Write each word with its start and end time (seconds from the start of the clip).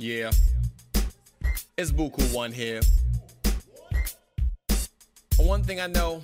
Yeah. 0.00 0.30
It's 1.76 1.90
Buku 1.90 2.32
One 2.32 2.52
here. 2.52 2.80
One 5.38 5.64
thing 5.64 5.80
I 5.80 5.88
know 5.88 6.22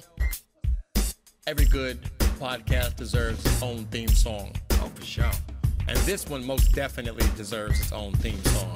every 1.48 1.64
good 1.64 2.00
podcast 2.38 2.94
deserves 2.94 3.44
its 3.44 3.60
own 3.64 3.86
theme 3.86 4.06
song. 4.06 4.52
Oh, 4.74 4.92
for 4.94 5.04
sure. 5.04 5.30
And 5.88 5.98
this 6.06 6.28
one 6.28 6.46
most 6.46 6.72
definitely 6.72 7.26
deserves 7.36 7.80
its 7.80 7.90
own 7.90 8.12
theme 8.12 8.40
song. 8.44 8.73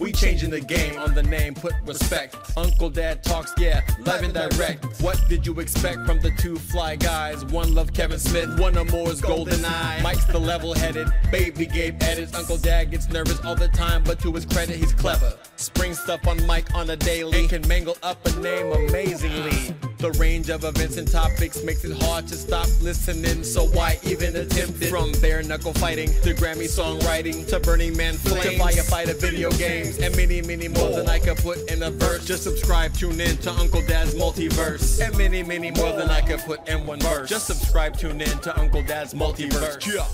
We 0.00 0.12
changing 0.12 0.48
the 0.48 0.62
game 0.62 0.98
on 0.98 1.12
the 1.12 1.22
name, 1.22 1.52
put 1.52 1.74
respect. 1.84 2.34
Uncle 2.56 2.88
Dad 2.88 3.22
talks, 3.22 3.52
yeah, 3.58 3.82
live 4.06 4.22
and 4.22 4.32
direct. 4.32 4.82
What 5.02 5.22
did 5.28 5.46
you 5.46 5.60
expect 5.60 6.06
from 6.06 6.20
the 6.20 6.30
two 6.38 6.56
fly 6.56 6.96
guys? 6.96 7.44
One 7.44 7.74
love 7.74 7.92
Kevin 7.92 8.18
Smith, 8.18 8.58
one 8.58 8.78
or 8.78 8.86
more 8.86 9.10
is 9.10 9.20
Golden 9.20 9.62
Eye. 9.62 10.00
Mike's 10.02 10.24
the 10.24 10.40
level 10.40 10.72
headed, 10.72 11.12
Baby 11.30 11.66
Gabe 11.66 12.02
edits. 12.02 12.34
Uncle 12.34 12.56
Dad 12.56 12.90
gets 12.90 13.10
nervous 13.10 13.44
all 13.44 13.54
the 13.54 13.68
time, 13.68 14.02
but 14.02 14.18
to 14.20 14.32
his 14.32 14.46
credit, 14.46 14.76
he's 14.76 14.94
clever. 14.94 15.34
Spring 15.56 15.92
stuff 15.92 16.26
on 16.26 16.46
Mike 16.46 16.74
on 16.74 16.88
a 16.88 16.96
daily, 16.96 17.46
can 17.46 17.66
mangle 17.68 17.98
up 18.02 18.24
a 18.26 18.32
name 18.40 18.72
amazingly. 18.72 19.74
The 20.00 20.12
range 20.12 20.48
of 20.48 20.64
events 20.64 20.96
and 20.96 21.06
topics 21.06 21.62
makes 21.62 21.84
it 21.84 21.92
hard 22.02 22.26
to 22.28 22.34
stop 22.34 22.66
listening, 22.80 23.44
so 23.44 23.66
why 23.66 23.98
even 24.02 24.34
attempt 24.34 24.80
it? 24.80 24.88
From 24.88 25.12
bare 25.20 25.42
knuckle 25.42 25.74
fighting 25.74 26.08
to 26.22 26.32
Grammy 26.32 26.64
songwriting 26.64 27.46
to 27.48 27.60
Burning 27.60 27.94
Man 27.98 28.14
flames 28.14 28.44
to 28.44 28.50
firefighter 28.52 29.14
video 29.20 29.50
games 29.50 29.98
and 29.98 30.16
many, 30.16 30.40
many 30.40 30.68
more 30.68 30.88
than 30.88 31.06
I 31.06 31.18
could 31.18 31.36
put 31.36 31.70
in 31.70 31.82
a 31.82 31.90
verse. 31.90 32.24
Just 32.24 32.44
subscribe, 32.44 32.94
tune 32.94 33.20
in 33.20 33.36
to 33.38 33.52
Uncle 33.52 33.82
Dad's 33.86 34.14
multiverse, 34.14 35.06
and 35.06 35.14
many, 35.18 35.42
many 35.42 35.70
more 35.70 35.92
than 35.92 36.08
I 36.08 36.22
could 36.22 36.40
put 36.40 36.66
in 36.66 36.86
one 36.86 37.00
verse. 37.00 37.28
Just 37.28 37.46
subscribe, 37.46 37.94
tune 37.94 38.22
in 38.22 38.38
to 38.38 38.58
Uncle 38.58 38.82
Dad's 38.82 39.12
multiverse. 39.12 39.86
Yeah. 39.86 40.06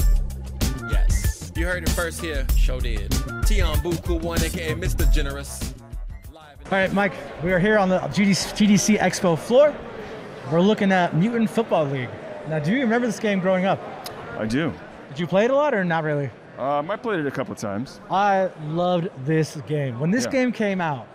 Yes, 0.90 1.52
you 1.54 1.64
heard 1.64 1.84
it 1.84 1.90
first 1.90 2.20
here. 2.20 2.44
Show 2.56 2.80
did. 2.80 3.14
Tion 3.46 3.76
Buku 3.84 4.20
One, 4.20 4.42
aka 4.42 4.74
Mr. 4.74 5.10
Generous. 5.12 5.75
All 6.66 6.72
right, 6.78 6.92
Mike, 6.92 7.12
we 7.44 7.52
are 7.52 7.58
here 7.60 7.78
on 7.78 7.88
the 7.88 7.98
GDC 8.00 8.98
Expo 8.98 9.38
floor. 9.38 9.74
We're 10.50 10.60
looking 10.60 10.90
at 10.90 11.14
Mutant 11.14 11.48
Football 11.48 11.86
League. 11.86 12.08
Now, 12.48 12.58
do 12.58 12.72
you 12.72 12.80
remember 12.80 13.06
this 13.06 13.20
game 13.20 13.38
growing 13.40 13.64
up? 13.66 13.80
I 14.38 14.46
do. 14.46 14.72
Did 15.08 15.18
you 15.20 15.26
play 15.28 15.44
it 15.44 15.50
a 15.50 15.54
lot 15.54 15.74
or 15.74 15.84
not 15.84 16.02
really? 16.02 16.28
Um, 16.58 16.90
I 16.90 16.96
played 16.96 17.20
it 17.20 17.26
a 17.26 17.30
couple 17.30 17.52
of 17.52 17.58
times. 17.58 18.00
I 18.10 18.50
loved 18.64 19.08
this 19.24 19.56
game. 19.68 20.00
When 20.00 20.10
this 20.10 20.24
Yeah. 20.24 20.30
game 20.32 20.52
came 20.52 20.80
out, 20.80 21.06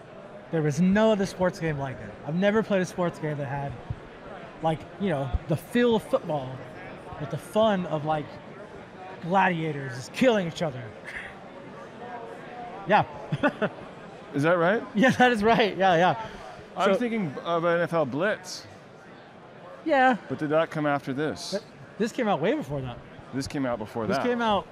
there 0.52 0.62
was 0.62 0.80
no 0.80 1.12
other 1.12 1.26
sports 1.26 1.60
game 1.60 1.78
like 1.78 1.98
it. 2.00 2.10
I've 2.28 2.36
never 2.36 2.64
played 2.64 2.82
a 2.82 2.86
sports 2.86 3.20
game 3.20 3.38
that 3.38 3.48
had, 3.48 3.74
like, 4.64 4.80
you 5.02 5.10
know, 5.10 5.30
the 5.50 5.58
feel 5.58 5.96
of 5.96 6.04
football, 6.04 6.48
with 7.20 7.30
the 7.30 7.38
fun 7.38 7.86
of 7.88 8.06
like 8.06 8.26
gladiators 9.24 9.96
just 9.96 10.14
killing 10.14 10.48
each 10.48 10.62
other. 10.62 10.82
Yeah, 12.88 13.04
Is 14.34 14.44
that 14.44 14.58
right? 14.58 14.84
yeah, 14.96 15.12
that 15.12 15.32
is 15.32 15.44
right. 15.44 15.76
Yeah, 15.78 15.96
yeah. 15.96 16.26
I'm 16.78 16.94
So- 16.94 17.00
thinking 17.00 17.34
of 17.44 17.64
NFL 17.64 18.10
Blitz, 18.12 18.66
Yeah, 19.86 20.18
but 20.30 20.38
did 20.40 20.50
that 20.50 20.70
come 20.70 20.86
after 20.86 21.14
this? 21.14 21.60
this 21.98 22.12
came 22.12 22.28
out 22.28 22.40
way 22.40 22.54
before 22.54 22.82
that. 22.82 22.98
This 23.34 23.48
came 23.48 23.66
out 23.66 23.80
before 23.80 24.08
This 24.08 24.18
that. 24.18 24.24
This 24.24 24.30
came 24.32 24.42
out 24.42 24.68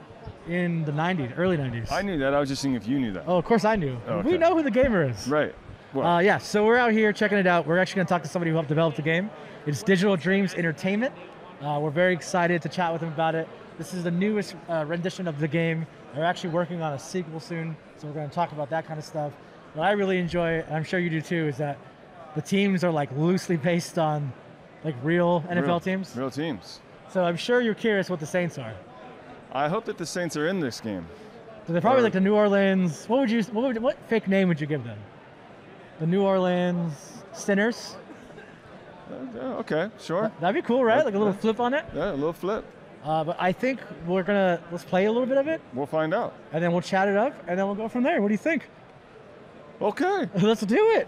in 0.48 0.84
the 0.86 0.92
90s, 0.92 1.38
early 1.38 1.58
90s. 1.58 1.92
I 1.92 2.02
knew 2.02 2.18
that. 2.20 2.34
I 2.34 2.40
was 2.40 2.50
just 2.50 2.62
seeing 2.62 2.76
if 2.76 2.88
you 2.88 3.00
knew 3.00 3.12
that. 3.14 3.24
Oh, 3.28 3.38
of 3.38 3.46
course 3.46 3.66
I 3.66 3.76
knew. 3.76 3.98
Okay. 4.08 4.32
We 4.32 4.38
know 4.38 4.56
who 4.56 4.64
the 4.64 4.72
gamer 4.72 5.10
is. 5.10 5.28
Right. 5.28 5.54
Uh, 5.96 6.20
yeah, 6.24 6.38
so 6.38 6.66
we're 6.66 6.78
out 6.78 6.92
here 6.92 7.12
checking 7.12 7.38
it 7.40 7.48
out. 7.48 7.66
We're 7.66 7.80
actually 7.80 7.98
going 7.98 8.08
to 8.08 8.10
talk 8.14 8.22
to 8.24 8.30
somebody 8.30 8.52
who 8.52 8.56
helped 8.56 8.70
develop 8.70 8.96
the 8.96 9.02
game. 9.02 9.30
It's 9.66 9.82
Digital 9.82 10.16
Dreams 10.16 10.54
Entertainment. 10.54 11.14
Uh, 11.62 11.80
we're 11.82 11.90
very 11.90 12.14
excited 12.14 12.62
to 12.62 12.70
chat 12.70 12.92
with 12.92 13.02
them 13.02 13.12
about 13.12 13.34
it. 13.36 13.48
This 13.78 13.94
is 13.94 14.04
the 14.04 14.12
newest 14.12 14.56
uh, 14.70 14.86
rendition 14.88 15.28
of 15.28 15.40
the 15.40 15.48
game. 15.48 15.88
They're 16.14 16.26
actually 16.26 16.52
working 16.52 16.82
on 16.82 16.94
a 16.94 17.00
sequel 17.00 17.40
soon, 17.40 17.76
so 17.98 18.08
we're 18.08 18.14
going 18.14 18.30
to 18.30 18.36
talk 18.36 18.52
about 18.52 18.70
that 18.70 18.86
kind 18.86 19.00
of 19.00 19.06
stuff. 19.06 19.34
What 19.74 19.86
I 19.88 19.92
really 19.92 20.18
enjoy, 20.18 20.60
and 20.60 20.76
I'm 20.76 20.84
sure 20.84 21.00
you 21.00 21.10
do 21.10 21.22
too, 21.22 21.48
is 21.48 21.58
that 21.58 21.78
the 22.36 22.42
teams 22.42 22.84
are 22.84 22.92
like 22.92 23.10
loosely 23.16 23.58
based 23.58 23.98
on 24.00 24.32
like 24.84 24.96
real 25.04 25.42
NFL 25.50 25.66
real, 25.68 25.80
teams. 25.80 26.16
Real 26.16 26.32
teams. 26.32 26.80
So 27.10 27.24
I'm 27.24 27.38
sure 27.38 27.62
you're 27.62 27.74
curious 27.76 28.10
what 28.10 28.20
the 28.20 28.26
Saints 28.26 28.58
are. 28.58 28.74
I 29.52 29.68
hope 29.68 29.86
that 29.86 29.98
the 29.98 30.06
Saints 30.06 30.38
are 30.38 30.48
in 30.48 30.60
this 30.60 30.80
game. 30.80 31.06
So 31.66 31.74
they're 31.74 31.82
probably 31.82 32.02
Or- 32.02 32.04
like 32.04 32.14
the 32.14 32.20
New 32.22 32.36
Orleans. 32.36 33.06
What 33.08 33.20
would 33.20 33.32
you? 33.32 33.44
What, 33.44 33.64
would, 33.66 33.78
what 33.82 33.98
fake 34.08 34.28
name 34.28 34.48
would 34.48 34.60
you 34.62 34.68
give 34.68 34.84
them? 34.84 34.98
The 36.00 36.08
New 36.08 36.24
Orleans 36.24 37.24
Sinners. 37.34 37.96
Uh, 39.12 39.40
okay, 39.60 39.90
sure. 40.00 40.32
That'd 40.40 40.62
be 40.62 40.66
cool, 40.66 40.84
right? 40.86 41.04
Like 41.04 41.16
a 41.16 41.18
little 41.18 41.34
flip 41.34 41.60
on 41.60 41.74
it. 41.74 41.84
Yeah, 41.96 42.12
a 42.12 42.14
little 42.14 42.34
flip. 42.34 42.64
Uh, 43.04 43.24
but 43.24 43.38
I 43.40 43.52
think 43.52 43.80
we're 44.06 44.24
gonna 44.24 44.62
let's 44.72 44.84
play 44.84 45.06
a 45.06 45.12
little 45.12 45.26
bit 45.28 45.38
of 45.38 45.48
it, 45.48 45.62
We'll 45.74 45.86
find 45.88 46.14
out. 46.14 46.34
and 46.52 46.62
then 46.64 46.72
we'll 46.74 46.82
chat 46.82 47.08
it 47.08 47.16
up, 47.16 47.34
and 47.48 47.58
then 47.58 47.66
we'll 47.66 47.76
go 47.76 47.88
from 47.88 48.04
there. 48.04 48.22
What 48.22 48.28
do 48.28 48.34
you 48.34 48.38
think? 48.38 48.70
Okay. 49.82 50.30
let's 50.42 50.62
do 50.62 50.88
it. 50.92 51.08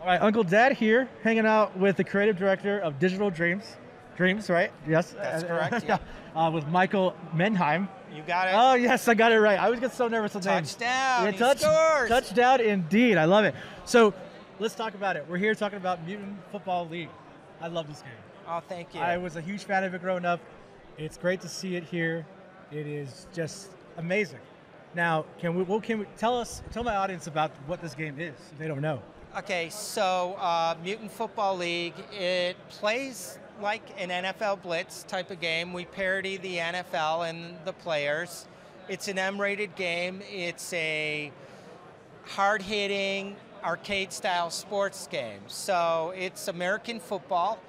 All 0.00 0.06
right, 0.06 0.20
Uncle 0.22 0.44
Dad 0.44 0.72
here, 0.72 1.08
hanging 1.22 1.44
out 1.46 1.76
with 1.76 1.96
the 1.96 2.04
creative 2.04 2.38
director 2.38 2.78
of 2.78 2.98
Digital 2.98 3.30
Dreams. 3.30 3.76
Dreams, 4.16 4.48
right? 4.48 4.70
Yes. 4.88 5.12
That's 5.12 5.44
Uh, 5.44 5.46
correct, 5.46 5.84
yeah. 5.88 5.98
Uh, 6.34 6.50
with 6.52 6.66
Michael 6.68 7.14
Mendheim. 7.34 7.88
You 8.14 8.22
got 8.22 8.48
it. 8.48 8.54
Oh 8.56 8.74
yes, 8.74 9.06
I 9.08 9.14
got 9.14 9.30
it 9.32 9.40
right. 9.40 9.58
I 9.58 9.64
always 9.66 9.80
get 9.80 9.92
so 9.92 10.08
nervous 10.08 10.34
with 10.34 10.44
names. 10.44 10.74
Touchdown. 10.74 11.24
Yeah, 11.26 11.30
touch, 11.32 11.60
touchdown 12.08 12.60
indeed. 12.60 13.16
I 13.16 13.24
love 13.24 13.44
it. 13.44 13.54
So 13.84 14.12
let's 14.58 14.74
talk 14.74 14.94
about 14.94 15.16
it. 15.16 15.24
We're 15.28 15.38
here 15.38 15.54
talking 15.54 15.76
about 15.78 16.04
Mutant 16.06 16.36
Football 16.50 16.88
League. 16.88 17.08
I 17.60 17.68
love 17.68 17.88
this 17.88 18.02
game. 18.02 18.10
Oh, 18.48 18.60
thank 18.68 18.94
you. 18.94 19.00
I 19.00 19.16
was 19.16 19.36
a 19.36 19.40
huge 19.40 19.64
fan 19.64 19.84
of 19.84 19.94
it 19.94 20.00
growing 20.00 20.24
up. 20.24 20.40
It's 20.98 21.16
great 21.16 21.40
to 21.42 21.48
see 21.48 21.76
it 21.76 21.84
here. 21.84 22.26
It 22.72 22.86
is 22.86 23.26
just 23.32 23.70
amazing. 23.96 24.40
Now, 24.94 25.24
can 25.38 25.54
we? 25.54 25.62
What 25.62 25.82
can 25.84 26.00
we 26.00 26.06
tell 26.16 26.36
us? 26.36 26.62
Tell 26.72 26.82
my 26.82 26.96
audience 26.96 27.26
about 27.28 27.52
what 27.66 27.80
this 27.80 27.94
game 27.94 28.18
is. 28.18 28.34
If 28.52 28.58
they 28.58 28.66
don't 28.66 28.80
know. 28.80 29.00
Okay, 29.38 29.68
so 29.70 30.34
uh, 30.40 30.74
Mutant 30.82 31.12
Football 31.12 31.56
League, 31.56 31.94
it 32.12 32.56
plays 32.68 33.38
like 33.62 33.82
an 33.96 34.08
NFL 34.08 34.62
Blitz 34.62 35.04
type 35.04 35.30
of 35.30 35.38
game. 35.38 35.72
We 35.72 35.84
parody 35.84 36.36
the 36.36 36.56
NFL 36.56 37.30
and 37.30 37.54
the 37.64 37.72
players. 37.72 38.48
It's 38.88 39.06
an 39.06 39.18
M-rated 39.18 39.76
game. 39.76 40.20
It's 40.28 40.72
a 40.72 41.30
hard-hitting 42.24 43.36
arcade-style 43.62 44.50
sports 44.50 45.06
game. 45.06 45.42
So 45.46 46.12
it's 46.16 46.48
American 46.48 46.98
football. 46.98 47.60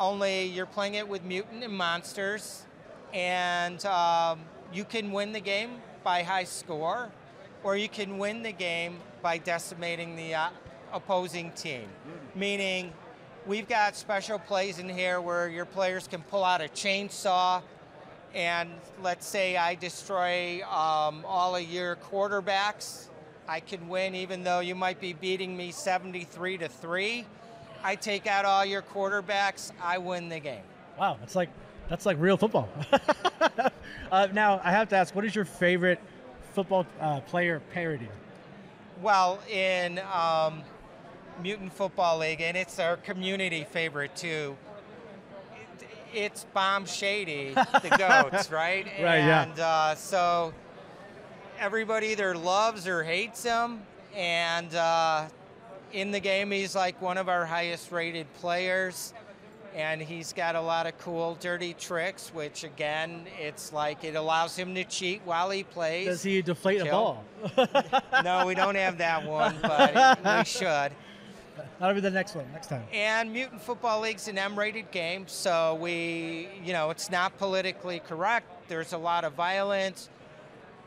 Only 0.00 0.46
you're 0.46 0.66
playing 0.66 0.94
it 0.94 1.06
with 1.06 1.22
mutant 1.22 1.62
and 1.62 1.72
monsters, 1.72 2.66
and 3.14 3.86
um, 3.86 4.40
you 4.72 4.84
can 4.84 5.12
win 5.12 5.30
the 5.30 5.40
game 5.40 5.76
by 6.06 6.22
high 6.22 6.44
score, 6.44 7.10
or 7.64 7.76
you 7.76 7.88
can 7.88 8.16
win 8.16 8.40
the 8.44 8.52
game 8.52 8.96
by 9.22 9.38
decimating 9.38 10.14
the 10.14 10.32
uh, 10.32 10.48
opposing 10.92 11.50
team. 11.50 11.88
Meaning, 12.36 12.92
we've 13.44 13.66
got 13.68 13.96
special 13.96 14.38
plays 14.38 14.78
in 14.78 14.88
here 14.88 15.20
where 15.20 15.48
your 15.48 15.64
players 15.64 16.06
can 16.06 16.22
pull 16.22 16.44
out 16.44 16.60
a 16.60 16.68
chainsaw, 16.68 17.60
and 18.36 18.70
let's 19.02 19.26
say 19.26 19.56
I 19.56 19.74
destroy 19.74 20.62
um, 20.62 21.24
all 21.26 21.56
of 21.56 21.64
your 21.64 21.96
quarterbacks. 21.96 23.08
I 23.48 23.58
can 23.58 23.88
win 23.88 24.14
even 24.14 24.44
though 24.44 24.60
you 24.60 24.76
might 24.76 25.00
be 25.00 25.12
beating 25.12 25.56
me 25.56 25.72
73 25.72 26.58
to 26.58 26.68
3. 26.68 27.26
I 27.82 27.96
take 27.96 28.28
out 28.28 28.44
all 28.44 28.64
your 28.64 28.82
quarterbacks, 28.82 29.72
I 29.82 29.98
win 29.98 30.28
the 30.28 30.38
game. 30.38 30.62
Wow, 31.00 31.18
it's 31.24 31.34
like 31.34 31.50
that's 31.88 32.06
like 32.06 32.16
real 32.20 32.36
football. 32.36 32.68
uh, 34.12 34.28
now, 34.32 34.60
I 34.64 34.70
have 34.70 34.88
to 34.90 34.96
ask, 34.96 35.14
what 35.14 35.24
is 35.24 35.34
your 35.34 35.44
favorite 35.44 36.00
football 36.54 36.86
uh, 37.00 37.20
player 37.20 37.60
parody? 37.72 38.08
Well, 39.02 39.40
in 39.50 40.00
um, 40.12 40.62
Mutant 41.42 41.72
Football 41.72 42.18
League, 42.18 42.40
and 42.40 42.56
it's 42.56 42.78
our 42.78 42.96
community 42.96 43.64
favorite 43.70 44.14
too. 44.16 44.56
it- 45.80 45.88
It's 46.14 46.44
Bomb 46.44 46.86
Shady, 46.86 47.52
the 47.54 47.94
goats, 48.30 48.50
right? 48.50 48.86
Right, 48.86 49.18
yeah. 49.18 49.42
And 49.42 49.60
uh, 49.60 49.94
so 49.96 50.54
everybody 51.58 52.08
either 52.08 52.34
loves 52.36 52.86
or 52.88 53.02
hates 53.02 53.42
him. 53.42 53.82
And 54.14 54.74
uh, 54.74 55.26
in 55.92 56.10
the 56.10 56.20
game, 56.20 56.50
he's 56.50 56.74
like 56.74 57.00
one 57.02 57.18
of 57.18 57.28
our 57.28 57.44
highest 57.44 57.92
rated 57.92 58.32
players. 58.34 59.12
And 59.76 60.00
he's 60.00 60.32
got 60.32 60.56
a 60.56 60.60
lot 60.60 60.86
of 60.86 60.96
cool, 60.98 61.36
dirty 61.38 61.74
tricks, 61.74 62.30
which 62.32 62.64
again, 62.64 63.26
it's 63.38 63.74
like 63.74 64.04
it 64.04 64.14
allows 64.16 64.56
him 64.56 64.74
to 64.74 64.84
cheat 64.84 65.20
while 65.26 65.50
he 65.50 65.64
plays. 65.64 66.06
Does 66.06 66.22
he 66.22 66.40
deflate 66.40 66.80
a 66.80 66.86
ball? 66.86 67.22
No, 68.24 68.46
we 68.46 68.54
don't 68.54 68.74
have 68.74 68.96
that 68.98 69.24
one, 69.26 69.54
but 69.60 70.18
we 70.24 70.44
should. 70.50 70.92
That'll 71.78 71.94
be 71.94 72.00
the 72.00 72.10
next 72.10 72.34
one, 72.34 72.46
next 72.52 72.68
time. 72.68 72.84
And 72.90 73.30
Mutant 73.32 73.60
Football 73.60 74.00
League's 74.00 74.28
an 74.28 74.38
M-rated 74.38 74.90
game, 74.90 75.28
so 75.28 75.74
we, 75.74 76.48
you 76.64 76.72
know, 76.72 76.88
it's 76.88 77.10
not 77.10 77.36
politically 77.36 77.98
correct. 78.00 78.46
There's 78.68 78.94
a 78.94 78.98
lot 78.98 79.24
of 79.24 79.34
violence, 79.34 80.08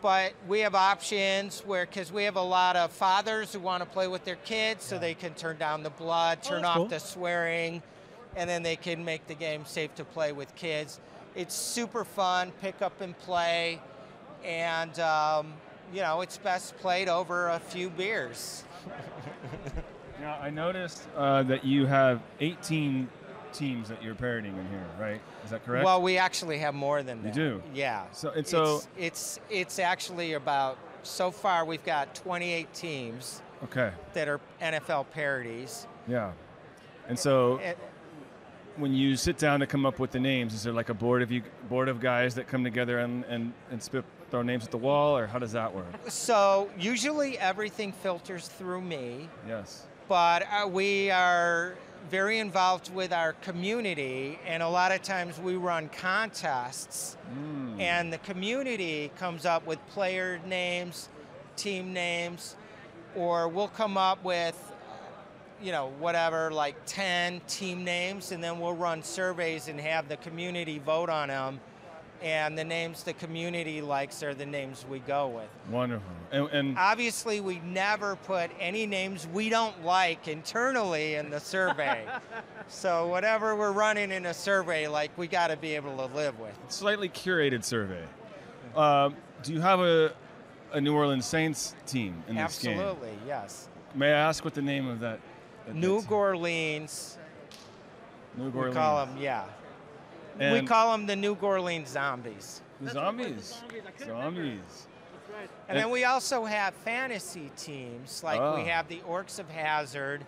but 0.02 0.34
we 0.48 0.62
have 0.62 0.74
options 0.74 1.60
where, 1.62 1.86
because 1.86 2.12
we 2.12 2.24
have 2.24 2.38
a 2.38 2.42
lot 2.42 2.76
of 2.76 2.92
fathers 2.92 3.54
who 3.54 3.60
want 3.60 3.84
to 3.84 3.90
play 3.90 4.08
with 4.08 4.26
their 4.26 4.36
kids, 4.38 4.84
so 4.84 4.98
they 4.98 5.14
can 5.14 5.36
turn 5.36 5.58
down 5.58 5.84
the 5.84 5.92
blood, 5.92 6.40
Oh, 6.46 6.50
turn 6.50 6.62
that's 6.64 6.70
off 6.72 6.78
cool. 6.78 6.88
the 6.88 7.00
swearing, 7.00 7.84
and 8.36 8.50
then 8.50 8.64
they 8.64 8.76
can 8.76 9.04
make 9.04 9.28
the 9.28 9.34
game 9.34 9.66
safe 9.66 9.94
to 9.96 10.04
play 10.04 10.31
with 10.31 10.56
kids. 10.56 11.00
It's 11.36 11.56
super 11.56 12.04
fun, 12.04 12.52
pick 12.62 12.81
up 12.81 13.02
and 13.02 13.18
play, 13.20 13.80
and 14.44 14.98
um, 15.00 15.54
you 15.94 16.02
know 16.02 16.22
it's 16.22 16.38
best 16.38 16.78
played 16.78 17.08
over 17.10 17.50
a 17.50 17.60
few 17.60 17.90
beers. 17.90 18.64
Now, 20.22 20.38
I 20.42 20.50
noticed 20.50 21.08
uh, 21.16 21.44
that 21.44 21.64
you 21.64 21.86
have 21.86 22.22
18 22.42 23.08
teams 23.54 23.88
that 23.90 24.04
you're 24.04 24.16
parodying 24.16 24.56
in 24.56 24.68
here, 24.70 24.86
right? 25.00 25.22
Is 25.46 25.52
that 25.52 25.66
correct? 25.66 25.86
Well, 25.86 26.02
we 26.02 26.18
actually 26.18 26.58
have 26.60 26.76
more 26.76 27.04
than 27.04 27.24
You 27.26 27.31
do? 27.31 27.64
Yeah. 27.74 28.04
So- 28.12 28.31
and 28.31 28.46
so- 28.46 28.76
it's, 28.76 28.88
it's 28.98 29.40
it's 29.50 29.80
actually 29.80 30.34
about 30.34 30.78
so 31.04 31.31
far 31.31 31.66
we've 31.66 31.86
got 31.86 32.14
28 32.16 32.74
teams 32.74 33.42
okay. 33.64 33.92
that 34.14 34.28
are 34.28 34.42
NFL 34.62 35.10
parodies. 35.12 35.88
Yeah. 36.08 36.31
And 37.08 37.18
so 37.18 37.60
when 38.80 38.94
you 38.94 39.16
sit 39.18 39.38
down 39.38 39.60
to 39.60 39.68
come 39.68 39.86
up 39.86 40.00
with 40.00 40.12
the 40.12 40.20
names, 40.20 40.54
is 40.54 40.64
there 40.64 40.74
like 40.74 40.90
a 40.90 40.94
board 40.94 41.22
of 41.22 41.31
you 41.31 41.44
board 41.68 41.90
of 41.90 42.00
guys 42.00 42.36
that 42.36 42.48
come 42.48 42.64
together 42.64 43.00
and, 43.00 43.26
and, 43.26 43.54
and 43.72 43.81
spit, 43.84 44.06
throw 44.31 44.42
names 44.42 44.64
at 44.66 44.72
the 44.72 44.78
wall, 44.78 45.18
or 45.18 45.28
how 45.28 45.38
does 45.40 45.52
that 45.52 45.74
work? 45.74 45.86
So 46.08 46.70
usually 46.80 47.38
everything 47.38 47.92
filters 47.92 48.48
through 48.48 48.81
me, 48.81 49.28
Yes. 49.48 49.86
but 50.08 50.44
uh, 50.52 50.68
we 50.68 51.12
are 51.12 51.76
very 52.10 52.40
involved 52.40 52.94
with 52.94 53.12
our 53.12 53.34
community, 53.34 54.40
and 54.48 54.64
a 54.64 54.70
lot 54.70 54.92
of 54.94 55.02
times 55.04 55.40
we 55.40 55.56
run 55.56 55.90
contests, 55.90 57.18
Mm. 57.38 57.80
and 57.81 58.12
the 58.14 58.18
community 58.20 59.12
comes 59.18 59.46
up 59.46 59.68
with 59.68 59.78
player 59.90 60.40
names, 60.48 61.10
team 61.56 61.94
names, 61.94 62.56
or 63.16 63.48
we'll 63.48 63.68
come 63.68 63.98
up 63.98 64.24
with, 64.24 64.56
you 65.62 65.72
know, 65.72 65.92
whatever, 66.00 66.52
like 66.52 66.76
10 66.86 67.42
team 67.48 67.84
names, 67.84 68.32
and 68.32 68.44
then 68.44 68.60
we'll 68.60 68.76
run 68.76 69.04
surveys 69.04 69.68
and 69.68 69.80
have 69.80 70.08
the 70.08 70.18
community 70.18 70.80
vote 70.80 71.10
on 71.10 71.30
them. 71.30 71.60
And 72.22 72.58
the 72.58 72.66
names 72.66 73.04
the 73.04 73.14
community 73.14 73.82
likes 73.82 74.22
are 74.24 74.34
the 74.34 74.46
names 74.46 74.86
we 74.90 75.00
go 75.00 75.28
with. 75.30 75.48
Wonderful. 75.72 76.12
And, 76.34 76.48
and 76.50 76.78
Obviously, 76.78 77.40
we 77.40 77.60
never 77.60 78.18
put 78.18 78.52
any 78.60 78.86
names 78.86 79.26
we 79.34 79.48
don't 79.48 79.86
like 79.86 80.28
internally 80.28 81.16
in 81.16 81.30
the 81.30 81.40
survey. 81.40 82.06
so 82.68 83.08
whatever 83.08 83.56
we're 83.56 83.72
running 83.72 84.12
in 84.12 84.26
a 84.26 84.34
survey, 84.34 84.90
like 84.90 85.18
we 85.18 85.28
got 85.28 85.48
to 85.48 85.56
be 85.56 85.76
able 85.76 85.96
to 85.96 86.14
live 86.14 86.38
with. 86.40 86.54
slightly 86.68 87.08
curated 87.08 87.64
survey. 87.64 88.04
Um, 88.76 89.16
do 89.42 89.54
you 89.54 89.62
have 89.62 89.80
a, 89.80 90.14
a 90.74 90.82
New 90.82 90.94
Orleans 90.94 91.26
Saints 91.26 91.74
team 91.86 92.22
in 92.28 92.36
this 92.36 92.60
game? 92.60 92.78
Absolutely, 92.78 93.18
yes. 93.26 93.70
May 93.96 94.08
I 94.08 94.18
ask 94.18 94.44
what 94.44 94.54
the 94.54 94.62
name 94.62 94.88
of 94.88 95.00
that? 95.00 95.20
That 95.69 95.75
New 95.75 96.04
Orleans, 96.10 97.18
New 98.36 98.45
Orleans. 98.45 98.66
we 98.69 98.74
call 98.74 99.06
them, 99.06 99.18
yeah. 99.19 99.44
we 100.39 100.62
call 100.63 100.92
them 100.94 101.06
the 101.06 101.16
New 101.16 101.36
Orleans 101.39 101.89
Zombies. 101.89 102.62
The 102.81 102.89
zombies. 102.92 103.62
Zombies. 104.04 104.88
And 105.38 105.50
And- 105.68 105.77
then 105.77 105.92
we 105.92 106.06
also 106.06 106.45
have 106.45 106.74
fantasy 106.74 107.51
teams, 107.56 108.24
like 108.24 108.39
Oh. 108.39 108.56
we 108.56 108.66
have 108.68 108.88
the 108.88 109.00
Orcs 109.07 109.38
of 109.38 109.48
Hazard, 109.50 110.25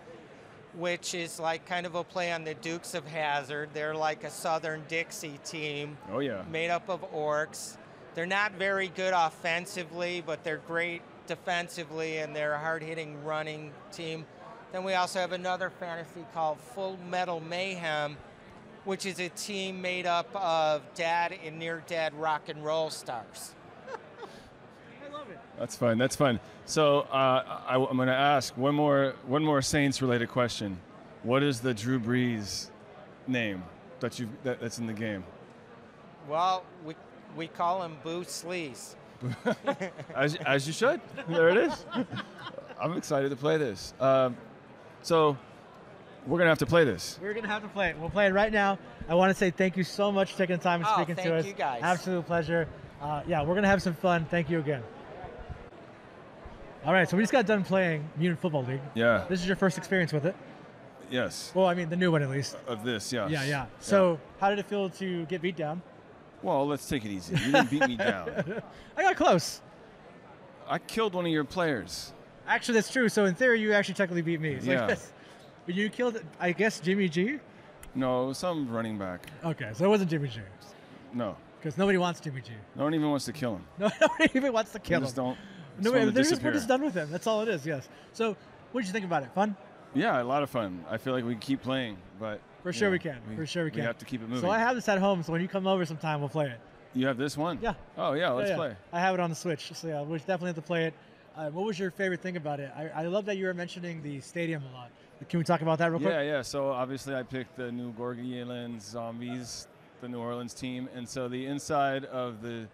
which 0.74 1.12
is 1.12 1.40
like 1.40 1.66
kind 1.66 1.86
of 1.86 1.96
a 1.96 2.04
play 2.04 2.30
on 2.32 2.44
the 2.44 2.54
Dukes 2.54 2.94
of 2.94 3.04
Hazzard. 3.08 3.70
They're 3.72 3.96
like 3.96 4.22
a 4.22 4.30
Southern 4.30 4.84
Dixie 4.86 5.40
team. 5.44 5.98
Oh 6.12 6.20
yeah. 6.20 6.42
made 6.50 6.70
up 6.70 6.88
of 6.88 7.02
orcs. 7.12 7.76
They're 8.14 8.26
not 8.26 8.52
very 8.52 8.88
good 8.88 9.12
offensively, 9.16 10.22
but 10.24 10.44
they're 10.44 10.58
great 10.68 11.02
defensively, 11.26 12.18
and 12.18 12.36
they're 12.36 12.52
a 12.52 12.58
hard-hitting 12.58 13.24
running 13.24 13.72
team. 13.90 14.24
Then 14.72 14.84
we 14.84 14.94
also 14.94 15.18
have 15.18 15.32
another 15.32 15.68
fantasy 15.68 16.24
called 16.32 16.58
Full 16.74 16.98
Metal 17.10 17.40
Mayhem, 17.40 18.16
which 18.86 19.04
is 19.04 19.20
a 19.20 19.28
team 19.28 19.82
made 19.82 20.06
up 20.06 20.34
of 20.34 20.82
dead 20.94 21.38
and 21.44 21.58
near-dead 21.58 22.14
rock 22.14 22.48
and 22.48 22.64
roll 22.64 22.88
stars. 22.88 23.54
I 23.90 25.12
love 25.12 25.28
it. 25.28 25.38
That's 25.58 25.76
fun. 25.76 25.98
That's 25.98 26.16
fun. 26.16 26.40
So 26.64 27.00
uh, 27.00 27.60
I, 27.68 27.74
am 27.74 27.96
going 27.96 28.08
to 28.08 28.14
ask 28.14 28.56
one 28.56 28.74
more 28.74 29.14
one 29.26 29.44
more 29.44 29.60
Saints 29.60 30.00
related 30.00 30.30
question. 30.30 30.80
What 31.22 31.42
is 31.42 31.60
the 31.60 31.74
Drew 31.74 32.00
Brees 32.00 32.70
name 33.26 33.62
that 34.00 34.18
you 34.18 34.28
that, 34.42 34.58
that's 34.58 34.78
in 34.78 34.86
the 34.86 34.94
game? 34.94 35.22
Well, 36.26 36.64
we 36.86 36.94
we 37.36 37.46
call 37.46 37.82
him 37.82 37.98
Boo 38.02 38.24
Sleaze. 38.24 38.94
As, 40.16 40.34
as 40.44 40.66
you 40.66 40.72
should. 40.72 41.00
There 41.28 41.48
it 41.48 41.56
is. 41.56 41.84
I'm 42.80 42.96
excited 42.96 43.30
to 43.30 43.36
play 43.36 43.56
this. 43.56 43.94
Um, 44.00 44.36
so 45.02 45.36
we're 46.26 46.38
gonna 46.38 46.50
have 46.50 46.58
to 46.58 46.66
play 46.66 46.84
this. 46.84 47.18
We're 47.20 47.34
gonna 47.34 47.48
have 47.48 47.62
to 47.62 47.68
play 47.68 47.90
it. 47.90 47.98
We'll 47.98 48.10
play 48.10 48.26
it 48.26 48.32
right 48.32 48.52
now. 48.52 48.78
I 49.08 49.14
want 49.14 49.30
to 49.30 49.34
say 49.34 49.50
thank 49.50 49.76
you 49.76 49.84
so 49.84 50.10
much 50.12 50.32
for 50.32 50.38
taking 50.38 50.56
the 50.56 50.62
time 50.62 50.80
and 50.80 50.88
Oh, 50.88 50.94
speaking 50.94 51.16
to 51.16 51.20
us. 51.22 51.26
thank 51.26 51.36
us. 51.40 51.46
you, 51.46 51.52
guys. 51.54 51.80
Absolute 51.82 52.26
pleasure. 52.26 52.68
Uh, 53.00 53.22
yeah, 53.26 53.42
we're 53.42 53.54
gonna 53.54 53.66
have 53.68 53.82
some 53.82 53.94
fun. 53.94 54.24
Thank 54.26 54.48
you 54.48 54.58
again. 54.60 54.82
All 56.84 56.92
right, 56.92 57.08
so 57.08 57.16
we 57.16 57.22
just 57.22 57.32
got 57.32 57.46
done 57.46 57.62
playing 57.64 58.08
Mutant 58.16 58.40
Football 58.40 58.64
League. 58.64 58.80
Yeah. 58.94 59.24
This 59.28 59.40
is 59.40 59.46
your 59.46 59.54
first 59.56 59.78
experience 59.78 60.12
with 60.12 60.24
it. 60.26 60.34
Yes. 61.10 61.52
Well, 61.54 61.66
I 61.66 61.74
mean 61.74 61.88
the 61.88 61.96
new 61.96 62.10
one 62.10 62.22
at 62.22 62.30
least. 62.30 62.56
Of 62.66 62.84
this. 62.84 63.12
Yes. 63.12 63.30
Yeah, 63.30 63.44
yeah. 63.44 63.66
So, 63.80 64.18
how 64.40 64.50
did 64.50 64.58
it 64.58 64.66
feel 64.66 64.88
to 64.90 65.26
get 65.26 65.42
beat 65.42 65.56
down? 65.56 65.82
Well, 66.42 66.66
let's 66.66 66.88
take 66.88 67.04
it 67.04 67.10
easy. 67.10 67.36
You 67.36 67.52
didn't 67.52 67.70
beat 67.70 67.86
me 67.86 67.96
down. 67.96 68.62
I 68.96 69.02
got 69.02 69.16
close. 69.16 69.60
I 70.68 70.78
killed 70.78 71.14
one 71.14 71.24
of 71.26 71.30
your 71.30 71.44
players. 71.44 72.12
Actually, 72.46 72.74
that's 72.74 72.90
true. 72.90 73.08
So 73.08 73.24
in 73.26 73.34
theory, 73.34 73.60
you 73.60 73.72
actually 73.72 73.94
technically 73.94 74.22
beat 74.22 74.40
me. 74.40 74.58
So 74.60 74.70
I 74.70 74.74
Yeah. 74.74 74.86
guess- 74.88 75.12
But 75.64 75.74
you 75.76 75.88
killed, 75.90 76.20
I 76.40 76.50
guess, 76.52 76.80
Jimmy 76.80 77.08
G. 77.08 77.38
No, 77.94 78.32
some 78.32 78.68
running 78.68 78.98
back. 78.98 79.26
Okay, 79.44 79.70
so 79.74 79.84
it 79.84 79.88
wasn't 79.88 80.10
Jimmy 80.10 80.28
G. 80.28 80.40
No. 81.12 81.36
Because 81.60 81.78
nobody 81.78 81.98
wants 81.98 82.18
Jimmy 82.20 82.40
G. 82.40 82.50
No 82.74 82.84
one 82.84 82.94
even 82.94 83.08
wants 83.10 83.26
to 83.26 83.32
kill 83.32 83.56
him. 83.56 83.64
No, 83.78 83.90
nobody 84.00 84.30
even 84.34 84.52
wants 84.52 84.72
to 84.72 84.78
kill 84.80 85.00
just 85.00 85.16
him. 85.16 85.24
don't. 85.24 85.38
No, 85.78 85.82
just 85.84 85.94
want 85.94 86.04
to 86.06 86.10
they're 86.10 86.24
just, 86.24 86.42
we're 86.42 86.52
just 86.52 86.68
done 86.68 86.82
with 86.82 86.94
him. 86.94 87.10
That's 87.12 87.26
all 87.28 87.42
it 87.42 87.48
is. 87.48 87.64
Yes. 87.64 87.88
So, 88.12 88.36
what 88.72 88.80
did 88.80 88.88
you 88.88 88.92
think 88.92 89.04
about 89.04 89.22
it? 89.22 89.30
Fun? 89.34 89.54
Yeah, 89.94 90.20
a 90.20 90.24
lot 90.24 90.42
of 90.42 90.50
fun. 90.50 90.84
I 90.90 90.96
feel 90.96 91.12
like 91.12 91.24
we 91.24 91.34
keep 91.36 91.62
playing, 91.62 91.96
but 92.18 92.40
For 92.62 92.72
sure 92.72 92.88
know, 92.88 92.92
we 92.92 92.98
can. 92.98 93.18
For 93.36 93.46
sure 93.46 93.64
we 93.64 93.70
can. 93.70 93.80
We 93.80 93.86
have 93.86 93.98
to 93.98 94.04
keep 94.04 94.20
it 94.22 94.28
moving. 94.28 94.42
So 94.42 94.50
I 94.50 94.58
have 94.58 94.74
this 94.74 94.88
at 94.88 94.98
home. 94.98 95.22
So 95.22 95.30
when 95.32 95.40
you 95.40 95.48
come 95.48 95.66
over 95.66 95.84
sometime, 95.86 96.20
we'll 96.20 96.28
play 96.28 96.46
it. 96.46 96.58
you 96.94 97.06
have 97.06 97.16
this 97.18 97.36
one? 97.36 97.58
Yeah. 97.62 97.74
Oh 97.96 98.14
yeah, 98.14 98.30
let's 98.30 98.48
Yeah, 98.48 98.54
yeah. 98.54 98.58
play. 98.58 98.76
I 98.92 99.00
have 99.00 99.14
it 99.14 99.20
on 99.20 99.30
the 99.30 99.36
Switch. 99.36 99.70
So 99.74 99.86
yeah, 99.88 100.02
we 100.02 100.18
definitely 100.18 100.48
have 100.48 100.56
to 100.56 100.62
play 100.62 100.86
it. 100.86 100.94
Uh, 101.36 101.48
what 101.50 101.64
was 101.64 101.78
your 101.78 101.90
favorite 101.90 102.20
thing 102.20 102.36
about 102.36 102.60
it? 102.60 102.70
I, 102.76 102.88
I 102.88 103.06
love 103.06 103.24
that 103.26 103.36
you 103.36 103.46
were 103.46 103.54
mentioning 103.54 104.02
the 104.02 104.20
stadium 104.20 104.62
a 104.70 104.76
lot. 104.76 104.90
Can 105.28 105.38
we 105.38 105.44
talk 105.44 105.62
about 105.62 105.78
that 105.78 105.90
real 105.90 106.00
quick? 106.00 106.10
Yeah, 106.12 106.20
yeah. 106.22 106.42
So 106.42 106.70
obviously, 106.70 107.14
I 107.14 107.22
picked 107.22 107.56
the 107.56 107.70
New 107.72 107.92
Gorgian 107.94 108.80
Zombies, 108.80 109.68
the 110.00 110.08
New 110.08 110.18
Orleans 110.18 110.52
team, 110.52 110.88
and 110.94 111.08
so 111.08 111.28
the 111.28 111.46
inside 111.46 112.04
of 112.06 112.42
the 112.42 112.66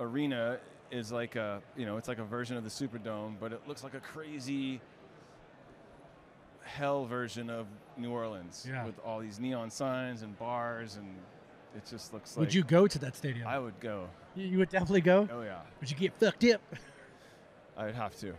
arena 0.00 0.58
is 0.90 1.10
like 1.10 1.36
a, 1.36 1.60
you 1.76 1.84
know, 1.84 1.96
it's 1.96 2.08
like 2.08 2.18
a 2.18 2.24
version 2.24 2.56
of 2.56 2.64
the 2.64 2.70
Superdome, 2.70 3.34
but 3.40 3.52
it 3.52 3.60
looks 3.66 3.82
like 3.82 3.94
a 3.94 4.00
crazy 4.00 4.80
hell 6.64 7.04
version 7.06 7.50
of 7.50 7.66
New 7.98 8.10
Orleans 8.12 8.66
Yeah. 8.68 8.86
with 8.86 8.98
all 9.04 9.18
these 9.18 9.40
neon 9.40 9.70
signs 9.70 10.22
and 10.22 10.38
bars, 10.38 10.96
and 10.96 11.08
it 11.76 11.84
just 11.90 12.12
looks 12.14 12.36
like. 12.36 12.40
Would 12.46 12.54
you 12.54 12.62
go 12.62 12.86
to 12.86 12.98
that 13.00 13.16
stadium? 13.16 13.46
I 13.48 13.58
would 13.58 13.78
go. 13.80 14.08
you, 14.36 14.46
you 14.46 14.58
would 14.58 14.70
definitely 14.70 15.00
go. 15.00 15.28
Oh 15.32 15.42
yeah, 15.42 15.58
Would 15.80 15.90
you 15.90 15.96
get 15.96 16.12
fucked 16.18 16.44
up? 16.44 16.60
I'd 17.76 17.94
have 17.94 18.14
to. 18.16 18.34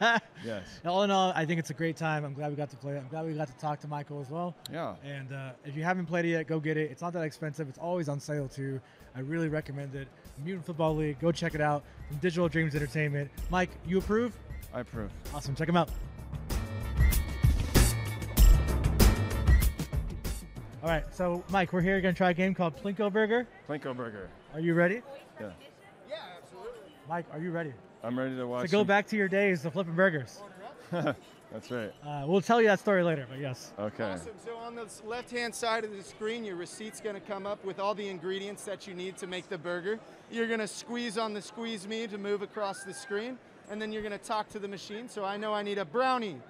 yes. 0.44 0.66
All 0.86 1.02
in 1.02 1.10
all, 1.10 1.32
I 1.34 1.44
think 1.44 1.58
it's 1.58 1.70
a 1.70 1.74
great 1.74 1.96
time. 1.96 2.24
I'm 2.24 2.32
glad 2.32 2.50
we 2.50 2.56
got 2.56 2.70
to 2.70 2.76
play 2.76 2.94
it. 2.94 2.98
I'm 2.98 3.08
glad 3.08 3.26
we 3.26 3.34
got 3.34 3.48
to 3.48 3.56
talk 3.58 3.80
to 3.80 3.88
Michael 3.88 4.20
as 4.20 4.30
well. 4.30 4.54
Yeah. 4.72 4.94
And 5.04 5.32
uh, 5.32 5.50
if 5.64 5.76
you 5.76 5.84
haven't 5.84 6.06
played 6.06 6.24
it 6.24 6.30
yet, 6.30 6.46
go 6.46 6.58
get 6.58 6.76
it. 6.76 6.90
It's 6.90 7.02
not 7.02 7.12
that 7.12 7.22
expensive. 7.22 7.68
It's 7.68 7.78
always 7.78 8.08
on 8.08 8.18
sale 8.18 8.48
too. 8.48 8.80
I 9.14 9.20
really 9.20 9.48
recommend 9.48 9.94
it. 9.94 10.08
Mutant 10.42 10.64
Football 10.66 10.96
League. 10.96 11.20
Go 11.20 11.30
check 11.30 11.54
it 11.54 11.60
out. 11.60 11.84
From 12.08 12.16
Digital 12.18 12.48
Dreams 12.48 12.74
Entertainment. 12.74 13.30
Mike, 13.50 13.70
you 13.86 13.98
approve? 13.98 14.32
I 14.72 14.80
approve. 14.80 15.10
Awesome. 15.34 15.54
Check 15.54 15.66
them 15.66 15.76
out. 15.76 15.90
All 20.82 20.90
right. 20.90 21.04
So, 21.14 21.44
Mike, 21.50 21.72
we're 21.72 21.80
here 21.80 22.00
going 22.00 22.14
to 22.14 22.18
try 22.18 22.30
a 22.30 22.34
game 22.34 22.54
called 22.54 22.76
Plinko 22.76 23.12
Burger. 23.12 23.46
Plinko 23.68 23.96
Burger. 23.96 24.28
Are 24.52 24.60
you 24.60 24.74
ready? 24.74 25.02
Yeah. 25.40 25.50
Yeah, 26.08 26.16
absolutely. 26.42 26.80
Mike, 27.08 27.26
are 27.32 27.38
you 27.38 27.50
ready? 27.50 27.72
I'm 28.04 28.18
ready 28.18 28.36
to 28.36 28.46
watch. 28.46 28.66
To 28.66 28.70
go 28.70 28.80
some- 28.80 28.86
back 28.86 29.06
to 29.08 29.16
your 29.16 29.28
days 29.28 29.64
of 29.64 29.72
flipping 29.72 29.94
burgers. 29.94 30.40
That's 30.90 31.70
right. 31.70 31.92
Uh, 32.04 32.24
we'll 32.26 32.40
tell 32.40 32.60
you 32.60 32.66
that 32.66 32.80
story 32.80 33.02
later, 33.02 33.26
but 33.30 33.38
yes. 33.38 33.72
Okay. 33.78 34.04
Awesome. 34.04 34.32
So 34.44 34.56
on 34.56 34.74
the 34.74 34.86
left-hand 35.06 35.54
side 35.54 35.84
of 35.84 35.96
the 35.96 36.02
screen, 36.02 36.44
your 36.44 36.56
receipt's 36.56 37.00
going 37.00 37.14
to 37.14 37.20
come 37.20 37.46
up 37.46 37.64
with 37.64 37.78
all 37.78 37.94
the 37.94 38.08
ingredients 38.08 38.64
that 38.64 38.86
you 38.88 38.94
need 38.94 39.16
to 39.18 39.28
make 39.28 39.48
the 39.48 39.56
burger. 39.56 40.00
You're 40.32 40.48
going 40.48 40.58
to 40.58 40.66
squeeze 40.66 41.16
on 41.16 41.32
the 41.32 41.40
squeeze 41.40 41.86
me 41.86 42.08
to 42.08 42.18
move 42.18 42.42
across 42.42 42.82
the 42.82 42.92
screen, 42.92 43.38
and 43.70 43.80
then 43.80 43.92
you're 43.92 44.02
going 44.02 44.18
to 44.18 44.24
talk 44.24 44.48
to 44.50 44.58
the 44.58 44.66
machine. 44.68 45.08
So 45.08 45.24
I 45.24 45.36
know 45.36 45.54
I 45.54 45.62
need 45.62 45.78
a 45.78 45.84
brownie, 45.84 46.40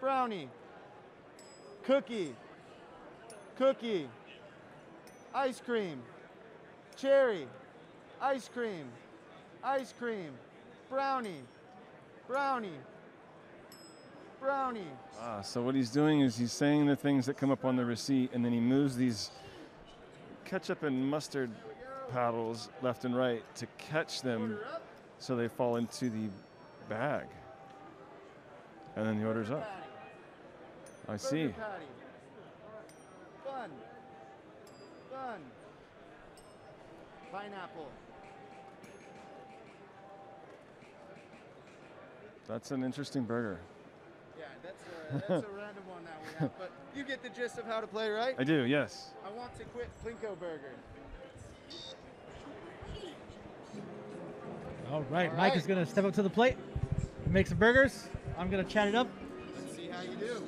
brownie, 0.00 0.48
cookie, 1.82 2.36
cookie, 3.56 4.08
ice 5.34 5.60
cream, 5.60 6.00
cherry, 6.96 7.48
ice 8.20 8.48
cream, 8.48 8.86
ice 9.62 9.92
cream, 9.98 10.30
brownie, 10.90 11.42
brownie, 12.26 12.78
brownie. 14.40 14.90
Ah, 15.20 15.40
so 15.42 15.62
what 15.62 15.74
he's 15.74 15.90
doing 15.90 16.20
is 16.20 16.36
he's 16.36 16.52
saying 16.52 16.86
the 16.86 16.96
things 16.96 17.26
that 17.26 17.36
come 17.36 17.50
up 17.50 17.64
on 17.64 17.76
the 17.76 17.84
receipt, 17.84 18.30
and 18.32 18.44
then 18.44 18.52
he 18.52 18.60
moves 18.60 18.96
these 18.96 19.30
ketchup 20.44 20.82
and 20.82 21.10
mustard 21.10 21.50
paddles 22.10 22.70
left 22.82 23.04
and 23.04 23.16
right 23.16 23.42
to 23.54 23.66
catch 23.76 24.22
them 24.22 24.58
so 25.18 25.36
they 25.36 25.48
fall 25.48 25.76
into 25.76 26.08
the 26.08 26.28
bag. 26.88 27.26
And 28.96 29.06
then 29.06 29.20
the 29.20 29.26
order's 29.26 29.50
up. 29.50 29.70
I 31.08 31.16
see. 31.16 31.48
Bun. 33.44 33.70
Bun. 35.10 35.40
Pineapple. 37.30 37.88
That's 42.48 42.70
an 42.70 42.82
interesting 42.82 43.24
burger. 43.24 43.60
Yeah, 44.38 44.44
that's 44.62 44.82
a, 44.82 45.12
that's 45.28 45.44
a 45.44 45.48
random 45.54 45.84
one 45.86 46.02
that 46.04 46.18
we 46.22 46.38
have. 46.40 46.50
But 46.58 46.70
you 46.96 47.04
get 47.04 47.22
the 47.22 47.28
gist 47.28 47.58
of 47.58 47.66
how 47.66 47.80
to 47.80 47.86
play, 47.86 48.08
right? 48.08 48.34
I 48.38 48.44
do, 48.44 48.64
yes. 48.64 49.10
I 49.26 49.30
want 49.36 49.54
to 49.58 49.64
quit 49.64 49.88
Plinko 50.04 50.38
Burger. 50.40 50.72
All 54.90 55.02
right, 55.10 55.30
All 55.30 55.36
Mike 55.36 55.50
right. 55.52 55.56
is 55.56 55.66
gonna 55.66 55.84
step 55.84 56.06
up 56.06 56.14
to 56.14 56.22
the 56.22 56.30
plate, 56.30 56.56
make 57.26 57.46
some 57.46 57.58
burgers. 57.58 58.08
I'm 58.38 58.48
gonna 58.48 58.64
chat 58.64 58.88
it 58.88 58.94
up, 58.94 59.08
Let's 59.54 59.76
see 59.76 59.88
how 59.88 60.00
you 60.00 60.16
do. 60.16 60.42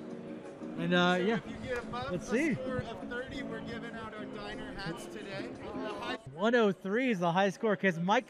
and 0.78 0.94
uh, 0.94 1.16
So 1.16 1.20
yeah, 1.22 1.34
If 1.34 1.42
you 1.50 1.68
get 1.68 1.78
above 1.78 2.10
Let's 2.10 2.28
a 2.28 2.30
see. 2.30 2.54
score 2.54 2.76
of 2.78 3.08
30, 3.10 3.42
we're 3.42 3.60
giving 3.60 3.94
out 3.94 4.14
our 4.18 4.24
diner 4.24 4.72
hats 4.78 5.04
today. 5.04 5.48
The 5.62 6.30
103 6.38 7.10
is 7.10 7.18
the 7.18 7.30
high 7.30 7.50
score. 7.50 7.76
Can 7.76 8.02
Mike? 8.02 8.26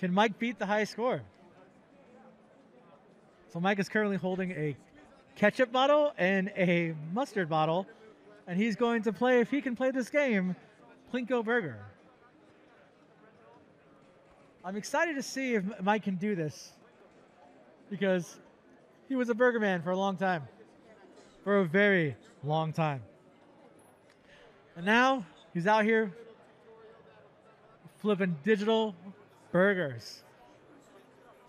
Can 0.00 0.14
Mike 0.14 0.38
beat 0.38 0.58
the 0.58 0.64
high 0.64 0.84
score? 0.84 1.20
So 3.52 3.60
Mike 3.60 3.78
is 3.78 3.90
currently 3.90 4.16
holding 4.16 4.50
a 4.52 4.74
ketchup 5.36 5.70
bottle 5.70 6.14
and 6.16 6.50
a 6.56 6.94
mustard 7.12 7.50
bottle, 7.50 7.86
and 8.46 8.58
he's 8.58 8.76
going 8.76 9.02
to 9.02 9.12
play 9.12 9.40
if 9.40 9.50
he 9.50 9.60
can 9.60 9.76
play 9.76 9.90
this 9.90 10.08
game, 10.08 10.56
Plinko 11.12 11.44
Burger. 11.44 11.76
I'm 14.64 14.76
excited 14.76 15.16
to 15.16 15.22
see 15.22 15.56
if 15.56 15.64
Mike 15.82 16.04
can 16.04 16.16
do 16.16 16.34
this 16.34 16.72
because 17.90 18.38
he 19.06 19.16
was 19.16 19.28
a 19.28 19.34
burger 19.34 19.60
man 19.60 19.82
for 19.82 19.90
a 19.90 19.96
long 19.96 20.16
time, 20.16 20.44
for 21.44 21.58
a 21.58 21.64
very 21.66 22.16
long 22.42 22.72
time. 22.72 23.02
And 24.76 24.86
now 24.86 25.26
he's 25.52 25.66
out 25.66 25.84
here 25.84 26.10
flipping 27.98 28.38
digital 28.44 28.94
burgers. 29.52 30.22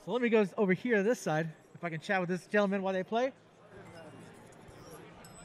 So 0.05 0.11
let 0.11 0.21
me 0.21 0.29
go 0.29 0.45
over 0.57 0.73
here 0.73 0.97
to 0.97 1.03
this 1.03 1.19
side. 1.19 1.49
If 1.75 1.83
I 1.83 1.89
can 1.89 1.99
chat 1.99 2.19
with 2.19 2.29
this 2.29 2.45
gentleman 2.47 2.81
while 2.81 2.93
they 2.93 3.03
play. 3.03 3.31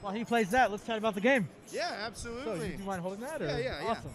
While 0.01 0.13
he 0.15 0.25
plays 0.25 0.51
that, 0.51 0.71
let's 0.71 0.87
chat 0.87 0.99
about 0.99 1.15
the 1.15 1.21
game. 1.21 1.49
Yeah, 1.73 1.89
So, 1.89 1.95
absolutely. 1.95 2.69
do 2.71 2.79
you 2.79 2.85
mind 2.85 3.03
holding 3.03 3.21
that? 3.21 3.43
Or? 3.43 3.47
Yeah, 3.47 3.59
yeah, 3.59 3.83
yeah. 3.83 3.89
Awesome. 3.91 4.11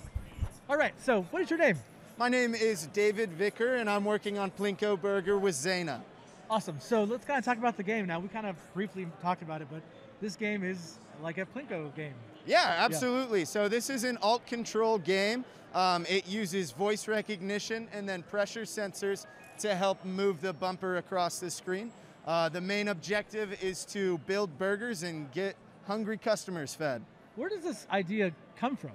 All 0.70 0.78
right. 0.78 0.94
So, 1.02 1.24
what 1.32 1.42
is 1.42 1.50
your 1.50 1.60
name? 1.60 1.78
My 2.18 2.30
name 2.30 2.54
is 2.56 2.88
David 2.88 3.32
Vicker, 3.32 3.76
and 3.76 3.90
I'm 3.90 4.06
working 4.06 4.38
on 4.38 4.52
Plinko 4.52 5.00
Burger 5.02 5.38
with 5.38 5.56
Zayna. 5.56 6.02
Awesome. 6.50 6.80
So 6.80 7.04
let's 7.06 7.26
kind 7.26 7.40
of 7.40 7.46
talk 7.46 7.58
about 7.58 7.78
the 7.78 7.84
game 7.84 8.06
now. 8.06 8.20
We 8.20 8.28
kind 8.28 8.46
of 8.46 8.56
briefly 8.74 9.08
talked 9.22 9.42
about 9.42 9.62
it, 9.62 9.68
but 9.72 9.82
this 10.20 10.36
game 10.36 10.64
is 10.64 11.00
like 11.24 11.38
a 11.38 11.46
Plinko 11.46 11.96
game. 11.96 12.14
Yeah, 12.46 12.76
absolutely. 12.78 13.46
So 13.46 13.70
this 13.70 13.90
is 13.90 14.04
an 14.04 14.18
alt 14.22 14.46
control 14.46 14.98
game. 14.98 15.46
Um, 15.74 16.06
it 16.10 16.28
uses 16.28 16.72
voice 16.72 17.08
recognition 17.08 17.88
and 17.94 18.08
then 18.08 18.24
pressure 18.24 18.64
sensors 18.64 19.26
to 19.60 19.76
help 19.76 20.04
move 20.04 20.42
the 20.42 20.54
bumper 20.54 20.98
across 20.98 21.40
the 21.40 21.50
screen. 21.50 21.92
Uh, 22.26 22.50
the 22.50 22.62
main 22.62 22.90
objective 22.90 23.64
is 23.64 23.86
to 23.86 24.18
build 24.20 24.58
burgers 24.58 25.04
and 25.04 25.32
get 25.32 25.56
hungry 25.88 26.18
customers 26.18 26.76
fed. 26.76 27.02
Where 27.36 27.50
does 27.50 27.64
this 27.64 27.88
idea 27.92 28.32
come 28.58 28.76
from? 28.76 28.92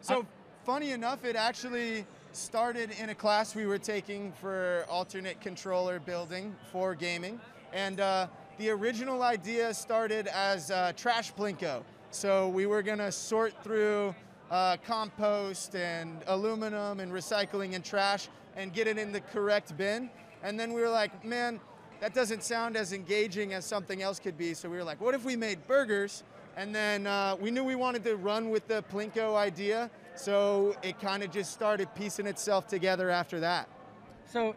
So, 0.00 0.26
funny 0.64 0.92
enough, 0.92 1.24
it 1.24 1.36
actually 1.36 2.06
started 2.32 2.90
in 2.98 3.10
a 3.10 3.14
class 3.14 3.54
we 3.54 3.66
were 3.66 3.78
taking 3.78 4.32
for 4.32 4.86
alternate 4.88 5.40
controller 5.40 6.00
building 6.00 6.56
for 6.72 6.94
gaming. 6.94 7.38
And 7.72 8.00
uh, 8.00 8.28
the 8.58 8.70
original 8.70 9.22
idea 9.22 9.74
started 9.74 10.26
as 10.28 10.70
uh, 10.70 10.92
trash 10.96 11.32
plinko. 11.34 11.82
So, 12.10 12.48
we 12.48 12.66
were 12.66 12.82
going 12.82 12.98
to 12.98 13.12
sort 13.12 13.52
through 13.62 14.14
uh, 14.50 14.76
compost 14.84 15.74
and 15.74 16.22
aluminum 16.26 17.00
and 17.00 17.12
recycling 17.12 17.74
and 17.74 17.84
trash 17.84 18.28
and 18.56 18.72
get 18.72 18.86
it 18.86 18.98
in 18.98 19.12
the 19.12 19.20
correct 19.20 19.76
bin. 19.76 20.10
And 20.42 20.58
then 20.58 20.72
we 20.72 20.80
were 20.80 20.88
like, 20.88 21.24
man, 21.24 21.60
that 22.00 22.14
doesn't 22.14 22.42
sound 22.42 22.76
as 22.76 22.92
engaging 22.92 23.52
as 23.52 23.64
something 23.64 24.02
else 24.02 24.18
could 24.18 24.36
be. 24.36 24.54
So 24.54 24.68
we 24.68 24.76
were 24.76 24.84
like, 24.84 25.00
what 25.00 25.14
if 25.14 25.24
we 25.24 25.36
made 25.36 25.66
burgers? 25.66 26.24
And 26.56 26.74
then 26.74 27.06
uh, 27.06 27.36
we 27.40 27.50
knew 27.50 27.62
we 27.62 27.76
wanted 27.76 28.04
to 28.04 28.16
run 28.16 28.50
with 28.50 28.66
the 28.66 28.82
Plinko 28.92 29.36
idea. 29.36 29.90
So 30.14 30.76
it 30.82 30.98
kind 31.00 31.22
of 31.22 31.30
just 31.30 31.52
started 31.52 31.94
piecing 31.94 32.26
itself 32.26 32.66
together 32.66 33.10
after 33.10 33.38
that. 33.40 33.68
So 34.26 34.56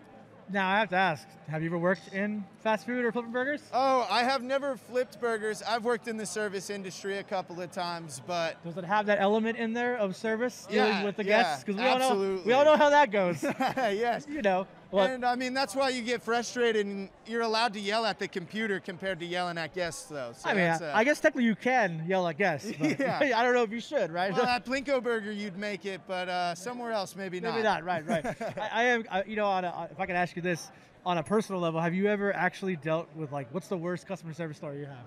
now 0.50 0.70
I 0.70 0.80
have 0.80 0.90
to 0.90 0.96
ask: 0.96 1.28
Have 1.48 1.62
you 1.62 1.70
ever 1.70 1.78
worked 1.78 2.14
in 2.14 2.44
fast 2.62 2.86
food 2.86 3.06
or 3.06 3.12
flipping 3.12 3.32
burgers? 3.32 3.62
Oh, 3.74 4.08
I 4.10 4.24
have 4.24 4.44
never 4.44 4.76
flipped 4.78 5.20
burgers. 5.20 5.62
I've 5.62 5.84
worked 5.84 6.08
in 6.08 6.18
the 6.18 6.26
service 6.26 6.70
industry 6.70 7.18
a 7.18 7.24
couple 7.24 7.62
of 7.62 7.72
times, 7.72 8.22
but 8.26 8.64
Does 8.64 8.78
it 8.78 8.86
have 8.86 9.06
that 9.08 9.20
element 9.20 9.58
in 9.58 9.74
there 9.74 9.96
of 9.96 10.16
service 10.16 10.68
Yeah, 10.70 11.04
with 11.04 11.16
the 11.16 11.24
yeah, 11.26 11.44
guests? 11.44 11.64
Because 11.64 11.82
we 11.82 11.88
all 11.88 12.00
know 12.00 12.42
we 12.46 12.54
all 12.54 12.66
know 12.66 12.78
how 12.78 12.90
that 12.90 13.12
goes. 13.12 13.44
yes. 13.60 14.26
you 14.30 14.42
know. 14.42 14.68
Well, 14.94 15.06
And 15.06 15.26
I 15.26 15.36
mean, 15.36 15.56
that's 15.56 15.76
why 15.76 15.90
you 15.90 16.04
get 16.04 16.22
frustrated 16.22 16.86
and 16.86 17.10
you're 17.26 17.42
allowed 17.42 17.74
to 17.74 17.80
yell 17.80 18.06
at 18.06 18.20
the 18.20 18.28
computer 18.28 18.80
compared 18.80 19.20
to 19.22 19.26
yelling 19.26 19.58
at 19.58 19.74
guests, 19.74 20.04
though. 20.04 20.34
So 20.38 20.48
I 20.48 20.54
mean, 20.54 20.66
uh, 20.66 20.92
I, 20.94 21.00
I 21.00 21.04
guess 21.04 21.20
technically 21.20 21.46
you 21.46 21.56
can 21.56 22.06
yell 22.08 22.28
at 22.28 22.38
guests. 22.38 22.72
But 22.80 23.00
Yeah. 23.00 23.20
I 23.36 23.44
don't 23.44 23.56
know 23.56 23.64
if 23.64 23.72
you 23.72 23.80
should, 23.80 24.12
right? 24.12 24.32
Well, 24.32 24.46
at 24.48 24.66
Plinko 24.66 25.02
Burger, 25.02 25.32
you'd 25.32 25.58
make 25.58 25.86
it, 25.86 26.02
but 26.08 26.30
uh, 26.30 26.54
somewhere 26.54 26.92
else, 26.92 27.16
maybe 27.16 27.40
not. 27.40 27.54
Maybe 27.54 27.64
not. 27.64 27.84
Right, 27.84 28.08
right. 28.08 28.26
I, 28.26 28.70
I 28.72 28.84
am. 28.84 29.06
I, 29.10 29.24
you 29.24 29.36
know, 29.36 29.48
on 29.48 29.66
a, 29.66 29.90
if 29.92 30.00
I 30.00 30.06
can 30.06 30.16
ask 30.16 30.36
you 30.36 30.44
this, 30.44 30.70
on 31.06 31.18
a 31.18 31.24
personal 31.24 31.60
level, 31.60 31.82
have 31.82 31.96
you 31.96 32.08
ever 32.08 32.32
actually 32.34 32.76
dealt 32.76 33.08
with 33.16 33.32
like 33.32 33.48
what's 33.52 33.68
the 33.68 33.78
worst 33.78 34.08
customer 34.08 34.34
service 34.34 34.58
story 34.58 34.80
you 34.80 34.86
have? 34.86 35.06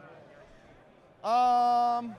Um, 1.25 2.15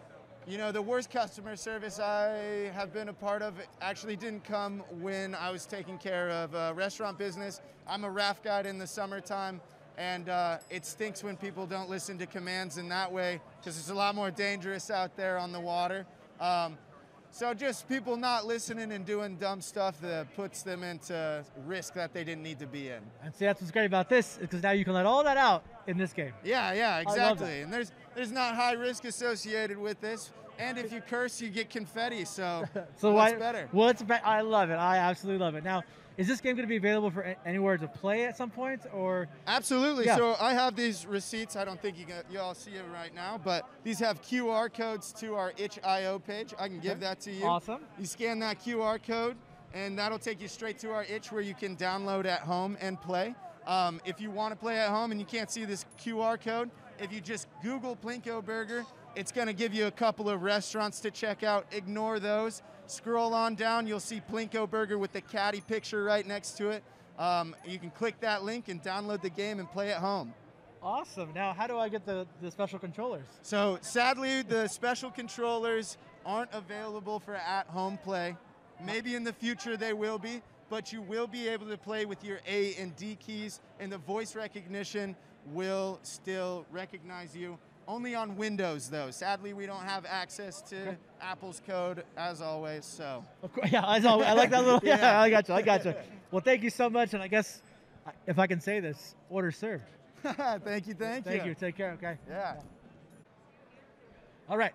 you 0.48 0.58
know, 0.58 0.72
the 0.72 0.82
worst 0.82 1.12
customer 1.12 1.58
service 1.58 2.00
I 2.00 2.72
have 2.74 2.94
been 2.94 3.10
a 3.10 3.14
part 3.14 3.42
of 3.42 3.56
actually 3.82 4.16
didn't 4.16 4.46
come 4.46 4.80
when 5.02 5.36
I 5.36 5.52
was 5.52 5.66
taking 5.66 5.98
care 5.98 6.30
of 6.30 6.56
uh, 6.56 6.72
restaurant 6.74 7.18
business. 7.18 7.60
I'm 7.86 8.06
a 8.06 8.10
raft 8.10 8.46
guide 8.46 8.66
in 8.66 8.78
the 8.78 8.88
summertime, 8.88 9.60
and 9.98 10.30
uh, 10.30 10.60
it 10.70 10.86
stinks 10.86 11.22
when 11.22 11.36
people 11.36 11.66
don't 11.66 11.90
listen 11.90 12.18
to 12.20 12.26
commands 12.26 12.78
in 12.78 12.88
that 12.88 13.12
way 13.12 13.42
because 13.60 13.78
it's 13.78 13.90
a 13.90 13.94
lot 13.94 14.16
more 14.16 14.32
dangerous 14.32 14.90
out 14.90 15.18
there 15.18 15.38
on 15.38 15.52
the 15.52 15.60
water. 15.60 16.06
Um, 16.40 16.78
so 17.32 17.54
just 17.54 17.88
people 17.88 18.18
not 18.18 18.46
listening 18.46 18.92
and 18.92 19.06
doing 19.06 19.36
dumb 19.36 19.62
stuff 19.62 20.00
that 20.02 20.34
puts 20.36 20.64
them 20.64 20.84
into 20.84 21.44
risk 21.66 21.94
that 21.94 22.14
they 22.14 22.24
didn't 22.24 22.44
need 22.44 22.60
to 22.60 22.68
be 22.68 22.90
in. 22.90 23.02
And 23.24 23.34
see, 23.36 23.46
that's 23.46 23.62
what's 23.62 23.72
great 23.72 23.86
about 23.86 24.10
this, 24.10 24.38
because 24.40 24.64
now 24.64 24.72
you 24.72 24.84
can 24.86 24.94
let 24.94 25.06
all 25.06 25.24
that 25.24 25.38
out 25.38 25.64
in 25.88 25.98
this 25.98 26.14
game. 26.14 26.34
Yeah, 26.44 26.74
yeah, 26.74 27.00
exactly. 27.00 27.62
And 27.62 27.72
there's 27.72 27.92
there's 28.16 28.32
not 28.32 28.56
high 28.56 28.74
risk 28.74 29.06
associated 29.06 29.78
with 29.78 30.02
this. 30.02 30.32
And 30.60 30.80
if 30.80 30.92
you 30.92 31.02
curse, 31.02 31.40
you 31.40 31.50
get 31.50 31.70
confetti. 31.70 32.26
So, 32.26 32.66
So 32.98 33.12
what's 33.12 33.34
why, 33.34 33.38
better? 33.38 33.70
What's 33.72 34.02
be- 34.02 34.16
I 34.16 34.42
love 34.42 34.72
it. 34.72 34.76
I 34.76 34.98
absolutely 34.98 35.46
love 35.46 35.54
it. 35.54 35.64
Now, 35.64 35.84
is 36.18 36.28
this 36.28 36.42
game 36.42 36.56
going 36.56 36.66
to 36.66 36.70
be 36.70 36.78
available 36.78 37.12
for 37.12 37.36
anywhere 37.46 37.78
to 37.78 37.88
play 37.88 38.26
at 38.26 38.36
some 38.36 38.50
point, 38.50 38.82
or 38.94 39.28
Absolutely. 39.46 40.06
Yeah. 40.06 40.18
So 40.18 40.36
I 40.40 40.54
have 40.54 40.76
these 40.76 41.06
receipts. 41.06 41.56
I 41.56 41.64
don't 41.64 41.80
think 41.82 41.98
you 41.98 42.06
you 42.32 42.40
all 42.40 42.56
see 42.56 42.72
it 42.72 42.84
right 42.94 43.14
now, 43.14 43.40
but 43.44 43.70
these 43.84 44.00
have 44.00 44.22
QR 44.22 44.74
codes 44.74 45.14
to 45.14 45.36
our 45.36 45.54
itch.io 45.58 46.20
page. 46.20 46.54
I 46.60 46.68
can 46.68 46.80
give 46.80 46.94
Okay. 46.94 47.00
that 47.02 47.20
to 47.22 47.32
you. 47.32 47.46
Awesome. 47.46 47.82
You 48.00 48.06
scan 48.06 48.40
that 48.40 48.60
QR 48.60 49.02
code, 49.02 49.36
and 49.74 49.98
that'll 49.98 50.20
take 50.20 50.42
you 50.42 50.48
straight 50.48 50.80
to 50.80 50.92
our 50.92 51.04
itch 51.04 51.32
where 51.32 51.42
you 51.42 51.54
can 51.54 51.76
download 51.78 52.26
at 52.26 52.42
home 52.42 52.78
and 52.82 53.00
play. 53.00 53.36
Um, 53.68 54.00
if 54.06 54.20
you 54.22 54.32
want 54.32 54.54
to 54.54 54.56
play 54.56 54.78
at 54.78 54.90
home 54.90 55.12
and 55.12 55.20
you 55.20 55.26
can't 55.26 55.52
see 55.52 55.66
this 55.66 55.86
QR 56.00 56.42
code, 56.42 56.72
if 57.00 57.12
you 57.12 57.20
just 57.22 57.48
Google 57.62 57.96
Plinko 57.96 58.44
Burger, 58.44 58.86
it's 59.16 59.32
going 59.32 59.48
to 59.48 59.54
give 59.54 59.74
you 59.74 59.88
a 59.88 59.92
couple 59.92 60.30
of 60.30 60.42
restaurants 60.42 61.00
to 61.02 61.12
check 61.12 61.44
out. 61.44 61.66
Ignore 61.72 62.20
those. 62.20 62.64
Scroll 62.88 63.34
on 63.34 63.56
down, 63.56 63.86
you'll 63.88 64.00
see 64.00 64.22
Plinko 64.32 64.70
Burger 64.70 64.98
with 64.98 65.12
the 65.12 65.22
caddy 65.22 65.62
picture 65.62 66.04
right 66.04 66.26
next 66.26 66.58
to 66.58 66.70
it. 66.70 66.84
Um, 67.20 67.56
you 67.66 67.80
can 67.80 67.90
click 67.92 68.20
that 68.22 68.44
link 68.44 68.70
and 68.70 68.82
download 68.82 69.22
the 69.22 69.30
game 69.30 69.60
and 69.60 69.70
play 69.70 69.92
at 69.92 69.98
home. 69.98 70.34
awesome? 70.82 71.34
Now, 71.34 71.54
how 71.54 71.68
do 71.68 71.78
I 71.78 71.90
get 71.90 72.06
the, 72.06 72.26
the 72.42 72.50
special 72.52 72.80
controllers? 72.80 73.26
So 73.42 73.78
sadly, 73.82 74.42
the 74.42 74.68
special 74.68 75.12
controllers 75.12 75.98
aren't 76.26 76.54
available 76.54 77.20
for 77.20 77.36
at-home 77.36 77.98
play. 78.04 78.38
Maybe 78.84 79.16
in 79.16 79.24
the 79.24 79.34
future 79.34 79.76
they 79.76 79.94
will 79.94 80.20
be, 80.20 80.42
but 80.70 80.94
you 80.94 81.02
will 81.02 81.28
be 81.28 81.48
able 81.48 81.68
to 81.68 81.78
play 81.78 82.06
with 82.06 82.24
your 82.24 82.40
A 82.48 82.76
and 82.76 82.96
D 82.96 83.18
keys, 83.20 83.60
and 83.80 83.92
the 83.92 83.98
voice 83.98 84.36
recognition 84.36 85.16
will 85.48 86.00
still 86.04 86.66
recognize 86.72 87.36
you. 87.36 87.58
Only 87.88 88.16
on 88.16 88.36
Windows, 88.36 88.90
though. 88.90 89.12
Sadly, 89.12 89.54
we 89.54 89.66
don't 89.66 89.84
have 89.84 90.06
access 90.06 90.62
to 90.64 90.82
Okay. 90.82 90.98
Apple's 91.22 91.62
code, 91.66 92.04
as 92.16 92.42
always. 92.42 92.86
So, 92.86 93.24
Of 93.44 93.54
course, 93.54 93.72
yeah, 93.72 93.86
I, 93.86 94.00
saw, 94.00 94.20
I 94.20 94.34
like 94.34 94.50
that 94.52 94.64
little. 94.64 94.80
Yeah. 94.84 94.98
Yeah. 95.00 95.22
I 95.22 95.30
got 95.30 95.48
you. 95.48 95.54
I 95.56 95.62
got 95.62 95.86
you. 95.86 95.94
Well, 96.32 96.42
thank 96.42 96.64
you 96.64 96.70
so 96.70 96.90
much, 96.90 97.14
and 97.14 97.22
I 97.24 97.28
guess 97.28 97.62
if 98.26 98.40
I 98.40 98.48
can 98.48 98.60
say 98.60 98.80
this, 98.80 99.16
order 99.30 99.52
served. 99.52 99.84
thank 100.24 100.88
you, 100.88 100.94
thank, 100.94 101.26
you. 101.26 101.32
Thank 101.32 101.46
you. 101.46 101.56
Take 101.56 101.78
care. 101.78 101.92
Okay. 101.92 102.18
Yeah. 102.30 102.56
All 104.50 104.58
right. 104.58 104.74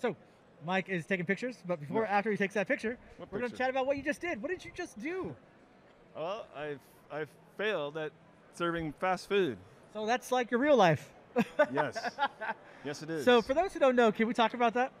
So, 0.00 0.16
Mike 0.64 0.88
is 0.88 1.06
taking 1.06 1.26
pictures, 1.26 1.56
but 1.66 1.80
before 1.80 2.02
Yeah. 2.02 2.16
after 2.16 2.30
he 2.30 2.36
takes 2.36 2.54
that 2.54 2.68
picture, 2.68 2.96
What 3.16 3.30
we're 3.32 3.40
going 3.40 3.50
to 3.50 3.56
chat 3.56 3.70
about 3.70 3.86
what 3.86 3.96
you 3.96 4.02
just 4.02 4.20
did. 4.20 4.40
What 4.40 4.50
did 4.50 4.64
you 4.64 4.70
just 4.74 5.00
do? 5.00 5.34
Well, 6.16 6.46
I've 6.56 6.80
I've 7.10 7.28
failed 7.56 7.96
at 7.98 8.12
serving 8.54 8.92
fast 9.00 9.28
food. 9.28 9.58
So 9.92 10.06
that's 10.06 10.30
like 10.32 10.50
your 10.50 10.60
real 10.60 10.76
life. 10.76 11.10
Yes. 11.72 11.98
yes, 12.84 13.02
it 13.02 13.10
is. 13.10 13.24
So 13.24 13.42
for 13.42 13.54
those 13.54 13.72
who 13.72 13.80
don't 13.80 13.96
know, 13.96 14.12
can 14.12 14.28
we 14.28 14.34
talk 14.34 14.54
about 14.54 14.74
that? 14.74 14.92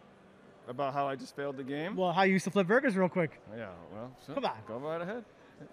About 0.68 0.94
how 0.94 1.06
I 1.06 1.16
just 1.16 1.36
failed 1.36 1.56
the 1.56 1.62
game. 1.64 1.96
Well, 1.96 2.12
how 2.12 2.22
you 2.22 2.32
used 2.34 2.44
to 2.44 2.50
flip 2.50 2.66
burgers 2.66 2.96
real 2.96 3.08
quick. 3.08 3.40
yeah. 3.56 3.68
Well, 3.92 4.10
so 4.26 4.34
Come 4.34 4.44
on. 4.46 4.52
Go 4.66 4.78
right 4.78 5.00
ahead. 5.00 5.24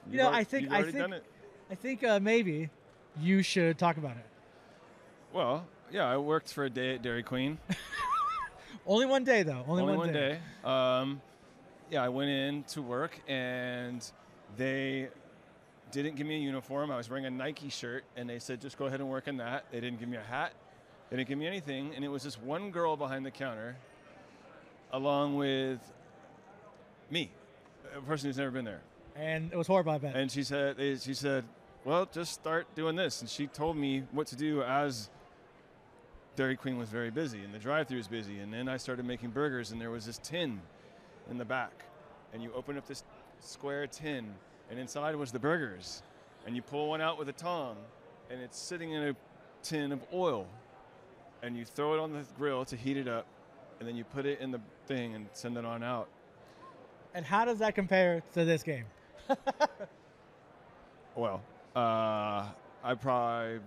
You 0.10 0.18
know, 0.18 0.24
You've 0.26 0.34
al- 0.34 0.40
I 0.40 0.44
think- 0.44 0.72
I 0.72 0.84
think- 0.84 0.98
done 0.98 1.14
it. 1.14 1.24
I 1.70 1.76
think 1.76 2.04
uh, 2.04 2.20
maybe 2.20 2.70
you 3.20 3.42
should 3.42 3.78
talk 3.78 3.96
about 3.98 4.18
it. 4.18 4.26
Well, 5.34 5.66
yeah, 5.92 6.06
I 6.06 6.18
worked 6.18 6.52
for 6.54 6.66
a 6.66 6.70
day 6.70 6.96
at 6.96 7.02
Dairy 7.02 7.24
Queen. 7.24 7.58
Only 8.86 9.06
one 9.06 9.24
day 9.24 9.44
though. 9.44 9.64
Only, 9.68 9.84
Only 9.84 9.98
one, 9.98 10.08
one 10.08 10.14
day. 10.14 10.40
Um, 10.64 11.22
yeah, 11.90 12.04
I 12.04 12.10
went 12.10 12.30
in 12.30 12.64
to 12.70 12.82
work 12.82 13.20
and 13.28 14.06
they 14.58 15.08
didn't 15.92 16.16
give 16.16 16.26
me 16.28 16.36
a 16.36 16.40
uniform. 16.40 16.92
I 16.92 16.98
was 16.98 17.10
wearing 17.10 17.26
a 17.26 17.30
Nike 17.30 17.70
shirt 17.70 18.04
and 18.16 18.30
they 18.30 18.40
said 18.40 18.60
just 18.62 18.78
go 18.78 18.86
ahead 18.86 19.00
and 19.00 19.10
work 19.10 19.28
in 19.28 19.38
that. 19.38 19.66
They 19.72 19.80
didn't 19.80 20.00
give 20.00 20.10
me 20.10 20.18
a 20.18 20.22
hat. 20.24 20.54
They 21.10 21.18
didn't 21.18 21.30
give 21.30 21.38
me 21.38 21.48
anything. 21.48 21.94
And 21.96 22.04
it 22.04 22.08
was 22.08 22.24
just 22.24 22.42
one 22.42 22.72
girl 22.72 22.98
behind 22.98 23.26
the 23.26 23.32
counter 23.32 23.76
along 24.92 25.36
with 25.36 25.80
me, 27.10 27.32
a 27.96 28.02
person 28.02 28.30
who's 28.30 28.38
never 28.38 28.52
been 28.52 28.66
there. 28.66 28.82
And 29.16 29.52
it 29.52 29.58
was 29.58 29.68
horrible. 29.68 29.92
I 29.92 29.98
bet. 29.98 30.16
And 30.16 30.32
she 30.32 30.44
said, 30.44 30.80
eh, 30.80 30.96
she 31.00 31.14
said, 31.14 31.44
well, 31.84 32.08
just 32.12 32.34
start 32.34 32.68
doing 32.76 32.96
this. 32.96 33.22
And 33.22 33.30
she 33.30 33.48
told 33.48 33.76
me 33.76 34.04
what 34.12 34.28
to 34.28 34.36
do 34.36 34.62
as 34.64 35.10
Dairy 36.36 36.56
Queen 36.56 36.78
was 36.78 36.90
very 36.90 37.12
busy 37.12 37.44
and 37.44 37.54
the 37.54 37.60
drive-through 37.60 37.98
was 37.98 38.08
busy. 38.08 38.40
And 38.40 38.54
then 38.54 38.70
I 38.70 38.78
started 38.78 39.06
making 39.06 39.32
burgers, 39.32 39.72
and 39.72 39.82
there 39.82 39.92
was 39.92 40.06
this 40.06 40.20
tin 40.20 40.62
in 41.30 41.38
the 41.38 41.46
back, 41.46 41.86
and 42.34 42.42
you 42.42 42.52
open 42.54 42.78
up 42.78 42.88
this 42.88 43.04
square 43.40 43.88
tin, 43.88 44.34
and 44.70 44.80
inside 44.80 45.16
was 45.16 45.32
the 45.32 45.40
burgers, 45.40 46.04
and 46.46 46.56
you 46.56 46.62
pull 46.62 46.90
one 46.90 47.02
out 47.02 47.18
with 47.18 47.30
a 47.30 47.34
tong, 47.34 47.76
and 48.30 48.42
it's 48.42 48.58
sitting 48.58 48.92
in 48.92 49.10
a 49.10 49.16
tin 49.64 49.92
of 49.92 50.02
oil, 50.14 50.48
and 51.44 51.58
you 51.58 51.66
throw 51.66 51.94
it 51.94 52.00
on 52.00 52.14
the 52.14 52.24
grill 52.38 52.66
to 52.66 52.76
heat 52.76 52.98
it 52.98 53.08
up, 53.08 53.26
and 53.80 53.88
then 53.88 53.96
you 53.96 54.04
put 54.04 54.26
it 54.26 54.40
in 54.40 54.52
the 54.52 54.62
thing 54.92 55.16
and 55.16 55.26
send 55.32 55.58
it 55.58 55.66
on 55.66 55.84
out. 55.84 56.08
and 57.14 57.26
how 57.26 57.46
does 57.46 57.60
that 57.60 57.76
compare 57.76 58.22
to 58.34 58.46
this 58.46 58.64
game? 58.64 58.86
Well, 61.14 61.42
uh, 61.76 62.46
I 62.84 62.94
probably. 63.00 63.60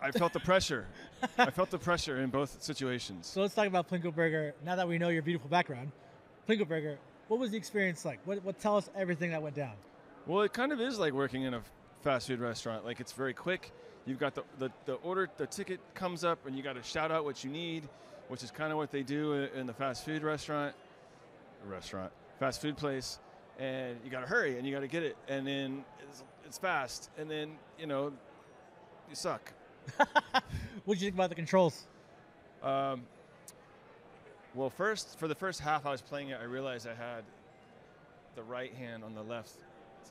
I 0.00 0.12
felt 0.12 0.32
the 0.32 0.38
pressure. 0.38 0.86
I 1.38 1.50
felt 1.50 1.70
the 1.70 1.78
pressure 1.78 2.20
in 2.22 2.30
both 2.30 2.62
situations. 2.62 3.26
So 3.26 3.40
let's 3.42 3.54
talk 3.54 3.66
about 3.66 3.90
Plinko 3.90 4.14
Burger. 4.14 4.54
Now 4.64 4.76
that 4.76 4.86
we 4.86 4.98
know 4.98 5.08
your 5.08 5.22
beautiful 5.22 5.50
background, 5.50 5.90
Plinko 6.48 6.66
Burger. 6.66 6.96
What 7.26 7.40
was 7.40 7.50
the 7.50 7.56
experience 7.56 8.04
like? 8.04 8.20
What, 8.24 8.42
what 8.44 8.60
tell 8.60 8.76
us 8.76 8.88
everything 8.96 9.32
that 9.32 9.42
went 9.42 9.56
down? 9.56 9.72
Well, 10.28 10.42
it 10.42 10.52
kind 10.52 10.70
of 10.70 10.80
is 10.80 10.96
like 10.96 11.12
working 11.12 11.42
in 11.42 11.54
a 11.54 11.62
fast 12.02 12.28
food 12.28 12.38
restaurant. 12.38 12.84
Like 12.84 13.00
it's 13.00 13.12
very 13.12 13.34
quick. 13.34 13.72
You've 14.06 14.20
got 14.20 14.36
the, 14.36 14.44
the, 14.60 14.70
the 14.86 14.94
order, 14.94 15.28
the 15.38 15.46
ticket 15.46 15.80
comes 15.94 16.22
up, 16.22 16.46
and 16.46 16.56
you 16.56 16.62
got 16.62 16.74
to 16.74 16.82
shout 16.84 17.10
out 17.10 17.24
what 17.24 17.42
you 17.42 17.50
need, 17.50 17.82
which 18.30 18.42
is 18.42 18.50
kind 18.50 18.70
of 18.70 18.78
what 18.78 18.90
they 18.90 19.02
do 19.02 19.34
in 19.54 19.66
the 19.66 19.72
fast 19.72 20.04
food 20.04 20.22
restaurant, 20.22 20.74
restaurant, 21.66 22.12
fast 22.38 22.62
food 22.62 22.76
place. 22.76 23.18
And 23.58 23.98
you 24.04 24.10
got 24.10 24.20
to 24.20 24.26
hurry, 24.26 24.56
and 24.56 24.66
you 24.66 24.72
got 24.72 24.80
to 24.80 24.86
get 24.86 25.02
it, 25.02 25.16
and 25.28 25.46
then 25.46 25.84
it's, 26.08 26.22
it's 26.46 26.56
fast, 26.56 27.10
and 27.18 27.30
then 27.30 27.50
you 27.78 27.86
know, 27.86 28.12
you 29.08 29.14
suck. 29.14 29.52
What 30.84 30.94
did 30.94 31.02
you 31.02 31.06
think 31.08 31.16
about 31.16 31.28
the 31.28 31.36
controls? 31.36 31.86
Um, 32.62 33.02
well, 34.54 34.70
first, 34.70 35.18
for 35.18 35.28
the 35.28 35.34
first 35.34 35.60
half 35.60 35.86
I 35.86 35.90
was 35.90 36.00
playing 36.00 36.30
it, 36.30 36.38
I 36.40 36.44
realized 36.44 36.88
I 36.88 36.94
had 36.94 37.22
the 38.34 38.42
right 38.42 38.74
hand 38.74 39.04
on 39.04 39.14
the 39.14 39.22
left. 39.22 39.52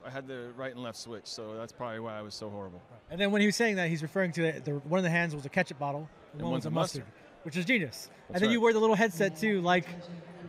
I 0.05 0.09
had 0.09 0.27
the 0.27 0.51
right 0.55 0.73
and 0.73 0.81
left 0.81 0.97
switch, 0.97 1.25
so 1.25 1.55
that's 1.57 1.73
probably 1.73 1.99
why 1.99 2.17
I 2.17 2.21
was 2.21 2.33
so 2.33 2.49
horrible. 2.49 2.81
And 3.09 3.19
then 3.19 3.31
when 3.31 3.41
he 3.41 3.47
was 3.47 3.55
saying 3.55 3.75
that, 3.75 3.89
he's 3.89 4.01
referring 4.01 4.31
to 4.33 4.41
the, 4.43 4.59
the 4.59 4.71
one 4.87 4.99
of 4.99 5.03
the 5.03 5.09
hands 5.09 5.35
was 5.35 5.45
a 5.45 5.49
ketchup 5.49 5.79
bottle, 5.79 6.07
and 6.33 6.41
And 6.41 6.49
one 6.49 6.53
was 6.59 6.65
a 6.65 6.69
mustard, 6.69 7.01
mustard. 7.01 7.18
Which 7.43 7.57
is 7.57 7.65
genius. 7.65 8.09
and 8.27 8.35
That's 8.35 8.41
then 8.41 8.51
you 8.51 8.57
right. 8.59 8.63
wear 8.63 8.73
the 8.73 8.79
little 8.79 8.95
headset 8.95 9.37
too, 9.37 9.61
like, 9.61 9.85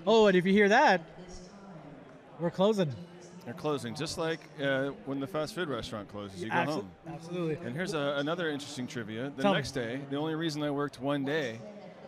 oh, 0.06 0.26
and 0.26 0.36
if 0.36 0.44
you 0.46 0.52
hear 0.52 0.68
that, 0.68 1.02
we're 2.38 2.50
closing. 2.50 2.92
They're 3.44 3.54
closing, 3.54 3.94
just 3.94 4.18
like 4.18 4.40
uh, 4.62 4.88
when 5.06 5.18
the 5.18 5.26
fast 5.26 5.54
food 5.54 5.68
restaurant 5.68 6.08
closes, 6.08 6.42
you 6.42 6.48
go 6.50 6.54
Abso- 6.56 6.66
home. 6.66 6.90
Absolutely. 7.08 7.66
And 7.66 7.74
here's 7.74 7.94
a, 7.94 8.14
another 8.18 8.50
interesting 8.50 8.86
trivia. 8.86 9.32
The 9.36 9.42
Tell 9.42 9.52
me. 9.52 9.58
next 9.58 9.72
day, 9.72 10.00
the 10.10 10.16
only 10.16 10.34
reason 10.34 10.62
I 10.62 10.70
worked 10.70 11.00
one 11.00 11.24
day 11.24 11.58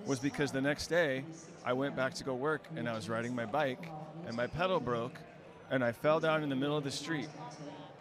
was 0.06 0.18
because 0.18 0.52
the 0.52 0.60
next 0.60 0.88
day 0.88 1.24
I 1.64 1.72
went 1.72 1.96
back 1.96 2.14
to 2.14 2.24
go 2.24 2.34
work 2.34 2.64
and 2.76 2.88
I 2.88 2.94
was 2.94 3.08
riding 3.08 3.34
my 3.34 3.46
bike 3.46 3.88
and 4.26 4.36
my 4.36 4.46
pedal 4.46 4.78
broke 4.80 5.18
and 5.70 5.82
I 5.82 5.92
fell 5.92 6.20
down 6.20 6.42
in 6.42 6.48
the 6.48 6.56
middle 6.56 6.76
of 6.76 6.84
the 6.84 6.90
street. 6.90 7.28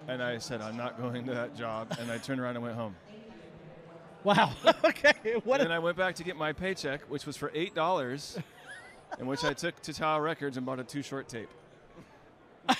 And 0.07 0.21
I 0.21 0.39
said, 0.39 0.61
I'm 0.61 0.75
not 0.77 0.99
going 0.99 1.25
to 1.25 1.33
that 1.33 1.55
job. 1.55 1.95
And 1.99 2.11
I 2.11 2.17
turned 2.17 2.41
around 2.41 2.55
and 2.55 2.63
went 2.63 2.75
home. 2.75 2.95
Wow. 4.23 4.51
okay. 4.84 5.13
What? 5.43 5.62
And 5.62 5.69
then 5.69 5.75
I 5.75 5.79
went 5.79 5.97
back 5.97 6.15
to 6.15 6.23
get 6.23 6.36
my 6.36 6.53
paycheck, 6.53 7.01
which 7.10 7.25
was 7.25 7.36
for 7.38 7.49
$8, 7.49 8.41
in 9.19 9.25
which 9.27 9.43
I 9.43 9.53
took 9.53 9.79
to 9.81 9.93
Tower 9.93 10.21
Records 10.21 10.57
and 10.57 10.65
bought 10.65 10.79
a 10.79 10.84
Too 10.84 11.01
Short 11.01 11.27
tape. 11.27 11.49
I 12.69 12.75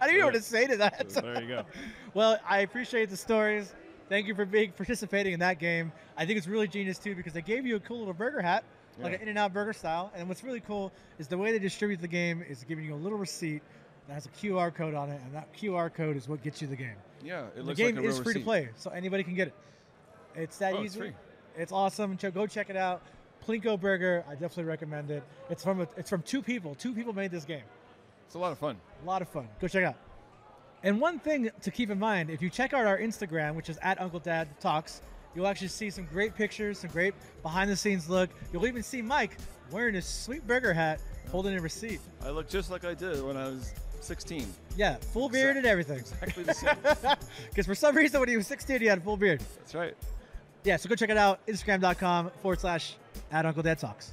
don't 0.00 0.10
even 0.10 0.18
know 0.20 0.26
what 0.26 0.34
to 0.34 0.42
say 0.42 0.66
to 0.66 0.76
that. 0.78 1.10
So 1.10 1.20
there 1.20 1.40
you 1.42 1.48
go. 1.48 1.64
Well, 2.14 2.38
I 2.48 2.60
appreciate 2.60 3.10
the 3.10 3.16
stories. 3.16 3.74
Thank 4.08 4.28
you 4.28 4.34
for 4.36 4.44
being 4.44 4.70
participating 4.70 5.32
in 5.32 5.40
that 5.40 5.58
game. 5.58 5.90
I 6.16 6.24
think 6.26 6.38
it's 6.38 6.46
really 6.46 6.68
genius 6.68 6.98
too 6.98 7.16
because 7.16 7.32
they 7.32 7.42
gave 7.42 7.66
you 7.66 7.74
a 7.74 7.80
cool 7.80 7.98
little 7.98 8.14
burger 8.14 8.40
hat, 8.40 8.62
like 9.00 9.12
Yeah. 9.12 9.16
an 9.16 9.22
In-N-Out 9.22 9.52
Burger 9.52 9.72
style. 9.72 10.12
And 10.14 10.28
what's 10.28 10.44
really 10.44 10.60
cool 10.60 10.92
is 11.18 11.26
the 11.26 11.36
way 11.36 11.50
they 11.50 11.58
distribute 11.58 12.00
the 12.00 12.06
game 12.06 12.44
is 12.48 12.62
giving 12.62 12.84
you 12.84 12.94
a 12.94 12.96
little 12.96 13.18
receipt 13.18 13.62
that 14.06 14.14
has 14.14 14.26
a 14.26 14.28
QR 14.28 14.72
code 14.72 14.94
on 14.94 15.08
it, 15.10 15.20
and 15.24 15.34
that 15.34 15.52
QR 15.54 15.92
code 15.92 16.16
is 16.16 16.28
what 16.28 16.42
gets 16.44 16.60
you 16.62 16.68
the 16.68 16.76
game. 16.76 16.94
Yeah, 17.24 17.46
it 17.46 17.56
the 17.56 17.62
looks 17.62 17.78
game 17.78 17.96
like 17.96 18.04
a 18.04 18.08
is 18.08 18.16
real 18.16 18.24
free 18.24 18.34
to 18.34 18.40
play, 18.40 18.68
so 18.76 18.90
anybody 18.90 19.24
can 19.24 19.34
get 19.34 19.48
it. 19.48 19.54
It's 20.36 20.58
that 20.58 20.74
Oh, 20.74 20.82
it's 20.82 20.92
easy. 20.94 21.00
free. 21.00 21.12
It's 21.56 21.72
awesome. 21.72 22.16
Go 22.34 22.46
check 22.46 22.70
it 22.70 22.76
out. 22.76 23.02
Plinko 23.46 23.78
Burger. 23.80 24.24
I 24.28 24.32
definitely 24.32 24.64
recommend 24.64 25.10
it. 25.10 25.22
It's 25.50 25.62
from 25.62 25.80
a, 25.80 25.88
it's 25.96 26.10
from 26.10 26.22
two 26.22 26.42
people. 26.42 26.74
Two 26.74 26.94
people 26.94 27.12
made 27.12 27.30
this 27.30 27.44
game. 27.44 27.62
It's 28.26 28.34
a 28.34 28.38
lot 28.38 28.52
of 28.52 28.58
fun. 28.58 28.76
A 29.02 29.06
lot 29.06 29.22
of 29.22 29.28
fun. 29.28 29.48
Go 29.60 29.68
check 29.68 29.82
it 29.82 29.86
out. 29.86 29.96
And 30.82 31.00
one 31.00 31.18
thing 31.18 31.50
to 31.62 31.70
keep 31.70 31.90
in 31.90 31.98
mind, 31.98 32.30
if 32.30 32.42
you 32.42 32.50
check 32.50 32.74
out 32.74 32.86
our 32.86 32.98
Instagram, 32.98 33.54
which 33.54 33.68
is 33.70 33.78
at 33.82 34.00
Uncle 34.00 34.20
Dad 34.20 34.48
Talks, 34.60 35.00
you'll 35.34 35.46
actually 35.46 35.68
see 35.68 35.90
some 35.90 36.04
great 36.06 36.34
pictures, 36.34 36.78
some 36.80 36.90
great 36.90 37.14
behind 37.42 37.70
the 37.70 37.76
scenes 37.76 38.08
look. 38.10 38.30
You'll 38.52 38.66
even 38.66 38.82
see 38.82 39.00
Mike 39.00 39.36
wearing 39.70 39.94
his 39.94 40.04
sweet 40.06 40.46
burger 40.46 40.74
hat, 40.74 41.00
holding 41.30 41.56
a 41.56 41.60
receipt. 41.60 42.00
I 42.24 42.30
look 42.30 42.48
just 42.48 42.70
like 42.70 42.84
I 42.84 42.92
did 42.94 43.22
when 43.22 43.36
I 43.36 43.46
was 43.46 43.72
16. 44.00 44.46
Yeah, 44.76 44.96
full 44.96 45.28
beard 45.30 45.56
and 45.56 45.64
everything. 45.64 45.98
Exactly 46.00 46.42
the 46.44 46.54
same. 46.54 46.76
Because 47.50 47.66
for 47.66 47.74
some 47.74 47.96
reason, 47.96 48.20
when 48.20 48.28
he 48.28 48.36
was 48.36 48.46
16, 48.46 48.80
he 48.80 48.86
had 48.86 48.98
a 48.98 49.00
full 49.00 49.16
beard. 49.16 49.40
That's 49.58 49.74
right. 49.74 49.94
Yeah, 50.64 50.76
so 50.76 50.88
go 50.88 50.94
check 50.94 51.10
it 51.10 51.16
out. 51.18 51.46
Instagram.com 51.46 52.30
forward 52.40 52.60
slash 52.60 52.96
at 53.30 53.44
Uncle 53.44 53.62
Dad 53.62 53.78
Talks. 53.78 54.12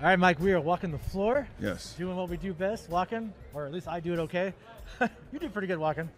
All 0.00 0.06
right, 0.06 0.18
Mike, 0.18 0.40
we 0.40 0.52
are 0.52 0.60
walking 0.60 0.92
the 0.92 0.98
floor, 0.98 1.46
Yes. 1.60 1.94
doing 1.98 2.16
what 2.16 2.30
we 2.30 2.38
do 2.38 2.54
best, 2.54 2.88
walking, 2.88 3.34
or 3.52 3.66
at 3.66 3.72
least 3.72 3.86
I 3.86 4.00
do 4.00 4.14
it 4.14 4.18
okay. 4.20 4.54
you 5.32 5.38
do 5.38 5.48
pretty 5.50 5.66
good 5.66 5.78
walking. 5.78 6.08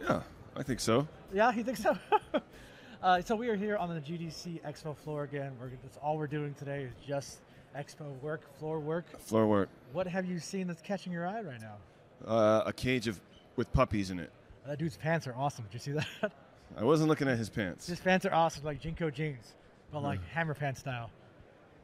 Yeah, 0.00 0.22
I 0.56 0.64
think 0.64 0.80
so. 0.80 1.06
Yeah, 1.32 1.52
you 1.52 1.62
think 1.62 1.76
so? 1.76 1.96
uh, 3.02 3.22
so 3.22 3.36
we 3.36 3.48
are 3.48 3.54
here 3.54 3.76
on 3.76 3.94
the 3.94 4.00
GDC 4.00 4.60
Expo 4.62 4.96
floor 4.96 5.22
again. 5.22 5.52
We're, 5.60 5.70
that's 5.84 5.98
all 5.98 6.18
we're 6.18 6.26
doing 6.26 6.52
today 6.54 6.82
is 6.82 6.92
just 7.06 7.38
Expo 7.76 8.20
work, 8.22 8.40
floor 8.58 8.80
work. 8.80 9.04
Floor 9.20 9.46
work. 9.46 9.68
What 9.92 10.08
have 10.08 10.26
you 10.26 10.40
seen 10.40 10.66
that's 10.66 10.82
catching 10.82 11.12
your 11.12 11.24
eye 11.24 11.42
right 11.42 11.60
now? 11.60 11.76
Uh, 12.26 12.64
a 12.66 12.72
cage 12.72 13.06
of 13.06 13.20
with 13.58 13.70
puppies 13.72 14.10
in 14.10 14.20
it. 14.20 14.30
That 14.66 14.78
dude's 14.78 14.96
pants 14.96 15.26
are 15.26 15.34
awesome. 15.34 15.64
Did 15.64 15.74
you 15.74 15.80
see 15.80 15.92
that? 16.22 16.32
I 16.78 16.84
wasn't 16.84 17.08
looking 17.08 17.28
at 17.28 17.36
his 17.36 17.50
pants. 17.50 17.88
His 17.88 17.98
pants 17.98 18.24
are 18.24 18.32
awesome, 18.32 18.64
like 18.64 18.80
JNCO 18.80 19.12
jeans, 19.12 19.54
but 19.92 20.02
like 20.02 20.20
hammer 20.28 20.54
pants 20.54 20.80
style. 20.80 21.10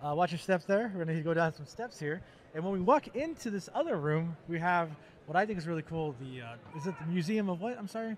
Uh, 0.01 0.15
watch 0.15 0.31
your 0.31 0.39
steps 0.39 0.65
there. 0.65 0.93
We're 0.95 1.05
gonna 1.05 1.21
go 1.21 1.35
down 1.35 1.53
some 1.53 1.67
steps 1.67 1.99
here, 1.99 2.23
and 2.55 2.63
when 2.63 2.73
we 2.73 2.81
walk 2.81 3.17
into 3.17 3.51
this 3.51 3.69
other 3.75 3.97
room, 3.97 4.37
we 4.49 4.59
have 4.61 4.89
what 5.27 5.37
I 5.37 5.45
think 5.47 5.59
is 5.59 5.67
really 5.67 5.83
cool. 5.83 6.15
The 6.21 6.43
uh, 6.43 6.79
is 6.79 6.87
it 6.87 6.95
the 7.01 7.07
Museum 7.07 7.49
of 7.51 7.61
what? 7.61 7.77
I'm 7.77 7.89
sorry. 7.89 8.17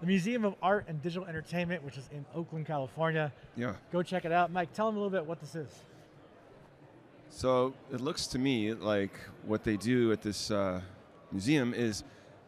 The 0.00 0.06
Museum 0.06 0.44
of 0.44 0.54
Art 0.62 0.84
and 0.88 1.02
Digital 1.02 1.26
Entertainment, 1.26 1.82
which 1.82 1.96
is 1.96 2.08
in 2.12 2.24
Oakland, 2.34 2.66
California. 2.66 3.32
Yeah. 3.56 3.72
Go 3.90 4.02
check 4.02 4.26
it 4.26 4.32
out, 4.32 4.52
Mike. 4.52 4.72
Tell 4.74 4.86
them 4.86 4.96
a 4.96 4.98
little 4.98 5.10
bit 5.10 5.26
what 5.26 5.40
this 5.40 5.54
is. 5.54 5.70
So 7.30 7.72
it 7.90 8.02
looks 8.02 8.26
to 8.28 8.38
me 8.38 8.74
like 8.74 9.18
what 9.46 9.64
they 9.64 9.78
do 9.78 10.12
at 10.12 10.20
this 10.20 10.50
uh, 10.50 10.82
museum 11.36 11.74
is 11.74 12.02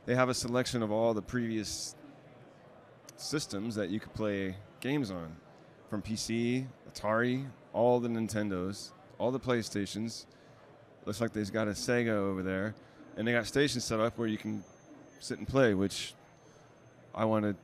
they 0.07 0.15
have 0.15 0.31
a 0.31 0.35
selection 0.35 0.83
of 0.83 0.91
all 0.91 1.13
the 1.13 1.21
previous 1.21 1.95
systems 3.19 3.75
that 3.75 3.91
you 3.91 4.01
could 4.01 4.15
play 4.15 4.57
games 4.81 5.11
on, 5.11 5.37
from 5.91 6.01
PC, 6.01 6.65
Atari, 6.91 7.45
all 7.75 8.01
the 8.01 8.09
Nintendos, 8.09 8.93
all 9.19 9.31
the 9.31 9.39
PlayStations. 9.41 10.25
Looks 11.05 11.21
like 11.21 11.35
they've 11.35 11.53
got 11.53 11.69
a 11.69 11.73
Sega 11.73 12.13
over 12.13 12.43
there, 12.43 12.75
and 13.19 13.29
they 13.29 13.33
got 13.33 13.47
stations 13.47 13.85
set 13.85 14.01
up 14.01 14.17
where 14.17 14.27
you 14.29 14.39
can 14.39 14.65
sit 15.21 15.37
and 15.39 15.47
play, 15.47 15.75
which 15.75 16.15
I 17.15 17.27
want 17.27 17.45
to 17.45 17.55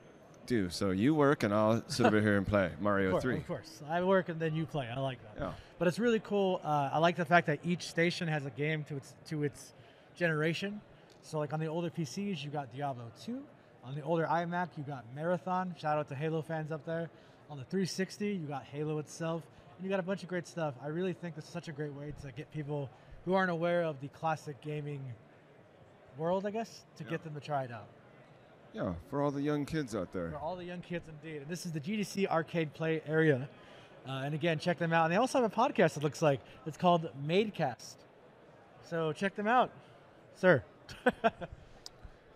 do. 0.45 0.69
So 0.69 0.91
you 0.91 1.15
work, 1.15 1.43
and 1.43 1.55
I'll 1.55 1.83
sit 1.89 2.05
over 2.05 2.21
here 2.21 2.37
and 2.37 2.47
play 2.47 2.71
Mario 2.83 3.07
Of 3.07 3.13
course, 3.13 3.23
3. 3.25 3.37
of 3.37 3.47
course. 3.47 3.81
I 3.89 4.03
work 4.03 4.29
and 4.29 4.39
then 4.39 4.55
you 4.55 4.67
play. 4.67 4.91
I 4.95 5.01
like 5.01 5.19
that. 5.23 5.43
Yeah. 5.43 5.53
But 5.79 5.89
it's 5.89 5.99
really 5.99 6.21
cool. 6.21 6.61
Uh, 6.63 6.91
I 6.93 6.99
like 6.99 7.17
the 7.17 7.25
fact 7.25 7.47
that 7.47 7.61
each 7.65 7.89
station 7.89 8.29
has 8.29 8.45
a 8.45 8.51
game 8.51 8.85
to 8.85 8.97
its 8.97 9.15
to 9.29 9.43
its 9.45 9.73
generation. 10.17 10.83
So 11.25 11.39
like 11.39 11.53
on 11.55 11.59
the 11.61 11.67
older 11.67 11.89
PCs, 11.91 12.45
you 12.45 12.51
got 12.51 12.71
Diablo 12.73 13.11
2. 13.25 13.43
On 13.85 13.95
the 13.95 14.03
older 14.03 14.27
iMac, 14.27 14.69
you 14.77 14.85
got 14.85 15.05
Marathon. 15.15 15.75
Shout 15.79 15.99
out 15.99 16.09
to 16.11 16.15
Halo 16.15 16.43
fans 16.43 16.71
up 16.71 16.85
there. 16.85 17.09
On 17.51 17.57
the 17.59 17.65
360, 17.65 18.27
you 18.29 18.47
got 18.47 18.65
Halo 18.65 18.99
itself, 18.99 19.43
and 19.77 19.85
you 19.85 19.91
got 19.91 20.01
a 20.01 20.03
bunch 20.03 20.23
of 20.23 20.29
great 20.29 20.47
stuff. 20.47 20.75
I 20.83 20.89
really 20.89 21.13
think 21.15 21.35
this 21.35 21.45
is 21.45 21.51
such 21.51 21.69
a 21.69 21.73
great 21.73 21.93
way 21.95 22.13
to 22.23 22.33
get 22.33 22.51
people 22.53 22.89
who 23.25 23.33
aren't 23.35 23.51
aware 23.51 23.83
of 23.85 24.01
the 24.01 24.09
classic 24.09 24.61
gaming 24.61 25.01
world, 26.19 26.47
I 26.47 26.51
guess, 26.51 26.85
to 26.97 27.05
Yeah. 27.05 27.11
get 27.11 27.25
them 27.25 27.35
to 27.35 27.41
try 27.41 27.65
it 27.65 27.73
out. 27.73 27.89
Yeah, 28.75 28.95
for 29.09 29.23
all 29.23 29.31
the 29.31 29.41
young 29.43 29.65
kids 29.67 29.95
out 29.95 30.13
there. 30.13 30.31
For 30.31 30.39
all 30.39 30.57
the 30.57 30.65
young 30.65 30.81
kids, 30.83 31.09
indeed. 31.09 31.43
And 31.43 31.49
this 31.49 31.65
is 31.65 31.73
the 31.73 31.81
GDC 31.81 32.27
Arcade 32.27 32.75
Play 32.75 33.03
area. 33.07 33.49
Uh, 34.07 34.23
and 34.25 34.35
again, 34.35 34.59
check 34.59 34.79
them 34.79 34.93
out. 34.93 35.05
And 35.05 35.13
they 35.13 35.17
also 35.17 35.41
have 35.41 35.51
a 35.51 35.55
podcast, 35.55 35.97
it 35.97 36.03
looks 36.03 36.21
like. 36.21 36.41
It's 36.67 36.77
called 36.77 37.09
Madecast. 37.27 37.95
So 38.83 39.13
check 39.13 39.35
them 39.37 39.47
out, 39.47 39.71
sir. 40.35 40.63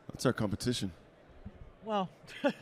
That's 0.09 0.27
our 0.27 0.33
competition. 0.33 0.93
well, 1.85 2.09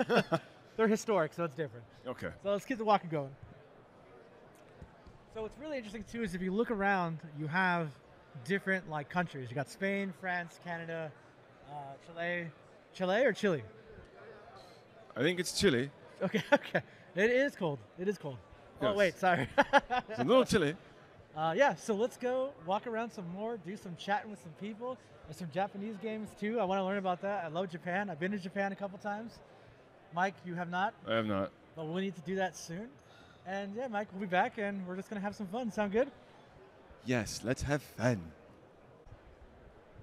they're 0.77 0.89
historic, 0.89 1.33
so 1.35 1.45
it's 1.45 1.55
different. 1.55 1.85
Okay. 2.07 2.29
So 2.43 2.51
let's 2.51 2.65
keep 2.65 2.79
the 2.79 2.85
walking 2.85 3.11
going. 3.11 3.31
So 5.35 5.43
what's 5.43 5.59
really 5.59 5.77
interesting 5.77 6.05
too 6.11 6.23
is 6.23 6.35
if 6.35 6.41
you 6.41 6.53
look 6.53 6.71
around, 6.71 7.19
you 7.39 7.47
have 7.47 7.89
different 8.45 8.89
like 8.91 9.09
countries. 9.09 9.49
You 9.51 9.55
got 9.55 9.69
Spain, 9.69 10.13
France, 10.21 10.61
Canada, 10.65 11.11
uh, 11.71 11.75
Chile, 12.07 12.47
Chile 12.95 13.25
or 13.25 13.33
Chile. 13.33 13.63
I 15.17 15.21
think 15.21 15.41
it's 15.41 15.59
chilly. 15.59 15.91
Okay, 16.23 16.43
okay. 16.53 16.81
It 17.15 17.31
is 17.31 17.57
cold. 17.57 17.79
It 17.99 18.09
is 18.09 18.19
cold. 18.19 18.37
Oh 18.83 18.95
wait, 18.95 19.19
sorry. 19.19 19.49
It's 20.09 20.19
a 20.19 20.25
little 20.25 20.45
chilly. 20.45 20.75
Uh, 21.37 21.53
yeah, 21.55 21.75
so 21.75 21.95
let's 21.95 22.17
go 22.17 22.51
walk 22.65 22.87
around 22.87 23.11
some 23.11 23.29
more, 23.35 23.59
do 23.59 23.77
some 23.77 23.95
chatting 23.97 24.31
with 24.31 24.41
some 24.43 24.53
people. 24.61 24.97
There's 25.27 25.37
some 25.37 25.51
Japanese 25.53 25.97
games 26.03 26.31
too. 26.41 26.59
I 26.59 26.65
want 26.65 26.79
to 26.81 26.85
learn 26.85 26.97
about 26.99 27.21
that. 27.23 27.45
I 27.45 27.49
love 27.49 27.69
Japan. 27.69 28.09
I've 28.09 28.19
been 28.19 28.33
to 28.33 28.39
Japan 28.39 28.73
a 28.73 28.77
couple 28.77 28.97
times. 28.99 29.39
Mike, 30.15 30.35
you 30.47 30.55
have 30.55 30.71
not, 30.71 30.95
I 31.07 31.15
have 31.15 31.27
not. 31.27 31.51
but 31.75 31.87
we 31.89 32.01
need 32.01 32.15
to 32.15 32.23
do 32.23 32.37
that 32.37 32.57
soon. 32.57 32.89
And 33.47 33.75
yeah, 33.77 33.87
Mike, 33.89 34.09
we'll 34.13 34.21
be 34.23 34.27
back 34.27 34.57
and 34.57 34.87
we're 34.87 34.97
just 34.97 35.11
gonna 35.11 35.21
have 35.21 35.35
some 35.35 35.47
fun. 35.49 35.71
Sound 35.71 35.93
good? 35.93 36.11
Yes, 37.05 37.41
let's 37.45 37.63
have 37.63 37.83
fun. 37.83 38.21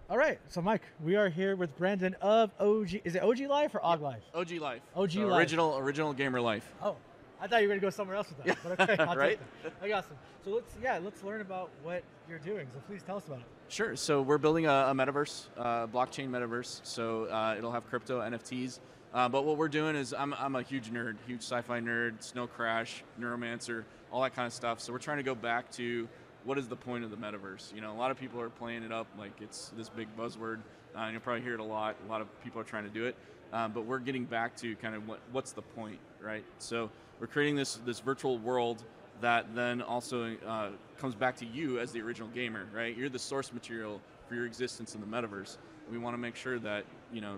All 0.10 0.17
right. 0.17 0.39
So 0.50 0.62
Mike, 0.62 0.84
we 1.04 1.15
are 1.15 1.30
here 1.30 1.56
with 1.56 1.76
Brandon 1.78 2.15
of 2.22 2.52
OG. 2.60 3.02
Is 3.06 3.15
it 3.15 3.24
OG 3.24 3.39
Life 3.50 3.74
or 3.74 3.84
OG 3.84 4.02
Life? 4.02 4.24
OG 4.36 4.52
Life. 4.60 4.82
OG 4.96 5.12
So 5.12 5.19
Life. 5.22 5.39
Original, 5.39 5.78
original 5.80 6.13
gamer 6.13 6.39
life. 6.41 6.72
Oh, 6.82 6.96
I 7.43 7.47
thought 7.47 7.62
you 7.62 7.67
were 7.67 7.73
gonna 7.73 7.82
go 7.82 7.89
somewhere 7.89 8.15
else 8.15 8.29
with 8.29 8.45
that. 8.45 8.58
But 8.63 8.79
okay, 8.89 9.03
I'll 9.03 9.15
Right? 9.17 9.38
take 9.63 9.63
that. 9.63 9.73
I 9.84 9.89
got 9.89 10.06
some. 10.08 10.15
So 10.45 10.51
let's 10.51 10.73
yeah, 10.82 10.99
let's 11.03 11.21
learn 11.23 11.41
about 11.41 11.69
what 11.84 12.01
you're 12.29 12.39
doing. 12.39 12.67
So 12.73 12.79
please 12.88 13.01
tell 13.03 13.17
us 13.17 13.27
about 13.27 13.39
it. 13.39 13.45
Sure. 13.67 13.97
So 13.97 14.21
we're 14.21 14.38
building 14.38 14.65
a, 14.65 14.69
a 14.71 14.93
metaverse, 14.93 15.47
uh, 15.58 15.88
blockchain 15.88 16.29
metaverse. 16.29 16.79
So 16.84 17.25
uh, 17.25 17.56
it'll 17.58 17.73
have 17.73 17.86
crypto 17.89 18.21
NFTs. 18.21 18.79
Uh, 19.13 19.27
but 19.27 19.43
what 19.45 19.58
we're 19.58 19.67
doing 19.67 19.95
is, 19.95 20.13
I'm, 20.13 20.34
I'm 20.36 20.56
a 20.56 20.63
huge 20.63 20.89
nerd, 20.91 21.17
huge 21.27 21.41
sci-fi 21.41 21.79
nerd, 21.82 22.23
Snow 22.23 22.47
Crash, 22.47 23.03
Neuromancer, 23.19 23.84
all 24.12 24.21
that 24.23 24.36
kind 24.36 24.47
of 24.47 24.53
stuff. 24.53 24.79
So 24.79 24.91
we're 24.91 24.97
trying 24.99 25.17
to 25.17 25.23
go 25.23 25.36
back 25.36 25.69
to 25.73 26.08
what 26.45 26.58
is 26.58 26.67
the 26.67 26.75
point 26.75 27.03
of 27.03 27.12
the 27.12 27.17
metaverse? 27.17 27.73
You 27.75 27.82
know, 27.82 27.91
a 27.91 27.97
lot 27.97 28.10
of 28.10 28.19
people 28.19 28.41
are 28.41 28.49
playing 28.49 28.82
it 28.84 28.91
up 28.91 29.06
like 29.19 29.34
it's 29.39 29.71
this 29.77 29.89
big 29.89 30.08
buzzword. 30.17 30.60
Uh, 30.95 30.99
and 30.99 31.12
you'll 31.12 31.21
probably 31.21 31.41
hear 31.43 31.53
it 31.53 31.60
a 31.60 31.63
lot. 31.63 31.95
A 32.08 32.10
lot 32.12 32.21
of 32.21 32.43
people 32.43 32.60
are 32.62 32.63
trying 32.65 32.84
to 32.86 32.89
do 32.89 33.06
it. 33.06 33.15
Um, 33.51 33.71
but 33.71 33.86
we're 33.86 33.99
getting 33.99 34.25
back 34.25 34.56
to 34.58 34.75
kind 34.77 34.95
of 34.95 35.08
what, 35.08 35.19
what's 35.32 35.51
the 35.51 35.62
point, 35.62 35.99
right? 36.21 36.43
So 36.58 36.89
we're 37.19 37.28
creating 37.28 37.56
this 37.56 37.76
this 37.86 37.99
virtual 37.99 38.38
world 38.39 38.84
that 39.21 39.56
then 39.56 39.82
also 39.82 40.36
uh, 40.45 40.69
comes 40.97 41.15
back 41.15 41.38
to 41.38 41.45
you 41.45 41.80
as 41.80 41.91
the 41.91 42.02
original 42.02 42.28
gamer, 42.30 42.65
right? 42.73 42.95
You're 42.95 43.10
the 43.10 43.19
source 43.19 43.54
material 43.54 44.02
for 44.28 44.36
your 44.36 44.45
existence 44.45 44.95
in 44.95 45.02
the 45.02 45.08
metaverse. 45.08 45.58
We 45.91 45.97
want 45.97 46.13
to 46.13 46.17
make 46.17 46.36
sure 46.36 46.60
that 46.60 46.86
you 47.12 47.21
know 47.21 47.38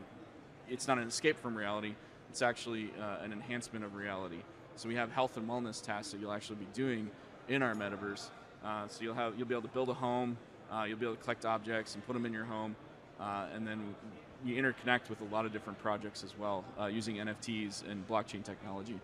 it's 0.70 0.88
not 0.88 0.98
an 0.98 1.08
escape 1.08 1.40
from 1.40 1.56
reality; 1.56 1.94
it's 2.30 2.42
actually 2.42 2.92
uh, 3.00 3.24
an 3.24 3.32
enhancement 3.32 3.86
of 3.86 3.96
reality. 3.96 4.40
So 4.76 4.90
we 4.90 4.96
have 4.96 5.12
health 5.12 5.38
and 5.38 5.48
wellness 5.48 5.82
tasks 5.82 6.12
that 6.12 6.20
you'll 6.20 6.34
actually 6.34 6.58
be 6.58 6.68
doing 6.74 7.10
in 7.48 7.62
our 7.62 7.74
metaverse. 7.76 8.30
Uh, 8.64 8.88
so 8.88 9.04
you'll 9.04 9.14
have 9.14 9.38
you'll 9.38 9.48
be 9.48 9.54
able 9.54 9.68
to 9.68 9.74
build 9.74 9.90
a 9.90 9.94
home, 9.94 10.38
uh, 10.72 10.86
you'll 10.88 10.98
be 10.98 11.06
able 11.06 11.16
to 11.16 11.24
collect 11.24 11.46
objects 11.46 11.96
and 11.96 12.06
put 12.06 12.14
them 12.14 12.26
in 12.26 12.34
your 12.34 12.46
home, 12.46 12.76
uh, 13.20 13.46
and 13.54 13.66
then 13.68 13.96
you 14.44 14.62
interconnect 14.62 15.10
with 15.10 15.22
a 15.22 15.34
lot 15.34 15.46
of 15.46 15.54
different 15.54 15.80
projects 15.80 16.24
as 16.24 16.38
well 16.38 16.64
uh, 16.80 16.86
using 16.86 17.18
NFTs 17.18 17.90
and 17.90 18.08
blockchain 18.08 18.44
technology. 18.44 19.00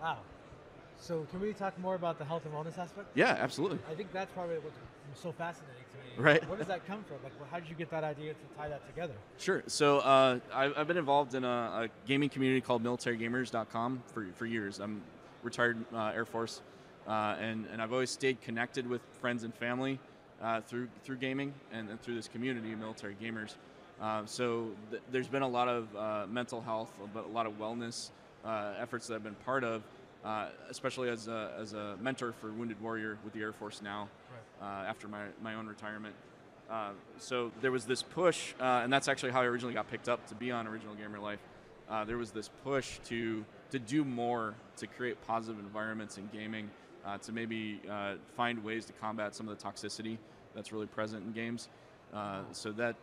Wow. 0.00 0.18
So 0.98 1.26
can 1.30 1.40
we 1.40 1.52
talk 1.52 1.78
more 1.78 1.94
about 1.94 2.18
the 2.18 2.24
health 2.24 2.44
and 2.46 2.54
wellness 2.54 2.78
aspect? 2.78 3.08
Yeah, 3.14 3.36
absolutely. 3.38 3.78
I 3.90 3.94
think 3.94 4.12
that's 4.12 4.32
probably 4.32 4.56
what's 4.56 4.78
so 5.20 5.32
fascinating 5.32 5.84
to 5.92 5.98
me. 6.18 6.24
Right. 6.24 6.48
Where 6.48 6.56
does 6.56 6.68
that 6.68 6.86
come 6.86 7.04
from? 7.04 7.18
Like, 7.22 7.32
how 7.50 7.58
did 7.58 7.68
you 7.68 7.74
get 7.74 7.90
that 7.90 8.04
idea 8.04 8.32
to 8.32 8.40
tie 8.56 8.68
that 8.68 8.86
together? 8.86 9.14
Sure. 9.38 9.62
So 9.66 9.98
uh, 9.98 10.38
I've, 10.52 10.72
I've 10.78 10.86
been 10.86 10.96
involved 10.96 11.34
in 11.34 11.44
a, 11.44 11.48
a 11.48 11.88
gaming 12.06 12.28
community 12.28 12.60
called 12.60 12.82
MilitaryGamers.com 12.82 14.02
for, 14.12 14.26
for 14.34 14.46
years. 14.46 14.80
I'm 14.80 15.02
retired 15.42 15.76
uh, 15.92 16.12
Air 16.14 16.24
Force, 16.24 16.62
uh, 17.06 17.36
and, 17.38 17.66
and 17.70 17.82
I've 17.82 17.92
always 17.92 18.10
stayed 18.10 18.40
connected 18.40 18.88
with 18.88 19.02
friends 19.20 19.44
and 19.44 19.54
family 19.54 19.98
uh, 20.42 20.60
through 20.62 20.88
through 21.04 21.16
gaming 21.16 21.52
and, 21.72 21.88
and 21.90 22.00
through 22.00 22.14
this 22.14 22.28
community 22.28 22.72
of 22.72 22.78
military 22.78 23.16
gamers. 23.22 23.54
Uh, 24.00 24.22
so 24.24 24.70
th- 24.90 25.02
there's 25.10 25.28
been 25.28 25.42
a 25.42 25.48
lot 25.48 25.68
of 25.68 25.96
uh, 25.96 26.26
mental 26.28 26.60
health, 26.60 26.92
but 27.12 27.24
a 27.24 27.28
lot 27.28 27.46
of 27.46 27.58
wellness 27.58 28.10
uh, 28.44 28.74
efforts 28.80 29.06
that 29.06 29.14
I've 29.14 29.24
been 29.24 29.34
part 29.44 29.64
of, 29.64 29.82
uh, 30.24 30.48
especially 30.70 31.08
as 31.08 31.28
a, 31.28 31.52
as 31.58 31.72
a 31.72 31.96
mentor 32.00 32.32
for 32.32 32.50
Wounded 32.50 32.80
Warrior 32.80 33.18
with 33.24 33.32
the 33.32 33.40
Air 33.40 33.52
Force 33.52 33.82
now, 33.82 34.08
uh, 34.62 34.88
after 34.88 35.08
my, 35.08 35.24
my 35.42 35.54
own 35.54 35.66
retirement. 35.66 36.14
Uh, 36.70 36.90
so 37.18 37.52
there 37.60 37.70
was 37.70 37.84
this 37.84 38.02
push, 38.02 38.54
uh, 38.60 38.80
and 38.82 38.92
that's 38.92 39.08
actually 39.08 39.32
how 39.32 39.42
I 39.42 39.44
originally 39.44 39.74
got 39.74 39.90
picked 39.90 40.08
up 40.08 40.26
to 40.28 40.34
be 40.34 40.50
on 40.50 40.66
Original 40.66 40.94
Gamer 40.94 41.18
Life. 41.18 41.40
Uh, 41.90 42.04
there 42.04 42.16
was 42.16 42.30
this 42.30 42.48
push 42.64 42.98
to 43.06 43.44
to 43.70 43.78
do 43.78 44.04
more 44.04 44.54
to 44.76 44.86
create 44.86 45.16
positive 45.26 45.58
environments 45.58 46.16
in 46.16 46.28
gaming, 46.32 46.70
uh, 47.04 47.18
to 47.18 47.32
maybe 47.32 47.80
uh, 47.90 48.14
find 48.36 48.62
ways 48.62 48.84
to 48.86 48.92
combat 48.94 49.34
some 49.34 49.48
of 49.48 49.58
the 49.58 49.64
toxicity 49.64 50.16
that's 50.54 50.72
really 50.72 50.86
present 50.86 51.24
in 51.24 51.32
games. 51.32 51.68
Uh, 52.12 52.42
so 52.52 52.70
that 52.72 52.94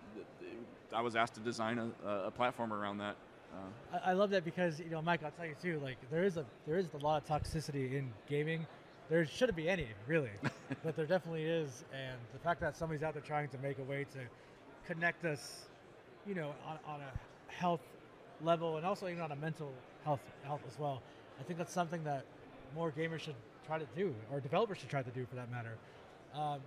I 0.94 1.02
was 1.02 1.16
asked 1.16 1.34
to 1.36 1.42
design 1.42 1.92
a, 2.06 2.10
a 2.28 2.32
platform 2.32 2.72
around 2.72 3.00
that. 3.00 3.16
Uh, 3.54 3.98
I, 4.06 4.12
I 4.12 4.14
love 4.14 4.30
that 4.32 4.46
because 4.46 4.80
you 4.80 4.90
know, 4.90 5.02
Mike, 5.02 5.24
I'll 5.24 5.32
tell 5.32 5.46
you 5.46 5.56
too. 5.62 5.80
Like, 5.84 5.98
there 6.10 6.24
is 6.24 6.38
a 6.38 6.46
there 6.68 6.78
is 6.78 6.88
a 6.94 6.98
lot 6.98 7.22
of 7.22 7.28
toxicity 7.28 7.94
in 7.94 8.12
gaming. 8.30 8.66
There 9.10 9.26
shouldn't 9.26 9.58
be 9.58 9.68
any, 9.68 9.88
really, 10.08 10.30
but 10.84 10.96
there 10.96 11.06
definitely 11.06 11.44
is. 11.44 11.84
And 11.94 12.18
the 12.32 12.40
fact 12.40 12.62
that 12.62 12.78
somebody's 12.78 13.04
out 13.04 13.14
there 13.14 13.22
trying 13.22 13.50
to 13.50 13.58
make 13.58 13.78
a 13.80 13.84
way 13.84 14.06
to 14.14 14.20
connect 14.88 15.26
us, 15.26 15.66
you 16.26 16.34
know, 16.34 16.54
on, 16.66 16.80
on 16.88 17.02
a 17.02 17.52
health 17.52 17.82
level 18.42 18.78
and 18.78 18.86
also 18.86 19.08
even 19.08 19.22
on 19.22 19.32
a 19.32 19.36
mental 19.36 19.72
health 20.04 20.22
health 20.44 20.62
as 20.68 20.80
well. 20.80 21.02
I 21.40 21.44
think 21.44 21.58
that's 21.58 21.74
something 21.74 22.04
that 22.04 22.24
more 22.76 22.92
gamers 22.92 23.20
should 23.20 23.36
try 23.66 23.80
to 23.80 23.86
do, 23.96 24.14
or 24.32 24.40
developers 24.40 24.78
should 24.78 24.90
try 24.90 25.02
to 25.02 25.10
do, 25.12 25.26
for 25.26 25.36
that 25.36 25.52
matter. 25.52 25.76
Um, 26.34 26.60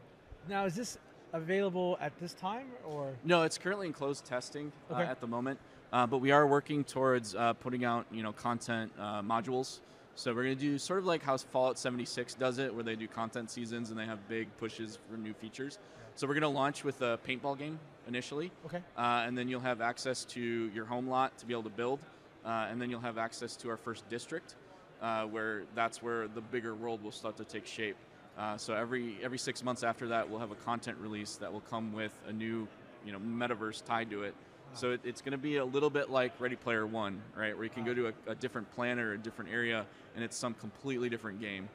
now, 0.48 0.64
is 0.66 0.74
this 0.74 0.98
available 1.32 1.98
at 2.00 2.18
this 2.20 2.34
time, 2.34 2.66
or 2.86 3.14
No, 3.24 3.42
it's 3.42 3.58
currently 3.58 3.86
in 3.86 3.92
closed 3.92 4.24
testing 4.24 4.72
uh, 4.90 4.96
at 4.96 5.20
the 5.20 5.26
moment, 5.26 5.58
uh, 5.94 6.04
but 6.04 6.18
we 6.18 6.32
are 6.32 6.44
working 6.44 6.82
towards 6.82 7.36
uh, 7.36 7.52
putting 7.52 7.84
out 7.84 8.04
you 8.10 8.22
know 8.22 8.32
content 8.32 8.92
uh, 8.98 9.22
modules. 9.22 9.78
So 10.16 10.34
we're 10.34 10.44
going 10.44 10.56
to 10.56 10.60
do 10.60 10.78
sort 10.78 10.98
of 10.98 11.06
like 11.06 11.22
how 11.22 11.36
Fallout 11.36 11.78
76 11.78 12.34
does 12.34 12.58
it, 12.58 12.72
where 12.72 12.84
they 12.84 12.94
do 12.94 13.08
content 13.08 13.50
seasons 13.50 13.90
and 13.90 13.98
they 13.98 14.04
have 14.04 14.28
big 14.28 14.48
pushes 14.58 14.98
for 15.08 15.16
new 15.16 15.32
features. 15.34 15.78
So 16.14 16.28
we're 16.28 16.34
going 16.34 16.42
to 16.42 16.48
launch 16.48 16.84
with 16.84 17.00
a 17.02 17.18
paintball 17.26 17.58
game 17.58 17.80
initially, 18.06 18.52
okay? 18.66 18.80
uh, 18.96 19.24
and 19.26 19.36
then 19.36 19.48
you'll 19.48 19.60
have 19.60 19.80
access 19.80 20.24
to 20.26 20.40
your 20.72 20.84
home 20.84 21.08
lot 21.08 21.36
to 21.38 21.46
be 21.46 21.52
able 21.52 21.64
to 21.64 21.70
build, 21.70 21.98
uh, 22.44 22.68
and 22.70 22.80
then 22.80 22.90
you'll 22.90 23.00
have 23.00 23.18
access 23.18 23.56
to 23.56 23.70
our 23.70 23.76
first 23.76 24.08
district, 24.08 24.54
uh, 25.02 25.24
where 25.24 25.62
that's 25.74 26.00
where 26.00 26.28
the 26.28 26.40
bigger 26.40 26.74
world 26.74 27.02
will 27.02 27.10
start 27.10 27.36
to 27.38 27.44
take 27.44 27.66
shape. 27.66 27.96
Uh, 28.38 28.56
so 28.56 28.74
every 28.74 29.16
every 29.22 29.38
six 29.38 29.64
months 29.64 29.82
after 29.82 30.08
that, 30.08 30.28
we'll 30.28 30.40
have 30.40 30.52
a 30.52 30.56
content 30.56 30.96
release 31.00 31.36
that 31.36 31.52
will 31.52 31.60
come 31.62 31.92
with 31.92 32.16
a 32.28 32.32
new, 32.32 32.68
you 33.04 33.12
know, 33.12 33.18
metaverse 33.18 33.84
tied 33.84 34.10
to 34.10 34.22
it. 34.22 34.34
So 34.74 34.90
it, 34.90 35.00
it's 35.04 35.20
going 35.20 35.32
to 35.32 35.38
be 35.38 35.56
a 35.56 35.64
little 35.64 35.90
bit 35.90 36.10
like 36.10 36.32
Ready 36.40 36.56
Player 36.56 36.86
One, 36.86 37.22
right, 37.36 37.54
where 37.54 37.64
you 37.64 37.70
can 37.70 37.84
go 37.84 37.94
to 37.94 38.08
a, 38.08 38.12
a 38.26 38.34
different 38.34 38.70
planet 38.74 39.04
or 39.04 39.12
a 39.14 39.18
different 39.18 39.50
area, 39.52 39.86
and 40.14 40.24
it's 40.24 40.36
some 40.36 40.54
completely 40.54 41.08
different 41.08 41.40
game. 41.40 41.68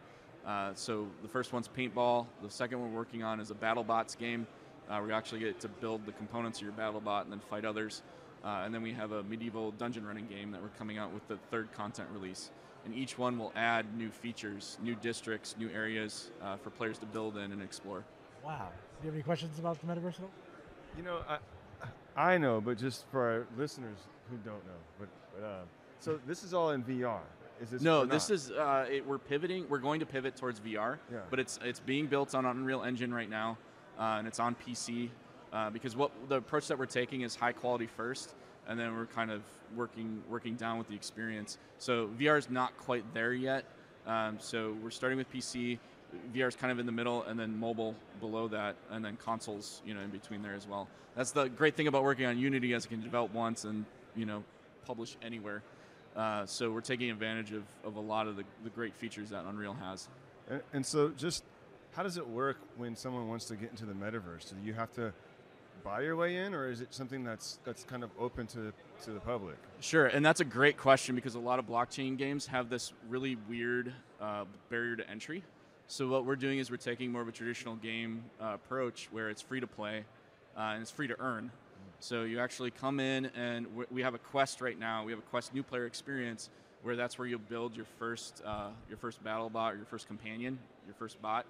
Uh, 0.46 0.74
so 0.74 1.08
the 1.22 1.28
first 1.28 1.54
one's 1.54 1.68
paintball. 1.68 2.26
The 2.44 2.50
second 2.50 2.82
one 2.82 2.92
we're 2.92 3.00
working 3.00 3.24
on 3.24 3.40
is 3.40 3.52
a 3.52 3.56
BattleBots 3.56 4.18
game. 4.18 4.48
Uh, 4.90 4.98
where 4.98 5.10
you 5.10 5.14
actually 5.14 5.40
get 5.40 5.60
to 5.60 5.68
build 5.68 6.04
the 6.08 6.12
components 6.14 6.60
of 6.60 6.64
your 6.64 6.74
BattleBot 6.74 7.22
and 7.22 7.32
then 7.32 7.40
fight 7.40 7.64
others. 7.64 8.02
Uh, 8.44 8.64
and 8.66 8.74
then 8.74 8.82
we 8.82 8.92
have 8.92 9.12
a 9.12 9.22
medieval 9.22 9.70
dungeon 9.72 10.04
running 10.04 10.26
game 10.26 10.50
that 10.50 10.60
we're 10.60 10.70
coming 10.80 10.98
out 10.98 11.14
with 11.14 11.28
the 11.28 11.38
third 11.52 11.72
content 11.74 12.10
release. 12.12 12.50
And 12.86 12.96
each 12.96 13.16
one 13.16 13.38
will 13.38 13.52
add 13.56 13.86
new 13.96 14.10
features, 14.10 14.80
new 14.82 14.96
districts, 14.96 15.56
new 15.60 15.70
areas 15.70 16.32
uh, 16.42 16.58
for 16.58 16.72
players 16.72 16.98
to 17.00 17.06
build 17.06 17.38
in 17.38 17.52
and 17.52 17.62
explore. 17.62 18.04
Wow. 18.44 18.70
Do 19.00 19.06
you 19.06 19.08
have 19.10 19.14
any 19.14 19.22
questions 19.22 19.60
about 19.60 19.80
the 19.80 19.86
metaverse 19.86 20.16
at 20.16 20.22
all? 20.22 20.32
You 20.98 21.04
know, 21.04 21.20
I, 21.30 21.38
I 22.20 22.38
know, 22.38 22.60
but 22.60 22.78
just 22.78 23.06
for 23.12 23.22
our 23.22 23.48
listeners 23.58 23.98
who 24.30 24.36
don't 24.38 24.66
know, 24.66 24.74
but, 25.00 25.08
but 25.34 25.46
uh, 25.46 25.62
So 26.02 26.20
this 26.28 26.44
is 26.44 26.54
all 26.54 26.72
in 26.72 26.84
VR. 26.84 27.22
Is 27.62 27.70
this 27.70 27.82
No, 27.82 28.06
this 28.06 28.30
is 28.30 28.52
uh, 28.52 28.86
it, 28.92 29.08
we're 29.08 29.18
pivoting. 29.18 29.66
We're 29.70 29.80
going 29.80 30.02
to 30.02 30.06
pivot 30.06 30.36
towards 30.36 30.60
VR, 30.60 30.98
Yeah. 31.12 31.20
but 31.30 31.40
it's 31.40 31.60
it's 31.64 31.80
being 31.80 32.08
built 32.08 32.36
on 32.36 32.46
Unreal 32.46 32.84
Engine 32.84 33.14
right 33.14 33.30
now, 33.30 33.58
uh, 33.98 34.18
and 34.20 34.28
it's 34.28 34.40
on 34.40 34.56
PC. 34.56 35.10
Uh, 35.52 35.70
because 35.70 35.96
what 35.96 36.12
the 36.28 36.36
approach 36.36 36.68
that 36.68 36.78
we're 36.78 36.86
taking 36.86 37.22
is 37.22 37.36
high 37.36 37.54
quality 37.54 37.88
first, 37.88 38.36
and 38.68 38.80
then 38.80 38.96
we're 38.96 39.06
kind 39.08 39.32
of 39.32 39.42
working 39.76 40.22
working 40.30 40.56
down 40.56 40.78
with 40.78 40.88
the 40.90 40.96
experience. 40.96 41.58
So 41.80 42.10
VR 42.20 42.38
is 42.38 42.50
not 42.50 42.78
quite 42.78 43.04
there 43.14 43.34
yet. 43.34 43.64
Um, 44.06 44.38
so 44.40 44.76
we're 44.84 44.92
starting 44.92 45.18
with 45.18 45.32
PC. 45.32 45.80
VR 46.34 46.48
is 46.48 46.56
kind 46.56 46.72
of 46.72 46.80
in 46.80 46.86
the 46.86 46.92
middle, 46.92 47.24
and 47.24 47.40
then 47.40 47.60
mobile 47.60 47.96
below 48.20 48.48
that, 48.48 48.76
and 48.90 49.04
then 49.04 49.18
consoles, 49.18 49.82
you 49.86 49.94
know, 49.94 50.02
in 50.02 50.10
between 50.10 50.42
there 50.42 50.54
as 50.54 50.68
well. 50.68 50.88
That's 51.16 51.32
the 51.32 51.48
great 51.48 51.76
thing 51.76 51.88
about 51.88 52.04
working 52.04 52.26
on 52.26 52.38
Unity, 52.38 52.74
as 52.74 52.86
it 52.86 52.90
can 52.90 53.02
develop 53.02 53.34
once 53.34 53.66
and 53.66 53.86
you 54.16 54.26
know 54.26 54.44
publish 54.86 55.18
anywhere. 55.22 55.62
Uh, 56.16 56.46
so 56.46 56.72
we're 56.72 56.82
taking 56.82 57.12
advantage 57.12 57.52
of, 57.52 57.64
of 57.84 57.96
a 57.96 58.00
lot 58.00 58.28
of 58.28 58.36
the, 58.36 58.44
the 58.64 58.70
great 58.70 58.96
features 58.96 59.30
that 59.30 59.46
Unreal 59.46 59.76
has. 59.76 60.08
And, 60.50 60.62
and 60.74 60.86
so, 60.86 61.10
just 61.10 61.44
how 61.92 62.04
does 62.04 62.18
it 62.18 62.28
work 62.28 62.58
when 62.78 62.96
someone 62.96 63.28
wants 63.28 63.46
to 63.46 63.56
get 63.56 63.70
into 63.70 63.86
the 63.86 63.94
metaverse? 63.94 64.50
Do 64.50 64.56
you 64.64 64.74
have 64.74 64.92
to 64.94 65.14
buy 65.84 66.02
your 66.02 66.16
way 66.16 66.38
in, 66.38 66.54
or 66.54 66.70
is 66.70 66.82
it 66.82 66.94
something 66.94 67.24
that's 67.24 67.60
that's 67.64 67.84
kind 67.84 68.04
of 68.04 68.10
open 68.20 68.48
to 68.48 68.74
to 69.04 69.12
the 69.12 69.20
public? 69.20 69.56
Sure, 69.80 70.08
and 70.08 70.26
that's 70.26 70.40
a 70.40 70.46
great 70.46 70.78
question 70.78 71.16
because 71.16 71.36
a 71.36 71.40
lot 71.40 71.60
of 71.60 71.68
blockchain 71.68 72.18
games 72.18 72.48
have 72.48 72.70
this 72.70 72.94
really 73.08 73.38
weird 73.48 73.94
uh, 74.22 74.46
barrier 74.70 74.96
to 74.96 75.10
entry. 75.10 75.44
So 75.92 76.08
what 76.08 76.24
we're 76.24 76.36
doing 76.36 76.60
is 76.60 76.70
we're 76.70 76.78
taking 76.78 77.12
more 77.12 77.24
of 77.24 77.28
a 77.28 77.32
traditional 77.32 77.76
game 77.76 78.24
uh, 78.40 78.52
approach 78.54 79.10
where 79.12 79.32
it's 79.32 79.42
free 79.42 79.60
to 79.60 79.66
play 79.66 80.06
uh, 80.56 80.74
and 80.74 80.84
it's 80.84 80.92
free 80.92 81.08
to 81.08 81.20
earn. 81.20 81.50
So 82.00 82.26
you 82.26 82.40
actually 82.40 82.70
come 82.70 83.00
in 83.00 83.26
and 83.36 83.66
we 83.90 84.04
have 84.04 84.14
a 84.14 84.20
quest 84.20 84.62
right 84.62 84.78
now. 84.78 85.04
We 85.04 85.12
have 85.12 85.18
a 85.18 85.30
quest 85.32 85.52
new 85.52 85.64
player 85.64 85.88
experience 85.88 86.52
where 86.84 86.96
that's 86.96 87.18
where 87.18 87.28
you'll 87.28 87.40
build 87.40 87.76
your 87.76 87.88
first 87.98 88.44
uh, 88.46 88.68
your 88.88 89.00
first 89.00 89.24
battle 89.24 89.50
bot 89.50 89.74
or 89.74 89.78
your 89.78 89.88
first 89.88 90.06
companion, 90.06 90.60
your 90.86 90.94
first 90.94 91.20
bot, 91.24 91.48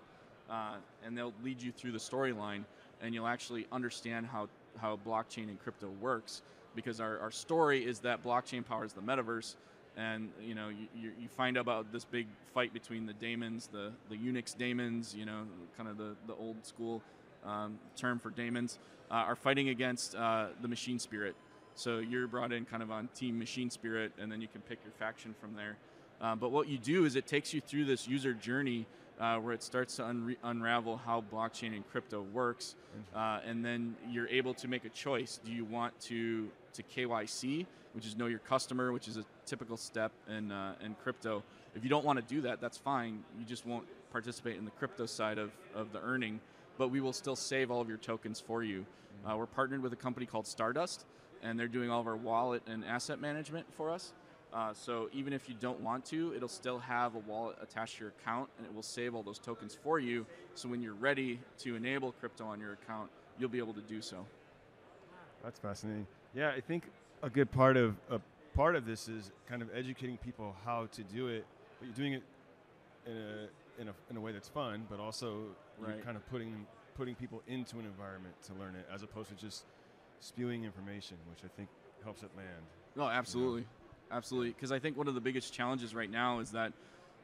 uh, 0.50 0.76
and 1.06 1.18
they'll 1.18 1.34
lead 1.44 1.62
you 1.62 1.74
through 1.74 1.92
the 1.92 2.00
storyline, 2.00 2.64
and 3.02 3.14
you'll 3.14 3.28
actually 3.28 3.68
understand 3.74 4.26
how 4.26 4.48
how 4.80 4.98
blockchain 5.06 5.50
and 5.50 5.60
crypto 5.60 5.90
works. 6.00 6.44
Because 6.76 7.02
our, 7.02 7.20
our 7.20 7.32
story 7.32 7.86
is 7.86 8.00
that 8.00 8.24
blockchain 8.24 8.66
powers 8.66 8.94
the 8.94 9.02
metaverse, 9.02 9.56
and 10.00 10.30
you 10.42 10.56
know 10.56 10.70
you, 10.70 11.12
you, 11.20 11.28
find 11.28 11.58
out 11.58 11.62
about 11.62 11.92
this 11.92 12.06
big 12.06 12.28
fight 12.54 12.74
between 12.74 13.06
the 13.06 13.14
daemons, 13.14 13.68
the 13.68 13.92
the 14.10 14.16
Unix 14.16 14.58
daemons, 14.58 15.14
you 15.14 15.26
know, 15.26 15.44
kind 15.76 15.90
of 15.90 15.98
the 15.98 16.16
the 16.26 16.34
old 16.36 16.66
school 16.66 17.02
um, 17.46 17.78
term 17.96 18.18
for 18.18 18.30
daemons, 18.30 18.80
uh, 19.12 19.16
are 19.16 19.36
fighting 19.36 19.70
against 19.70 20.16
uh, 20.16 20.48
the 20.62 20.68
machine 20.68 21.00
spirit. 21.00 21.36
So 21.76 22.00
you're 22.00 22.28
brought 22.28 22.52
in 22.52 22.66
kind 22.66 22.82
of 22.82 22.92
on 22.92 23.10
team 23.14 23.38
machine 23.38 23.70
spirit, 23.70 24.14
and 24.18 24.32
then 24.32 24.42
you 24.42 24.48
can 24.48 24.62
pick 24.62 24.80
your 24.84 24.94
faction 24.94 25.36
from 25.40 25.56
there. 25.56 25.78
Uh, 26.22 26.36
but 26.36 26.52
what 26.52 26.68
you 26.68 26.78
do 26.78 27.06
is 27.06 27.16
it 27.16 27.28
takes 27.28 27.54
you 27.54 27.62
through 27.62 27.86
this 27.86 28.08
user 28.08 28.34
journey 28.34 28.86
uh, 29.20 29.38
where 29.38 29.54
it 29.54 29.64
starts 29.64 29.98
to 29.98 30.04
unre- 30.04 30.38
unravel 30.44 30.98
how 30.98 31.24
blockchain 31.32 31.76
and 31.76 31.90
crypto 31.92 32.22
works, 32.22 32.76
uh, 33.16 33.40
and 33.46 33.64
then 33.64 33.96
you're 34.10 34.28
able 34.30 34.54
to 34.54 34.68
make 34.68 34.86
a 34.86 34.90
choice. 34.90 35.40
Do 35.44 35.52
you 35.52 35.66
want 35.66 35.98
to 36.02 36.50
to 36.74 36.84
KYC, 36.84 37.66
which 37.94 38.06
is 38.06 38.16
know 38.16 38.28
your 38.28 38.40
customer, 38.40 38.92
which 38.92 39.08
is 39.08 39.18
a 39.18 39.26
typical 39.46 39.78
step 39.78 40.12
in 40.28 40.52
uh, 40.52 40.76
in 40.84 40.96
crypto. 41.04 41.44
If 41.76 41.84
you 41.84 41.90
don't 41.90 42.06
want 42.06 42.20
to 42.20 42.34
do 42.34 42.42
that, 42.42 42.62
that's 42.62 42.78
fine. 42.78 43.24
You 43.38 43.46
just 43.46 43.66
won't 43.66 43.86
participate 44.12 44.58
in 44.58 44.66
the 44.66 44.72
crypto 44.72 45.06
side 45.06 45.38
of, 45.38 45.52
of 45.76 45.92
the 45.92 46.02
earning, 46.02 46.40
but 46.78 46.90
we 46.90 47.00
will 47.00 47.14
still 47.14 47.36
save 47.36 47.70
all 47.70 47.82
of 47.82 47.88
your 47.88 47.98
tokens 47.98 48.40
for 48.40 48.64
you. 48.64 48.86
Uh, 49.26 49.36
we're 49.38 49.46
partnered 49.46 49.82
with 49.82 49.94
a 49.94 49.98
company 49.98 50.26
called 50.26 50.48
Stardust, 50.48 51.06
and 51.44 51.60
they're 51.60 51.68
doing 51.68 51.92
all 51.92 52.02
of 52.02 52.08
our 52.08 52.16
wallet 52.16 52.64
and 52.68 52.84
asset 52.86 53.20
management 53.20 53.72
for 53.74 53.92
us. 53.92 54.14
Uh, 54.52 54.74
so 54.74 55.10
even 55.14 55.32
if 55.32 55.48
you 55.48 55.54
don't 55.60 55.80
want 55.82 56.04
to, 56.06 56.34
it'll 56.36 56.48
still 56.48 56.80
have 56.80 57.16
a 57.16 57.20
wallet 57.20 57.56
attached 57.62 57.98
to 57.98 58.06
your 58.06 58.14
account, 58.20 58.50
and 58.58 58.66
it 58.66 58.74
will 58.74 58.82
save 58.82 59.14
all 59.14 59.22
those 59.22 59.38
tokens 59.38 59.78
for 59.84 60.00
you. 60.00 60.26
So 60.56 60.68
when 60.68 60.82
you're 60.82 60.96
ready 60.96 61.40
to 61.60 61.76
enable 61.76 62.14
crypto 62.14 62.46
on 62.46 62.60
your 62.60 62.74
account, 62.74 63.12
you'll 63.38 63.50
be 63.50 63.60
able 63.60 63.74
to 63.74 63.82
do 63.82 64.02
so. 64.02 64.26
That's 65.44 65.60
fascinating. 65.60 66.08
Yeah, 66.34 66.52
I 66.56 66.62
think 66.62 66.84
a 67.24 67.30
good 67.30 67.52
part 67.52 67.78
of 67.78 67.96
a 68.10 68.20
part 68.56 68.76
of 68.76 68.86
this 68.86 69.08
is 69.08 69.32
kind 69.48 69.62
of 69.62 69.70
educating 69.76 70.18
people 70.18 70.56
how 70.66 70.88
to 70.94 71.04
do 71.04 71.28
it, 71.28 71.46
but 71.80 71.88
you're 71.88 71.96
doing 71.96 72.14
it 72.14 72.24
in 73.06 73.14
a 73.14 73.82
in 73.82 73.88
a, 73.88 73.94
in 74.10 74.18
a 74.18 74.22
way 74.22 74.32
that's 74.32 74.50
fun, 74.50 74.86
but 74.90 75.00
also 75.00 75.44
you're 75.80 75.90
kind 76.04 76.18
of 76.18 76.26
putting 76.30 76.66
putting 76.96 77.16
people 77.16 77.42
into 77.48 77.80
an 77.80 77.86
environment 77.86 78.36
to 78.44 78.54
learn 78.54 78.76
it, 78.76 78.86
as 78.94 79.04
opposed 79.04 79.30
to 79.30 79.36
just 79.36 79.64
spewing 80.20 80.66
information, 80.66 81.18
which 81.30 81.40
I 81.46 81.48
think 81.56 81.70
helps 82.04 82.24
it 82.24 82.30
land. 82.36 82.50
Oh, 82.98 83.02
no, 83.02 83.08
absolutely, 83.10 83.66
absolutely. 84.12 84.50
Because 84.52 84.72
I 84.72 84.80
think 84.80 84.98
one 84.98 85.08
of 85.08 85.16
the 85.16 85.22
biggest 85.22 85.54
challenges 85.54 85.96
right 85.96 86.12
now 86.12 86.40
is 86.40 86.52
that, 86.52 86.74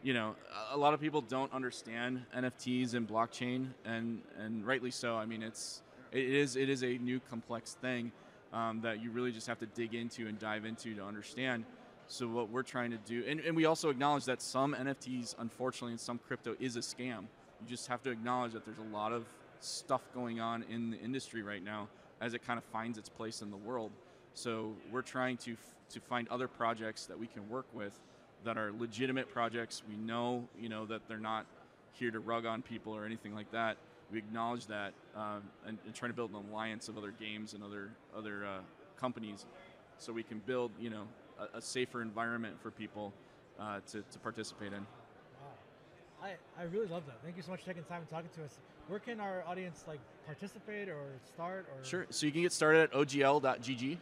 you 0.02 0.14
know, 0.14 0.36
a- 0.72 0.76
a 0.76 0.78
lot 0.78 0.94
of 0.94 1.02
people 1.02 1.20
don't 1.20 1.52
understand 1.52 2.26
NFTs 2.34 2.94
and 2.94 3.08
blockchain, 3.08 3.74
and 3.84 4.22
and 4.40 4.66
rightly 4.66 4.92
so. 4.92 5.16
I 5.18 5.26
mean, 5.26 5.44
it's 5.44 5.82
it 6.14 6.24
is 6.24 6.56
it 6.56 6.70
is 6.70 6.84
a 6.84 6.98
new 7.00 7.20
complex 7.20 7.74
thing 7.74 8.12
um, 8.54 8.82
that 8.82 9.02
you 9.02 9.12
really 9.12 9.32
just 9.32 9.48
have 9.48 9.60
to 9.60 9.66
dig 9.66 9.94
into 9.94 10.28
and 10.28 10.40
dive 10.40 10.66
into 10.66 10.96
to 10.96 11.04
understand. 11.04 11.66
So 12.08 12.28
what 12.28 12.50
we're 12.50 12.64
trying 12.64 12.92
to 12.92 12.98
do, 12.98 13.24
and, 13.28 13.40
and 13.40 13.56
we 13.56 13.66
also 13.66 13.90
acknowledge 13.90 14.26
that 14.26 14.42
some 14.42 14.76
NFTs, 14.76 15.36
unfortunately, 15.40 15.94
and 15.94 16.00
some 16.00 16.20
crypto 16.20 16.56
is 16.60 16.76
a 16.76 16.82
scam. 16.82 17.22
You 17.62 17.68
just 17.68 17.88
have 17.88 18.04
to 18.04 18.12
acknowledge 18.12 18.54
that 18.54 18.66
there's 18.66 18.78
a 18.78 18.96
lot 18.96 19.12
of 19.12 19.26
stuff 19.60 20.02
going 20.14 20.40
on 20.40 20.64
in 20.70 20.92
the 20.92 21.00
industry 21.00 21.42
right 21.42 21.64
now 21.64 21.88
as 22.22 22.34
it 22.34 22.46
kind 22.46 22.58
of 22.58 22.64
finds 22.66 22.98
its 22.98 23.10
place 23.10 23.42
in 23.42 23.50
the 23.50 23.58
world. 23.58 23.92
So 24.34 24.74
we're 24.92 25.02
trying 25.02 25.38
to 25.38 25.56
to 25.90 26.00
find 26.00 26.28
other 26.30 26.48
projects 26.48 27.06
that 27.06 27.18
we 27.18 27.28
can 27.28 27.48
work 27.50 27.68
with 27.74 28.00
that 28.44 28.58
are 28.58 28.72
legitimate 28.78 29.30
projects. 29.30 29.84
We 29.88 29.96
know, 29.96 30.48
you 30.60 30.70
know, 30.70 30.86
that 30.86 31.08
they're 31.08 31.18
not 31.18 31.46
here 31.94 32.12
to 32.12 32.20
rug 32.20 32.46
on 32.46 32.62
people 32.62 32.94
or 32.94 33.06
anything 33.06 33.34
like 33.34 33.52
that. 33.52 33.78
We 34.12 34.20
acknowledge 34.20 34.68
that 34.68 34.94
um, 35.16 35.44
and, 35.66 35.78
and 35.86 35.96
trying 35.96 36.12
to 36.12 36.16
build 36.16 36.32
an 36.32 36.38
alliance 36.52 36.90
of 36.90 36.98
other 36.98 37.12
games 37.12 37.54
and 37.54 37.64
other 37.64 37.90
other 38.16 38.46
uh, 38.46 38.60
companies, 39.00 39.46
so 39.98 40.14
we 40.14 40.24
can 40.24 40.40
build, 40.46 40.72
you 40.80 40.90
know, 40.90 41.04
a, 41.40 41.58
a 41.58 41.62
safer 41.62 42.02
environment 42.02 42.56
for 42.62 42.72
people 42.72 43.14
uh, 43.60 43.80
to, 43.92 44.04
to 44.12 44.20
participate 44.20 44.74
in. 44.74 44.80
Wow. 44.80 46.28
I, 46.58 46.62
I 46.62 46.66
really 46.66 46.88
love 46.88 47.04
that. 47.08 47.18
Thank 47.24 47.38
you 47.38 47.44
so 47.44 47.52
much 47.52 47.62
for 47.62 47.68
taking 47.68 47.84
time 47.84 48.02
and 48.02 48.10
talking 48.10 48.30
to 48.36 48.44
us. 48.44 48.60
Where 48.88 49.00
can 49.00 49.20
our 49.20 49.44
audience 49.48 49.84
like 49.88 50.00
participate 50.26 50.90
or 50.90 51.06
start 51.34 51.66
or 51.76 51.84
Sure. 51.84 52.06
So 52.10 52.26
you 52.26 52.32
can 52.32 52.42
get 52.42 52.54
started 52.54 52.84
at 52.84 52.92
ogl.gg. 52.92 53.98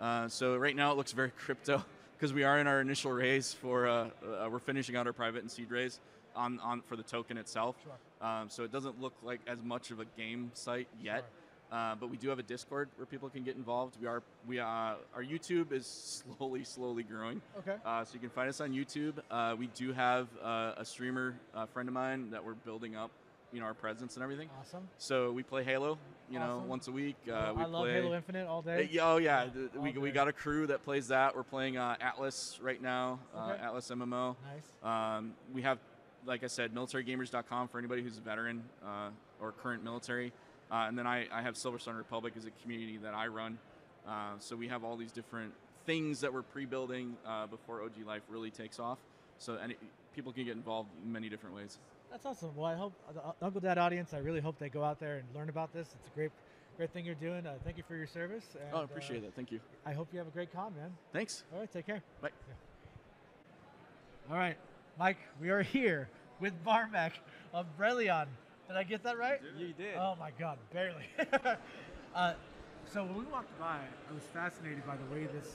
Uh, 0.00 0.28
so 0.28 0.56
right 0.56 0.74
now 0.74 0.92
it 0.92 0.96
looks 0.96 1.12
very 1.12 1.30
crypto 1.36 1.84
because 2.16 2.32
we 2.32 2.44
are 2.44 2.58
in 2.58 2.66
our 2.66 2.80
initial 2.80 3.12
raise 3.12 3.52
for 3.52 3.88
uh, 3.88 4.08
uh, 4.24 4.48
we're 4.50 4.58
finishing 4.58 4.96
out 4.96 5.06
our 5.06 5.12
private 5.12 5.42
and 5.42 5.50
seed 5.50 5.70
raise 5.70 6.00
on, 6.36 6.58
on 6.60 6.82
for 6.82 6.96
the 6.96 7.02
token 7.02 7.36
itself. 7.36 7.76
Sure. 7.82 7.92
Um, 8.22 8.48
so 8.48 8.62
it 8.64 8.72
doesn't 8.72 9.00
look 9.00 9.14
like 9.22 9.40
as 9.46 9.58
much 9.62 9.90
of 9.90 10.00
a 10.00 10.04
game 10.16 10.50
site 10.54 10.88
yet. 11.02 11.24
Uh, 11.72 11.94
but 11.94 12.10
we 12.10 12.18
do 12.18 12.28
have 12.28 12.38
a 12.38 12.42
Discord 12.42 12.90
where 12.96 13.06
people 13.06 13.30
can 13.30 13.42
get 13.44 13.56
involved. 13.56 13.96
We 14.00 14.06
are 14.06 14.22
we 14.46 14.60
uh, 14.60 14.64
our 14.66 15.22
YouTube 15.22 15.72
is 15.72 16.22
slowly 16.38 16.64
slowly 16.64 17.02
growing. 17.02 17.40
Okay. 17.60 17.76
Uh, 17.84 18.04
so 18.04 18.12
you 18.14 18.20
can 18.20 18.28
find 18.28 18.48
us 18.50 18.60
on 18.60 18.72
YouTube. 18.72 19.14
Uh, 19.30 19.56
we 19.58 19.68
do 19.68 19.92
have 19.92 20.28
uh, 20.42 20.74
a 20.76 20.84
streamer 20.84 21.34
a 21.54 21.66
friend 21.66 21.88
of 21.88 21.94
mine 21.94 22.30
that 22.30 22.44
we're 22.44 22.52
building 22.54 22.94
up, 22.94 23.10
you 23.54 23.60
know, 23.60 23.64
our 23.66 23.72
presence 23.72 24.16
and 24.16 24.22
everything. 24.22 24.50
Awesome. 24.60 24.86
So 24.98 25.32
we 25.32 25.42
play 25.42 25.64
Halo, 25.64 25.96
you 26.30 26.38
know, 26.38 26.62
once 26.68 26.88
a 26.88 26.92
week. 26.92 27.16
Uh, 27.26 27.32
I 27.32 27.52
we 27.52 27.64
love 27.64 27.84
play, 27.84 27.94
Halo 27.94 28.14
Infinite 28.14 28.46
all 28.46 28.60
day. 28.60 28.90
oh 29.00 29.16
yeah, 29.16 29.44
Yeah, 29.46 29.80
we, 29.80 29.92
we 29.92 30.10
got 30.10 30.28
a 30.28 30.32
crew 30.34 30.66
that 30.66 30.84
plays 30.84 31.08
that. 31.08 31.34
We're 31.34 31.42
playing 31.42 31.78
uh, 31.78 31.96
Atlas 32.02 32.58
right 32.62 32.82
now, 32.82 33.18
uh, 33.34 33.52
Okay. 33.52 33.62
Atlas 33.64 33.88
MMO. 33.90 34.36
Nice. 34.44 35.16
Um, 35.18 35.32
we 35.54 35.62
have, 35.62 35.78
like 36.26 36.44
I 36.44 36.46
said, 36.46 36.74
militarygamers.com 36.74 37.68
for 37.68 37.78
anybody 37.78 38.02
who's 38.02 38.18
a 38.18 38.20
veteran 38.20 38.62
uh, 38.84 39.10
or 39.40 39.52
current 39.52 39.84
military. 39.84 40.32
Uh, 40.70 40.86
and 40.88 40.96
then 40.96 41.06
I, 41.06 41.26
I 41.32 41.42
have 41.42 41.56
Silver 41.56 41.78
Sun 41.78 41.96
Republic 41.96 42.34
as 42.36 42.46
a 42.46 42.50
community 42.62 42.96
that 42.98 43.14
I 43.14 43.26
run. 43.26 43.58
Uh, 44.06 44.32
so 44.38 44.56
we 44.56 44.68
have 44.68 44.84
all 44.84 44.96
these 44.96 45.12
different 45.12 45.52
things 45.86 46.20
that 46.20 46.32
we're 46.32 46.42
pre-building 46.42 47.16
uh, 47.26 47.46
before 47.46 47.82
OG 47.82 48.06
Life 48.06 48.22
really 48.28 48.50
takes 48.50 48.78
off. 48.78 48.98
So 49.38 49.56
any, 49.56 49.76
people 50.14 50.32
can 50.32 50.44
get 50.44 50.56
involved 50.56 50.88
in 51.04 51.12
many 51.12 51.28
different 51.28 51.54
ways. 51.54 51.78
That's 52.10 52.26
awesome. 52.26 52.50
Well, 52.56 52.66
I 52.66 52.74
hope 52.74 52.92
the 53.14 53.44
Uncle 53.44 53.60
Dad 53.60 53.78
audience. 53.78 54.12
I 54.12 54.18
really 54.18 54.40
hope 54.40 54.58
they 54.58 54.68
go 54.68 54.84
out 54.84 55.00
there 55.00 55.16
and 55.16 55.24
learn 55.34 55.48
about 55.48 55.72
this. 55.72 55.88
It's 55.88 56.08
a 56.08 56.14
great, 56.14 56.30
great 56.76 56.90
thing 56.90 57.04
you're 57.04 57.14
doing. 57.14 57.46
Uh, 57.46 57.54
thank 57.64 57.76
you 57.76 57.84
for 57.88 57.96
your 57.96 58.06
service. 58.06 58.44
And, 58.54 58.70
oh, 58.74 58.80
I 58.80 58.84
appreciate 58.84 59.24
uh, 59.24 59.28
it. 59.28 59.32
Thank 59.34 59.50
you. 59.50 59.60
I 59.86 59.92
hope 59.92 60.08
you 60.12 60.18
have 60.18 60.28
a 60.28 60.32
great 60.32 60.52
con, 60.52 60.74
man. 60.76 60.90
Thanks. 61.12 61.44
All 61.52 61.60
right, 61.60 61.72
take 61.72 61.86
care. 61.86 62.02
Bye. 62.20 62.30
All 64.30 64.36
right, 64.36 64.56
Mike, 64.98 65.18
we 65.40 65.50
are 65.50 65.62
here 65.62 66.08
with 66.40 66.52
Barmak 66.64 67.12
of 67.54 67.66
Brelyon. 67.78 68.26
Did 68.68 68.76
I 68.76 68.82
get 68.82 69.02
that 69.04 69.18
right? 69.18 69.40
You 69.58 69.72
did. 69.72 69.96
Oh 69.96 70.16
my 70.18 70.30
God, 70.38 70.58
barely. 70.72 71.06
uh, 72.14 72.34
so 72.92 73.04
when 73.04 73.16
we 73.16 73.24
walked 73.24 73.58
by, 73.58 73.78
I 73.78 74.14
was 74.14 74.22
fascinated 74.34 74.86
by 74.86 74.96
the 74.96 75.14
way 75.14 75.26
this 75.32 75.48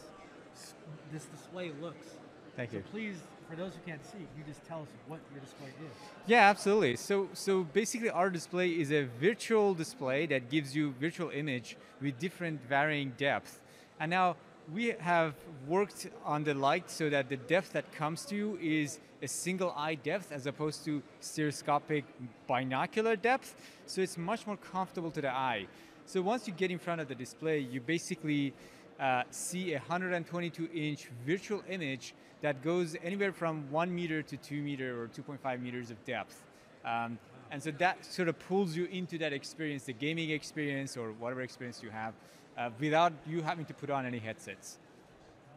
this 1.12 1.26
display 1.26 1.71
looks. 1.80 2.08
Thank 2.56 2.71
So 2.71 2.78
you. 2.78 2.84
please, 2.91 3.17
for 3.47 3.56
those 3.56 3.73
who 3.73 3.80
can't 3.86 4.04
see, 4.04 4.17
can 4.17 4.28
you 4.39 4.43
just 4.47 4.65
tell 4.65 4.82
us 4.82 4.88
what 5.08 5.19
your 5.32 5.39
display 5.41 5.67
is? 5.67 5.93
Yeah, 6.26 6.50
absolutely. 6.50 6.95
So, 6.95 7.30
so 7.34 7.63
basically, 7.63 8.10
our 8.10 8.32
display 8.32 8.69
is 8.69 8.91
a 8.91 9.04
virtual 9.04 9.76
display 9.76 10.26
that 10.26 10.50
gives 10.50 10.76
you 10.76 10.95
virtual 11.00 11.30
image 11.30 11.78
with 12.02 12.17
different 12.17 12.60
varying 12.67 13.13
depth. 13.15 13.62
And 14.00 14.10
now, 14.10 14.38
we 14.73 14.95
have 15.00 15.36
worked 15.67 16.10
on 16.26 16.43
the 16.43 16.56
light 16.56 16.89
so 16.89 17.10
that 17.12 17.30
the 17.30 17.38
depth 17.38 17.73
that 17.73 17.93
comes 17.93 18.26
to 18.26 18.36
you 18.36 18.58
is 18.60 19.00
a 19.21 19.27
single 19.27 19.73
eye 19.75 19.95
depth 19.95 20.32
as 20.32 20.45
opposed 20.45 20.86
to 20.86 21.01
stereoscopic 21.19 22.06
binocular 22.47 23.15
depth. 23.15 23.56
So 23.86 24.01
it's 24.01 24.17
much 24.17 24.45
more 24.45 24.58
comfortable 24.58 25.12
to 25.12 25.21
the 25.21 25.32
eye. 25.32 25.67
So 26.06 26.21
once 26.21 26.47
you 26.47 26.53
get 26.53 26.71
in 26.71 26.80
front 26.80 27.01
of 27.01 27.08
the 27.08 27.15
display, 27.15 27.60
you 27.60 27.82
basically 27.82 28.53
uh, 28.99 29.23
see 29.30 29.73
a 29.73 29.80
122 29.80 30.69
inch 30.73 31.10
virtual 31.25 31.63
image 31.69 32.13
that 32.41 32.63
goes 32.63 32.95
anywhere 33.03 33.34
from 33.34 33.69
one 33.71 33.93
meter 33.93 34.21
to 34.21 34.38
two 34.38 34.62
meter 34.62 35.01
or 35.01 35.08
2.5 35.08 35.62
meters 35.62 35.91
of 35.91 36.03
depth. 36.06 36.43
Um, 36.86 37.17
and 37.51 37.62
so 37.62 37.71
that 37.71 38.06
sort 38.06 38.27
of 38.27 38.38
pulls 38.39 38.75
you 38.75 38.86
into 38.86 39.17
that 39.19 39.34
experience, 39.34 39.84
the 39.84 39.93
gaming 39.93 40.30
experience 40.32 40.97
or 40.97 41.12
whatever 41.13 41.41
experience 41.41 41.82
you 41.82 41.89
have, 41.89 42.13
uh, 42.58 42.69
without 42.80 43.13
you 43.25 43.41
having 43.41 43.65
to 43.65 43.73
put 43.73 43.89
on 43.89 44.06
any 44.06 44.19
headsets. 44.19 44.77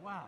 Wow. 0.03 0.25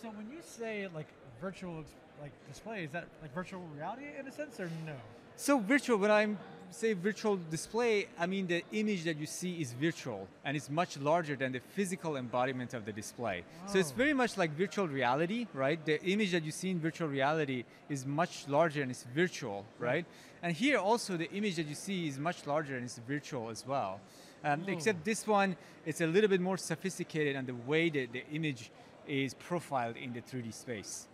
So 0.00 0.08
when 0.08 0.30
you 0.30 0.38
say 0.40 0.88
like 0.94 1.08
virtual 1.40 1.84
like 2.20 2.32
display, 2.48 2.84
is 2.84 2.90
that 2.92 3.06
like 3.22 3.34
virtual 3.34 3.62
reality 3.76 4.04
in 4.18 4.26
a 4.26 4.32
sense 4.32 4.58
or 4.60 4.70
no? 4.86 4.94
So 5.36 5.58
virtual, 5.58 5.96
when 5.98 6.10
I 6.10 6.28
say 6.70 6.92
virtual 6.92 7.38
display, 7.50 8.06
I 8.18 8.26
mean 8.26 8.46
the 8.46 8.62
image 8.72 9.04
that 9.04 9.16
you 9.16 9.26
see 9.26 9.60
is 9.60 9.72
virtual 9.72 10.28
and 10.44 10.56
it's 10.56 10.68
much 10.70 10.98
larger 10.98 11.34
than 11.34 11.52
the 11.52 11.60
physical 11.60 12.16
embodiment 12.16 12.74
of 12.74 12.84
the 12.84 12.92
display. 12.92 13.42
So 13.66 13.78
it's 13.78 13.90
Oh. 13.92 13.96
very 13.96 14.12
much 14.12 14.36
like 14.36 14.50
virtual 14.52 14.86
reality, 14.86 15.46
right? 15.54 15.84
The 15.84 16.00
image 16.04 16.32
that 16.32 16.44
you 16.44 16.50
see 16.52 16.70
in 16.70 16.78
virtual 16.78 17.08
reality 17.08 17.64
is 17.88 18.04
much 18.06 18.46
larger 18.48 18.82
and 18.82 18.90
it's 18.90 19.04
virtual, 19.14 19.64
right? 19.78 20.04
And 20.42 20.54
here 20.54 20.78
also 20.78 21.16
the 21.16 21.30
image 21.32 21.56
that 21.56 21.66
you 21.66 21.74
see 21.74 22.06
is 22.06 22.18
much 22.18 22.46
larger 22.46 22.76
and 22.76 22.84
it's 22.84 22.98
virtual 22.98 23.50
as 23.50 23.66
well. 23.66 24.00
Um, 24.44 24.64
except 24.68 25.04
this 25.04 25.26
one, 25.26 25.56
it's 25.84 26.00
a 26.00 26.06
little 26.06 26.28
bit 26.30 26.40
more 26.40 26.56
sophisticated 26.56 27.34
and 27.36 27.46
the 27.46 27.54
way 27.66 27.90
that 27.90 28.12
the 28.12 28.24
image 28.32 28.70
is 29.06 29.34
profiled 29.34 29.96
in 29.96 30.12
the 30.12 30.20
3D 30.20 30.52
space. 30.54 31.08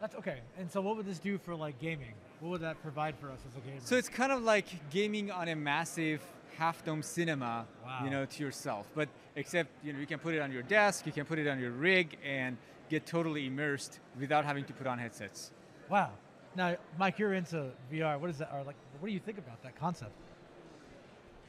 That's 0.00 0.14
okay. 0.16 0.40
And 0.58 0.70
so 0.70 0.80
what 0.80 0.96
would 0.96 1.06
this 1.06 1.18
do 1.18 1.38
for 1.38 1.54
like 1.54 1.78
gaming? 1.80 2.12
What 2.40 2.50
would 2.50 2.60
that 2.60 2.80
provide 2.82 3.16
for 3.18 3.30
us 3.30 3.40
as 3.48 3.56
a 3.56 3.60
gamer? 3.66 3.80
So 3.82 3.96
it's 3.96 4.08
kind 4.08 4.30
of 4.32 4.42
like 4.42 4.66
gaming 4.90 5.30
on 5.30 5.48
a 5.48 5.56
massive 5.56 6.20
half 6.58 6.84
dome 6.84 7.02
cinema, 7.02 7.66
Wow. 7.84 8.00
you 8.04 8.10
know, 8.10 8.24
to 8.26 8.42
yourself. 8.42 8.88
But 8.94 9.08
except, 9.36 9.70
you 9.84 9.92
know, 9.92 9.98
you 9.98 10.06
can 10.06 10.18
put 10.18 10.34
it 10.34 10.40
on 10.40 10.52
your 10.52 10.62
desk, 10.62 11.06
you 11.06 11.12
can 11.12 11.24
put 11.24 11.38
it 11.38 11.46
on 11.48 11.58
your 11.60 11.70
rig 11.70 12.16
and 12.24 12.56
get 12.90 13.06
totally 13.06 13.46
immersed 13.46 14.00
without 14.18 14.44
having 14.44 14.64
to 14.64 14.72
put 14.72 14.86
on 14.86 14.98
headsets. 14.98 15.50
wow. 15.88 16.10
Now, 16.54 16.74
Mike, 16.98 17.18
you're 17.18 17.34
into 17.34 17.70
VR. 17.92 18.18
What 18.18 18.30
is 18.30 18.38
that? 18.38 18.50
Or 18.54 18.62
like, 18.62 18.76
what 18.98 19.08
do 19.08 19.12
you 19.12 19.20
think 19.20 19.36
about 19.36 19.62
that 19.62 19.78
concept? 19.78 20.12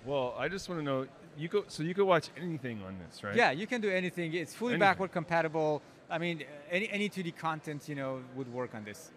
Well, 0.06 0.36
I 0.38 0.50
just 0.50 0.68
want 0.68 0.80
to 0.82 0.84
know 0.86 1.08
you 1.38 1.48
go 1.48 1.64
so 1.70 1.82
you 1.84 1.94
could 1.94 2.06
watch 2.06 2.30
anything 2.38 2.82
on 2.84 2.98
this, 3.00 3.24
right? 3.24 3.34
Yeah, 3.36 3.52
you 3.52 3.68
can 3.68 3.80
do 3.80 3.90
anything. 3.90 4.34
It's 4.34 4.54
fully 4.54 4.74
Anything. 4.74 4.80
backward 4.82 5.12
compatible. 5.14 5.82
I 6.10 6.18
mean, 6.18 6.44
any, 6.72 6.90
any 6.90 7.10
2D 7.10 7.36
content, 7.38 7.88
you 7.90 7.96
know, 7.96 8.22
would 8.36 8.52
work 8.52 8.74
on 8.76 8.84
this. 8.84 9.12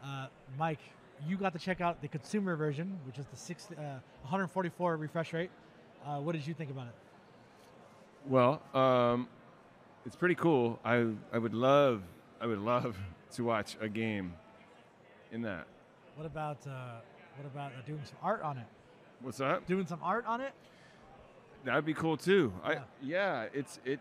Uh, 0.04 0.28
Mike, 0.58 0.80
you 1.27 1.38
got 1.38 1.53
to 1.53 1.60
check 1.60 1.81
out 1.81 2.01
the 2.01 2.07
consumer 2.07 2.55
version, 2.55 2.99
which 3.05 3.17
is 3.17 3.25
the 3.27 3.38
six, 3.38 3.67
uh, 3.71 3.99
144 4.23 4.97
refresh 4.97 5.34
rate. 5.34 5.51
Uh, 6.05 6.17
what 6.19 6.34
did 6.34 6.45
you 6.45 6.53
think 6.53 6.71
about 6.71 6.88
it? 6.88 6.95
Well, 8.27 8.62
um, 8.73 9.27
it's 10.05 10.15
pretty 10.15 10.36
cool. 10.36 10.79
I 10.84 11.07
I 11.31 11.38
would 11.38 11.53
love 11.53 12.03
I 12.39 12.47
would 12.47 12.60
love 12.60 12.97
to 13.34 13.43
watch 13.43 13.77
a 13.79 13.88
game 13.88 14.34
in 15.31 15.41
that. 15.43 15.65
What 16.15 16.25
about 16.25 16.65
uh, 16.67 16.99
what 17.38 17.45
about 17.45 17.71
uh, 17.71 17.86
doing 17.86 18.01
some 18.03 18.17
art 18.21 18.41
on 18.41 18.57
it? 18.57 18.65
What's 19.21 19.38
that? 19.38 19.67
Doing 19.67 19.86
some 19.86 19.99
art 20.03 20.25
on 20.25 20.41
it? 20.41 20.53
That'd 21.63 21.86
be 21.86 21.93
cool 21.93 22.17
too. 22.17 22.51
Yeah. 22.63 22.69
I 22.69 22.77
yeah, 23.01 23.45
it's 23.53 23.79
it. 23.86 23.99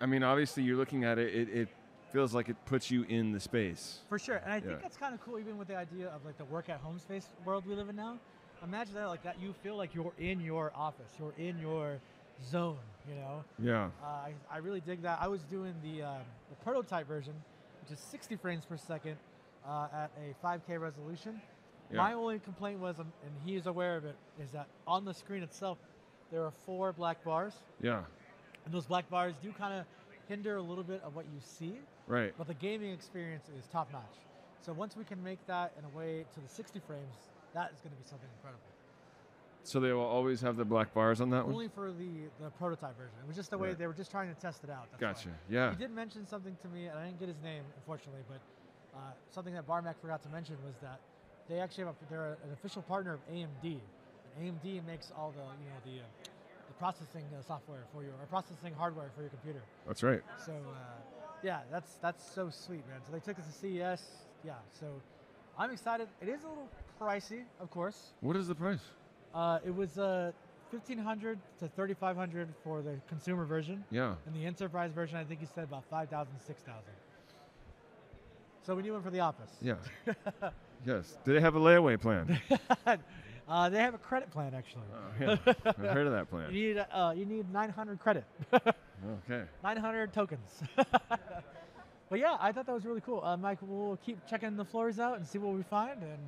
I 0.00 0.06
mean, 0.06 0.22
obviously, 0.22 0.62
you're 0.62 0.76
looking 0.76 1.04
at 1.04 1.18
it. 1.18 1.34
It, 1.34 1.48
it 1.48 1.68
feels 2.16 2.32
like 2.34 2.48
it 2.48 2.56
puts 2.64 2.90
you 2.90 3.02
in 3.10 3.30
the 3.30 3.38
space. 3.38 3.98
For 4.08 4.18
sure, 4.18 4.36
and 4.36 4.50
I 4.50 4.58
think 4.58 4.72
Yeah. 4.72 4.78
that's 4.80 4.96
kind 4.96 5.12
of 5.14 5.20
cool, 5.20 5.38
even 5.38 5.58
with 5.58 5.68
the 5.68 5.76
idea 5.76 6.08
of 6.08 6.24
like 6.24 6.38
the 6.38 6.46
work 6.46 6.70
at 6.70 6.80
home 6.80 6.98
space 6.98 7.28
world 7.44 7.66
we 7.66 7.74
live 7.74 7.90
in 7.90 7.96
now. 7.96 8.18
Imagine 8.64 8.94
that, 8.94 9.08
like 9.08 9.22
that, 9.22 9.38
you 9.38 9.52
feel 9.62 9.76
like 9.76 9.94
you're 9.94 10.14
in 10.16 10.40
your 10.40 10.72
office, 10.74 11.12
you're 11.18 11.34
in 11.36 11.58
your 11.58 12.00
zone. 12.42 12.78
You 13.06 13.16
know, 13.16 13.44
Yeah. 13.58 13.90
uh, 14.02 14.06
I, 14.06 14.32
I 14.50 14.56
really 14.58 14.80
dig 14.80 15.02
that. 15.02 15.18
I 15.20 15.28
was 15.28 15.42
doing 15.44 15.74
the 15.82 16.02
um, 16.04 16.22
the 16.48 16.56
prototype 16.64 17.06
version, 17.06 17.34
which 17.82 17.92
is 17.92 18.00
60 18.00 18.34
frames 18.36 18.64
per 18.64 18.78
second 18.78 19.18
uh, 19.68 19.88
at 19.92 20.10
a 20.18 20.32
5K 20.42 20.78
resolution. 20.80 21.38
Yeah. 21.90 21.98
My 21.98 22.14
only 22.14 22.38
complaint 22.38 22.80
was, 22.80 22.98
um, 22.98 23.12
and 23.24 23.32
he 23.44 23.56
is 23.56 23.66
aware 23.66 23.94
of 23.98 24.06
it, 24.06 24.16
is 24.42 24.50
that 24.52 24.68
on 24.86 25.04
the 25.04 25.12
screen 25.12 25.42
itself, 25.42 25.76
there 26.32 26.42
are 26.46 26.50
four 26.64 26.94
black 26.94 27.22
bars, 27.24 27.60
Yeah. 27.82 28.04
and 28.64 28.72
those 28.72 28.86
black 28.86 29.06
bars 29.10 29.34
do 29.42 29.52
kind 29.52 29.74
of 29.78 29.84
hinder 30.28 30.56
a 30.56 30.62
little 30.62 30.82
bit 30.82 31.02
of 31.04 31.14
what 31.14 31.26
you 31.26 31.40
see. 31.40 31.78
Right. 32.06 32.32
But 32.38 32.46
the 32.46 32.54
gaming 32.54 32.92
experience 32.92 33.46
is 33.58 33.66
top 33.72 33.92
notch. 33.92 34.02
So 34.60 34.72
once 34.72 34.96
we 34.96 35.04
can 35.04 35.22
make 35.22 35.44
that 35.46 35.72
in 35.78 35.84
a 35.84 35.88
way 35.96 36.24
to 36.34 36.40
the 36.40 36.48
60 36.48 36.80
frames, 36.86 37.14
that 37.54 37.72
is 37.74 37.80
going 37.80 37.94
to 37.94 38.02
be 38.02 38.08
something 38.08 38.28
incredible. 38.36 38.62
So 39.64 39.80
they 39.80 39.92
will 39.92 40.06
always 40.06 40.40
have 40.42 40.56
the 40.56 40.64
black 40.64 40.94
bars 40.94 41.20
on 41.20 41.30
that 41.30 41.44
one. 41.44 41.54
Only 41.54 41.68
for 41.68 41.90
the, 41.90 42.30
the 42.40 42.50
prototype 42.50 42.96
version. 42.96 43.18
It 43.22 43.26
was 43.26 43.34
just 43.36 43.50
the 43.50 43.58
way 43.58 43.68
Right. 43.68 43.78
they 43.78 43.86
were 43.88 43.94
just 43.94 44.12
trying 44.12 44.32
to 44.32 44.40
test 44.40 44.62
it 44.62 44.70
out. 44.70 44.86
That's 44.92 45.02
why. 45.02 45.32
Gotcha. 45.32 45.40
Yeah. 45.50 45.70
He 45.70 45.76
did 45.76 45.90
mention 45.90 46.24
something 46.26 46.56
to 46.62 46.68
me, 46.68 46.86
and 46.86 46.96
I 46.98 47.06
didn't 47.06 47.18
get 47.18 47.28
his 47.28 47.42
name, 47.42 47.62
unfortunately, 47.76 48.22
but 48.28 48.38
uh, 48.94 49.00
something 49.30 49.54
that 49.54 49.66
Barmak 49.66 49.94
forgot 50.00 50.22
to 50.22 50.28
mention 50.28 50.56
was 50.64 50.74
that 50.82 51.00
they 51.48 51.58
actually 51.58 51.84
have 51.84 51.94
a, 51.94 52.10
they're 52.10 52.38
an 52.44 52.52
official 52.52 52.82
partner 52.82 53.14
of 53.14 53.20
AMD. 53.28 53.78
And 54.38 54.38
AMD 54.38 54.86
makes 54.86 55.12
all 55.16 55.32
the 55.32 55.42
you 55.42 55.68
know 55.70 55.80
the 55.84 56.00
uh, 56.02 56.06
the 56.68 56.74
processing 56.78 57.24
uh, 57.32 57.42
software 57.42 57.82
for 57.92 58.02
your 58.02 58.12
or 58.20 58.26
processing 58.30 58.74
hardware 58.74 59.10
for 59.14 59.22
your 59.22 59.30
computer. 59.30 59.62
That's 59.86 60.02
right. 60.02 60.22
So 60.44 60.52
uh, 60.52 61.15
yeah, 61.46 61.60
that's 61.70 61.94
that's 62.02 62.28
so 62.34 62.50
sweet, 62.50 62.82
man. 62.88 63.00
So 63.06 63.12
they 63.12 63.20
took 63.20 63.38
us 63.38 63.46
to 63.46 63.52
CES. 63.52 64.02
Yeah, 64.44 64.54
so 64.80 64.86
I'm 65.56 65.70
excited. 65.70 66.08
It 66.20 66.28
is 66.28 66.42
a 66.42 66.48
little 66.48 66.68
pricey, 67.00 67.44
of 67.60 67.70
course. 67.70 68.12
What 68.20 68.36
is 68.36 68.48
the 68.48 68.54
price? 68.54 68.80
Uh, 69.32 69.60
it 69.64 69.74
was 69.74 69.96
uh, 69.96 70.32
1500 70.70 71.38
to 71.60 71.68
3500 71.68 72.48
for 72.64 72.82
the 72.82 72.96
consumer 73.08 73.44
version. 73.44 73.84
Yeah. 73.90 74.14
And 74.26 74.34
the 74.34 74.44
enterprise 74.44 74.90
version, 74.92 75.18
I 75.18 75.24
think 75.24 75.40
you 75.40 75.46
said 75.54 75.64
about 75.64 75.84
5000 75.88 76.32
6000 76.44 76.82
So 78.64 78.74
we 78.74 78.82
need 78.82 78.90
one 78.90 79.02
for 79.02 79.10
the 79.10 79.20
office. 79.20 79.52
Yeah. 79.62 79.76
yes. 80.86 81.16
Do 81.24 81.32
they 81.32 81.40
have 81.40 81.54
a 81.54 81.60
layaway 81.60 82.00
plan? 82.00 82.40
uh, 83.48 83.68
they 83.68 83.78
have 83.78 83.94
a 83.94 83.98
credit 83.98 84.30
plan, 84.30 84.54
actually. 84.54 84.82
Oh, 84.92 85.20
yeah. 85.20 85.62
I 85.66 85.92
heard 85.92 86.06
of 86.06 86.12
that 86.12 86.30
plan. 86.30 86.50
You 86.52 86.74
need, 86.74 86.86
uh, 86.92 87.14
you 87.16 87.26
need 87.26 87.52
900 87.52 87.98
credit. 87.98 88.24
Okay. 89.28 89.44
900 89.62 90.12
tokens. 90.12 90.62
but 92.08 92.18
yeah, 92.18 92.36
I 92.40 92.50
thought 92.50 92.66
that 92.66 92.74
was 92.74 92.84
really 92.84 93.02
cool. 93.02 93.22
Uh, 93.22 93.36
Mike, 93.36 93.58
we'll 93.60 93.98
keep 94.04 94.18
checking 94.26 94.56
the 94.56 94.64
floors 94.64 94.98
out 94.98 95.18
and 95.18 95.26
see 95.26 95.38
what 95.38 95.54
we 95.54 95.62
find. 95.62 96.02
And 96.02 96.18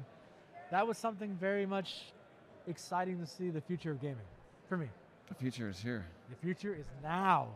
that 0.71 0.87
was 0.87 0.99
something 0.99 1.35
very 1.41 1.65
much 1.67 2.13
exciting 2.69 3.19
to 3.19 3.27
see 3.27 3.49
the 3.51 3.61
future 3.61 3.91
of 3.91 4.01
gaming 4.01 4.19
for 4.69 4.77
me. 4.77 4.87
The 5.29 5.35
future 5.35 5.69
is 5.69 5.81
here. 5.81 6.05
The 6.31 6.37
future 6.37 6.75
is 6.75 6.87
now. 7.03 7.49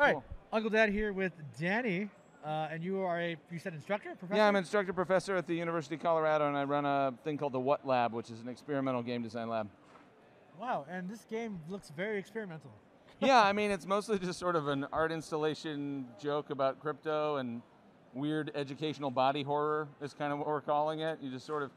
All 0.00 0.06
right, 0.06 0.16
Uncle 0.52 0.70
Dad 0.70 0.88
here 0.88 1.12
with 1.12 1.32
Danny, 1.60 2.08
uh, 2.44 2.68
and 2.70 2.82
you 2.82 3.00
are 3.02 3.20
a 3.20 3.36
you 3.50 3.58
said 3.58 3.74
instructor, 3.74 4.14
professor. 4.16 4.36
Yeah, 4.36 4.48
I'm 4.48 4.56
an 4.56 4.60
instructor 4.60 4.92
professor 4.92 5.36
at 5.36 5.46
the 5.46 5.54
University 5.54 5.94
of 5.94 6.02
Colorado, 6.02 6.48
and 6.48 6.56
I 6.56 6.64
run 6.64 6.84
a 6.84 7.14
thing 7.24 7.38
called 7.38 7.52
the 7.52 7.60
What 7.60 7.86
Lab, 7.86 8.12
which 8.12 8.30
is 8.30 8.40
an 8.40 8.48
experimental 8.48 9.02
game 9.02 9.22
design 9.22 9.48
lab. 9.48 9.68
Wow, 10.60 10.86
and 10.90 11.08
this 11.08 11.24
game 11.24 11.60
looks 11.68 11.90
very 11.90 12.18
experimental. 12.18 12.70
yeah, 13.20 13.42
I 13.42 13.52
mean, 13.52 13.70
it's 13.70 13.86
mostly 13.86 14.18
just 14.18 14.38
sort 14.38 14.56
of 14.56 14.68
an 14.68 14.86
art 14.92 15.12
installation 15.12 16.06
joke 16.20 16.50
about 16.50 16.80
crypto 16.80 17.36
and 17.36 17.62
weird 18.14 18.50
educational 18.54 19.10
body 19.10 19.42
horror 19.42 19.88
is 20.00 20.12
kind 20.12 20.32
of 20.32 20.38
what 20.38 20.48
we're 20.48 20.60
calling 20.60 21.00
it. 21.00 21.18
You 21.22 21.30
just 21.30 21.46
sort 21.46 21.62
of 21.62 21.70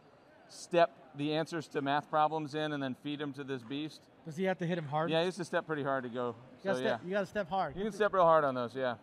step 0.50 0.92
the 1.16 1.34
answers 1.34 1.68
to 1.70 1.82
math 1.82 2.10
problems 2.10 2.56
in 2.56 2.74
and 2.74 2.82
then 2.82 2.96
feed 3.04 3.20
them 3.20 3.34
to 3.34 3.44
this 3.44 3.64
beast. 3.64 4.02
Does 4.26 4.36
he 4.36 4.44
have 4.46 4.58
to 4.58 4.66
hit 4.66 4.78
him 4.78 4.86
hard? 4.86 5.12
Yeah, 5.12 5.20
he 5.20 5.26
has 5.26 5.36
to 5.38 5.46
step 5.46 5.68
pretty 5.68 5.84
hard 5.84 6.04
to 6.04 6.10
go. 6.10 6.36
You 6.64 6.72
gotta, 6.72 6.82
yeah, 6.82 6.88
step, 6.88 7.02
you 7.06 7.12
gotta 7.12 7.26
step 7.26 7.50
hard. 7.50 7.76
you 7.76 7.84
can 7.84 7.94
step 7.94 8.14
real 8.14 8.24
hard 8.24 8.44
on 8.44 8.56
those. 8.56 8.76
Yeah. 8.76 8.96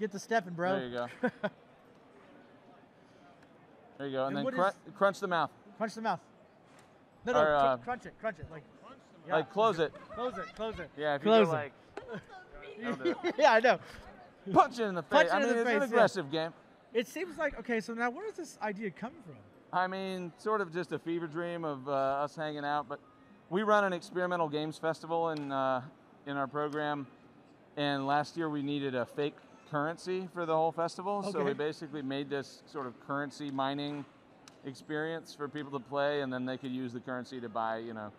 Get 0.00 0.12
the 0.12 0.18
stepping, 0.18 0.54
bro. 0.54 0.76
There 0.78 0.86
you 0.86 0.92
go. 0.92 1.30
There 3.98 4.06
you 4.06 4.12
go, 4.12 4.26
and, 4.26 4.38
And 4.38 4.46
then 4.46 4.56
what 4.56 4.74
is- 4.74 4.94
crunch 4.96 5.18
the 5.18 5.26
mouth. 5.26 5.50
Crunch 5.76 5.94
the 5.94 6.02
mouth. 6.02 6.20
No, 7.26 7.32
no, 7.32 7.40
Or, 7.40 7.54
uh, 7.56 7.76
crunch 7.78 8.06
it, 8.06 8.14
crunch 8.20 8.38
it, 8.38 8.46
like. 8.50 8.62
yeah. 9.26 9.34
Like 9.36 9.52
close 9.52 9.80
it. 9.80 9.92
Close 10.14 10.38
it, 10.38 10.44
close 10.54 10.78
it. 10.78 10.88
Yeah, 10.96 11.16
if 11.16 11.22
you 11.24 11.30
go 11.32 11.42
it. 11.42 11.48
like 11.48 11.72
That'll 12.80 12.96
do 12.96 13.16
it. 13.24 13.34
yeah, 13.36 13.54
I 13.54 13.60
know. 13.60 13.80
punch 14.52 14.78
it 14.78 14.84
in 14.84 14.94
the 14.94 15.02
face. 15.02 15.10
Punch 15.10 15.28
it 15.30 15.32
I 15.34 15.38
mean, 15.40 15.48
the 15.48 15.54
it's 15.60 15.64
face, 15.64 15.74
an 15.74 15.80
yeah. 15.80 15.86
aggressive 15.86 16.30
game. 16.30 16.52
It 16.94 17.08
seems 17.08 17.36
like 17.36 17.58
okay. 17.58 17.80
So 17.80 17.92
now, 17.92 18.08
where 18.10 18.24
does 18.26 18.36
this 18.36 18.56
idea 18.62 18.90
come 18.90 19.10
from? 19.24 19.34
I 19.72 19.86
mean, 19.88 20.32
sort 20.38 20.60
of 20.60 20.72
just 20.72 20.92
a 20.92 20.98
fever 20.98 21.26
dream 21.26 21.64
of 21.64 21.86
uh, 21.88 21.92
us 21.92 22.34
hanging 22.36 22.64
out. 22.64 22.88
But 22.88 23.00
we 23.50 23.62
run 23.64 23.84
an 23.84 23.92
experimental 23.92 24.48
games 24.48 24.78
festival 24.78 25.30
in 25.30 25.50
uh, 25.52 25.82
in 26.26 26.36
our 26.36 26.46
program, 26.46 27.06
and 27.76 28.06
last 28.06 28.36
year 28.36 28.48
we 28.48 28.62
needed 28.62 28.94
a 28.94 29.04
fake 29.04 29.34
currency 29.70 30.28
for 30.32 30.46
the 30.46 30.54
whole 30.54 30.72
festival. 30.72 31.22
So 31.22 31.42
we 31.42 31.54
basically 31.54 32.02
made 32.02 32.30
this 32.30 32.62
sort 32.66 32.86
of 32.86 32.98
currency 33.06 33.50
mining 33.50 34.04
experience 34.64 35.34
for 35.34 35.48
people 35.48 35.72
to 35.78 35.84
play, 35.84 36.20
and 36.20 36.32
then 36.32 36.44
they 36.44 36.56
could 36.56 36.72
use 36.72 36.92
the 36.92 37.00
currency 37.00 37.40
to 37.40 37.48
buy, 37.48 37.78
you 37.78 37.94
know, 37.94 38.12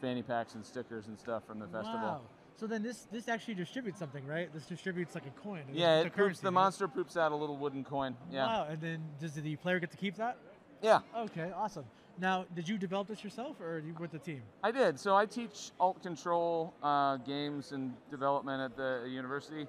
fanny 0.00 0.22
packs 0.22 0.54
and 0.54 0.64
stickers 0.64 1.06
and 1.06 1.18
stuff 1.18 1.42
from 1.46 1.58
the 1.58 1.66
festival. 1.66 2.00
Wow. 2.00 2.20
So 2.56 2.66
then 2.66 2.82
this 2.82 3.06
this 3.12 3.28
actually 3.28 3.54
distributes 3.54 3.98
something, 3.98 4.26
right? 4.26 4.52
This 4.52 4.64
distributes 4.64 5.14
like 5.14 5.26
a 5.26 5.40
coin. 5.42 5.62
Yeah, 5.72 6.00
it 6.00 6.14
poops, 6.14 6.40
the 6.40 6.46
right? 6.46 6.54
monster 6.54 6.88
poops 6.88 7.16
out 7.16 7.32
a 7.32 7.36
little 7.36 7.56
wooden 7.56 7.84
coin. 7.84 8.16
Yeah. 8.30 8.46
Wow. 8.46 8.66
And 8.70 8.80
then 8.80 9.04
does 9.20 9.34
the 9.34 9.56
player 9.56 9.78
get 9.78 9.90
to 9.90 9.96
keep 9.96 10.16
that? 10.16 10.38
Yeah. 10.82 11.00
Okay, 11.16 11.52
awesome. 11.54 11.84
Now, 12.18 12.46
did 12.54 12.66
you 12.66 12.78
develop 12.78 13.08
this 13.08 13.22
yourself, 13.22 13.60
or 13.60 13.76
are 13.76 13.78
you 13.78 13.94
with 14.00 14.10
the 14.10 14.18
team? 14.18 14.42
I 14.62 14.70
did. 14.70 14.98
So 14.98 15.14
I 15.14 15.26
teach 15.26 15.70
alt 15.78 16.02
control 16.02 16.72
uh, 16.82 17.18
games 17.18 17.72
and 17.72 17.92
development 18.10 18.62
at 18.62 18.74
the 18.74 19.06
university. 19.06 19.66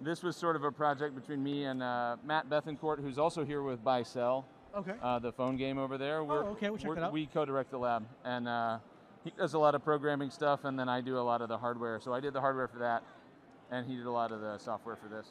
This 0.00 0.22
was 0.22 0.36
sort 0.36 0.56
of 0.56 0.64
a 0.64 0.72
project 0.72 1.14
between 1.14 1.42
me 1.42 1.64
and 1.64 1.82
uh, 1.82 2.16
Matt 2.24 2.48
Bethencourt, 2.50 3.00
who's 3.00 3.18
also 3.18 3.44
here 3.44 3.62
with 3.62 3.82
Buy 3.84 4.02
Sell, 4.02 4.44
Okay. 4.76 4.94
uh, 5.02 5.18
the 5.18 5.32
phone 5.32 5.56
game 5.56 5.78
over 5.78 5.96
there. 5.96 6.20
Oh, 6.20 6.48
okay, 6.52 6.68
we'll 6.68 6.78
check 6.78 6.94
that 6.94 7.04
out. 7.04 7.12
We 7.12 7.26
co-direct 7.26 7.70
the 7.70 7.78
lab, 7.78 8.04
and 8.24 8.48
uh, 8.48 8.78
he 9.22 9.32
does 9.38 9.54
a 9.54 9.58
lot 9.58 9.74
of 9.74 9.84
programming 9.84 10.30
stuff, 10.30 10.64
and 10.64 10.78
then 10.78 10.88
I 10.88 11.00
do 11.00 11.16
a 11.18 11.20
lot 11.20 11.42
of 11.42 11.48
the 11.48 11.56
hardware. 11.56 12.00
So 12.00 12.12
I 12.12 12.20
did 12.20 12.32
the 12.32 12.40
hardware 12.40 12.66
for 12.68 12.78
that, 12.80 13.02
and 13.70 13.86
he 13.86 13.96
did 13.96 14.06
a 14.06 14.10
lot 14.10 14.32
of 14.32 14.40
the 14.40 14.58
software 14.58 14.96
for 14.96 15.08
this. 15.08 15.28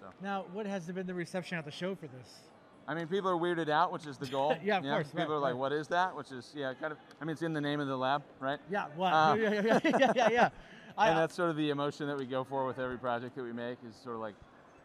So 0.00 0.06
Now, 0.22 0.46
what 0.52 0.66
has 0.66 0.86
been 0.86 1.06
the 1.06 1.14
reception 1.14 1.58
at 1.58 1.64
the 1.64 1.70
show 1.70 1.94
for 1.94 2.06
this? 2.06 2.40
I 2.88 2.94
mean, 2.94 3.08
people 3.08 3.28
are 3.28 3.34
weirded 3.36 3.68
out, 3.68 3.92
which 3.92 4.06
is 4.06 4.16
the 4.16 4.26
goal. 4.26 4.56
Yeah, 4.64 4.78
of 4.78 4.84
course, 4.84 5.08
People 5.08 5.24
right, 5.24 5.30
are 5.32 5.38
like, 5.38 5.52
right. 5.54 5.58
"What 5.58 5.72
is 5.72 5.88
that?" 5.88 6.16
Which 6.16 6.30
is 6.30 6.52
yeah, 6.54 6.72
kind 6.74 6.92
of. 6.92 6.98
I 7.20 7.24
mean, 7.24 7.32
it's 7.32 7.42
in 7.42 7.52
the 7.52 7.60
name 7.60 7.80
of 7.80 7.88
the 7.88 7.96
lab, 7.96 8.22
right? 8.38 8.60
Yeah. 8.70 8.86
What? 8.94 9.12
Uh, 9.12 9.34
yeah, 9.40 9.50
yeah, 9.50 9.60
yeah, 9.62 9.80
yeah, 9.98 10.12
yeah, 10.14 10.28
yeah. 10.30 10.48
I, 10.98 11.10
and 11.10 11.18
that's 11.18 11.34
sort 11.34 11.50
of 11.50 11.56
the 11.56 11.70
emotion 11.70 12.06
that 12.08 12.16
we 12.16 12.24
go 12.24 12.44
for 12.44 12.66
with 12.66 12.78
every 12.78 12.98
project 12.98 13.36
that 13.36 13.42
we 13.42 13.52
make 13.52 13.78
is 13.88 13.94
sort 13.96 14.14
of 14.16 14.22
like 14.22 14.34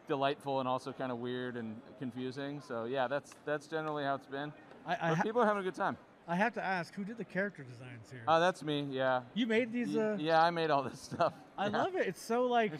delightful 0.08 0.60
and 0.60 0.68
also 0.68 0.92
kind 0.92 1.12
of 1.12 1.20
weird 1.20 1.56
and 1.56 1.80
confusing. 2.00 2.62
So 2.68 2.86
yeah, 2.86 3.08
that's 3.08 3.32
that's 3.46 3.68
generally 3.68 4.04
how 4.04 4.16
it's 4.16 4.28
been. 4.28 4.52
I, 4.86 4.98
I, 5.02 5.16
But 5.16 5.24
people 5.24 5.42
are 5.42 5.46
having 5.46 5.62
a 5.62 5.64
good 5.64 5.76
time. 5.76 5.98
I 6.28 6.36
have 6.36 6.54
to 6.54 6.64
ask, 6.64 6.94
who 6.94 7.04
did 7.04 7.18
the 7.18 7.26
character 7.26 7.64
designs 7.64 8.10
here? 8.12 8.24
Oh, 8.28 8.40
that's 8.40 8.64
me. 8.64 8.88
Yeah. 8.92 9.22
you 9.34 9.48
made 9.48 9.72
these. 9.74 9.96
Uh, 9.96 10.18
yeah, 10.20 10.42
I 10.42 10.50
made 10.50 10.70
all 10.70 10.84
this 10.84 11.00
stuff. 11.12 11.34
I 11.58 11.68
Yeah. 11.68 11.78
love 11.84 11.96
it. 11.96 12.08
It's 12.08 12.22
so 12.22 12.46
like 12.46 12.74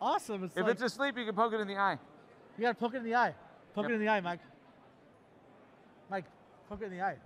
awesome. 0.00 0.44
It's 0.44 0.56
If 0.56 0.62
like 0.64 0.72
it's 0.72 0.82
asleep, 0.82 1.16
you 1.18 1.24
can 1.24 1.34
poke 1.34 1.52
it 1.52 1.60
in 1.60 1.68
the 1.68 1.76
eye. 1.76 1.98
you 2.56 2.62
gotta 2.62 2.74
poke 2.74 2.94
it 2.94 2.98
in 2.98 3.04
the 3.04 3.14
eye. 3.14 3.34
Poke 3.74 3.84
Yep. 3.84 3.90
it 3.90 3.94
in 3.94 4.00
the 4.00 4.08
eye, 4.08 4.20
Mike. 4.20 4.40
Mike, 6.10 6.24
poke 6.68 6.80
it 6.82 6.86
in 6.86 6.90
the 6.92 7.02
eye. 7.02 7.16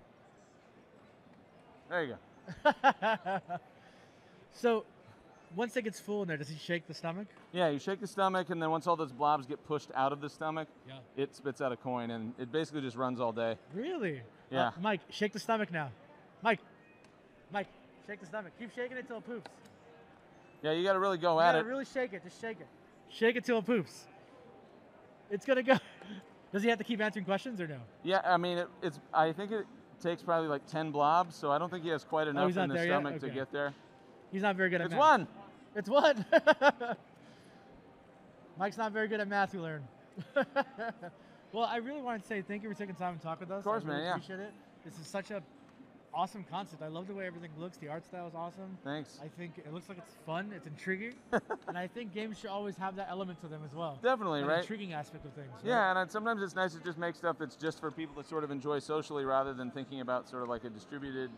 There 1.89 2.05
you 2.05 2.17
go. 2.65 2.71
so, 4.53 4.85
once 5.57 5.77
it 5.77 5.83
gets 5.83 6.01
full 6.01 6.23
in 6.23 6.29
there, 6.29 6.37
does 6.37 6.49
he 6.49 6.57
shake 6.59 6.87
the 6.87 6.95
stomach? 6.95 7.27
Yeah, 7.53 7.69
you 7.69 7.79
shake 7.79 8.01
the 8.01 8.07
stomach, 8.07 8.51
and 8.51 8.61
then 8.63 8.71
once 8.71 8.87
all 8.87 8.97
those 8.97 9.13
blobs 9.13 9.47
get 9.47 9.63
pushed 9.65 9.91
out 9.95 10.13
of 10.13 10.21
the 10.21 10.29
stomach, 10.29 10.69
Yeah. 10.89 10.95
it 11.17 11.35
spits 11.35 11.61
out 11.61 11.73
a 11.73 11.77
coin, 11.77 12.11
and 12.11 12.35
it 12.39 12.51
basically 12.53 12.81
just 12.81 12.97
runs 12.97 13.21
all 13.21 13.33
day. 13.33 13.57
Really? 13.75 14.21
Uh, 14.21 14.23
Yeah. 14.51 14.71
Mike, 14.81 15.01
shake 15.11 15.33
the 15.33 15.39
stomach 15.39 15.71
now. 15.71 15.91
Mike, 16.43 16.61
Mike, 17.53 17.69
shake 18.07 18.21
the 18.21 18.27
stomach. 18.27 18.53
Keep 18.59 18.75
shaking 18.75 18.97
it 18.97 19.07
till 19.07 19.19
it 19.19 19.27
poops. 19.27 19.51
Yeah, 20.63 20.73
you 20.73 20.85
got 20.85 20.93
to 20.95 20.99
really 21.01 21.19
go 21.19 21.35
You 21.35 21.41
at 21.41 21.53
gotta 21.53 21.59
it. 21.59 21.67
really 21.67 21.85
shake 21.85 22.13
it. 22.13 22.23
Just 22.23 22.41
shake 22.41 22.61
it. 22.61 22.67
Shake 23.09 23.37
it 23.37 23.45
till 23.45 23.59
it 23.59 23.67
poops. 23.67 24.07
It's 25.31 25.45
gonna 25.47 25.63
go. 25.63 25.77
Does 26.53 26.63
he 26.63 26.69
have 26.69 26.79
to 26.79 26.85
keep 26.85 27.01
answering 27.01 27.25
questions 27.25 27.61
or 27.61 27.67
no? 27.67 27.79
Yeah, 28.03 28.21
I 28.25 28.37
mean, 28.37 28.59
it, 28.59 28.69
it's. 28.83 29.01
I 29.15 29.33
think 29.33 29.51
it 29.53 29.65
takes 30.01 30.23
probably 30.23 30.49
like 30.49 30.67
ten 30.67 30.91
blobs, 30.91 31.35
so 31.35 31.51
I 31.51 31.59
don't 31.59 31.71
think 31.71 31.83
he 31.85 31.89
has 31.91 32.05
quite 32.05 32.29
enough 32.29 32.45
Oh, 32.57 32.61
in 32.63 32.69
the 32.69 32.83
stomach 32.85 33.21
to 33.21 33.31
get 33.31 33.51
there. 33.51 33.73
He's 34.31 34.43
not 34.43 34.57
very 34.57 34.69
good 34.71 34.77
at 34.83 34.83
it. 34.83 34.85
It's 34.87 34.93
math. 34.93 35.01
one. 35.01 35.29
It's 35.75 35.89
what? 35.89 36.17
Mike's 38.59 38.77
not 38.77 38.93
very 38.93 39.09
good 39.09 39.21
at 39.21 39.29
math. 39.29 39.55
We 39.55 39.61
learn. 39.61 39.83
well, 41.53 41.65
I 41.65 41.77
really 41.77 42.03
wanted 42.03 42.23
to 42.23 42.29
say 42.29 42.43
thank 42.43 42.63
you 42.63 42.69
for 42.69 42.75
taking 42.75 42.95
time 42.95 43.17
to 43.17 43.23
talk 43.23 43.41
with 43.41 43.51
us. 43.51 43.59
Of 43.61 43.65
course, 43.65 43.83
I 43.85 43.87
really 43.87 43.99
man, 44.01 44.07
yeah. 44.07 44.15
Appreciate 44.15 44.41
it. 44.41 44.53
This 44.85 44.99
is 44.99 45.07
such 45.07 45.31
a 45.31 45.43
awesome 46.15 46.45
concept. 46.51 46.83
I 46.83 46.89
love 46.89 47.07
the 47.07 47.15
way 47.15 47.27
everything 47.27 47.51
looks. 47.59 47.79
The 47.79 47.89
art 47.89 48.05
style 48.05 48.29
is 48.29 48.35
awesome. 48.35 48.77
Thanks. 48.85 49.19
I 49.25 49.29
think 49.29 49.59
it 49.59 49.73
looks 49.73 49.89
like 49.89 49.99
it's 49.99 50.15
fun. 50.27 50.53
It's 50.55 50.67
intriguing, 50.67 51.15
and 51.69 51.79
I 51.79 51.87
think 51.87 52.13
games 52.13 52.39
should 52.39 52.51
always 52.51 52.77
have 52.77 52.97
that 52.97 53.09
element 53.11 53.41
to 53.41 53.49
them 53.49 53.63
as 53.65 53.75
well. 53.75 53.99
Definitely, 54.03 54.43
That 54.43 54.49
right? 54.49 54.61
Intriguing 54.61 54.93
aspect 54.93 55.25
of 55.25 55.33
things. 55.33 55.49
right? 55.55 55.65
Yeah, 55.65 55.99
and 55.99 56.11
sometimes 56.11 56.43
it's 56.43 56.55
nice 56.55 56.75
to 56.75 56.81
just 56.81 56.99
make 56.99 57.15
stuff 57.15 57.37
that's 57.39 57.57
just 57.57 57.81
for 57.81 57.91
people 57.91 58.23
to 58.23 58.29
sort 58.29 58.45
of 58.45 58.51
enjoy 58.51 58.79
socially, 58.79 59.25
rather 59.25 59.55
than 59.55 59.71
thinking 59.71 60.01
about 60.03 60.29
sort 60.29 60.43
of 60.43 60.49
like 60.49 60.65
a 60.65 60.71
distributed, 60.71 61.31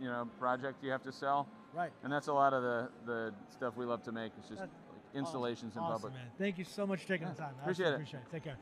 you 0.00 0.08
know, 0.08 0.26
project 0.38 0.82
you 0.82 0.90
have 0.90 1.02
to 1.02 1.12
sell. 1.12 1.46
Right. 1.76 1.92
And 2.02 2.10
that's 2.12 2.28
a 2.28 2.32
lot 2.32 2.54
of 2.54 2.62
the 2.62 2.88
the 3.04 3.34
stuff 3.50 3.76
we 3.76 3.84
love 3.84 4.02
to 4.04 4.12
make. 4.12 4.32
It's 4.38 4.48
just 4.48 4.60
That's 4.60 4.72
like 4.90 5.14
installations 5.14 5.76
in 5.76 5.82
awesome, 5.82 5.92
public. 5.92 6.14
man. 6.14 6.22
Thank 6.38 6.56
you 6.56 6.64
so 6.64 6.86
much 6.86 7.02
for 7.02 7.08
taking 7.08 7.28
the 7.28 7.34
time. 7.34 7.54
I 7.58 7.62
appreciate 7.62 7.88
it. 7.88 7.94
Appreciate 7.94 8.20
it. 8.20 8.32
Take 8.32 8.44
care. 8.44 8.56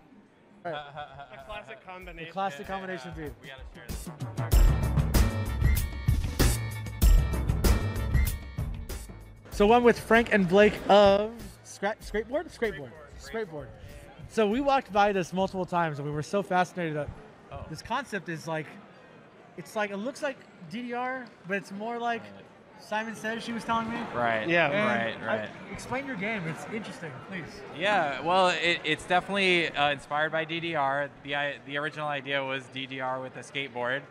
A 0.64 1.44
classic 1.46 1.86
combination. 1.86 2.26
The 2.26 2.32
classic 2.32 2.66
combination, 2.66 3.12
dude. 3.14 3.32
We 3.40 3.48
gotta 3.48 3.62
share 3.74 3.84
this. 3.86 5.14
So 9.50 9.66
one 9.66 9.84
with 9.84 9.98
Frank 9.98 10.32
and 10.32 10.48
Blake 10.48 10.74
of 10.88 11.30
Scra- 11.64 11.94
Scrapeboard? 12.04 12.52
Scrapeboard. 12.56 12.90
Scrapeboard. 13.20 13.66
So 14.28 14.48
we 14.48 14.60
walked 14.60 14.92
by 14.92 15.12
this 15.12 15.32
multiple 15.32 15.64
times 15.64 15.98
and 15.98 16.08
we 16.08 16.12
were 16.12 16.22
so 16.22 16.42
fascinated 16.42 16.96
that 16.96 17.08
Oh. 17.52 17.64
this 17.70 17.82
concept 17.82 18.28
is 18.28 18.48
like, 18.48 18.66
it's 19.56 19.76
like, 19.76 19.90
it 19.90 19.98
looks 19.98 20.22
like 20.24 20.36
DDR, 20.72 21.24
but 21.46 21.56
it's 21.56 21.70
more 21.70 21.98
like 22.00 22.22
Simon 22.87 23.14
says 23.14 23.43
she 23.43 23.53
was 23.53 23.64
telling 23.64 23.89
me. 23.91 23.97
Right. 24.14 24.47
Yeah. 24.49 24.66
Right. 24.66 25.14
And 25.14 25.24
Right. 25.24 25.41
I- 25.49 25.72
explain 25.72 26.07
your 26.07 26.16
game. 26.16 26.47
It's 26.47 26.64
interesting, 26.72 27.11
please. 27.28 27.45
Yeah, 27.78 28.20
well, 28.20 28.49
it, 28.49 28.80
it's 28.85 29.05
definitely 29.07 29.70
uh, 29.70 29.91
inspired 29.91 30.32
by 30.32 30.45
DDR. 30.45 31.09
The 31.22 31.55
the 31.66 31.78
original 31.78 32.09
idea 32.09 32.45
was 32.45 32.62
DDR 32.74 33.22
with 33.22 33.37
a 33.37 33.41
skateboard, 33.41 34.03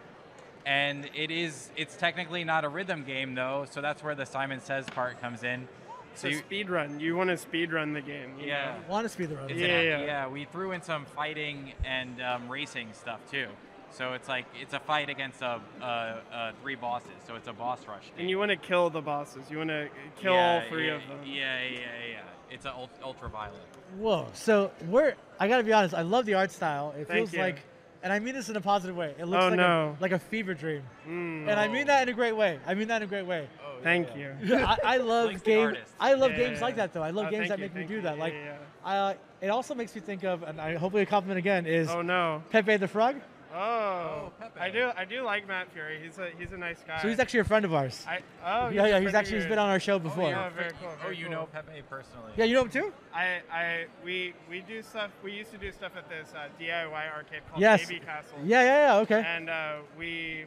and 0.66 1.10
it 1.16 1.30
is 1.30 1.70
it's 1.76 1.96
technically 1.96 2.44
not 2.44 2.66
a 2.66 2.70
rhythm 2.70 3.04
game 3.04 3.36
though, 3.36 3.66
so 3.70 3.80
that's 3.82 4.04
where 4.04 4.16
the 4.16 4.26
Simon 4.26 4.60
Says 4.60 4.86
part 4.90 5.22
comes 5.22 5.44
in. 5.44 5.68
So 6.16 6.28
you- 6.28 6.38
speed 6.40 6.70
run. 6.70 7.00
You 7.00 7.16
want 7.16 7.30
to 7.30 7.38
speed 7.38 7.72
run 7.74 7.94
the 7.94 8.02
game. 8.02 8.34
you 8.40 8.48
yeah, 8.48 8.76
know? 8.88 8.92
Want 8.92 9.06
to 9.06 9.10
speed 9.10 9.30
the. 9.30 9.54
Yeah, 9.54 9.82
yeah. 9.82 10.02
yeah. 10.04 10.28
We 10.28 10.46
threw 10.46 10.72
in 10.72 10.82
some 10.82 11.06
fighting 11.06 11.74
and 11.86 12.22
um, 12.22 12.50
racing 12.50 12.90
stuff 12.94 13.20
too. 13.30 13.48
So 13.94 14.14
it's 14.14 14.28
like 14.28 14.46
it's 14.60 14.74
a 14.74 14.80
fight 14.80 15.10
against 15.10 15.42
a, 15.42 15.62
a, 15.82 15.86
a 15.86 16.54
three 16.62 16.76
bosses. 16.76 17.10
So 17.28 17.36
it's 17.36 17.48
a 17.48 17.54
boss 17.54 17.80
rush. 17.88 18.12
And 18.18 18.30
you 18.30 18.40
want 18.40 18.50
to 18.50 18.58
kill 18.58 18.90
the 18.90 19.02
bosses. 19.02 19.44
You 19.50 19.58
want 19.60 19.70
to 19.70 19.90
kill 20.20 20.34
yeah, 20.34 20.62
all 20.64 20.70
three 20.70 20.88
yeah, 20.88 20.96
of 20.96 21.02
them. 21.08 21.20
Yeah, 21.26 21.62
yeah, 21.64 21.80
yeah. 22.12 22.20
It's 22.52 22.66
an 22.66 22.72
ult- 22.76 22.90
ultraviolet. 23.04 23.62
Whoa. 23.98 24.28
So 24.34 24.72
we're. 24.88 25.14
I 25.40 25.48
gotta 25.48 25.64
be 25.64 25.74
honest. 25.74 25.94
I 25.94 26.02
love 26.02 26.26
the 26.26 26.34
art 26.36 26.52
style. 26.52 26.94
It 26.98 27.08
Thank 27.08 27.30
feels 27.30 27.34
you. 27.34 27.40
like, 27.40 27.60
and 28.04 28.12
I 28.12 28.20
mean 28.20 28.34
this 28.36 28.50
in 28.50 28.56
a 28.56 28.62
positive 28.62 28.96
way. 28.96 29.14
It 29.20 29.26
looks 29.26 29.44
Oh, 29.44 29.48
like 29.50 29.58
no. 29.58 29.96
a, 30.00 30.02
like 30.02 30.12
a 30.12 30.20
fever 30.20 30.54
dream, 30.54 30.84
Mm. 31.08 31.48
and 31.48 31.60
I 31.60 31.68
mean 31.68 31.88
that 31.88 32.04
in 32.04 32.10
a 32.10 32.14
great 32.16 32.36
way. 32.36 32.60
I 32.68 32.74
mean 32.74 32.88
that 32.90 32.98
in 32.98 33.04
a 33.04 33.08
great 33.10 33.26
way. 33.26 33.48
Thank 33.84 34.16
you. 34.16 34.34
I, 34.56 34.78
I 34.84 34.98
love 35.14 35.28
Link's 35.28 35.42
the 35.44 35.52
game. 35.52 35.76
I 36.00 36.14
love 36.14 36.32
Yeah, 36.32 36.38
games 36.38 36.60
yeah, 36.60 36.66
like 36.66 36.76
that 36.78 36.94
though. 36.94 37.04
I 37.04 37.10
love 37.12 37.28
Oh, 37.28 37.32
games 37.32 37.48
thank 37.50 37.50
that 37.50 37.60
you, 37.60 37.66
make 37.66 37.76
me 37.76 37.84
do 37.86 37.96
you. 37.96 38.02
that. 38.02 38.16
Yeah, 38.18 38.24
Like, 38.24 38.34
yeah, 38.34 38.90
uh, 38.90 39.14
it 39.42 39.50
also 39.50 39.76
makes 39.76 39.94
me 39.94 40.02
think 40.02 40.24
of, 40.24 40.44
and 40.44 40.60
I 40.62 40.76
hopefully 40.76 41.04
a 41.04 41.06
compliment 41.06 41.38
again 41.40 41.66
is 41.66 41.90
Oh 41.90 42.02
no. 42.02 42.42
Pepe 42.50 42.78
the 42.78 42.88
Frog. 42.88 43.18
Oh, 43.56 44.32
I 44.60 44.70
do. 44.70 44.90
I 44.98 45.06
do 45.06 45.22
like 45.22 45.48
Matt 45.48 45.74
Furie. 45.74 46.02
He's 46.04 46.18
a 46.18 46.30
he's 46.40 46.52
a 46.54 46.58
nice 46.58 46.80
guy. 46.88 47.02
So 47.02 47.08
he's 47.08 47.20
actually 47.20 47.42
a 47.42 47.44
friend 47.44 47.64
of 47.66 47.74
ours. 47.74 48.04
I 48.08 48.20
oh 48.44 48.70
yeah, 48.70 48.88
yeah. 48.88 49.00
He's 49.00 49.14
actually 49.14 49.38
he's 49.38 49.46
been 49.46 49.60
on 49.60 49.70
our 49.70 49.80
show 49.80 50.00
before. 50.00 50.30
yeah, 50.30 50.50
very 50.50 50.72
cool. 50.82 50.90
Oh, 51.06 51.10
you 51.12 51.26
cool. 51.26 51.34
know 51.34 51.48
Pepe 51.52 51.84
personally. 51.88 52.32
Yeah, 52.36 52.46
you 52.46 52.56
know 52.56 52.64
him 52.64 52.70
too. 52.70 52.92
I, 53.14 53.42
I 53.52 53.86
we 54.04 54.34
we 54.50 54.62
do 54.62 54.82
stuff. 54.82 55.12
We 55.24 55.34
used 55.34 55.52
to 55.52 55.58
do 55.60 55.72
stuff 55.72 55.92
at 55.96 56.10
this 56.10 56.34
uh, 56.36 56.48
DIY 56.60 57.14
arcade 57.14 57.42
called 57.50 57.62
Yes. 57.62 57.86
Babycastle. 57.86 58.40
Yeah, 58.44 58.64
yeah, 58.64 58.88
yeah. 58.88 59.02
Okay. 59.02 59.24
And 59.26 59.50
uh, 59.50 59.76
we 59.98 60.46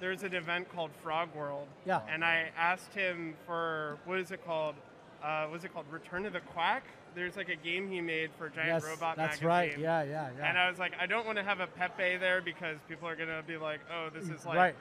there's 0.00 0.22
an 0.22 0.34
event 0.34 0.72
called 0.72 0.92
Frog 1.02 1.28
World. 1.34 1.66
Yeah. 1.84 2.00
And 2.08 2.24
I 2.24 2.50
asked 2.56 2.94
him 2.94 3.34
for 3.44 3.98
what 4.06 4.18
is 4.18 4.30
it 4.30 4.44
called? 4.46 4.76
Uh, 5.22 5.46
what 5.46 5.58
is 5.58 5.64
it 5.64 5.74
called? 5.74 5.86
Return 5.90 6.24
of 6.24 6.32
the 6.32 6.40
Quack. 6.40 6.84
There's 7.16 7.34
like 7.34 7.48
a 7.48 7.56
game 7.56 7.88
he 7.90 8.02
made 8.02 8.30
for 8.36 8.50
Giant 8.50 8.68
Yes, 8.68 8.84
Robot 8.84 9.16
that's 9.16 9.40
magazine. 9.40 9.48
right. 9.48 9.78
Yeah, 9.78 10.02
yeah, 10.02 10.28
yeah. 10.38 10.48
And 10.48 10.58
I 10.58 10.68
was 10.68 10.78
like, 10.78 10.92
I 11.00 11.06
don't 11.06 11.24
want 11.24 11.38
to 11.38 11.44
have 11.44 11.60
a 11.60 11.66
Pepe 11.66 12.18
there 12.18 12.42
because 12.42 12.76
people 12.90 13.08
are 13.08 13.16
gonna 13.16 13.42
be 13.44 13.56
like, 13.56 13.80
oh, 13.90 14.10
this 14.10 14.28
is 14.28 14.44
like. 14.44 14.56
Right. 14.56 14.74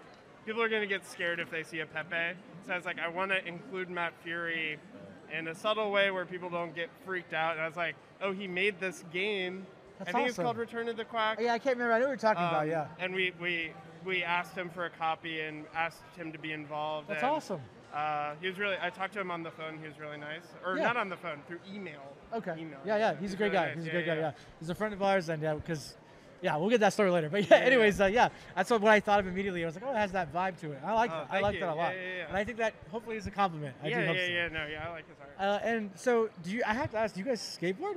People 0.46 0.62
are 0.62 0.68
gonna 0.68 0.86
get 0.86 1.08
scared 1.08 1.40
if 1.40 1.50
they 1.50 1.64
see 1.64 1.80
a 1.80 1.86
Pepe. 1.86 2.38
So 2.68 2.74
I 2.74 2.76
was 2.76 2.86
like, 2.86 3.00
I 3.00 3.08
want 3.08 3.32
to 3.32 3.44
include 3.48 3.90
Matt 3.90 4.12
Furie 4.22 4.78
in 5.36 5.48
a 5.48 5.56
subtle 5.56 5.92
way 5.92 6.12
where 6.12 6.26
people 6.26 6.50
don't 6.50 6.76
get 6.76 6.90
freaked 7.06 7.34
out. 7.34 7.54
And 7.54 7.62
I 7.62 7.68
was 7.68 7.78
like, 7.78 7.96
oh, 8.22 8.34
he 8.34 8.48
made 8.50 8.82
this 8.82 9.06
game. 9.14 9.66
That's 9.98 10.10
I 10.10 10.14
think 10.14 10.28
it's 10.28 10.38
called 10.38 10.58
Return 10.58 10.90
of 10.90 10.98
the 10.98 11.06
Quack. 11.06 11.40
Yeah, 11.40 11.54
I 11.54 11.58
can't 11.58 11.78
remember. 11.78 11.94
I 11.94 12.00
know 12.00 12.06
what 12.08 12.12
you're 12.12 12.18
talking 12.18 12.44
about. 12.44 12.64
Um, 12.64 12.70
Yeah. 12.70 12.88
And 13.00 13.16
we, 13.16 13.32
we 13.40 13.72
we 14.04 14.24
asked 14.24 14.56
him 14.56 14.70
for 14.70 14.86
a 14.86 14.90
copy 14.90 15.40
and 15.40 15.64
asked 15.74 16.04
him 16.18 16.34
to 16.34 16.38
be 16.38 16.52
involved. 16.52 17.08
That's 17.08 17.24
awesome. 17.24 17.62
Uh, 17.96 18.36
he 18.41 18.48
was 18.48 18.60
really. 18.60 18.76
I 18.82 18.89
talked 18.89 19.14
to 19.14 19.22
him 19.22 19.32
on 19.32 19.41
the 19.43 19.52
phone. 19.52 19.80
He 19.80 19.88
was 19.88 19.98
really 20.00 20.18
nice, 20.18 20.43
or 20.66 20.76
Yeah. 20.78 20.84
not 20.84 20.98
on 20.98 21.08
the 21.10 21.16
phone, 21.16 21.39
through 21.48 21.60
email. 21.74 22.02
Okay. 22.34 22.54
Email. 22.60 22.80
Yeah, 22.86 22.98
yeah. 22.98 23.16
He's 23.20 23.34
a 23.34 23.38
great 23.38 23.54
really 23.54 23.66
guy. 23.66 23.66
nice. 23.68 23.76
He's 23.76 23.84
a 23.84 23.88
Yeah, 23.88 23.91
great 23.93 24.08
yeah, 24.08 24.16
guy. 24.16 24.22
yeah. 24.22 24.32
He's 24.60 24.70
a 24.70 24.76
friend 24.76 24.93
of 24.93 25.02
ours, 25.02 25.30
and 25.30 25.41
yeah, 25.41 25.54
because 25.54 25.96
yeah, 26.41 26.58
we'll 26.58 26.70
get 26.70 26.82
that 26.82 26.91
story 26.91 27.10
later. 27.10 27.30
But 27.30 27.50
yeah, 27.50 27.58
anyways, 27.58 28.02
uh, 28.02 28.08
yeah, 28.08 28.28
that's 28.54 28.70
what, 28.70 28.82
what 28.82 28.91
I 28.91 29.00
thought 29.00 29.22
of 29.22 29.28
immediately. 29.28 29.64
I 29.64 29.68
was 29.68 29.76
like, 29.76 29.86
oh, 29.88 29.91
it 29.93 29.98
has 29.98 30.12
that 30.12 30.34
vibe 30.34 30.60
to 30.60 30.74
it. 30.74 30.80
I 30.86 30.93
like 30.93 31.10
Oh, 31.12 31.20
that. 31.20 31.28
I 31.32 31.39
like 31.39 31.60
that 31.62 31.70
a 31.70 31.74
lot. 31.74 31.93
yeah, 31.96 32.02
yeah. 32.18 32.28
And 32.28 32.36
I 32.38 32.43
think 32.43 32.58
that 32.58 32.74
hopefully 32.91 33.16
is 33.16 33.28
a 33.28 33.32
compliment. 33.32 33.76
I 33.82 33.88
yeah, 33.88 34.02
do 34.02 34.08
hope 34.08 34.16
yeah, 34.18 34.26
so. 34.26 34.32
yeah. 34.34 34.48
No, 34.50 34.68
yeah, 34.68 34.88
I 34.88 34.91
like 34.91 35.08
his 35.08 35.18
art. 35.22 35.36
Uh, 35.64 35.66
and 35.66 35.91
so, 35.96 36.30
do 36.43 36.52
you? 36.52 36.62
I 36.68 36.74
have 36.74 36.91
to 36.91 36.98
ask. 36.98 37.16
Do 37.16 37.22
you 37.22 37.26
guys 37.26 37.39
skateboard? 37.39 37.96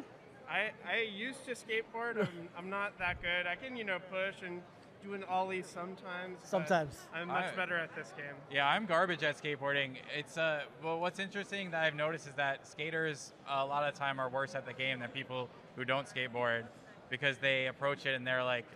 I, 0.48 0.70
I 0.88 1.00
used 1.14 1.44
to 1.46 1.52
skateboard. 1.52 2.20
I'm, 2.20 2.48
I'm 2.56 2.70
not 2.70 2.96
that 3.00 3.20
good. 3.20 3.46
I 3.46 3.56
can, 3.56 3.76
you 3.76 3.84
know, 3.84 3.98
push 3.98 4.36
and 4.46 4.62
do 5.02 5.14
an 5.14 5.24
ollie 5.24 5.62
sometimes. 5.62 6.38
Sometimes. 6.44 6.96
I'm 7.14 7.28
much 7.28 7.52
I- 7.52 7.56
better 7.56 7.76
at 7.76 7.94
this 7.94 8.12
game. 8.16 8.34
Yeah, 8.50 8.66
I'm 8.68 8.86
garbage 8.86 9.22
at 9.22 9.40
skateboarding. 9.40 9.96
It's 10.16 10.36
uh, 10.36 10.62
well, 10.82 11.00
what's 11.00 11.18
interesting 11.18 11.70
that 11.70 11.84
I've 11.84 11.94
noticed 11.94 12.26
is 12.26 12.34
that 12.34 12.66
skaters 12.66 13.32
a 13.48 13.64
lot 13.64 13.86
of 13.86 13.94
the 13.94 13.98
time 13.98 14.18
are 14.18 14.28
worse 14.28 14.54
at 14.54 14.66
the 14.66 14.72
game 14.72 15.00
than 15.00 15.10
people 15.10 15.48
who 15.76 15.84
don't 15.84 16.06
skateboard 16.06 16.64
because 17.10 17.38
they 17.38 17.66
approach 17.66 18.06
it 18.06 18.14
and 18.14 18.26
they're 18.26 18.44
like, 18.44 18.66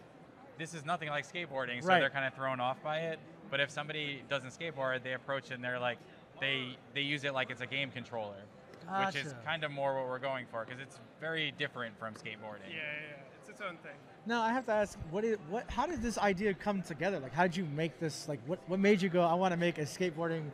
this 0.59 0.75
is 0.75 0.85
nothing 0.85 1.09
like 1.09 1.27
skateboarding, 1.31 1.83
so 1.83 1.89
Right. 1.89 2.01
they're 2.01 2.11
kind 2.11 2.27
of 2.27 2.35
thrown 2.35 2.61
off 2.61 2.83
by 2.83 2.99
it. 3.01 3.19
But 3.51 3.61
if 3.61 3.71
somebody 3.71 4.23
doesn't 4.31 4.51
skateboard, 4.51 5.03
they 5.03 5.13
approach 5.15 5.51
it 5.51 5.55
and 5.55 5.65
they're 5.65 5.81
like, 5.81 5.99
they 6.41 6.77
they 6.95 7.03
use 7.03 7.25
it 7.25 7.35
like 7.35 7.51
it's 7.51 7.61
a 7.61 7.67
game 7.67 7.91
controller, 7.91 8.43
which 9.07 9.17
is 9.17 9.35
kind 9.45 9.65
of 9.65 9.71
more 9.71 9.95
what 9.95 10.09
we're 10.09 10.19
going 10.19 10.47
for 10.51 10.65
because 10.65 10.81
it's 10.81 10.99
very 11.21 11.53
different 11.59 11.99
from 11.99 12.15
skateboarding. 12.15 12.71
Yeah, 12.71 12.77
yeah, 12.77 13.11
yeah. 13.11 13.17
It's 13.53 13.61
its 13.61 13.69
own 13.69 13.77
thing. 13.79 13.93
Now 14.25 14.41
I 14.43 14.51
have 14.53 14.65
to 14.67 14.73
ask, 14.73 14.99
what 15.11 15.25
is 15.25 15.37
what? 15.51 15.71
How 15.71 15.87
did 15.87 16.01
this 16.03 16.17
idea 16.17 16.55
come 16.55 16.81
together? 16.83 17.21
Like, 17.21 17.35
how 17.35 17.43
did 17.43 17.57
you 17.57 17.67
make 17.67 17.99
this? 18.01 18.29
Like, 18.29 18.41
what 18.47 18.61
what 18.67 18.79
made 18.81 19.03
you 19.03 19.09
go? 19.11 19.21
I 19.23 19.35
want 19.35 19.53
to 19.53 19.59
make 19.59 19.77
a 19.79 19.83
skateboarding, 19.83 20.45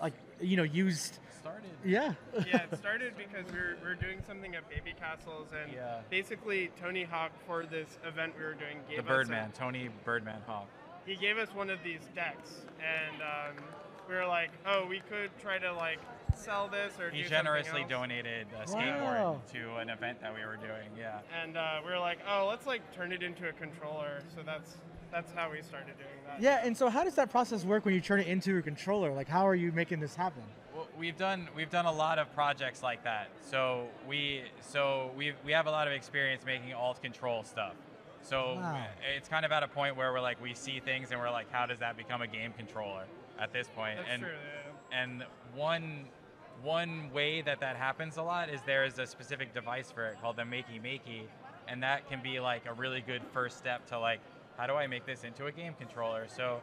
like 0.00 0.12
you 0.40 0.56
know, 0.56 0.62
used. 0.62 1.18
Started. 1.40 1.70
Yeah. 1.84 2.12
yeah, 2.46 2.62
it 2.70 2.76
started 2.78 3.14
because 3.16 3.50
we 3.52 3.58
were, 3.58 3.76
we 3.82 3.88
were 3.88 3.94
doing 3.94 4.18
something 4.26 4.54
at 4.54 4.64
Babycastles, 4.70 5.46
and 5.62 5.72
Yeah. 5.72 6.00
basically 6.10 6.70
Tony 6.80 7.04
Hawk 7.04 7.32
for 7.46 7.64
this 7.64 7.96
event 8.06 8.34
we 8.38 8.44
were 8.44 8.54
doing 8.54 8.78
gave 8.88 8.98
The 8.98 9.02
us 9.02 9.04
a- 9.04 9.08
Birdman, 9.08 9.52
Tony 9.52 9.88
Birdman 10.04 10.42
Hawk. 10.46 10.66
he 11.06 11.14
gave 11.16 11.38
us 11.38 11.48
one 11.54 11.70
of 11.70 11.78
these 11.82 12.00
decks, 12.14 12.66
and 12.78 13.22
um, 13.22 13.64
we 14.08 14.14
were 14.14 14.26
like, 14.26 14.50
oh, 14.66 14.84
we 14.86 15.00
could 15.08 15.30
try 15.40 15.58
to 15.58 15.72
like 15.72 16.00
sell 16.38 16.68
this 16.68 16.98
or 17.00 17.10
He 17.10 17.22
do 17.22 17.28
generously 17.28 17.82
else. 17.82 17.90
donated 17.90 18.46
a 18.60 18.64
skateboard 18.66 19.00
Wow. 19.20 19.40
to 19.52 19.76
an 19.76 19.88
event 19.90 20.20
that 20.20 20.34
we 20.34 20.40
were 20.44 20.56
doing. 20.56 20.88
Yeah. 20.98 21.18
And 21.42 21.56
uh, 21.56 21.80
we 21.84 21.90
were 21.92 21.98
like, 21.98 22.18
oh, 22.28 22.46
let's 22.48 22.66
like 22.66 22.82
turn 22.94 23.12
it 23.12 23.22
into 23.22 23.48
a 23.48 23.52
controller. 23.52 24.20
So 24.34 24.42
that's 24.44 24.76
that's 25.10 25.32
how 25.32 25.50
we 25.50 25.62
started 25.62 25.96
doing 25.96 26.10
that. 26.26 26.40
Yeah, 26.42 26.60
and 26.62 26.76
so 26.76 26.90
how 26.90 27.02
does 27.02 27.14
that 27.14 27.30
process 27.30 27.64
work 27.64 27.86
when 27.86 27.94
you 27.94 28.00
turn 28.00 28.20
it 28.20 28.26
into 28.26 28.58
a 28.58 28.62
controller? 28.62 29.10
Like, 29.12 29.26
how 29.28 29.46
are 29.48 29.54
you 29.54 29.72
making 29.72 30.00
this 30.00 30.14
happen? 30.14 30.42
Well, 30.74 30.86
we've 30.98 31.16
done 31.16 31.48
we've 31.56 31.70
done 31.70 31.86
a 31.86 31.92
lot 31.92 32.18
of 32.18 32.32
projects 32.34 32.82
like 32.82 33.04
that. 33.04 33.28
So 33.50 33.86
we 34.06 34.42
so 34.60 35.10
we 35.16 35.32
we 35.46 35.52
have 35.52 35.66
a 35.66 35.70
lot 35.70 35.86
of 35.86 35.94
experience 35.94 36.44
making 36.44 36.74
alt 36.74 37.00
control 37.02 37.42
stuff. 37.42 37.74
So 38.20 38.56
Wow. 38.56 38.84
it's 39.16 39.28
kind 39.28 39.46
of 39.46 39.52
at 39.52 39.62
a 39.62 39.68
point 39.68 39.96
where 39.96 40.12
we're 40.12 40.20
like 40.20 40.42
we 40.42 40.52
see 40.52 40.80
things 40.80 41.10
and 41.10 41.18
we're 41.20 41.30
like, 41.30 41.50
how 41.50 41.64
does 41.66 41.78
that 41.78 41.96
become 41.96 42.20
a 42.20 42.26
game 42.26 42.52
controller 42.52 43.04
at 43.40 43.52
this 43.52 43.68
point? 43.68 43.96
That's 43.96 44.10
and 44.10 44.22
true. 44.22 44.30
Yeah. 44.30 45.02
and 45.02 45.24
one 45.54 46.04
one 46.62 47.10
way 47.12 47.40
that 47.42 47.60
that 47.60 47.76
happens 47.76 48.16
a 48.16 48.22
lot 48.22 48.48
is 48.48 48.60
there 48.66 48.84
is 48.84 48.98
a 48.98 49.06
specific 49.06 49.54
device 49.54 49.90
for 49.90 50.06
it 50.06 50.20
called 50.20 50.36
the 50.36 50.42
Makey 50.42 50.80
Makey, 50.82 51.22
and 51.68 51.82
that 51.82 52.08
can 52.08 52.22
be 52.22 52.40
like 52.40 52.62
a 52.66 52.72
really 52.72 53.00
good 53.00 53.22
first 53.32 53.58
step 53.58 53.86
to 53.88 53.98
like 53.98 54.20
how 54.56 54.66
do 54.66 54.74
I 54.74 54.88
make 54.88 55.06
this 55.06 55.22
into 55.22 55.46
a 55.46 55.52
game 55.52 55.74
controller? 55.78 56.26
So 56.28 56.60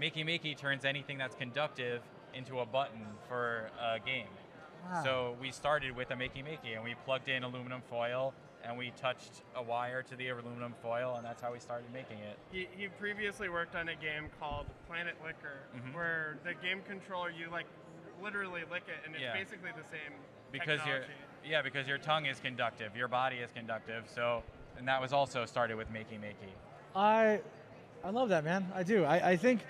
Makey 0.00 0.24
Makey 0.24 0.56
turns 0.56 0.84
anything 0.84 1.18
that's 1.18 1.34
conductive 1.34 2.00
into 2.32 2.60
a 2.60 2.66
button 2.66 3.00
for 3.28 3.70
a 3.80 3.98
game. 3.98 4.26
Wow. 4.88 5.02
So 5.02 5.36
we 5.40 5.50
started 5.50 5.96
with 5.96 6.10
a 6.10 6.14
Makey 6.14 6.44
Makey 6.44 6.74
and 6.76 6.84
we 6.84 6.94
plugged 7.04 7.28
in 7.28 7.42
aluminum 7.42 7.82
foil 7.90 8.34
and 8.64 8.78
we 8.78 8.92
touched 8.96 9.42
a 9.56 9.62
wire 9.62 10.02
to 10.02 10.16
the 10.16 10.28
aluminum 10.28 10.74
foil 10.80 11.14
and 11.16 11.24
that's 11.24 11.42
how 11.42 11.52
we 11.52 11.58
started 11.58 11.92
making 11.92 12.18
it. 12.18 12.38
He, 12.52 12.68
he 12.76 12.86
previously 12.88 13.48
worked 13.48 13.74
on 13.74 13.88
a 13.88 13.96
game 13.96 14.26
called 14.38 14.66
Planet 14.86 15.14
Licker, 15.24 15.58
Mhm. 15.76 15.92
where 15.94 16.38
the 16.44 16.54
game 16.54 16.82
controller 16.86 17.30
you 17.30 17.50
like 17.50 17.66
literally 18.22 18.62
lick 18.70 18.84
it, 18.88 19.00
and 19.04 19.14
it's 19.14 19.22
Yeah. 19.22 19.32
basically 19.34 19.70
the 19.76 19.84
same 19.90 20.12
because 20.52 20.84
your 20.86 21.00
yeah 21.44 21.62
because 21.62 21.86
your 21.88 21.98
tongue 21.98 22.26
is 22.26 22.38
conductive 22.40 22.96
your 22.96 23.08
body 23.08 23.36
is 23.38 23.50
conductive 23.50 24.04
so 24.08 24.42
and 24.78 24.86
that 24.86 25.00
was 25.00 25.12
also 25.12 25.44
started 25.44 25.76
with 25.76 25.92
makey 25.92 26.18
makey 26.20 26.52
I, 26.96 27.40
I 28.04 28.10
love 28.10 28.28
that, 28.28 28.44
man. 28.44 28.70
I 28.72 28.84
do. 28.84 29.02
I, 29.04 29.30
I 29.30 29.36
think, 29.36 29.62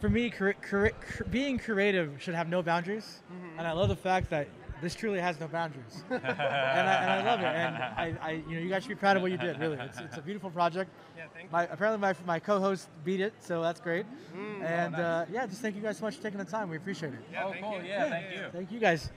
for 0.00 0.08
me, 0.10 0.30
cre- 0.30 0.50
cre- 0.60 0.88
cre- 0.88 1.22
being 1.30 1.58
creative 1.58 2.20
should 2.20 2.34
have 2.34 2.48
no 2.48 2.60
boundaries, 2.60 3.22
Mhm. 3.32 3.58
and 3.58 3.66
I 3.68 3.70
love 3.72 3.88
the 3.88 3.94
fact 3.94 4.30
that 4.30 4.48
this 4.82 4.96
truly 4.96 5.20
has 5.20 5.38
no 5.38 5.46
boundaries, 5.46 6.04
and, 6.10 6.20
I, 6.26 6.28
and 6.28 7.10
I 7.10 7.24
love 7.24 7.40
it. 7.40 7.46
And 7.46 7.76
I, 7.76 8.16
I, 8.20 8.30
you 8.48 8.56
know, 8.56 8.60
you 8.60 8.68
guys 8.68 8.82
should 8.82 8.88
be 8.88 8.96
proud 8.96 9.16
of 9.16 9.22
what 9.22 9.30
you 9.30 9.38
did. 9.38 9.58
Really, 9.60 9.78
it's, 9.78 9.98
it's 10.00 10.16
a 10.18 10.20
beautiful 10.20 10.50
project. 10.50 10.90
Yeah, 11.16 11.26
thank 11.32 11.52
My, 11.52 11.64
apparently, 11.64 12.00
my, 12.00 12.14
my 12.26 12.40
co-host 12.40 12.88
beat 13.04 13.20
it, 13.20 13.32
so 13.38 13.62
that's 13.62 13.80
great. 13.80 14.04
Mm, 14.36 14.62
and 14.62 14.94
oh, 14.94 14.98
nice. 14.98 15.00
uh, 15.00 15.26
yeah, 15.32 15.46
just 15.46 15.62
thank 15.62 15.76
you 15.76 15.82
guys 15.82 15.98
so 15.98 16.04
much 16.04 16.16
for 16.16 16.22
taking 16.22 16.38
the 16.38 16.44
time. 16.44 16.68
We 16.68 16.76
appreciate 16.76 17.12
it. 17.12 17.20
Yeah, 17.32 17.44
oh 17.46 17.52
thank 17.52 17.64
cool 17.64 17.78
you. 17.78 17.88
yeah, 17.88 18.10
thank 18.10 18.34
you 18.34 18.48
Thank 18.52 18.72
you 18.72 18.80
guys. 18.80 19.10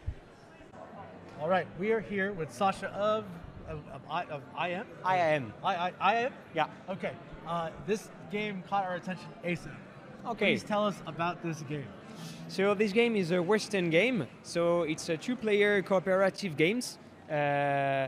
All 1.42 1.50
right, 1.50 1.68
we 1.80 1.92
are 1.92 2.00
here 2.00 2.32
with 2.32 2.54
Sasha 2.54 2.88
of 2.92 3.26
of, 3.68 3.80
of, 3.92 4.02
I, 4.08 4.24
of 4.26 4.42
IM. 4.64 4.86
I 5.04 5.18
am. 5.18 5.54
I, 5.64 5.76
I, 5.76 5.94
I. 6.00 6.30
Yeah. 6.54 6.68
Okay. 6.88 7.14
Uh, 7.48 7.72
this 7.88 8.10
game 8.32 8.64
caught 8.70 8.86
our 8.86 8.96
attention 8.96 9.26
ASAP. 9.44 9.76
Okay. 10.28 10.54
Please 10.54 10.64
tell 10.64 10.86
us 10.86 11.02
about 11.08 11.42
this 11.42 11.62
game. 11.64 11.88
So 12.48 12.74
this 12.74 12.92
game 12.92 13.16
is 13.16 13.32
a 13.32 13.42
Western 13.42 13.90
game. 13.90 14.28
So 14.44 14.84
it's 14.84 15.10
a 15.10 15.18
two-player 15.18 15.82
cooperative 15.82 16.56
games. 16.56 16.98
Uh, 17.30 18.08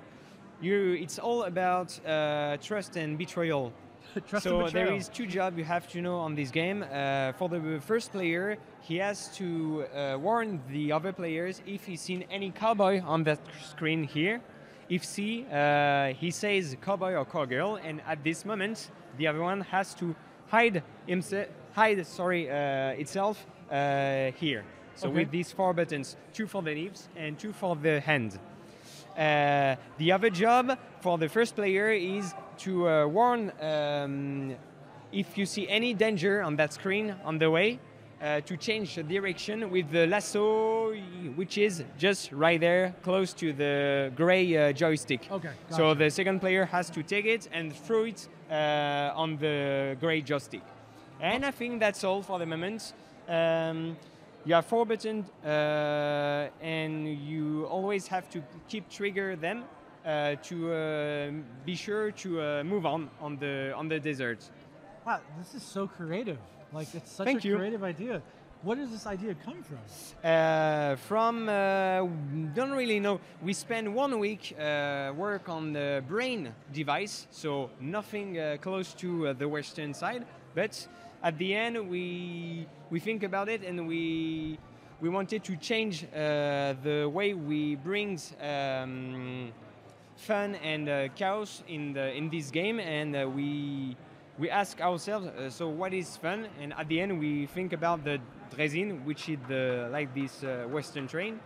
you, 0.61 0.93
it's 0.93 1.19
all 1.19 1.43
about 1.43 1.99
uh, 2.05 2.57
trust 2.57 2.95
and 2.95 3.17
betrayal. 3.17 3.73
Trust 4.27 4.45
so 4.45 4.61
and 4.61 4.65
betrayal. 4.65 4.95
is 4.95 5.09
two 5.09 5.27
jobs 5.27 5.57
you 5.57 5.63
have 5.63 5.87
to 5.89 6.01
know 6.01 6.17
on 6.17 6.33
this 6.33 6.49
game. 6.49 6.83
Uh, 6.83 7.33
for 7.33 7.49
the 7.49 7.79
first 7.81 8.11
player, 8.11 8.57
he 8.81 8.97
has 8.97 9.27
to 9.35 9.85
uh, 9.93 10.17
warn 10.19 10.61
the 10.69 10.91
other 10.91 11.11
players 11.11 11.61
if 11.65 11.85
he's 11.85 12.01
seen 12.01 12.23
any 12.31 12.51
cowboy 12.51 13.01
on 13.03 13.23
that 13.25 13.39
screen 13.63 14.03
here. 14.03 14.41
If 14.89 15.03
see, 15.03 15.45
uh, 15.51 16.13
he 16.13 16.31
says 16.31 16.77
cowboy 16.81 17.13
or 17.13 17.25
cowgirl, 17.25 17.75
and 17.83 18.01
at 18.07 18.23
this 18.23 18.45
moment, 18.45 18.91
the 19.17 19.27
other 19.27 19.41
one 19.41 19.61
has 19.61 19.93
to 19.95 20.15
hide 20.47 20.81
himself, 21.05 21.47
hide 21.73 22.05
sorry 22.07 22.49
uh, 22.49 23.01
itself 23.01 23.45
uh, 23.71 24.31
here. 24.39 24.63
So 24.95 25.09
Okay. 25.09 25.19
with 25.19 25.31
these 25.31 25.51
four 25.51 25.73
buttons, 25.73 26.17
two 26.33 26.47
for 26.47 26.61
the 26.61 26.73
leaves 26.73 27.09
and 27.15 27.37
two 27.37 27.53
for 27.53 27.75
the 27.75 27.99
hand. 27.99 28.39
Uh, 29.17 29.75
the 29.97 30.11
other 30.11 30.29
job 30.29 30.77
for 31.01 31.17
the 31.17 31.29
first 31.29 31.55
player 31.55 31.91
is 31.91 32.33
to 32.59 32.87
uh, 32.87 33.07
warn 33.07 33.51
um, 33.61 34.55
if 35.11 35.37
you 35.37 35.45
see 35.45 35.67
any 35.69 35.93
danger 35.93 36.41
on 36.43 36.55
that 36.57 36.73
screen 36.73 37.15
on 37.23 37.37
the 37.37 37.49
way, 37.49 37.79
uh, 38.21 38.41
to 38.41 38.57
change 38.57 38.95
the 38.95 39.03
direction 39.03 39.69
with 39.69 39.91
the 39.91 40.07
lasso, 40.07 40.93
which 41.35 41.57
is 41.57 41.83
just 41.97 42.31
right 42.31 42.59
there, 42.59 42.95
close 43.03 43.33
to 43.33 43.53
the 43.53 44.11
gray 44.15 44.57
uh, 44.57 44.71
joystick. 44.73 45.27
Okay, 45.31 45.51
So 45.69 45.93
the 45.93 46.09
second 46.09 46.39
player 46.39 46.65
has 46.65 46.89
to 46.89 47.03
take 47.03 47.25
it 47.25 47.47
and 47.51 47.75
throw 47.75 48.05
it 48.05 48.27
uh, 48.49 49.11
on 49.15 49.37
the 49.37 49.95
gray 49.99 50.21
joystick. 50.21 50.63
And 51.21 51.45
I 51.45 51.51
think 51.51 51.79
that's 51.79 52.03
all 52.03 52.21
for 52.23 52.39
the 52.39 52.45
moment. 52.45 52.93
Um, 53.27 53.97
you 54.45 54.55
are 54.55 54.61
four 54.61 54.85
buttons, 54.85 55.25
uh, 55.43 56.47
and 56.61 57.07
you 57.07 57.65
always 57.65 58.07
have 58.07 58.29
to 58.29 58.41
keep 58.69 58.89
trigger 58.89 59.35
them 59.35 59.65
uh, 60.05 60.35
to 60.43 60.71
uh, 60.71 61.31
be 61.65 61.75
sure 61.75 62.11
to 62.11 62.41
uh, 62.41 62.63
move 62.63 62.85
on 62.85 63.09
on 63.19 63.37
the 63.37 63.73
on 63.75 63.89
the 63.89 63.99
desert. 63.99 64.39
Wow, 65.05 65.19
this 65.37 65.53
is 65.53 65.63
so 65.63 65.87
creative. 65.87 66.37
Like 66.71 66.93
it's 66.95 67.11
such 67.11 67.25
Thank 67.25 67.43
a 67.43 67.47
you. 67.47 67.57
creative 67.57 67.83
idea. 67.83 68.21
Where 68.63 68.75
does 68.75 68.89
this 68.89 69.05
idea 69.05 69.35
come 69.45 69.61
from? 69.61 69.77
Uh, 70.23 70.95
from 70.95 71.47
uh, 71.47 72.07
don't 72.55 72.71
really 72.71 72.99
know. 72.99 73.19
We 73.41 73.53
spent 73.53 73.91
one 73.91 74.17
week 74.17 74.55
uh, 74.59 75.13
work 75.15 75.47
on 75.47 75.73
the 75.73 76.03
brain 76.07 76.53
device, 76.73 77.27
so 77.29 77.69
nothing 77.79 78.39
uh, 78.39 78.57
close 78.59 78.93
to 78.95 79.27
uh, 79.27 79.33
the 79.33 79.47
western 79.47 79.93
side. 79.93 80.25
But 80.55 80.87
at 81.23 81.37
the 81.37 81.53
end, 81.55 81.89
we 81.89 82.67
we 82.89 82.99
think 82.99 83.23
about 83.23 83.49
it, 83.49 83.63
and 83.63 83.87
we 83.87 84.57
we 85.01 85.09
wanted 85.09 85.43
to 85.43 85.55
change 85.55 86.05
uh, 86.05 86.73
the 86.83 87.09
way 87.11 87.33
we 87.33 87.75
brings 87.75 88.33
um, 88.41 89.51
fun 90.15 90.55
and 90.55 90.89
uh, 90.89 91.07
chaos 91.15 91.63
in 91.67 91.93
the 91.93 92.15
in 92.15 92.29
this 92.29 92.51
game, 92.51 92.79
and 92.79 93.15
uh, 93.15 93.27
we 93.27 93.95
we 94.37 94.49
ask 94.49 94.79
ourselves, 94.81 95.27
uh, 95.27 95.49
so 95.49 95.67
what 95.67 95.93
is 95.93 96.17
fun? 96.17 96.47
And 96.61 96.73
at 96.73 96.87
the 96.87 97.01
end, 97.01 97.19
we 97.19 97.47
think 97.47 97.73
about 97.73 98.03
the 98.03 98.19
draisine, 98.55 99.03
which 99.03 99.29
is 99.29 99.37
the 99.47 99.89
like 99.91 100.13
this 100.13 100.43
uh, 100.43 100.67
Western 100.69 101.07
train, 101.07 101.39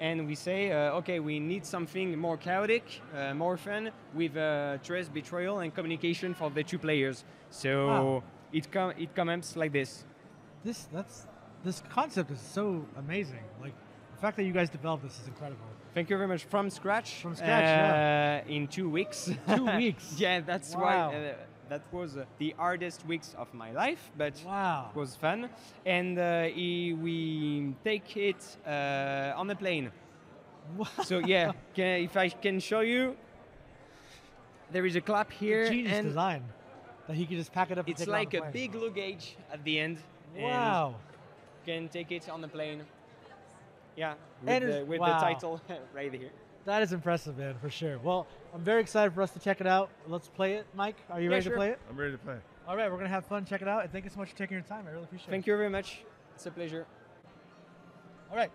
and 0.00 0.26
we 0.26 0.34
say, 0.34 0.72
uh, 0.72 0.96
okay, 0.96 1.20
we 1.20 1.38
need 1.38 1.66
something 1.66 2.18
more 2.18 2.36
chaotic, 2.36 3.02
more 3.34 3.56
fun, 3.56 3.90
with 4.14 4.34
trust, 4.82 5.12
betrayal, 5.12 5.60
and 5.60 5.74
communication 5.74 6.34
for 6.34 6.50
the 6.50 6.62
two 6.62 6.78
players. 6.78 7.24
So 7.50 7.86
Wow. 7.88 8.22
It 8.52 8.70
com- 8.70 8.94
it 8.98 9.14
comes 9.14 9.56
like 9.56 9.72
this. 9.72 10.04
This 10.64 10.88
that's 10.92 11.26
this 11.64 11.82
concept 11.90 12.30
is 12.30 12.40
so 12.40 12.84
amazing. 12.96 13.44
Like 13.60 13.74
the 14.14 14.20
fact 14.20 14.36
that 14.36 14.44
you 14.44 14.52
guys 14.52 14.70
developed 14.70 15.02
this 15.04 15.18
is 15.20 15.26
incredible. 15.26 15.64
Thank 15.94 16.10
you 16.10 16.16
very 16.16 16.28
much. 16.28 16.44
From 16.44 16.70
scratch. 16.70 17.22
From 17.22 17.34
scratch, 17.34 17.64
yeah. 17.64 18.42
uh, 18.46 18.52
In 18.52 18.68
two 18.68 18.88
weeks. 18.88 19.30
Two 19.56 19.66
weeks. 19.76 20.14
yeah, 20.18 20.40
that's 20.40 20.74
Wow. 20.74 21.10
why. 21.10 21.16
Uh, 21.16 21.34
that 21.68 21.82
was 21.92 22.16
uh, 22.16 22.24
the 22.38 22.54
hardest 22.56 23.06
weeks 23.06 23.34
of 23.36 23.52
my 23.52 23.72
life, 23.72 24.10
but 24.16 24.40
wow. 24.46 24.88
it 24.90 24.98
was 24.98 25.16
fun. 25.16 25.50
And 25.84 26.18
uh, 26.18 26.48
we 26.54 27.74
take 27.84 28.16
it 28.16 28.56
uh, 28.66 29.34
on 29.36 29.50
a 29.50 29.54
plane. 29.54 29.90
Wow. 30.76 30.86
So 31.04 31.18
yeah, 31.18 31.52
can, 31.74 32.02
if 32.04 32.16
I 32.16 32.28
can 32.30 32.60
show 32.60 32.80
you, 32.80 33.16
there 34.72 34.86
is 34.86 34.96
a 34.96 35.00
clap 35.00 35.30
here. 35.30 35.68
Genius 35.68 35.92
and 35.92 36.06
design 36.06 36.42
that 37.08 37.16
he 37.16 37.26
can 37.26 37.36
just 37.36 37.52
pack 37.52 37.70
it 37.72 37.78
up. 37.78 37.86
and 37.86 37.90
It's 37.92 38.00
take 38.00 38.08
it 38.08 38.12
on 38.12 38.18
like 38.18 38.30
the 38.30 38.42
a 38.44 38.50
big 38.52 38.74
luggage 38.74 39.36
at 39.52 39.64
the 39.64 39.80
end. 39.80 39.98
and 40.36 40.44
Wow. 40.44 40.94
Can 41.66 41.88
take 41.88 42.12
it 42.12 42.28
on 42.28 42.40
the 42.40 42.48
plane. 42.48 42.82
Yeah, 43.96 44.14
with, 44.42 44.48
And 44.50 44.72
the, 44.72 44.84
with 44.84 45.00
wow. 45.00 45.18
the 45.18 45.24
title 45.26 45.60
right 45.94 46.12
here. 46.12 46.30
That 46.64 46.82
is 46.82 46.92
impressive, 46.92 47.36
man, 47.38 47.54
for 47.60 47.70
sure. 47.70 47.98
Well, 47.98 48.26
I'm 48.54 48.60
very 48.60 48.80
excited 48.80 49.12
for 49.14 49.22
us 49.22 49.30
to 49.32 49.38
check 49.40 49.60
it 49.60 49.66
out. 49.66 49.90
Let's 50.06 50.28
play 50.28 50.54
it, 50.54 50.66
Mike. 50.74 50.96
Are 51.10 51.18
you 51.20 51.28
Yeah, 51.30 51.34
ready 51.36 51.44
sure. 51.44 51.52
to 51.52 51.58
play 51.58 51.70
it? 51.70 51.80
I'm 51.90 51.96
ready 51.98 52.12
to 52.12 52.18
play. 52.18 52.36
All 52.68 52.76
right, 52.76 52.90
we're 52.90 52.98
gonna 52.98 53.08
have 53.08 53.24
fun. 53.24 53.44
Check 53.46 53.62
it 53.62 53.68
out, 53.68 53.82
and 53.82 53.90
thank 53.90 54.04
you 54.04 54.10
so 54.10 54.18
much 54.18 54.30
for 54.30 54.36
taking 54.36 54.56
your 54.56 54.64
time. 54.66 54.84
I 54.86 54.90
really 54.90 55.04
appreciate 55.04 55.30
Thank 55.30 55.30
it. 55.30 55.32
Thank 55.42 55.46
you 55.46 55.56
very 55.56 55.70
much. 55.70 56.02
It's 56.34 56.44
a 56.46 56.50
pleasure. 56.50 56.86
All 58.30 58.36
right, 58.36 58.50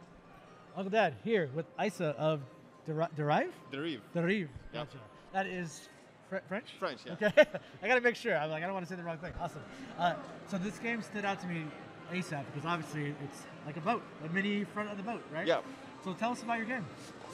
Uncle 0.78 0.92
Dad 0.92 1.16
here 1.24 1.50
with 1.56 1.66
Isa 1.84 2.10
of 2.18 2.42
Deri- 2.86 3.08
Derive. 3.16 3.52
Derive. 3.72 4.02
Derive. 4.14 4.50
Yeah. 4.72 4.80
Gotcha. 4.84 4.98
That 5.34 5.48
is 5.48 5.90
Fr- 6.34 6.48
French. 6.48 6.66
French, 6.80 7.00
yeah. 7.06 7.14
Okay. 7.14 7.46
I 7.84 7.88
gotta 7.88 8.02
make 8.02 8.16
sure. 8.16 8.36
I'm 8.36 8.50
like, 8.50 8.64
I 8.64 8.66
don't 8.66 8.74
want 8.74 8.86
to 8.86 8.90
say 8.90 8.96
the 8.96 9.04
wrong 9.04 9.18
thing. 9.18 9.34
Awesome. 9.40 9.62
Uh, 10.00 10.16
so 10.48 10.58
this 10.58 10.80
game 10.80 11.02
stood 11.02 11.26
out 11.26 11.40
to 11.42 11.48
me 11.48 11.66
ASAP 12.12 12.44
because 12.52 12.66
obviously 12.66 13.14
it's 13.24 13.44
like 13.66 13.78
a 13.78 13.82
boat, 13.82 14.02
a 14.26 14.30
mini 14.30 14.64
front 14.64 14.90
of 14.90 14.98
the 14.98 15.04
boat, 15.04 15.22
right? 15.32 15.46
Yeah. 15.46 15.60
So 16.04 16.14
tell 16.14 16.32
us 16.32 16.42
about 16.42 16.58
your 16.58 16.66
game. 16.66 16.86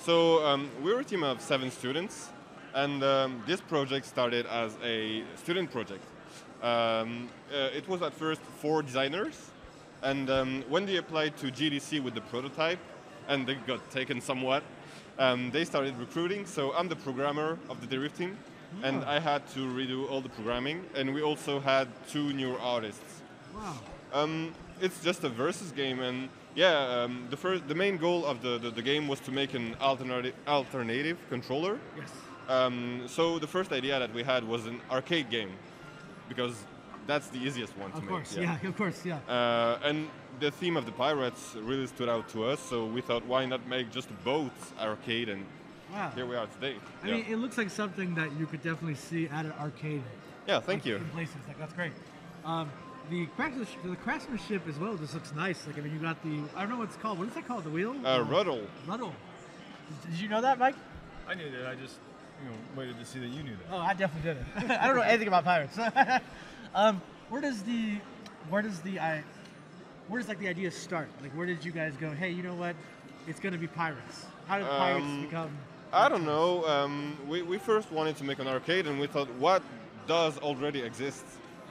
So 0.04 0.46
um, 0.46 0.70
we're 0.84 1.00
a 1.00 1.04
team 1.04 1.24
of 1.24 1.42
seven 1.42 1.72
students, 1.72 2.30
and 2.74 3.02
um, 3.04 3.42
this 3.48 3.62
project 3.62 4.06
started 4.06 4.46
as 4.48 4.78
a 4.84 5.24
student 5.36 5.72
project. 5.72 6.04
Um, 6.62 7.30
uh, 7.54 7.70
it 7.74 7.88
was 7.88 8.02
at 8.02 8.14
first 8.14 8.42
four 8.42 8.84
designers, 8.84 9.52
and 10.04 10.30
um, 10.30 10.64
when 10.68 10.86
they 10.86 10.98
applied 10.98 11.38
to 11.38 11.48
GDC 11.48 12.04
with 12.04 12.16
the 12.16 12.22
prototype, 12.22 12.80
and 13.30 13.48
they 13.48 13.56
got 13.56 13.90
taken 13.92 14.20
somewhat, 14.20 14.64
um, 15.20 15.52
they 15.52 15.64
started 15.64 15.98
recruiting. 15.98 16.46
So 16.46 16.74
I'm 16.74 16.90
the 16.90 16.96
programmer 16.96 17.58
of 17.70 17.80
the 17.82 17.88
Derive 17.88 18.18
team, 18.18 18.38
and 18.84 19.04
Oh. 19.04 19.10
I 19.16 19.20
had 19.20 19.42
to 19.54 19.60
redo 19.60 20.10
all 20.10 20.22
the 20.22 20.30
programming, 20.30 20.86
and 20.96 21.14
we 21.14 21.22
also 21.22 21.60
had 21.60 21.88
two 22.10 22.34
new 22.34 22.56
artists. 22.58 23.22
Wow. 23.56 23.76
Um, 24.14 24.54
it's 24.82 25.04
just 25.04 25.24
a 25.24 25.30
versus 25.30 25.72
game, 25.72 26.00
and 26.00 26.30
yeah, 26.56 27.04
um, 27.04 27.28
the 27.30 27.38
first, 27.38 27.68
the 27.68 27.76
main 27.76 27.98
goal 27.98 28.26
of 28.26 28.42
the, 28.42 28.58
the, 28.58 28.72
the 28.72 28.82
game 28.82 29.08
was 29.08 29.20
to 29.22 29.32
make 29.32 29.54
an 29.54 29.76
alternative 29.82 30.34
alternative 30.48 31.18
controller. 31.30 31.78
Yes. 31.98 32.12
Um, 32.48 33.04
so 33.08 33.38
the 33.40 33.48
first 33.48 33.72
idea 33.72 34.00
that 34.00 34.14
we 34.14 34.24
had 34.24 34.44
was 34.44 34.66
an 34.66 34.82
arcade 34.90 35.30
game, 35.30 35.52
because 36.28 36.56
that's 37.06 37.28
the 37.30 37.38
easiest 37.40 37.78
one 37.78 37.92
to 37.92 37.98
make. 37.98 38.04
Of 38.04 38.04
make. 38.04 38.10
course. 38.10 38.38
Yeah. 38.38 38.68
Of 38.70 38.78
course. 38.78 39.06
Yeah. 39.06 39.20
Uh, 39.28 39.80
and 39.84 40.08
the 40.40 40.52
theme 40.52 40.78
of 40.78 40.86
the 40.86 40.92
pirates 40.92 41.56
really 41.62 41.88
stood 41.88 42.10
out 42.10 42.30
to 42.30 42.46
us, 42.46 42.60
so 42.60 42.86
we 42.86 43.02
thought, 43.02 43.26
why 43.26 43.46
not 43.46 43.68
make 43.68 43.92
just 43.92 44.10
a 44.10 44.18
boat 44.24 44.54
arcade, 44.80 45.30
and 45.30 45.46
Wow. 45.92 46.12
here 46.16 46.26
we 46.26 46.36
are 46.36 46.48
today. 46.48 46.76
I 47.04 47.08
yeah. 47.08 47.16
mean, 47.16 47.26
it 47.30 47.38
looks 47.38 47.58
like 47.58 47.70
something 47.70 48.16
that 48.16 48.32
you 48.40 48.46
could 48.46 48.62
definitely 48.62 48.96
see 48.96 49.28
at 49.28 49.46
an 49.46 49.54
arcade. 49.60 50.04
Yeah, 50.48 50.60
thank 50.60 50.82
like, 50.82 50.86
you. 50.86 50.96
In 50.98 51.06
places 51.10 51.36
like 51.48 51.58
that's 51.60 51.74
great. 51.74 51.92
Um, 52.46 52.72
the 53.10 53.26
craftsmanship, 53.36 53.84
the 53.84 53.96
craftsmanship 53.96 54.68
as 54.68 54.78
well 54.78 54.96
just 54.98 55.14
looks 55.14 55.34
nice. 55.34 55.66
Like 55.66 55.78
I 55.78 55.82
mean, 55.82 55.94
you 55.94 56.00
got 56.00 56.22
the 56.24 56.42
I 56.56 56.62
don't 56.62 56.70
know 56.70 56.78
what 56.78 56.90
it's 56.90 56.98
called. 56.98 57.18
What 57.18 57.28
is 57.28 57.34
that 57.34 57.48
called? 57.48 57.64
The 57.64 57.70
wheel? 57.70 57.96
Uh, 58.06 58.22
Ruddle. 58.22 58.62
Ruddle. 58.88 59.14
Did 60.10 60.20
you 60.20 60.30
know 60.30 60.42
that, 60.42 60.60
Mike? 60.60 60.76
I 61.28 61.34
knew 61.34 61.50
that. 61.52 61.68
I 61.68 61.76
just 61.76 61.96
you 62.44 62.50
know 62.50 62.56
waited 62.76 63.00
to 63.00 63.06
see 63.06 63.20
that 63.20 63.30
you 63.30 63.44
knew 63.44 63.56
that. 63.56 63.66
Oh, 63.72 63.78
I 63.78 63.94
definitely 63.94 64.34
did 64.34 64.38
it. 64.38 64.72
I 64.82 64.88
don't 64.88 64.96
know 64.96 65.02
anything 65.02 65.28
about 65.28 65.44
pirates. 65.44 65.78
um, 66.76 67.02
where 67.30 67.42
does 67.42 67.64
the 67.64 67.98
where 68.50 68.62
does 68.62 68.80
the 68.82 69.00
I 69.00 69.24
where 70.08 70.20
does 70.20 70.30
like 70.30 70.40
the 70.40 70.48
idea 70.48 70.70
start? 70.72 71.10
Like 71.22 71.32
where 71.32 71.46
did 71.46 71.66
you 71.66 71.72
guys 71.72 71.94
go? 72.00 72.12
Hey, 72.12 72.30
you 72.30 72.44
know 72.44 72.56
what? 72.56 72.76
It's 73.28 73.40
gonna 73.40 73.58
be 73.58 73.68
pirates. 73.68 74.26
How 74.48 74.58
did 74.58 74.68
pirates 74.68 75.06
Um, 75.06 75.22
become? 75.22 75.52
I 75.92 76.08
don't 76.10 76.26
know. 76.26 76.66
Um, 76.68 77.18
we, 77.28 77.42
we 77.42 77.58
first 77.58 77.92
wanted 77.92 78.16
to 78.18 78.24
make 78.24 78.40
an 78.40 78.48
arcade, 78.48 78.86
and 78.88 79.00
we 79.00 79.08
thought, 79.08 79.30
what 79.36 79.64
does 80.08 80.38
already 80.40 80.82
exist, 80.82 81.26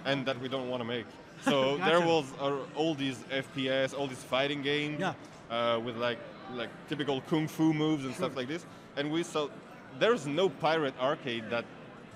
and 0.05 0.27
that 0.27 0.41
we 0.41 0.49
don't 0.49 0.69
want 0.69 0.81
to 0.81 0.85
make. 0.85 1.07
So 1.43 1.77
there 1.77 2.01
was 2.01 2.25
uh, 2.41 2.57
all 2.75 2.97
these 2.97 3.19
FPS, 3.31 3.97
all 3.97 4.09
these 4.09 4.25
fighting 4.25 4.61
games, 4.61 4.99
Yeah. 4.99 5.15
uh, 5.49 5.79
with 5.79 5.97
like 5.97 6.19
like 6.53 6.69
typical 6.89 7.21
kung 7.31 7.47
fu 7.47 7.73
moves 7.73 8.05
and 8.05 8.13
stuff 8.13 8.35
like 8.35 8.49
this. 8.49 8.67
And 8.97 9.13
we 9.13 9.23
thought, 9.23 9.53
there's 10.01 10.27
no 10.27 10.49
pirate 10.49 10.95
arcade 11.01 11.45
that 11.51 11.65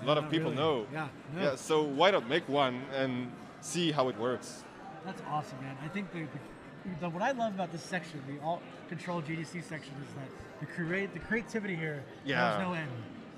a 0.01 0.05
lot 0.05 0.17
of 0.17 0.29
people 0.29 0.51
really. 0.51 0.57
know. 0.61 0.85
Yeah, 0.91 1.07
no. 1.33 1.41
Yeah. 1.41 1.55
So 1.55 1.83
why 1.83 2.11
not 2.11 2.27
make 2.27 2.49
one 2.49 2.81
and 2.93 3.31
see 3.61 3.93
how 3.93 4.09
it 4.09 4.17
works? 4.19 4.65
That's 5.05 5.21
awesome, 5.29 5.61
man. 5.61 5.77
I 5.81 5.87
think 5.87 6.11
the, 6.11 6.23
the, 6.23 6.39
the 6.99 7.09
what 7.09 7.21
I 7.23 7.31
love 7.31 7.53
about 7.53 7.71
this 7.71 7.83
section, 7.83 8.21
the 8.27 8.43
alt 8.43 8.61
control 8.89 9.21
GDC 9.21 9.63
section, 9.63 9.93
is 10.01 10.13
that 10.15 10.27
the 10.59 10.65
create 10.65 11.13
the 11.13 11.19
creativity 11.19 11.75
here 11.75 12.03
Yeah. 12.25 12.51
has 12.51 12.59
no 12.59 12.73
end, 12.73 12.89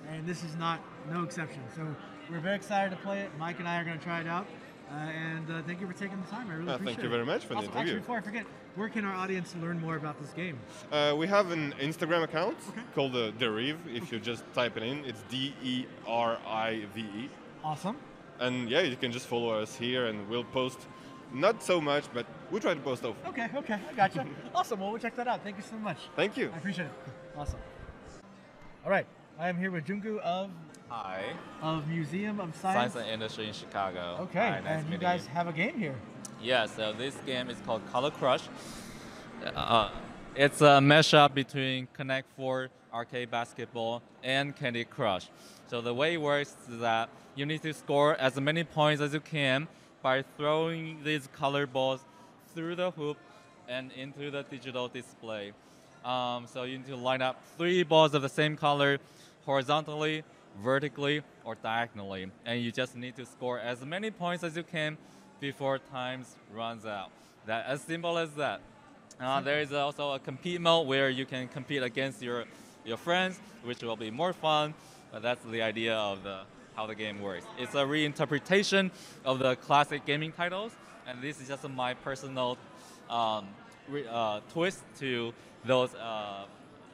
and 0.10 0.26
this 0.28 0.44
is 0.44 0.56
not 0.56 0.80
no 1.12 1.24
exception. 1.24 1.62
So 1.76 1.96
we're 2.30 2.40
very 2.40 2.56
excited 2.56 2.90
to 2.92 2.98
play 2.98 3.22
it. 3.22 3.32
Mike 3.38 3.60
and 3.60 3.68
I 3.68 3.80
are 3.80 3.84
going 3.84 3.98
to 3.98 4.04
try 4.04 4.22
it 4.22 4.28
out. 4.28 4.48
Uh, 4.92 4.94
and 4.94 5.50
uh, 5.50 5.62
thank 5.66 5.82
you 5.82 5.88
for 5.88 5.94
taking 5.94 6.22
the 6.22 6.28
time. 6.28 6.48
I 6.50 6.54
really 6.54 6.70
Uh, 6.72 6.76
appreciate 6.76 6.92
it. 6.92 6.96
thank 6.98 7.04
you 7.04 7.10
it. 7.10 7.12
very 7.12 7.26
much 7.26 7.42
for 7.44 7.50
the 7.50 7.56
Also, 7.56 7.68
Actually, 7.70 7.82
interview. 7.82 8.00
before 8.02 8.18
I 8.18 8.22
forget, 8.22 8.46
where 8.76 8.88
can 8.90 9.04
our 9.04 9.16
audience 9.16 9.56
learn 9.60 9.82
more 9.82 9.96
about 9.96 10.20
this 10.22 10.32
game? 10.34 10.60
Uh, 10.92 11.16
we 11.18 11.26
have 11.26 11.50
an 11.50 11.74
Instagram 11.80 12.22
account 12.24 12.56
called 12.94 13.16
uh, 13.16 13.32
Derive. 13.32 13.80
If 13.88 14.12
you 14.12 14.20
just 14.20 14.44
type 14.54 14.78
it 14.78 14.84
in, 14.84 15.04
it's 15.06 15.24
D 15.24 15.56
E 15.64 15.86
R 16.06 16.38
I 16.48 16.86
V 16.94 17.02
E. 17.02 17.30
Awesome. 17.64 17.98
And 18.40 18.70
yeah, 18.70 18.82
you 18.82 18.96
can 18.96 19.12
just 19.12 19.26
follow 19.26 19.60
us 19.60 19.76
here, 19.76 20.06
and 20.06 20.30
we'll 20.30 20.44
post 20.44 20.78
not 21.36 21.62
so 21.62 21.82
much, 21.82 22.06
but 22.14 22.26
we 22.52 22.60
try 22.60 22.74
to 22.74 22.80
post 22.80 23.04
often. 23.04 23.28
Okay, 23.28 23.50
okay, 23.56 23.80
I 23.90 23.94
gotcha. 23.94 24.26
awesome. 24.56 24.80
Well, 24.80 24.92
we'll 24.92 25.00
check 25.00 25.16
that 25.18 25.28
out. 25.28 25.44
Thank 25.44 25.58
you 25.58 25.64
so 25.64 25.76
much. 25.76 25.98
Thank 26.16 26.38
you. 26.38 26.50
I 26.54 26.58
appreciate 26.58 26.86
it. 26.86 26.92
Awesome. 27.38 27.60
All 28.84 28.92
right, 28.92 29.06
I 29.38 29.50
am 29.50 29.58
here 29.58 29.72
with 29.72 29.86
Jungu 29.86 30.20
of 30.20 30.50
Hi. 30.90 31.24
of 31.62 31.88
Museum 31.88 32.40
of 32.40 32.56
Science. 32.56 32.94
Science 32.94 32.96
and 32.96 33.14
Industry 33.14 33.48
in 33.48 33.54
Chicago. 33.54 34.18
Okay, 34.22 34.40
Hi, 34.40 34.60
nice 34.60 34.68
and 34.68 34.84
you 34.86 34.92
meeting 34.92 35.02
guys 35.02 35.26
have 35.28 35.48
a 35.48 35.54
game 35.54 35.78
here. 35.78 35.96
Yeah, 36.42 36.68
so 36.68 36.94
this 36.94 37.16
game 37.26 37.50
is 37.50 37.58
called 37.66 37.82
Color 37.92 38.12
Crush. 38.12 38.44
Uh, 39.56 39.90
it's 40.36 40.62
a 40.62 40.80
mashup 40.80 41.34
between 41.34 41.88
Connect 41.94 42.30
4, 42.38 42.70
arcade 42.94 43.32
basketball, 43.32 44.02
and 44.24 44.56
Candy 44.56 44.86
Crush. 44.86 45.30
So 45.68 45.82
the 45.82 45.94
way 45.94 46.14
it 46.14 46.22
works 46.22 46.56
is 46.72 46.80
that 46.80 47.10
you 47.36 47.46
need 47.46 47.62
to 47.64 47.74
score 47.74 48.16
as 48.16 48.40
many 48.40 48.64
points 48.64 49.02
as 49.02 49.14
you 49.14 49.20
can 49.20 49.68
by 50.06 50.22
throwing 50.38 51.04
these 51.04 51.28
color 51.34 51.66
balls 51.66 52.00
through 52.54 52.76
the 52.76 52.92
hoop 52.92 53.18
and 53.68 53.92
into 53.94 54.30
the 54.30 54.44
digital 54.44 54.88
display. 54.88 55.52
Um, 56.06 56.46
so 56.46 56.62
you 56.62 56.78
need 56.78 56.86
to 56.90 56.96
line 56.96 57.24
up 57.24 57.42
three 57.58 57.82
balls 57.82 58.14
of 58.14 58.22
the 58.22 58.30
same 58.30 58.56
color 58.56 59.00
horizontally, 59.48 60.24
vertically, 60.62 61.24
or 61.44 61.56
diagonally. 61.56 62.30
And 62.46 62.62
you 62.62 62.72
just 62.72 62.96
need 62.96 63.16
to 63.16 63.26
score 63.26 63.60
as 63.60 63.84
many 63.84 64.12
points 64.12 64.44
as 64.44 64.56
you 64.56 64.62
can 64.62 64.96
before 65.40 65.80
times 65.80 66.36
runs 66.54 66.86
out. 66.86 67.10
That 67.48 67.66
as 67.66 67.82
simple 67.82 68.20
as 68.20 68.30
that. 68.34 68.62
Uh, 69.20 69.42
there 69.42 69.60
is 69.60 69.74
also 69.74 70.12
a 70.12 70.20
compete 70.20 70.62
mode 70.62 70.86
where 70.86 71.10
you 71.10 71.26
can 71.26 71.48
compete 71.48 71.82
against 71.82 72.22
your 72.22 72.46
your 72.86 72.98
friends, 72.98 73.40
which 73.64 73.82
will 73.82 73.96
be 73.96 74.12
more 74.12 74.34
fun. 74.34 74.76
But 75.12 75.24
that's 75.24 75.44
the 75.46 75.64
idea 75.64 75.96
of 75.96 76.22
the 76.22 76.42
how 76.76 76.86
the 76.86 76.96
game 76.96 77.22
works. 77.22 77.46
It's 77.58 77.74
a 77.74 77.84
reinterpretation 77.84 78.92
of 79.24 79.40
the 79.40 79.56
classic 79.56 80.06
gaming 80.06 80.32
titles, 80.32 80.72
and 81.08 81.22
this 81.22 81.42
is 81.42 81.48
just 81.48 81.68
my 81.70 81.94
personal 81.94 82.58
um, 83.10 83.48
re, 83.90 84.06
uh, 84.10 84.42
twist 84.52 84.84
to 85.00 85.34
those 85.64 85.94
uh, 85.96 86.46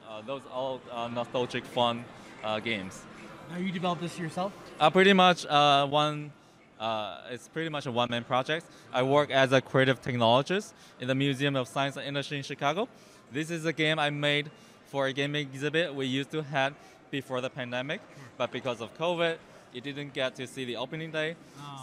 uh, 0.07 0.21
those 0.25 0.41
old 0.53 0.82
uh, 0.91 1.07
nostalgic 1.07 1.65
fun 1.65 2.03
uh, 2.43 2.59
games. 2.59 3.01
Now 3.49 3.57
you 3.57 3.71
developed 3.71 4.01
this 4.01 4.17
yourself? 4.19 4.51
Uh, 4.79 4.89
pretty 4.89 5.13
much 5.13 5.45
uh, 5.45 5.88
one. 5.88 6.32
Uh, 6.79 7.21
it's 7.29 7.47
pretty 7.47 7.69
much 7.69 7.86
a 7.86 7.91
one-man 7.91 8.23
project. 8.23 8.65
I 8.91 9.03
work 9.03 9.29
as 9.29 9.51
a 9.51 9.61
creative 9.61 10.01
technologist 10.01 10.73
in 10.99 11.07
the 11.07 11.13
Museum 11.13 11.55
of 11.55 11.67
Science 11.67 11.95
and 11.95 12.07
Industry 12.07 12.38
in 12.38 12.43
Chicago. 12.43 12.89
This 13.32 13.51
is 13.51 13.65
a 13.65 13.73
game 13.73 13.99
I 13.99 14.09
made 14.09 14.49
for 14.86 15.05
a 15.05 15.13
gaming 15.13 15.47
exhibit 15.47 15.93
we 15.93 16.07
used 16.07 16.32
to 16.32 16.41
have 16.41 16.73
before 17.11 17.39
the 17.39 17.51
pandemic, 17.51 18.01
but 18.36 18.51
because 18.51 18.82
of 18.82 18.97
COVID, 18.97 19.38
it 19.74 19.84
didn't 19.84 20.13
get 20.13 20.36
to 20.36 20.47
see 20.47 20.65
the 20.65 20.78
opening 20.78 21.11
day. 21.11 21.36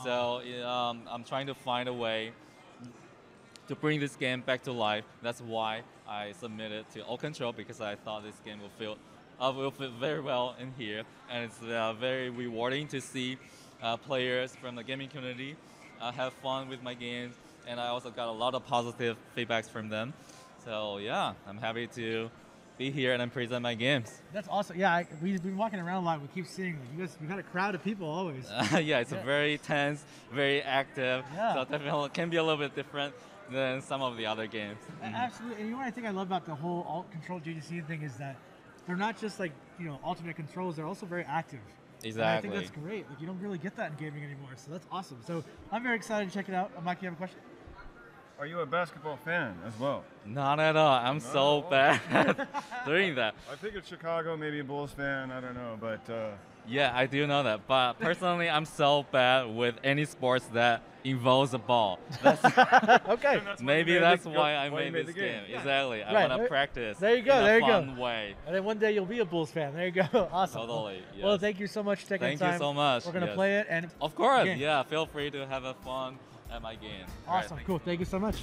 So 0.05 0.43
um, 0.67 1.03
I'm 1.11 1.25
trying 1.25 1.47
to 1.47 1.55
find 1.55 1.89
a 1.89 1.93
way 1.93 2.33
to 3.69 3.75
bring 3.75 4.01
this 4.01 4.17
game 4.17 4.41
back 4.41 4.63
to 4.63 4.73
life. 4.73 5.05
That's 5.23 5.41
why 5.41 5.83
I 6.09 6.33
submitted 6.33 6.89
to 6.95 7.05
Alt 7.05 7.21
Control 7.21 7.53
because 7.53 7.81
I 7.81 7.97
thought 7.97 8.25
this 8.25 8.41
game 8.45 8.61
will 8.61 8.71
feel 8.79 8.97
uh, 9.41 9.53
will 9.55 9.71
fit 9.71 9.91
very 10.01 10.21
well 10.21 10.57
in 10.59 10.73
here, 10.77 11.05
and 11.31 11.45
it's 11.45 11.63
uh, 11.63 11.93
very 11.93 12.29
rewarding 12.31 12.89
to 12.89 13.01
see 13.01 13.39
uh, 13.83 13.97
players 13.97 14.57
from 14.57 14.75
the 14.75 14.83
gaming 14.83 15.09
community 15.09 15.55
uh, 16.01 16.11
have 16.13 16.33
fun 16.33 16.69
with 16.69 16.83
my 16.83 16.95
games, 16.95 17.35
and 17.67 17.79
I 17.79 17.89
also 17.89 18.11
got 18.11 18.29
a 18.29 18.33
lot 18.33 18.55
of 18.55 18.67
positive 18.67 19.17
feedbacks 19.37 19.69
from 19.71 19.89
them. 19.89 20.13
So 20.65 20.99
yeah, 20.99 21.35
I'm 21.47 21.59
happy 21.59 21.87
to 21.89 22.31
be 22.79 22.91
here 22.91 23.13
and 23.13 23.21
I'm 23.21 23.29
present 23.29 23.63
my 23.63 23.75
games. 23.75 24.23
That's 24.33 24.49
awesome. 24.49 24.79
Yeah, 24.79 24.95
I, 24.95 25.07
we've 25.21 25.43
been 25.43 25.57
walking 25.57 25.81
around 25.81 26.05
a 26.05 26.07
lot. 26.07 26.23
We 26.23 26.29
keep 26.29 26.47
seeing 26.47 26.75
like, 26.75 26.83
you 26.95 27.01
guys. 27.01 27.17
We've 27.21 27.29
had 27.29 27.41
a 27.41 27.43
crowd 27.43 27.75
of 27.75 27.83
people 27.83 28.09
always. 28.09 28.49
yeah, 28.73 29.01
it's 29.01 29.13
a 29.13 29.17
very 29.17 29.59
tense, 29.59 30.03
very 30.33 30.63
active. 30.63 31.25
Yeah. 31.35 31.55
So 31.55 31.65
definitely 31.65 32.09
can 32.11 32.31
be 32.31 32.37
a 32.37 32.43
little 32.43 32.59
bit 32.59 32.75
different 32.75 33.15
than 33.51 33.83
some 33.83 34.01
of 34.01 34.17
the 34.17 34.27
other 34.27 34.47
games. 34.47 34.79
A- 35.03 35.07
Absolutely. 35.07 35.57
And 35.57 35.67
you 35.67 35.73
know 35.73 35.79
what 35.79 35.87
I 35.87 35.91
think 35.91 36.07
I 36.07 36.11
love 36.11 36.29
about 36.29 36.47
the 36.47 36.55
whole 36.55 36.87
alt 36.89 37.11
control 37.11 37.41
GDC 37.41 37.87
thing 37.87 38.03
is 38.03 38.17
that 38.17 38.37
they're 38.87 38.97
not 38.97 39.21
just 39.21 39.41
like 39.41 39.53
you 39.79 39.87
know 39.87 39.99
alternate 40.05 40.37
controls. 40.37 40.77
They're 40.77 40.87
also 40.87 41.05
very 41.05 41.25
active. 41.25 41.61
And 42.05 42.23
I 42.23 42.41
think 42.41 42.55
that's 42.55 42.71
great. 42.71 43.09
Like 43.11 43.21
you 43.21 43.27
don't 43.27 43.41
really 43.41 43.59
get 43.59 43.75
that 43.77 43.91
in 43.91 43.97
gaming 43.97 44.23
anymore. 44.23 44.51
So 44.55 44.71
that's 44.71 44.87
awesome. 44.93 45.19
So 45.27 45.43
I'm 45.73 45.83
very 45.83 45.97
excited 45.97 46.29
to 46.29 46.35
check 46.35 46.49
it 46.49 46.55
out. 46.55 46.71
Uh, 46.77 46.81
Mike, 46.83 47.03
you 47.03 47.07
have 47.07 47.15
a 47.15 47.17
question? 47.17 47.41
Are 48.39 48.47
you 48.47 48.61
a 48.61 48.67
basketball 48.67 49.17
fan 49.25 49.57
as 49.67 49.79
well? 49.81 50.05
Not 50.25 50.61
at 50.61 50.77
all. 50.77 50.93
I'm 50.95 51.15
Not 51.19 51.23
so 51.23 51.39
all. 51.41 51.61
bad 51.63 52.01
doing 52.87 53.17
that. 53.17 53.35
I 53.47 53.51
think 53.51 53.61
figured 53.61 53.87
Chicago, 53.87 54.37
maybe 54.37 54.61
a 54.61 54.65
Bulls 54.65 54.93
fan. 54.93 55.33
I 55.33 55.41
don't 55.41 55.55
know, 55.55 55.77
but 55.81 56.09
uh, 56.09 56.31
Yeah, 56.69 56.93
I 56.95 57.07
do 57.07 57.27
know 57.27 57.43
that. 57.43 57.67
But 57.67 57.95
personally, 57.95 58.49
I'm 58.49 58.65
so 58.65 59.05
bad 59.11 59.45
with 59.55 59.75
any 59.83 60.05
sports 60.05 60.45
that 60.53 60.83
involves 61.03 61.53
a 61.55 61.59
ball. 61.59 61.99
That's 62.23 62.45
okay. 63.09 63.41
Maybe 63.61 63.95
made 63.95 64.03
that's 64.03 64.23
the- 64.25 64.31
why 64.31 64.53
I 64.55 64.69
why 64.69 64.83
you 64.83 64.93
made, 64.93 64.93
made 64.93 65.07
this 65.07 65.15
game. 65.17 65.25
game. 65.41 65.43
Yeah. 65.51 65.59
Exactly. 65.59 66.03
I 66.05 66.15
Right, 66.15 66.29
want 66.29 66.39
there- 66.41 66.47
to 66.47 66.49
practice. 66.49 66.99
There 66.99 67.17
you 67.17 67.23
go. 67.23 67.39
in 67.39 67.45
there 67.45 67.59
a 67.59 67.61
you 67.67 67.73
fun 67.73 67.95
go. 67.97 68.03
way. 68.03 68.35
And 68.47 68.55
then 68.55 68.63
one 68.63 68.79
day 68.79 68.93
you'll 68.93 69.07
be 69.07 69.19
a 69.19 69.25
Bulls 69.25 69.51
fan. 69.51 69.75
There 69.75 69.87
you 69.87 69.91
go. 69.93 70.07
awesome. 70.33 70.61
Totally, 70.61 71.03
Well, 71.21 71.39
thank 71.39 71.59
you 71.59 71.67
so 71.67 71.83
much 71.83 72.03
for 72.03 72.09
taking 72.11 72.27
Thank 72.29 72.39
the 72.39 72.45
time. 72.45 72.55
you 72.55 72.59
so 72.61 72.73
much. 72.73 73.05
We're 73.07 73.13
gonna 73.13 73.27
yes. 73.27 73.35
play 73.35 73.57
it 73.59 73.67
and 73.69 73.91
Of 74.01 74.15
course, 74.15 74.45
Game. 74.45 74.59
yeah. 74.59 74.83
Feel 74.85 75.07
free 75.07 75.31
to 75.33 75.45
have 75.47 75.65
a 75.65 75.75
fun 75.75 76.19
at 76.51 76.63
my 76.63 76.75
game. 76.75 77.07
Awesome. 77.27 77.57
thank 77.57 77.67
cool. 77.67 77.79
Thank 77.79 78.01
you 78.01 78.07
so 78.07 78.19
much. 78.19 78.37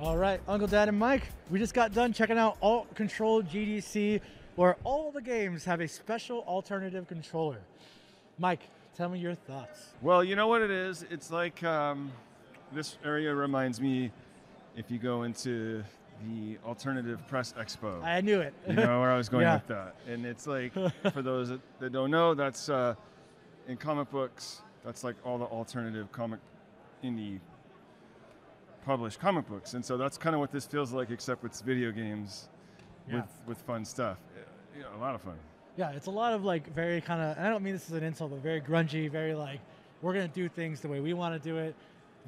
All 0.00 0.16
right, 0.16 0.40
Uncle 0.46 0.68
Dad 0.68 0.88
and 0.88 0.96
Mike, 0.96 1.24
we 1.50 1.58
just 1.58 1.74
got 1.74 1.92
done 1.92 2.12
checking 2.12 2.38
out 2.38 2.56
Alt 2.62 2.94
Control 2.94 3.42
GDC, 3.42 4.20
where 4.54 4.76
all 4.84 5.10
the 5.10 5.20
games 5.20 5.64
have 5.64 5.80
a 5.80 5.88
special 5.88 6.44
alternative 6.46 7.08
controller. 7.08 7.58
Mike, 8.38 8.60
tell 8.96 9.08
me 9.08 9.18
your 9.18 9.34
thoughts. 9.34 9.88
Well, 10.00 10.22
you 10.22 10.36
know 10.36 10.46
what 10.46 10.62
it 10.62 10.70
is? 10.70 11.04
It's 11.10 11.32
like 11.32 11.64
um, 11.64 12.12
this 12.72 12.96
area 13.04 13.34
reminds 13.34 13.80
me 13.80 14.12
if 14.76 14.88
you 14.88 14.98
go 14.98 15.24
into 15.24 15.82
the 16.26 16.58
Alternative 16.66 17.20
Press 17.28 17.54
Expo. 17.58 18.02
I 18.02 18.20
knew 18.20 18.40
it. 18.40 18.54
You 18.66 18.74
know 18.74 19.00
where 19.00 19.10
I 19.10 19.16
was 19.16 19.28
going 19.28 19.42
Yeah. 19.44 19.54
with 19.54 19.66
that. 19.68 19.94
And 20.08 20.26
it's 20.26 20.46
like, 20.46 20.72
for 21.12 21.22
those 21.22 21.48
that, 21.50 21.60
that 21.80 21.92
don't 21.92 22.10
know, 22.10 22.34
that's 22.34 22.68
uh, 22.68 22.94
in 23.68 23.76
comic 23.76 24.10
books, 24.10 24.62
that's 24.84 25.04
like 25.04 25.16
all 25.24 25.38
the 25.38 25.44
alternative 25.46 26.10
comic 26.12 26.40
indie 27.04 27.38
published 28.84 29.20
comic 29.20 29.46
books. 29.48 29.74
And 29.74 29.84
so 29.84 29.96
that's 29.96 30.16
kind 30.18 30.34
of 30.34 30.40
what 30.40 30.50
this 30.52 30.66
feels 30.66 30.92
like, 30.92 31.10
except 31.10 31.42
with 31.42 31.60
video 31.62 31.90
games 31.92 32.48
Yeah. 33.08 33.16
with, 33.16 33.28
with 33.46 33.58
fun 33.62 33.84
stuff. 33.84 34.18
You 34.76 34.82
know, 34.82 34.88
a 34.96 35.00
lot 35.00 35.14
of 35.14 35.20
fun. 35.22 35.36
Yeah, 35.76 35.90
it's 35.90 36.06
a 36.06 36.10
lot 36.10 36.32
of 36.32 36.44
like 36.44 36.72
very 36.74 37.00
kind 37.00 37.20
of, 37.20 37.38
I 37.38 37.48
don't 37.48 37.62
mean 37.62 37.74
this 37.74 37.86
as 37.90 37.96
an 37.96 38.02
insult, 38.04 38.30
but 38.30 38.40
very 38.42 38.60
grungy, 38.60 39.10
very 39.10 39.34
like, 39.34 39.60
we're 40.02 40.12
going 40.12 40.28
to 40.28 40.34
do 40.34 40.48
things 40.48 40.80
the 40.80 40.88
way 40.88 41.00
we 41.00 41.12
want 41.12 41.40
to 41.40 41.48
do 41.48 41.56
it. 41.58 41.74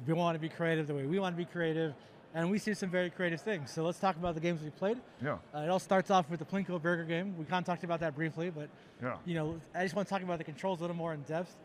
We 0.07 0.13
want 0.13 0.35
to 0.35 0.39
be 0.39 0.49
creative 0.49 0.87
the 0.87 0.93
way 0.95 1.05
we 1.05 1.19
want 1.19 1.35
to 1.35 1.37
be 1.37 1.45
creative. 1.45 1.93
And 2.33 2.49
we 2.49 2.59
see 2.59 2.73
some 2.73 2.89
very 2.89 3.09
creative 3.09 3.41
things. 3.41 3.71
So 3.71 3.83
let's 3.83 3.99
talk 3.99 4.15
about 4.15 4.35
the 4.35 4.39
games 4.41 4.61
we 4.61 4.69
played. 4.69 4.97
Yeah. 5.21 5.37
Uh, 5.53 5.59
it 5.59 5.69
all 5.69 5.79
starts 5.79 6.09
off 6.09 6.29
with 6.29 6.39
the 6.39 6.45
Plinko 6.45 6.81
Burger 6.81 7.03
game. 7.03 7.35
We 7.37 7.43
kind 7.45 7.61
of 7.61 7.65
talked 7.65 7.83
about 7.83 7.99
that 7.99 8.15
briefly, 8.15 8.49
but 8.49 8.69
Yeah. 9.03 9.17
you 9.25 9.35
know, 9.35 9.59
I 9.75 9.83
just 9.83 9.95
want 9.95 10.07
to 10.07 10.13
talk 10.13 10.23
about 10.23 10.37
the 10.37 10.43
controls 10.45 10.79
a 10.79 10.83
little 10.83 10.95
more 10.95 11.13
in 11.13 11.21
depth. 11.23 11.55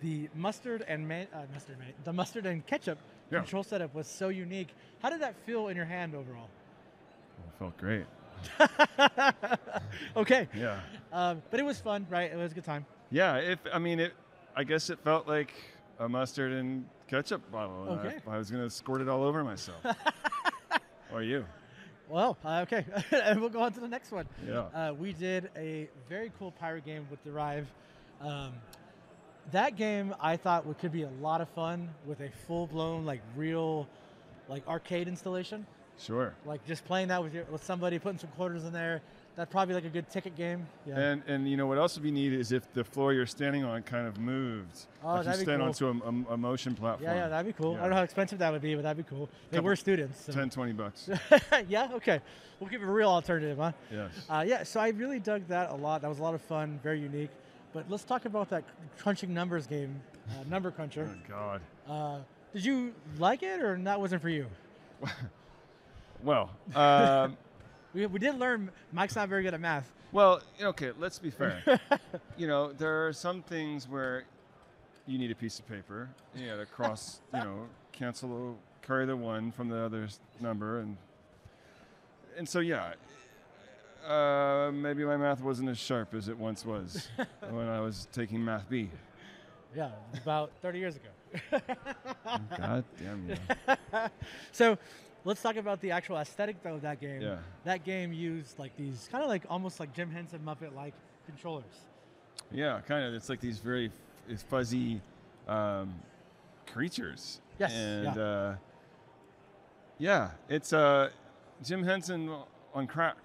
The 0.00 0.28
mustard 0.34 0.84
and 0.86 1.08
ma- 1.08 1.26
uh, 1.34 1.42
mustard, 1.52 1.78
ma- 1.78 1.84
the 2.04 2.12
mustard 2.12 2.46
and 2.46 2.64
ketchup 2.66 2.98
Yeah. 3.30 3.38
control 3.38 3.64
setup 3.64 3.94
was 3.94 4.06
so 4.06 4.28
unique. 4.28 4.68
How 5.00 5.10
did 5.10 5.20
that 5.22 5.34
feel 5.44 5.68
in 5.68 5.76
your 5.76 5.86
hand 5.86 6.14
overall? 6.14 6.48
It 7.48 7.58
felt 7.58 7.76
great. 7.76 8.04
okay. 10.16 10.48
Yeah. 10.56 10.80
Um, 11.12 11.42
but 11.50 11.60
it 11.60 11.64
was 11.64 11.80
fun, 11.80 12.06
right? 12.10 12.30
It 12.32 12.36
was 12.36 12.52
a 12.52 12.54
good 12.54 12.64
time. 12.64 12.86
Yeah, 13.10 13.36
if 13.36 13.58
I 13.72 13.78
mean 13.78 14.00
it, 14.00 14.12
I 14.56 14.64
guess 14.64 14.88
it 14.90 14.98
felt 15.00 15.26
like 15.28 15.52
a 16.02 16.08
mustard 16.08 16.52
and 16.52 16.84
ketchup 17.06 17.48
bottle. 17.50 17.84
and 17.92 18.22
I- 18.26 18.34
I, 18.34 18.38
was 18.38 18.50
gonna 18.50 18.68
squirt 18.68 19.00
it 19.00 19.08
all 19.08 19.22
over 19.22 19.44
myself. 19.44 19.84
or 21.12 21.22
you? 21.22 21.44
Well, 22.08 22.36
uh, 22.44 22.64
okay, 22.66 22.84
and 23.10 23.40
we'll 23.40 23.48
go 23.48 23.60
on 23.60 23.72
to 23.72 23.80
the 23.80 23.88
next 23.88 24.10
one. 24.10 24.26
Yeah. 24.46 24.60
Uh, 24.74 24.92
we 24.92 25.12
did 25.12 25.50
a 25.56 25.88
very 26.08 26.30
cool 26.38 26.50
pirate 26.52 26.84
game 26.84 27.06
with 27.10 27.22
Derive. 27.24 27.66
Um, 28.20 28.52
that 29.50 29.76
game 29.76 30.14
I 30.20 30.36
thought 30.36 30.66
would, 30.66 30.78
could 30.78 30.92
be 30.92 31.02
a 31.02 31.10
lot 31.20 31.40
of 31.40 31.48
fun 31.50 31.88
with 32.06 32.20
a 32.20 32.30
full-blown, 32.46 33.04
like 33.04 33.20
real, 33.36 33.88
like 34.48 34.66
arcade 34.68 35.08
installation. 35.08 35.66
Sure. 35.98 36.34
Like 36.44 36.64
just 36.66 36.84
playing 36.84 37.08
that 37.08 37.22
with 37.22 37.34
your, 37.34 37.44
with 37.44 37.64
somebody, 37.64 37.98
putting 37.98 38.18
some 38.18 38.30
quarters 38.30 38.64
in 38.64 38.72
there. 38.72 39.00
That'd 39.34 39.50
probably 39.50 39.72
be 39.72 39.74
like 39.76 39.84
a 39.86 39.88
good 39.88 40.10
ticket 40.10 40.36
game. 40.36 40.66
Yeah. 40.86 40.98
And 40.98 41.22
and 41.26 41.48
you 41.48 41.56
know 41.56 41.66
what 41.66 41.78
else 41.78 41.94
would 41.94 42.02
be 42.02 42.10
neat 42.10 42.34
is 42.34 42.52
if 42.52 42.70
the 42.74 42.84
floor 42.84 43.14
you're 43.14 43.24
standing 43.26 43.64
on 43.64 43.82
kind 43.82 44.06
of 44.06 44.18
moved. 44.18 44.86
Oh, 45.02 45.08
like 45.14 45.18
you 45.18 45.24
that'd 45.24 45.40
be 45.40 45.44
stand 45.44 45.60
cool. 45.60 45.68
onto 45.68 45.88
a, 45.88 46.32
a, 46.32 46.34
a 46.34 46.36
motion 46.36 46.74
platform. 46.74 47.04
yeah, 47.10 47.14
yeah, 47.22 47.28
that'd 47.28 47.46
be 47.46 47.52
cool. 47.62 47.76
I 47.76 47.80
don't 47.80 47.90
know 47.90 47.96
how 47.96 48.02
expensive 48.02 48.38
that 48.40 48.52
would 48.52 48.60
be, 48.60 48.74
but 48.74 48.82
that'd 48.82 49.02
be 49.02 49.08
cool. 49.08 49.30
They 49.50 49.56
Couple- 49.56 49.68
were 49.70 49.76
students. 49.76 50.22
so- 50.24 50.32
10, 50.32 50.50
20 50.50 50.72
bucks. 50.72 51.08
yeah, 51.68 51.88
okay. 51.94 52.20
We'll 52.60 52.68
give 52.68 52.82
a 52.82 52.86
real 52.86 53.08
alternative, 53.08 53.56
huh? 53.56 53.72
Yes. 53.90 54.10
Uh, 54.28 54.44
yeah, 54.46 54.62
so 54.64 54.80
I 54.80 54.88
really 54.90 55.18
dug 55.18 55.48
that 55.48 55.70
a 55.70 55.74
lot. 55.74 56.02
That 56.02 56.08
was 56.08 56.18
a 56.18 56.22
lot 56.22 56.34
of 56.34 56.42
fun, 56.42 56.78
very 56.82 57.00
unique. 57.00 57.30
But 57.72 57.86
let's 57.88 58.04
talk 58.04 58.26
about 58.26 58.50
that 58.50 58.64
crunching 58.98 59.32
numbers 59.32 59.66
game, 59.66 59.98
uh, 60.28 60.44
Number 60.48 60.70
Cruncher. 60.70 61.08
Oh 61.10 61.28
God. 61.28 61.60
Uh, 61.88 62.18
did 62.52 62.66
you 62.66 62.92
like 63.18 63.42
it, 63.42 63.60
or 63.62 63.78
that 63.78 63.98
wasn't 63.98 64.20
for 64.20 64.28
you? 64.28 64.46
Well, 66.22 66.50
um, 66.74 67.36
we, 67.94 68.06
we 68.06 68.18
did 68.18 68.38
learn 68.38 68.70
Mike's 68.92 69.16
not 69.16 69.28
very 69.28 69.42
good 69.42 69.54
at 69.54 69.60
math. 69.60 69.90
well, 70.12 70.40
okay. 70.60 70.92
Let's 70.98 71.18
be 71.18 71.30
fair. 71.30 71.62
you 72.36 72.46
know, 72.46 72.72
there 72.72 73.06
are 73.06 73.12
some 73.12 73.42
things 73.42 73.88
where 73.88 74.24
you 75.06 75.18
need 75.18 75.30
a 75.30 75.34
piece 75.34 75.58
of 75.58 75.68
paper. 75.68 76.08
You 76.34 76.46
got 76.48 76.56
to 76.56 76.66
cross. 76.66 77.20
You 77.34 77.40
know, 77.40 77.66
cancel, 77.92 78.58
carry 78.82 79.06
the 79.06 79.16
one 79.16 79.52
from 79.52 79.68
the 79.68 79.78
other 79.78 80.08
number, 80.40 80.80
and 80.80 80.96
and 82.36 82.48
so 82.48 82.60
yeah. 82.60 82.94
Uh, 84.06 84.72
maybe 84.72 85.04
my 85.04 85.16
math 85.16 85.40
wasn't 85.40 85.68
as 85.68 85.78
sharp 85.78 86.12
as 86.12 86.28
it 86.28 86.36
once 86.36 86.66
was 86.66 87.08
when 87.50 87.68
I 87.68 87.78
was 87.80 88.08
taking 88.10 88.44
Math 88.44 88.68
B. 88.68 88.90
Yeah, 89.76 89.90
about 90.20 90.50
30 90.60 90.78
years 90.80 90.96
ago. 90.96 91.60
God 92.58 92.84
damn 92.98 93.28
you. 93.28 93.36
so 94.50 94.76
let's 95.24 95.42
talk 95.42 95.56
about 95.56 95.80
the 95.80 95.90
actual 95.90 96.16
aesthetic 96.18 96.62
though 96.62 96.74
of 96.74 96.82
that 96.82 97.00
game. 97.00 97.20
Yeah. 97.22 97.36
That 97.64 97.84
game 97.84 98.12
used 98.12 98.58
like 98.58 98.76
these 98.76 99.08
kind 99.10 99.22
of 99.22 99.28
like 99.30 99.44
almost 99.48 99.80
like 99.80 99.92
Jim 99.94 100.10
Henson 100.10 100.40
Muppet 100.44 100.74
like 100.74 100.94
controllers. 101.26 101.64
Yeah, 102.50 102.80
kind 102.86 103.04
of. 103.04 103.14
It's 103.14 103.28
like 103.28 103.40
these 103.40 103.58
very 103.58 103.90
f- 104.30 104.42
fuzzy 104.48 105.00
um, 105.48 105.94
creatures. 106.66 107.40
Yes, 107.58 107.72
And 107.72 108.16
yeah. 108.16 108.22
uh, 108.22 108.56
yeah, 109.98 110.30
it's 110.48 110.72
uh, 110.72 111.10
Jim 111.62 111.82
Henson 111.84 112.30
on 112.74 112.86
crack. 112.86 113.16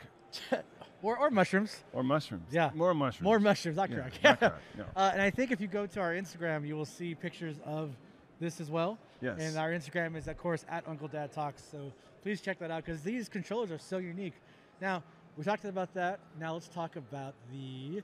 or, 1.02 1.18
or 1.18 1.30
mushrooms. 1.30 1.84
Or 1.94 2.04
mushrooms. 2.04 2.48
Yeah. 2.52 2.70
More 2.76 2.94
mushrooms. 2.94 3.24
More 3.24 3.40
mushrooms, 3.40 3.78
not 3.78 3.90
Yeah, 3.90 3.96
crack. 3.96 4.24
not 4.24 4.40
crack, 4.40 4.54
no. 4.78 4.84
uh, 4.96 5.10
and 5.14 5.22
I 5.22 5.30
think 5.30 5.52
if 5.52 5.60
you 5.60 5.68
go 5.68 5.86
to 5.88 6.00
our 6.00 6.14
Instagram, 6.14 6.68
you 6.68 6.76
will 6.76 6.86
see 6.86 7.16
pictures 7.16 7.56
of 7.66 7.92
this 8.40 8.62
as 8.62 8.70
well. 8.70 8.98
Yes. 9.22 9.40
And 9.40 9.58
our 9.58 9.72
Instagram 9.72 10.16
is, 10.16 10.28
of 10.28 10.38
course, 10.38 10.66
at 10.70 10.88
Uncle 10.88 11.08
Dad 11.08 11.32
Talks. 11.32 11.64
So 11.72 11.92
please 12.22 12.42
check 12.42 12.60
that 12.60 12.72
out 12.72 12.86
because 12.86 13.02
these 13.02 13.30
controllers 13.30 13.72
are 13.72 13.80
so 13.80 13.98
unique. 13.98 14.34
Now, 14.82 15.04
we 15.38 15.44
talked 15.44 15.66
about 15.66 15.94
that. 15.94 16.20
Now 16.40 16.54
let's 16.54 16.68
talk 16.68 16.96
about 16.96 17.34
the 17.52 18.02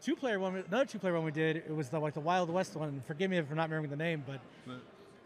two-player 0.00 0.38
one. 0.38 0.64
Another 0.68 0.84
two-player 0.84 1.14
one 1.14 1.24
we 1.24 1.32
did. 1.32 1.56
It 1.56 1.74
was 1.74 1.88
the 1.88 1.98
like 1.98 2.14
the 2.14 2.20
Wild 2.20 2.50
West 2.50 2.76
one. 2.76 3.02
Forgive 3.06 3.30
me 3.30 3.38
if 3.38 3.50
I'm 3.50 3.56
not 3.56 3.68
remembering 3.68 3.90
the 3.90 3.96
name, 3.96 4.24
but 4.26 4.40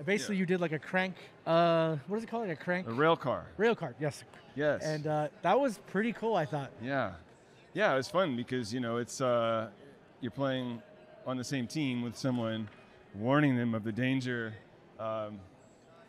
basically 0.05 0.37
you 0.37 0.47
did 0.47 0.61
like 0.61 0.73
a 0.73 0.79
crank. 0.79 1.17
Uh, 1.47 1.97
what 2.07 2.17
is 2.17 2.25
it 2.25 2.31
called? 2.31 2.49
Like 2.49 2.59
a 2.59 2.63
crank. 2.63 2.87
A 2.89 2.93
rail 2.93 3.17
car. 3.17 3.47
Rail 3.57 3.75
car. 3.75 3.95
Yes. 4.01 4.25
Yes. 4.55 4.83
And 4.83 5.07
uh, 5.07 5.29
that 5.43 5.59
was 5.59 5.79
pretty 5.87 6.13
cool. 6.13 6.35
I 6.35 6.47
thought. 6.47 6.71
Yeah, 6.83 7.13
yeah, 7.73 7.93
it 7.93 7.97
was 7.97 8.09
fun 8.09 8.37
because 8.37 8.73
you 8.75 8.81
know 8.81 8.97
it's 8.97 9.21
uh, 9.21 9.69
you're 10.21 10.31
playing 10.31 10.83
on 11.27 11.37
the 11.37 11.45
same 11.45 11.67
team 11.67 12.03
with 12.03 12.17
someone, 12.17 12.69
warning 13.15 13.57
them 13.57 13.75
of 13.75 13.85
the 13.85 13.93
danger, 13.93 14.55
um, 15.01 15.41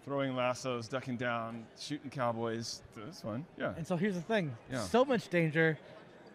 throwing 0.05 0.35
lassos, 0.35 0.87
ducking 0.87 1.17
down, 1.17 1.65
shooting 1.79 2.09
cowboys. 2.09 2.81
Was 3.07 3.21
fun. 3.21 3.45
Yeah. 3.57 3.73
And 3.77 3.85
so 3.87 3.95
here's 3.95 4.15
the 4.15 4.21
thing. 4.21 4.55
Yeah. 4.71 4.81
So 4.81 5.05
much 5.05 5.29
danger. 5.29 5.77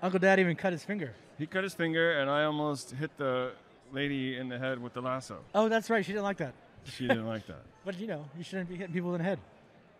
Uncle 0.02 0.18
Dad 0.18 0.40
even 0.40 0.56
cut 0.56 0.72
his 0.72 0.84
finger. 0.84 1.14
He 1.38 1.46
cut 1.46 1.64
his 1.64 1.74
finger, 1.74 2.18
and 2.20 2.30
I 2.30 2.44
almost 2.44 2.92
hit 2.92 3.16
the 3.18 3.52
lady 3.92 4.36
in 4.36 4.48
the 4.48 4.58
head 4.58 4.82
with 4.82 4.94
the 4.94 5.00
lasso. 5.00 5.38
Oh, 5.54 5.68
that's 5.68 5.90
right. 5.90 6.04
She 6.04 6.12
didn't 6.12 6.24
like 6.24 6.38
that. 6.38 6.54
She 6.84 7.06
didn't 7.06 7.26
like 7.26 7.46
that. 7.46 7.62
But 7.84 8.00
you 8.00 8.08
know, 8.08 8.24
you 8.36 8.42
shouldn't 8.42 8.68
be 8.68 8.74
hitting 8.74 8.92
people 8.92 9.14
in 9.14 9.18
the 9.18 9.24
head. 9.24 9.38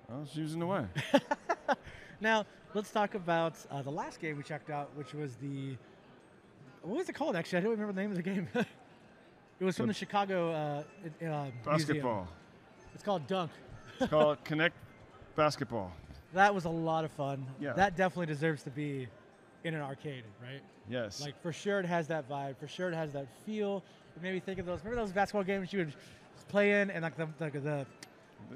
Well, 0.09 0.27
she 0.33 0.43
was 0.43 0.55
in 0.55 0.59
the 0.61 0.67
way. 0.67 0.85
Now, 2.21 2.47
let's 2.75 2.91
talk 2.91 3.15
about 3.15 3.55
uh, 3.71 3.83
the 3.83 3.91
last 3.91 4.21
game 4.21 4.37
we 4.37 4.43
checked 4.43 4.71
out, 4.71 4.91
which 4.97 5.13
was 5.13 5.35
the. 5.37 5.77
What 6.83 6.99
was 6.99 7.09
it 7.09 7.15
called, 7.15 7.37
actually? 7.37 7.59
I 7.59 7.61
don't 7.63 7.73
remember 7.73 7.93
the 7.93 8.01
name 8.01 8.11
of 8.11 8.17
the 8.17 8.23
game. 8.23 8.49
it 8.55 9.65
was 9.65 9.77
from 9.77 9.87
The- 9.87 9.93
the, 9.93 9.99
Chicago 9.99 10.51
uh, 11.23 11.25
uh, 11.25 11.47
Museum. 11.67 12.27
It's 12.97 13.05
called 13.05 13.27
Dunk. 13.27 13.51
It's 14.01 14.09
called 14.09 14.39
Connect 14.45 14.75
Basketball. 15.35 15.93
That 16.33 16.55
was 16.55 16.65
a 16.65 16.71
lot 16.71 17.05
of 17.05 17.11
fun. 17.11 17.45
Yeah. 17.61 17.75
That 17.75 17.95
definitely 17.95 18.25
deserves 18.25 18.63
to 18.63 18.71
be 18.71 19.07
in 19.65 19.75
an 19.75 19.83
arcade, 19.83 20.25
right? 20.43 20.63
Yes. 20.89 21.21
Like 21.21 21.39
for 21.43 21.53
sure, 21.53 21.79
it 21.79 21.85
has 21.85 22.09
that 22.09 22.27
vibe. 22.27 22.57
For 22.57 22.67
sure, 22.67 22.89
it 22.89 22.95
has 22.95 23.13
that 23.13 23.27
feel. 23.45 23.85
It 24.17 24.23
made 24.23 24.33
me 24.33 24.41
think 24.41 24.59
of 24.59 24.65
those. 24.65 24.79
Remember 24.79 25.03
those 25.03 25.13
basketball 25.13 25.43
games 25.45 25.75
you 25.75 25.81
would 25.81 25.95
play 26.49 26.81
in, 26.81 26.91
and 26.91 27.03
like 27.03 27.19
the 27.19 27.29
like 27.39 27.53
the 27.53 27.85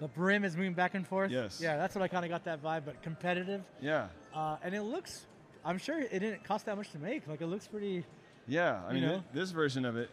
the 0.01 0.09
brim 0.09 0.43
is 0.43 0.57
moving 0.57 0.73
back 0.73 0.95
and 0.95 1.07
forth. 1.07 1.31
Yes. 1.31 1.61
Yeah, 1.63 1.77
that's 1.77 1.95
what 1.95 2.01
I 2.01 2.09
kind 2.09 2.25
of 2.25 2.31
got 2.31 2.43
that 2.45 2.63
vibe, 2.63 2.87
but 2.87 3.03
competitive. 3.03 3.61
Yeah. 3.79 4.07
Uh, 4.35 4.57
and 4.65 4.75
it 4.75 4.85
looks. 4.85 5.27
I'm 5.67 5.77
sure 5.77 6.01
it 6.01 6.19
didn't 6.19 6.45
cost 6.45 6.65
that 6.65 6.79
much 6.79 6.93
to 6.93 6.99
make. 6.99 7.29
Like 7.29 7.43
it 7.43 7.47
looks 7.47 7.67
pretty. 7.67 8.07
Yeah, 8.49 8.81
I 8.89 8.95
mean, 8.95 9.03
know? 9.03 9.23
this 9.35 9.51
version 9.51 9.85
of 9.85 9.99
it, 9.99 10.09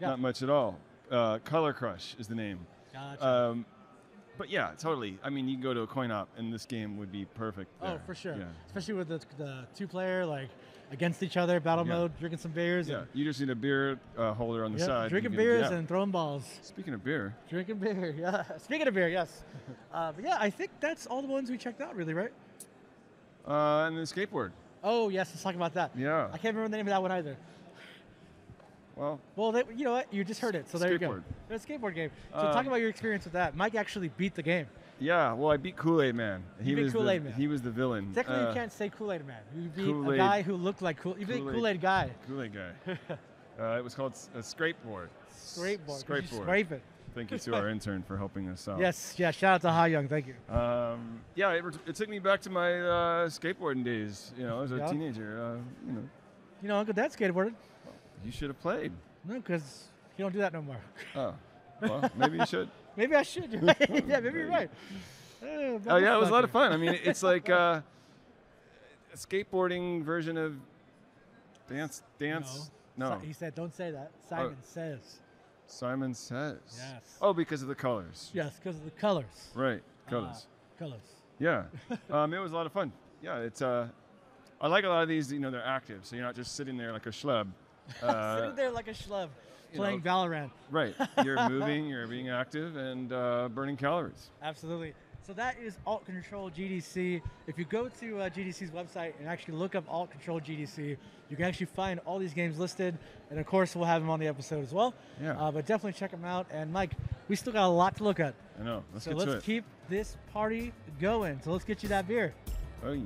Yeah. 0.00 0.08
not 0.08 0.18
much 0.18 0.42
at 0.42 0.50
all. 0.50 0.78
Uh, 1.08 1.38
Color 1.44 1.72
Crush 1.72 2.16
is 2.18 2.26
the 2.26 2.34
name. 2.34 2.66
Gotcha. 2.92 3.26
Um, 3.26 3.64
but 4.38 4.50
yeah, 4.50 4.72
totally. 4.78 5.18
I 5.22 5.30
mean, 5.30 5.48
you 5.48 5.54
can 5.56 5.62
go 5.62 5.74
to 5.74 5.80
a 5.82 5.86
coin 5.86 6.10
op, 6.10 6.28
and 6.36 6.52
this 6.52 6.64
game 6.64 6.96
would 6.98 7.12
be 7.12 7.24
perfect. 7.24 7.70
Oh, 7.82 7.98
for 8.06 8.14
sure. 8.14 8.36
Yeah. 8.36 8.44
Especially 8.66 8.94
with 8.94 9.08
the, 9.08 9.20
the 9.36 9.64
two 9.76 9.86
player 9.86 10.24
like 10.24 10.48
against 10.90 11.22
each 11.22 11.36
other, 11.36 11.60
battle 11.60 11.86
Yeah. 11.86 11.94
mode, 11.94 12.18
drinking 12.18 12.38
some 12.38 12.50
beers. 12.52 12.88
Yeah, 12.88 12.98
and- 13.00 13.08
you 13.14 13.24
just 13.24 13.40
need 13.40 13.50
a 13.50 13.54
beer 13.54 13.98
uh, 14.16 14.32
holder 14.34 14.64
on 14.64 14.72
the 14.72 14.78
Yep, 14.78 14.86
side. 14.86 15.08
Drinking 15.10 15.32
beers 15.32 15.70
yeah. 15.70 15.76
and 15.76 15.86
throwing 15.88 16.10
balls. 16.10 16.44
Speaking 16.62 16.92
of 16.94 17.02
beer, 17.04 17.34
Drinking 17.48 17.76
beer, 17.76 18.14
yeah. 18.18 18.44
Speaking 18.58 18.88
of 18.88 18.94
beer, 18.94 19.08
yes. 19.08 19.44
uh, 19.94 20.12
but 20.12 20.24
yeah, 20.24 20.36
I 20.38 20.50
think 20.50 20.70
that's 20.80 21.06
all 21.06 21.22
the 21.22 21.28
ones 21.28 21.50
we 21.50 21.56
checked 21.58 21.80
out, 21.80 21.94
really, 21.96 22.14
right? 22.14 22.32
uh, 23.46 23.84
and 23.86 23.96
the 23.96 24.02
skateboard. 24.02 24.50
Oh 24.84 25.08
yes, 25.08 25.30
let's 25.32 25.42
talk 25.42 25.54
about 25.54 25.74
that. 25.74 25.92
Yeah. 25.96 26.28
I 26.32 26.38
can't 26.38 26.54
remember 26.56 26.68
the 26.70 26.76
name 26.78 26.86
of 26.88 26.90
that 26.90 27.02
one 27.02 27.12
either. 27.12 27.36
Well, 28.96 29.20
Well, 29.36 29.52
they, 29.52 29.62
you 29.76 29.84
know 29.84 29.92
what? 29.92 30.12
You 30.12 30.22
just 30.24 30.40
heard 30.40 30.54
it, 30.54 30.68
so 30.68 30.78
there 30.78 30.92
you 30.92 30.98
go. 30.98 31.08
Skateboard. 31.10 31.22
It's 31.50 31.64
a 31.64 31.68
skateboard 31.68 31.94
game. 31.94 32.10
So 32.32 32.38
Um, 32.38 32.52
talk 32.52 32.66
about 32.66 32.76
your 32.80 32.88
experience 32.90 33.24
with 33.24 33.32
that. 33.34 33.56
Mike 33.56 33.74
actually 33.74 34.08
beat 34.16 34.34
the 34.34 34.42
game. 34.42 34.66
Yeah, 35.00 35.32
well, 35.32 35.50
I 35.50 35.56
beat 35.56 35.76
Kool 35.76 36.00
Aid 36.02 36.14
Man. 36.14 36.44
You 36.60 36.64
He 36.66 36.74
beat 36.76 36.82
was 36.84 36.92
Kool-Aid 36.92 37.22
the, 37.22 37.24
Man. 37.30 37.32
He 37.34 37.48
was 37.48 37.62
the 37.62 37.70
villain. 37.70 38.12
Technically, 38.14 38.44
Uh, 38.44 38.48
you 38.50 38.54
can't 38.54 38.72
say 38.72 38.88
Kool 38.88 39.10
Aid 39.12 39.26
Man. 39.26 39.40
You 39.56 39.68
beat 39.70 39.82
a 39.88 39.92
Kool-Aid- 39.92 40.18
guy 40.18 40.42
who 40.42 40.54
looked 40.54 40.80
like 40.82 40.98
Kool. 40.98 41.18
You 41.18 41.26
beat 41.26 41.38
Kool-Aid- 41.40 41.80
guy. 41.80 42.10
Kool 42.28 42.42
Aid 42.42 42.52
guy. 42.54 42.70
uh, 43.60 43.78
it 43.78 43.82
was 43.82 43.94
called 43.94 44.12
a 44.34 44.38
scrapeboard. 44.38 45.08
Scrapeboard, 45.34 45.88
you 45.88 46.04
Scrapeboard. 46.28 46.42
scrape 46.42 46.72
it. 46.72 46.82
Thank 47.14 47.30
you 47.32 47.38
to 47.38 47.54
our 47.56 47.68
intern 47.74 48.02
for 48.04 48.16
helping 48.16 48.48
us 48.48 48.68
out. 48.68 48.78
Yes, 48.78 49.14
yeah. 49.18 49.30
Shout 49.32 49.54
out 49.56 49.60
to 49.62 49.70
Ha 49.70 49.84
Young. 49.86 50.06
Thank 50.08 50.28
you. 50.28 50.34
Um, 50.54 51.20
yeah, 51.34 51.50
it, 51.52 51.64
it 51.86 51.94
took 51.96 52.08
me 52.08 52.18
back 52.20 52.40
to 52.42 52.50
my 52.50 52.80
uh, 52.80 53.28
skateboarding 53.28 53.84
days. 53.84 54.32
You 54.38 54.46
know, 54.46 54.62
as 54.62 54.70
a 54.72 54.76
Yeah. 54.76 54.86
teenager. 54.86 55.42
Uh, 55.42 55.56
you 55.86 55.92
know, 55.94 56.02
You 56.62 56.68
know, 56.68 56.76
Uncle 56.78 56.94
Dad 56.94 57.10
skateboarded. 57.10 57.54
You 58.24 58.32
should 58.32 58.48
have 58.48 58.60
played. 58.60 58.92
No, 59.24 59.34
because 59.36 59.84
you 60.16 60.24
don't 60.24 60.32
do 60.32 60.38
that 60.40 60.52
no 60.52 60.62
more. 60.62 60.80
Oh, 61.16 61.34
well, 61.80 62.10
maybe 62.16 62.38
you 62.38 62.46
should. 62.46 62.68
Maybe 62.96 63.14
I 63.16 63.22
should. 63.22 63.50
Right. 63.62 64.04
yeah, 64.06 64.20
maybe 64.20 64.38
you're 64.40 64.48
right. 64.48 64.68
Uh, 65.42 65.46
Oh 65.88 65.96
yeah, 65.96 66.14
it 66.14 66.20
was 66.20 66.28
a 66.28 66.32
lot 66.32 66.44
of 66.44 66.50
fun. 66.50 66.72
I 66.72 66.76
mean, 66.76 66.98
it's 67.02 67.22
like 67.22 67.48
uh, 67.48 67.80
a 69.12 69.16
skateboarding 69.16 70.02
version 70.04 70.36
of 70.36 70.56
dance. 71.68 72.02
Dance. 72.18 72.70
No. 72.98 73.18
Si- 73.20 73.26
He 73.28 73.32
said, 73.32 73.54
"Don't 73.54 73.74
say 73.74 73.90
that." 73.92 74.10
Oh. 74.14 74.28
Simon 74.28 74.56
says. 74.62 74.98
Simon 75.66 76.14
says. 76.14 76.58
Yes. 76.76 77.16
Oh, 77.22 77.32
because 77.32 77.62
of 77.62 77.68
the 77.68 77.74
colors. 77.74 78.30
Yes, 78.34 78.58
because 78.62 78.76
of 78.76 78.84
the 78.84 78.90
colors. 78.90 79.48
Right. 79.54 79.80
Uh, 80.06 80.10
Colors. 80.10 80.46
colors. 80.78 81.00
Yeah. 81.38 81.62
um, 82.10 82.34
it 82.34 82.38
was 82.40 82.52
a 82.52 82.54
lot 82.54 82.66
of 82.66 82.72
fun. 82.72 82.92
Yeah, 83.22 83.38
it's. 83.38 83.62
Uh, 83.62 83.88
I 84.60 84.68
like 84.68 84.84
a 84.84 84.88
lot 84.88 85.02
of 85.02 85.08
these. 85.08 85.32
You 85.32 85.40
know, 85.40 85.50
they're 85.50 85.64
active, 85.64 86.00
so 86.04 86.14
you're 86.14 86.26
not 86.26 86.36
just 86.36 86.54
sitting 86.56 86.76
there 86.76 86.92
like 86.92 87.06
a 87.06 87.10
schlub. 87.10 87.46
Uh, 88.02 88.36
Sitting 88.40 88.56
there 88.56 88.70
like 88.70 88.88
a 88.88 88.92
schlub, 88.92 89.28
playing 89.74 90.02
know, 90.02 90.10
Valorant. 90.10 90.50
Right. 90.70 90.94
You're 91.24 91.48
moving. 91.50 91.86
You're 91.86 92.06
being 92.06 92.28
active 92.28 92.76
and 92.76 93.12
uh, 93.12 93.48
burning 93.52 93.76
calories. 93.76 94.30
Absolutely. 94.42 94.94
So 95.24 95.32
that 95.34 95.56
is 95.62 95.78
Alt 95.86 96.04
Control 96.04 96.50
GDC. 96.50 97.22
If 97.46 97.56
you 97.56 97.64
go 97.64 97.88
to 97.88 98.20
uh, 98.20 98.28
GDC's 98.28 98.72
website 98.72 99.12
and 99.20 99.28
actually 99.28 99.54
look 99.54 99.76
up 99.76 99.84
Alt 99.88 100.10
Control 100.10 100.40
GDC, 100.40 100.96
you 101.30 101.36
can 101.36 101.44
actually 101.44 101.66
find 101.66 102.00
all 102.04 102.18
these 102.18 102.34
games 102.34 102.58
listed. 102.58 102.98
And 103.30 103.38
of 103.38 103.46
course, 103.46 103.76
we'll 103.76 103.84
have 103.84 104.02
them 104.02 104.10
on 104.10 104.18
the 104.18 104.26
episode 104.26 104.64
as 104.64 104.72
well. 104.72 104.94
Yeah. 105.22 105.40
Uh, 105.40 105.52
but 105.52 105.64
definitely 105.64 105.92
check 105.92 106.10
them 106.10 106.24
out. 106.24 106.48
And 106.50 106.72
Mike, 106.72 106.90
we 107.28 107.36
still 107.36 107.52
got 107.52 107.66
a 107.66 107.68
lot 107.68 107.96
to 107.98 108.04
look 108.04 108.18
at. 108.18 108.34
I 108.60 108.64
know. 108.64 108.82
Let's 108.92 109.04
so 109.04 109.12
get 109.12 109.18
let's 109.18 109.30
to 109.30 109.38
it. 109.38 109.44
keep 109.44 109.64
this 109.88 110.16
party 110.32 110.72
going. 111.00 111.40
So 111.44 111.52
let's 111.52 111.64
get 111.64 111.84
you 111.84 111.88
that 111.90 112.08
beer. 112.08 112.34
Oh, 112.84 112.92
yeah. 112.92 113.02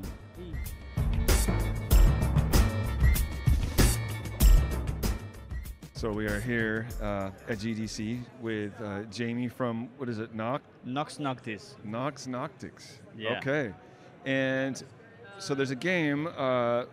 So 5.97 6.13
we 6.13 6.27
are 6.27 6.41
here 6.41 6.87
uh, 7.01 7.31
at 7.49 7.57
GDC 7.59 8.21
with 8.43 8.73
uh, 8.83 9.05
Jamie 9.05 9.49
from 9.49 9.89
what 9.97 10.09
is 10.11 10.19
it? 10.19 10.35
Nox 10.35 10.63
Nox 10.85 11.19
Noctis. 11.19 11.75
Nox 11.85 12.27
Noctics. 12.27 12.99
Yeah. 13.17 13.39
Okay. 13.39 13.73
And 14.27 14.83
so 15.39 15.55
there's 15.55 15.71
a 15.71 15.77
game. 15.93 16.29
Uh, 16.37 16.85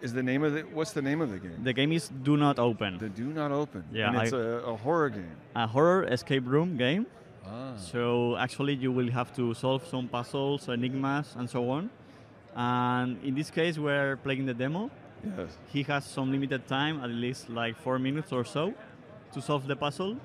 is 0.00 0.12
the 0.12 0.22
name 0.22 0.44
of 0.44 0.52
the 0.54 0.62
what's 0.72 0.92
the 0.92 1.02
name 1.02 1.20
of 1.20 1.30
the 1.32 1.38
game? 1.38 1.64
The 1.64 1.72
game 1.72 1.90
is 1.92 2.08
Do 2.22 2.36
Not 2.36 2.58
Open. 2.60 2.98
The 2.98 3.08
Do 3.08 3.24
Not 3.32 3.50
Open. 3.50 3.82
Yeah, 3.92 4.08
And 4.10 4.18
it's 4.22 4.32
I- 4.32 4.36
a, 4.38 4.72
a 4.74 4.76
horror 4.76 5.10
game. 5.10 5.36
a 5.56 5.66
horror 5.66 6.04
escape 6.04 6.46
room 6.46 6.76
game. 6.76 7.06
Ah. 7.44 7.74
So 7.76 8.36
actually, 8.36 8.74
you 8.74 8.92
will 8.92 9.10
have 9.10 9.34
to 9.34 9.52
solve 9.54 9.84
some 9.88 10.06
puzzles, 10.08 10.68
enigmas, 10.68 11.34
and 11.36 11.50
so 11.50 11.68
on. 11.70 11.90
And 12.54 13.18
in 13.24 13.34
this 13.34 13.50
case, 13.50 13.78
we're 13.78 14.16
playing 14.18 14.46
the 14.46 14.54
demo. 14.54 14.90
Yes. 15.36 15.58
He 15.72 15.82
has 15.84 16.04
some 16.04 16.30
limited 16.30 16.66
time, 16.66 17.00
at 17.02 17.10
least 17.10 17.48
like 17.48 17.76
four 17.76 17.98
minutes 17.98 18.32
or 18.32 18.44
so, 18.44 18.74
to 19.32 19.40
solve 19.40 19.66
the 19.66 19.76
puzzle. 19.76 20.16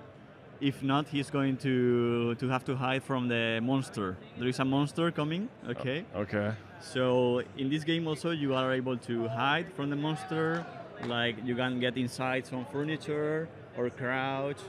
If 0.62 0.84
not, 0.84 1.08
he's 1.08 1.30
going 1.30 1.56
to 1.58 2.36
to 2.36 2.50
have 2.50 2.66
to 2.66 2.76
hide 2.76 3.04
from 3.04 3.30
the 3.30 3.60
monster. 3.62 4.18
There 4.38 4.50
is 4.50 4.60
a 4.60 4.66
monster 4.66 5.12
coming. 5.12 5.48
Okay. 5.70 6.06
Okay. 6.14 6.52
So 6.82 7.42
in 7.58 7.70
this 7.70 7.84
game 7.84 8.08
also 8.08 8.32
you 8.32 8.54
are 8.56 8.74
able 8.74 8.98
to 8.98 9.28
hide 9.30 9.72
from 9.74 9.90
the 9.90 9.96
monster, 9.96 10.66
like 11.06 11.36
you 11.46 11.56
can 11.56 11.80
get 11.80 11.98
inside 11.98 12.46
some 12.46 12.66
furniture 12.72 13.48
or 13.78 13.90
crouch. 13.90 14.60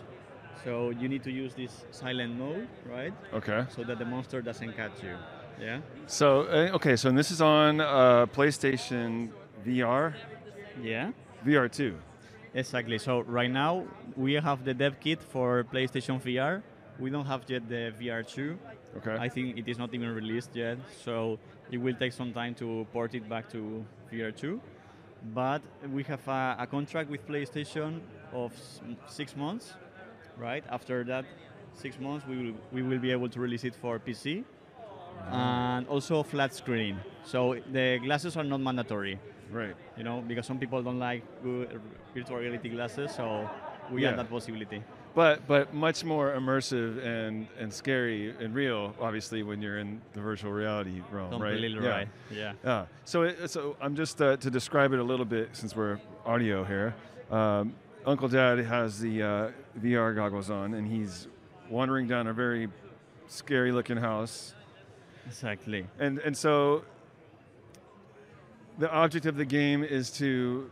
So 0.65 0.91
you 0.91 1.09
need 1.09 1.25
to 1.25 1.31
use 1.31 1.55
this 1.55 1.85
silent 1.91 2.39
mode, 2.39 2.69
right? 2.89 3.15
Okay. 3.33 3.65
So 3.75 3.83
that 3.83 3.99
the 3.99 4.05
monster 4.05 4.43
doesn't 4.43 4.77
catch 4.77 5.03
you. 5.03 5.17
Yeah. 5.61 5.81
So 6.07 6.43
uh, 6.43 6.77
okay, 6.77 6.97
so 6.97 7.11
this 7.11 7.31
is 7.31 7.41
on 7.41 7.81
uh, 7.81 8.27
PlayStation 8.27 9.31
VR. 9.65 10.15
Yeah. 10.83 11.13
VR 11.45 11.69
two. 11.69 11.97
Exactly. 12.55 12.99
So 12.99 13.21
right 13.21 13.51
now 13.51 13.85
we 14.17 14.35
have 14.35 14.65
the 14.65 14.75
dev 14.75 15.01
kit 15.01 15.23
for 15.23 15.65
PlayStation 15.65 16.21
VR. 16.21 16.63
We 16.99 17.11
don't 17.11 17.27
have 17.27 17.45
yet 17.49 17.69
the 17.69 17.93
VR 17.99 18.27
2. 18.27 18.59
Okay. 18.99 19.17
I 19.19 19.29
think 19.29 19.57
it 19.57 19.69
is 19.69 19.79
not 19.79 19.95
even 19.95 20.11
released 20.15 20.55
yet, 20.55 20.79
so 21.05 21.39
it 21.71 21.79
will 21.79 21.95
take 21.95 22.13
some 22.13 22.33
time 22.33 22.55
to 22.57 22.87
port 22.93 23.15
it 23.15 23.29
back 23.29 23.49
to 23.51 23.85
VR 24.13 24.33
2. 24.37 24.61
but 25.35 25.63
we 25.93 26.03
have 26.05 26.27
a, 26.29 26.57
a 26.61 26.67
contract 26.67 27.11
with 27.11 27.27
PlayStation 27.27 28.01
of 28.33 28.53
s- 28.55 28.81
six 29.07 29.37
months, 29.37 29.75
right? 30.37 30.65
After 30.71 31.05
that 31.05 31.25
six 31.75 31.99
months, 31.99 32.27
we 32.27 32.37
will 32.37 32.55
we 32.73 32.83
will 32.83 32.99
be 32.99 33.11
able 33.13 33.29
to 33.29 33.41
release 33.41 33.65
it 33.65 33.75
for 33.75 33.99
PC 33.99 34.45
mm-hmm. 34.45 35.35
and 35.35 35.87
also 35.89 36.23
flat 36.23 36.55
screen. 36.55 37.01
So 37.25 37.57
the 37.73 37.99
glasses 38.03 38.37
are 38.37 38.45
not 38.45 38.61
mandatory. 38.61 39.21
Right. 39.51 39.75
You 39.97 40.05
know, 40.05 40.21
because 40.27 40.47
some 40.47 40.59
people 40.59 40.83
don't 40.83 40.99
like 40.99 41.23
good 41.43 41.81
virtual 42.15 42.39
reality 42.39 42.69
glasses, 42.69 43.15
so 43.15 43.49
we 43.91 44.03
Yeah. 44.03 44.09
have 44.09 44.17
that 44.19 44.31
possibility. 44.31 44.83
But 45.15 45.47
but 45.49 45.75
much 45.75 46.05
more 46.05 46.33
immersive 46.33 47.05
and 47.05 47.49
and 47.59 47.73
scary 47.73 48.31
and 48.39 48.55
real, 48.55 48.95
obviously, 49.01 49.43
when 49.43 49.61
you're 49.61 49.79
in 49.79 50.01
the 50.13 50.21
virtual 50.21 50.53
reality 50.53 51.03
realm, 51.11 51.31
Completely 51.31 51.77
right? 51.79 51.89
right, 51.91 52.09
yeah. 52.31 52.53
Yeah. 52.65 52.87
So 53.05 53.23
it, 53.23 53.51
so 53.51 53.75
I'm 53.81 53.97
just 53.97 54.23
uh, 54.23 54.37
to 54.37 54.51
describe 54.51 54.93
it 54.93 55.01
a 55.01 55.03
little 55.03 55.27
bit 55.27 55.49
since 55.53 55.75
we're 55.75 55.99
audio 56.25 56.63
here. 56.65 56.95
Um, 57.31 57.75
Uncle 58.07 58.29
Dad 58.29 58.59
has 58.61 59.01
the 59.01 59.23
uh, 59.23 59.51
VR 59.83 60.15
goggles 60.15 60.49
on, 60.49 60.75
and 60.75 60.87
he's 60.87 61.27
wandering 61.69 62.07
down 62.07 62.29
a 62.29 62.33
very 62.33 62.69
scary-looking 63.27 63.97
house. 63.99 64.55
Exactly. 65.27 65.87
And 65.99 66.19
and 66.21 66.37
so 66.37 66.85
the 68.81 68.91
object 68.91 69.27
of 69.27 69.37
the 69.37 69.45
game 69.45 69.85
is 69.85 70.11
to 70.11 70.71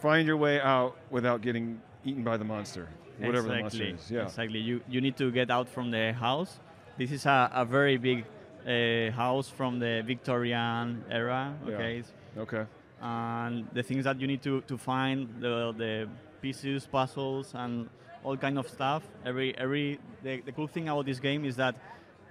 find 0.00 0.26
your 0.26 0.38
way 0.38 0.60
out 0.60 0.96
without 1.10 1.42
getting 1.42 1.80
eaten 2.04 2.24
by 2.24 2.36
the 2.36 2.44
monster, 2.44 2.88
whatever 3.18 3.48
the 3.48 3.60
monster 3.60 3.84
exactly. 3.84 4.04
is. 4.04 4.10
Yeah. 4.10 4.22
Exactly. 4.22 4.58
You 4.58 4.80
you 4.88 5.00
need 5.00 5.16
to 5.18 5.30
get 5.30 5.50
out 5.50 5.68
from 5.68 5.90
the 5.90 6.12
house. 6.12 6.58
This 6.98 7.10
is 7.12 7.26
a, 7.26 7.50
a 7.62 7.64
very 7.64 7.96
big 7.98 8.24
uh, 8.66 9.10
house 9.12 9.48
from 9.48 9.78
the 9.78 10.02
Victorian 10.06 11.04
era. 11.10 11.54
Okay. 11.68 11.98
It's- 12.00 12.12
Okay. 12.36 12.64
And 13.00 13.68
the 13.72 13.82
things 13.84 14.04
that 14.04 14.20
you 14.20 14.26
need 14.26 14.42
to, 14.42 14.60
to 14.62 14.76
find 14.76 15.28
the 15.40 15.72
the 15.82 16.08
pieces, 16.42 16.86
puzzles, 16.86 17.54
and 17.54 17.88
all 18.24 18.36
kind 18.36 18.58
of 18.58 18.66
stuff. 18.68 19.02
Every 19.24 19.56
every 19.64 20.00
the, 20.24 20.40
the 20.40 20.52
cool 20.52 20.66
thing 20.66 20.88
about 20.88 21.06
this 21.06 21.20
game 21.20 21.44
is 21.44 21.54
that 21.56 21.74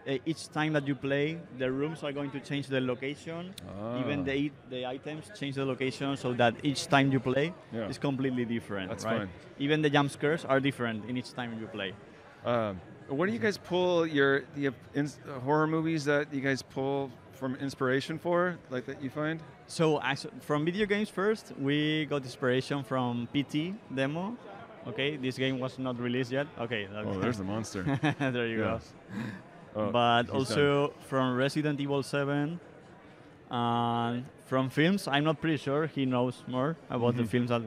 uh, 0.07 0.17
each 0.25 0.49
time 0.49 0.73
that 0.73 0.87
you 0.87 0.95
play, 0.95 1.37
the 1.57 1.71
rooms 1.71 2.03
are 2.03 2.11
going 2.11 2.31
to 2.31 2.39
change 2.39 2.67
the 2.67 2.81
location. 2.81 3.53
Even 4.01 4.19
Ah. 4.21 4.23
the 4.29 4.51
the 4.69 4.85
items 4.85 5.31
change 5.39 5.55
the 5.55 5.65
location 5.65 6.17
so 6.17 6.33
that 6.33 6.53
each 6.63 6.87
time 6.87 7.11
you 7.11 7.19
play 7.19 7.53
Yeah. 7.71 7.89
is 7.91 7.97
completely 7.97 8.45
different. 8.45 8.89
That's 8.89 9.05
right? 9.05 9.19
fun. 9.19 9.29
Even 9.59 9.81
the 9.81 9.89
jump 9.89 10.09
scares 10.11 10.45
are 10.45 10.59
different 10.59 11.05
in 11.09 11.17
each 11.17 11.31
time 11.33 11.49
you 11.59 11.67
play. 11.67 11.93
Um, 12.45 12.79
where 13.07 13.27
do 13.27 13.33
you 13.33 13.39
guys 13.39 13.57
pull 13.57 14.05
your 14.05 14.43
the 14.55 14.67
uh, 14.67 15.39
horror 15.45 15.67
movies 15.67 16.03
that 16.05 16.33
you 16.33 16.41
guys 16.41 16.61
pull 16.61 17.09
from 17.39 17.55
inspiration 17.55 18.19
for, 18.19 18.57
like 18.69 18.85
that 18.85 19.01
you 19.01 19.09
find? 19.09 19.39
So 19.67 19.99
actu- 20.01 20.31
from 20.41 20.65
video 20.65 20.85
games 20.85 21.09
first, 21.09 21.53
we 21.59 22.05
got 22.09 22.23
inspiration 22.23 22.83
from 22.83 23.27
PT 23.33 23.73
demo. 23.95 24.35
Okay, 24.85 25.15
this 25.15 25.37
game 25.37 25.59
was 25.59 25.79
not 25.79 25.95
released 25.99 26.31
yet. 26.31 26.47
Okay. 26.59 26.87
Oh, 26.91 27.19
there's 27.23 27.37
the 27.37 27.45
monster. 27.47 27.83
there 28.19 28.47
you 28.47 28.57
go. 28.57 28.79
Oh, 29.75 29.91
but 29.91 30.29
also 30.29 30.93
from 31.07 31.35
Resident 31.35 31.79
Evil 31.79 32.03
7 32.03 32.59
and 33.51 34.25
from 34.45 34.69
films. 34.69 35.07
I'm 35.07 35.23
not 35.23 35.41
pretty 35.41 35.57
sure 35.57 35.87
he 35.87 36.05
knows 36.05 36.43
more 36.47 36.75
about 36.89 37.15
the 37.15 37.23
Mhm. 37.23 37.27
films. 37.27 37.49
That 37.49 37.61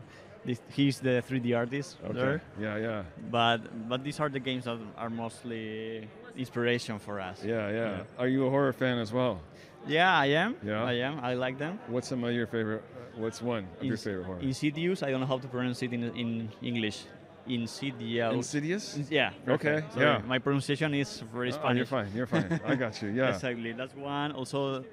this, 0.45 0.61
he's 0.73 1.01
the 1.01 1.23
3D 1.27 1.55
artist 1.55 1.97
Okay. 2.05 2.13
there. 2.15 2.43
Yeah, 2.61 2.77
yeah. 2.77 3.03
But 3.31 3.89
but 3.89 4.05
these 4.05 4.21
are 4.21 4.29
the 4.29 4.39
games 4.41 4.65
that 4.65 4.79
are 4.97 5.11
mostly 5.11 6.09
inspiration 6.37 6.99
for 6.99 7.21
us. 7.21 7.43
Yeah, 7.45 7.71
yeah, 7.71 8.03
Are 8.19 8.29
you 8.29 8.47
a 8.47 8.51
horror 8.51 8.73
fan 8.73 8.99
as 8.99 9.13
well? 9.13 9.41
Yeah, 9.87 10.13
I 10.19 10.27
am. 10.27 10.57
Yeah. 10.63 10.85
I 10.85 10.95
am. 11.03 11.21
I 11.23 11.35
like 11.35 11.59
them. 11.59 11.79
What's 11.89 12.09
some 12.09 12.25
of 12.25 12.33
your 12.33 12.47
favorite? 12.47 12.83
Uh, 12.95 13.21
what's 13.23 13.41
one 13.41 13.65
of 13.79 13.85
your 13.85 13.95
Ins- 13.95 14.05
favorite 14.05 14.25
horror? 14.27 14.41
Insidious. 14.41 15.03
I 15.03 15.11
don't 15.11 15.21
know 15.21 15.27
how 15.27 15.39
to 15.39 15.49
pronounce 15.49 15.83
it 15.83 15.93
in, 15.93 16.03
in 16.15 16.49
English. 16.63 17.05
Insidious. 17.49 18.33
Insidious? 18.35 18.99
Yeah. 19.11 19.31
Okay. 19.49 19.83
Sorry, 19.93 20.05
yeah. 20.07 20.23
My 20.27 20.39
pronunciation 20.39 20.95
is 20.95 21.23
very 21.33 21.49
Oh, 21.49 21.53
Spanish. 21.53 21.77
you're 21.77 21.87
fine, 21.87 22.09
you're 22.15 22.27
fine. 22.27 22.61
I 22.65 22.75
got 22.75 23.01
you, 23.03 23.09
yeah. 23.11 23.29
exactly. 23.35 23.73
That's 23.73 23.95
one. 23.95 24.33
Also, 24.33 24.85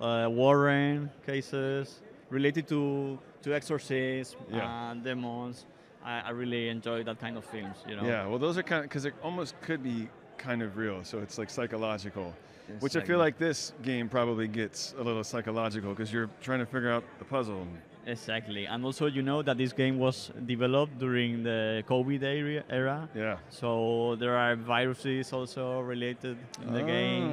uh, 0.00 0.28
Warren 0.30 1.10
cases 1.26 2.00
related 2.30 2.66
to 2.68 3.18
to 3.42 3.54
exorcism 3.54 4.38
Yeah. 4.50 4.90
and 4.92 5.02
demons. 5.02 5.66
I, 6.04 6.20
I 6.20 6.30
really 6.30 6.68
enjoy 6.68 7.02
that 7.04 7.18
kind 7.20 7.36
of 7.36 7.44
films. 7.44 7.76
You 7.88 7.96
know. 7.96 8.04
Yeah, 8.04 8.26
well, 8.26 8.38
those 8.38 8.58
are 8.58 8.62
kind 8.62 8.84
of 8.84 8.88
because 8.90 9.04
it 9.04 9.14
almost 9.22 9.60
could 9.62 9.82
be 9.82 10.08
kind 10.38 10.62
of 10.62 10.76
real, 10.76 11.04
so 11.04 11.18
it's 11.18 11.38
like 11.38 11.50
psychological. 11.50 12.34
Which 12.80 12.96
I 12.96 13.00
feel 13.00 13.18
like 13.18 13.38
this 13.38 13.72
game 13.82 14.08
probably 14.08 14.48
gets 14.48 14.94
a 14.98 15.02
little 15.02 15.24
psychological 15.24 15.90
because 15.90 16.12
you're 16.12 16.30
trying 16.40 16.60
to 16.60 16.66
figure 16.66 16.90
out 16.90 17.04
the 17.18 17.24
puzzle. 17.24 17.66
Exactly, 18.06 18.66
and 18.66 18.84
also 18.84 19.06
you 19.06 19.22
know 19.22 19.42
that 19.42 19.56
this 19.56 19.72
game 19.72 19.96
was 19.98 20.32
developed 20.44 20.98
during 20.98 21.42
the 21.44 21.84
COVID 21.88 22.22
area. 22.24 22.64
era. 22.68 23.08
Yeah. 23.14 23.36
So 23.48 24.16
there 24.18 24.36
are 24.36 24.56
viruses 24.56 25.32
also 25.32 25.80
related 25.80 26.36
in 26.66 26.72
the 26.72 26.82
game, 26.82 27.30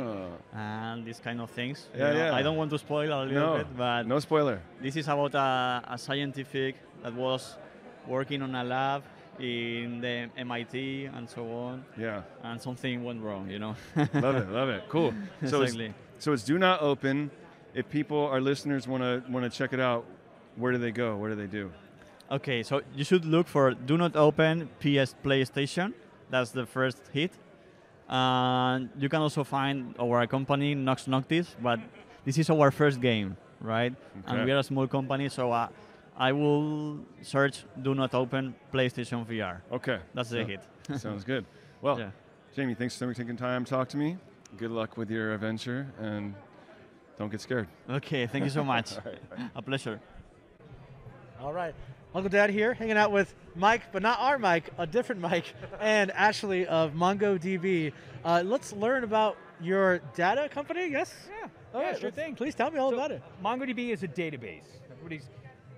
Ah. 0.53 0.91
and 0.91 1.05
these 1.05 1.19
kind 1.19 1.41
of 1.41 1.49
things. 1.49 1.89
you 1.93 1.99
Yeah, 1.99 2.13
know. 2.13 2.17
yeah. 2.19 2.35
I 2.35 2.43
don't 2.43 2.55
want 2.57 2.69
to 2.71 2.77
spoil 2.77 3.11
a 3.11 3.25
little 3.25 3.33
No, 3.33 3.57
bit, 3.57 3.67
but 3.77 4.03
no 4.07 4.19
spoiler. 4.19 4.61
This 4.81 4.95
is 4.95 5.07
about 5.07 5.33
a, 5.33 5.81
a 5.93 5.97
scientific 5.97 6.75
that 7.03 7.13
was 7.15 7.57
working 8.07 8.41
on 8.43 8.53
a 8.55 8.63
lab 8.63 9.01
in 9.39 10.01
the 10.01 10.29
MIT 10.37 11.05
and 11.05 11.27
so 11.29 11.49
on. 11.51 11.83
Yeah. 11.97 12.21
And 12.43 12.61
something 12.61 13.03
went 13.03 13.21
wrong, 13.23 13.49
you 13.49 13.57
know. 13.57 13.75
love 14.13 14.35
it, 14.35 14.49
love 14.51 14.69
it. 14.69 14.83
Cool. 14.89 15.13
So 15.47 15.61
exactly. 15.63 15.85
it's, 16.15 16.25
so 16.25 16.33
it's 16.33 16.43
do 16.43 16.57
not 16.59 16.81
open. 16.81 17.31
If 17.73 17.89
people, 17.89 18.25
our 18.27 18.41
listeners, 18.41 18.87
want 18.87 19.03
to 19.03 19.23
want 19.31 19.51
to 19.51 19.57
check 19.57 19.73
it 19.73 19.79
out, 19.79 20.03
where 20.59 20.71
do 20.71 20.77
they 20.77 20.91
go? 20.91 21.15
What 21.17 21.29
do 21.29 21.35
they 21.35 21.47
do? 21.47 21.71
Okay, 22.31 22.61
so 22.63 22.81
you 22.95 23.03
should 23.03 23.25
look 23.25 23.47
for 23.47 23.71
Do 23.73 23.97
Not 23.97 24.15
Open 24.15 24.69
PS 24.79 25.15
PlayStation. 25.23 25.93
That's 26.29 26.51
the 26.51 26.65
first 26.65 26.99
hit. 27.11 27.31
And 28.07 28.89
you 28.97 29.09
can 29.09 29.21
also 29.21 29.43
find 29.43 29.95
our 29.99 30.25
company, 30.27 30.75
Nox 30.75 31.07
Noctis, 31.07 31.55
but 31.61 31.79
this 32.25 32.37
is 32.37 32.49
our 32.49 32.71
first 32.71 33.01
game, 33.01 33.37
right? 33.61 33.93
Okay. 34.19 34.35
And 34.37 34.45
we 34.45 34.51
are 34.51 34.59
a 34.59 34.63
small 34.63 34.87
company, 34.87 35.29
so 35.29 35.51
uh, 35.51 35.67
I 36.17 36.31
will 36.31 36.99
search 37.21 37.65
Do 37.81 37.95
Not 37.95 38.13
Open 38.13 38.55
PlayStation 38.73 39.25
VR. 39.25 39.61
Okay. 39.71 39.99
That's 40.13 40.29
the 40.29 40.43
So- 40.43 40.45
hit. 40.45 40.61
Sounds 40.99 41.23
good. 41.23 41.45
Well, 41.81 41.97
Yeah. 41.97 42.11
Jamie, 42.53 42.73
thanks 42.75 42.97
for 42.97 43.13
taking 43.13 43.37
time 43.37 43.63
to 43.63 43.69
talk 43.69 43.87
to 43.89 43.97
me. 43.97 44.17
Good 44.57 44.71
luck 44.71 44.97
with 44.97 45.09
your 45.09 45.33
adventure, 45.33 45.87
and 45.97 46.33
don't 47.17 47.31
get 47.31 47.39
scared. 47.39 47.69
Okay, 47.89 48.27
thank 48.27 48.43
you 48.43 48.49
so 48.49 48.63
much. 48.73 48.97
All 48.97 49.03
right, 49.05 49.29
bye. 49.29 49.49
A 49.55 49.61
pleasure. 49.61 50.01
All 51.41 51.53
right. 51.53 51.73
Uncle 52.13 52.29
Dad 52.29 52.49
here, 52.49 52.73
hanging 52.73 52.97
out 52.97 53.11
with 53.11 53.33
Mike, 53.55 53.83
but 53.91 54.01
not 54.01 54.19
our 54.19 54.37
Mike, 54.39 54.71
a 54.77 54.87
different 54.87 55.21
Mike, 55.21 55.45
and 55.79 56.11
Ashley 56.11 56.65
of 56.65 56.93
MongoDB. 56.93 57.93
Uh, 58.25 58.43
let's 58.45 58.73
learn 58.73 59.03
about 59.03 59.37
your 59.61 59.99
data 60.15 60.49
company, 60.49 60.87
yes? 60.87 61.13
Yeah. 61.29 61.47
All 61.73 61.81
yeah, 61.81 61.91
right, 61.91 61.99
sure 61.99 62.11
thing. 62.11 62.35
Please 62.35 62.55
tell 62.55 62.71
me 62.71 62.79
all 62.79 62.89
So, 62.89 62.95
about 62.95 63.11
it. 63.11 63.21
MongoDB 63.43 63.89
is 63.89 64.03
a 64.03 64.07
database. 64.07 64.63
Everybody's 64.91 65.29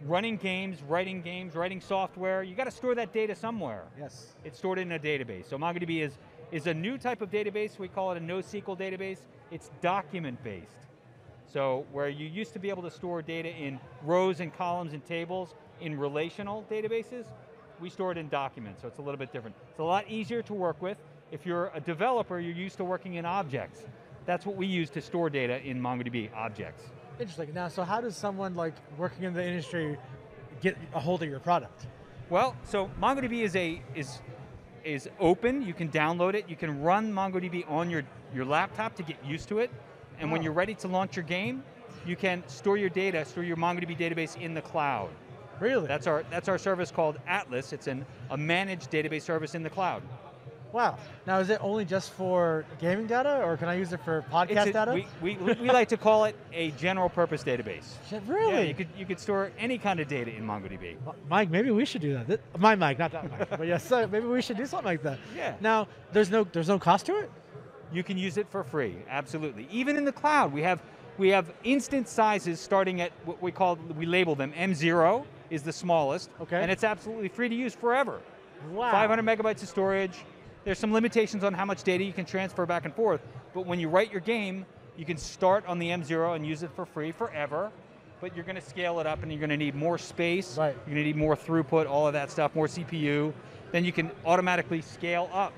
running 0.06 0.38
games, 0.38 0.82
writing 0.88 1.22
games, 1.22 1.54
writing 1.54 1.82
software. 1.82 2.44
You 2.44 2.56
got 2.56 2.64
to 2.64 2.72
store 2.72 2.96
that 2.96 3.14
data 3.14 3.36
somewhere. 3.36 3.84
Yes. 4.00 4.34
It's 4.44 4.58
stored 4.58 4.80
in 4.80 4.92
a 4.94 5.00
database. 5.00 5.50
So 5.50 5.58
MongoDB 5.58 6.02
is 6.02 6.14
is 6.52 6.68
a 6.68 6.74
new 6.74 6.98
type 6.98 7.22
of 7.22 7.32
database. 7.32 7.80
We 7.80 7.88
call 7.88 8.12
it 8.12 8.18
a 8.18 8.22
NoSQL 8.22 8.78
database. 8.78 9.20
It's 9.52 9.70
document 9.82 10.44
based. 10.44 10.66
So 11.52 11.86
where 11.92 12.08
you 12.08 12.28
used 12.28 12.54
to 12.54 12.60
be 12.60 12.70
able 12.70 12.84
to 12.84 12.92
store 12.92 13.22
data 13.22 13.50
in 13.50 13.80
rows 14.04 14.40
and 14.40 14.56
columns 14.56 14.94
and 14.94 15.06
tables 15.06 15.54
in 15.82 15.98
relational 15.98 16.66
databases, 16.72 17.26
we 17.82 17.90
store 17.90 18.12
it 18.12 18.18
in 18.18 18.30
documents. 18.30 18.82
So 18.82 18.88
it's 18.88 19.00
a 19.00 19.02
little 19.02 19.18
bit 19.18 19.34
different. 19.34 19.56
It's 19.70 19.80
a 19.80 19.84
lot 19.84 20.10
easier 20.10 20.42
to 20.44 20.54
work 20.54 20.82
with. 20.82 20.98
If 21.32 21.46
you're 21.46 21.72
a 21.74 21.80
developer, 21.80 22.40
you're 22.40 22.56
used 22.56 22.78
to 22.78 22.86
working 22.86 23.16
in 23.16 23.26
objects. 23.26 23.82
That's 24.26 24.46
what 24.46 24.56
we 24.56 24.66
use 24.66 24.90
to 24.92 25.02
store 25.02 25.30
data 25.30 25.62
in 25.66 25.82
MongoDB, 25.82 26.34
objects. 26.34 26.84
Interesting. 27.20 27.54
Now, 27.54 27.68
so 27.68 27.84
how 27.84 28.00
does 28.00 28.16
someone 28.16 28.56
like 28.56 28.74
working 28.98 29.24
in 29.24 29.34
the 29.34 29.46
industry 29.46 29.98
get 30.62 30.78
a 30.94 31.00
hold 31.00 31.22
of 31.24 31.30
your 31.30 31.40
product? 31.40 31.88
Well, 32.30 32.56
so 32.64 32.90
MongoDB 33.02 33.42
is 33.42 33.56
a 33.56 33.82
is 33.94 34.20
is 34.84 35.10
open. 35.20 35.62
You 35.62 35.74
can 35.74 35.90
download 35.90 36.34
it. 36.34 36.50
You 36.50 36.56
can 36.56 36.82
run 36.82 37.12
MongoDB 37.12 37.70
on 37.70 37.90
your 37.90 38.04
your 38.34 38.46
laptop 38.46 38.96
to 38.96 39.04
get 39.04 39.18
used 39.26 39.50
to 39.50 39.60
it. 39.60 39.70
And 40.22 40.32
when 40.32 40.42
Oh. 40.42 40.44
you're 40.46 40.54
ready 40.54 40.76
to 40.76 40.88
launch 40.88 41.16
your 41.18 41.26
game, 41.26 41.64
you 42.06 42.16
can 42.16 42.44
store 42.48 42.78
your 42.78 42.90
data, 42.90 43.26
store 43.26 43.44
your 43.44 43.58
MongoDB 43.58 43.98
database 43.98 44.40
in 44.40 44.54
the 44.54 44.62
cloud. 44.62 45.10
Really? 45.60 45.88
That's 45.88 46.08
our 46.08 46.24
that's 46.32 46.48
our 46.48 46.58
service 46.58 46.90
called 46.92 47.20
Atlas. 47.28 47.74
It's 47.74 47.88
an 47.88 48.06
a 48.30 48.38
managed 48.38 48.90
database 48.92 49.22
service 49.24 49.54
in 49.54 49.62
the 49.64 49.70
cloud. 49.70 50.02
Wow. 50.74 50.98
Now, 51.28 51.40
is 51.40 51.50
it 51.50 51.60
only 51.62 51.84
just 51.84 52.14
for 52.14 52.64
gaming 52.80 53.06
data, 53.06 53.44
or 53.44 53.58
can 53.58 53.68
I 53.68 53.74
use 53.76 53.92
it 53.92 54.00
for 54.06 54.24
podcast 54.32 54.68
a- 54.68 54.72
data? 54.72 54.94
We, 55.22 55.36
we, 55.36 55.54
we 55.56 55.68
like 55.70 55.90
to 55.90 55.98
call 55.98 56.24
it 56.24 56.36
a 56.54 56.72
general 56.72 57.10
purpose 57.10 57.44
database. 57.44 57.84
really? 58.26 58.54
Yeah, 58.54 58.60
you 58.62 58.74
could 58.74 58.88
you 58.98 59.06
could 59.06 59.20
store 59.20 59.52
any 59.60 59.78
kind 59.78 60.00
of 60.00 60.08
data 60.08 60.34
in 60.34 60.44
MongoDB. 60.48 60.96
Mike, 61.30 61.50
maybe 61.52 61.70
we 61.72 61.84
should 61.86 62.02
do 62.02 62.14
that. 62.14 62.26
Th- 62.28 62.40
My 62.58 62.74
Mike, 62.76 62.98
not 62.98 63.12
that 63.12 63.30
Mike. 63.30 63.50
but 63.50 63.68
yes, 63.68 63.92
maybe 63.92 64.22
we 64.22 64.42
should 64.42 64.58
do 64.58 64.66
something 64.66 64.86
like 64.86 65.04
that. 65.04 65.20
Yeah. 65.36 65.56
Now, 65.60 65.88
there's 66.14 66.32
no 66.32 66.46
there's 66.46 66.70
no 66.70 66.80
cost 66.80 67.06
to 67.08 67.18
it. 67.20 67.30
You 67.92 68.04
can 68.04 68.18
use 68.18 68.38
it 68.38 68.48
for 68.50 68.64
free, 68.64 68.96
absolutely. 69.10 69.68
Even 69.72 69.98
in 69.98 70.06
the 70.06 70.12
cloud, 70.12 70.54
we 70.54 70.62
have 70.62 70.82
we 71.18 71.30
have 71.30 71.52
instance 71.64 72.10
sizes 72.10 72.60
starting 72.60 73.02
at 73.02 73.12
what 73.26 73.42
we 73.42 73.52
call, 73.52 73.76
we 73.98 74.06
label 74.06 74.34
them 74.34 74.54
M0 74.54 75.26
is 75.50 75.62
the 75.62 75.74
smallest. 75.74 76.30
Okay. 76.42 76.62
And 76.62 76.72
it's 76.72 76.84
absolutely 76.84 77.28
free 77.28 77.50
to 77.50 77.56
use 77.56 77.76
forever. 77.76 78.22
Wow. 78.72 78.92
500 78.92 79.24
megabytes 79.24 79.62
of 79.62 79.70
storage. 79.70 80.18
There's 80.64 80.80
some 80.80 80.94
limitations 80.94 81.44
on 81.44 81.54
how 81.54 81.66
much 81.66 81.84
data 81.84 82.04
you 82.04 82.14
can 82.14 82.26
transfer 82.26 82.66
back 82.66 82.86
and 82.86 82.94
forth, 82.96 83.22
but 83.54 83.66
when 83.66 83.80
you 83.80 83.90
write 83.90 84.12
your 84.12 84.22
game, 84.22 84.66
you 84.96 85.06
can 85.06 85.18
start 85.18 85.66
on 85.68 85.80
the 85.80 85.90
M0 85.90 86.36
and 86.36 86.46
use 86.46 86.64
it 86.64 86.70
for 86.76 86.86
free 86.86 87.12
forever, 87.12 87.72
but 88.20 88.36
you're 88.36 88.46
going 88.46 88.56
to 88.56 88.62
scale 88.62 89.00
it 89.00 89.08
up 89.08 89.24
and 89.24 89.32
you're 89.32 89.40
going 89.40 89.50
to 89.50 89.58
need 89.58 89.74
more 89.74 89.98
space, 89.98 90.58
right. 90.58 90.76
you're 90.86 90.96
going 90.96 90.98
to 90.98 91.04
need 91.04 91.16
more 91.16 91.36
throughput, 91.36 91.90
all 91.90 92.06
of 92.06 92.14
that 92.14 92.30
stuff, 92.30 92.54
more 92.54 92.68
CPU. 92.68 93.34
Then 93.72 93.84
you 93.84 93.92
can 93.92 94.12
automatically 94.26 94.82
scale 94.82 95.30
up, 95.34 95.54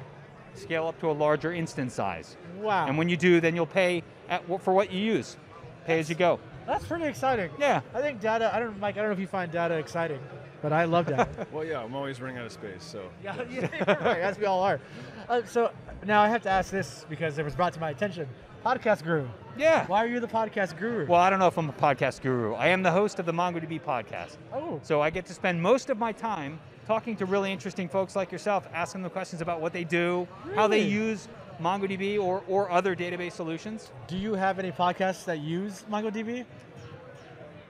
scale 0.55 0.87
up 0.87 0.99
to 1.01 1.09
a 1.09 1.13
larger 1.13 1.53
instance 1.53 1.93
size. 1.93 2.37
Wow. 2.59 2.87
And 2.87 2.97
when 2.97 3.09
you 3.09 3.17
do, 3.17 3.41
then 3.41 3.55
you'll 3.55 3.65
pay 3.65 4.03
at, 4.29 4.45
for 4.61 4.73
what 4.73 4.91
you 4.91 4.99
use, 4.99 5.37
pay 5.85 5.99
as 5.99 6.09
you 6.09 6.15
go. 6.15 6.39
That's 6.65 6.85
pretty 6.85 7.05
exciting. 7.05 7.51
Yeah. 7.59 7.81
I 7.93 8.01
think 8.01 8.21
data. 8.21 8.53
I 8.53 8.59
don't, 8.59 8.79
Mike. 8.79 8.95
I 8.95 8.99
don't 8.99 9.09
know 9.09 9.13
if 9.13 9.19
you 9.19 9.27
find 9.27 9.51
data 9.51 9.75
exciting, 9.75 10.19
but 10.61 10.71
I 10.71 10.85
love 10.85 11.07
data. 11.07 11.27
well, 11.51 11.65
yeah, 11.65 11.83
I'm 11.83 11.93
always 11.93 12.21
running 12.21 12.37
out 12.37 12.45
of 12.45 12.51
space, 12.51 12.83
so. 12.83 13.09
yeah, 13.23 13.35
yeah, 13.51 14.05
right, 14.05 14.21
as 14.21 14.37
we 14.39 14.45
all 14.45 14.61
are. 14.61 14.79
Uh, 15.27 15.41
so 15.45 15.71
now 16.05 16.21
I 16.21 16.29
have 16.29 16.41
to 16.43 16.49
ask 16.49 16.71
this 16.71 17.05
because 17.09 17.37
it 17.37 17.43
was 17.43 17.55
brought 17.55 17.73
to 17.73 17.79
my 17.79 17.89
attention. 17.89 18.27
Podcast 18.65 19.03
guru. 19.03 19.27
Yeah. 19.57 19.85
Why 19.87 20.03
are 20.03 20.07
you 20.07 20.21
the 20.21 20.27
podcast 20.27 20.77
guru? 20.77 21.05
Well, 21.05 21.19
I 21.19 21.29
don't 21.29 21.39
know 21.39 21.47
if 21.47 21.57
I'm 21.57 21.67
a 21.67 21.73
podcast 21.73 22.21
guru. 22.21 22.53
I 22.53 22.69
am 22.69 22.81
the 22.81 22.91
host 22.91 23.19
of 23.19 23.25
the 23.25 23.33
MongoDB 23.33 23.81
podcast. 23.81 24.37
Oh. 24.53 24.79
So 24.83 25.01
I 25.01 25.09
get 25.09 25.25
to 25.25 25.33
spend 25.33 25.61
most 25.61 25.89
of 25.89 25.97
my 25.97 26.13
time 26.13 26.61
talking 26.85 27.15
to 27.17 27.25
really 27.25 27.51
interesting 27.51 27.87
folks 27.87 28.15
like 28.15 28.31
yourself, 28.31 28.67
asking 28.73 29.01
them 29.01 29.11
questions 29.11 29.41
about 29.41 29.61
what 29.61 29.73
they 29.73 29.83
do, 29.83 30.27
how 30.55 30.67
they 30.67 30.81
use 30.81 31.27
MongoDB 31.61 32.19
or, 32.19 32.43
or 32.47 32.69
other 32.71 32.95
database 32.95 33.33
solutions. 33.33 33.91
Do 34.07 34.17
you 34.17 34.33
have 34.33 34.59
any 34.59 34.71
podcasts 34.71 35.25
that 35.25 35.39
use 35.39 35.83
MongoDB? 35.89 36.45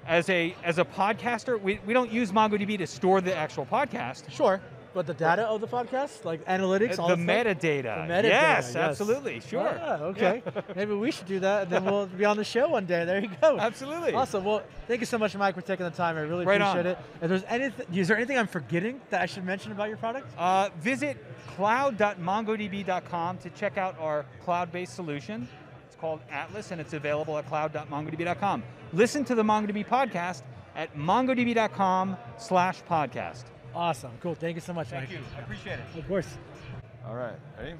As 0.05 0.29
a 0.29 0.53
as 0.63 0.79
a 0.79 0.85
podcaster, 0.85 1.61
we, 1.61 1.79
we 1.85 1.93
don't 1.93 2.11
use 2.11 2.31
MongoDB 2.31 2.77
to 2.79 2.87
store 2.87 3.21
the 3.21 3.35
actual 3.35 3.65
podcast. 3.65 4.29
Sure. 4.29 4.59
But 4.93 5.07
the 5.07 5.13
data 5.15 5.43
of 5.47 5.59
the 5.59 5.67
podcast, 5.67 6.23
like 6.23 6.45
analytics, 6.45 6.99
all 6.99 7.07
the 7.07 7.15
metadata. 7.15 7.57
The 7.61 8.13
metadata. 8.13 8.23
Yes, 8.23 8.75
absolutely, 8.75 9.39
sure. 9.39 9.75
Ah, 9.81 10.01
okay. 10.01 10.43
Maybe 10.75 10.93
we 10.93 11.09
should 11.09 11.25
do 11.25 11.39
that, 11.39 11.63
and 11.63 11.71
then 11.71 11.85
we'll 11.85 12.05
be 12.05 12.25
on 12.25 12.37
the 12.37 12.43
show 12.43 12.69
one 12.69 12.85
day. 12.85 13.03
There 13.03 13.19
you 13.19 13.29
go. 13.41 13.57
Absolutely. 13.57 14.13
Awesome. 14.13 14.45
Well, 14.45 14.61
thank 14.87 14.99
you 14.99 15.07
so 15.07 15.17
much, 15.17 15.35
Mike, 15.35 15.55
for 15.55 15.61
taking 15.61 15.85
the 15.85 15.91
time. 15.91 16.15
I 16.15 16.21
really 16.21 16.45
Right 16.45 16.61
appreciate 16.61 16.85
on. 16.85 16.91
it. 16.91 16.97
If 17.23 17.29
there's 17.29 17.43
anything, 17.47 17.87
is 17.95 18.07
there 18.07 18.17
anything 18.17 18.37
I'm 18.37 18.45
forgetting 18.47 19.01
that 19.09 19.21
I 19.21 19.25
should 19.25 19.43
mention 19.45 19.71
about 19.71 19.87
your 19.89 19.97
product? 19.97 20.27
Uh, 20.37 20.69
visit 20.79 21.17
cloud.mongodb.com 21.55 23.37
to 23.39 23.49
check 23.51 23.77
out 23.77 23.95
our 23.99 24.25
cloud-based 24.45 24.93
solution. 24.93 25.47
It's 25.87 25.95
called 25.95 26.19
Atlas, 26.29 26.69
and 26.71 26.79
it's 26.79 26.93
available 26.93 27.37
at 27.37 27.47
cloud.mongodb.com. 27.47 28.63
Listen 28.93 29.25
to 29.25 29.33
the 29.35 29.43
MongoDB 29.43 29.87
podcast 29.87 30.43
at 30.75 30.95
mongodb.com 30.95 32.17
slash 32.37 32.83
podcast. 32.83 33.45
Awesome. 33.75 34.11
Cool. 34.21 34.35
Thank 34.35 34.55
you 34.55 34.61
so 34.61 34.73
much, 34.73 34.87
Thank 34.89 35.09
Mike. 35.09 35.19
you. 35.19 35.25
I 35.35 35.41
appreciate 35.41 35.79
it. 35.79 35.99
Of 35.99 36.07
course. 36.07 36.37
All 37.07 37.15
right, 37.15 37.35
ready? 37.57 37.73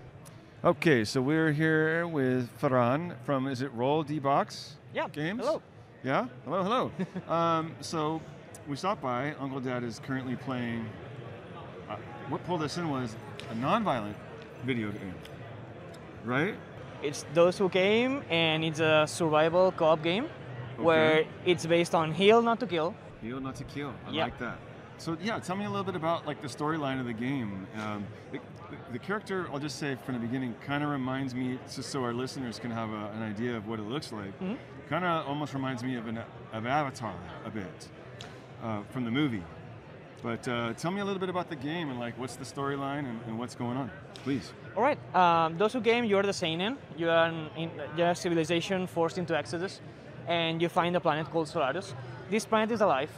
Okay, 0.66 1.04
so 1.06 1.22
we're 1.22 1.52
here 1.52 2.08
with 2.08 2.50
Farhan 2.60 3.16
from, 3.26 3.48
is 3.48 3.62
it 3.62 3.72
Roll 3.74 4.04
D 4.04 4.20
Box 4.20 4.76
Yeah, 4.94 5.08
Games? 5.10 5.42
hello. 5.46 5.62
Yeah, 6.04 6.28
hello, 6.46 6.64
hello. 6.64 6.92
um, 7.34 7.74
so 7.82 8.22
we 8.68 8.76
stopped 8.76 9.02
by. 9.02 9.34
Uncle 9.40 9.60
Dad 9.60 9.84
is 9.84 10.00
currently 10.00 10.36
playing, 10.36 10.86
uh, 11.90 11.96
what 12.30 12.44
pulled 12.46 12.64
us 12.64 12.78
in 12.78 12.90
was 12.90 13.16
a 13.52 13.56
non-violent 13.56 14.16
video 14.66 14.92
game, 14.92 15.14
right? 16.26 16.56
It's 17.02 17.26
those 17.34 17.58
who 17.58 17.68
came, 17.70 18.24
and 18.30 18.64
it's 18.64 18.80
a 18.80 19.06
survival 19.08 19.74
co-op 19.74 20.02
game 20.02 20.28
where 20.78 21.26
it's 21.46 21.66
based 21.66 21.94
on 21.94 22.14
heal, 22.14 22.42
not 22.42 22.60
to 22.62 22.68
kill. 22.68 22.96
Heal, 23.22 23.40
not 23.42 23.56
to 23.56 23.64
kill. 23.66 23.94
I 24.08 24.12
Yeah. 24.12 24.24
like 24.24 24.38
that. 24.40 24.58
So 24.98 25.18
yeah, 25.22 25.40
tell 25.40 25.56
me 25.56 25.66
a 25.66 25.70
little 25.70 25.84
bit 25.84 25.96
about 25.96 26.26
like 26.26 26.42
the 26.42 26.48
storyline 26.48 27.00
of 27.00 27.06
the 27.06 27.14
game. 27.14 27.68
Um, 27.78 28.06
the, 28.32 28.40
the 28.92 29.00
character, 29.00 29.48
I'll 29.52 29.60
just 29.60 29.78
say 29.80 29.96
from 30.06 30.16
the 30.16 30.20
beginning, 30.22 30.56
kind 30.66 30.84
of 30.84 30.90
reminds 30.90 31.36
me, 31.36 31.60
just 31.74 31.90
so 31.90 32.04
our 32.04 32.14
listeners 32.14 32.60
can 32.60 32.72
have 32.72 32.90
a, 32.92 33.12
an 33.16 33.22
idea 33.24 33.56
of 33.58 33.68
what 33.68 33.80
it 33.80 33.84
looks 33.84 34.12
like. 34.12 34.40
Mhm. 34.40 34.58
Kind 34.90 35.06
of 35.06 35.28
almost 35.28 35.54
reminds 35.54 35.84
me 35.84 35.96
of 35.98 36.08
an 36.08 36.20
of 36.54 36.66
Avatar 36.66 37.14
a 37.46 37.50
bit 37.50 37.90
uh, 38.64 38.82
from 38.92 39.04
the 39.06 39.12
movie. 39.12 39.44
But 40.22 40.48
uh, 40.48 40.72
tell 40.74 40.92
me 40.92 41.02
a 41.02 41.06
little 41.06 41.20
bit 41.20 41.30
about 41.30 41.50
the 41.50 41.56
game 41.58 41.90
and 41.90 42.00
like 42.00 42.18
what's 42.18 42.38
the 42.38 42.46
storyline 42.46 43.00
and, 43.10 43.20
and 43.28 43.38
what's 43.38 43.56
going 43.56 43.76
on, 43.78 43.92
please. 44.24 44.54
All 44.76 44.82
right. 44.84 44.98
Um, 45.16 45.58
those 45.58 45.74
who 45.74 45.82
came, 45.82 46.06
you're 46.06 46.24
the 46.24 46.32
Seinen. 46.34 46.78
You 46.96 47.10
are 47.10 47.26
an, 47.26 47.50
in, 47.58 47.72
you're 47.98 48.12
a 48.12 48.16
civilization 48.16 48.88
forced 48.88 49.18
into 49.18 49.36
Exodus, 49.38 49.82
and 50.28 50.62
you 50.62 50.70
find 50.70 50.96
a 50.96 51.00
planet 51.02 51.30
called 51.30 51.48
Solarus. 51.48 51.94
This 52.30 52.46
planet 52.46 52.72
is 52.72 52.80
alive, 52.82 53.10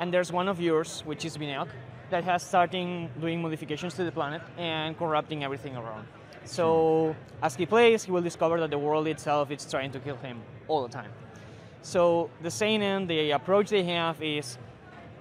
and 0.00 0.12
there's 0.12 0.32
one 0.32 0.48
of 0.48 0.60
yours, 0.60 1.02
which 1.04 1.24
is 1.24 1.36
Vineok, 1.36 1.68
that 2.10 2.24
has 2.24 2.42
starting 2.42 3.10
doing 3.20 3.42
modifications 3.42 3.94
to 3.94 4.04
the 4.04 4.12
planet 4.12 4.42
and 4.56 4.96
corrupting 4.96 5.42
everything 5.42 5.76
around. 5.76 6.06
So 6.44 7.16
as 7.42 7.56
he 7.56 7.66
plays, 7.66 8.04
he 8.04 8.12
will 8.12 8.22
discover 8.22 8.60
that 8.60 8.70
the 8.70 8.78
world 8.78 9.08
itself 9.08 9.50
is 9.50 9.64
trying 9.68 9.90
to 9.92 9.98
kill 9.98 10.16
him 10.16 10.40
all 10.68 10.82
the 10.82 10.88
time. 10.88 11.10
So 11.82 12.30
the 12.42 12.50
Seinen, 12.50 13.06
the 13.06 13.32
approach 13.32 13.70
they 13.70 13.82
have 13.84 14.22
is 14.22 14.58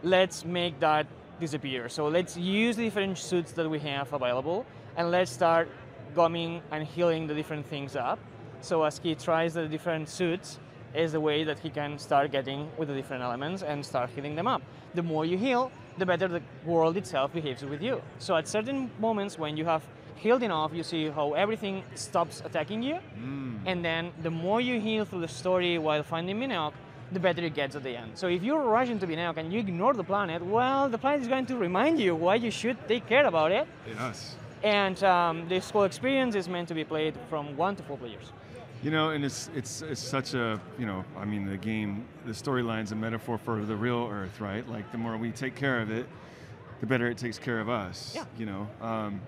let's 0.04 0.46
make 0.46 0.80
that 0.80 1.08
disappear. 1.40 1.90
So 1.90 2.08
let's 2.08 2.38
use 2.38 2.76
the 2.76 2.84
different 2.84 3.18
suits 3.18 3.52
that 3.54 3.70
we 3.70 3.80
have 3.80 4.14
available 4.14 4.66
and 4.96 5.12
let's 5.12 5.32
start 5.32 5.70
gumming 6.16 6.62
and 6.72 6.88
healing 6.88 7.28
the 7.28 7.34
different 7.34 7.66
things 7.66 7.96
up. 7.96 8.20
So 8.62 8.84
as 8.84 9.00
he 9.00 9.16
tries 9.16 9.56
the 9.56 9.68
different 9.68 10.10
suits 10.10 10.60
is 10.94 11.12
the 11.12 11.20
way 11.20 11.44
that 11.44 11.60
he 11.60 11.70
can 11.70 11.98
start 12.00 12.32
getting 12.32 12.70
with 12.78 12.88
the 12.88 12.94
different 12.94 13.24
elements 13.24 13.64
and 13.64 13.86
start 13.86 14.10
healing 14.16 14.36
them 14.36 14.48
up. 14.48 14.62
The 14.94 15.04
more 15.04 15.26
you 15.26 15.38
heal, 15.38 15.72
the 15.98 16.06
better 16.06 16.28
the 16.28 16.42
world 16.66 16.98
itself 16.98 17.34
behaves 17.34 17.64
with 17.64 17.82
you. 17.82 18.02
So 18.20 18.36
at 18.36 18.48
certain 18.48 18.92
moments 19.00 19.38
when 19.38 19.58
you 19.58 19.66
have 19.66 19.84
healed 20.16 20.44
enough, 20.44 20.74
you 20.74 20.84
see 20.84 21.10
how 21.10 21.34
everything 21.34 21.84
stops 21.96 22.42
attacking 22.46 22.84
you. 22.84 23.00
And 23.66 23.84
then 23.84 24.12
the 24.24 24.32
more 24.32 24.62
you 24.62 24.80
heal 24.80 25.06
through 25.06 25.22
the 25.22 25.28
story 25.28 25.78
while 25.78 26.04
finding 26.04 26.40
Minok, 26.40 26.74
the 27.12 27.20
better 27.20 27.44
it 27.44 27.54
gets 27.54 27.76
at 27.76 27.84
the 27.84 27.96
end. 27.96 28.12
So 28.16 28.28
if 28.28 28.42
you're 28.44 28.64
rushing 28.64 29.00
to 29.00 29.08
Minok 29.08 29.38
and 29.38 29.52
you 29.54 29.60
ignore 29.60 29.94
the 29.94 30.04
planet, 30.04 30.44
well, 30.44 30.90
the 30.90 30.98
planet 30.98 31.22
is 31.22 31.28
going 31.28 31.46
to 31.48 31.58
remind 31.58 32.00
you 32.00 32.16
why 32.16 32.36
you 32.36 32.52
should 32.52 32.78
take 32.88 33.08
care 33.08 33.26
about 33.26 33.52
it. 33.52 33.68
Yes. 33.88 34.36
And 34.64 35.04
um, 35.04 35.48
this 35.48 35.70
whole 35.70 35.84
experience 35.84 36.34
is 36.36 36.50
meant 36.50 36.68
to 36.70 36.74
be 36.74 36.84
played 36.84 37.14
from 37.30 37.56
one 37.56 37.76
to 37.76 37.84
four 37.84 37.98
players. 37.98 38.32
You 38.86 38.92
know, 38.92 39.10
and 39.10 39.26
it's 39.26 39.50
it's 39.56 39.82
it's 39.82 40.00
such 40.00 40.36
a 40.36 40.62
you 40.78 40.86
know, 40.86 41.04
I 41.18 41.26
mean, 41.26 41.50
the 41.50 41.58
game, 41.58 42.06
the 42.24 42.34
storyline's 42.34 42.92
a 42.92 42.96
metaphor 42.96 43.40
for 43.40 43.66
the 43.66 43.76
real 43.76 44.08
Earth, 44.12 44.40
right? 44.40 44.70
Like 44.70 44.92
the 44.92 45.00
more 45.00 45.18
we 45.18 45.32
take 45.32 45.56
care 45.56 45.82
of 45.82 45.90
it, 45.90 46.06
the 46.82 46.86
better 46.86 47.08
it 47.08 47.18
takes 47.18 47.40
care 47.40 47.60
of 47.60 47.68
us. 47.68 48.14
Yeah. 48.14 48.26
You 48.38 48.46
know, 48.46 48.70
um, 48.82 49.22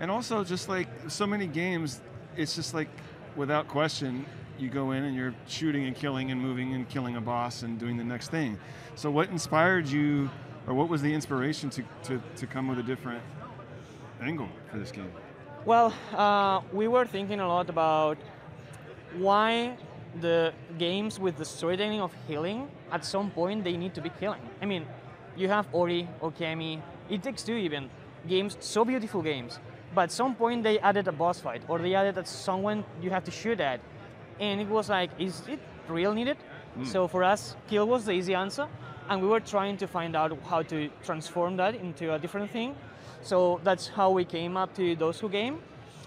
and 0.00 0.10
also 0.10 0.44
just 0.44 0.68
like 0.68 0.88
so 1.08 1.26
many 1.26 1.46
games, 1.46 2.02
it's 2.36 2.54
just 2.54 2.74
like 2.74 2.88
without 3.36 3.68
question, 3.68 4.26
you 4.58 4.68
go 4.68 4.90
in 4.90 5.04
and 5.04 5.16
you're 5.16 5.34
shooting 5.48 5.86
and 5.86 5.96
killing 5.96 6.30
and 6.30 6.38
moving 6.38 6.74
and 6.74 6.86
killing 6.86 7.16
a 7.16 7.22
boss 7.22 7.62
and 7.62 7.78
doing 7.78 7.96
the 7.96 8.04
next 8.04 8.28
thing. 8.28 8.58
So 8.96 9.10
what 9.10 9.30
inspired 9.30 9.88
you, 9.88 10.28
or 10.66 10.74
what 10.74 10.90
was 10.90 11.00
the 11.00 11.14
inspiration 11.14 11.70
to 11.70 11.82
to, 12.02 12.22
to 12.36 12.46
come 12.46 12.68
with 12.68 12.78
a 12.80 12.82
different 12.82 13.22
angle 14.20 14.50
for 14.70 14.76
this 14.76 14.92
game? 14.92 15.10
Well, 15.64 15.94
uh, 16.12 16.60
we 16.74 16.86
were 16.86 17.06
thinking 17.06 17.40
a 17.40 17.48
lot 17.48 17.70
about 17.70 18.18
why 19.16 19.76
the 20.20 20.52
games 20.78 21.18
with 21.18 21.36
the 21.36 21.44
storytelling 21.44 22.00
of 22.00 22.12
healing, 22.28 22.68
at 22.92 23.04
some 23.04 23.30
point 23.30 23.64
they 23.64 23.76
need 23.76 23.94
to 23.94 24.00
be 24.00 24.10
killing. 24.20 24.40
I 24.62 24.66
mean, 24.66 24.86
you 25.36 25.48
have 25.48 25.66
Ori, 25.72 26.08
Okami, 26.22 26.80
It 27.10 27.22
Takes 27.22 27.42
Two 27.42 27.56
even, 27.56 27.90
games, 28.28 28.56
so 28.60 28.84
beautiful 28.84 29.22
games, 29.22 29.58
but 29.94 30.02
at 30.02 30.12
some 30.12 30.34
point 30.34 30.62
they 30.62 30.78
added 30.78 31.08
a 31.08 31.12
boss 31.12 31.40
fight, 31.40 31.62
or 31.68 31.78
they 31.78 31.94
added 31.94 32.14
that 32.14 32.28
someone 32.28 32.84
you 33.02 33.10
have 33.10 33.24
to 33.24 33.30
shoot 33.30 33.60
at, 33.60 33.80
and 34.40 34.60
it 34.60 34.68
was 34.68 34.88
like, 34.88 35.10
is 35.18 35.42
it 35.48 35.60
real 35.88 36.14
needed? 36.14 36.36
Mm. 36.78 36.86
So 36.86 37.08
for 37.08 37.24
us, 37.24 37.56
kill 37.68 37.86
was 37.86 38.04
the 38.04 38.12
easy 38.12 38.34
answer, 38.34 38.68
and 39.08 39.20
we 39.20 39.28
were 39.28 39.40
trying 39.40 39.76
to 39.78 39.86
find 39.86 40.16
out 40.16 40.36
how 40.44 40.62
to 40.62 40.88
transform 41.04 41.56
that 41.56 41.74
into 41.74 42.14
a 42.14 42.18
different 42.18 42.50
thing. 42.50 42.74
So 43.22 43.60
that's 43.64 43.88
how 43.88 44.10
we 44.10 44.24
came 44.24 44.56
up 44.56 44.74
to 44.74 44.96
Those 44.96 45.18
Who 45.20 45.28
Came, 45.28 45.58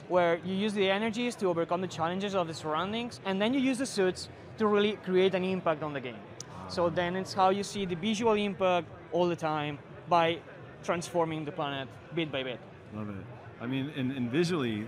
where 0.07 0.39
you 0.45 0.53
use 0.53 0.73
the 0.73 0.89
energies 0.89 1.35
to 1.35 1.47
overcome 1.47 1.81
the 1.81 1.87
challenges 1.87 2.35
of 2.35 2.47
the 2.47 2.53
surroundings, 2.53 3.19
and 3.25 3.41
then 3.41 3.53
you 3.53 3.59
use 3.59 3.77
the 3.77 3.85
suits 3.85 4.29
to 4.57 4.67
really 4.67 4.93
create 5.03 5.35
an 5.35 5.43
impact 5.43 5.83
on 5.83 5.93
the 5.93 5.99
game. 5.99 6.19
So 6.67 6.89
then 6.89 7.15
it's 7.15 7.33
how 7.33 7.49
you 7.49 7.63
see 7.63 7.85
the 7.85 7.95
visual 7.95 8.33
impact 8.33 8.87
all 9.11 9.27
the 9.27 9.35
time 9.35 9.79
by 10.09 10.39
transforming 10.83 11.45
the 11.45 11.51
planet 11.51 11.87
bit 12.15 12.31
by 12.31 12.43
bit. 12.43 12.59
Love 12.93 13.09
it. 13.09 13.25
I 13.59 13.65
mean, 13.65 13.91
and, 13.95 14.11
and 14.11 14.31
visually, 14.31 14.85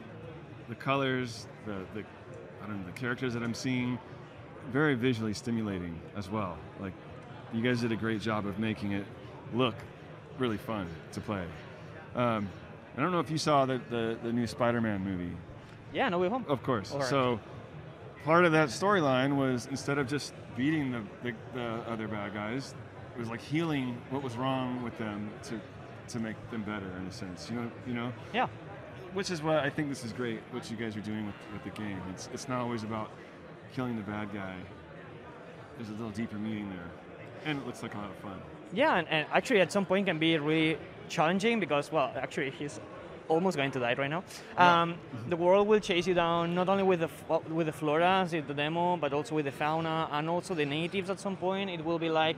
the 0.68 0.76
colors, 0.76 1.48
the, 1.66 1.86
the 1.94 2.04
I 2.64 2.68
don't 2.68 2.80
know, 2.80 2.86
the 2.86 3.00
characters 3.00 3.34
that 3.34 3.44
I'm 3.44 3.54
seeing, 3.54 3.98
very 4.72 4.96
visually 4.96 5.34
stimulating 5.34 6.00
as 6.16 6.30
well. 6.30 6.58
Like, 6.80 6.94
you 7.54 7.62
guys 7.62 7.82
did 7.82 7.92
a 7.92 7.96
great 7.96 8.22
job 8.22 8.46
of 8.46 8.60
making 8.60 8.92
it 8.92 9.06
look 9.54 9.76
really 10.38 10.58
fun 10.58 10.88
to 11.14 11.22
play. 11.22 11.46
Um, 12.16 12.50
I 12.98 13.02
don't 13.02 13.12
know 13.12 13.20
if 13.20 13.30
you 13.32 13.38
saw 13.38 13.66
the, 13.66 13.80
the, 13.90 14.18
the 14.24 14.34
new 14.34 14.48
Spider-Man 14.48 15.04
movie. 15.04 15.36
Yeah, 15.94 16.10
No 16.10 16.20
Way 16.20 16.30
Home. 16.30 16.46
Of 16.48 16.64
course. 16.64 16.92
Alright. 16.92 17.10
So, 17.10 17.40
part 18.24 18.46
of 18.46 18.52
that 18.52 18.70
storyline 18.70 19.38
was 19.38 19.68
instead 19.68 19.98
of 19.98 20.08
just 20.08 20.34
beating 20.56 20.92
the, 20.92 21.04
the, 21.24 21.34
the 21.54 21.66
other 21.90 22.08
bad 22.08 22.34
guys, 22.34 22.74
it 23.16 23.20
was 23.20 23.30
like 23.30 23.42
healing 23.42 24.02
what 24.10 24.24
was 24.24 24.38
wrong 24.38 24.84
with 24.84 24.98
them 24.98 25.30
to 25.44 25.60
to 26.10 26.20
make 26.20 26.36
them 26.50 26.64
better 26.64 26.92
in 26.98 27.06
a 27.06 27.12
sense. 27.12 27.50
You 27.50 27.58
know, 27.58 27.72
you 27.86 27.94
know. 27.94 28.12
Yeah. 28.34 28.48
Which 29.14 29.30
is 29.30 29.42
why 29.42 29.60
I 29.60 29.70
think 29.70 29.90
this 29.90 30.04
is 30.04 30.12
great. 30.12 30.40
What 30.52 30.70
you 30.70 30.78
guys 30.78 30.96
are 30.96 31.02
doing 31.02 31.26
with, 31.26 31.36
with 31.54 31.64
the 31.64 31.80
game. 31.80 32.02
It's 32.12 32.30
it's 32.34 32.48
not 32.48 32.60
always 32.62 32.84
about 32.84 33.12
killing 33.74 33.96
the 33.96 34.02
bad 34.04 34.34
guy. 34.34 34.56
There's 35.78 35.90
a 35.90 35.94
little 35.94 36.10
deeper 36.10 36.38
meaning 36.38 36.70
there, 36.70 36.92
and 37.46 37.60
it 37.60 37.66
looks 37.66 37.84
like 37.84 37.94
a 37.94 37.98
lot 37.98 38.10
of 38.10 38.16
fun. 38.18 38.40
Yeah, 38.74 38.96
and, 38.98 39.08
and 39.08 39.28
actually 39.32 39.62
at 39.62 39.72
some 39.72 39.86
point 39.86 40.08
can 40.08 40.20
be 40.20 40.38
really 40.38 40.78
challenging 41.10 41.60
because, 41.60 41.92
well, 41.92 42.12
actually 42.16 42.52
he's 42.52 42.80
almost 43.28 43.58
going 43.58 43.72
to 43.72 43.80
die 43.80 43.94
right 43.94 44.10
now. 44.10 44.24
Yeah. 44.56 44.82
Um, 44.82 44.96
the 45.28 45.36
world 45.36 45.68
will 45.68 45.80
chase 45.80 46.08
you 46.08 46.14
down 46.16 46.56
not 46.56 46.68
only 46.70 46.84
with 46.84 47.00
the 47.02 47.10
f- 47.30 47.48
with 47.50 47.68
the 47.68 47.74
flora, 47.74 48.28
the 48.30 48.42
demo, 48.54 48.98
but 48.98 49.14
also 49.14 49.36
with 49.36 49.46
the 49.46 49.52
fauna 49.52 50.08
and 50.12 50.30
also 50.30 50.56
the 50.56 50.66
natives. 50.66 51.10
At 51.10 51.20
some 51.20 51.36
point, 51.38 51.70
it 51.70 51.84
will 51.86 52.00
be 52.00 52.10
like, 52.10 52.38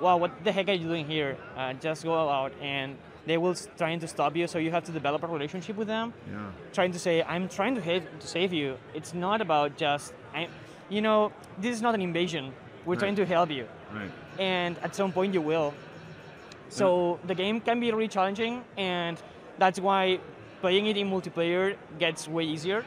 wow, 0.00 0.16
what 0.16 0.42
the 0.44 0.50
heck 0.52 0.68
are 0.68 0.72
you 0.72 0.86
doing 0.88 1.06
here? 1.06 1.36
Uh, 1.56 1.74
just 1.74 2.02
go 2.04 2.28
out 2.28 2.52
and 2.60 2.96
they 3.24 3.36
will 3.38 3.54
trying 3.78 4.00
to 4.00 4.08
stop 4.08 4.34
you. 4.34 4.48
So 4.48 4.58
you 4.58 4.72
have 4.72 4.82
to 4.84 4.92
develop 4.92 5.22
a 5.22 5.28
relationship 5.28 5.76
with 5.76 5.86
them. 5.86 6.12
Yeah. 6.28 6.50
Trying 6.72 6.90
to 6.92 6.98
say, 6.98 7.22
I'm 7.22 7.48
trying 7.48 7.76
to, 7.76 7.80
to 8.00 8.26
save 8.26 8.52
you. 8.52 8.78
It's 8.94 9.14
not 9.14 9.40
about 9.40 9.76
just, 9.76 10.12
I, 10.34 10.48
you 10.88 11.02
know, 11.02 11.30
this 11.60 11.72
is 11.76 11.82
not 11.82 11.94
an 11.94 12.02
invasion. 12.02 12.52
We're 12.84 12.94
Right. 12.94 12.98
trying 12.98 13.14
to 13.16 13.24
help 13.26 13.50
you 13.50 13.68
Right. 13.94 14.10
and 14.40 14.76
at 14.82 14.96
some 14.96 15.12
point 15.12 15.34
you 15.34 15.40
will. 15.40 15.72
So 16.72 17.18
the 17.26 17.34
game 17.34 17.60
can 17.60 17.80
be 17.80 17.92
really 17.92 18.08
challenging, 18.08 18.64
and 18.78 19.20
that's 19.58 19.78
why 19.78 20.18
playing 20.62 20.86
it 20.86 20.96
in 20.96 21.10
multiplayer 21.10 21.76
gets 21.98 22.26
way 22.26 22.44
easier. 22.44 22.84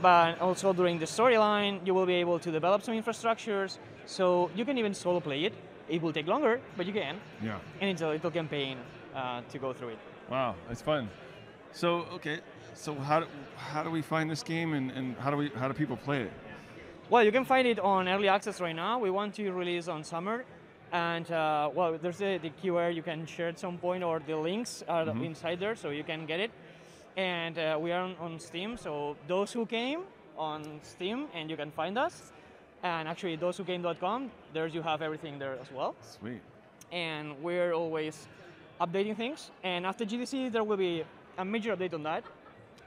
But 0.00 0.40
also 0.40 0.72
during 0.72 0.98
the 0.98 1.04
storyline, 1.04 1.86
you 1.86 1.92
will 1.92 2.06
be 2.06 2.14
able 2.14 2.38
to 2.38 2.50
develop 2.50 2.82
some 2.82 2.94
infrastructures, 2.94 3.78
so 4.06 4.50
you 4.56 4.64
can 4.64 4.78
even 4.78 4.94
solo 4.94 5.20
play 5.20 5.44
it. 5.44 5.52
It 5.88 6.00
will 6.00 6.12
take 6.12 6.26
longer, 6.26 6.60
but 6.76 6.86
you 6.86 6.92
can. 6.92 7.16
Yeah. 7.42 7.58
And 7.80 7.90
it's 7.90 8.00
a 8.00 8.08
little 8.08 8.30
campaign 8.30 8.78
uh, 9.14 9.42
to 9.50 9.58
go 9.58 9.74
through 9.74 9.90
it. 9.90 9.98
Wow, 10.30 10.54
that's 10.66 10.80
fun. 10.80 11.10
So 11.72 12.06
okay, 12.14 12.40
so 12.74 12.94
how 12.94 13.20
do, 13.20 13.26
how 13.56 13.82
do 13.82 13.90
we 13.90 14.00
find 14.00 14.30
this 14.30 14.42
game 14.42 14.72
and, 14.72 14.90
and 14.92 15.16
how 15.18 15.30
do 15.30 15.36
we 15.36 15.50
how 15.60 15.68
do 15.68 15.74
people 15.74 15.96
play 15.96 16.22
it? 16.22 16.32
Well, 17.10 17.24
you 17.24 17.32
can 17.32 17.44
find 17.44 17.66
it 17.66 17.78
on 17.80 18.08
early 18.08 18.28
access 18.28 18.60
right 18.60 18.74
now. 18.74 18.98
We 18.98 19.10
want 19.10 19.34
to 19.34 19.50
release 19.50 19.88
on 19.88 20.04
summer. 20.04 20.44
And 20.92 21.30
uh, 21.30 21.70
well, 21.72 21.96
there's 22.00 22.18
the, 22.18 22.38
the 22.42 22.50
QR 22.62 22.94
you 22.94 23.02
can 23.02 23.26
share 23.26 23.48
at 23.48 23.58
some 23.58 23.78
point, 23.78 24.02
or 24.02 24.18
the 24.18 24.36
links 24.36 24.82
are 24.88 25.04
Mhm. 25.06 25.24
inside 25.26 25.60
there, 25.60 25.76
so 25.76 25.90
you 25.90 26.04
can 26.04 26.26
get 26.26 26.40
it. 26.40 26.50
And 27.16 27.58
uh, 27.58 27.78
we 27.80 27.92
are 27.92 28.02
on, 28.02 28.16
on 28.20 28.38
Steam, 28.40 28.76
so 28.76 29.16
those 29.28 29.52
who 29.52 29.66
came 29.66 30.00
on 30.36 30.80
Steam, 30.82 31.26
and 31.34 31.50
you 31.50 31.56
can 31.56 31.70
find 31.70 31.96
us. 31.98 32.32
And 32.82 33.06
actually, 33.08 33.36
those 33.36 33.56
who 33.58 33.64
came.com, 33.64 34.30
there 34.52 34.66
you 34.66 34.82
have 34.82 35.02
everything 35.02 35.38
there 35.38 35.58
as 35.60 35.70
well. 35.70 35.94
Sweet. 36.00 36.40
And 36.90 37.40
we're 37.42 37.72
always 37.72 38.26
updating 38.80 39.16
things. 39.16 39.50
And 39.62 39.84
after 39.86 40.04
GDC, 40.04 40.48
there 40.50 40.64
will 40.64 40.78
be 40.78 41.04
a 41.38 41.44
major 41.44 41.76
update 41.76 41.94
on 41.94 42.02
that. 42.04 42.24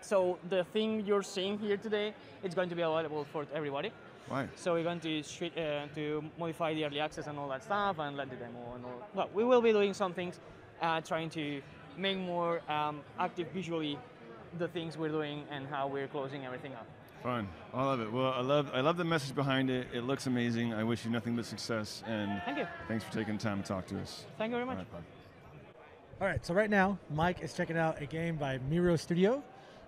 So 0.02 0.40
the 0.50 0.64
thing 0.74 1.06
you're 1.06 1.24
seeing 1.24 1.58
here 1.60 1.78
today, 1.78 2.14
it's 2.44 2.56
going 2.56 2.70
to 2.70 2.76
be 2.76 2.82
available 2.82 3.24
for 3.32 3.46
everybody. 3.54 3.92
Why? 4.28 4.48
So 4.56 4.74
we're 4.74 4.84
going 4.84 5.00
to 5.02 5.22
street, 5.24 5.58
uh, 5.58 5.88
to 5.96 6.24
modify 6.40 6.74
the 6.74 6.86
early 6.86 7.00
access 7.00 7.28
and 7.28 7.38
all 7.38 7.50
that 7.50 7.64
stuff, 7.64 8.00
and 8.00 8.16
let 8.18 8.30
the 8.30 8.36
demo 8.38 8.74
and 8.76 8.86
all. 8.86 9.08
Well, 9.14 9.30
we 9.34 9.44
will 9.44 9.62
be 9.62 9.72
doing 9.72 9.94
some 9.94 10.14
things, 10.14 10.40
uh, 10.82 11.02
trying 11.02 11.30
to 11.32 11.62
make 11.98 12.18
more 12.18 12.62
um, 12.72 13.02
active 13.20 13.48
visually 13.54 13.98
the 14.58 14.68
things 14.68 14.98
we're 14.98 15.10
doing 15.10 15.44
and 15.52 15.68
how 15.68 15.88
we're 15.88 16.08
closing 16.08 16.46
everything 16.46 16.74
up. 16.74 16.86
Fun. 17.22 17.48
I 17.74 17.84
love 17.84 18.02
it. 18.02 18.12
Well, 18.12 18.34
I 18.34 18.42
love 18.42 18.70
I 18.74 18.82
love 18.82 18.98
the 18.98 19.06
message 19.06 19.34
behind 19.34 19.70
it. 19.70 19.88
It 19.94 20.02
looks 20.04 20.28
amazing. 20.28 20.74
I 20.74 20.84
wish 20.84 21.06
you 21.06 21.12
nothing 21.12 21.36
but 21.38 21.46
success 21.46 22.04
and 22.06 22.42
Thank 22.44 22.58
you. 22.58 22.68
thanks 22.90 23.04
for 23.06 23.14
taking 23.14 23.38
the 23.38 23.44
time 23.44 23.62
to 23.62 23.68
talk 23.68 23.88
to 23.88 24.00
us. 24.02 24.26
Thank 24.38 24.52
you 24.52 24.58
very 24.58 24.66
much. 24.66 24.80
All 24.80 24.84
right, 24.94 25.04
All 26.22 26.28
right 26.28 26.46
so 26.46 26.54
right 26.54 26.70
now, 26.70 27.00
Mike 27.10 27.42
is 27.42 27.54
checking 27.54 27.78
out 27.78 28.02
a 28.02 28.06
game 28.06 28.36
by 28.36 28.60
Miro 28.70 28.98
Studio. 28.98 29.42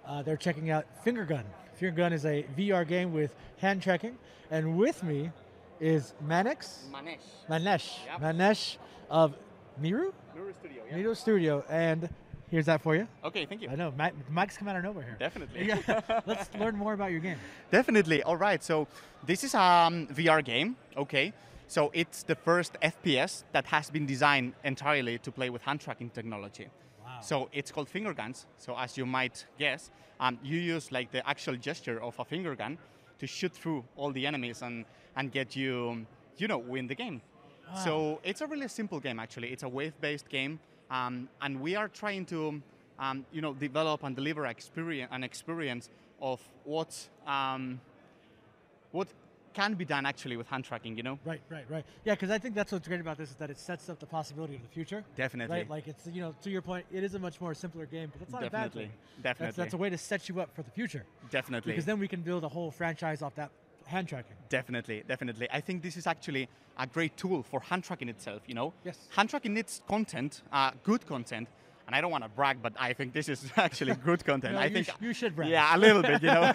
Uh, 0.05 0.21
they're 0.21 0.37
checking 0.37 0.69
out 0.69 0.85
Finger 1.03 1.25
Gun. 1.25 1.43
Finger 1.75 1.95
Gun 1.95 2.13
is 2.13 2.25
a 2.25 2.45
VR 2.57 2.87
game 2.87 3.13
with 3.13 3.35
hand 3.57 3.81
tracking, 3.81 4.17
and 4.49 4.77
with 4.77 5.03
me 5.03 5.31
is 5.79 6.13
Manex. 6.25 6.85
Manesh. 6.91 7.17
Manesh. 7.49 8.05
Yep. 8.05 8.21
Manesh 8.21 8.77
of 9.09 9.35
Miru? 9.77 10.13
Miru 10.33 10.53
Studio, 10.53 10.83
yeah. 10.89 10.95
Miro 10.95 11.13
Studio, 11.13 11.65
and 11.69 12.09
here's 12.49 12.65
that 12.67 12.81
for 12.81 12.95
you. 12.95 13.07
Okay, 13.25 13.45
thank 13.45 13.61
you. 13.61 13.69
I 13.69 13.75
know, 13.75 13.93
Mike's 14.29 14.57
come 14.57 14.69
out 14.69 14.77
of 14.77 14.83
nowhere 14.83 15.03
here. 15.03 15.17
Definitely. 15.19 15.65
Yeah. 15.67 16.21
Let's 16.25 16.49
learn 16.55 16.77
more 16.77 16.93
about 16.93 17.11
your 17.11 17.19
game. 17.19 17.37
Definitely. 17.71 18.23
All 18.23 18.37
right. 18.37 18.63
So 18.63 18.87
this 19.25 19.43
is 19.43 19.53
a 19.53 19.61
um, 19.61 20.07
VR 20.07 20.43
game. 20.43 20.77
Okay. 20.95 21.33
So 21.67 21.91
it's 21.93 22.23
the 22.23 22.35
first 22.35 22.77
FPS 22.81 23.43
that 23.51 23.65
has 23.65 23.89
been 23.89 24.05
designed 24.05 24.53
entirely 24.63 25.17
to 25.19 25.31
play 25.31 25.49
with 25.49 25.63
hand 25.63 25.81
tracking 25.81 26.09
technology. 26.09 26.67
Wow. 27.03 27.19
So 27.21 27.49
it's 27.51 27.71
called 27.71 27.89
finger 27.89 28.13
guns. 28.13 28.45
So 28.57 28.77
as 28.77 28.97
you 28.97 29.05
might 29.05 29.45
guess, 29.57 29.89
um, 30.19 30.39
you 30.43 30.59
use 30.59 30.91
like 30.91 31.11
the 31.11 31.27
actual 31.27 31.55
gesture 31.55 32.01
of 32.01 32.17
a 32.19 32.25
finger 32.25 32.55
gun 32.55 32.77
to 33.19 33.27
shoot 33.27 33.53
through 33.53 33.83
all 33.95 34.11
the 34.11 34.25
enemies 34.25 34.61
and, 34.61 34.85
and 35.15 35.31
get 35.31 35.55
you, 35.55 36.05
you 36.37 36.47
know, 36.47 36.57
win 36.57 36.87
the 36.87 36.95
game. 36.95 37.21
So 37.83 38.19
it's 38.23 38.41
a 38.41 38.47
really 38.47 38.67
simple 38.67 38.99
game 38.99 39.19
actually. 39.19 39.49
It's 39.51 39.63
a 39.63 39.69
wave-based 39.69 40.29
game, 40.29 40.59
um, 40.91 41.27
and 41.41 41.59
we 41.59 41.75
are 41.75 41.87
trying 41.87 42.25
to, 42.27 42.61
um, 42.99 43.25
you 43.31 43.41
know, 43.41 43.53
develop 43.53 44.03
and 44.03 44.15
deliver 44.15 44.45
experience, 44.45 45.09
an 45.11 45.23
experience 45.23 45.89
of 46.21 46.39
what 46.63 47.09
um, 47.25 47.81
what 48.91 49.07
can 49.55 49.73
be 49.73 49.85
done 49.85 50.05
actually 50.05 50.37
with 50.37 50.47
hand 50.47 50.63
tracking. 50.65 50.95
You 50.97 51.03
know. 51.03 51.19
Right, 51.25 51.41
right, 51.49 51.65
right. 51.69 51.85
Yeah, 52.03 52.13
because 52.13 52.29
I 52.29 52.37
think 52.37 52.53
that's 52.53 52.71
what's 52.71 52.87
great 52.87 53.01
about 53.01 53.17
this 53.17 53.29
is 53.31 53.35
that 53.37 53.49
it 53.49 53.57
sets 53.57 53.89
up 53.89 53.99
the 53.99 54.05
possibility 54.05 54.55
of 54.55 54.61
the 54.61 54.67
future. 54.67 55.03
Definitely. 55.15 55.55
Right, 55.57 55.69
like 55.69 55.87
it's 55.87 56.05
you 56.07 56.21
know 56.21 56.35
to 56.43 56.49
your 56.49 56.61
point, 56.61 56.85
it 56.91 57.03
is 57.03 57.15
a 57.15 57.19
much 57.19 57.41
more 57.41 57.53
simpler 57.55 57.85
game, 57.87 58.09
but 58.11 58.19
that's 58.19 58.31
not 58.31 58.43
a 58.43 58.49
bad 58.49 58.51
Definitely. 58.51 58.83
thing. 58.83 58.93
That's, 59.23 59.55
that's 59.55 59.73
a 59.73 59.77
way 59.77 59.89
to 59.89 59.97
set 59.97 60.29
you 60.29 60.39
up 60.41 60.53
for 60.55 60.61
the 60.61 60.71
future. 60.71 61.03
Definitely. 61.31 61.71
Because 61.71 61.85
then 61.85 61.99
we 61.99 62.07
can 62.07 62.21
build 62.21 62.43
a 62.43 62.49
whole 62.49 62.69
franchise 62.69 63.21
off 63.21 63.33
that 63.35 63.49
hand 63.85 64.07
tracking. 64.07 64.35
Definitely, 64.49 65.03
definitely. 65.07 65.47
I 65.51 65.61
think 65.61 65.81
this 65.81 65.97
is 65.97 66.07
actually 66.07 66.49
a 66.77 66.87
great 66.87 67.15
tool 67.17 67.43
for 67.43 67.59
hand 67.61 67.83
tracking 67.83 68.09
itself. 68.09 68.41
You 68.47 68.55
know, 68.55 68.73
Yes. 68.83 68.97
hand 69.15 69.29
tracking 69.29 69.53
needs 69.53 69.81
content, 69.87 70.41
uh, 70.51 70.71
good 70.83 71.05
content. 71.05 71.47
And 71.87 71.95
I 71.95 72.01
don't 72.01 72.11
want 72.11 72.23
to 72.23 72.29
brag, 72.29 72.61
but 72.61 72.73
I 72.79 72.93
think 72.93 73.13
this 73.13 73.29
is 73.29 73.51
actually 73.57 73.93
good 74.05 74.25
content. 74.25 74.53
No, 74.55 74.59
I 74.59 74.65
you 74.65 74.73
think 74.73 74.87
sh- 74.87 74.91
you 75.01 75.13
should 75.13 75.35
brag. 75.35 75.49
Yeah, 75.49 75.75
a 75.75 75.77
little 75.77 76.01
bit. 76.01 76.21
You 76.21 76.29
know, 76.29 76.51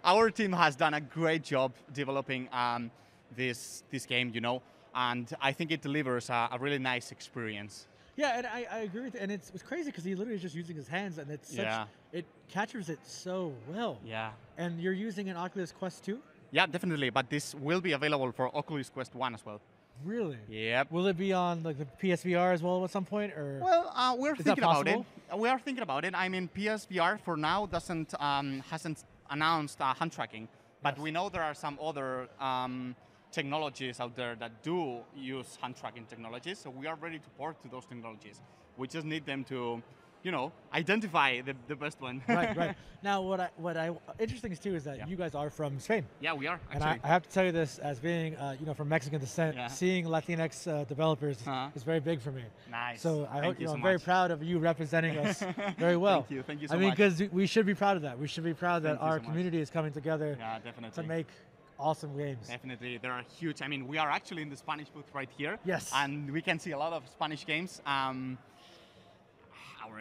our 0.04 0.30
team 0.30 0.52
has 0.52 0.74
done 0.76 0.94
a 0.94 1.00
great 1.00 1.44
job 1.44 1.72
developing 1.92 2.48
um, 2.52 2.90
this 3.36 3.84
this 3.90 4.06
game. 4.06 4.30
You 4.34 4.40
know, 4.40 4.62
and 4.94 5.32
I 5.40 5.52
think 5.52 5.70
it 5.70 5.82
delivers 5.82 6.30
a, 6.30 6.48
a 6.52 6.58
really 6.58 6.78
nice 6.78 7.12
experience. 7.12 7.86
Yeah, 8.16 8.38
and 8.38 8.46
I, 8.46 8.66
I 8.72 8.78
agree 8.80 9.02
with 9.02 9.14
it. 9.14 9.20
And 9.20 9.30
it's, 9.30 9.50
it's 9.52 9.62
crazy 9.62 9.90
because 9.90 10.02
he 10.04 10.14
literally 10.14 10.36
is 10.36 10.42
just 10.42 10.54
using 10.54 10.74
his 10.74 10.88
hands, 10.88 11.18
and 11.18 11.30
it's 11.30 11.50
such, 11.50 11.66
Yeah. 11.66 11.84
it 12.12 12.24
captures 12.48 12.88
it 12.88 12.98
so 13.04 13.52
well. 13.68 13.98
Yeah. 14.06 14.30
And 14.56 14.80
you're 14.80 14.94
using 14.94 15.28
an 15.28 15.36
Oculus 15.36 15.70
Quest 15.70 16.02
2? 16.04 16.18
Yeah, 16.50 16.64
definitely. 16.64 17.10
But 17.10 17.28
this 17.28 17.54
will 17.54 17.82
be 17.82 17.92
available 17.92 18.32
for 18.32 18.48
Oculus 18.56 18.88
Quest 18.88 19.14
One 19.14 19.34
as 19.34 19.44
well. 19.44 19.60
Really? 20.04 20.38
Yep. 20.48 20.90
Will 20.92 21.06
it 21.06 21.16
be 21.16 21.32
on 21.32 21.62
like 21.62 21.78
the 21.78 21.86
PSVR 22.02 22.52
as 22.52 22.62
well 22.62 22.84
at 22.84 22.90
some 22.90 23.04
point, 23.04 23.32
or? 23.32 23.60
Well, 23.62 23.92
uh, 23.94 24.14
we're 24.18 24.36
thinking 24.36 24.62
about 24.64 24.86
it. 24.86 24.94
possible? 24.94 25.06
Uh, 25.32 25.36
We 25.38 25.48
are 25.48 25.58
thinking 25.58 25.82
about 25.82 26.04
it. 26.04 26.14
I 26.14 26.28
mean, 26.28 26.48
PSVR 26.56 27.18
for 27.20 27.36
now 27.36 27.66
doesn't 27.66 28.14
um, 28.20 28.62
hasn't 28.70 29.04
announced 29.30 29.80
uh, 29.80 29.94
hand 29.94 30.12
tracking, 30.12 30.48
but 30.82 30.98
we 30.98 31.10
know 31.10 31.28
there 31.28 31.42
are 31.42 31.54
some 31.54 31.78
other 31.82 32.28
um, 32.40 32.94
technologies 33.32 33.98
out 34.00 34.14
there 34.16 34.34
that 34.36 34.62
do 34.62 34.98
use 35.16 35.58
hand 35.60 35.76
tracking 35.76 36.04
technologies. 36.06 36.58
So 36.58 36.70
we 36.70 36.86
are 36.86 36.96
ready 36.96 37.18
to 37.18 37.28
port 37.38 37.60
to 37.62 37.68
those 37.68 37.86
technologies. 37.86 38.40
We 38.76 38.86
just 38.88 39.06
need 39.06 39.24
them 39.26 39.42
to, 39.44 39.82
you 40.26 40.32
know, 40.32 40.50
identify 40.74 41.40
the, 41.40 41.54
the 41.68 41.76
best 41.76 42.00
one. 42.00 42.20
right, 42.28 42.54
right. 42.56 42.74
Now, 43.02 43.22
what 43.22 43.38
I 43.38 43.48
what 43.56 43.76
I 43.76 43.90
interesting 44.18 44.50
is 44.50 44.58
too 44.58 44.74
is 44.74 44.82
that 44.84 45.08
you 45.08 45.14
guys 45.16 45.34
are 45.36 45.48
from 45.48 45.78
Spain. 45.78 46.04
Yeah, 46.20 46.32
we 46.32 46.48
are 46.48 46.58
And 46.72 46.82
I. 46.82 46.98
I 47.04 47.06
have 47.06 47.22
to 47.22 47.30
tell 47.30 47.44
you 47.44 47.52
this 47.52 47.78
as 47.78 48.00
being 48.00 48.34
uh, 48.36 48.56
you 48.58 48.66
know 48.66 48.74
from 48.74 48.88
Mexican 48.88 49.20
descent, 49.20 49.54
Yeah. 49.54 49.68
seeing 49.68 50.06
Latinx 50.06 50.66
uh, 50.66 50.82
developers 50.94 51.38
Uh-huh. 51.46 51.68
is 51.76 51.84
very 51.84 52.00
big 52.00 52.18
for 52.20 52.32
me. 52.32 52.42
Nice. 52.68 53.00
So 53.02 53.28
I 53.30 53.38
hope 53.44 53.60
you 53.60 53.66
know, 53.66 53.72
so 53.72 53.76
I'm 53.76 53.82
very 53.92 54.00
proud 54.00 54.32
of 54.32 54.42
you 54.42 54.58
representing 54.58 55.16
us 55.26 55.44
very 55.78 55.96
well. 56.06 56.22
Thank 56.22 56.30
you, 56.36 56.42
thank 56.48 56.60
you 56.62 56.68
so 56.68 56.74
much. 56.74 56.80
I 56.80 56.84
mean, 56.84 56.90
because 56.96 57.16
we 57.40 57.46
should 57.46 57.66
be 57.66 57.76
proud 57.84 57.96
of 57.98 58.02
that. 58.02 58.18
We 58.18 58.26
should 58.26 58.42
be 58.52 58.54
proud 58.54 58.82
that 58.82 58.94
Thank 58.96 59.02
you 59.02 59.06
our 59.08 59.18
so 59.18 59.22
much. 59.22 59.28
community 59.28 59.60
is 59.60 59.70
coming 59.70 59.92
together 59.92 60.30
Yeah, 60.40 60.90
to 60.98 61.02
make 61.16 61.28
awesome 61.78 62.16
games. 62.16 62.48
Definitely, 62.48 62.98
there 63.04 63.12
are 63.18 63.24
huge. 63.38 63.58
I 63.62 63.68
mean, 63.68 63.86
we 63.92 63.98
are 63.98 64.10
actually 64.18 64.42
in 64.42 64.50
the 64.54 64.56
Spanish 64.56 64.88
booth 64.88 65.10
right 65.18 65.30
here. 65.38 65.54
Yes. 65.64 65.92
And 65.94 66.12
we 66.36 66.42
can 66.48 66.58
see 66.58 66.72
a 66.72 66.78
lot 66.84 66.92
of 66.98 67.02
Spanish 67.16 67.44
games. 67.52 67.70
Um, 67.86 68.38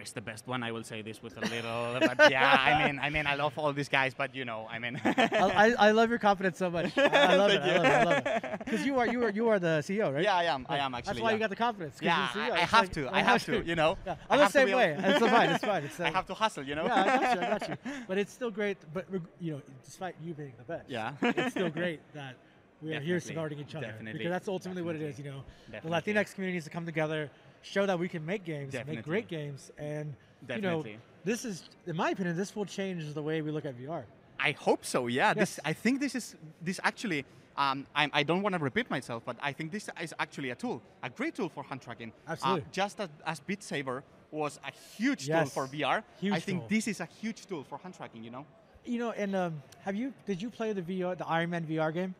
Is 0.05 0.11
the 0.11 0.21
best 0.21 0.45
one. 0.47 0.61
I 0.61 0.71
will 0.71 0.83
say 0.83 1.01
this 1.01 1.23
with 1.23 1.35
a 1.37 1.41
little, 1.41 1.97
but 1.99 2.29
yeah, 2.29 2.55
I 2.59 2.85
mean, 2.85 2.99
I 2.99 3.09
mean, 3.09 3.25
I 3.25 3.33
love 3.33 3.57
all 3.57 3.73
these 3.73 3.89
guys, 3.89 4.13
but 4.13 4.35
you 4.35 4.45
know, 4.45 4.67
I 4.69 4.77
mean, 4.77 5.01
I, 5.03 5.73
I 5.79 5.91
love 5.91 6.09
your 6.11 6.19
confidence 6.19 6.59
so 6.59 6.69
much. 6.69 6.95
I, 6.95 7.05
I 7.07 7.35
love 7.35 7.49
it. 7.49 7.61
I 7.61 7.75
love 7.77 7.85
it. 7.85 7.91
I 7.91 8.03
love 8.03 8.25
it. 8.25 8.59
Because 8.65 8.85
you 8.85 8.99
are 8.99 9.07
you 9.07 9.23
are 9.23 9.31
you 9.31 9.47
are 9.49 9.57
the 9.57 9.81
CEO, 9.87 10.13
right? 10.13 10.23
Yeah, 10.23 10.35
I 10.35 10.43
am. 10.43 10.67
I 10.69 10.75
Yeah. 10.75 10.85
am 10.85 10.91
That's 10.91 11.07
actually, 11.09 11.23
why 11.23 11.31
you 11.31 11.39
got 11.39 11.49
the 11.49 11.55
confidence. 11.55 11.97
Yeah, 12.01 12.27
you're 12.35 12.45
the 12.45 12.51
CEO. 12.51 12.55
I 12.55 12.61
It's 12.63 12.71
have 12.71 12.81
like- 12.83 12.93
to. 12.93 13.07
I 13.07 13.19
I 13.19 13.21
have 13.23 13.45
to. 13.45 13.63
You 13.65 13.75
know, 13.75 13.97
Yeah. 14.05 14.15
I 14.29 14.33
I'm 14.35 14.39
the 14.41 14.49
same 14.49 14.71
way. 14.75 14.95
It's 14.99 15.19
fine. 15.25 15.49
It's 15.49 15.65
fine. 15.65 15.83
It's 15.85 15.99
I 16.09 16.09
have 16.11 16.25
to 16.27 16.33
hustle. 16.35 16.63
You 16.63 16.75
know. 16.75 16.85
Yeah, 16.85 17.01
I 17.01 17.05
got 17.05 17.21
you. 17.35 17.41
I 17.41 17.49
got 17.57 17.69
you. 17.69 17.77
But 18.07 18.17
it's 18.19 18.31
still 18.33 18.51
great. 18.51 18.77
But 18.93 19.05
you 19.39 19.53
know, 19.53 19.61
despite 19.83 20.15
you 20.21 20.33
being 20.35 20.53
the 20.57 20.63
best, 20.65 20.85
Yeah. 20.89 21.13
it's 21.23 21.51
still 21.51 21.69
great 21.71 22.01
that 22.13 22.35
we 22.81 22.93
are 22.93 22.99
here 22.99 23.19
supporting 23.19 23.57
each 23.59 23.73
other 23.73 23.87
Definitely. 23.87 24.19
because 24.19 24.31
that's 24.31 24.47
ultimately 24.47 24.83
what 24.83 24.95
it 24.95 25.01
is. 25.01 25.17
You 25.17 25.25
know, 25.31 25.43
Definitely. 25.71 26.13
the 26.13 26.19
Latinx 26.19 26.35
community 26.35 26.55
needs 26.57 26.65
to 26.65 26.71
come 26.71 26.85
together, 26.85 27.31
show 27.65 27.85
that 27.85 27.97
we 27.99 28.07
can 28.07 28.25
make 28.25 28.43
games, 28.45 28.71
Definitely. 28.71 28.95
make 28.97 29.05
great 29.05 29.27
games, 29.27 29.71
and 29.77 30.13
you 30.49 30.61
know, 30.61 30.83
this 31.23 31.43
is, 31.45 31.69
in 31.87 31.95
my 31.95 32.09
opinion, 32.11 32.37
this 32.37 32.55
will 32.55 32.65
change 32.65 33.13
the 33.13 33.21
way 33.21 33.41
we 33.41 33.51
look 33.51 33.65
at 33.65 33.75
VR. 33.77 34.03
I 34.39 34.51
hope 34.51 34.85
so. 34.85 35.07
Yeah. 35.07 35.33
This. 35.33 35.59
I 35.65 35.73
think 35.73 35.99
this 35.99 36.13
is 36.15 36.35
this 36.61 36.79
actually. 36.83 37.25
Um, 37.57 37.87
I'm, 37.95 38.09
I 38.13 38.23
don't 38.23 38.41
want 38.41 38.53
to 38.53 38.59
repeat 38.59 38.89
myself, 38.89 39.23
but 39.25 39.37
I 39.41 39.53
think 39.53 39.71
this 39.71 39.89
is 40.01 40.13
actually 40.19 40.49
a 40.49 40.55
tool, 40.55 40.81
a 41.01 41.09
great 41.09 41.33
tool 41.35 41.47
for 41.47 41.63
hand 41.63 41.81
tracking. 41.81 42.11
Uh, 42.27 42.31
Absolutely. 42.31 42.65
just 42.73 42.99
as, 42.99 43.07
as 43.25 43.39
Beat 43.39 43.63
Saber 43.63 44.03
was 44.29 44.59
a 44.67 44.71
huge 44.97 45.29
Yes. 45.29 45.53
tool 45.53 45.63
for 45.67 45.73
VR, 45.73 46.03
Huge 46.19 46.33
I 46.33 46.39
think 46.41 46.59
tool. 46.59 46.67
this 46.69 46.87
is 46.89 46.99
a 46.99 47.05
huge 47.21 47.45
tool 47.45 47.63
for 47.63 47.77
hand 47.77 47.93
tracking. 47.95 48.23
You 48.25 48.31
know. 48.31 48.45
You 48.83 48.99
know, 48.99 49.11
and 49.11 49.35
um, 49.35 49.63
have 49.85 49.95
you 49.95 50.13
did 50.27 50.41
you 50.41 50.49
play 50.49 50.73
the 50.73 50.81
VR, 50.81 51.17
the 51.17 51.25
Iron 51.27 51.49
Man 51.49 51.65
VR 51.65 51.91
game? 51.93 52.13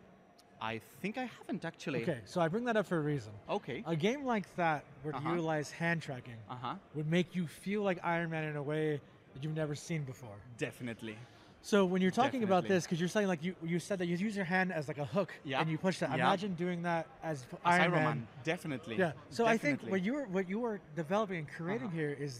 I 0.65 0.81
think 1.01 1.17
I 1.19 1.25
haven't 1.37 1.63
actually. 1.63 2.01
Okay, 2.01 2.19
so 2.25 2.41
I 2.41 2.47
bring 2.47 2.65
that 2.65 2.75
up 2.75 2.87
for 2.87 2.97
a 2.97 3.01
reason. 3.01 3.31
Okay. 3.47 3.83
A 3.85 3.95
game 3.95 4.25
like 4.25 4.47
that, 4.55 4.83
where 5.03 5.15
Uh-huh. 5.15 5.29
utilize 5.29 5.69
hand 5.71 6.01
tracking, 6.01 6.37
Uh-huh. 6.49 6.75
would 6.95 7.09
make 7.17 7.35
you 7.35 7.45
feel 7.45 7.81
like 7.83 7.99
Iron 8.03 8.29
Man 8.31 8.43
in 8.45 8.55
a 8.55 8.63
way 8.63 8.99
that 9.33 9.43
you've 9.43 9.55
never 9.55 9.75
seen 9.75 10.03
before. 10.03 10.37
Definitely. 10.57 11.17
So 11.61 11.85
when 11.85 12.01
you're 12.01 12.11
talking 12.23 12.43
about 12.43 12.67
this, 12.67 12.83
because 12.85 12.99
you're 12.99 13.09
saying 13.17 13.27
like 13.27 13.43
you 13.43 13.55
you 13.63 13.79
said 13.79 13.97
that 13.99 14.07
you 14.07 14.15
use 14.17 14.35
your 14.35 14.45
hand 14.45 14.71
as 14.71 14.87
like 14.87 14.97
a 14.97 15.05
hook 15.05 15.31
Yeah. 15.43 15.61
and 15.61 15.69
you 15.69 15.77
push 15.77 15.99
that. 15.99 16.09
Yeah. 16.09 16.15
Imagine 16.25 16.55
doing 16.55 16.81
that 16.83 17.05
as, 17.23 17.43
As 17.43 17.59
Iron, 17.65 17.81
Iron 17.81 17.91
Man. 17.91 18.03
Man, 18.03 18.27
definitely. 18.43 18.95
Yeah. 18.97 19.11
So 19.29 19.45
I 19.45 19.57
think 19.57 19.81
what 19.93 20.01
you 20.03 20.15
are 20.17 20.25
what 20.37 20.45
you 20.49 20.65
are 20.65 20.79
developing 20.95 21.37
and 21.39 21.47
creating 21.47 21.87
Uh-huh. 21.87 21.97
here 22.01 22.17
is 22.19 22.33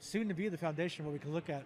soon 0.00 0.28
to 0.28 0.34
be 0.34 0.48
the 0.48 0.58
foundation 0.66 1.04
what 1.04 1.12
we 1.12 1.18
can 1.18 1.32
look 1.32 1.48
at 1.50 1.62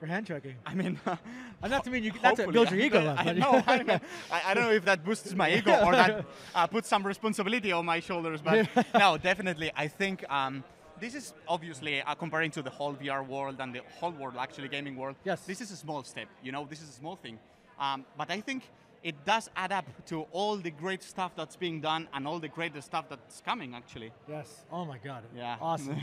for 0.00 0.06
hand 0.06 0.26
tracking. 0.26 0.56
I 0.64 0.74
mean, 0.74 0.98
and 1.62 1.70
not 1.70 1.84
to 1.84 1.90
mean 1.90 2.02
you 2.02 2.12
not 2.22 2.36
to 2.36 2.50
build 2.50 2.70
your 2.70 2.80
ego 2.80 3.06
up. 3.06 3.24
I 3.24 3.32
know. 3.32 3.62
I, 3.66 3.82
know. 3.82 4.00
I, 4.32 4.42
I 4.46 4.54
don't 4.54 4.64
know 4.64 4.72
if 4.72 4.84
that 4.86 5.04
boosts 5.04 5.34
my 5.34 5.52
ego 5.52 5.72
or 5.84 5.92
that 5.92 6.24
uh, 6.54 6.66
puts 6.66 6.88
some 6.88 7.06
responsibility 7.06 7.70
on 7.70 7.84
my 7.84 8.00
shoulders, 8.00 8.40
but 8.40 8.68
no, 8.94 9.18
definitely. 9.18 9.70
I 9.76 9.86
think 9.86 10.28
um, 10.30 10.64
this 10.98 11.14
is 11.14 11.34
obviously 11.46 12.00
uh, 12.00 12.14
comparing 12.14 12.50
to 12.52 12.62
the 12.62 12.70
whole 12.70 12.94
VR 12.94 13.26
world 13.26 13.56
and 13.60 13.74
the 13.74 13.82
whole 13.98 14.12
world, 14.12 14.34
actually 14.38 14.68
gaming 14.68 14.96
world. 14.96 15.16
Yes. 15.24 15.42
This 15.42 15.60
is 15.60 15.70
a 15.70 15.76
small 15.76 16.02
step. 16.02 16.28
You 16.42 16.52
know, 16.52 16.66
this 16.68 16.80
is 16.80 16.88
a 16.88 16.92
small 17.02 17.16
thing, 17.16 17.38
um, 17.78 18.06
but 18.16 18.30
I 18.30 18.40
think 18.40 18.62
it 19.02 19.24
does 19.24 19.48
add 19.56 19.72
up 19.72 19.86
to 20.06 20.22
all 20.32 20.56
the 20.56 20.70
great 20.70 21.02
stuff 21.02 21.32
that's 21.36 21.56
being 21.56 21.80
done 21.80 22.08
and 22.12 22.26
all 22.26 22.38
the 22.38 22.48
great 22.48 22.72
stuff 22.82 23.06
that's 23.08 23.40
coming. 23.40 23.74
Actually. 23.74 24.12
Yes. 24.28 24.64
Oh 24.70 24.84
my 24.84 24.98
God. 24.98 25.22
Yeah. 25.36 25.56
Awesome. 25.70 25.96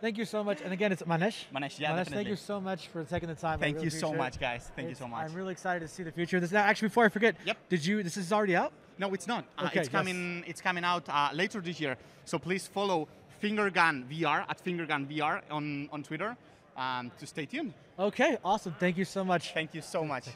thank 0.00 0.18
you 0.18 0.24
so 0.24 0.42
much. 0.42 0.60
And 0.62 0.72
again, 0.72 0.92
it's 0.92 1.02
Manesh. 1.02 1.44
Manesh, 1.54 1.78
yeah, 1.78 1.92
Manesh, 1.92 2.08
thank 2.08 2.28
you 2.28 2.36
so 2.36 2.60
much 2.60 2.88
for 2.88 3.04
taking 3.04 3.28
the 3.28 3.34
time. 3.34 3.58
Thank 3.58 3.76
really 3.76 3.86
you 3.86 3.90
so 3.90 4.12
much, 4.12 4.38
guys. 4.40 4.70
Thank 4.74 4.88
you 4.88 4.94
so 4.94 5.06
much. 5.06 5.24
I'm 5.24 5.34
really 5.34 5.52
excited 5.52 5.80
to 5.80 5.88
see 5.88 6.02
the 6.02 6.12
future. 6.12 6.40
This 6.40 6.52
now, 6.52 6.62
actually, 6.62 6.88
before 6.88 7.04
I 7.04 7.08
forget. 7.08 7.36
Yep. 7.44 7.56
Did 7.68 7.86
you? 7.86 8.02
This 8.02 8.16
is 8.16 8.32
already 8.32 8.56
out. 8.56 8.72
No, 8.98 9.14
it's 9.14 9.26
not. 9.26 9.44
Uh, 9.56 9.66
Okay, 9.66 9.80
it's 9.80 9.88
yes. 9.88 9.98
coming. 9.98 10.44
It's 10.46 10.60
coming 10.60 10.84
out 10.84 11.08
uh, 11.08 11.30
later 11.32 11.60
this 11.60 11.80
year. 11.80 11.96
So 12.24 12.38
please 12.38 12.66
follow 12.66 13.08
Fingergun 13.42 14.08
VR 14.10 14.44
at 14.48 14.62
Fingergun 14.64 15.06
VR 15.06 15.40
on 15.50 15.88
on 15.92 16.02
Twitter 16.02 16.36
um, 16.76 17.10
to 17.18 17.26
stay 17.26 17.46
tuned. 17.46 17.74
Okay. 17.98 18.38
Awesome. 18.44 18.74
Thank 18.78 18.96
you 18.96 19.04
so 19.04 19.24
much. 19.24 19.52
Thank 19.54 19.74
you 19.74 19.82
so 19.82 20.04
much. 20.04 20.26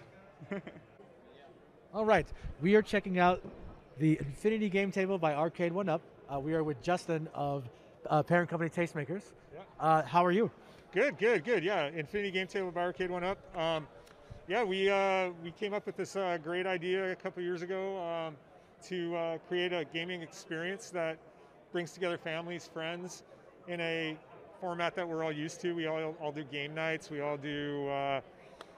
All 1.94 2.06
right, 2.06 2.26
we 2.62 2.74
are 2.74 2.80
checking 2.80 3.18
out 3.18 3.42
the 3.98 4.16
Infinity 4.18 4.70
Game 4.70 4.90
Table 4.90 5.18
by 5.18 5.34
Arcade 5.34 5.74
One 5.74 5.90
Up. 5.90 6.00
Uh, 6.26 6.40
we 6.40 6.54
are 6.54 6.64
with 6.64 6.80
Justin 6.80 7.28
of 7.34 7.68
uh, 8.08 8.22
parent 8.22 8.48
company 8.48 8.70
Tastemakers. 8.70 9.24
Uh, 9.78 10.00
how 10.00 10.24
are 10.24 10.32
you? 10.32 10.50
Good, 10.94 11.18
good, 11.18 11.44
good. 11.44 11.62
Yeah, 11.62 11.88
Infinity 11.88 12.30
Game 12.30 12.46
Table 12.46 12.70
by 12.70 12.80
Arcade 12.80 13.10
One 13.10 13.24
Up. 13.24 13.36
Um, 13.54 13.86
yeah, 14.48 14.64
we 14.64 14.88
uh, 14.88 15.32
we 15.44 15.50
came 15.50 15.74
up 15.74 15.84
with 15.84 15.98
this 15.98 16.16
uh, 16.16 16.38
great 16.42 16.66
idea 16.66 17.12
a 17.12 17.14
couple 17.14 17.42
years 17.42 17.60
ago 17.60 18.02
um, 18.02 18.36
to 18.84 19.14
uh, 19.14 19.38
create 19.46 19.74
a 19.74 19.84
gaming 19.84 20.22
experience 20.22 20.88
that 20.90 21.18
brings 21.72 21.92
together 21.92 22.16
families, 22.16 22.70
friends, 22.72 23.22
in 23.68 23.82
a 23.82 24.16
format 24.62 24.96
that 24.96 25.06
we're 25.06 25.22
all 25.22 25.30
used 25.30 25.60
to. 25.60 25.74
We 25.74 25.88
all, 25.88 26.14
all 26.22 26.32
do 26.32 26.42
game 26.44 26.74
nights. 26.74 27.10
We 27.10 27.20
all 27.20 27.36
do. 27.36 27.86
Uh, 27.90 28.22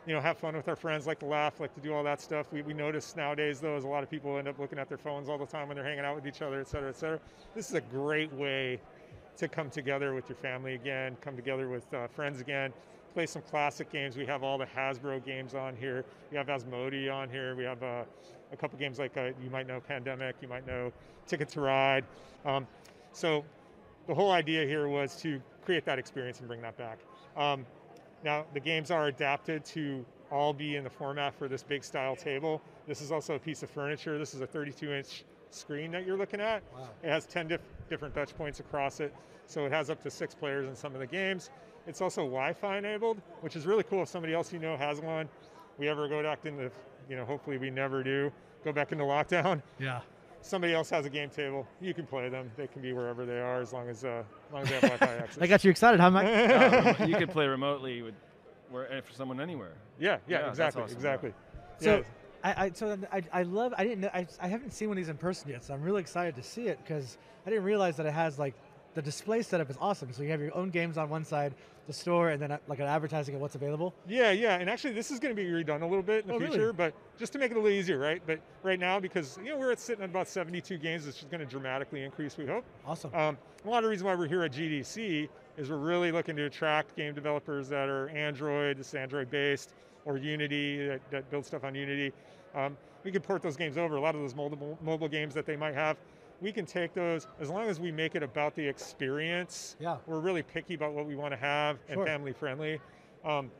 you 0.06 0.14
know, 0.14 0.20
have 0.20 0.38
fun 0.38 0.54
with 0.56 0.68
our 0.68 0.76
friends, 0.76 1.06
like 1.06 1.18
to 1.20 1.26
laugh, 1.26 1.60
like 1.60 1.74
to 1.74 1.80
do 1.80 1.94
all 1.94 2.04
that 2.04 2.20
stuff. 2.20 2.46
We, 2.52 2.62
we 2.62 2.74
notice 2.74 3.16
nowadays, 3.16 3.60
though, 3.60 3.76
is 3.76 3.84
a 3.84 3.88
lot 3.88 4.02
of 4.02 4.10
people 4.10 4.36
end 4.36 4.48
up 4.48 4.58
looking 4.58 4.78
at 4.78 4.88
their 4.88 4.98
phones 4.98 5.28
all 5.28 5.38
the 5.38 5.46
time 5.46 5.68
when 5.68 5.76
they're 5.76 5.84
hanging 5.84 6.04
out 6.04 6.14
with 6.14 6.26
each 6.26 6.42
other, 6.42 6.60
et 6.60 6.68
cetera, 6.68 6.90
et 6.90 6.96
cetera. 6.96 7.20
This 7.54 7.68
is 7.68 7.74
a 7.74 7.80
great 7.80 8.32
way 8.34 8.80
to 9.36 9.48
come 9.48 9.70
together 9.70 10.14
with 10.14 10.28
your 10.28 10.36
family 10.36 10.74
again, 10.74 11.16
come 11.20 11.36
together 11.36 11.68
with 11.68 11.92
uh, 11.94 12.06
friends 12.08 12.40
again, 12.40 12.72
play 13.14 13.26
some 13.26 13.42
classic 13.42 13.90
games. 13.90 14.16
We 14.16 14.26
have 14.26 14.42
all 14.42 14.58
the 14.58 14.66
Hasbro 14.66 15.24
games 15.24 15.54
on 15.54 15.74
here. 15.76 16.04
We 16.30 16.36
have 16.36 16.48
Asmodee 16.48 17.12
on 17.12 17.30
here. 17.30 17.56
We 17.56 17.64
have 17.64 17.82
uh, 17.82 18.04
a 18.52 18.56
couple 18.56 18.78
games 18.78 18.98
like 18.98 19.16
uh, 19.16 19.30
you 19.42 19.50
might 19.50 19.66
know 19.66 19.80
Pandemic, 19.80 20.36
you 20.40 20.48
might 20.48 20.66
know 20.66 20.92
Ticket 21.26 21.48
to 21.50 21.60
Ride. 21.60 22.04
Um, 22.44 22.66
so 23.12 23.44
the 24.06 24.14
whole 24.14 24.32
idea 24.32 24.66
here 24.66 24.86
was 24.86 25.16
to 25.22 25.40
create 25.64 25.84
that 25.86 25.98
experience 25.98 26.40
and 26.40 26.46
bring 26.46 26.60
that 26.60 26.76
back. 26.76 26.98
Um, 27.36 27.64
now, 28.24 28.46
the 28.54 28.60
games 28.60 28.90
are 28.90 29.06
adapted 29.06 29.64
to 29.66 30.04
all 30.32 30.52
be 30.52 30.76
in 30.76 30.84
the 30.84 30.90
format 30.90 31.34
for 31.34 31.46
this 31.46 31.62
big 31.62 31.84
style 31.84 32.16
table. 32.16 32.62
This 32.88 33.02
is 33.02 33.12
also 33.12 33.34
a 33.34 33.38
piece 33.38 33.62
of 33.62 33.70
furniture. 33.70 34.18
This 34.18 34.34
is 34.34 34.40
a 34.40 34.46
32 34.46 34.92
inch 34.92 35.24
screen 35.50 35.90
that 35.92 36.06
you're 36.06 36.16
looking 36.16 36.40
at. 36.40 36.62
Wow. 36.72 36.88
It 37.02 37.10
has 37.10 37.26
10 37.26 37.48
diff- 37.48 37.60
different 37.88 38.14
touch 38.14 38.36
points 38.36 38.60
across 38.60 39.00
it, 39.00 39.14
so 39.46 39.66
it 39.66 39.72
has 39.72 39.90
up 39.90 40.02
to 40.02 40.10
six 40.10 40.34
players 40.34 40.66
in 40.66 40.74
some 40.74 40.94
of 40.94 41.00
the 41.00 41.06
games. 41.06 41.50
It's 41.86 42.00
also 42.00 42.22
Wi-Fi 42.22 42.78
enabled, 42.78 43.20
which 43.42 43.56
is 43.56 43.66
really 43.66 43.82
cool. 43.84 44.02
If 44.02 44.08
somebody 44.08 44.32
else 44.32 44.52
you 44.52 44.58
know 44.58 44.76
has 44.76 45.00
one, 45.00 45.28
we 45.78 45.88
ever 45.88 46.08
go 46.08 46.22
back 46.22 46.46
into, 46.46 46.70
you 47.08 47.16
know, 47.16 47.26
hopefully 47.26 47.58
we 47.58 47.70
never 47.70 48.02
do, 48.02 48.32
go 48.64 48.72
back 48.72 48.90
into 48.90 49.04
lockdown. 49.04 49.62
Yeah. 49.78 50.00
Somebody 50.44 50.74
else 50.74 50.90
has 50.90 51.06
a 51.06 51.10
game 51.10 51.30
table. 51.30 51.66
You 51.80 51.94
can 51.94 52.06
play 52.06 52.28
them. 52.28 52.50
They 52.54 52.66
can 52.66 52.82
be 52.82 52.92
wherever 52.92 53.24
they 53.24 53.40
are 53.40 53.62
as 53.62 53.72
long 53.72 53.88
as, 53.88 54.04
uh, 54.04 54.22
as, 54.48 54.52
long 54.52 54.62
as 54.62 54.68
they 54.68 54.74
have 54.74 54.82
Wi-Fi 54.82 55.16
access. 55.22 55.42
I 55.42 55.46
got 55.46 55.64
you 55.64 55.70
excited, 55.70 55.98
huh, 55.98 56.10
Mike? 56.10 56.26
Yeah, 56.26 57.06
you 57.06 57.16
can 57.16 57.28
play 57.28 57.46
remotely 57.46 58.02
with 58.02 58.14
where, 58.70 59.02
for 59.02 59.14
someone 59.14 59.40
anywhere. 59.40 59.72
Yeah, 59.98 60.18
yeah, 60.28 60.42
that's 60.42 60.50
exactly, 60.50 60.82
awesome, 60.82 60.96
exactly. 60.96 61.32
So 61.78 61.96
Yeah. 61.96 62.02
I, 62.44 62.64
I 62.66 62.70
so 62.74 62.98
I, 63.10 63.22
I 63.32 63.42
love 63.44 63.72
I 63.78 63.84
didn't 63.84 64.00
know, 64.00 64.10
I, 64.12 64.26
I 64.38 64.48
haven't 64.48 64.72
seen 64.74 64.88
one 64.88 64.98
of 64.98 65.02
these 65.02 65.08
in 65.08 65.16
person 65.16 65.48
yet, 65.48 65.64
so 65.64 65.72
I'm 65.72 65.80
really 65.80 66.02
excited 66.02 66.36
to 66.36 66.42
see 66.42 66.68
it 66.68 66.78
because 66.84 67.16
I 67.46 67.50
didn't 67.50 67.64
realize 67.64 67.96
that 67.96 68.04
it 68.04 68.12
has 68.12 68.38
like 68.38 68.54
the 68.94 69.02
display 69.02 69.42
setup 69.42 69.70
is 69.70 69.76
awesome. 69.80 70.12
So 70.12 70.22
you 70.22 70.30
have 70.30 70.40
your 70.40 70.54
own 70.56 70.70
games 70.70 70.96
on 70.98 71.08
one 71.08 71.24
side, 71.24 71.54
the 71.86 71.92
store, 71.92 72.30
and 72.30 72.40
then 72.40 72.52
uh, 72.52 72.58
like 72.68 72.78
an 72.78 72.86
advertising 72.86 73.34
of 73.34 73.40
what's 73.40 73.54
available. 73.56 73.92
Yeah, 74.08 74.30
yeah, 74.30 74.56
and 74.58 74.70
actually 74.70 74.94
this 74.94 75.10
is 75.10 75.18
going 75.18 75.34
to 75.34 75.40
be 75.42 75.48
redone 75.48 75.82
a 75.82 75.86
little 75.86 76.02
bit 76.02 76.22
in 76.22 76.28
the 76.28 76.34
Oh, 76.34 76.38
really? 76.38 76.52
future, 76.52 76.72
but 76.72 76.94
just 77.18 77.32
to 77.34 77.38
make 77.38 77.50
it 77.50 77.54
a 77.56 77.60
little 77.60 77.76
easier, 77.76 77.98
right? 77.98 78.22
But 78.26 78.40
right 78.62 78.78
now, 78.78 79.00
because 79.00 79.38
you 79.42 79.50
know 79.50 79.58
we're 79.58 79.72
at 79.72 79.80
sitting 79.80 80.02
at 80.04 80.10
about 80.10 80.28
72 80.28 80.78
games, 80.78 81.06
it's 81.06 81.18
just 81.18 81.30
going 81.30 81.40
to 81.40 81.46
dramatically 81.46 82.02
increase. 82.02 82.36
We 82.38 82.46
hope. 82.46 82.64
Awesome. 82.86 83.14
Um, 83.14 83.36
a 83.64 83.68
lot 83.68 83.78
of 83.78 83.84
the 83.84 83.90
reason 83.90 84.06
why 84.06 84.14
we're 84.14 84.28
here 84.28 84.44
at 84.44 84.52
GDC 84.52 85.28
is 85.56 85.70
we're 85.70 85.76
really 85.76 86.10
looking 86.12 86.36
to 86.36 86.44
attract 86.44 86.96
game 86.96 87.14
developers 87.14 87.68
that 87.68 87.88
are 87.88 88.08
Android, 88.10 88.78
this 88.78 88.88
is 88.88 88.94
Android 88.94 89.30
based, 89.30 89.74
or 90.04 90.16
Unity 90.16 90.86
that, 90.86 91.00
that 91.10 91.30
build 91.30 91.44
stuff 91.46 91.64
on 91.64 91.74
Unity. 91.74 92.12
Um, 92.54 92.76
we 93.04 93.10
can 93.12 93.20
port 93.22 93.42
those 93.42 93.56
games 93.56 93.76
over. 93.76 93.96
A 93.96 94.00
lot 94.00 94.14
of 94.14 94.20
those 94.22 94.34
mobile 94.34 94.78
mobile 94.82 95.08
games 95.08 95.34
that 95.34 95.44
they 95.44 95.56
might 95.56 95.74
have, 95.74 95.96
we 96.40 96.52
can 96.52 96.66
take 96.66 96.94
those 96.94 97.26
as 97.40 97.48
long 97.50 97.68
as 97.68 97.80
we 97.80 97.90
make 97.90 98.14
it 98.14 98.22
about 98.22 98.54
the 98.54 98.66
experience. 98.66 99.76
Yeah. 99.80 99.96
We're 100.06 100.20
really 100.20 100.42
picky 100.42 100.74
about 100.74 100.92
what 100.92 101.06
we 101.06 101.16
want 101.16 101.32
to 101.32 101.38
have 101.38 101.78
and 101.88 102.02
family 102.04 102.32
friendly. 102.32 102.80
Um, 103.24 103.50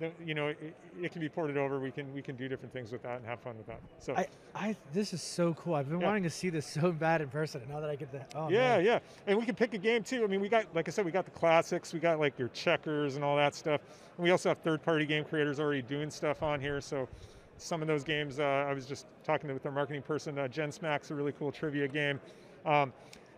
the, 0.00 0.10
you 0.24 0.34
know, 0.34 0.48
it, 0.48 0.74
it 1.00 1.12
can 1.12 1.20
be 1.20 1.28
ported 1.28 1.56
over. 1.56 1.78
We 1.78 1.92
can 1.92 2.12
we 2.12 2.20
can 2.20 2.34
do 2.34 2.48
different 2.48 2.72
things 2.72 2.90
with 2.90 3.02
that 3.04 3.18
and 3.18 3.26
have 3.26 3.38
fun 3.38 3.56
with 3.56 3.66
that. 3.68 3.80
So 4.00 4.16
I, 4.16 4.26
I 4.52 4.76
this 4.92 5.12
is 5.12 5.22
so 5.22 5.54
cool. 5.54 5.74
I've 5.74 5.88
been 5.88 6.00
Yeah. 6.00 6.06
wanting 6.06 6.24
to 6.24 6.30
see 6.30 6.50
this 6.50 6.66
so 6.66 6.90
bad 6.90 7.20
in 7.20 7.28
person, 7.28 7.60
and 7.60 7.70
now 7.70 7.78
that 7.78 7.88
I 7.90 7.94
get 7.94 8.10
the 8.10 8.20
oh 8.36 8.48
yeah, 8.48 8.76
man. 8.78 8.84
yeah, 8.84 8.98
and 9.28 9.38
we 9.38 9.46
can 9.46 9.54
pick 9.54 9.72
a 9.72 9.78
game 9.78 10.02
too. 10.02 10.24
I 10.24 10.26
mean, 10.26 10.40
we 10.40 10.48
got, 10.48 10.66
like 10.74 10.88
I 10.88 10.90
said, 10.90 11.04
we 11.04 11.12
got 11.12 11.26
the 11.26 11.30
classics. 11.30 11.92
We 11.92 12.00
got 12.00 12.18
like 12.18 12.36
your 12.40 12.48
checkers 12.48 13.14
and 13.14 13.24
all 13.24 13.36
that 13.36 13.54
stuff. 13.54 13.82
And 14.16 14.24
we 14.24 14.32
also 14.32 14.48
have 14.48 14.58
third-party 14.58 15.06
game 15.06 15.22
creators 15.24 15.60
already 15.60 15.82
doing 15.82 16.10
stuff 16.10 16.42
on 16.42 16.60
here. 16.60 16.80
So 16.80 17.08
some 17.58 17.82
of 17.82 17.88
those 17.88 18.04
games, 18.04 18.40
uh, 18.40 18.66
I 18.68 18.72
was 18.72 18.86
just 18.86 19.06
talking 19.24 19.52
with 19.52 19.64
our 19.66 19.72
marketing 19.72 20.02
person. 20.02 20.38
Uh, 20.38 20.48
Jen 20.48 20.72
Smack's 20.72 21.10
a 21.10 21.14
really 21.14 21.32
cool 21.32 21.52
trivia 21.52 21.88
game. 21.88 22.20
Um, 22.66 22.92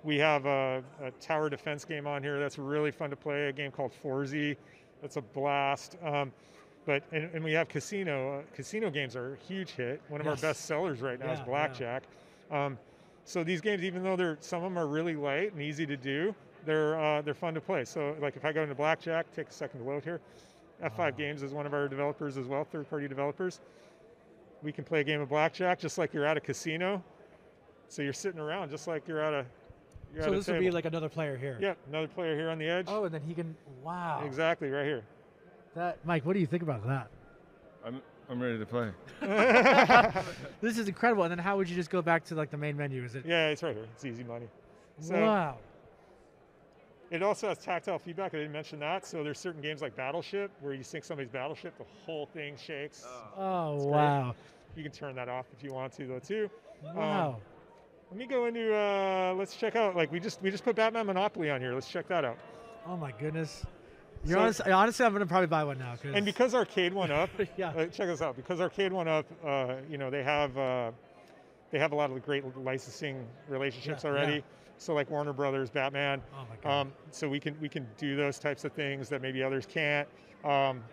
we 0.05 0.19
have 0.19 0.47
a, 0.47 0.83
a 1.03 1.11
tower 1.13 1.51
defense 1.51 1.85
game 1.85 2.07
on 2.07 2.23
here 2.23 2.39
that's 2.39 2.59
really 2.59 2.91
fun 2.91 3.11
to 3.11 3.17
play. 3.17 3.49
A 3.49 3.53
game 3.53 3.71
called 3.71 3.93
Forzy, 4.03 4.57
that's 5.03 5.17
a 5.17 5.23
blast. 5.23 5.97
Um, 6.03 6.33
but 6.85 7.03
and, 7.13 7.29
and 7.35 7.45
we 7.45 7.53
have 7.53 7.69
casino. 7.69 8.39
Uh, 8.39 8.43
casino 8.55 8.91
games 8.91 9.17
are 9.17 9.35
a 9.35 9.37
huge 9.47 9.71
hit. 9.73 10.01
One 10.09 10.21
of 10.21 10.27
Yes. 10.27 10.43
our 10.45 10.51
best 10.51 10.65
sellers 10.67 11.01
right 11.01 11.19
now 11.19 11.27
Yeah, 11.27 11.33
is 11.33 11.39
yeah. 11.41 11.45
blackjack. 11.45 12.03
Um, 12.51 12.79
so 13.25 13.43
these 13.43 13.61
games, 13.61 13.83
even 13.83 14.05
though 14.05 14.15
they're 14.15 14.39
some 14.41 14.59
of 14.63 14.71
them 14.71 14.79
are 14.79 14.87
really 14.87 15.17
light 15.17 15.53
and 15.53 15.61
easy 15.61 15.85
to 15.87 15.97
do, 15.97 16.33
they're 16.65 16.99
uh, 17.01 17.23
they're 17.23 17.35
fun 17.35 17.55
to 17.55 17.61
play. 17.61 17.85
So 17.85 18.15
like 18.21 18.37
if 18.37 18.45
I 18.45 18.53
go 18.53 18.63
into 18.63 18.77
blackjack, 18.77 19.27
take 19.35 19.49
a 19.49 19.53
second 19.53 19.81
to 19.81 19.87
load 19.87 20.05
here. 20.05 20.21
F5 20.85 21.17
Games 21.17 21.43
is 21.43 21.53
one 21.55 21.65
of 21.65 21.73
our 21.73 21.89
developers 21.89 22.37
as 22.37 22.47
well, 22.47 22.63
third-party 22.63 23.09
developers. 23.09 23.61
We 24.67 24.73
can 24.73 24.83
play 24.83 24.99
a 24.99 25.05
game 25.05 25.21
of 25.21 25.29
blackjack 25.29 25.79
just 25.79 25.97
like 25.97 26.13
you're 26.13 26.27
at 26.27 26.37
a 26.37 26.41
casino. 26.41 27.01
So 27.87 28.03
you're 28.03 28.13
sitting 28.13 28.41
around 28.41 28.69
just 28.69 28.89
like 28.89 29.07
you're 29.07 29.21
at 29.21 29.33
a. 29.33 29.47
You're 30.13 30.25
So 30.25 30.27
at 30.31 30.33
a 30.33 30.37
this 30.39 30.49
would 30.49 30.59
be 30.59 30.73
like 30.73 30.87
another 30.87 31.09
player 31.09 31.37
here. 31.37 31.57
Yep, 31.61 31.79
another 31.89 32.09
player 32.09 32.35
here 32.35 32.51
on 32.51 32.59
the 32.59 32.69
edge. 32.69 32.87
Oh, 32.89 33.05
and 33.05 33.15
then 33.15 33.23
he 33.23 33.33
can. 33.33 33.57
Wow. 33.85 34.25
Exactly, 34.27 34.69
right 34.69 34.85
here. 34.85 35.05
That 35.77 36.05
Mike, 36.05 36.27
what 36.27 36.33
do 36.33 36.41
you 36.41 36.49
think 36.49 36.65
about 36.65 36.85
that? 36.85 37.07
I'm 37.85 38.03
I'm 38.29 38.43
ready 38.43 38.59
to 38.59 38.67
play. 38.67 38.91
this 40.61 40.79
is 40.79 40.89
incredible. 40.89 41.23
And 41.23 41.31
then 41.31 41.39
how 41.39 41.57
would 41.57 41.69
you 41.69 41.77
just 41.77 41.91
go 41.91 42.03
back 42.03 42.25
to 42.25 42.35
like 42.35 42.51
the 42.51 42.57
main 42.57 42.77
menu? 42.77 43.05
Is 43.05 43.15
it? 43.15 43.25
Yeah, 43.25 43.51
it's 43.51 43.63
right 43.63 43.77
here. 43.77 43.87
It's 43.95 44.05
easy 44.05 44.25
money. 44.25 44.49
So 44.99 45.15
wow. 45.15 45.59
It 47.11 47.23
also 47.23 47.49
has 47.49 47.59
tactile 47.59 47.99
feedback. 47.99 48.35
I 48.35 48.39
didn't 48.39 48.53
mention 48.53 48.81
that. 48.81 49.07
So 49.07 49.23
there's 49.23 49.39
certain 49.39 49.63
games 49.63 49.81
like 49.81 49.95
Battleship 49.95 50.51
where 50.61 50.75
you 50.75 50.83
sink 50.83 51.05
somebody's 51.05 51.31
battleship, 51.31 51.79
the 51.79 51.85
whole 52.05 52.27
thing 52.27 52.57
shakes. 52.57 53.07
Oh 53.37 53.75
It's 53.75 53.85
great. 53.85 53.93
wow. 53.93 54.35
You 54.77 54.83
can 54.83 54.93
turn 54.93 55.15
that 55.17 55.29
off 55.29 55.47
if 55.57 55.63
you 55.65 55.73
want 55.73 55.93
to, 55.95 56.07
though, 56.07 56.19
too. 56.19 56.51
Um, 56.89 56.97
Wow. 56.97 57.37
let 58.11 58.19
me 58.19 58.27
go 58.27 58.45
into. 58.47 58.75
Uh, 58.75 59.35
let's 59.37 59.57
check 59.57 59.75
out. 59.75 59.97
Like 59.97 60.13
we 60.13 60.21
just 60.21 60.41
we 60.43 60.51
just 60.51 60.65
put 60.65 60.77
Batman 60.77 61.07
Monopoly 61.07 61.51
on 61.51 61.61
here. 61.61 61.73
Let's 61.75 61.89
check 61.91 62.07
that 62.09 62.25
out. 62.25 62.39
Oh 62.87 62.97
my 62.97 63.13
goodness. 63.13 63.65
You're 64.25 64.37
So- 64.37 64.43
honest, 64.43 64.61
honestly, 64.63 65.07
I'm 65.07 65.13
gonna 65.13 65.27
probably 65.27 65.47
buy 65.47 65.65
one 65.65 65.79
now. 65.79 65.95
And 66.05 66.25
because 66.25 66.55
Arcade 66.55 66.93
One 66.93 67.11
Up, 67.11 67.31
Yeah. 67.57 67.69
uh, 67.71 67.87
check 67.87 68.07
this 68.09 68.21
out. 68.23 68.37
Because 68.37 68.61
Arcade 68.61 68.93
One 68.93 69.09
Up, 69.09 69.27
uh, 69.45 69.77
you 69.89 69.97
know, 69.99 70.11
they 70.11 70.23
have 70.23 70.57
uh, 70.59 70.91
they 71.71 71.79
have 71.79 71.93
a 71.93 71.97
lot 71.97 72.11
of 72.11 72.23
great 72.25 72.45
licensing 72.59 73.27
relationships 73.49 74.05
Yeah, 74.05 74.11
already. 74.11 74.35
yeah. 74.37 74.41
So 74.79 74.93
like 74.95 75.11
Warner 75.11 75.33
Brothers, 75.33 75.71
Batman. 75.71 76.21
Oh 76.35 76.45
my 76.51 76.57
God. 76.63 76.81
Um, 76.83 76.93
so 77.11 77.29
we 77.29 77.41
can 77.41 77.57
we 77.61 77.69
can 77.69 77.87
do 77.97 78.15
those 78.17 78.39
types 78.39 78.65
of 78.65 78.73
things 78.73 79.09
that 79.09 79.23
maybe 79.23 79.43
others 79.43 79.65
can't. 79.67 80.07
Um, 80.45 80.85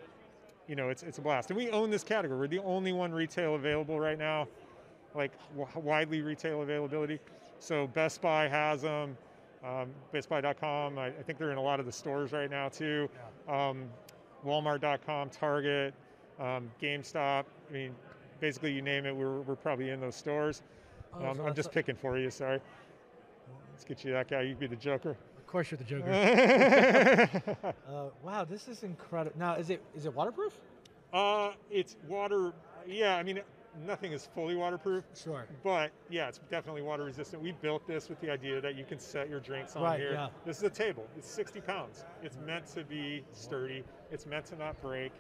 you 0.68 0.76
know, 0.76 0.90
it's 0.90 1.04
it's 1.04 1.18
a 1.18 1.22
blast, 1.22 1.50
and 1.50 1.58
we 1.58 1.70
own 1.72 1.90
this 1.90 2.04
category. 2.04 2.40
We're 2.40 2.48
the 2.48 2.60
only 2.60 2.94
one 2.94 3.12
retail 3.12 3.56
available 3.56 4.00
right 4.00 4.18
now, 4.18 4.48
like 5.16 5.32
w- 5.58 5.68
widely 5.80 6.22
retail 6.22 6.62
availability. 6.62 7.20
So 7.60 7.88
Best 7.88 8.22
Buy 8.22 8.48
has 8.48 8.82
them. 8.82 9.18
Um, 9.64 9.92
BestBuy.com. 10.14 11.00
I, 11.00 11.08
I 11.08 11.12
think 11.12 11.40
they're 11.40 11.52
in 11.52 11.58
a 11.58 11.62
lot 11.62 11.80
of 11.80 11.86
the 11.86 11.92
stores 11.92 12.34
right 12.34 12.52
now 12.52 12.68
too. 12.68 13.10
Um, 13.48 13.86
Walmart.com, 14.46 15.30
Target, 15.30 15.94
um, 16.38 16.70
GameStop. 16.82 17.46
I 17.70 17.72
mean, 17.72 17.96
basically 18.42 18.74
you 18.74 18.82
name 18.82 19.06
it, 19.06 19.16
we're, 19.16 19.40
we're 19.40 19.56
probably 19.56 19.92
in 19.92 20.02
those 20.02 20.16
stores. 20.18 20.64
Oh, 21.14 21.28
Um, 21.28 21.40
I'm 21.40 21.56
just 21.56 21.72
picking 21.72 21.96
for 21.96 22.18
you. 22.18 22.30
Sorry. 22.30 22.60
Let's 23.72 23.86
get 23.86 24.04
you 24.04 24.12
that 24.12 24.28
guy. 24.28 24.42
You 24.42 24.52
can 24.52 24.60
be 24.60 24.68
the 24.68 24.76
Joker. 24.76 25.16
Of 25.54 25.56
course, 25.56 25.70
you're 25.70 25.78
the 25.78 25.84
Joker. 25.84 27.30
uh, 27.88 28.06
wow, 28.24 28.44
this 28.44 28.68
is 28.68 28.82
incredible. 28.82 29.38
Now, 29.38 29.54
is 29.54 29.70
it 29.70 29.84
is 29.96 30.08
it 30.08 30.14
waterproof? 30.16 30.60
Uh, 31.14 31.52
it's 31.70 31.96
water. 32.08 32.54
Yeah, 32.88 33.18
I 33.18 33.22
mean, 33.22 33.40
nothing 33.86 34.14
is 34.14 34.28
fully 34.34 34.56
waterproof. 34.56 35.04
Sure. 35.16 35.46
But 35.64 35.92
yeah, 36.10 36.28
it's 36.28 36.40
definitely 36.50 36.82
water 36.82 37.04
resistant. 37.04 37.44
We 37.44 37.52
built 37.52 37.86
this 37.86 38.10
with 38.10 38.20
the 38.20 38.32
idea 38.32 38.62
that 38.62 38.76
you 38.76 38.84
can 38.84 38.98
set 38.98 39.30
your 39.30 39.40
drinks 39.40 39.76
on 39.76 39.84
Right, 39.84 40.00
here. 40.00 40.14
yeah. 40.14 40.30
This 40.44 40.58
is 40.58 40.64
a 40.64 40.72
table. 40.72 41.06
It's 41.16 41.30
60 41.30 41.62
pounds. 41.62 42.04
It's 42.24 42.40
meant 42.48 42.66
to 42.74 42.84
be 42.84 43.24
sturdy. 43.32 43.84
It's 44.10 44.26
meant 44.26 44.46
to 44.48 44.56
not 44.56 44.82
break. 44.82 45.12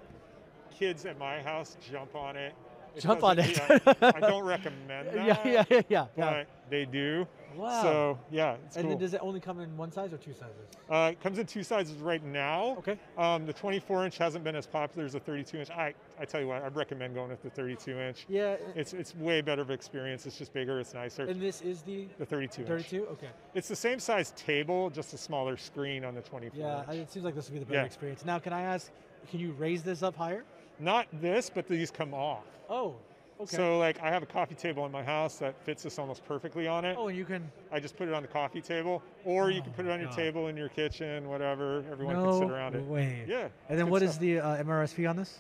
Kids 0.71 1.05
at 1.05 1.19
my 1.19 1.43
house 1.43 1.77
jump 1.91 2.15
on 2.15 2.37
it. 2.37 2.55
Jump 2.97 3.23
on 3.23 3.37
it. 3.37 3.61
I 4.01 4.19
don't 4.19 4.43
recommend 4.55 5.09
that. 5.09 5.15
Yeah, 5.15 5.37
yeah, 5.45 5.63
yeah, 5.69 5.81
yeah, 5.89 6.05
But 6.15 6.17
yeah. 6.17 6.43
they 6.71 6.85
do. 6.85 7.27
Wow. 7.55 7.81
So 7.81 8.19
yeah, 8.31 8.55
it's 8.65 8.75
and 8.75 8.83
cool. 8.83 8.89
then 8.91 8.99
does 8.99 9.13
it 9.13 9.19
only 9.21 9.39
come 9.39 9.59
in 9.59 9.75
one 9.77 9.91
size 9.91 10.13
or 10.13 10.17
two 10.17 10.33
sizes? 10.33 10.69
Uh, 10.89 11.09
it 11.11 11.21
comes 11.21 11.39
in 11.39 11.45
two 11.45 11.63
sizes 11.63 11.97
right 11.97 12.23
now. 12.23 12.75
Okay. 12.79 12.97
Um, 13.17 13.45
the 13.45 13.53
24 13.53 14.05
inch 14.05 14.17
hasn't 14.17 14.43
been 14.43 14.55
as 14.55 14.65
popular 14.67 15.05
as 15.05 15.13
the 15.13 15.19
32 15.19 15.57
inch. 15.59 15.69
I, 15.71 15.93
I 16.19 16.25
tell 16.25 16.41
you 16.41 16.47
what, 16.47 16.63
I'd 16.63 16.75
recommend 16.75 17.15
going 17.15 17.29
with 17.29 17.41
the 17.43 17.49
32 17.49 17.99
inch. 17.99 18.25
Yeah. 18.29 18.55
It's 18.75 18.93
it's 18.93 19.15
way 19.15 19.41
better 19.41 19.61
of 19.61 19.71
experience. 19.71 20.25
It's 20.25 20.37
just 20.37 20.53
bigger. 20.53 20.79
It's 20.79 20.93
nicer. 20.93 21.23
And 21.25 21.41
this 21.41 21.61
is 21.61 21.81
the 21.81 22.07
the 22.17 22.25
32 22.25 22.61
inch. 22.61 22.67
32. 22.67 23.07
Okay. 23.11 23.29
It's 23.53 23.67
the 23.67 23.75
same 23.75 23.99
size 23.99 24.31
table, 24.35 24.89
just 24.89 25.13
a 25.13 25.17
smaller 25.17 25.57
screen 25.57 26.03
on 26.05 26.15
the 26.15 26.21
24 26.21 26.59
Yeah, 26.59 26.79
inch. 26.91 26.99
It 27.01 27.11
seems 27.11 27.25
like 27.25 27.35
this 27.35 27.49
would 27.49 27.53
be 27.53 27.59
the 27.59 27.65
better 27.65 27.79
Yeah. 27.79 27.85
experience. 27.85 28.25
Now, 28.25 28.39
can 28.39 28.53
I 28.53 28.61
ask? 28.61 28.91
Can 29.29 29.39
you 29.39 29.51
raise 29.53 29.83
this 29.83 30.03
up 30.03 30.15
higher? 30.15 30.43
Not 30.79 31.07
this, 31.21 31.49
but 31.49 31.67
these 31.67 31.91
come 31.91 32.13
off. 32.13 32.43
Oh. 32.69 32.95
Okay. 33.43 33.57
So 33.57 33.77
like 33.77 34.01
I 34.01 34.09
have 34.09 34.23
a 34.23 34.25
coffee 34.25 34.55
table 34.55 34.85
in 34.85 34.91
my 34.91 35.03
house 35.03 35.37
that 35.37 35.55
fits 35.65 35.83
this 35.83 35.99
almost 35.99 36.25
perfectly 36.25 36.67
on 36.67 36.85
it. 36.85 36.95
Oh, 36.97 37.07
and 37.09 37.17
you 37.17 37.25
can. 37.25 37.51
I 37.71 37.79
just 37.79 37.97
put 37.97 38.07
it 38.07 38.13
on 38.13 38.21
the 38.21 38.27
coffee 38.27 38.61
table, 38.61 39.03
or 39.25 39.51
you 39.51 39.61
can 39.61 39.73
put 39.73 39.85
it 39.85 39.91
on 39.91 39.99
your 39.99 40.09
God. 40.09 40.15
table 40.17 40.47
in 40.47 40.55
your 40.55 40.69
kitchen, 40.69 41.27
whatever. 41.27 41.83
Everyone 41.91 42.15
no 42.15 42.25
can 42.39 42.39
sit 42.39 42.51
around 42.51 42.75
it. 42.75 42.85
way. 42.85 43.25
Yeah. 43.27 43.49
And 43.69 43.77
then 43.77 43.89
what 43.89 43.99
good 43.99 44.09
is 44.09 44.17
the 44.17 44.39
uh, 44.39 44.63
MRSP 44.63 45.09
on 45.09 45.17
this? 45.17 45.39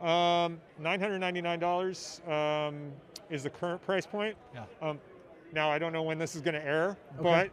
Um, 0.00 0.60
nine 0.78 1.00
hundred 1.00 1.18
ninety-nine 1.18 1.58
dollars 1.58 2.22
um, 2.26 2.92
is 3.30 3.42
the 3.42 3.50
current 3.50 3.82
price 3.82 4.06
point. 4.06 4.36
Yeah. 4.54 4.64
Um, 4.80 4.98
now 5.52 5.70
I 5.70 5.78
don't 5.78 5.92
know 5.92 6.02
when 6.02 6.18
this 6.18 6.34
is 6.34 6.40
going 6.40 6.54
to 6.54 6.64
air, 6.64 6.96
Okay. 7.18 7.22
but 7.22 7.50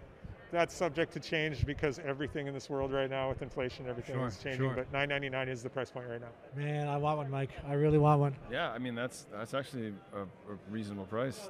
that's 0.55 0.73
subject 0.73 1.11
to 1.13 1.19
change 1.19 1.65
because 1.65 1.99
everything 1.99 2.47
in 2.47 2.53
this 2.53 2.69
world 2.69 2.93
right 2.93 3.09
now 3.09 3.27
with 3.27 3.41
inflation, 3.41 3.87
everything 3.89 4.15
Sure, 4.15 4.27
is 4.27 4.37
changing. 4.37 4.61
sure. 4.61 4.73
But 4.73 4.91
nine 4.93 5.09
ninety-nine 5.09 5.49
is 5.49 5.61
the 5.61 5.69
price 5.69 5.91
point 5.91 6.07
right 6.07 6.21
now. 6.21 6.29
Man, 6.55 6.87
I 6.87 6.95
want 6.97 7.17
one, 7.17 7.29
Mike. 7.29 7.49
I 7.67 7.73
really 7.73 7.97
want 7.97 8.21
one. 8.21 8.35
Yeah, 8.49 8.71
I 8.71 8.77
mean 8.79 8.95
that's 8.95 9.27
that's 9.31 9.53
actually 9.53 9.93
a, 10.13 10.21
a 10.21 10.57
reasonable 10.71 11.05
price. 11.05 11.49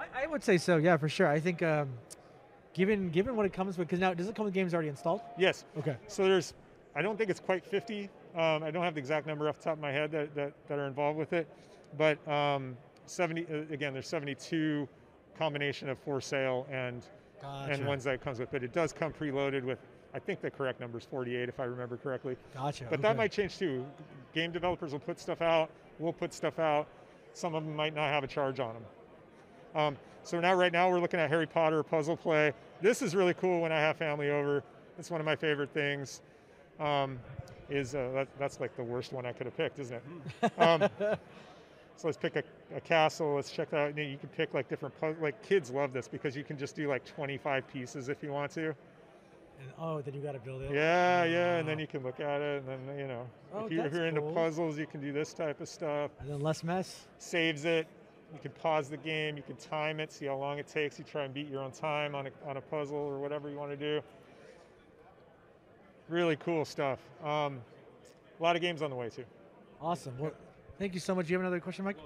I, 0.00 0.24
I 0.24 0.26
would 0.26 0.42
say 0.42 0.58
so. 0.58 0.78
Yeah, 0.78 0.96
for 0.96 1.08
sure. 1.08 1.28
I 1.28 1.38
think, 1.38 1.62
um, 1.62 1.90
given 2.74 3.10
given 3.10 3.36
what 3.36 3.46
it 3.46 3.52
comes 3.52 3.78
with, 3.78 3.86
because 3.86 4.00
now 4.00 4.12
does 4.14 4.28
it 4.28 4.34
come 4.34 4.44
with 4.46 4.54
games 4.54 4.74
already 4.74 4.88
installed? 4.88 5.20
Yes. 5.38 5.64
Okay. 5.78 5.96
So 6.08 6.24
there's, 6.24 6.54
I 6.96 7.02
don't 7.02 7.16
think 7.16 7.30
it's 7.30 7.40
quite 7.40 7.64
50. 7.64 8.10
Um, 8.36 8.62
I 8.64 8.70
don't 8.72 8.82
have 8.82 8.94
the 8.94 9.00
exact 9.00 9.26
number 9.28 9.48
off 9.48 9.58
the 9.58 9.64
top 9.64 9.74
of 9.74 9.80
my 9.80 9.92
head 9.92 10.10
that, 10.12 10.34
that, 10.34 10.52
that 10.68 10.78
are 10.78 10.86
involved 10.86 11.18
with 11.18 11.32
it, 11.32 11.48
but 11.96 12.16
um, 12.28 12.76
70 13.06 13.46
uh, 13.46 13.56
again. 13.72 13.92
There's 13.92 14.08
72 14.08 14.88
combination 15.38 15.88
of 15.88 15.98
for 16.00 16.20
sale 16.20 16.66
and 16.70 17.06
and 17.42 17.86
ones 17.86 18.04
that 18.04 18.14
it 18.14 18.20
comes 18.22 18.38
with, 18.38 18.50
but 18.50 18.62
it 18.62 18.72
does 18.72 18.92
come 18.92 19.12
preloaded 19.12 19.64
with. 19.64 19.78
I 20.12 20.18
think 20.18 20.40
the 20.40 20.50
correct 20.50 20.80
number 20.80 20.98
is 20.98 21.04
48 21.04 21.48
if 21.48 21.60
I 21.60 21.64
remember 21.64 21.96
correctly. 21.96 22.36
Gotcha, 22.52 22.86
But 22.90 23.00
that 23.02 23.16
might 23.16 23.30
change 23.30 23.58
too. 23.58 23.86
Game 24.34 24.50
developers 24.50 24.92
will 24.92 24.98
put 24.98 25.20
stuff 25.20 25.40
out. 25.40 25.70
We'll 25.98 26.12
put 26.12 26.32
stuff 26.34 26.58
out. 26.58 26.88
Some 27.32 27.54
of 27.54 27.64
them 27.64 27.76
might 27.76 27.94
not 27.94 28.08
have 28.08 28.24
a 28.24 28.26
charge 28.26 28.58
on 28.58 28.74
them. 28.74 28.84
Um, 29.74 29.96
so 30.22 30.40
now, 30.40 30.54
right 30.54 30.72
now, 30.72 30.90
we're 30.90 31.00
looking 31.00 31.20
at 31.20 31.30
Harry 31.30 31.46
Potter 31.46 31.82
puzzle 31.82 32.16
play. 32.16 32.52
This 32.80 33.02
is 33.02 33.14
really 33.14 33.34
cool 33.34 33.60
when 33.60 33.72
I 33.72 33.78
have 33.78 33.96
family 33.96 34.30
over. 34.30 34.64
It's 34.98 35.10
one 35.10 35.20
of 35.20 35.24
my 35.24 35.36
favorite 35.36 35.70
things. 35.72 36.22
Um, 36.78 37.18
is 37.68 37.94
uh, 37.94 38.10
that, 38.14 38.28
that's 38.38 38.58
like 38.58 38.76
the 38.76 38.82
worst 38.82 39.12
one 39.12 39.24
I 39.24 39.32
could 39.32 39.46
have 39.46 39.56
picked, 39.56 39.78
isn't 39.78 40.02
it? 40.42 40.52
um, 40.58 40.88
so 42.00 42.08
let's 42.08 42.16
pick 42.16 42.36
a, 42.36 42.42
a 42.74 42.80
castle. 42.80 43.34
Let's 43.34 43.50
check 43.50 43.70
that 43.70 43.78
out. 43.78 43.98
You 43.98 44.16
can 44.16 44.30
pick 44.30 44.54
like 44.54 44.68
different 44.70 44.94
like 45.20 45.42
kids 45.42 45.70
love 45.70 45.92
this 45.92 46.08
because 46.08 46.34
you 46.34 46.42
can 46.44 46.56
just 46.56 46.74
do 46.74 46.88
like 46.88 47.04
25 47.04 47.68
pieces 47.68 48.08
if 48.08 48.22
you 48.22 48.32
want 48.32 48.52
to. 48.52 48.68
And, 48.68 49.68
oh, 49.78 50.00
then 50.00 50.14
you 50.14 50.22
got 50.22 50.32
to 50.32 50.38
build 50.38 50.62
it. 50.62 50.70
Yeah, 50.72 51.24
yeah, 51.24 51.56
and 51.56 51.68
then 51.68 51.78
you 51.78 51.86
can 51.86 52.02
look 52.02 52.18
at 52.18 52.40
it, 52.40 52.62
and 52.66 52.88
then 52.88 52.98
you 52.98 53.06
know, 53.06 53.26
Oh, 53.52 53.66
if, 53.66 53.72
you, 53.72 53.82
if 53.82 53.92
you're 53.92 54.06
into 54.06 54.22
cool. 54.22 54.32
puzzles, 54.32 54.78
you 54.78 54.86
can 54.86 55.02
do 55.02 55.12
this 55.12 55.34
type 55.34 55.60
of 55.60 55.68
stuff. 55.68 56.10
And 56.20 56.30
then 56.30 56.40
less 56.40 56.64
mess. 56.64 57.06
Saves 57.18 57.66
it. 57.66 57.86
You 58.32 58.38
can 58.40 58.52
pause 58.52 58.88
the 58.88 58.96
game. 58.96 59.36
You 59.36 59.42
can 59.42 59.56
time 59.56 60.00
it, 60.00 60.10
see 60.10 60.24
how 60.24 60.36
long 60.36 60.58
it 60.58 60.68
takes. 60.68 60.98
You 60.98 61.04
try 61.04 61.24
and 61.24 61.34
beat 61.34 61.48
your 61.50 61.62
own 61.62 61.72
time 61.72 62.14
on 62.14 62.28
a, 62.28 62.30
on 62.48 62.56
a 62.56 62.60
puzzle 62.62 62.96
or 62.96 63.18
whatever 63.18 63.50
you 63.50 63.58
want 63.58 63.72
to 63.72 63.76
do. 63.76 64.00
Really 66.08 66.36
cool 66.36 66.64
stuff. 66.64 66.98
Um, 67.22 67.60
a 68.38 68.42
lot 68.42 68.56
of 68.56 68.62
games 68.62 68.80
on 68.80 68.88
the 68.88 68.96
way 68.96 69.10
too. 69.10 69.24
Awesome. 69.82 70.14
Well, 70.18 70.32
thank 70.80 70.94
you 70.94 71.00
so 71.00 71.14
much. 71.14 71.26
Do 71.26 71.32
you 71.32 71.38
have 71.38 71.42
another 71.42 71.60
question, 71.60 71.84
Mike? 71.84 71.98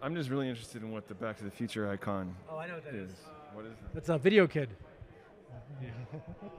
I'm 0.00 0.14
just 0.14 0.28
really 0.28 0.48
interested 0.48 0.82
in 0.82 0.92
what 0.92 1.08
the 1.08 1.14
Back 1.14 1.38
to 1.38 1.44
the 1.44 1.50
Future 1.50 1.90
icon. 1.90 2.36
Oh, 2.48 2.58
I 2.58 2.68
know 2.68 2.74
what 2.74 2.84
that 2.84 2.94
is. 2.94 3.10
is. 3.10 3.16
What 3.54 3.64
is 3.64 3.72
that? 3.82 3.98
It's 3.98 4.08
a 4.10 4.18
Video 4.18 4.46
Kid. 4.46 4.68
yeah, 5.82 5.88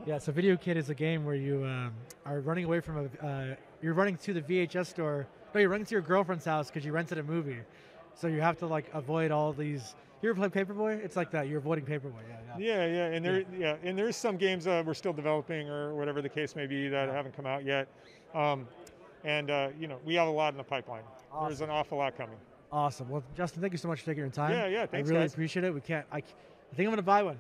yeah. 0.06 0.18
so 0.18 0.32
Video 0.32 0.58
Kid 0.58 0.76
is 0.76 0.90
a 0.90 0.96
game 0.96 1.24
where 1.24 1.36
you 1.36 1.64
um, 1.64 1.94
are 2.26 2.42
running 2.42 2.66
away 2.66 2.82
from 2.82 3.10
a. 3.22 3.26
Uh, 3.26 3.56
you're 3.82 3.94
running 3.94 4.18
to 4.18 4.34
the 4.34 4.42
VHS 4.42 4.88
store. 4.88 5.28
No, 5.54 5.62
you're 5.62 5.70
running 5.70 5.86
to 5.86 5.92
your 5.96 6.02
girlfriend's 6.02 6.46
house 6.46 6.68
because 6.68 6.84
you 6.84 6.92
rented 6.92 7.20
a 7.20 7.24
movie. 7.24 7.60
So 8.16 8.28
you 8.28 8.42
have 8.42 8.58
to 8.58 8.66
like 8.66 8.90
avoid 8.94 9.32
all 9.32 9.54
these. 9.54 9.96
You 10.22 10.30
ever 10.30 10.50
play 10.50 10.64
Paperboy? 10.64 11.04
It's 11.04 11.16
like 11.16 11.32
that. 11.32 11.48
You're 11.48 11.60
avoiding 11.60 11.86
Paperboy. 11.86 12.22
Yeah, 12.30 12.58
yeah. 12.58 12.86
Yeah, 12.86 12.86
yeah, 12.86 13.16
and 13.16 13.26
there, 13.26 13.44
yeah, 13.58 13.76
and 13.84 13.98
there's 13.98 14.16
some 14.16 14.38
games 14.38 14.68
uh, 14.68 14.84
we're 14.86 14.94
still 14.94 15.14
developing 15.14 15.70
or 15.70 15.96
whatever 15.96 16.22
the 16.22 16.30
case 16.30 16.56
may 16.56 16.68
be 16.68 16.88
that 16.90 17.10
haven't 17.10 17.36
come 17.36 17.46
out 17.46 17.66
yet. 17.66 17.88
Um, 18.36 18.68
and 19.24 19.50
uh, 19.50 19.70
you 19.80 19.88
know, 19.88 20.00
we 20.06 20.16
have 20.16 20.28
a 20.28 20.32
lot 20.32 20.54
in 20.54 20.58
the 20.58 20.64
pipeline. 20.64 21.04
There's 21.48 21.62
an 21.62 21.70
awful 21.70 21.98
lot 21.98 22.18
coming. 22.18 22.38
Awesome. 22.72 23.10
Well, 23.10 23.24
Justin, 23.36 23.62
thank 23.62 23.74
you 23.74 23.78
so 23.78 23.88
much 23.88 24.00
for 24.00 24.06
taking 24.08 24.22
your 24.24 24.30
time. 24.32 24.52
Yeah, 24.52 24.68
yeah, 24.68 24.86
thanks, 24.86 25.10
I 25.10 25.14
really 25.14 25.24
guys. 25.26 25.34
appreciate 25.34 25.64
it. 25.66 25.74
We 25.74 25.82
can't. 25.82 26.06
I, 26.12 26.18
I 26.18 26.22
think 26.76 26.88
I'm 26.88 26.92
gonna 26.92 27.02
buy 27.02 27.22
one. 27.24 27.38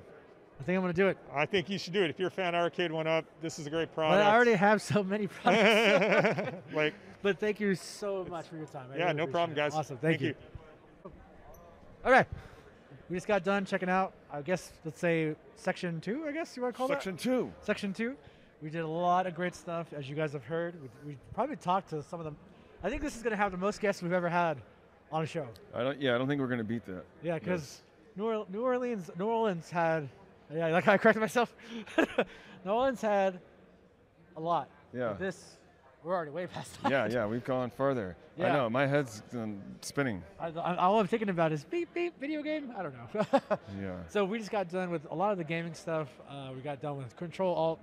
I 0.59 0.63
think 0.63 0.75
I'm 0.75 0.81
gonna 0.83 0.93
do 0.93 1.07
it. 1.07 1.17
I 1.33 1.45
think 1.45 1.69
you 1.69 1.77
should 1.79 1.93
do 1.93 2.03
it. 2.03 2.09
If 2.09 2.19
you're 2.19 2.27
a 2.27 2.31
fan 2.31 2.53
Arcade 2.53 2.91
One 2.91 3.07
Up, 3.07 3.25
this 3.41 3.57
is 3.57 3.65
a 3.65 3.69
great 3.69 3.93
product. 3.93 4.17
But 4.19 4.23
product. 4.23 4.29
I 4.31 4.35
already 4.35 4.53
have 4.53 4.81
so 4.81 5.03
many 5.03 5.27
products. 5.43 6.51
Like- 6.73 6.93
but 7.23 7.37
thank 7.39 7.59
you 7.59 7.75
so 7.75 8.25
much 8.29 8.47
for 8.47 8.57
your 8.57 8.65
time. 8.65 8.87
I 8.91 8.97
Yeah, 8.97 9.03
really 9.05 9.17
no 9.17 9.27
problem, 9.27 9.51
appreciate 9.51 9.67
it. 9.67 9.69
guys. 9.71 9.79
Awesome. 9.79 9.97
Thank, 9.97 10.19
Thank 10.21 10.35
you. 11.05 11.11
Okay. 12.05 12.25
we 13.09 13.15
just 13.17 13.27
got 13.27 13.43
done 13.43 13.63
checking 13.63 13.89
out. 13.89 14.13
I 14.33 14.41
guess 14.41 14.71
let's 14.85 14.99
say 14.99 15.35
section 15.55 16.01
two. 16.01 16.25
I 16.27 16.31
guess 16.31 16.55
you 16.57 16.63
want 16.63 16.73
to 16.73 16.77
call 16.77 16.87
it 16.87 16.93
Section 16.93 17.15
that 17.15 17.21
two. 17.21 17.51
Section 17.61 17.93
two. 17.93 18.15
We 18.61 18.69
did 18.69 18.81
a 18.81 18.87
lot 18.87 19.27
of 19.27 19.35
great 19.35 19.55
stuff, 19.55 19.93
as 19.93 20.09
you 20.09 20.15
guys 20.15 20.33
have 20.33 20.43
heard. 20.45 20.75
We, 20.81 21.11
we 21.11 21.17
probably 21.33 21.55
talked 21.57 21.89
to 21.91 22.01
some 22.03 22.19
of 22.19 22.25
them. 22.25 22.35
I 22.83 22.89
think 22.89 23.01
this 23.01 23.15
is 23.15 23.21
going 23.21 23.31
to 23.31 23.37
have 23.37 23.51
the 23.51 23.57
most 23.57 23.79
guests 23.79 24.01
we've 24.01 24.11
ever 24.11 24.29
had 24.29 24.57
on 25.11 25.23
a 25.23 25.25
show. 25.25 25.47
I 25.73 25.83
don't. 25.83 26.01
Yeah, 26.01 26.15
I 26.15 26.17
don't 26.17 26.27
think 26.27 26.41
we're 26.41 26.47
gonna 26.47 26.63
beat 26.63 26.85
that. 26.85 27.03
Yeah, 27.21 27.37
because 27.37 27.81
New, 28.15 28.45
New 28.49 28.61
Orleans, 28.61 29.11
New 29.17 29.25
Orleans 29.25 29.69
had, 29.69 30.07
yeah, 30.53 30.67
like 30.67 30.87
I 30.87 30.97
corrected 30.97 31.21
myself. 31.21 31.53
New 32.65 32.71
Orleans 32.71 33.01
had 33.01 33.39
a 34.37 34.39
lot. 34.39 34.69
Yeah. 34.93 35.09
But 35.09 35.19
this, 35.19 35.57
we're 36.03 36.15
already 36.15 36.31
way 36.31 36.47
past 36.47 36.81
that. 36.81 36.91
yeah, 36.91 37.07
yeah, 37.07 37.25
we've 37.25 37.43
gone 37.43 37.69
further. 37.69 38.15
Yeah. 38.37 38.47
I 38.47 38.53
know. 38.53 38.69
My 38.69 38.87
head's 38.87 39.21
um, 39.33 39.61
spinning. 39.81 40.23
I, 40.39 40.47
I, 40.47 40.75
all 40.77 40.99
I'm 40.99 41.07
thinking 41.07 41.29
about 41.29 41.51
is 41.51 41.63
beep 41.65 41.93
beep 41.93 42.19
video 42.19 42.41
game. 42.41 42.73
I 42.77 42.83
don't 42.83 42.93
know. 42.93 43.39
Yeah. 43.79 43.95
So 44.07 44.25
we 44.25 44.39
just 44.39 44.51
got 44.51 44.69
done 44.69 44.89
with 44.89 45.05
a 45.11 45.15
lot 45.15 45.31
of 45.31 45.37
the 45.37 45.43
gaming 45.43 45.73
stuff. 45.73 46.07
Uh, 46.29 46.51
we 46.55 46.61
got 46.61 46.81
done 46.81 46.97
with 46.97 47.15
Control 47.17 47.53
Alt 47.53 47.79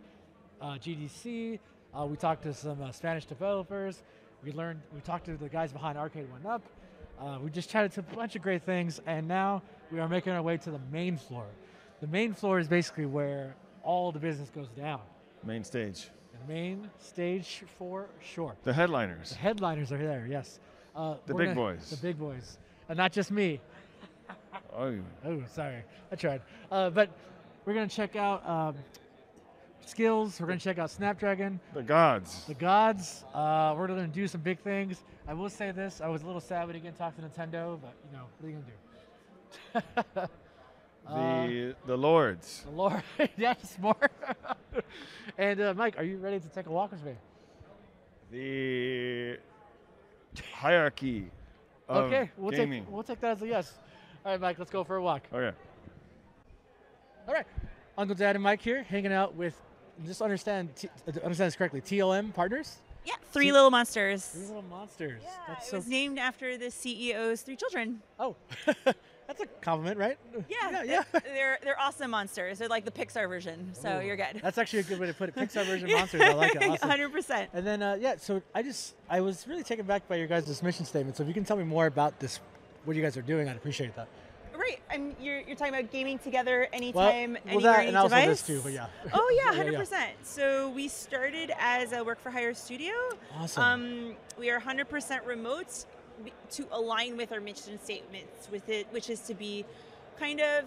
uh, 0.61 0.67
GDC. 0.73 1.59
Uh, 1.95 2.07
we 2.07 2.17
talked 2.17 2.43
to 2.43 2.55
some 2.55 2.83
uh, 2.83 2.91
Spanish 2.93 3.25
developers. 3.27 4.03
We 4.45 4.53
learned. 4.53 4.81
We 4.95 5.01
talked 5.01 5.27
to 5.27 5.37
the 5.37 5.49
guys 5.49 5.73
behind 5.73 5.99
Arcade 5.99 6.31
One 6.31 6.47
Up. 6.47 6.63
Uh, 7.21 7.39
we 7.43 7.51
just 7.51 7.69
chatted 7.69 7.93
to 7.93 8.01
a 8.01 8.15
bunch 8.15 8.37
of 8.37 8.43
great 8.43 8.63
things, 8.63 9.01
and 9.07 9.27
now 9.27 9.63
we 9.91 9.99
are 9.99 10.09
making 10.09 10.33
our 10.33 10.43
way 10.43 10.57
to 10.59 10.71
the 10.71 10.79
main 10.93 11.17
floor. 11.17 11.47
The 12.01 12.07
main 12.07 12.33
floor 12.33 12.61
is 12.61 12.69
basically 12.69 13.07
where 13.07 13.57
all 13.83 14.13
the 14.13 14.21
business 14.21 14.51
goes 14.51 14.69
down. 14.69 15.01
Main 15.45 15.65
stage. 15.65 16.09
The 16.47 16.53
main 16.53 16.89
stage 17.01 17.65
for 17.79 18.07
sure. 18.23 18.55
The 18.63 18.73
headliners. 18.73 19.31
The 19.31 19.37
headliners 19.37 19.91
are 19.91 19.99
there. 19.99 20.27
Yes. 20.31 20.61
Uh, 20.95 21.15
The 21.27 21.35
big 21.35 21.47
gonna- 21.49 21.55
boys. 21.57 21.91
The 21.91 21.97
big 21.97 22.19
boys, 22.19 22.59
and 22.89 22.97
not 22.97 23.13
just 23.13 23.33
me. 23.33 23.61
Oh. 24.77 24.97
Oh, 25.25 25.43
sorry. 25.53 25.83
I 26.13 26.17
tried. 26.17 26.43
Uh, 26.71 26.91
but 26.91 27.11
we're 27.65 27.75
going 27.75 27.89
to 27.89 27.95
check 27.95 28.15
out 28.15 28.47
um, 28.49 28.77
skills. 29.89 30.41
We're 30.41 30.47
going 30.47 30.59
to 30.59 30.65
check 30.65 30.79
out 30.79 30.91
Snapdragon. 30.91 31.59
The 31.75 31.83
gods. 31.83 32.45
The 32.47 32.55
gods. 32.55 33.25
Uh, 33.35 33.75
we're 33.77 33.87
going 33.87 34.01
to 34.01 34.07
do 34.07 34.29
some 34.29 34.41
big 34.41 34.59
things. 34.61 35.03
I 35.27 35.35
will 35.35 35.49
say 35.51 35.71
this. 35.73 36.01
I 36.01 36.09
was 36.09 36.23
a 36.23 36.27
little 36.27 36.41
sad 36.41 36.67
we 36.67 36.73
didn't 36.75 36.85
get 36.85 36.93
to 36.95 36.99
talk 36.99 37.17
to 37.17 37.23
Nintendo, 37.23 37.79
but, 37.81 37.95
you 38.11 38.17
know, 38.17 38.25
what 38.39 38.47
are 38.47 38.51
you 38.51 38.57
going 38.57 38.65
to 38.65 40.21
do? 40.21 40.29
Uh, 41.07 41.47
The 41.47 41.75
the 41.87 41.97
lords. 41.97 42.65
the 42.67 42.71
Lord. 42.71 43.03
yes, 43.39 43.79
more. 43.81 43.97
and, 45.39 45.59
uh, 45.59 45.73
Mike, 45.75 45.97
are 45.97 46.05
you 46.05 46.19
ready 46.19 46.39
to 46.39 46.49
take 46.51 46.67
a 46.67 46.71
walk 46.71 46.91
with 46.93 47.03
me? 47.03 47.15
The 48.31 49.39
hierarchy. 50.53 51.31
Of 51.89 52.05
okay, 52.13 52.31
we'll 52.37 52.51
gaming. 52.51 52.85
take, 52.85 52.93
we'll 52.93 53.03
take 53.03 53.21
that 53.21 53.31
as 53.39 53.43
a 53.43 53.47
yes. 53.47 53.79
All 54.23 54.33
right, 54.33 54.41
Mike, 54.41 54.59
let's 54.59 54.71
go 54.71 54.85
for 54.85 54.97
a 54.97 55.03
walk. 55.03 55.23
Okay. 55.33 55.57
All 57.27 57.33
right, 57.33 57.47
Uncle 57.97 58.15
Dad 58.15 58.37
and 58.37 58.43
Mike 58.43 58.61
here, 58.61 58.83
hanging 58.83 59.13
out 59.13 59.35
with. 59.35 59.59
Just 60.07 60.23
understand, 60.23 60.75
t- 60.77 60.89
uh, 61.07 61.11
understand 61.25 61.49
this 61.49 61.57
correctly. 61.57 61.81
TLM 61.81 62.33
partners. 62.35 62.77
Yeah, 63.05 63.15
Three 63.33 63.47
T- 63.47 63.53
Little 63.53 63.71
Monsters. 63.71 64.25
Three 64.27 64.47
Little 64.47 64.65
Monsters. 64.71 65.23
That's 65.47 65.67
It 65.67 65.71
so. 65.71 65.77
was 65.79 65.87
named 65.87 66.19
after 66.19 66.59
the 66.59 66.67
CEO's 66.67 67.43
three 67.43 67.57
children. 67.57 68.01
Oh, 68.19 68.37
that's 68.85 69.41
a 69.41 69.47
compliment, 69.63 69.99
right? 69.99 70.19
Yeah, 70.49 70.83
yeah. 70.83 71.03
They're, 71.13 71.21
they're 71.25 71.59
they're 71.65 71.81
awesome 71.81 72.11
monsters. 72.11 72.59
They're 72.59 72.69
like 72.69 72.85
the 72.85 72.91
Pixar 72.91 73.27
version, 73.29 73.71
so 73.73 73.99
Ooh, 73.99 74.05
you're 74.05 74.17
good. 74.17 74.41
That's 74.43 74.59
actually 74.59 74.81
a 74.81 74.83
good 74.85 74.99
way 75.01 75.07
to 75.07 75.15
put 75.15 75.31
it. 75.31 75.35
Pixar 75.37 75.65
version 75.65 75.91
monsters. 75.93 76.21
I 76.21 76.33
like 76.35 76.55
it. 76.55 76.63
Awesome. 76.69 76.91
100%. 76.91 77.49
And 77.55 77.67
then 77.67 77.83
uh, 77.83 77.97
yeah, 77.99 78.17
so 78.19 78.43
I 78.55 78.63
just 78.63 78.95
I 79.09 79.21
was 79.21 79.47
really 79.49 79.63
taken 79.63 79.87
back 79.87 80.07
by 80.07 80.17
your 80.17 80.27
guys' 80.27 80.63
mission 80.63 80.85
statement. 80.85 81.17
So 81.17 81.23
if 81.23 81.29
you 81.29 81.35
can 81.35 81.45
tell 81.45 81.57
me 81.57 81.65
more 81.65 81.87
about 81.87 82.19
this, 82.21 82.41
what 82.85 82.95
you 82.95 83.03
guys 83.03 83.17
are 83.17 83.23
doing, 83.23 83.49
I'd 83.49 83.57
appreciate 83.57 83.95
that. 83.97 84.09
Right, 84.59 84.81
I'm, 84.91 85.15
you're, 85.21 85.41
you're 85.43 85.55
talking 85.55 85.73
about 85.73 85.93
gaming 85.93 86.19
together 86.19 86.67
Well, 86.73 86.81
anytime, 86.83 87.35
well, 87.35 87.43
anywhere, 87.47 87.63
that 87.63 87.79
any 87.79 87.89
and 87.89 87.97
also 87.97 88.17
this 88.17 88.43
too, 88.43 88.61
but 88.61 88.73
yeah. 88.73 88.87
Oh 89.13 89.33
yeah, 89.37 89.53
Yeah, 89.53 89.57
hundred 89.57 89.75
yeah. 89.75 89.79
percent. 89.79 90.11
So 90.25 90.71
we 90.71 90.89
started 90.89 91.53
as 91.61 91.93
a 91.93 92.03
work 92.03 92.21
for 92.21 92.31
hire 92.31 92.53
studio. 92.55 92.93
Awesome. 93.39 93.63
Um, 93.63 94.17
we 94.37 94.51
are 94.51 94.59
hundred 94.59 94.89
percent 94.89 95.25
remote 95.25 95.85
to 96.51 96.67
align 96.73 97.17
with 97.17 97.31
our 97.31 97.41
mission 97.41 97.79
statements, 97.81 98.49
with 98.51 98.69
it, 98.69 98.89
which 98.91 99.09
is 99.11 99.21
to 99.21 99.35
be 99.35 99.65
kind 100.19 100.41
of 100.41 100.65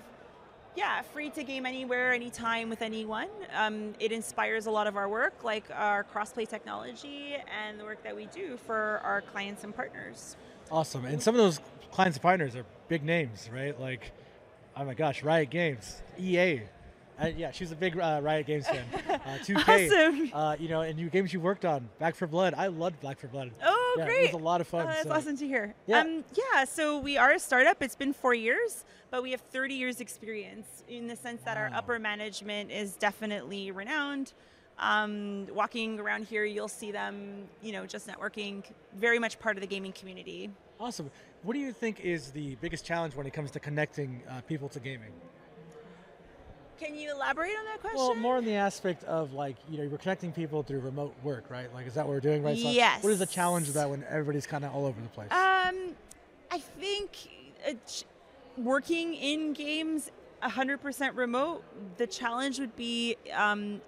yeah, 0.76 1.02
free 1.02 1.30
to 1.32 1.44
game 1.44 1.66
anywhere, 1.66 2.14
anytime 2.14 2.70
with 2.70 2.82
anyone. 2.82 3.28
Um, 3.54 3.94
it 4.00 4.14
inspires 4.14 4.68
a 4.68 4.72
lot 4.72 4.88
of 4.88 4.96
our 4.96 5.10
work, 5.10 5.44
like 5.44 5.66
our 5.74 6.06
crossplay 6.06 6.48
technology 6.48 7.36
and 7.62 7.78
the 7.78 7.84
work 7.84 8.02
that 8.04 8.16
we 8.16 8.28
do 8.28 8.58
for 8.66 9.02
our 9.04 9.20
clients 9.20 9.66
and 9.66 9.76
partners. 9.76 10.38
Awesome. 10.72 11.04
And 11.04 11.22
some 11.22 11.36
of 11.36 11.40
those 11.40 11.60
clients 11.92 12.18
and 12.18 12.22
partners 12.22 12.56
are 12.56 12.66
big 12.88 13.04
names, 13.04 13.50
right? 13.54 13.80
Like, 13.80 14.12
oh 14.76 14.86
my 14.86 14.94
gosh, 14.94 15.24
Riot 15.24 15.50
Games, 15.50 16.02
EA. 16.20 16.62
Uh, 17.22 17.28
yeah, 17.38 17.52
she's 17.52 17.72
a 17.72 17.76
big 17.76 18.00
uh, 18.00 18.20
Riot 18.24 18.48
Games 18.48 18.68
fan. 18.68 18.86
Uh, 19.22 19.38
2K. 19.38 19.86
Awesome. 19.86 20.32
Uh, 20.34 20.56
you 20.60 20.68
know, 20.68 20.82
and 20.82 21.00
you 21.00 21.08
games 21.08 21.32
you 21.32 21.40
worked 21.40 21.64
on, 21.64 21.88
Back 22.00 22.16
for 22.16 22.26
Blood. 22.26 22.56
I 22.58 22.68
loved 22.68 23.00
Back 23.02 23.20
for 23.20 23.28
Blood. 23.28 23.52
Oh, 23.64 23.96
yeah, 24.00 24.06
great! 24.06 24.24
It 24.24 24.34
was 24.34 24.42
a 24.42 24.44
lot 24.44 24.62
of 24.62 24.68
fun. 24.68 24.82
Oh, 24.82 24.88
that's 24.88 25.04
so- 25.04 25.12
awesome 25.12 25.38
to 25.38 25.46
hear. 25.46 25.76
Yeah. 25.86 26.00
Um, 26.00 26.24
yeah. 26.34 26.64
So 26.66 26.98
we 26.98 27.18
are 27.18 27.34
a 27.34 27.40
startup. 27.40 27.84
It's 27.84 27.96
been 27.96 28.14
four 28.14 28.34
years, 28.34 28.84
but 29.12 29.22
we 29.22 29.30
have 29.30 29.42
30 29.42 29.76
years 29.76 30.02
experience 30.02 30.84
in 30.90 31.06
the 31.08 31.16
sense 31.16 31.44
that 31.44 31.56
our 31.56 31.70
upper 31.72 32.00
management 32.00 32.72
is 32.72 32.96
definitely 32.96 33.70
renowned. 33.70 34.34
Um, 34.80 35.46
walking 35.54 36.00
around 36.00 36.26
here, 36.26 36.44
you'll 36.46 36.68
see 36.68 36.92
them, 36.92 37.44
you 37.62 37.74
know, 37.74 37.86
just 37.86 38.08
networking, 38.08 38.64
very 38.96 39.20
much 39.20 39.40
part 39.40 39.56
of 39.56 39.62
the 39.62 39.68
gaming 39.68 39.92
community. 39.92 40.50
Awesome. 40.80 41.12
What 41.44 41.54
do 41.54 41.60
you 41.60 41.72
think 41.72 42.02
is 42.02 42.32
the 42.32 42.56
biggest 42.56 42.86
challenge 42.86 43.16
when 43.16 43.26
it 43.26 43.34
comes 43.34 43.52
to 43.52 43.60
connecting 43.60 44.22
uh, 44.30 44.42
people 44.42 44.70
to 44.70 44.80
gaming? 44.80 45.12
Can 46.80 46.96
you 46.96 47.12
elaborate 47.12 47.54
on 47.58 47.66
that 47.66 47.82
question? 47.82 47.98
Well, 48.00 48.16
more 48.16 48.38
in 48.38 48.46
the 48.46 48.54
aspect 48.56 49.04
of 49.06 49.34
like, 49.34 49.56
you 49.70 49.78
know, 49.80 49.88
we're 49.88 49.98
connecting 49.98 50.32
people 50.32 50.62
through 50.64 50.80
remote 50.80 51.16
work, 51.24 51.46
right? 51.50 51.72
Like, 51.74 51.88
is 51.88 51.96
that 51.96 52.06
what 52.06 52.14
we're 52.14 52.20
doing 52.20 52.44
right? 52.44 52.58
So 52.58 52.70
Yes. 52.70 53.04
what 53.04 53.12
is 53.12 53.20
the 53.20 53.26
challenge 53.26 53.68
of 53.68 53.74
that 53.76 53.90
when 53.90 54.04
everybody's 54.04 54.48
kind 54.48 54.64
of 54.64 54.74
all 54.74 54.86
over 54.86 55.00
the 55.02 55.08
place? 55.10 55.32
Um, 55.32 55.96
I 56.52 56.60
think 56.80 57.12
uh, 57.68 57.74
ch- 57.88 58.06
working 58.58 59.14
in 59.16 59.54
games 59.54 60.12
100% 60.44 61.16
remote, 61.16 61.64
the 61.98 62.08
challenge 62.08 62.60
would 62.60 62.76
be 62.76 63.16
um, 63.34 63.82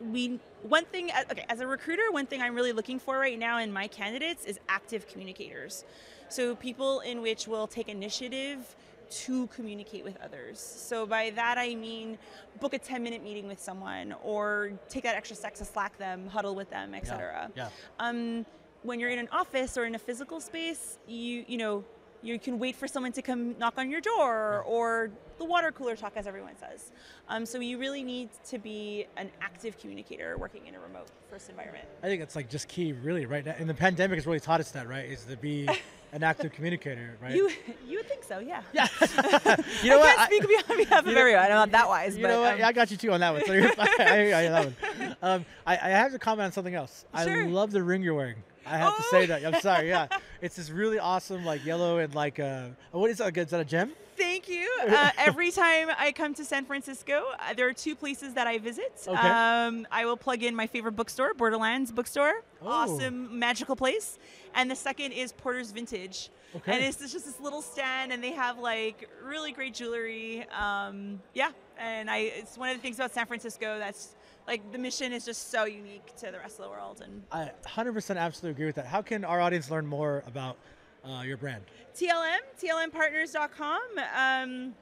we 0.00 0.40
one 0.62 0.84
thing 0.86 1.10
uh, 1.12 1.22
okay 1.30 1.44
as 1.48 1.60
a 1.60 1.66
recruiter 1.66 2.02
one 2.10 2.26
thing 2.26 2.42
i'm 2.42 2.54
really 2.56 2.72
looking 2.72 2.98
for 2.98 3.18
right 3.18 3.38
now 3.38 3.58
in 3.58 3.72
my 3.72 3.86
candidates 3.86 4.44
is 4.44 4.58
active 4.68 5.06
communicators 5.06 5.84
so 6.32 6.54
people 6.56 7.00
in 7.00 7.20
which 7.22 7.46
will 7.46 7.66
take 7.66 7.88
initiative 7.88 8.74
to 9.10 9.46
communicate 9.48 10.02
with 10.04 10.16
others 10.26 10.58
so 10.58 11.04
by 11.04 11.30
that 11.30 11.58
i 11.58 11.74
mean 11.74 12.16
book 12.60 12.72
a 12.72 12.78
10 12.78 13.02
minute 13.02 13.22
meeting 13.22 13.46
with 13.46 13.60
someone 13.60 14.14
or 14.22 14.72
take 14.88 15.02
that 15.02 15.14
extra 15.16 15.36
step 15.36 15.54
to 15.54 15.64
slack 15.64 15.96
them 15.98 16.26
huddle 16.28 16.54
with 16.54 16.70
them 16.70 16.94
etc 16.94 17.50
Yeah. 17.54 17.68
um, 17.98 18.46
when 18.82 18.98
you're 18.98 19.10
in 19.10 19.18
an 19.18 19.28
office 19.30 19.76
or 19.78 19.84
in 19.84 19.94
a 19.94 19.98
physical 20.08 20.40
space, 20.40 20.98
you 21.06 21.44
you 21.46 21.56
know 21.56 21.84
you 22.20 22.36
can 22.38 22.58
wait 22.58 22.74
for 22.74 22.88
someone 22.88 23.12
to 23.12 23.22
come 23.22 23.56
knock 23.58 23.74
on 23.78 23.90
your 23.90 24.00
door 24.00 24.62
or 24.66 25.10
the 25.38 25.44
water 25.44 25.70
cooler 25.72 25.94
talk, 25.96 26.12
as 26.16 26.26
everyone 26.26 26.56
says. 26.58 26.90
Um, 27.28 27.46
so 27.46 27.58
you 27.60 27.78
really 27.78 28.02
need 28.02 28.28
to 28.50 28.58
be 28.58 29.06
an 29.16 29.30
active 29.40 29.78
communicator 29.78 30.36
working 30.38 30.66
in 30.68 30.74
a 30.74 30.80
remote 30.80 31.06
first 31.30 31.48
environment. 31.48 31.84
I 32.02 32.06
think 32.06 32.22
it's 32.22 32.34
like 32.36 32.48
just 32.48 32.66
key, 32.68 32.92
really, 32.92 33.24
right 33.26 33.44
now. 33.44 33.54
And 33.58 33.68
the 33.68 33.74
pandemic 33.74 34.16
has 34.18 34.26
really 34.26 34.40
taught 34.40 34.60
us 34.60 34.70
that, 34.72 34.88
right? 34.88 35.08
Is 35.08 35.24
to 35.26 35.36
be 35.36 35.68
an 36.12 36.22
active 36.22 36.52
communicator, 36.52 37.16
right? 37.22 37.34
You 37.34 37.50
you 37.88 37.96
would 37.98 38.08
think 38.08 38.22
so, 38.22 38.38
yeah. 38.38 38.62
Yeah. 38.72 38.86
you 39.82 39.90
know 39.90 40.02
I 40.02 40.14
can't 40.28 40.44
speak 40.44 40.70
on 40.70 40.76
behalf 40.76 41.06
of 41.06 41.16
everyone. 41.16 41.42
I'm 41.44 41.50
not 41.50 41.70
that 41.72 41.88
wise, 41.88 42.16
You 42.16 42.22
but 42.22 42.28
know 42.28 42.40
what? 42.42 42.52
um, 42.54 42.58
Yeah, 42.60 42.68
I 42.68 42.72
got 42.72 42.90
you 42.90 42.96
too 42.96 43.12
on 43.12 43.20
that 43.20 43.32
one. 43.32 43.44
So. 43.46 43.52
I 43.78 44.14
hear 44.14 44.24
you 44.24 44.30
that 44.50 44.64
one. 44.66 45.16
Um, 45.22 45.44
I, 45.66 45.72
I 45.74 45.88
have 45.90 46.12
to 46.12 46.18
comment 46.18 46.46
on 46.46 46.52
something 46.52 46.74
else. 46.74 47.06
Sure. 47.22 47.42
I 47.42 47.46
love 47.46 47.70
the 47.72 47.82
ring 47.82 48.02
you're 48.02 48.14
wearing. 48.14 48.36
I 48.66 48.78
have 48.78 48.96
to 48.96 49.02
say 49.04 49.26
that. 49.26 49.44
I'm 49.44 49.60
sorry. 49.60 49.88
Yeah, 49.88 50.08
it's 50.40 50.56
this 50.56 50.70
really 50.70 50.98
awesome, 50.98 51.44
like 51.44 51.64
yellow 51.64 51.98
and 51.98 52.14
like 52.14 52.38
uh, 52.38 52.68
what 52.92 53.10
is 53.10 53.18
that? 53.18 53.36
Is 53.36 53.50
that 53.50 53.60
a 53.60 53.64
gem? 53.64 53.92
Thank 54.16 54.48
you. 54.48 54.68
Uh, 54.88 55.10
every 55.18 55.50
time 55.50 55.88
I 55.98 56.12
come 56.12 56.34
to 56.34 56.44
San 56.44 56.64
Francisco, 56.64 57.24
uh, 57.40 57.54
there 57.54 57.68
are 57.68 57.72
two 57.72 57.96
places 57.96 58.34
that 58.34 58.46
I 58.46 58.58
visit. 58.58 58.92
Okay. 59.06 59.16
Um, 59.16 59.86
I 59.90 60.04
will 60.04 60.16
plug 60.16 60.42
in 60.42 60.54
my 60.54 60.66
favorite 60.66 60.92
bookstore, 60.92 61.34
Borderlands 61.34 61.90
Bookstore. 61.90 62.42
Oh. 62.60 62.68
Awesome, 62.68 63.38
magical 63.38 63.74
place. 63.74 64.18
And 64.54 64.70
the 64.70 64.76
second 64.76 65.12
is 65.12 65.32
Porter's 65.32 65.72
Vintage. 65.72 66.30
Okay. 66.54 66.74
And 66.74 66.84
it's 66.84 66.98
just 66.98 67.24
this 67.24 67.40
little 67.40 67.62
stand, 67.62 68.12
and 68.12 68.22
they 68.22 68.32
have 68.32 68.58
like 68.58 69.08
really 69.24 69.52
great 69.52 69.74
jewelry. 69.74 70.46
Um, 70.50 71.20
yeah, 71.32 71.50
and 71.78 72.10
I 72.10 72.18
it's 72.18 72.58
one 72.58 72.68
of 72.68 72.76
the 72.76 72.82
things 72.82 72.96
about 72.96 73.12
San 73.14 73.26
Francisco 73.26 73.78
that's 73.78 74.14
like 74.46 74.72
the 74.72 74.78
mission 74.78 75.12
is 75.12 75.24
just 75.24 75.50
so 75.50 75.64
unique 75.64 76.14
to 76.16 76.30
the 76.30 76.38
rest 76.38 76.58
of 76.58 76.64
the 76.64 76.70
world. 76.70 77.02
And 77.02 77.22
I 77.30 77.50
100% 77.66 78.16
absolutely 78.16 78.50
agree 78.50 78.66
with 78.66 78.76
that. 78.76 78.86
How 78.86 79.02
can 79.02 79.24
our 79.24 79.40
audience 79.40 79.70
learn 79.70 79.86
more 79.86 80.22
about 80.26 80.56
uh, 81.04 81.22
your 81.22 81.36
brand? 81.36 81.64
TLM, 81.96 82.38
TLMpartners.com. 82.60 83.82
Um, 84.16 84.74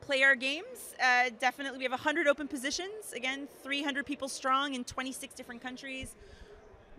play 0.00 0.22
our 0.22 0.34
games. 0.34 0.94
Uh, 1.02 1.30
definitely, 1.38 1.78
we 1.78 1.84
have 1.84 1.92
100 1.92 2.26
open 2.26 2.48
positions. 2.48 3.12
Again, 3.14 3.46
300 3.62 4.04
people 4.04 4.28
strong 4.28 4.74
in 4.74 4.84
26 4.84 5.34
different 5.34 5.62
countries. 5.62 6.14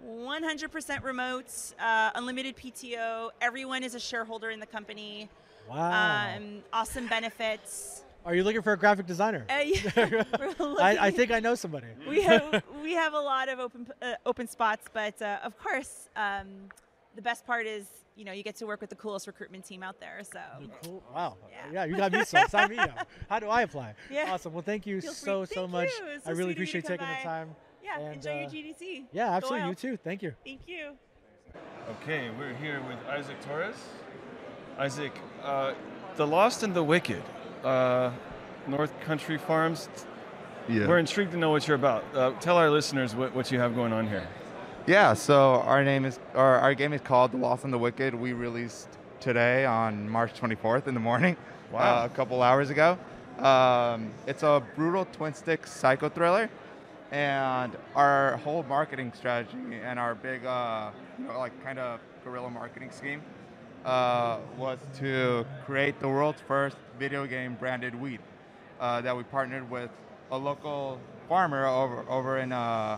100% 0.05 1.03
remote, 1.03 1.45
uh, 1.79 2.11
unlimited 2.15 2.55
PTO. 2.57 3.29
Everyone 3.39 3.83
is 3.83 3.93
a 3.93 3.99
shareholder 3.99 4.49
in 4.49 4.59
the 4.59 4.65
company. 4.65 5.29
Wow. 5.69 6.35
Um, 6.37 6.63
awesome 6.73 7.07
benefits. 7.07 8.03
Are 8.25 8.35
you 8.35 8.43
looking 8.43 8.61
for 8.61 8.73
a 8.73 8.77
graphic 8.77 9.07
designer? 9.07 9.45
Uh, 9.49 9.59
yeah, 9.63 9.81
I, 10.79 10.97
I 11.07 11.11
think 11.11 11.31
I 11.31 11.39
know 11.39 11.55
somebody. 11.55 11.87
we 12.07 12.21
have 12.21 12.63
we 12.83 12.93
have 12.93 13.13
a 13.13 13.19
lot 13.19 13.49
of 13.49 13.59
open 13.59 13.87
uh, 14.01 14.13
open 14.25 14.47
spots, 14.47 14.87
but 14.93 15.19
uh, 15.21 15.39
of 15.43 15.57
course, 15.57 16.09
um, 16.15 16.47
the 17.15 17.21
best 17.21 17.45
part 17.47 17.65
is 17.65 17.87
you 18.15 18.23
know 18.23 18.31
you 18.31 18.43
get 18.43 18.55
to 18.57 18.65
work 18.67 18.79
with 18.79 18.91
the 18.91 18.95
coolest 18.95 19.25
recruitment 19.25 19.65
team 19.65 19.81
out 19.81 19.99
there. 19.99 20.19
So 20.23 20.39
Cool. 20.83 21.03
Wow. 21.13 21.37
Yeah. 21.73 21.85
you 21.85 21.97
got 21.97 22.11
me 22.11 22.23
so 22.23 22.45
sign 22.47 22.69
me 22.69 22.77
up. 22.77 23.07
How 23.29 23.39
do 23.39 23.47
I 23.47 23.63
apply? 23.63 23.95
Yeah. 24.11 24.31
Awesome. 24.31 24.53
Well, 24.53 24.61
thank 24.63 24.85
you 24.85 25.01
Feel 25.01 25.13
free. 25.13 25.17
so 25.25 25.45
so 25.45 25.55
Thank 25.61 25.71
much. 25.71 25.89
you. 25.99 26.05
It's 26.15 26.27
I 26.27 26.31
really 26.31 26.53
sweet 26.53 26.67
of 26.69 26.73
you 26.75 26.81
to 26.81 26.81
appreciate 26.81 26.99
come 26.99 27.07
taking 27.07 27.15
the 27.23 27.23
time. 27.23 27.55
Yeah, 27.83 27.99
And, 27.99 28.13
enjoy 28.15 28.35
your 28.35 28.47
uh, 28.47 28.49
GDC. 28.49 29.03
Yeah, 29.11 29.31
absolutely. 29.31 29.69
You 29.69 29.75
too. 29.75 29.97
Thank 29.97 30.21
you. 30.21 30.35
Thank 30.45 30.67
you. 30.67 30.91
Okay, 32.03 32.29
we're 32.37 32.53
here 32.55 32.79
with 32.87 32.99
Isaac 33.09 33.41
Torres. 33.41 33.75
Isaac, 34.77 35.11
uh, 35.43 35.73
The 36.15 36.25
Lost 36.27 36.63
and 36.63 36.73
the 36.73 36.83
Wicked, 36.83 37.23
uh, 37.63 38.11
North 38.67 38.97
Country 39.01 39.37
Farms. 39.37 39.89
Yeah. 40.69 40.87
We're 40.87 40.99
intrigued 40.99 41.31
to 41.31 41.37
know 41.37 41.49
what 41.51 41.67
you're 41.67 41.75
about. 41.75 42.03
Uh, 42.15 42.31
tell 42.39 42.57
our 42.57 42.69
listeners 42.69 43.15
what, 43.15 43.33
what 43.35 43.51
you 43.51 43.59
have 43.59 43.75
going 43.75 43.91
on 43.93 44.07
here. 44.07 44.27
Yeah, 44.87 45.13
so 45.13 45.61
our 45.61 45.83
name 45.83 46.05
is 46.05 46.19
or 46.33 46.43
our 46.59 46.73
game 46.73 46.93
is 46.93 47.01
called 47.01 47.31
The 47.31 47.37
Lost 47.37 47.63
and 47.63 47.73
the 47.73 47.77
Wicked. 47.77 48.13
We 48.15 48.33
released 48.33 48.89
today 49.19 49.65
on 49.65 50.09
March 50.09 50.33
24th 50.39 50.87
in 50.87 50.93
the 50.93 50.99
morning, 50.99 51.37
Wow. 51.71 52.01
uh, 52.01 52.05
a 52.05 52.09
couple 52.09 52.41
hours 52.41 52.69
ago. 52.69 52.97
Um, 53.39 54.11
it's 54.27 54.43
a 54.43 54.61
brutal 54.75 55.05
twin 55.11 55.33
stick 55.33 55.65
psycho 55.67 56.09
thriller, 56.09 56.49
and 57.11 57.75
our 57.95 58.37
whole 58.37 58.63
marketing 58.63 59.13
strategy 59.15 59.57
and 59.83 59.99
our 59.99 60.15
big, 60.15 60.45
uh, 60.45 60.91
you 61.19 61.25
know, 61.25 61.37
like 61.37 61.51
kind 61.63 61.79
of 61.79 61.99
guerrilla 62.23 62.49
marketing 62.49 62.89
scheme 62.91 63.21
uh, 63.85 64.37
was 64.57 64.79
to 64.99 65.45
create 65.65 65.99
the 65.99 66.07
world's 66.07 66.41
first 66.47 66.77
video 66.99 67.25
game 67.25 67.55
branded 67.55 67.95
weed 67.95 68.19
uh, 68.79 69.01
that 69.01 69.15
we 69.15 69.23
partnered 69.23 69.69
with 69.69 69.89
a 70.31 70.37
local 70.37 70.99
farmer 71.27 71.65
over 71.65 72.05
over 72.09 72.37
in 72.39 72.51
uh, 72.51 72.97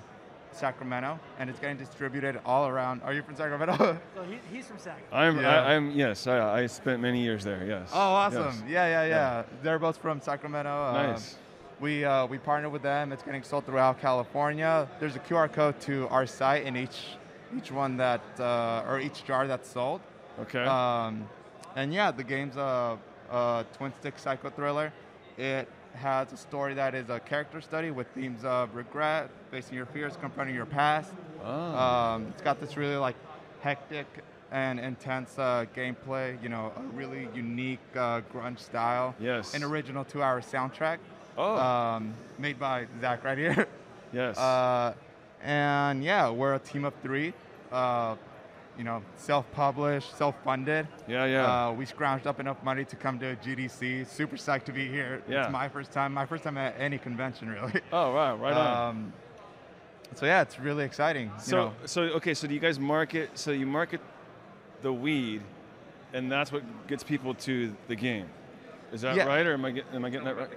Sacramento, 0.51 1.19
and 1.39 1.49
it's 1.49 1.59
getting 1.59 1.77
distributed 1.77 2.39
all 2.45 2.67
around. 2.67 3.01
Are 3.03 3.13
you 3.13 3.23
from 3.23 3.35
Sacramento? 3.35 3.99
So 4.15 4.23
he, 4.23 4.37
he's 4.51 4.67
from 4.67 4.77
Sac. 4.77 5.01
I'm, 5.11 5.39
Yeah. 5.39 5.63
I, 5.63 5.73
I'm 5.73 5.91
yes, 5.91 6.27
I, 6.27 6.61
I 6.61 6.65
spent 6.67 7.01
many 7.01 7.21
years 7.21 7.43
there, 7.43 7.65
yes. 7.65 7.89
Oh, 7.93 7.97
awesome! 7.99 8.43
Yes. 8.45 8.63
Yeah, 8.67 8.87
yeah, 8.87 9.05
yeah, 9.05 9.43
They're 9.63 9.79
both 9.79 9.97
from 9.97 10.21
Sacramento. 10.21 10.69
Um, 10.69 10.93
Nice. 10.93 11.37
we 11.79 12.05
uh, 12.05 12.27
we 12.27 12.37
partnered 12.37 12.71
with 12.71 12.83
them. 12.83 13.11
It's 13.11 13.23
getting 13.23 13.43
sold 13.43 13.65
throughout 13.65 13.99
California. 13.99 14.87
There's 14.99 15.15
a 15.15 15.19
QR 15.19 15.51
code 15.51 15.79
to 15.81 16.07
our 16.09 16.27
site 16.27 16.65
in 16.65 16.75
each 16.77 17.17
each 17.57 17.71
one 17.71 17.97
that 17.97 18.21
uh, 18.39 18.83
or 18.87 18.99
each 18.99 19.23
jar 19.25 19.47
that's 19.47 19.69
sold. 19.69 20.01
Okay. 20.41 20.63
Um, 20.63 21.27
and 21.75 21.93
yeah, 21.93 22.11
the 22.11 22.23
game's 22.23 22.55
a, 22.55 22.97
a 23.31 23.65
twin 23.77 23.93
stick 23.99 24.17
psycho 24.17 24.49
thriller. 24.49 24.91
It 25.37 25.67
has 25.95 26.33
a 26.33 26.37
story 26.37 26.73
that 26.73 26.95
is 26.95 27.09
a 27.09 27.19
character 27.19 27.61
study 27.61 27.91
with 27.91 28.07
themes 28.15 28.43
of 28.43 28.73
regret, 28.75 29.29
facing 29.51 29.75
your 29.75 29.85
fears, 29.85 30.17
confronting 30.19 30.55
your 30.55 30.65
past. 30.65 31.11
Oh. 31.43 31.51
Um, 31.51 32.27
it's 32.29 32.41
got 32.41 32.59
this 32.59 32.77
really 32.77 32.95
like 32.95 33.15
hectic 33.61 34.07
and 34.51 34.79
intense 34.79 35.37
uh, 35.37 35.65
gameplay. 35.75 36.41
You 36.41 36.49
know, 36.49 36.71
a 36.75 36.81
really 36.95 37.27
unique 37.35 37.79
uh, 37.95 38.21
grunge 38.33 38.59
style. 38.59 39.15
Yes. 39.19 39.53
An 39.53 39.63
original 39.63 40.03
two-hour 40.03 40.41
soundtrack. 40.41 40.97
Oh. 41.37 41.57
Um, 41.57 42.13
made 42.37 42.59
by 42.59 42.87
Zach 43.01 43.23
right 43.23 43.37
here. 43.37 43.67
Yes. 44.11 44.37
Uh, 44.37 44.93
and 45.41 46.03
yeah, 46.03 46.29
we're 46.29 46.53
a 46.53 46.59
team 46.59 46.85
of 46.85 46.93
three. 47.01 47.33
You 48.77 48.83
know, 48.83 49.03
self-published, 49.17 50.17
self-funded. 50.17 50.87
Yeah, 51.07 51.25
yeah. 51.25 51.67
Uh, 51.67 51.71
we 51.73 51.85
scrounged 51.85 52.25
up 52.25 52.39
enough 52.39 52.63
money 52.63 52.83
to 52.85 52.95
come 52.95 53.19
to 53.19 53.35
GDC. 53.35 54.07
Super 54.07 54.35
psyched 54.35 54.63
to 54.65 54.71
be 54.71 54.87
here. 54.87 55.21
Yeah. 55.29 55.43
It's 55.43 55.51
my 55.51 55.69
first 55.69 55.91
time. 55.91 56.11
My 56.13 56.25
first 56.25 56.43
time 56.43 56.57
at 56.57 56.73
any 56.79 56.97
convention, 56.97 57.49
really. 57.49 57.81
Oh, 57.91 58.13
wow, 58.13 58.35
right 58.35 58.53
on. 58.53 58.89
Um, 58.89 59.13
so 60.15 60.25
yeah, 60.25 60.41
it's 60.41 60.59
really 60.59 60.83
exciting. 60.85 61.25
you 61.27 61.31
So, 61.39 61.57
know. 61.57 61.73
so 61.85 62.01
okay, 62.17 62.33
so 62.33 62.47
do 62.47 62.53
you 62.53 62.59
guys 62.59 62.79
market? 62.79 63.29
So 63.37 63.51
you 63.51 63.67
market 63.67 64.01
the 64.81 64.91
weed, 64.91 65.41
and 66.13 66.31
that's 66.31 66.51
what 66.51 66.63
gets 66.87 67.03
people 67.03 67.35
to 67.35 67.75
the 67.87 67.95
game. 67.95 68.27
Is 68.91 69.01
that 69.01 69.15
Yeah. 69.15 69.25
right, 69.25 69.45
or 69.45 69.53
am 69.53 69.65
I 69.65 69.71
get, 69.71 69.85
am 69.93 70.03
I 70.05 70.09
getting 70.09 70.25
that 70.25 70.37
right? 70.37 70.49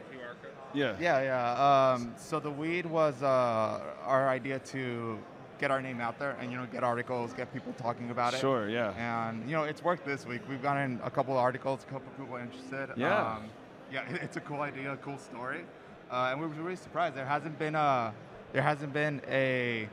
Yeah. 0.74 0.94
Yeah, 1.00 1.22
yeah. 1.22 1.92
Um, 1.94 2.14
so 2.18 2.38
the 2.40 2.50
weed 2.50 2.84
was 2.86 3.22
uh, 3.22 3.80
our 4.04 4.28
idea 4.28 4.58
to 4.58 5.18
get 5.58 5.70
our 5.70 5.80
name 5.80 6.00
out 6.00 6.18
there 6.18 6.36
and 6.40 6.50
you 6.50 6.58
know 6.58 6.66
get 6.66 6.84
articles, 6.84 7.32
get 7.32 7.52
people 7.52 7.72
talking 7.74 8.10
about 8.10 8.34
it. 8.34 8.40
Sure, 8.40 8.68
yeah. 8.68 8.92
And 9.28 9.48
you 9.48 9.56
know 9.56 9.64
it's 9.64 9.82
worked 9.82 10.04
this 10.04 10.26
week. 10.26 10.42
We've 10.48 10.62
gotten 10.62 11.00
a 11.04 11.10
couple 11.10 11.34
of 11.34 11.40
articles, 11.40 11.84
a 11.88 11.92
couple 11.92 12.08
of 12.08 12.18
people 12.18 12.36
interested. 12.36 12.90
Yeah. 12.96 13.34
Um, 13.34 13.44
yeah, 13.92 14.02
it's 14.10 14.36
a 14.36 14.40
cool 14.40 14.60
idea, 14.60 14.92
a 14.92 14.96
cool 14.96 15.18
story, 15.18 15.64
uh, 16.10 16.30
and 16.30 16.40
we 16.40 16.46
were 16.46 16.52
really 16.54 16.76
surprised. 16.76 17.16
There 17.16 17.26
hasn't 17.26 17.58
been 17.58 17.74
a 17.74 18.12
there 18.52 18.62
hasn't 18.62 18.92
been 18.92 19.20
a 19.28 19.88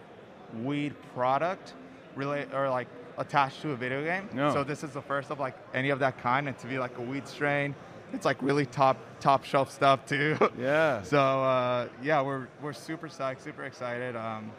weed 0.64 0.94
product 1.14 1.74
really 2.16 2.46
or 2.54 2.70
like 2.70 2.88
attached 3.18 3.62
to 3.62 3.72
a 3.72 3.76
video 3.76 4.04
game. 4.04 4.30
No. 4.34 4.54
So 4.54 4.64
this 4.64 4.84
is 4.84 4.92
the 4.92 5.02
first 5.02 5.32
of 5.32 5.40
like 5.40 5.56
any 5.74 5.90
of 5.90 6.00
that 6.00 6.18
kind, 6.20 6.48
and 6.48 6.58
to 6.60 6.68
be 6.68 6.80
like 6.80 6.98
a 6.98 7.02
weed 7.02 7.28
strain. 7.28 7.76
It's 8.12 8.26
like 8.26 8.40
really 8.42 8.68
top 8.68 8.98
top 9.20 9.44
shelf 9.44 9.72
stuff 9.72 10.06
too. 10.06 10.38
Yeah. 10.58 11.02
So 11.04 11.20
uh, 11.20 11.88
yeah, 12.02 12.22
we're 12.22 12.48
we're 12.62 12.74
super 12.74 13.08
psyched, 13.08 13.42
super 13.42 13.64
excited. 13.64 14.16
Um, 14.16 14.52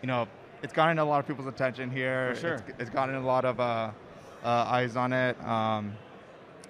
you 0.00 0.06
know, 0.06 0.26
it's 0.62 0.72
gotten 0.72 0.98
a 0.98 1.04
lot 1.04 1.20
of 1.20 1.26
people's 1.26 1.46
attention 1.48 1.90
here. 1.90 2.34
For 2.34 2.40
sure. 2.40 2.54
It's, 2.54 2.64
it's 2.80 2.90
gotten 2.90 3.14
a 3.14 3.20
lot 3.24 3.44
of 3.44 3.60
uh, 3.60 3.90
uh, 4.44 4.46
eyes 4.48 4.96
on 4.96 5.12
it. 5.12 5.40
Um, 5.44 5.92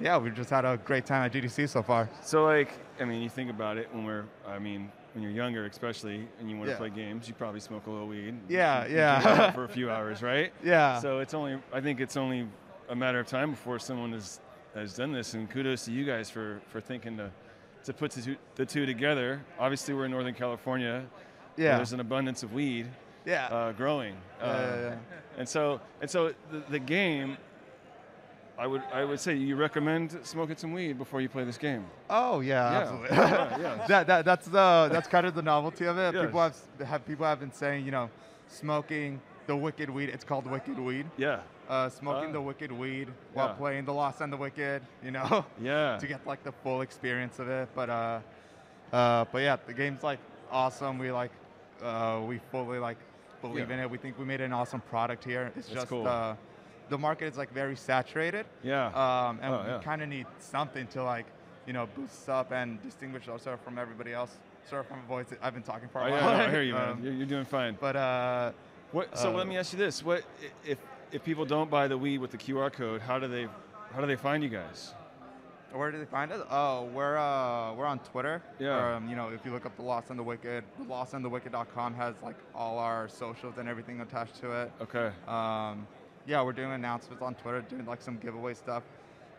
yeah, 0.00 0.18
we've 0.18 0.34
just 0.34 0.50
had 0.50 0.64
a 0.64 0.78
great 0.84 1.06
time 1.06 1.24
at 1.24 1.32
GDC 1.32 1.68
so 1.68 1.82
far. 1.82 2.08
So 2.22 2.44
like, 2.44 2.70
I 3.00 3.04
mean, 3.04 3.22
you 3.22 3.28
think 3.28 3.50
about 3.50 3.76
it 3.76 3.88
when 3.92 4.04
we're, 4.04 4.24
I 4.46 4.58
mean, 4.58 4.90
when 5.14 5.22
you're 5.22 5.32
younger, 5.32 5.66
especially, 5.66 6.26
and 6.40 6.50
you 6.50 6.56
want 6.56 6.68
to 6.68 6.72
Yeah. 6.72 6.78
play 6.78 6.90
games, 6.90 7.28
you 7.28 7.34
probably 7.34 7.60
smoke 7.60 7.86
a 7.86 7.90
little 7.90 8.08
weed. 8.08 8.34
Yeah, 8.48 8.86
yeah. 8.86 9.50
for 9.52 9.64
a 9.64 9.68
few 9.68 9.90
hours, 9.90 10.22
right? 10.22 10.52
Yeah. 10.64 10.98
So 11.00 11.18
it's 11.20 11.34
only, 11.34 11.58
I 11.72 11.80
think 11.80 12.00
it's 12.00 12.16
only 12.16 12.48
a 12.88 12.96
matter 12.96 13.20
of 13.20 13.26
time 13.26 13.50
before 13.50 13.78
someone 13.78 14.12
has 14.12 14.40
has 14.74 14.94
done 14.94 15.12
this, 15.12 15.34
and 15.34 15.50
kudos 15.50 15.84
to 15.84 15.92
you 15.92 16.04
guys 16.06 16.30
for 16.30 16.60
for 16.68 16.80
thinking 16.80 17.18
to 17.18 17.30
to 17.84 17.92
put 17.92 18.10
the 18.12 18.22
two, 18.22 18.36
the 18.54 18.64
two 18.64 18.86
together. 18.86 19.42
Obviously, 19.58 19.92
we're 19.92 20.06
in 20.06 20.10
Northern 20.12 20.32
California. 20.34 21.04
Yeah. 21.58 21.76
There's 21.76 21.92
an 21.92 22.00
abundance 22.00 22.42
of 22.42 22.54
weed. 22.54 22.88
Yeah. 23.24 23.46
Uh, 23.46 23.72
growing. 23.72 24.14
Yeah, 24.40 24.46
Uh, 24.46 24.52
yeah, 24.52 24.80
yeah. 24.82 24.94
And 25.38 25.48
so 25.48 25.80
and 26.00 26.10
so 26.10 26.32
the, 26.50 26.62
the 26.70 26.78
game. 26.78 27.36
I 28.58 28.66
would 28.66 28.82
I 28.92 29.02
would 29.04 29.18
say 29.18 29.34
you 29.34 29.56
recommend 29.56 30.18
smoking 30.24 30.56
some 30.56 30.72
weed 30.72 30.98
before 30.98 31.20
you 31.20 31.28
play 31.28 31.42
this 31.44 31.56
game. 31.58 31.84
Oh 32.10 32.40
yeah, 32.40 32.64
absolutely. 32.80 33.08
Yeah, 33.16 33.58
yeah. 33.58 33.86
that, 33.88 34.06
that 34.06 34.24
that's 34.24 34.46
the 34.46 34.88
that's 34.92 35.08
kind 35.08 35.26
of 35.26 35.34
the 35.34 35.42
novelty 35.42 35.86
of 35.86 35.96
it. 35.98 36.14
Yes. 36.14 36.24
People 36.26 36.40
have 36.40 36.56
have 36.86 37.06
people 37.06 37.26
have 37.26 37.40
been 37.40 37.52
saying, 37.52 37.84
you 37.86 37.90
know, 37.90 38.10
smoking 38.48 39.20
the 39.46 39.56
wicked 39.56 39.88
weed. 39.90 40.10
It's 40.10 40.22
called 40.24 40.46
wicked 40.46 40.78
weed. 40.78 41.06
Yeah. 41.16 41.40
Uh, 41.68 41.88
smoking 41.88 42.28
Ah. 42.28 42.32
the 42.32 42.40
wicked 42.42 42.70
weed 42.70 43.08
while 43.32 43.48
Yeah. 43.48 43.54
playing 43.54 43.84
the 43.86 43.92
Lost 43.94 44.20
and 44.20 44.30
the 44.32 44.36
Wicked. 44.36 44.82
You 45.02 45.12
know. 45.12 45.44
Yeah. 45.60 45.96
to 45.98 46.06
get 46.06 46.26
like 46.26 46.44
the 46.44 46.52
full 46.52 46.82
experience 46.82 47.38
of 47.38 47.48
it, 47.48 47.68
but 47.74 47.88
uh, 47.88 48.20
uh, 48.92 49.24
but 49.32 49.38
yeah, 49.42 49.56
the 49.66 49.72
game's 49.72 50.02
like 50.02 50.18
awesome. 50.50 50.98
We 50.98 51.10
like 51.10 51.32
uh, 51.82 52.20
we 52.28 52.38
fully 52.52 52.78
like 52.78 52.98
believe 53.42 53.68
Yeah. 53.68 53.74
in 53.74 53.80
it. 53.80 53.90
We 53.90 53.98
think 53.98 54.18
we 54.18 54.24
made 54.24 54.40
an 54.40 54.52
awesome 54.52 54.80
product 54.80 55.24
here. 55.24 55.52
It's 55.56 55.66
That's 55.68 55.80
just 55.80 55.88
cool. 55.88 56.06
uh, 56.08 56.36
the 56.88 56.96
market 56.98 57.26
is 57.26 57.36
like 57.36 57.52
very 57.52 57.76
saturated. 57.76 58.46
Yeah. 58.62 58.86
Um, 58.86 59.38
and 59.42 59.54
Oh, 59.54 59.62
yeah. 59.66 59.78
we 59.78 59.84
kind 59.84 60.00
of 60.02 60.08
need 60.08 60.26
something 60.38 60.86
to 60.88 61.02
like, 61.04 61.26
you 61.66 61.72
know, 61.72 61.86
boost 61.94 62.22
us 62.22 62.28
up 62.28 62.52
and 62.52 62.80
distinguish 62.82 63.28
ourselves 63.28 63.60
from 63.62 63.78
everybody 63.78 64.12
else. 64.14 64.36
Sorry 64.70 64.84
for 64.84 64.94
my 64.94 65.02
voice. 65.06 65.26
I've 65.42 65.54
been 65.54 65.62
talking 65.62 65.88
for 65.88 66.00
a 66.00 66.06
Oh, 66.06 66.10
while. 66.10 66.20
yeah, 66.20 66.36
no, 66.38 66.44
I 66.44 66.50
hear 66.50 66.62
you, 66.62 66.74
man. 66.74 66.88
Um, 66.90 67.04
you're, 67.04 67.12
you're 67.14 67.26
doing 67.26 67.44
fine. 67.44 67.76
But 67.80 67.96
uh, 67.96 68.52
what? 68.92 69.16
So 69.18 69.30
uh, 69.30 69.36
let 69.36 69.46
me 69.48 69.56
ask 69.58 69.72
you 69.72 69.78
this: 69.78 70.04
What 70.04 70.22
if 70.64 70.78
if 71.10 71.24
people 71.24 71.44
don't 71.44 71.68
buy 71.70 71.88
the 71.88 71.98
weed 71.98 72.18
with 72.18 72.30
the 72.30 72.38
QR 72.38 72.72
code? 72.72 73.00
How 73.00 73.18
do 73.18 73.26
they 73.28 73.48
how 73.92 74.00
do 74.00 74.06
they 74.06 74.16
find 74.16 74.42
you 74.42 74.48
guys? 74.48 74.94
Where 75.72 75.90
do 75.90 75.98
they 75.98 76.04
find 76.04 76.30
us? 76.32 76.44
Oh, 76.50 76.84
we're 76.94 77.16
uh, 77.16 77.74
we're 77.74 77.86
on 77.86 77.98
Twitter. 78.00 78.42
Yeah. 78.58 78.96
Um, 78.96 79.08
you 79.08 79.16
know, 79.16 79.28
if 79.28 79.44
you 79.44 79.52
look 79.52 79.64
up 79.66 79.74
the 79.76 79.82
Lost 79.82 80.10
and 80.10 80.18
the 80.18 80.22
Wicked, 80.22 80.64
the 80.78 80.84
lostandthewicked.com 80.84 81.94
has 81.94 82.14
like 82.22 82.36
all 82.54 82.78
our 82.78 83.08
socials 83.08 83.54
and 83.58 83.68
everything 83.68 84.00
attached 84.00 84.38
to 84.40 84.52
it. 84.62 84.72
Okay. 84.82 85.10
Um, 85.26 85.86
yeah, 86.26 86.42
we're 86.42 86.52
doing 86.52 86.72
announcements 86.72 87.22
on 87.22 87.34
Twitter, 87.36 87.62
doing 87.62 87.86
like 87.86 88.02
some 88.02 88.18
giveaway 88.18 88.54
stuff. 88.54 88.82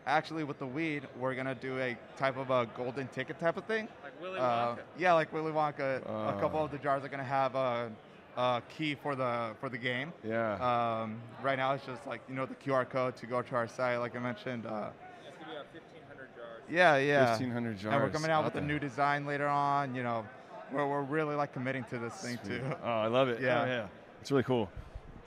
Actually, 0.05 0.43
with 0.43 0.59
the 0.59 0.65
weed, 0.67 1.07
we're 1.19 1.33
gonna 1.35 1.55
do 1.55 1.79
a 1.79 1.95
type 2.17 2.35
of 2.37 2.49
a 2.49 2.65
golden 2.75 3.07
ticket 3.09 3.39
type 3.39 3.55
of 3.55 3.63
thing. 3.65 3.87
Like 4.03 4.19
Willy 4.21 4.39
Uh, 4.39 4.75
Wonka. 4.75 4.79
yeah, 4.97 5.13
like 5.13 5.31
Willy 5.31 5.51
Wonka. 5.51 6.01
a 6.05 6.35
Oh. 6.35 6.37
couple 6.41 6.63
of 6.65 6.71
the 6.71 6.77
jars 6.77 7.03
are 7.05 7.09
gonna 7.09 7.23
have 7.23 7.55
a, 7.55 7.89
a 8.35 8.61
key 8.75 8.95
for 8.95 9.15
the 9.15 9.51
for 9.61 9.69
the 9.69 9.77
game. 9.77 10.11
Yeah. 10.23 10.55
Um, 11.03 11.21
right 11.41 11.57
now, 11.57 11.73
it's 11.73 11.85
just 11.85 12.05
like 12.05 12.21
you 12.27 12.35
know 12.35 12.45
the 12.45 12.55
QR 12.55 12.89
code 12.89 13.15
to 13.17 13.25
go 13.27 13.41
to 13.41 13.55
our 13.55 13.67
site, 13.67 13.99
like 13.99 14.15
I 14.15 14.19
mentioned. 14.19 14.65
Uh, 14.65 14.89
It's 15.25 15.37
gonna 15.39 15.51
be 15.51 15.55
about 15.55 15.67
1,500 15.73 16.29
jars. 16.35 16.52
Yeah, 16.69 16.97
yeah. 16.97 17.31
1,500 17.37 17.83
And 17.83 18.01
we're 18.03 18.09
coming 18.09 18.31
out 18.31 18.39
out 18.39 18.45
with 18.45 18.55
a 18.55 18.65
new 18.65 18.79
design 18.79 19.25
later 19.25 19.47
on. 19.47 19.93
You 19.95 20.03
know, 20.03 20.25
we're, 20.71 20.87
we're 20.87 21.01
really 21.03 21.35
like 21.35 21.53
committing 21.53 21.83
to 21.85 21.99
this 21.99 22.13
thing 22.15 22.39
too. 22.45 22.61
Oh, 22.83 22.87
I 22.89 23.07
love 23.07 23.29
it. 23.29 23.41
Yeah. 23.41 23.61
Oh, 23.61 23.65
yeah. 23.65 23.87
It's 24.21 24.31
really 24.31 24.43
cool. 24.43 24.69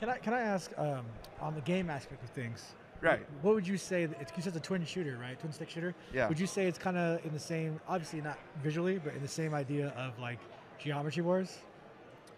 Can 0.01 0.11
I 0.11 0.19
can 0.19 0.35
I 0.35 0.41
ask 0.41 0.71
um, 0.79 1.05
on 1.41 1.55
the 1.55 1.61
game 1.63 1.89
aspect 1.91 2.23
of 2.23 2.31
things? 2.31 2.75
Right. 3.01 3.25
What 3.43 3.55
would 3.55 3.69
you 3.69 3.77
say? 3.77 4.07
that- 4.07 4.21
It's 4.21 4.33
you 4.37 4.43
said 4.43 4.57
it's 4.57 4.65
a 4.65 4.69
twin 4.69 4.85
shooter, 4.85 5.19
right? 5.21 5.39
Twin 5.39 5.53
stick 5.53 5.69
shooter. 5.71 5.95
Yeah. 6.13 6.29
Would 6.29 6.41
you 6.41 6.47
say 6.47 6.67
it's 6.67 6.79
kind 6.79 6.97
of 6.97 7.25
in 7.27 7.33
the 7.33 7.39
same, 7.39 7.79
obviously 7.89 8.21
not 8.23 8.39
visually, 8.63 8.99
but 8.99 9.15
in 9.15 9.23
the 9.23 9.29
same 9.29 9.53
idea 9.55 9.89
of 9.97 10.19
like 10.19 10.39
Geometry 10.79 11.23
Wars? 11.23 11.59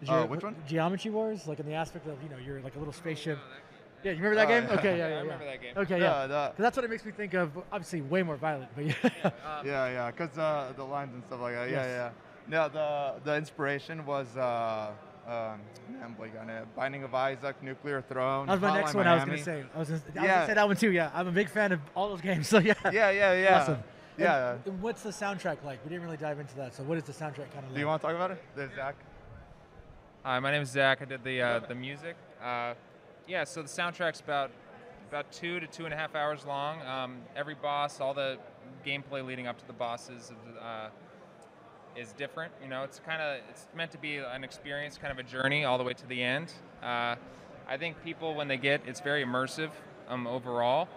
Is 0.01 0.09
Uh, 0.09 0.25
which 0.25 0.43
one? 0.43 0.55
Geometry 0.67 1.11
Wars, 1.11 1.47
like 1.47 1.59
in 1.59 1.65
the 1.65 1.73
aspect 1.73 2.07
of 2.07 2.21
you 2.23 2.29
know 2.29 2.37
you're 2.37 2.59
like 2.61 2.75
a 2.75 2.79
little 2.79 2.93
spaceship. 2.93 3.39
Yeah, 4.03 4.11
you 4.11 4.17
remember 4.23 4.35
that 4.35 4.45
Oh, 4.45 4.47
game? 4.49 4.63
yeah. 4.69 4.75
Okay, 4.79 4.97
yeah, 4.97 4.97
yeah, 4.97 5.05
I 5.07 5.09
yeah. 5.17 5.21
remember 5.21 5.45
that 5.45 5.61
game. 5.61 5.73
Okay, 5.77 5.99
Yeah, 5.99 6.21
yeah. 6.21 6.27
the- 6.27 6.47
'Cause 6.49 6.55
that's 6.57 6.77
what 6.77 6.83
it 6.85 6.89
makes 6.89 7.05
me 7.05 7.11
think 7.11 7.33
of. 7.33 7.51
Obviously, 7.71 8.01
way 8.01 8.23
more 8.23 8.37
violent, 8.37 8.69
but 8.75 8.85
yeah. 8.85 8.93
yeah, 9.03 9.31
yeah, 9.65 10.11
because 10.11 10.37
uh, 10.37 10.71
the 10.75 10.83
lines 10.83 11.13
and 11.13 11.23
stuff 11.25 11.41
like 11.41 11.53
that. 11.55 11.69
Yeah, 11.69 11.75
Yes. 11.85 11.87
yeah. 11.87 12.09
No, 12.47 12.67
the 12.69 13.13
the 13.23 13.35
inspiration 13.35 14.05
was 14.05 14.35
uh, 14.37 14.89
um, 15.27 15.59
I'm 16.03 16.15
blanking 16.15 16.41
on 16.41 16.49
it. 16.49 16.65
Binding 16.75 17.03
of 17.03 17.13
Isaac, 17.13 17.61
Nuclear 17.61 18.01
Throne. 18.01 18.47
That 18.47 18.53
was 18.53 18.61
my 18.61 18.69
Hotline 18.69 18.75
next 18.81 18.93
one. 18.95 19.07
I 19.07 19.15
was 19.15 19.25
gonna 19.25 19.37
say. 19.37 19.63
I 19.75 19.77
was 19.79 19.89
gonna, 19.89 20.01
I 20.01 20.07
was 20.07 20.15
Yeah. 20.15 20.35
gonna 20.35 20.47
say 20.47 20.53
that 20.55 20.67
one 20.67 20.75
too. 20.77 20.91
Yeah, 20.91 21.11
I'm 21.13 21.27
a 21.27 21.31
big 21.31 21.49
fan 21.49 21.71
of 21.73 21.79
all 21.95 22.09
those 22.09 22.21
games. 22.21 22.47
So 22.53 22.57
yeah. 22.59 22.73
Yeah, 22.85 23.11
yeah, 23.11 23.33
yeah. 23.33 23.59
Awesome. 23.61 23.83
Yeah. 24.17 24.51
And, 24.53 24.65
and 24.65 24.81
what's 24.81 25.03
the 25.03 25.11
soundtrack 25.11 25.63
like? 25.63 25.83
We 25.83 25.89
didn't 25.89 26.03
really 26.03 26.17
dive 26.17 26.39
into 26.39 26.55
that. 26.55 26.73
So 26.73 26.81
what 26.83 26.97
is 26.97 27.03
the 27.03 27.13
soundtrack 27.13 27.51
kind 27.53 27.59
of 27.59 27.65
like? 27.65 27.73
Do 27.75 27.79
you 27.79 27.85
want 27.87 28.01
to 28.01 28.07
talk 28.07 28.15
about 28.15 28.31
it? 28.31 28.41
There's 28.55 28.73
Zach. 28.75 28.95
Hi, 30.23 30.39
my 30.39 30.51
name 30.51 30.63
is 30.63 30.69
Zach. 30.69 31.01
I 31.01 31.05
did 31.05 31.23
the 31.23 31.41
uh, 31.41 31.59
the 31.59 31.75
music. 31.75 32.15
Uh, 32.43 32.73
yeah, 33.29 33.43
so 33.43 33.61
the 33.61 33.67
soundtrack's 33.67 34.19
about 34.19 34.49
about 35.07 35.31
two 35.31 35.59
to 35.59 35.67
two 35.67 35.85
and 35.85 35.93
a 35.93 35.97
half 35.97 36.15
hours 36.15 36.45
long. 36.45 36.81
Um, 36.81 37.17
every 37.35 37.55
boss, 37.55 38.01
all 38.01 38.13
the 38.13 38.37
gameplay 38.85 39.25
leading 39.25 39.47
up 39.47 39.57
to 39.59 39.67
the 39.67 39.73
bosses, 39.73 40.31
uh, 40.61 40.89
is 41.95 42.11
different. 42.13 42.51
You 42.61 42.69
know, 42.69 42.83
it's 42.83 42.99
kind 42.99 43.21
of 43.21 43.39
it's 43.49 43.67
meant 43.75 43.91
to 43.91 43.97
be 43.99 44.17
an 44.17 44.43
experience, 44.43 44.97
kind 44.97 45.11
of 45.11 45.19
a 45.19 45.29
journey 45.29 45.63
all 45.63 45.77
the 45.77 45.83
way 45.83 45.93
to 45.93 46.07
the 46.07 46.21
end. 46.21 46.51
Uh, 46.81 47.15
I 47.67 47.77
think 47.77 48.03
people 48.03 48.33
when 48.33 48.47
they 48.47 48.57
get 48.57 48.81
it's 48.87 48.99
very 48.99 49.23
immersive 49.23 49.69
um, 50.07 50.25
overall, 50.25 50.89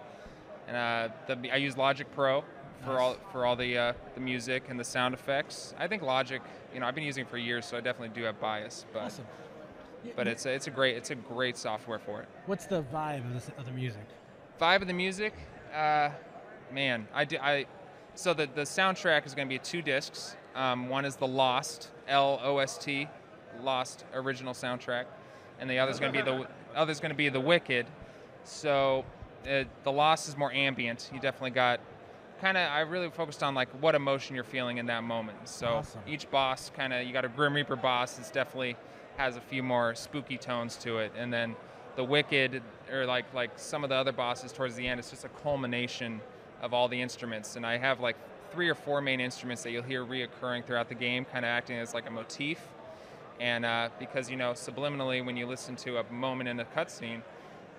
and 0.67 0.77
uh, 0.77 1.09
the, 1.27 1.51
I 1.51 1.57
use 1.57 1.77
Logic 1.77 2.07
Pro 2.15 2.45
for 2.83 2.99
all 2.99 3.17
for 3.31 3.45
all 3.45 3.57
the 3.57 3.77
uh, 3.77 3.93
the 4.15 4.21
music 4.21 4.65
and 4.71 4.81
the 4.81 4.85
sound 4.85 5.13
effects. 5.13 5.75
I 5.79 5.87
think 5.87 6.03
Logic, 6.03 6.41
you 6.73 6.81
know, 6.81 6.87
I've 6.87 6.95
been 6.95 7.05
using 7.05 7.27
it 7.27 7.31
for 7.31 7.37
years, 7.37 7.67
so 7.67 7.77
I 7.77 7.81
definitely 7.81 8.19
do 8.19 8.25
have 8.25 8.41
bias. 8.41 8.87
But 8.93 9.03
Awesome. 9.03 9.27
But 10.17 10.27
it's 10.27 10.47
a, 10.47 10.51
it's 10.53 10.67
a 10.67 10.71
great 10.71 10.97
it's 10.97 11.11
a 11.11 11.15
great 11.15 11.57
software 11.57 11.99
for 11.99 12.23
it. 12.23 12.29
What's 12.47 12.67
the 12.67 12.83
vibe 12.83 13.35
of 13.35 13.47
the, 13.47 13.61
of 13.61 13.67
the 13.67 13.73
music? 13.73 14.07
Vibe 14.61 14.83
of 14.83 14.87
the 14.87 14.93
music, 14.95 15.35
uh, 15.75 16.11
man, 16.73 17.07
I 17.15 17.25
do 17.25 17.37
I. 17.41 17.67
So 18.15 18.35
the 18.35 18.49
the 18.55 18.63
soundtrack 18.63 19.27
is 19.27 19.35
going 19.35 19.49
to 19.49 19.53
be 19.53 19.59
two 19.59 19.83
discs. 19.83 20.37
Um, 20.55 20.89
one 20.89 21.05
is 21.05 21.17
the 21.17 21.27
Lost 21.27 21.91
L 22.09 22.39
O 22.43 22.59
S 22.59 22.77
T, 22.79 23.09
Lost 23.63 24.05
original 24.13 24.53
soundtrack, 24.53 25.07
and 25.59 25.69
the 25.71 25.79
other 25.79 25.91
is 25.91 25.99
going 25.99 26.13
to 26.13 26.19
be 26.19 26.25
the 26.25 26.47
other 26.75 26.93
is 26.93 27.01
going 27.01 27.11
to 27.11 27.17
be 27.17 27.29
the 27.29 27.41
Wicked. 27.41 27.87
So 28.45 29.05
uh, 29.49 29.65
the 29.85 29.93
Lost 29.93 30.29
is 30.29 30.37
more 30.37 30.53
ambient. 30.53 31.11
You 31.13 31.21
definitely 31.21 31.51
got 31.51 31.81
kind 32.41 32.57
of 32.57 32.69
I 32.71 32.81
really 32.81 33.09
focused 33.09 33.43
on 33.43 33.55
like 33.55 33.69
what 33.81 33.95
emotion 33.95 34.35
you're 34.35 34.45
feeling 34.45 34.79
in 34.79 34.87
that 34.87 35.05
moment. 35.05 35.39
So 35.49 35.67
Awesome. 35.69 36.01
each 36.07 36.31
boss 36.31 36.71
kind 36.75 36.93
of 36.93 37.07
you 37.07 37.13
got 37.13 37.25
a 37.25 37.29
Grim 37.29 37.55
Reaper 37.55 37.77
boss. 37.77 38.19
It's 38.19 38.31
definitely 38.31 38.77
has 39.17 39.37
a 39.37 39.41
few 39.41 39.63
more 39.63 39.95
spooky 39.95 40.39
tones 40.39 40.77
to 40.77 40.99
it, 40.99 41.13
and 41.17 41.33
then 41.33 41.57
the 41.97 42.05
Wicked 42.05 42.63
or 42.91 43.07
like 43.07 43.33
like 43.35 43.51
some 43.57 43.85
of 43.85 43.91
the 43.91 43.97
other 43.97 44.13
bosses 44.13 44.53
towards 44.53 44.75
the 44.75 44.87
end. 44.87 44.99
It's 44.99 45.11
just 45.11 45.25
a 45.25 45.29
culmination 45.29 46.21
of 46.61 46.73
all 46.73 46.89
the 46.89 47.01
instruments, 47.01 47.57
and 47.57 47.67
I 47.67 47.79
have 47.79 48.01
like 48.01 48.17
three 48.53 48.69
or 48.69 48.75
four 48.75 49.01
main 49.01 49.21
instruments 49.21 49.63
that 49.63 49.71
you'll 49.71 49.83
hear 49.83 50.05
reoccurring 50.05 50.65
throughout 50.65 50.89
the 50.89 50.95
game, 50.95 51.25
kind 51.25 51.45
of 51.45 51.49
acting 51.49 51.79
as 51.79 51.95
like 51.95 52.07
a 52.07 52.11
motif. 52.11 52.59
And 53.41 53.65
uh, 53.65 53.89
because 53.99 54.31
you 54.31 54.37
know 54.37 54.53
subliminally, 54.53 55.25
when 55.25 55.37
you 55.37 55.47
listen 55.47 55.75
to 55.77 55.99
a 55.99 56.13
moment 56.13 56.49
in 56.49 56.61
a 56.61 56.65
cutscene, 56.65 57.23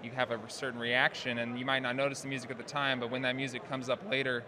you 0.04 0.12
have 0.12 0.32
a 0.32 0.40
certain 0.48 0.80
reaction, 0.80 1.38
and 1.40 1.58
you 1.58 1.66
might 1.66 1.80
not 1.80 1.96
notice 1.96 2.22
the 2.22 2.28
music 2.28 2.52
at 2.52 2.58
the 2.58 2.64
time, 2.64 3.00
but 3.00 3.10
when 3.10 3.22
that 3.22 3.36
music 3.36 3.68
comes 3.70 3.90
up 3.90 4.00
later, 4.10 4.44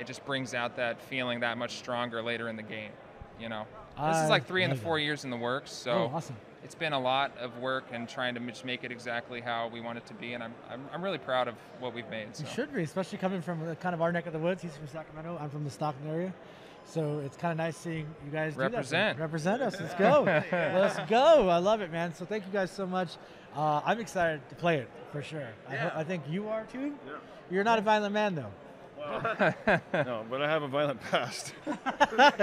it 0.00 0.06
just 0.06 0.24
brings 0.24 0.54
out 0.54 0.76
that 0.76 1.00
feeling 1.00 1.40
that 1.40 1.56
much 1.56 1.76
stronger 1.76 2.22
later 2.22 2.48
in 2.48 2.56
the 2.56 2.62
game. 2.62 2.90
You 3.38 3.48
know, 3.48 3.66
this 3.98 4.16
is 4.18 4.30
like 4.30 4.46
three 4.46 4.62
and 4.62 4.70
the 4.72 4.76
love 4.76 4.84
four 4.84 4.98
years 4.98 5.24
in 5.24 5.30
the 5.30 5.36
works, 5.36 5.72
so 5.72 5.90
Oh, 5.92 6.10
awesome. 6.14 6.36
it's 6.64 6.74
been 6.74 6.92
a 6.92 7.00
lot 7.00 7.36
of 7.38 7.56
work 7.58 7.84
and 7.92 8.08
trying 8.08 8.34
to 8.34 8.40
just 8.40 8.64
make 8.64 8.84
it 8.84 8.92
exactly 8.92 9.40
how 9.40 9.68
we 9.68 9.80
want 9.80 9.98
it 9.98 10.06
to 10.06 10.14
be, 10.14 10.34
and 10.34 10.42
I'm 10.42 10.54
I'm, 10.70 10.82
I'm 10.92 11.02
really 11.02 11.18
proud 11.18 11.48
of 11.48 11.54
what 11.80 11.94
we've 11.94 12.08
made. 12.08 12.34
So. 12.36 12.44
You 12.44 12.50
should 12.50 12.74
be, 12.74 12.82
especially 12.82 13.18
coming 13.18 13.40
from 13.42 13.66
uh, 13.68 13.74
kind 13.76 13.94
of 13.94 14.02
our 14.02 14.12
neck 14.12 14.26
of 14.26 14.32
the 14.32 14.38
woods. 14.38 14.62
He's 14.62 14.76
from 14.76 14.88
Sacramento. 14.88 15.38
I'm 15.40 15.50
from 15.50 15.64
the 15.64 15.70
Stockton 15.70 16.08
area. 16.08 16.32
So 16.88 17.18
it's 17.24 17.36
kind 17.36 17.50
of 17.50 17.58
nice 17.58 17.76
seeing 17.76 18.06
you 18.24 18.30
guys 18.30 18.52
do 18.54 18.60
that. 18.60 18.70
Represent. 18.70 19.18
Represent 19.18 19.60
us. 19.62 19.80
Let's 19.80 19.94
go. 19.98 20.22
Let's 20.24 20.98
go. 21.10 21.48
I 21.48 21.58
love 21.58 21.80
it, 21.80 21.90
man. 21.90 22.14
So 22.14 22.24
thank 22.24 22.46
you 22.46 22.52
guys 22.52 22.70
so 22.70 22.86
much. 22.86 23.16
Uh, 23.56 23.80
I'm 23.84 23.98
excited 23.98 24.40
to 24.50 24.54
play 24.54 24.76
it 24.78 24.88
for 25.10 25.20
sure. 25.20 25.48
I, 25.68 25.74
ho- 25.74 25.90
I 25.96 26.04
think 26.04 26.22
you 26.30 26.48
are 26.48 26.64
too. 26.70 26.94
Yeah. 27.06 27.12
You're 27.50 27.64
not 27.64 27.78
a 27.80 27.82
violent 27.82 28.14
man 28.14 28.34
though. 28.36 28.52
No, 29.06 30.24
but 30.28 30.42
I 30.42 30.48
have 30.48 30.62
a 30.62 30.68
violent 30.68 31.00
past. 31.10 31.52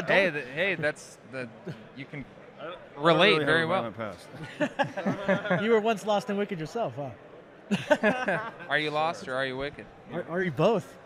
hey, 0.07 0.29
the, 0.29 0.43
hey, 0.53 0.75
that's 0.75 1.17
the 1.31 1.47
you 1.95 2.05
can 2.05 2.25
I 2.59 2.65
don't 2.65 2.77
relate 2.97 3.29
really 3.29 3.39
have 3.39 3.47
very 3.47 3.63
a 3.63 3.67
well. 3.67 3.91
violent 3.91 4.17
past. 4.59 5.61
you 5.63 5.71
were 5.71 5.79
once 5.81 6.05
lost 6.05 6.29
and 6.29 6.37
wicked 6.37 6.59
yourself, 6.59 6.93
huh? 6.95 8.49
Are 8.69 8.77
you 8.77 8.91
lost 8.91 9.27
or 9.27 9.35
are 9.35 9.45
you 9.45 9.57
wicked? 9.57 9.85
Are, 10.11 10.25
are 10.29 10.43
you 10.43 10.51
both? 10.51 10.97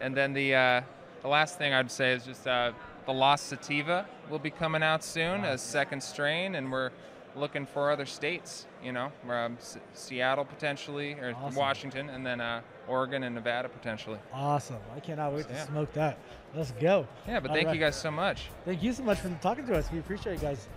And 0.00 0.16
then 0.16 0.32
the 0.32 0.54
uh, 0.54 0.80
the 1.22 1.28
last 1.28 1.58
thing 1.58 1.72
I'd 1.72 1.90
say 1.90 2.12
is 2.12 2.24
just 2.24 2.46
uh, 2.46 2.72
the 3.06 3.12
Lost 3.12 3.46
Sativa 3.46 4.06
will 4.30 4.38
be 4.38 4.50
coming 4.50 4.82
out 4.82 5.04
soon 5.04 5.44
as 5.44 5.60
second 5.62 6.02
strain, 6.02 6.54
and 6.54 6.72
we're 6.72 6.90
looking 7.36 7.66
for 7.66 7.90
other 7.90 8.06
states. 8.06 8.66
You 8.82 8.92
know, 8.92 9.12
um, 9.28 9.56
S- 9.60 9.78
Seattle 9.92 10.44
potentially, 10.44 11.12
or 11.14 11.34
Awesome. 11.36 11.54
Washington, 11.54 12.10
and 12.10 12.26
then 12.26 12.40
uh, 12.40 12.60
Oregon 12.88 13.22
and 13.24 13.34
Nevada 13.34 13.68
potentially. 13.68 14.18
Awesome. 14.32 14.78
I 14.94 15.00
cannot 15.00 15.32
wait 15.32 15.46
Yeah. 15.50 15.60
to 15.64 15.66
smoke 15.70 15.92
that. 15.94 16.18
Let's 16.54 16.72
go. 16.72 17.06
Yeah, 17.26 17.40
but 17.40 17.50
All 17.50 17.56
thank 17.56 17.66
right. 17.68 17.74
you 17.74 17.80
guys 17.80 17.96
so 17.96 18.10
much. 18.10 18.50
Thank 18.64 18.82
you 18.82 18.92
so 18.92 19.02
much 19.02 19.18
for 19.20 19.28
talking 19.40 19.66
to 19.66 19.74
us. 19.76 19.90
We 19.92 19.98
appreciate 19.98 20.34
it, 20.34 20.40
guys. 20.40 20.68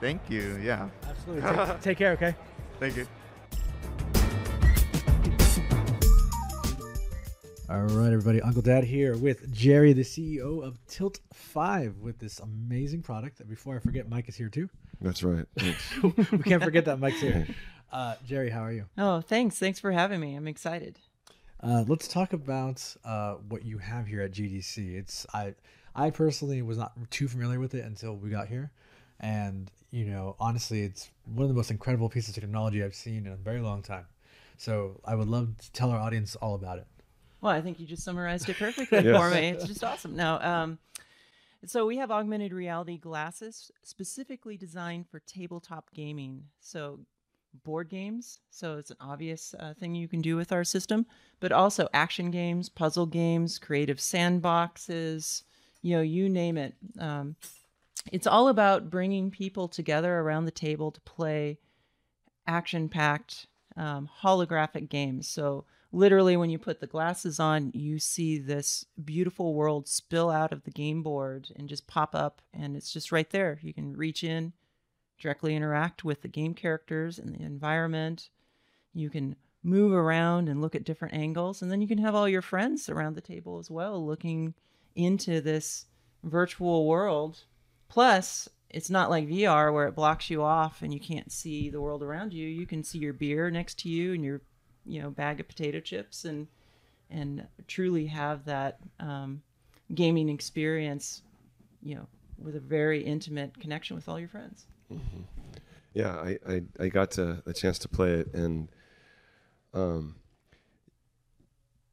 Thank 0.00 0.20
you. 0.28 0.58
Yeah. 0.62 0.88
Absolutely. 1.08 1.42
Take, 1.66 1.80
take 1.80 1.98
care, 1.98 2.12
okay? 2.12 2.34
Thank 2.80 2.96
you. 2.96 3.06
All 7.70 7.80
right, 7.84 8.12
everybody. 8.12 8.42
Uncle 8.42 8.60
Dad 8.60 8.84
here 8.84 9.16
with 9.16 9.50
Jerry, 9.50 9.94
the 9.94 10.02
CEO 10.02 10.62
of 10.62 10.78
Tilt 10.86 11.20
5, 11.32 11.98
with 11.98 12.18
this 12.18 12.38
amazing 12.40 13.00
product. 13.00 13.40
And 13.40 13.48
Before 13.48 13.76
I 13.76 13.78
forget, 13.78 14.10
Mike 14.10 14.28
is 14.28 14.36
here 14.36 14.50
too. 14.50 14.68
That's 15.00 15.22
right. 15.22 15.46
We 16.02 16.38
can't 16.38 16.62
forget 16.62 16.84
that 16.86 16.98
Mike's 16.98 17.20
here. 17.20 17.46
Uh, 17.92 18.14
Jerry, 18.24 18.48
how 18.48 18.60
are 18.62 18.72
you? 18.72 18.86
Oh, 18.96 19.20
thanks. 19.20 19.58
Thanks 19.58 19.78
for 19.78 19.92
having 19.92 20.18
me. 20.18 20.34
I'm 20.34 20.48
excited. 20.48 20.98
Uh, 21.62 21.84
let's 21.86 22.08
talk 22.08 22.32
about 22.32 22.94
uh, 23.04 23.34
what 23.48 23.64
you 23.64 23.78
have 23.78 24.06
here 24.06 24.20
at 24.22 24.32
GDC. 24.32 24.96
It's 24.96 25.26
I, 25.32 25.54
I 25.94 26.10
personally 26.10 26.60
was 26.60 26.76
not 26.76 26.92
too 27.10 27.28
familiar 27.28 27.60
with 27.60 27.74
it 27.74 27.84
until 27.84 28.16
we 28.16 28.30
got 28.30 28.48
here, 28.48 28.72
and 29.20 29.70
you 29.92 30.04
know, 30.04 30.34
honestly, 30.40 30.82
it's 30.82 31.10
one 31.24 31.42
of 31.44 31.48
the 31.48 31.54
most 31.54 31.70
incredible 31.70 32.08
pieces 32.08 32.36
of 32.36 32.42
technology 32.42 32.82
I've 32.82 32.94
seen 32.94 33.26
in 33.26 33.32
a 33.32 33.36
very 33.36 33.60
long 33.60 33.82
time. 33.82 34.06
So 34.56 35.00
I 35.04 35.14
would 35.14 35.28
love 35.28 35.56
to 35.58 35.72
tell 35.72 35.90
our 35.90 35.98
audience 36.00 36.34
all 36.36 36.54
about 36.54 36.78
it. 36.78 36.86
Well, 37.40 37.52
I 37.52 37.60
think 37.60 37.78
you 37.78 37.86
just 37.86 38.04
summarized 38.04 38.48
it 38.48 38.58
perfectly 38.58 39.02
Yes. 39.04 39.16
for 39.16 39.30
me. 39.30 39.48
It's 39.50 39.66
just 39.66 39.84
awesome. 39.84 40.16
Now, 40.16 40.40
um, 40.40 40.78
so 41.64 41.86
we 41.86 41.96
have 41.98 42.10
augmented 42.10 42.52
reality 42.52 42.98
glasses 42.98 43.70
specifically 43.84 44.56
designed 44.56 45.08
for 45.08 45.20
tabletop 45.20 45.92
gaming. 45.94 46.44
So 46.60 47.00
board 47.64 47.88
games. 47.88 48.40
So 48.50 48.78
it's 48.78 48.90
an 48.90 48.96
obvious 49.00 49.54
uh, 49.58 49.74
thing 49.74 49.94
you 49.94 50.08
can 50.08 50.20
do 50.20 50.36
with 50.36 50.52
our 50.52 50.64
system, 50.64 51.06
but 51.40 51.52
also 51.52 51.88
action 51.92 52.30
games, 52.30 52.68
puzzle 52.68 53.06
games, 53.06 53.58
creative 53.58 53.98
sandboxes. 53.98 55.42
You 55.82 55.96
know, 55.96 56.02
you 56.02 56.28
name 56.28 56.56
it. 56.56 56.74
Um, 56.98 57.36
it's 58.12 58.26
all 58.26 58.48
about 58.48 58.90
bringing 58.90 59.30
people 59.30 59.68
together 59.68 60.18
around 60.18 60.44
the 60.44 60.50
table 60.50 60.90
to 60.90 61.00
play 61.02 61.58
action-packed 62.46 63.46
um, 63.76 64.08
holographic 64.22 64.88
games. 64.88 65.28
So 65.28 65.64
literally, 65.92 66.36
when 66.36 66.50
you 66.50 66.58
put 66.58 66.80
the 66.80 66.86
glasses 66.86 67.38
on, 67.38 67.70
you 67.74 67.98
see 67.98 68.38
this 68.38 68.86
beautiful 69.04 69.54
world 69.54 69.86
spill 69.86 70.30
out 70.30 70.52
of 70.52 70.64
the 70.64 70.70
game 70.70 71.02
board 71.02 71.48
and 71.54 71.68
just 71.68 71.86
pop 71.86 72.14
up, 72.14 72.42
and 72.52 72.76
it's 72.76 72.92
just 72.92 73.12
right 73.12 73.30
there. 73.30 73.58
You 73.62 73.72
can 73.72 73.96
reach 73.96 74.24
in, 74.24 74.52
directly 75.22 75.54
interact 75.54 76.04
with 76.04 76.22
the 76.22 76.28
game 76.28 76.54
characters 76.54 77.18
and 77.18 77.34
the 77.34 77.42
environment. 77.42 78.28
You 78.92 79.08
can 79.08 79.36
move 79.62 79.92
around 79.92 80.48
and 80.48 80.60
look 80.60 80.74
at 80.74 80.84
different 80.84 81.14
angles, 81.14 81.62
and 81.62 81.70
then 81.70 81.80
you 81.80 81.88
can 81.88 81.98
have 81.98 82.14
all 82.14 82.28
your 82.28 82.42
friends 82.42 82.88
around 82.88 83.14
the 83.14 83.20
table 83.20 83.58
as 83.58 83.70
well, 83.70 84.04
looking 84.04 84.54
into 84.96 85.40
this 85.40 85.86
virtual 86.24 86.86
world. 86.86 87.44
Plus, 87.88 88.48
it's 88.70 88.90
not 88.90 89.10
like 89.10 89.28
VR 89.28 89.72
where 89.72 89.86
it 89.86 89.94
blocks 89.94 90.30
you 90.30 90.42
off 90.42 90.82
and 90.82 90.92
you 90.92 91.00
can't 91.00 91.30
see 91.30 91.70
the 91.70 91.80
world 91.80 92.02
around 92.02 92.32
you. 92.32 92.46
You 92.48 92.66
can 92.66 92.82
see 92.82 92.98
your 92.98 93.12
beer 93.12 93.50
next 93.50 93.78
to 93.80 93.88
you 93.88 94.14
and 94.14 94.24
your, 94.24 94.40
you 94.84 95.00
know, 95.00 95.10
bag 95.10 95.40
of 95.40 95.48
potato 95.48 95.80
chips 95.80 96.24
and 96.24 96.48
and 97.10 97.46
truly 97.68 98.06
have 98.06 98.46
that 98.46 98.78
um, 98.98 99.42
gaming 99.94 100.30
experience, 100.30 101.20
you 101.82 101.94
know, 101.94 102.06
with 102.38 102.56
a 102.56 102.60
very 102.60 103.02
intimate 103.02 103.60
connection 103.60 103.94
with 103.94 104.08
all 104.08 104.18
your 104.18 104.30
friends. 104.30 104.64
Mhm. 104.94 105.24
Yeah, 105.94 106.14
I, 106.16 106.38
I, 106.48 106.62
I 106.80 106.88
got 106.88 107.10
to 107.12 107.42
the 107.44 107.52
chance 107.52 107.78
to 107.80 107.88
play 107.88 108.12
it, 108.14 108.32
and 108.32 108.68
um, 109.74 110.16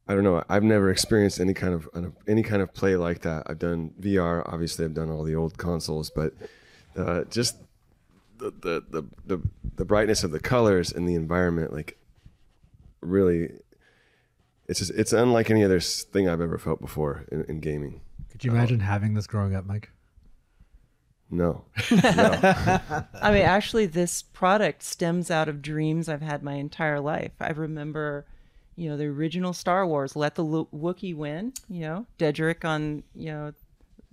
I 0.08 0.14
don't 0.14 0.24
know. 0.24 0.42
I've 0.48 0.62
never 0.62 0.90
experienced 0.90 1.38
any 1.38 1.54
kind 1.54 1.74
of 1.74 1.88
any 2.26 2.42
kind 2.42 2.62
of 2.62 2.72
play 2.72 2.96
like 2.96 3.20
that. 3.22 3.44
I've 3.46 3.58
done 3.58 3.92
VR. 4.00 4.42
Obviously, 4.50 4.84
I've 4.84 4.94
done 4.94 5.10
all 5.10 5.22
the 5.22 5.36
old 5.36 5.58
consoles, 5.58 6.10
but 6.10 6.32
uh, 6.96 7.24
just 7.24 7.56
the, 8.38 8.50
the 8.50 8.82
the 8.90 9.02
the 9.26 9.42
the 9.76 9.84
brightness 9.84 10.24
of 10.24 10.30
the 10.30 10.40
colors 10.40 10.92
and 10.92 11.08
the 11.08 11.14
environment, 11.14 11.72
like 11.72 11.98
really, 13.00 13.50
it's 14.66 14.78
just 14.78 14.92
it's 14.92 15.12
unlike 15.12 15.50
any 15.50 15.62
other 15.62 15.80
thing 15.80 16.28
I've 16.28 16.40
ever 16.40 16.58
felt 16.58 16.80
before 16.80 17.26
in, 17.30 17.44
in 17.44 17.60
gaming. 17.60 18.00
Could 18.30 18.44
you 18.44 18.50
imagine 18.52 18.80
having 18.80 19.14
this 19.14 19.26
growing 19.26 19.54
up, 19.54 19.66
Mike? 19.66 19.90
No. 21.32 21.64
I 21.72 23.30
mean, 23.32 23.42
actually, 23.42 23.86
this 23.86 24.22
product 24.22 24.82
stems 24.82 25.30
out 25.30 25.48
of 25.48 25.62
dreams 25.62 26.08
I've 26.08 26.22
had 26.22 26.42
my 26.42 26.54
entire 26.54 26.98
life. 26.98 27.32
I 27.40 27.50
remember, 27.50 28.26
you 28.74 28.88
know, 28.88 28.96
the 28.96 29.06
original 29.06 29.52
Star 29.52 29.86
Wars, 29.86 30.16
let 30.16 30.34
the 30.34 30.44
Wookiee 30.44 31.14
win, 31.14 31.52
you 31.68 31.82
know, 31.82 32.06
dejarik 32.18 32.64
on, 32.64 33.04
you 33.14 33.30
know, 33.30 33.52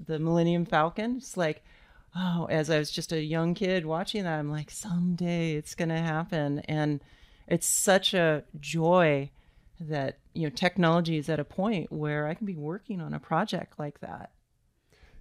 the 0.06 0.20
Millennium 0.20 0.66
Falcon. 0.66 1.18
It's 1.18 1.38
like, 1.38 1.64
oh, 2.16 2.48
as 2.50 2.70
I 2.70 2.78
was 2.78 2.92
just 2.92 3.12
a 3.12 3.22
young 3.22 3.54
kid 3.54 3.86
watching 3.86 4.24
that, 4.24 4.40
I'm 4.40 4.52
like, 4.52 4.70
someday 4.70 5.54
it's 5.56 5.76
going 5.76 5.90
to 5.90 5.98
happen. 5.98 6.60
And 6.60 7.02
it's 7.48 7.68
such 7.68 8.14
a 8.14 8.44
joy 8.60 9.32
that, 9.80 10.20
you 10.34 10.44
know, 10.44 10.54
technology 10.56 11.18
is 11.18 11.30
at 11.30 11.40
a 11.40 11.44
point 11.44 11.92
where 11.92 12.28
I 12.28 12.34
can 12.34 12.46
be 12.46 12.56
working 12.56 13.02
on 13.02 13.14
a 13.14 13.20
project 13.20 13.80
like 13.80 14.02
that. 14.02 14.32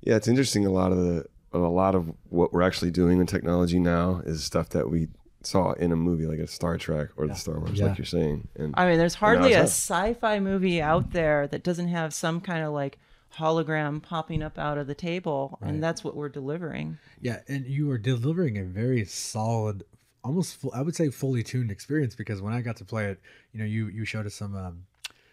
Yeah, 0.02 0.16
it's 0.16 0.28
interesting. 0.28 0.66
A 0.66 0.70
lot 0.70 0.92
of 0.92 0.98
the 0.98 1.26
a 1.52 1.58
lot 1.58 1.94
of 1.94 2.12
what 2.28 2.52
we're 2.52 2.62
actually 2.62 2.90
doing 2.90 3.20
in 3.20 3.26
technology 3.26 3.78
now 3.78 4.20
is 4.24 4.44
stuff 4.44 4.68
that 4.70 4.90
we 4.90 5.08
saw 5.42 5.72
in 5.72 5.92
a 5.92 5.96
movie 5.96 6.26
like 6.26 6.38
a 6.40 6.46
Star 6.46 6.76
Trek 6.76 7.08
or 7.16 7.26
the 7.28 7.34
Star 7.34 7.58
Wars, 7.60 7.78
Yeah. 7.78 7.86
like 7.86 7.98
you're 7.98 8.04
saying. 8.04 8.48
And 8.56 8.74
I 8.76 8.88
mean, 8.88 8.98
there's 8.98 9.14
hardly 9.14 9.52
a 9.52 9.62
sci-fi 9.62 10.40
movie 10.40 10.82
out 10.82 11.12
there 11.12 11.46
that 11.48 11.62
doesn't 11.62 11.88
have 11.88 12.12
some 12.12 12.40
kind 12.40 12.64
of 12.64 12.72
like 12.72 12.98
hologram 13.38 14.02
popping 14.02 14.42
up 14.42 14.58
out 14.58 14.78
of 14.78 14.86
the 14.86 14.94
table, 14.94 15.58
Right. 15.60 15.70
and 15.70 15.82
that's 15.82 16.02
what 16.02 16.16
we're 16.16 16.28
delivering. 16.28 16.98
Yeah, 17.20 17.40
and 17.48 17.66
you 17.66 17.90
are 17.90 17.98
delivering 17.98 18.58
a 18.58 18.64
very 18.64 19.04
solid, 19.04 19.84
almost 20.24 20.56
full, 20.56 20.72
I 20.74 20.82
would 20.82 20.96
say 20.96 21.10
fully 21.10 21.42
tuned 21.42 21.70
experience 21.70 22.14
because 22.14 22.40
when 22.42 22.52
I 22.52 22.60
got 22.60 22.76
to 22.78 22.84
play 22.84 23.06
it, 23.06 23.20
you 23.52 23.60
know, 23.60 23.66
you 23.66 23.86
you 23.88 24.04
showed 24.04 24.26
us 24.26 24.34
some 24.34 24.56
um, 24.56 24.84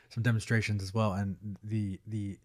some 0.10 0.22
demonstrations 0.22 0.84
as 0.84 0.94
well, 0.94 1.14
and 1.14 1.38
the 1.64 2.00
the 2.06 2.38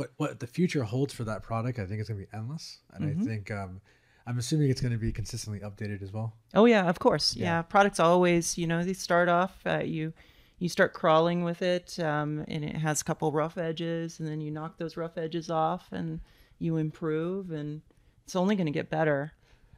what 0.00 0.12
what 0.16 0.40
the 0.40 0.46
future 0.46 0.82
holds 0.84 1.12
for 1.14 1.24
that 1.24 1.42
product, 1.42 1.78
I 1.78 1.86
think 1.86 2.00
it's 2.00 2.08
going 2.08 2.20
to 2.20 2.26
be 2.26 2.36
endless, 2.36 2.78
and 2.92 3.04
Mhm. 3.04 3.20
I 3.20 3.24
think 3.24 3.50
um, 3.50 3.80
I'm 4.26 4.38
assuming 4.38 4.70
it's 4.70 4.80
going 4.80 4.92
to 4.92 4.98
be 4.98 5.12
consistently 5.12 5.60
updated 5.60 6.02
as 6.02 6.12
well. 6.12 6.32
Oh 6.54 6.64
yeah, 6.66 6.88
of 6.88 6.98
course. 6.98 7.34
Yeah, 7.36 7.44
Yeah. 7.44 7.62
products 7.62 7.98
always, 8.00 8.56
you 8.58 8.66
know, 8.66 8.82
they 8.84 8.92
start 8.94 9.28
off 9.28 9.60
uh, 9.66 9.82
you 9.84 10.12
you 10.58 10.68
start 10.68 10.92
crawling 10.92 11.42
with 11.42 11.62
it, 11.62 11.98
um, 12.00 12.44
and 12.46 12.62
it 12.64 12.76
has 12.76 13.00
a 13.00 13.04
couple 13.04 13.32
rough 13.32 13.56
edges, 13.56 14.20
and 14.20 14.28
then 14.28 14.40
you 14.42 14.50
knock 14.50 14.76
those 14.76 14.94
rough 14.96 15.16
edges 15.16 15.48
off, 15.50 15.88
and 15.90 16.20
you 16.58 16.76
improve, 16.76 17.50
and 17.50 17.80
it's 18.24 18.36
only 18.36 18.54
going 18.56 18.66
to 18.66 18.72
get 18.72 18.90
better. 18.90 19.32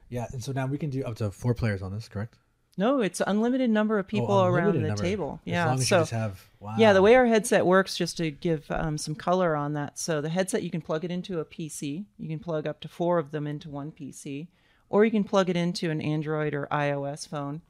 Yeah, 0.08 0.26
and 0.32 0.42
so 0.42 0.50
now 0.52 0.66
we 0.66 0.78
can 0.78 0.90
do 0.90 1.04
up 1.04 1.14
to 1.16 1.30
four 1.30 1.54
players 1.54 1.82
on 1.82 1.92
this, 1.94 2.08
correct? 2.08 2.36
No, 2.82 3.00
it's 3.00 3.22
unlimited 3.24 3.70
number 3.70 3.98
of 4.00 4.08
people 4.08 4.26
around 4.42 4.42
Oh, 4.42 4.58
unlimited 4.70 4.82
the 4.82 4.88
number. 4.88 5.02
table. 5.02 5.40
As 5.46 5.52
Yeah, 5.52 5.66
long 5.66 5.74
as 5.74 5.80
you 5.90 6.04
so 6.04 6.16
have- 6.16 6.50
yeah, 6.78 6.92
the 6.92 7.00
way 7.02 7.14
our 7.14 7.26
headset 7.26 7.64
works, 7.64 7.96
just 7.96 8.16
to 8.16 8.30
give 8.32 8.68
um, 8.72 8.98
some 8.98 9.14
color 9.14 9.54
on 9.54 9.72
that. 9.74 9.98
So 10.00 10.20
the 10.20 10.28
headset, 10.30 10.64
you 10.64 10.70
can 10.70 10.80
plug 10.80 11.04
it 11.04 11.10
into 11.12 11.38
a 11.38 11.44
PC. 11.44 12.06
You 12.18 12.28
can 12.28 12.40
plug 12.40 12.66
up 12.66 12.80
to 12.80 12.88
four 12.88 13.18
of 13.18 13.30
them 13.30 13.46
into 13.46 13.70
one 13.70 13.92
PC, 13.92 14.48
or 14.90 15.04
you 15.04 15.12
can 15.12 15.22
plug 15.22 15.48
it 15.48 15.56
into 15.56 15.90
an 15.90 16.00
Android 16.00 16.54
or 16.54 16.66
iOS 16.72 17.26
phone, 17.28 17.62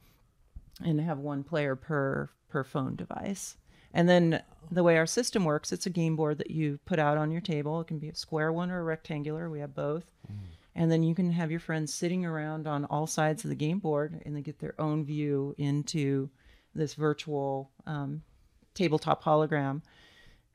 and 0.83 0.99
have 0.99 1.19
one 1.19 1.43
player 1.43 1.75
per 1.75 2.29
per 2.49 2.63
phone 2.63 2.95
device. 2.95 3.57
And 3.93 4.09
then 4.09 4.41
the 4.71 4.81
way 4.83 4.97
our 4.97 5.05
system 5.05 5.43
works, 5.45 5.71
it's 5.71 5.85
a 5.85 5.89
game 5.91 6.15
board 6.15 6.39
that 6.39 6.49
you 6.49 6.79
put 6.85 6.97
out 6.97 7.17
on 7.17 7.29
your 7.31 7.41
table. 7.41 7.81
It 7.81 7.87
can 7.87 7.99
be 7.99 8.09
a 8.09 8.15
square 8.15 8.51
one 8.51 8.71
or 8.71 8.79
a 8.79 8.83
rectangular. 8.83 9.47
We 9.49 9.59
have 9.59 9.75
both. 9.75 10.05
And 10.75 10.91
then 10.91 11.03
you 11.03 11.13
can 11.13 11.31
have 11.31 11.51
your 11.51 11.59
friends 11.59 11.93
sitting 11.93 12.25
around 12.25 12.67
on 12.67 12.85
all 12.85 13.05
sides 13.05 13.43
of 13.43 13.49
the 13.49 13.55
game 13.55 13.79
board 13.79 14.21
and 14.25 14.35
they 14.35 14.41
get 14.41 14.59
their 14.59 14.79
own 14.81 15.05
view 15.05 15.53
into 15.57 16.29
this 16.73 16.95
virtual 16.95 17.71
um, 17.85 18.23
tabletop 18.73 19.23
hologram. 19.23 19.81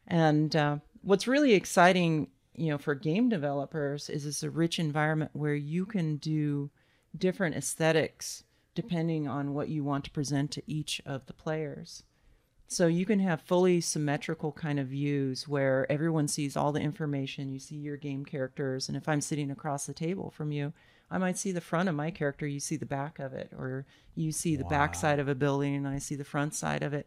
And 0.09 0.55
uh, 0.57 0.79
what's 1.03 1.29
really 1.29 1.55
exciting, 1.55 2.29
you 2.55 2.71
know, 2.71 2.79
for 2.79 2.95
game 2.95 3.29
developers 3.29 4.11
is 4.11 4.27
it's 4.27 4.43
a 4.43 4.51
rich 4.51 4.79
environment 4.79 5.31
where 5.35 5.55
you 5.55 5.87
can 5.87 6.17
do 6.17 6.71
different 7.17 7.55
aesthetics 7.55 8.45
depending 8.75 9.27
on 9.27 9.55
what 9.55 9.69
you 9.69 9.83
want 9.83 10.05
to 10.05 10.11
present 10.11 10.51
to 10.53 10.63
each 10.67 11.01
of 11.05 11.27
the 11.27 11.33
players. 11.33 12.05
So 12.71 12.87
you 12.87 13.07
can 13.07 13.19
have 13.21 13.41
fully 13.41 13.81
symmetrical 13.81 14.53
kind 14.53 14.79
of 14.79 14.89
views 14.89 15.49
where 15.49 15.91
everyone 15.91 16.29
sees 16.29 16.55
all 16.55 16.71
the 16.71 16.81
information. 16.81 17.51
You 17.51 17.59
see 17.59 17.77
your 17.77 17.97
game 17.97 18.27
characters, 18.27 18.89
and 18.89 18.97
if 18.97 19.09
I'm 19.09 19.23
sitting 19.23 19.51
across 19.51 19.87
the 19.87 19.95
table 19.95 20.31
from 20.31 20.53
you, 20.53 20.75
I 21.11 21.17
might 21.17 21.39
see 21.39 21.51
the 21.51 21.63
front 21.63 21.89
of 21.89 21.95
my 21.95 22.11
character. 22.11 22.47
You 22.47 22.61
see 22.61 22.77
the 22.77 22.85
back 22.85 23.19
of 23.19 23.33
it, 23.33 23.53
or 23.57 23.87
you 24.15 24.33
see 24.33 24.55
the 24.55 24.65
back 24.65 24.95
side 24.95 25.19
of 25.19 25.29
a 25.29 25.35
building, 25.35 25.77
and 25.77 25.89
I 25.89 25.99
see 25.99 26.15
the 26.15 26.25
front 26.25 26.55
side 26.55 26.83
of 26.83 26.93
it. 26.93 27.07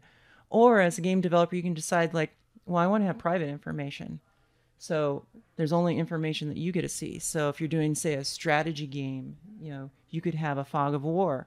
Or 0.50 0.80
as 0.80 0.98
a 0.98 1.02
game 1.02 1.20
developer, 1.20 1.54
you 1.54 1.62
can 1.62 1.74
decide 1.74 2.12
like, 2.12 2.34
well, 2.66 2.82
I 2.82 2.88
want 2.88 3.02
to 3.02 3.06
have 3.06 3.18
private 3.18 3.48
information. 3.48 4.18
So 4.78 5.26
there's 5.54 5.72
only 5.72 5.96
information 5.96 6.48
that 6.48 6.56
you 6.56 6.72
get 6.72 6.82
to 6.82 6.88
see. 6.88 7.20
So 7.20 7.48
if 7.48 7.60
you're 7.60 7.68
doing, 7.68 7.94
say, 7.94 8.14
a 8.14 8.24
strategy 8.24 8.88
game, 8.88 9.36
you 9.60 9.70
know, 9.70 9.90
you 10.10 10.20
could 10.20 10.34
have 10.34 10.58
a 10.58 10.64
fog 10.64 10.94
of 10.94 11.04
war, 11.04 11.46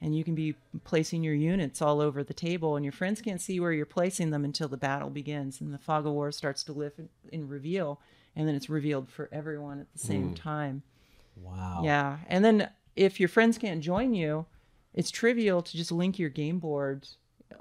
and 0.00 0.16
you 0.16 0.24
can 0.24 0.34
be 0.34 0.54
placing 0.84 1.22
your 1.24 1.34
units 1.34 1.80
all 1.80 2.00
over 2.00 2.22
the 2.22 2.34
table, 2.34 2.76
and 2.76 2.84
your 2.84 2.92
friends 2.92 3.22
can't 3.22 3.40
see 3.40 3.58
where 3.60 3.72
you're 3.72 3.86
placing 3.86 4.30
them 4.30 4.44
until 4.44 4.68
the 4.68 4.76
battle 4.76 5.10
begins, 5.10 5.60
and 5.60 5.72
the 5.72 5.78
fog 5.78 6.06
of 6.06 6.12
war 6.12 6.30
starts 6.32 6.62
to 6.64 6.72
lift 6.72 7.00
and 7.32 7.50
reveal, 7.50 8.00
and 8.34 8.46
then 8.46 8.54
it's 8.54 8.68
revealed 8.68 9.08
for 9.10 9.28
everyone 9.32 9.80
at 9.80 9.92
the 9.92 9.98
same 9.98 10.28
Hmm. 10.28 10.34
time. 10.34 10.82
Wow. 11.36 11.80
Yeah, 11.82 12.18
and 12.28 12.44
then 12.44 12.70
if 12.94 13.18
your 13.20 13.28
friends 13.28 13.58
can't 13.58 13.82
join 13.82 14.14
you, 14.14 14.46
it's 14.94 15.10
trivial 15.10 15.62
to 15.62 15.76
just 15.76 15.92
link 15.92 16.18
your 16.18 16.30
game 16.30 16.58
board 16.58 17.08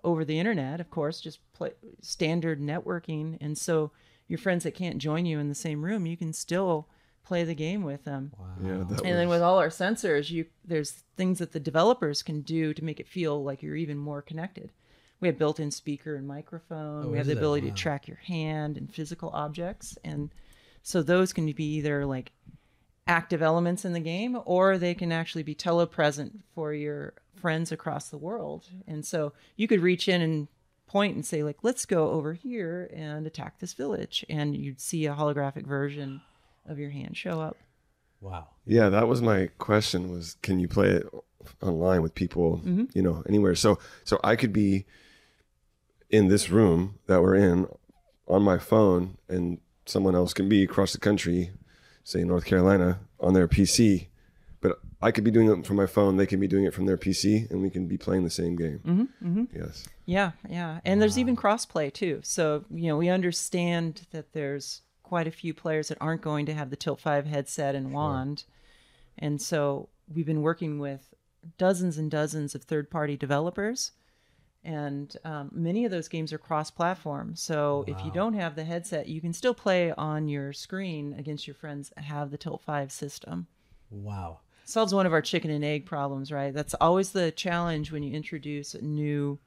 over 0.04 0.24
the 0.24 0.40
internet. 0.40 0.80
Of 0.80 0.90
course, 0.90 1.20
just 1.22 1.40
play 1.54 1.72
standard 2.02 2.62
networking, 2.62 3.38
and 3.42 3.58
so 3.58 3.92
your 4.28 4.40
friends 4.40 4.64
that 4.64 4.76
can't 4.76 4.98
join 4.98 5.26
you 5.26 5.40
in 5.40 5.50
the 5.50 5.56
same 5.56 5.84
room, 5.86 6.06
you 6.06 6.18
can 6.18 6.34
still 6.34 6.88
play 7.26 7.44
the 7.44 7.56
game 7.56 7.84
with 7.84 8.06
them. 8.06 8.32
Yeah, 8.64 8.84
that 8.88 9.02
and 9.02 9.18
then 9.18 9.28
with 9.28 9.42
all 9.42 9.58
our 9.58 9.70
sensors, 9.70 10.30
you 10.30 10.46
there's 10.64 11.04
things 11.18 11.40
that 11.40 11.52
the 11.52 11.60
developers 11.60 12.24
can 12.24 12.42
do 12.42 12.74
to 12.74 12.84
make 12.84 13.00
it 13.00 13.08
feel 13.08 13.44
like 13.44 13.62
you're 13.62 13.76
even 13.76 13.98
more 13.98 14.22
connected. 14.22 14.72
We 15.20 15.28
have 15.28 15.38
built-in 15.38 15.72
speaker 15.72 16.16
and 16.16 16.28
microphone. 16.28 17.06
Oh, 17.06 17.10
we 17.10 17.18
have 17.18 17.26
the 17.26 17.34
it? 17.34 17.38
ability 17.38 17.68
Wow. 17.68 17.74
to 17.74 17.82
track 17.82 18.08
your 18.08 18.18
hand 18.18 18.78
and 18.78 18.94
physical 18.94 19.30
objects, 19.30 19.98
and 20.04 20.30
so 20.84 21.02
those 21.02 21.34
can 21.34 21.52
be 21.52 21.76
either 21.76 22.06
like 22.06 22.32
active 23.08 23.42
elements 23.42 23.86
in 23.86 23.94
the 23.94 24.00
game, 24.00 24.38
or 24.46 24.78
they 24.78 24.94
can 24.94 25.12
actually 25.12 25.44
be 25.44 25.56
telepresent 25.56 26.32
for 26.54 26.74
your 26.74 27.14
friends 27.36 27.72
across 27.72 28.10
the 28.10 28.18
world. 28.18 28.70
And 28.88 29.06
so 29.06 29.34
you 29.56 29.68
could 29.68 29.82
reach 29.82 30.08
in 30.08 30.22
and 30.22 30.48
point 30.88 31.16
and 31.16 31.26
say, 31.26 31.44
like, 31.44 31.58
let's 31.62 31.86
go 31.86 32.10
over 32.12 32.34
here 32.34 32.90
and 32.94 33.28
attack 33.28 33.60
this 33.60 33.74
village, 33.74 34.26
and 34.30 34.56
you'd 34.56 34.82
see 34.82 35.06
a 35.06 35.14
holographic 35.14 35.66
version 35.66 36.22
of 36.66 36.80
your 36.80 36.90
hand 36.90 37.16
show 37.18 37.40
up. 37.42 37.58
Wow. 38.22 38.48
Yeah, 38.66 38.90
that 38.90 39.08
was 39.08 39.22
my 39.22 39.50
question 39.58 40.12
was 40.12 40.38
can 40.42 40.60
you 40.60 40.68
play 40.68 40.90
it 40.90 41.06
online 41.62 42.02
with 42.02 42.16
people, 42.16 42.60
Mhm. 42.66 42.90
you 42.96 43.02
know, 43.02 43.24
anywhere. 43.28 43.56
So 43.56 43.78
so 44.04 44.20
I 44.24 44.36
could 44.36 44.52
be 44.54 44.86
in 46.10 46.28
this 46.28 46.50
room 46.50 46.96
that 47.08 47.22
we're 47.22 47.36
in 47.36 47.68
on 48.28 48.42
my 48.42 48.58
phone 48.58 49.18
and 49.30 49.60
someone 49.86 50.16
else 50.16 50.34
can 50.34 50.50
be 50.50 50.64
across 50.64 50.94
the 50.94 51.00
country, 51.00 51.52
say 52.04 52.24
North 52.24 52.46
Carolina 52.46 53.00
on 53.20 53.34
their 53.34 53.48
PC, 53.48 54.08
but 54.62 54.80
I 55.02 55.12
could 55.12 55.24
be 55.24 55.30
doing 55.32 55.48
it 55.50 55.66
from 55.66 55.76
my 55.76 55.86
phone, 55.86 56.18
they 56.18 56.26
can 56.26 56.40
be 56.40 56.48
doing 56.48 56.64
it 56.66 56.74
from 56.74 56.86
their 56.88 56.98
PC 56.98 57.48
and 57.52 57.62
we 57.62 57.70
can 57.70 57.88
be 57.88 57.98
playing 57.98 58.24
the 58.24 58.30
same 58.32 58.56
game. 58.56 58.80
Mm-hmm, 58.86 59.28
mm-hmm. 59.28 59.44
Yes. 59.56 59.86
Yeah, 60.06 60.32
yeah. 60.50 60.80
And 60.86 61.00
there's 61.02 61.20
even 61.20 61.36
crossplay 61.36 61.94
too. 61.94 62.22
So, 62.24 62.66
you 62.72 62.88
know, 62.88 62.98
we 62.98 63.10
understand 63.10 64.08
that 64.12 64.34
there's 64.34 64.82
quite 65.06 65.28
a 65.28 65.32
few 65.32 65.54
players 65.54 65.88
that 65.90 65.98
aren't 66.02 66.22
going 66.22 66.46
to 66.48 66.54
have 66.54 66.70
the 66.70 66.76
Tilt 66.76 67.00
5 67.00 67.26
headset 67.28 67.76
and 67.76 67.94
wand. 67.94 68.44
And 69.18 69.42
so 69.42 69.90
we've 70.14 70.26
been 70.26 70.42
working 70.42 70.80
with 70.80 71.14
dozens 71.58 71.98
and 71.98 72.10
dozens 72.10 72.56
of 72.56 72.64
third 72.64 72.90
party 72.90 73.16
developers. 73.16 73.92
And 74.64 75.16
um, 75.24 75.52
many 75.54 75.86
of 75.86 75.92
those 75.92 76.08
games 76.08 76.34
are 76.34 76.40
cross 76.40 76.72
platform. 76.72 77.36
So 77.36 77.86
if 77.88 78.04
you 78.04 78.12
don't 78.12 78.34
have 78.34 78.56
the 78.56 78.64
headset, 78.64 79.08
you 79.08 79.22
can 79.22 79.32
still 79.32 79.54
play 79.54 79.92
on 79.92 80.28
your 80.28 80.54
screen 80.54 81.14
against 81.20 81.46
your 81.46 81.54
friends 81.54 81.92
that 81.96 82.04
have 82.04 82.32
the 82.32 82.38
Tilt 82.38 82.62
5 82.64 82.92
system 82.92 83.46
Wow. 83.92 84.40
solves 84.64 84.92
one 84.94 85.06
of 85.06 85.14
our 85.14 85.22
chicken 85.22 85.52
and 85.52 85.64
egg 85.64 85.86
problems, 85.86 86.32
right? 86.32 86.52
That's 86.52 86.74
always 86.82 87.12
the 87.12 87.32
challenge 87.32 87.92
when 87.92 88.02
you 88.02 88.12
introduce 88.14 88.74
a 88.74 88.82
new 88.84 89.38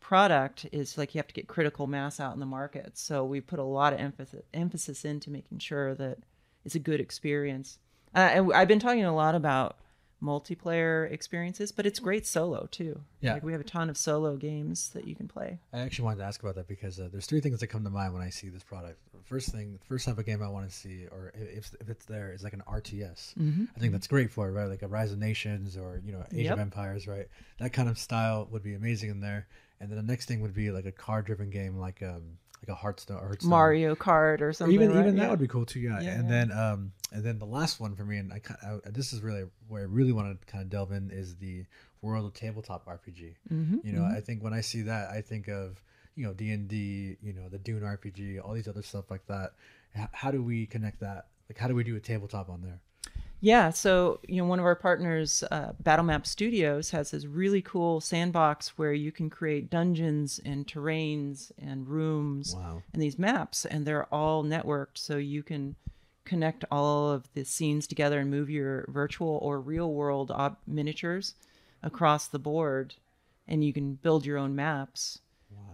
product 0.00 0.66
is 0.72 0.96
like 0.98 1.14
you 1.14 1.18
have 1.18 1.28
to 1.28 1.34
get 1.34 1.46
critical 1.46 1.86
mass 1.86 2.18
out 2.18 2.34
in 2.34 2.40
the 2.40 2.46
market. 2.46 2.98
So 2.98 3.24
we 3.24 3.40
put 3.40 3.58
a 3.58 3.64
lot 3.64 3.92
of 3.92 4.00
emphasis 4.00 4.42
emphasis 4.52 5.04
into 5.04 5.30
making 5.30 5.58
sure 5.58 5.94
that 5.94 6.18
it's 6.64 6.74
a 6.74 6.78
good 6.80 7.00
experience. 7.00 7.78
Uh, 8.14 8.18
and 8.32 8.52
I've 8.52 8.68
been 8.68 8.80
talking 8.80 9.04
a 9.04 9.14
lot 9.14 9.34
about 9.34 9.76
multiplayer 10.22 11.10
experiences, 11.10 11.72
but 11.72 11.86
it's 11.86 11.98
great 11.98 12.26
solo 12.26 12.68
too. 12.70 13.00
Yeah. 13.20 13.34
like 13.34 13.42
we 13.42 13.52
have 13.52 13.60
a 13.60 13.64
ton 13.64 13.88
of 13.88 13.96
solo 13.96 14.36
games 14.36 14.90
that 14.90 15.06
you 15.06 15.14
can 15.14 15.28
play. 15.28 15.58
I 15.72 15.80
actually 15.80 16.04
wanted 16.06 16.18
to 16.18 16.24
ask 16.24 16.42
about 16.42 16.54
that 16.56 16.68
because 16.68 16.98
uh, 17.00 17.08
there's 17.10 17.26
three 17.26 17.40
things 17.40 17.60
that 17.60 17.68
come 17.68 17.84
to 17.84 17.90
mind 17.90 18.12
when 18.12 18.22
I 18.22 18.30
see 18.30 18.48
this 18.48 18.62
product. 18.62 18.98
First 19.24 19.48
thing, 19.50 19.78
first 19.88 20.06
type 20.06 20.18
of 20.18 20.26
game 20.26 20.42
I 20.42 20.48
want 20.48 20.68
to 20.68 20.74
see, 20.74 21.06
or 21.10 21.32
if, 21.34 21.70
if 21.80 21.88
it's 21.88 22.04
there, 22.06 22.32
is 22.32 22.42
like 22.42 22.52
an 22.52 22.62
RTS. 22.68 23.34
Mhm. 23.38 23.68
I 23.74 23.78
think 23.80 23.92
that's 23.92 24.06
great 24.06 24.30
for 24.30 24.48
it, 24.48 24.52
right? 24.52 24.68
Like 24.68 24.82
a 24.82 24.88
Rise 24.88 25.12
of 25.12 25.18
Nations 25.18 25.76
or 25.76 26.00
you 26.04 26.12
know 26.12 26.24
Age 26.32 26.44
Yep. 26.46 26.54
of 26.54 26.58
Empires, 26.58 27.06
right? 27.06 27.28
That 27.58 27.72
kind 27.72 27.88
of 27.88 27.98
style 27.98 28.48
would 28.50 28.62
be 28.62 28.74
amazing 28.74 29.10
in 29.10 29.20
there. 29.20 29.46
And 29.80 29.90
then 29.90 29.96
the 29.96 30.02
next 30.12 30.26
thing 30.26 30.40
would 30.42 30.54
be 30.54 30.70
like 30.70 30.84
a 30.86 30.92
card-driven 30.92 31.50
game, 31.50 31.78
like 31.78 32.02
um 32.02 32.38
like 32.62 32.68
a 32.68 32.74
Hearthstone, 32.74 33.16
or 33.16 33.28
Hearthstone. 33.28 33.50
Mario 33.50 33.94
Kart 33.94 34.42
or 34.42 34.52
something. 34.52 34.74
even 34.74 34.90
right? 34.90 35.00
even 35.00 35.16
that 35.16 35.22
Yeah. 35.24 35.30
would 35.30 35.38
be 35.38 35.48
cool 35.48 35.64
too. 35.64 35.80
Yeah. 35.80 36.00
Yeah, 36.00 36.10
and 36.10 36.24
yeah. 36.24 36.30
then 36.46 36.52
um 36.52 36.92
and 37.12 37.24
then 37.24 37.38
the 37.38 37.46
last 37.46 37.80
one 37.80 37.96
for 37.96 38.04
me, 38.04 38.18
and 38.18 38.32
I, 38.32 38.38
ki- 38.40 38.54
I 38.62 38.78
this 38.90 39.12
is 39.12 39.22
really 39.22 39.44
where 39.68 39.82
I 39.82 39.86
really 39.86 40.12
want 40.12 40.38
to 40.40 40.46
kind 40.46 40.62
of 40.62 40.68
delve 40.70 40.92
in 40.92 41.10
is 41.10 41.36
the 41.36 41.64
world 42.02 42.26
of 42.26 42.34
tabletop 42.34 42.84
RPG. 42.86 43.34
Mhm, 43.52 43.84
You 43.84 43.92
know, 43.92 44.02
mhm. 44.02 44.16
I 44.16 44.20
think 44.20 44.42
when 44.42 44.52
I 44.54 44.60
see 44.60 44.82
that, 44.82 45.10
I 45.10 45.20
think 45.22 45.48
of 45.48 45.82
you 46.14 46.26
know 46.26 46.34
D 46.34 46.50
and 46.50 46.68
D, 46.68 47.16
you 47.22 47.32
know 47.32 47.48
the 47.48 47.58
Dune 47.58 47.80
RPG, 47.82 48.38
all 48.44 48.52
these 48.52 48.68
other 48.68 48.82
stuff 48.82 49.10
like 49.10 49.26
that. 49.28 49.54
H- 49.96 50.08
how 50.12 50.30
do 50.30 50.42
we 50.42 50.66
connect 50.66 51.00
that? 51.00 51.28
Like, 51.48 51.56
how 51.58 51.66
do 51.68 51.74
we 51.74 51.82
do 51.84 51.96
a 51.96 52.00
tabletop 52.00 52.48
on 52.50 52.60
there? 52.62 52.80
Yeah, 53.42 53.70
so 53.70 54.20
you 54.28 54.36
know, 54.36 54.44
one 54.48 54.58
of 54.58 54.66
our 54.66 54.74
partners, 54.74 55.42
uh, 55.50 55.72
Battlemap 55.82 56.26
Studios, 56.26 56.90
has 56.90 57.10
this 57.10 57.24
really 57.24 57.62
cool 57.62 58.00
sandbox 58.00 58.76
where 58.76 58.92
you 58.92 59.10
can 59.10 59.30
create 59.30 59.70
dungeons 59.70 60.40
and 60.44 60.66
terrains 60.66 61.50
and 61.58 61.88
rooms 61.88 62.54
Wow. 62.54 62.82
and 62.92 63.00
these 63.00 63.18
maps, 63.18 63.64
and 63.64 63.86
they're 63.86 64.12
all 64.14 64.44
networked, 64.44 64.98
so 64.98 65.16
you 65.16 65.42
can 65.42 65.74
connect 66.26 66.64
all 66.70 67.10
of 67.10 67.32
the 67.32 67.44
scenes 67.44 67.86
together 67.86 68.20
and 68.20 68.30
move 68.30 68.50
your 68.50 68.84
virtual 68.88 69.38
or 69.42 69.58
real 69.58 69.92
world 69.92 70.30
ob- 70.30 70.58
miniatures 70.66 71.34
across 71.82 72.28
the 72.28 72.38
board, 72.38 72.94
and 73.48 73.64
you 73.64 73.72
can 73.72 73.94
build 73.94 74.26
your 74.26 74.36
own 74.36 74.54
maps. 74.54 75.20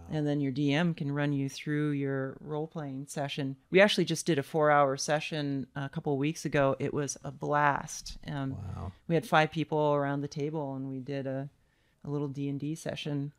And 0.09 0.25
then 0.25 0.39
your 0.39 0.53
DM 0.53 0.95
can 0.95 1.11
run 1.11 1.33
you 1.33 1.49
through 1.49 1.91
your 1.91 2.37
role 2.39 2.65
playing 2.65 3.07
session. 3.07 3.57
We 3.71 3.81
actually 3.81 4.05
just 4.05 4.25
did 4.25 4.39
a 4.39 4.43
four 4.43 4.71
hour 4.71 4.95
session 4.95 5.67
a 5.75 5.89
couple 5.89 6.13
of 6.13 6.19
weeks 6.19 6.45
ago. 6.45 6.77
It 6.79 6.93
was 6.93 7.17
a 7.25 7.31
blast. 7.31 8.17
Um, 8.25 8.51
Wow. 8.75 8.93
We 9.09 9.15
had 9.15 9.25
five 9.25 9.51
people 9.51 9.93
around 9.93 10.21
the 10.21 10.29
table, 10.29 10.75
and 10.75 10.87
we 10.89 10.99
did 10.99 11.27
a, 11.27 11.49
a 12.05 12.09
little 12.09 12.29
D 12.29 12.47
and 12.47 12.57
D 12.59 12.73
session. 12.75 13.33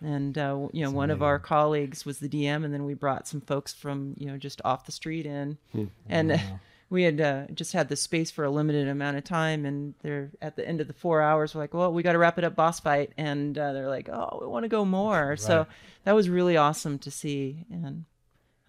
and 0.00 0.38
uh, 0.38 0.68
you 0.72 0.82
know, 0.82 0.90
one 0.90 1.10
of 1.10 1.22
our 1.22 1.38
colleagues 1.38 2.06
was 2.06 2.20
the 2.20 2.28
DM, 2.28 2.64
and 2.64 2.72
then 2.72 2.84
we 2.86 2.94
brought 2.94 3.28
some 3.28 3.42
folks 3.42 3.74
from 3.74 4.14
you 4.16 4.26
know 4.28 4.38
just 4.38 4.62
off 4.64 4.86
the 4.86 4.92
street 4.92 5.26
in, 5.26 5.58
Hmm. 5.72 5.84
and 6.08 6.30
Wow. 6.30 6.60
We 6.90 7.02
had 7.02 7.20
uh, 7.20 7.46
just 7.52 7.72
had 7.72 7.88
the 7.88 7.96
space 7.96 8.30
for 8.30 8.44
a 8.44 8.50
limited 8.50 8.88
amount 8.88 9.16
of 9.16 9.24
time, 9.24 9.66
and 9.66 9.94
they're 10.02 10.30
at 10.40 10.56
the 10.56 10.66
end 10.66 10.80
of 10.80 10.86
the 10.86 10.94
four 10.94 11.20
hours. 11.20 11.54
We're 11.54 11.62
like, 11.62 11.74
well, 11.74 11.92
we 11.92 12.02
got 12.02 12.12
to 12.12 12.18
wrap 12.18 12.38
it 12.38 12.44
up, 12.44 12.56
boss 12.56 12.80
fight, 12.80 13.12
and 13.16 13.56
uh, 13.58 13.72
they're 13.72 13.88
like, 13.88 14.08
oh, 14.08 14.38
we 14.40 14.46
want 14.46 14.64
to 14.64 14.68
go 14.68 14.84
more. 14.84 15.36
So 15.36 15.66
that 16.04 16.12
was 16.12 16.30
really 16.30 16.56
awesome 16.56 16.98
to 17.00 17.10
see, 17.10 17.64
and 17.70 18.04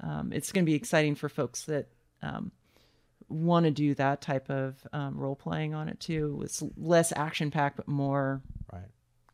um, 0.01 0.33
it's 0.33 0.51
going 0.51 0.65
to 0.65 0.69
be 0.69 0.75
exciting 0.75 1.15
for 1.15 1.29
folks 1.29 1.65
that 1.65 1.87
um, 2.21 2.51
want 3.29 3.65
to 3.65 3.71
do 3.71 3.95
that 3.95 4.21
type 4.21 4.49
of 4.49 4.75
um, 4.91 5.17
role 5.17 5.35
playing 5.35 5.73
on 5.73 5.87
it 5.87 5.99
too. 5.99 6.41
It's 6.43 6.61
less 6.75 7.13
action 7.15 7.51
packed, 7.51 7.77
but 7.77 7.87
more 7.87 8.41
Right. 8.71 8.83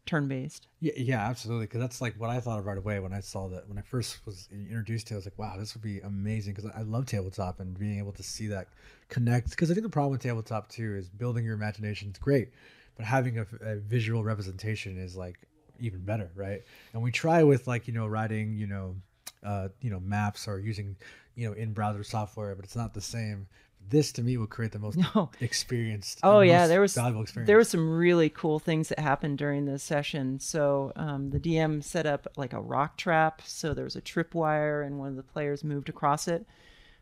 Turn 0.05 0.27
based. 0.27 0.67
Yeah, 0.79 0.93
yeah, 0.97 1.27
absolutely. 1.27 1.65
Because 1.65 1.81
that's 1.81 2.01
like 2.01 2.15
what 2.19 2.29
I 2.29 2.39
thought 2.39 2.59
of 2.59 2.65
right 2.65 2.77
away 2.77 2.99
when 2.99 3.13
I 3.13 3.19
saw 3.19 3.47
that. 3.49 3.67
When 3.67 3.77
I 3.77 3.81
first 3.81 4.25
was 4.25 4.47
introduced 4.51 5.07
to 5.07 5.13
it, 5.13 5.15
I 5.15 5.17
was 5.17 5.25
like, 5.25 5.39
wow, 5.39 5.55
this 5.57 5.73
would 5.73 5.83
be 5.83 5.99
amazing. 5.99 6.53
Because 6.53 6.69
I 6.75 6.81
love 6.81 7.05
tabletop 7.05 7.59
and 7.59 7.77
being 7.77 7.99
able 7.99 8.11
to 8.13 8.23
see 8.23 8.47
that 8.47 8.67
connect. 9.09 9.49
Because 9.51 9.71
I 9.71 9.73
think 9.73 9.83
the 9.83 9.89
problem 9.89 10.11
with 10.11 10.21
tabletop 10.21 10.69
too 10.69 10.95
is 10.95 11.09
building 11.09 11.45
your 11.45 11.55
imagination 11.55 12.11
is 12.11 12.17
great, 12.17 12.49
but 12.95 13.05
having 13.05 13.39
a, 13.39 13.45
a 13.61 13.75
visual 13.77 14.23
representation 14.23 14.97
is 14.97 15.15
like 15.15 15.37
even 15.79 15.99
better, 16.01 16.31
right? 16.35 16.61
And 16.93 17.01
we 17.01 17.11
try 17.11 17.43
with 17.43 17.67
like 17.67 17.87
you 17.87 17.93
know 17.93 18.07
writing 18.07 18.57
you 18.57 18.67
know 18.67 18.95
uh, 19.43 19.69
you 19.81 19.89
know 19.89 19.99
maps 19.99 20.47
or 20.47 20.59
using 20.59 20.95
you 21.35 21.47
know 21.47 21.53
in 21.53 21.73
browser 21.73 22.03
software, 22.03 22.55
but 22.55 22.65
it's 22.65 22.75
not 22.75 22.93
the 22.93 23.01
same. 23.01 23.47
This 23.89 24.11
to 24.13 24.23
me 24.23 24.37
would 24.37 24.49
create 24.49 24.71
the 24.71 24.79
most 24.79 24.97
experienced. 25.41 26.19
Oh 26.23 26.41
yeah, 26.41 26.67
there 26.67 26.81
was 26.81 26.95
valuable 26.95 27.21
experience. 27.21 27.47
there 27.47 27.57
were 27.57 27.63
some 27.63 27.89
really 27.89 28.29
cool 28.29 28.59
things 28.59 28.89
that 28.89 28.99
happened 28.99 29.37
during 29.37 29.65
this 29.65 29.83
session. 29.83 30.39
So 30.39 30.91
um, 30.95 31.29
the 31.29 31.39
DM 31.39 31.83
set 31.83 32.05
up 32.05 32.27
like 32.35 32.53
a 32.53 32.61
rock 32.61 32.97
trap. 32.97 33.41
So 33.45 33.73
there 33.73 33.83
was 33.83 33.95
a 33.95 34.01
tripwire, 34.01 34.85
and 34.85 34.97
one 34.99 35.09
of 35.09 35.15
the 35.15 35.23
players 35.23 35.63
moved 35.63 35.89
across 35.89 36.27
it. 36.27 36.45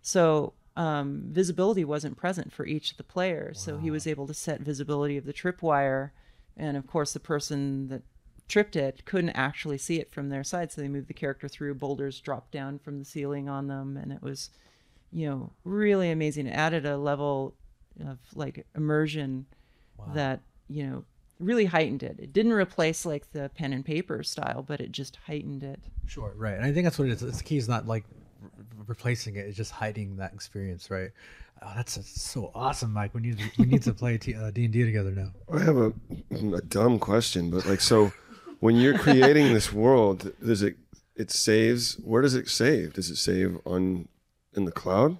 So 0.01 0.53
um, 0.75 1.23
visibility 1.27 1.85
wasn't 1.85 2.17
present 2.17 2.51
for 2.51 2.65
each 2.65 2.91
of 2.91 2.97
the 2.97 3.03
players. 3.03 3.61
So 3.61 3.77
he 3.77 3.91
was 3.91 4.07
able 4.07 4.27
to 4.27 4.33
set 4.33 4.61
visibility 4.61 5.17
of 5.17 5.25
the 5.25 5.33
tripwire, 5.33 6.11
and 6.57 6.75
of 6.75 6.87
course 6.87 7.13
the 7.13 7.19
person 7.19 7.87
that 7.89 8.01
tripped 8.47 8.75
it 8.75 9.05
couldn't 9.05 9.29
actually 9.31 9.77
see 9.77 9.99
it 9.99 10.11
from 10.11 10.29
their 10.29 10.43
side. 10.43 10.71
So 10.71 10.81
they 10.81 10.87
moved 10.87 11.07
the 11.07 11.13
character 11.13 11.47
through. 11.47 11.75
Boulders 11.75 12.19
dropped 12.19 12.51
down 12.51 12.79
from 12.79 12.99
the 12.99 13.05
ceiling 13.05 13.47
on 13.47 13.67
them, 13.67 13.97
and 13.97 14.11
it 14.11 14.21
was 14.21 14.49
you 15.13 15.29
know, 15.29 15.51
really 15.63 16.09
amazing. 16.11 16.47
It 16.47 16.51
added 16.51 16.85
a 16.85 16.97
level 16.97 17.53
of 18.05 18.17
like 18.35 18.65
immersion 18.75 19.45
that, 20.13 20.41
you 20.67 20.85
know, 20.85 21.05
really 21.39 21.65
heightened 21.65 22.03
it. 22.03 22.17
It 22.19 22.33
didn't 22.33 22.53
replace 22.53 23.05
like 23.05 23.31
the 23.31 23.49
pen 23.55 23.73
and 23.73 23.85
paper 23.85 24.23
style, 24.23 24.63
but 24.63 24.81
it 24.81 24.91
just 24.91 25.17
heightened 25.27 25.63
it. 25.63 25.79
Sure, 26.07 26.33
right. 26.35 26.55
And 26.55 26.65
I 26.65 26.73
think 26.73 26.85
that's 26.85 26.97
what 26.97 27.07
it 27.07 27.11
is. 27.11 27.23
It's 27.23 27.37
the 27.37 27.43
key 27.43 27.57
is 27.57 27.69
not 27.69 27.87
like 27.87 28.03
re- 28.41 28.49
replacing 28.87 29.35
it; 29.35 29.45
it's 29.45 29.57
just 29.57 29.71
hiding 29.71 30.17
that 30.17 30.33
experience, 30.33 30.89
right? 30.89 31.11
Oh, 31.61 31.71
that's, 31.75 31.95
that's 31.95 32.21
so 32.21 32.51
awesome, 32.53 32.91
Mike. 32.91 33.13
We 33.13 33.21
need 33.21 33.37
to, 33.37 33.45
we 33.57 33.65
need 33.65 33.83
to 33.83 33.93
play 34.01 34.17
T- 34.17 34.35
uh, 34.35 34.51
D 34.51 34.65
and 34.65 34.73
D 34.73 34.83
together 34.83 35.11
now. 35.11 35.31
I 35.53 35.59
have 35.59 35.77
a, 35.77 35.93
a 36.31 36.61
dumb 36.61 36.99
question, 36.99 37.49
but 37.51 37.65
like, 37.65 37.79
so 37.79 38.11
when 38.59 38.75
you're 38.75 38.97
creating 38.97 39.53
this 39.53 39.71
world, 39.71 40.33
does 40.43 40.61
it 40.61 40.75
it 41.15 41.31
saves? 41.31 41.95
Where 41.95 42.21
does 42.21 42.35
it 42.35 42.49
save? 42.49 42.93
Does 42.93 43.09
it 43.09 43.17
save 43.17 43.59
on 43.65 44.07
in 44.55 44.65
the 44.65 44.71
cloud? 44.71 45.17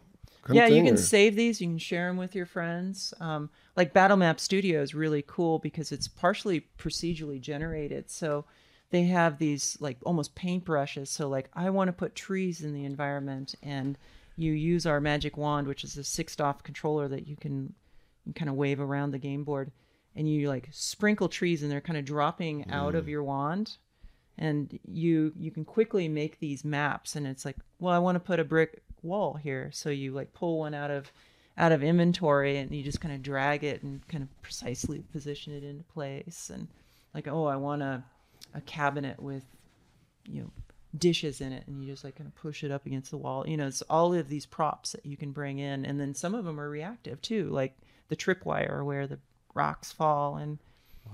yeah, 0.52 0.66
of 0.66 0.72
you 0.74 0.84
can 0.84 0.96
or- 0.96 0.98
save 0.98 1.36
these. 1.36 1.62
You 1.62 1.68
can 1.68 1.78
share 1.78 2.08
them 2.08 2.18
with 2.18 2.36
your 2.36 2.46
friends. 2.46 3.14
Um, 3.20 3.50
like 3.78 3.94
Battle 3.94 4.18
Map 4.18 4.40
Studio 4.40 4.82
is 4.82 4.94
really 4.94 5.24
cool 5.26 5.60
because 5.60 5.92
it's 5.92 6.08
partially 6.08 6.68
procedurally 6.78 7.40
generated. 7.40 8.10
So 8.12 8.46
they 8.92 9.04
have 9.06 9.38
these 9.40 9.78
like 9.80 9.98
almost 10.04 10.36
paintbrushes. 10.36 11.08
So 11.08 11.28
like 11.30 11.50
I 11.54 11.70
want 11.70 11.88
to 11.88 11.94
put 11.94 12.14
trees 12.16 12.62
in 12.62 12.74
the 12.74 12.86
environment, 12.86 13.56
and 13.64 13.98
you 14.36 14.52
use 14.52 14.86
our 14.86 15.00
magic 15.00 15.38
wand, 15.38 15.68
which 15.68 15.84
is 15.84 15.98
a 15.98 16.04
six-DoF 16.04 16.64
controller 16.64 17.08
that 17.08 17.28
you 17.28 17.36
can 17.36 17.74
you 18.26 18.34
kind 18.34 18.50
of 18.50 18.56
wave 18.56 18.80
around 18.80 19.12
the 19.12 19.18
game 19.20 19.44
board, 19.44 19.72
and 20.16 20.30
you 20.30 20.48
like 20.50 20.68
sprinkle 20.72 21.30
trees, 21.30 21.64
and 21.64 21.72
they're 21.72 21.82
kind 21.82 21.98
of 21.98 22.06
dropping 22.06 22.70
out 22.70 22.96
of 22.96 23.06
Mm. 23.06 23.10
your 23.10 23.24
wand 23.24 23.78
and 24.38 24.80
you 24.92 25.32
you 25.38 25.52
can 25.52 25.64
quickly 25.64 26.08
make 26.08 26.40
these 26.40 26.66
maps 26.66 27.16
and 27.16 27.28
it's 27.28 27.46
like 27.46 27.56
well 27.80 27.94
i 27.94 28.00
want 28.00 28.16
to 28.16 28.20
put 28.20 28.40
a 28.40 28.44
brick 28.44 28.82
wall 29.04 29.34
here. 29.36 29.70
So 29.74 29.90
you 29.90 30.12
like 30.12 30.34
pull 30.34 30.60
one 30.60 30.74
out 30.74 30.92
of 30.92 31.12
out 31.58 31.72
of 31.72 31.84
inventory 31.84 32.58
and 32.58 32.72
you 32.72 32.82
just 32.84 33.00
kind 33.02 33.14
of 33.14 33.22
drag 33.22 33.64
it 33.64 33.84
and 33.84 34.06
kind 34.08 34.24
of 34.24 34.42
precisely 34.42 35.04
position 35.12 35.54
it 35.54 35.64
into 35.64 35.84
place 35.84 36.50
and 36.52 36.68
like 37.14 37.28
oh 37.28 37.46
i 37.46 37.56
want 37.56 37.84
a 37.84 38.04
a 38.56 38.62
cabinet 38.62 39.22
with 39.22 39.44
you 40.28 40.42
know 40.42 40.50
dishes 40.98 41.42
in 41.42 41.52
it. 41.52 41.64
And 41.68 41.84
you 41.84 41.92
just 41.92 42.04
like 42.04 42.16
kind 42.16 42.28
of 42.28 42.36
push 42.36 42.64
it 42.64 42.70
up 42.70 42.86
against 42.86 43.10
the 43.10 43.18
wall. 43.18 43.48
You 43.48 43.58
know 43.58 43.66
it's 43.68 43.82
all 43.84 44.14
of 44.14 44.30
these 44.30 44.46
props 44.46 44.92
that 44.92 45.06
you 45.06 45.18
can 45.18 45.32
bring 45.32 45.58
in. 45.60 45.86
And 45.86 46.00
then 46.00 46.14
some 46.14 46.36
of 46.36 46.46
them 46.46 46.60
are 46.60 46.70
reactive 46.70 47.22
too 47.22 47.50
like 47.50 47.76
the 48.10 48.16
tripwire 48.16 48.86
where 48.86 49.08
the 49.08 49.20
rocks 49.56 49.92
fall 49.92 50.38
and 50.38 50.60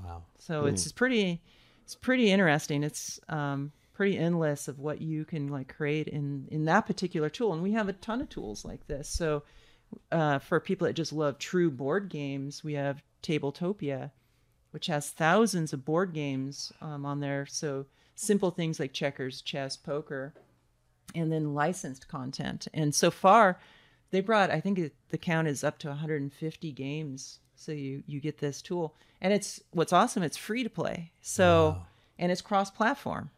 Wow. 0.03 0.24
so 0.38 0.61
Hmm. 0.64 0.68
it's 0.70 0.91
pretty 0.91 1.41
it's 1.84 1.95
pretty 1.95 2.32
interesting. 2.32 2.84
It's 2.84 3.20
um, 3.30 3.72
pretty 3.99 4.17
endless 4.17 4.69
of 4.69 4.80
what 4.80 5.01
you 5.01 5.26
can 5.26 5.49
like 5.49 5.76
create 5.76 6.07
in 6.07 6.47
in 6.51 6.63
that 6.63 6.85
particular 6.85 7.30
tool 7.30 7.51
and 7.51 7.61
we 7.61 7.73
have 7.73 7.89
a 7.89 7.93
ton 7.93 8.21
of 8.21 8.30
tools 8.30 8.63
like 8.63 8.88
this. 8.88 9.09
So 9.09 9.43
uh, 10.09 10.39
for 10.39 10.61
people 10.61 10.88
that 10.88 10.93
just 10.93 11.11
love 11.11 11.38
true 11.38 11.69
board 11.69 12.07
games 12.07 12.63
we 12.63 12.76
have 12.76 13.03
Tabletopia 13.21 14.11
which 14.71 14.88
has 14.88 15.09
thousands 15.09 15.73
of 15.73 15.84
board 15.84 16.13
games 16.13 16.71
um, 16.80 17.05
on 17.05 17.19
there. 17.19 17.45
So 17.45 17.88
simple 18.15 18.51
things 18.51 18.80
like 18.80 18.93
checkers 18.93 19.41
chess 19.41 19.76
poker 19.76 20.34
and 21.13 21.30
then 21.30 21.53
licensed 21.53 22.07
content. 22.07 22.69
And 22.73 22.95
so 22.95 23.11
far 23.11 23.59
they 24.11 24.21
brought 24.21 24.49
i 24.49 24.61
think 24.61 24.93
the 25.09 25.17
count 25.17 25.49
is 25.49 25.61
up 25.61 25.77
to 25.80 25.89
150 25.89 26.71
games. 26.71 27.39
So 27.57 27.73
you 27.73 28.01
you 28.07 28.21
get 28.21 28.38
this 28.38 28.61
tool. 28.61 28.95
And 29.19 29.34
it's 29.34 29.61
what's 29.71 29.91
awesome 29.91 30.23
it's 30.23 30.38
free 30.38 30.63
to 30.63 30.69
play. 30.69 31.11
So 31.19 31.81
and 32.17 32.31
it's 32.31 32.41
cross 32.41 32.71
platform 32.71 33.31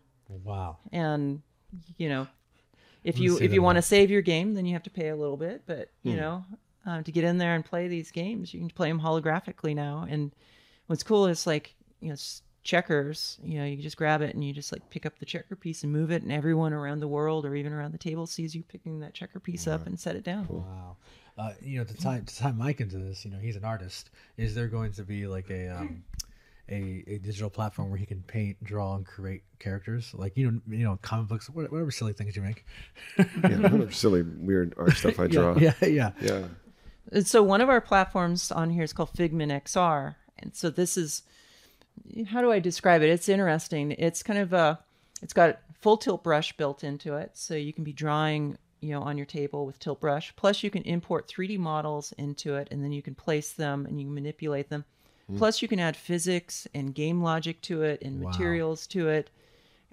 Wow. 0.43 0.77
and 0.91 1.41
you 1.97 2.09
know 2.09 2.27
if 3.03 3.17
you 3.19 3.37
if 3.39 3.53
you 3.53 3.61
want 3.61 3.77
to 3.77 3.81
save 3.81 4.11
your 4.11 4.21
game 4.21 4.53
then 4.53 4.65
you 4.65 4.73
have 4.73 4.83
to 4.83 4.89
pay 4.89 5.09
a 5.09 5.15
little 5.15 5.37
bit 5.37 5.63
but 5.65 5.89
you 6.03 6.13
Hmm. 6.13 6.17
know 6.19 6.45
uh, 6.85 7.01
to 7.03 7.11
get 7.11 7.23
in 7.23 7.37
there 7.37 7.53
and 7.55 7.63
play 7.65 7.87
these 7.87 8.11
games 8.11 8.53
you 8.53 8.59
can 8.59 8.69
play 8.69 8.89
them 8.89 8.99
holographically 9.01 9.75
now 9.75 10.05
and 10.09 10.31
what's 10.87 11.03
cool 11.03 11.27
is 11.27 11.45
like 11.47 11.75
you 11.99 12.09
know 12.09 12.15
checkers 12.63 13.39
you 13.43 13.57
know 13.57 13.65
you 13.65 13.77
just 13.81 13.97
grab 13.97 14.21
it 14.21 14.35
and 14.35 14.43
you 14.43 14.53
just 14.53 14.71
like 14.71 14.87
pick 14.91 15.05
up 15.05 15.17
the 15.17 15.25
checker 15.25 15.55
piece 15.55 15.81
and 15.83 15.91
move 15.91 16.11
it 16.11 16.21
and 16.21 16.31
everyone 16.31 16.73
around 16.73 16.99
the 16.99 17.07
world 17.07 17.43
or 17.45 17.55
even 17.55 17.73
around 17.73 17.91
the 17.91 17.97
table 17.97 18.27
sees 18.27 18.53
you 18.53 18.61
picking 18.61 18.99
that 18.99 19.13
checker 19.15 19.39
piece 19.39 19.65
up 19.67 19.87
and 19.87 19.99
set 19.99 20.15
it 20.15 20.23
down 20.23 20.45
Wow. 20.47 20.97
Uh, 21.37 21.53
you 21.61 21.77
know, 21.79 21.83
to 21.85 21.95
tie 21.95 22.19
to 22.19 22.35
tie 22.37 22.51
Mike 22.51 22.81
into 22.81 22.97
this, 22.97 23.23
you 23.25 23.31
know, 23.31 23.39
he's 23.39 23.55
an 23.55 23.63
artist. 23.63 24.09
Is 24.37 24.53
there 24.53 24.67
going 24.67 24.91
to 24.91 25.03
be 25.03 25.25
like 25.25 25.49
a 25.49 25.69
um, 25.69 26.03
a, 26.72 27.03
a 27.07 27.18
digital 27.18 27.49
platform 27.49 27.89
where 27.89 27.98
he 27.98 28.06
can 28.06 28.22
paint, 28.23 28.64
draw, 28.64 28.95
and 28.95 29.06
create 29.06 29.43
characters 29.60 30.14
like 30.14 30.35
you 30.35 30.49
know, 30.49 30.61
you 30.69 30.84
know, 30.84 30.98
comic 31.02 31.27
books, 31.27 31.49
whatever 31.49 31.91
silly 31.91 32.14
things 32.14 32.35
you 32.35 32.41
make. 32.41 32.65
Yeah, 33.18 33.57
whatever 33.57 33.91
silly 33.91 34.23
weird 34.23 34.73
art 34.77 34.91
stuff 34.98 35.19
I 35.19 35.23
Yeah, 35.23 35.27
draw. 35.27 35.57
Yeah, 35.57 35.73
yeah, 35.81 36.11
yeah. 36.22 36.43
And 37.11 37.27
so 37.27 37.43
one 37.43 37.61
of 37.61 37.69
our 37.69 37.81
platforms 37.81 38.52
on 38.52 38.69
here 38.69 38.84
is 38.84 38.93
called 38.93 39.14
Figmin 39.14 39.52
XR, 39.64 40.15
and 40.39 40.56
so 40.56 40.69
this 40.69 40.98
is 40.98 41.23
how 42.27 42.41
do 42.41 42.52
I 42.52 42.60
describe 42.60 43.02
it? 43.02 43.10
It's 43.10 43.30
interesting. 43.30 43.91
It's 43.91 44.23
kind 44.23 44.39
of 44.39 44.53
a 44.53 44.80
it's 45.22 45.34
got 45.34 45.60
full 45.80 45.98
Tilt 45.98 46.23
Brush 46.23 46.56
built 46.57 46.84
into 46.84 47.15
it, 47.15 47.31
so 47.34 47.53
you 47.56 47.73
can 47.73 47.84
be 47.84 47.93
drawing 47.93 48.57
you 48.80 48.91
know 48.91 49.02
on 49.02 49.18
your 49.18 49.26
table 49.26 49.65
with 49.65 49.80
Tilt 49.80 49.99
Brush. 49.99 50.34
Plus, 50.35 50.64
you 50.64 50.69
can 50.69 50.84
import 50.84 51.27
3D 51.27 51.57
models 51.57 52.14
into 52.18 52.56
it, 52.56 52.68
and 52.72 52.84
then 52.84 52.91
you 52.91 53.02
can 53.02 53.15
place 53.15 53.52
them 53.53 53.85
and 53.85 53.99
you 53.99 54.06
can 54.07 54.14
manipulate 54.14 54.69
them. 54.69 54.85
Hmm. 55.31 55.37
Plus, 55.37 55.61
you 55.61 55.67
can 55.67 55.79
add 55.79 55.95
physics 55.95 56.67
and 56.73 56.93
game 56.93 57.21
logic 57.21 57.61
to 57.63 57.83
it 57.83 58.01
and 58.01 58.19
Wow. 58.19 58.29
materials 58.29 58.87
to 58.87 59.09
it. 59.09 59.29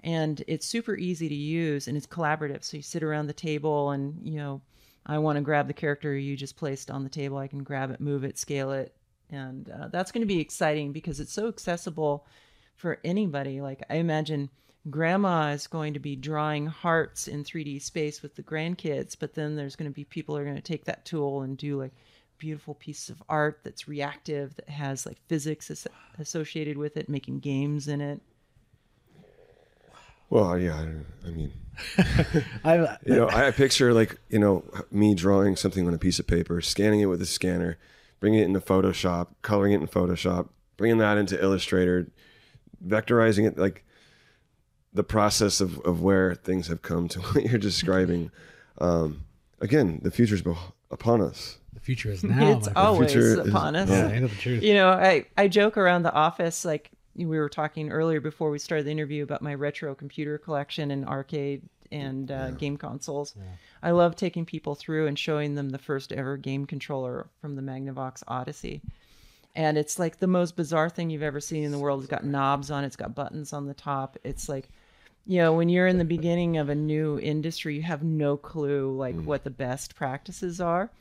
And 0.01 0.43
it's 0.47 0.65
super 0.65 0.95
easy 0.95 1.27
to 1.27 1.35
use 1.35 1.87
and 1.87 1.97
it's 1.97 2.07
collaborative. 2.07 2.63
So 2.63 2.77
you 2.77 2.83
sit 2.83 3.03
around 3.03 3.27
the 3.27 3.33
table 3.33 3.91
and, 3.91 4.19
you 4.25 4.37
know, 4.37 4.61
I 5.05 5.17
want 5.17 5.37
to 5.37 5.41
grab 5.41 5.67
the 5.67 5.73
character 5.73 6.15
you 6.15 6.37
just 6.37 6.55
placed 6.55 6.91
on 6.91 7.03
the 7.03 7.09
table. 7.09 7.37
I 7.37 7.47
can 7.47 7.63
grab 7.63 7.91
it, 7.91 7.99
move 7.99 8.23
it, 8.23 8.37
scale 8.37 8.71
it. 8.71 8.95
And 9.29 9.69
uh, 9.69 9.87
that's 9.89 10.11
going 10.11 10.21
to 10.21 10.27
be 10.27 10.39
exciting 10.39 10.91
because 10.91 11.19
it's 11.19 11.33
so 11.33 11.47
accessible 11.47 12.25
for 12.75 12.99
anybody. 13.03 13.61
Like, 13.61 13.83
I 13.89 13.95
imagine 13.95 14.49
grandma 14.89 15.51
is 15.51 15.67
going 15.67 15.93
to 15.93 15.99
be 15.99 16.15
drawing 16.15 16.65
hearts 16.65 17.27
in 17.27 17.43
3D 17.43 17.81
space 17.81 18.21
with 18.21 18.35
the 18.35 18.43
grandkids, 18.43 19.15
but 19.19 19.33
then 19.33 19.55
there's 19.55 19.75
going 19.75 19.91
to 19.91 19.95
be 19.95 20.05
people 20.05 20.35
who 20.35 20.41
are 20.41 20.45
going 20.45 20.55
to 20.55 20.61
take 20.61 20.85
that 20.85 21.05
tool 21.05 21.41
and 21.41 21.57
do 21.57 21.77
like 21.77 21.93
beautiful 22.39 22.73
piece 22.73 23.09
of 23.09 23.21
art 23.29 23.59
that's 23.63 23.87
reactive, 23.87 24.55
that 24.55 24.69
has 24.69 25.05
like 25.05 25.17
physics 25.27 25.69
as- 25.69 25.87
associated 26.17 26.77
with 26.77 26.97
it, 26.97 27.09
making 27.09 27.39
games 27.39 27.87
in 27.87 28.01
it. 28.01 28.21
Well, 30.29 30.57
yeah, 30.59 30.75
I, 30.75 31.27
I 31.27 31.31
mean, 31.31 31.53
I- 32.63 32.97
you 33.05 33.15
know, 33.15 33.29
I 33.29 33.51
picture 33.51 33.93
like 33.93 34.19
you 34.29 34.39
know 34.39 34.63
me 34.91 35.15
drawing 35.15 35.55
something 35.55 35.87
on 35.87 35.93
a 35.93 35.97
piece 35.97 36.19
of 36.19 36.27
paper, 36.27 36.61
scanning 36.61 36.99
it 37.01 37.05
with 37.07 37.21
a 37.21 37.25
scanner, 37.25 37.77
bringing 38.19 38.39
it 38.39 38.45
into 38.45 38.59
Photoshop, 38.59 39.27
coloring 39.41 39.73
it 39.73 39.81
in 39.81 39.87
Photoshop, 39.87 40.49
bringing 40.77 40.97
that 40.99 41.17
into 41.17 41.41
Illustrator, 41.41 42.11
vectorizing 42.85 43.47
it, 43.47 43.57
like 43.57 43.83
the 44.93 45.03
process 45.03 45.61
of, 45.61 45.79
of 45.79 46.01
where 46.01 46.35
things 46.35 46.67
have 46.67 46.81
come 46.81 47.07
to 47.09 47.19
what 47.21 47.43
you're 47.45 47.59
describing. 47.59 48.31
Um, 48.79 49.25
again, 49.59 49.99
the 50.03 50.11
future's 50.11 50.41
beh- 50.41 50.57
upon 50.91 51.21
us. 51.21 51.57
Future 51.89 52.11
is 52.11 52.23
now. 52.35 52.55
it's 52.55 52.67
always 52.75 53.11
future 53.11 53.41
is- 53.41 53.47
upon 53.47 53.75
us. 53.75 53.89
yeah. 53.89 54.19
the 54.19 54.27
truth? 54.27 54.61
You 54.61 54.75
know, 54.75 54.89
I, 54.89 55.25
I 55.35 55.47
joke 55.47 55.75
around 55.75 56.03
the 56.03 56.13
office 56.13 56.63
like 56.63 56.91
we 57.15 57.25
were 57.25 57.49
talking 57.49 57.91
earlier 57.91 58.21
before 58.21 58.51
we 58.51 58.59
started 58.59 58.85
the 58.85 58.91
interview 58.91 59.23
about 59.23 59.41
my 59.41 59.55
retro 59.55 59.95
computer 59.95 60.37
collection 60.37 60.91
and 60.91 61.03
arcade 61.03 61.63
and 61.91 62.29
uh, 62.29 62.51
game 62.51 62.77
consoles. 62.77 63.33
I 63.81 63.89
love 63.89 64.15
taking 64.15 64.45
people 64.45 64.75
through 64.75 65.07
and 65.07 65.17
showing 65.17 65.55
them 65.55 65.71
the 65.71 65.79
first 65.79 66.11
ever 66.11 66.37
game 66.37 66.67
controller 66.67 67.25
from 67.41 67.55
the 67.55 67.63
Magnavox 67.63 68.21
Odyssey. 68.27 68.83
And 69.55 69.75
it's 69.75 69.97
like 69.97 70.19
the 70.19 70.27
most 70.27 70.55
bizarre 70.55 70.91
thing 70.91 71.09
you've 71.09 71.23
ever 71.23 71.41
seen 71.41 71.63
in 71.63 71.71
the 71.71 71.79
world. 71.79 72.01
It's 72.01 72.11
got 72.11 72.23
knobs 72.23 72.69
on 72.69 72.83
it, 72.83 72.87
it's 72.87 72.95
got 72.95 73.15
buttons 73.15 73.51
on 73.51 73.65
the 73.65 73.73
top. 73.73 74.15
It's 74.23 74.47
like 74.47 74.69
you 75.25 75.39
know, 75.39 75.53
when 75.53 75.69
you're 75.69 75.87
in 75.87 75.97
the 75.97 76.05
beginning 76.05 76.57
of 76.57 76.69
a 76.69 76.75
new 76.75 77.19
industry, 77.19 77.75
you 77.75 77.81
have 77.81 78.03
no 78.03 78.37
clue 78.37 78.95
like 78.95 79.15
what 79.15 79.43
the 79.43 79.49
best 79.49 79.95
practices 79.95 80.61
are. 80.61 80.91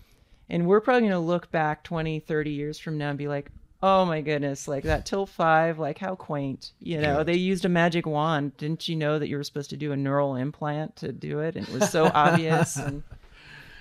And 0.51 0.67
we're 0.67 0.81
probably 0.81 1.03
going 1.03 1.13
to 1.13 1.19
look 1.19 1.51
back 1.51 1.85
20, 1.85 2.21
30 2.21 2.51
years 2.51 2.79
from 2.79 2.97
now 2.99 3.11
and 3.11 3.19
be 3.19 3.29
like, 3.29 3.51
oh 3.83 4.05
my 4.05 4.21
goodness, 4.21 4.67
like 4.67 4.85
that 4.85 5.07
Tilt 5.07 5.29
5, 5.29 5.79
like 5.79 5.99
how 5.99 6.15
quaint. 6.15 6.73
You 6.81 7.01
know, 7.01 7.19
Yeah. 7.19 7.23
they 7.23 7.37
used 7.37 7.65
a 7.65 7.69
magic 7.69 8.07
wand. 8.07 8.57
Didn't 8.57 8.89
you 8.89 8.97
know 8.97 9.19
that 9.19 9.29
you 9.29 9.37
were 9.37 9.45
supposed 9.45 9.71
to 9.71 9.77
do 9.77 9.93
a 9.93 9.97
neural 9.97 10.35
implant 10.37 10.97
to 10.97 11.13
do 11.13 11.41
it? 11.41 11.55
And 11.57 11.69
it 11.69 11.73
was 11.75 11.89
so 11.91 12.07
obvious. 12.15 12.77
And 12.77 13.03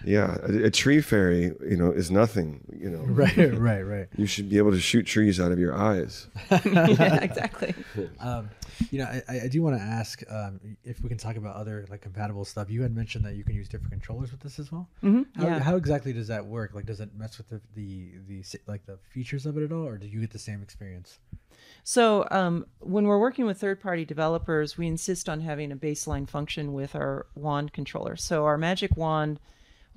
Yeah, 0.05 0.37
a, 0.43 0.65
a 0.65 0.71
tree 0.71 1.01
fairy, 1.01 1.53
you 1.67 1.77
know, 1.77 1.91
is 1.91 2.11
nothing. 2.11 2.63
You 2.79 2.89
know, 2.89 2.99
Right, 3.05 3.37
right, 3.57 3.81
right. 3.81 4.07
You 4.17 4.25
should 4.27 4.49
be 4.49 4.57
able 4.57 4.71
to 4.71 4.79
shoot 4.79 5.03
trees 5.03 5.39
out 5.39 5.51
of 5.51 5.59
your 5.59 5.75
eyes. 5.75 6.27
yeah, 6.65 7.15
exactly. 7.23 7.73
Um, 8.19 8.49
you 8.91 8.99
know, 8.99 9.05
I, 9.05 9.41
I 9.45 9.47
do 9.47 9.61
want 9.63 9.75
to 9.77 9.81
ask 9.81 10.23
um, 10.29 10.59
if 10.83 11.01
we 11.01 11.09
can 11.09 11.17
talk 11.17 11.35
about 11.35 11.55
other 11.55 11.85
like 11.89 12.01
compatible 12.01 12.45
stuff. 12.45 12.69
You 12.69 12.83
had 12.83 12.95
mentioned 12.95 13.25
that 13.25 13.35
you 13.35 13.43
can 13.43 13.55
use 13.55 13.67
different 13.67 13.91
controllers 13.91 14.31
with 14.31 14.41
this 14.41 14.59
as 14.59 14.71
well. 14.71 14.87
Mhm, 15.03 15.25
How, 15.35 15.45
yeah. 15.45 15.59
how 15.59 15.75
exactly 15.75 16.13
does 16.13 16.27
that 16.27 16.45
work? 16.45 16.73
Like, 16.73 16.85
does 16.85 16.99
it 16.99 17.09
mess 17.15 17.37
with 17.37 17.49
the, 17.49 17.61
the 17.75 18.11
the 18.27 18.43
like 18.67 18.85
the 18.85 18.97
features 19.09 19.45
of 19.45 19.57
it 19.57 19.63
at 19.63 19.71
all, 19.71 19.85
or 19.87 19.97
do 19.97 20.07
you 20.07 20.19
get 20.21 20.31
the 20.31 20.39
same 20.39 20.61
experience? 20.61 21.19
So, 21.83 22.27
um, 22.31 22.65
when 22.79 23.07
we're 23.07 23.19
working 23.19 23.45
with 23.45 23.59
third 23.59 23.79
party 23.81 24.05
developers, 24.05 24.77
we 24.77 24.87
insist 24.87 25.27
on 25.27 25.41
having 25.41 25.71
a 25.71 25.75
baseline 25.75 26.29
function 26.29 26.73
with 26.73 26.95
our 26.95 27.25
wand 27.35 27.73
controller. 27.73 28.15
So, 28.15 28.45
our 28.45 28.57
magic 28.57 28.95
wand 28.95 29.39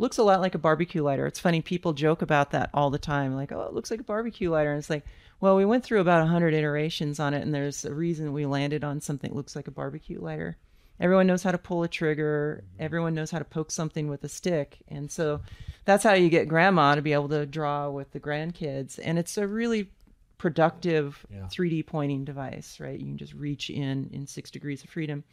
looks 0.00 0.18
a 0.18 0.22
lot 0.22 0.40
like 0.40 0.54
a 0.54 0.58
barbecue 0.58 1.02
lighter. 1.02 1.26
It's 1.26 1.38
funny, 1.38 1.60
people 1.60 1.92
joke 1.92 2.22
about 2.22 2.50
that 2.52 2.70
all 2.72 2.90
the 2.90 2.98
time 2.98 3.36
like, 3.36 3.52
oh, 3.52 3.62
it 3.62 3.74
looks 3.74 3.90
like 3.90 4.00
a 4.00 4.04
barbecue 4.04 4.50
lighter. 4.50 4.70
And 4.70 4.78
it's 4.78 4.90
like, 4.90 5.04
well, 5.40 5.56
we 5.56 5.64
went 5.64 5.84
through 5.84 6.00
about 6.00 6.20
100 6.20 6.54
iterations 6.54 7.20
on 7.20 7.34
it, 7.34 7.42
and 7.42 7.54
there's 7.54 7.84
a 7.84 7.94
reason 7.94 8.32
we 8.32 8.46
landed 8.46 8.84
on 8.84 9.00
something 9.00 9.30
that 9.30 9.36
looks 9.36 9.56
like 9.56 9.68
a 9.68 9.72
barbecue 9.72 10.20
lighter. 10.20 10.56
Everyone 10.98 11.26
knows 11.26 11.42
how 11.42 11.52
to 11.52 11.58
pull 11.58 11.82
a 11.82 11.88
trigger, 11.88 12.62
mm-hmm. 12.62 12.82
everyone 12.82 13.14
knows 13.14 13.30
how 13.30 13.38
to 13.38 13.44
poke 13.44 13.70
something 13.70 14.08
with 14.08 14.24
a 14.24 14.28
stick. 14.28 14.78
And 14.88 15.10
so, 15.10 15.40
that's 15.84 16.04
how 16.04 16.12
you 16.12 16.28
get 16.28 16.48
grandma 16.48 16.94
to 16.94 17.02
be 17.02 17.14
able 17.14 17.28
to 17.30 17.46
draw 17.46 17.88
with 17.88 18.12
the 18.12 18.20
grandkids. 18.20 18.98
And 19.02 19.18
it's 19.18 19.38
a 19.38 19.46
really 19.46 19.90
productive 20.36 21.26
Yeah. 21.30 21.46
3D 21.50 21.86
pointing 21.86 22.24
device, 22.24 22.80
right? 22.80 22.98
You 22.98 23.06
can 23.06 23.18
just 23.18 23.34
reach 23.34 23.70
in 23.70 24.10
in 24.12 24.26
six 24.26 24.50
degrees 24.50 24.82
of 24.84 24.90
freedom. 24.90 25.24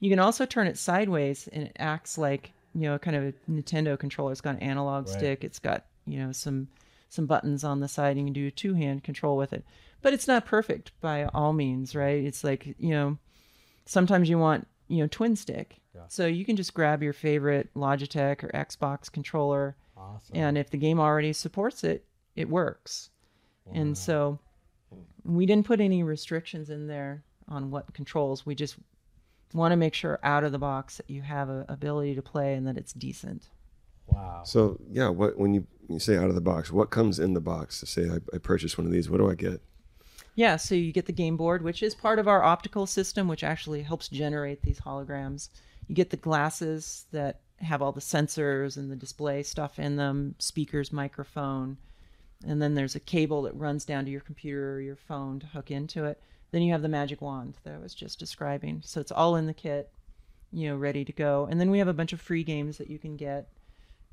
You 0.00 0.10
can 0.10 0.20
also 0.20 0.46
turn 0.46 0.68
it 0.68 0.78
sideways, 0.78 1.48
and 1.48 1.64
it 1.64 1.76
acts 1.78 2.16
like 2.16 2.52
you 2.80 2.88
know, 2.88 2.98
kind 2.98 3.16
of 3.16 3.24
a 3.24 3.32
Nintendo 3.50 3.98
controller. 3.98 4.32
It's 4.32 4.40
got 4.40 4.56
an 4.56 4.62
analog 4.62 5.06
Right. 5.06 5.16
stick. 5.18 5.44
It's 5.44 5.58
got 5.58 5.84
you 6.06 6.18
know 6.18 6.32
some 6.32 6.68
some 7.10 7.26
buttons 7.26 7.64
on 7.64 7.80
the 7.80 7.88
side. 7.88 8.16
You 8.18 8.24
can 8.24 8.32
do 8.32 8.46
a 8.46 8.50
two 8.50 8.74
hand 8.74 9.02
control 9.04 9.36
with 9.36 9.52
it, 9.52 9.64
but 10.02 10.12
it's 10.12 10.28
not 10.28 10.44
perfect 10.46 10.92
by 11.00 11.24
all 11.26 11.52
means, 11.52 11.94
right? 11.94 12.22
It's 12.24 12.44
like 12.44 12.66
you 12.78 12.90
know, 12.90 13.18
sometimes 13.86 14.28
you 14.28 14.38
want 14.38 14.66
you 14.88 14.98
know 14.98 15.08
twin 15.08 15.36
stick. 15.36 15.80
So 16.08 16.26
you 16.26 16.44
can 16.44 16.54
just 16.56 16.74
grab 16.74 17.02
your 17.02 17.12
favorite 17.12 17.68
Logitech 17.74 18.44
or 18.44 18.48
Xbox 18.54 19.10
controller, 19.10 19.74
Awesome. 19.96 20.36
and 20.36 20.56
if 20.56 20.70
the 20.70 20.76
game 20.78 21.00
already 21.00 21.32
supports 21.32 21.82
it, 21.84 22.04
it 22.36 22.48
works. 22.48 23.10
And 23.74 23.98
so 23.98 24.38
we 25.24 25.44
didn't 25.44 25.66
put 25.66 25.80
any 25.80 26.02
restrictions 26.02 26.70
in 26.70 26.86
there 26.86 27.24
on 27.48 27.70
what 27.70 27.92
controls. 27.92 28.46
We 28.46 28.54
just 28.54 28.76
want 29.52 29.72
to 29.72 29.76
make 29.76 29.94
sure 29.94 30.18
out 30.22 30.44
of 30.44 30.52
the 30.52 30.58
box 30.58 30.96
that 30.98 31.08
you 31.08 31.22
have 31.22 31.48
a 31.48 31.64
ability 31.68 32.14
to 32.14 32.22
play 32.22 32.54
and 32.54 32.66
that 32.66 32.76
it's 32.76 32.92
decent. 32.92 33.48
Wow. 34.06 34.42
So 34.44 34.78
yeah, 34.90 35.08
what 35.08 35.38
when 35.38 35.54
you, 35.54 35.66
you 35.88 35.98
say 35.98 36.16
out 36.16 36.28
of 36.28 36.34
the 36.34 36.40
box, 36.40 36.70
what 36.70 36.90
comes 36.90 37.18
in 37.18 37.34
the 37.34 37.40
box? 37.40 37.80
To 37.80 37.86
say 37.86 38.08
I, 38.08 38.18
I 38.34 38.38
purchased 38.38 38.78
one 38.78 38.86
of 38.86 38.92
these, 38.92 39.10
what 39.10 39.18
do 39.18 39.30
I 39.30 39.34
get? 39.34 39.60
Yeah, 40.34 40.56
so 40.56 40.76
you 40.76 40.92
get 40.92 41.06
the 41.06 41.12
game 41.12 41.36
board, 41.36 41.62
which 41.62 41.82
is 41.82 41.96
part 41.96 42.20
of 42.20 42.28
our 42.28 42.44
optical 42.44 42.86
system, 42.86 43.26
which 43.26 43.42
actually 43.42 43.82
helps 43.82 44.08
generate 44.08 44.62
these 44.62 44.78
holograms. 44.78 45.48
You 45.88 45.96
get 45.96 46.10
the 46.10 46.16
glasses 46.16 47.06
that 47.10 47.40
have 47.56 47.82
all 47.82 47.90
the 47.90 48.00
sensors 48.00 48.76
and 48.76 48.88
the 48.88 48.94
display 48.94 49.42
stuff 49.42 49.80
in 49.80 49.96
them, 49.96 50.36
speakers, 50.38 50.92
microphone, 50.92 51.76
and 52.46 52.62
then 52.62 52.74
there's 52.74 52.94
a 52.94 53.00
cable 53.00 53.42
that 53.42 53.56
runs 53.56 53.84
down 53.84 54.04
to 54.04 54.10
your 54.10 54.20
computer 54.20 54.74
or 54.74 54.80
your 54.80 54.96
phone 54.96 55.40
to 55.40 55.46
hook 55.46 55.70
into 55.72 56.04
it. 56.04 56.20
Then 56.50 56.62
you 56.62 56.72
have 56.72 56.82
the 56.82 56.88
magic 56.88 57.20
wand 57.20 57.58
that 57.64 57.74
I 57.74 57.78
was 57.78 57.94
just 57.94 58.18
describing. 58.18 58.82
So 58.84 59.00
it's 59.00 59.12
all 59.12 59.36
in 59.36 59.46
the 59.46 59.54
kit, 59.54 59.90
you 60.52 60.68
know, 60.68 60.76
ready 60.76 61.04
to 61.04 61.12
go. 61.12 61.46
And 61.50 61.60
then 61.60 61.70
we 61.70 61.78
have 61.78 61.88
a 61.88 61.92
bunch 61.92 62.12
of 62.12 62.20
free 62.20 62.42
games 62.42 62.78
that 62.78 62.88
you 62.88 62.98
can 62.98 63.16
get 63.16 63.48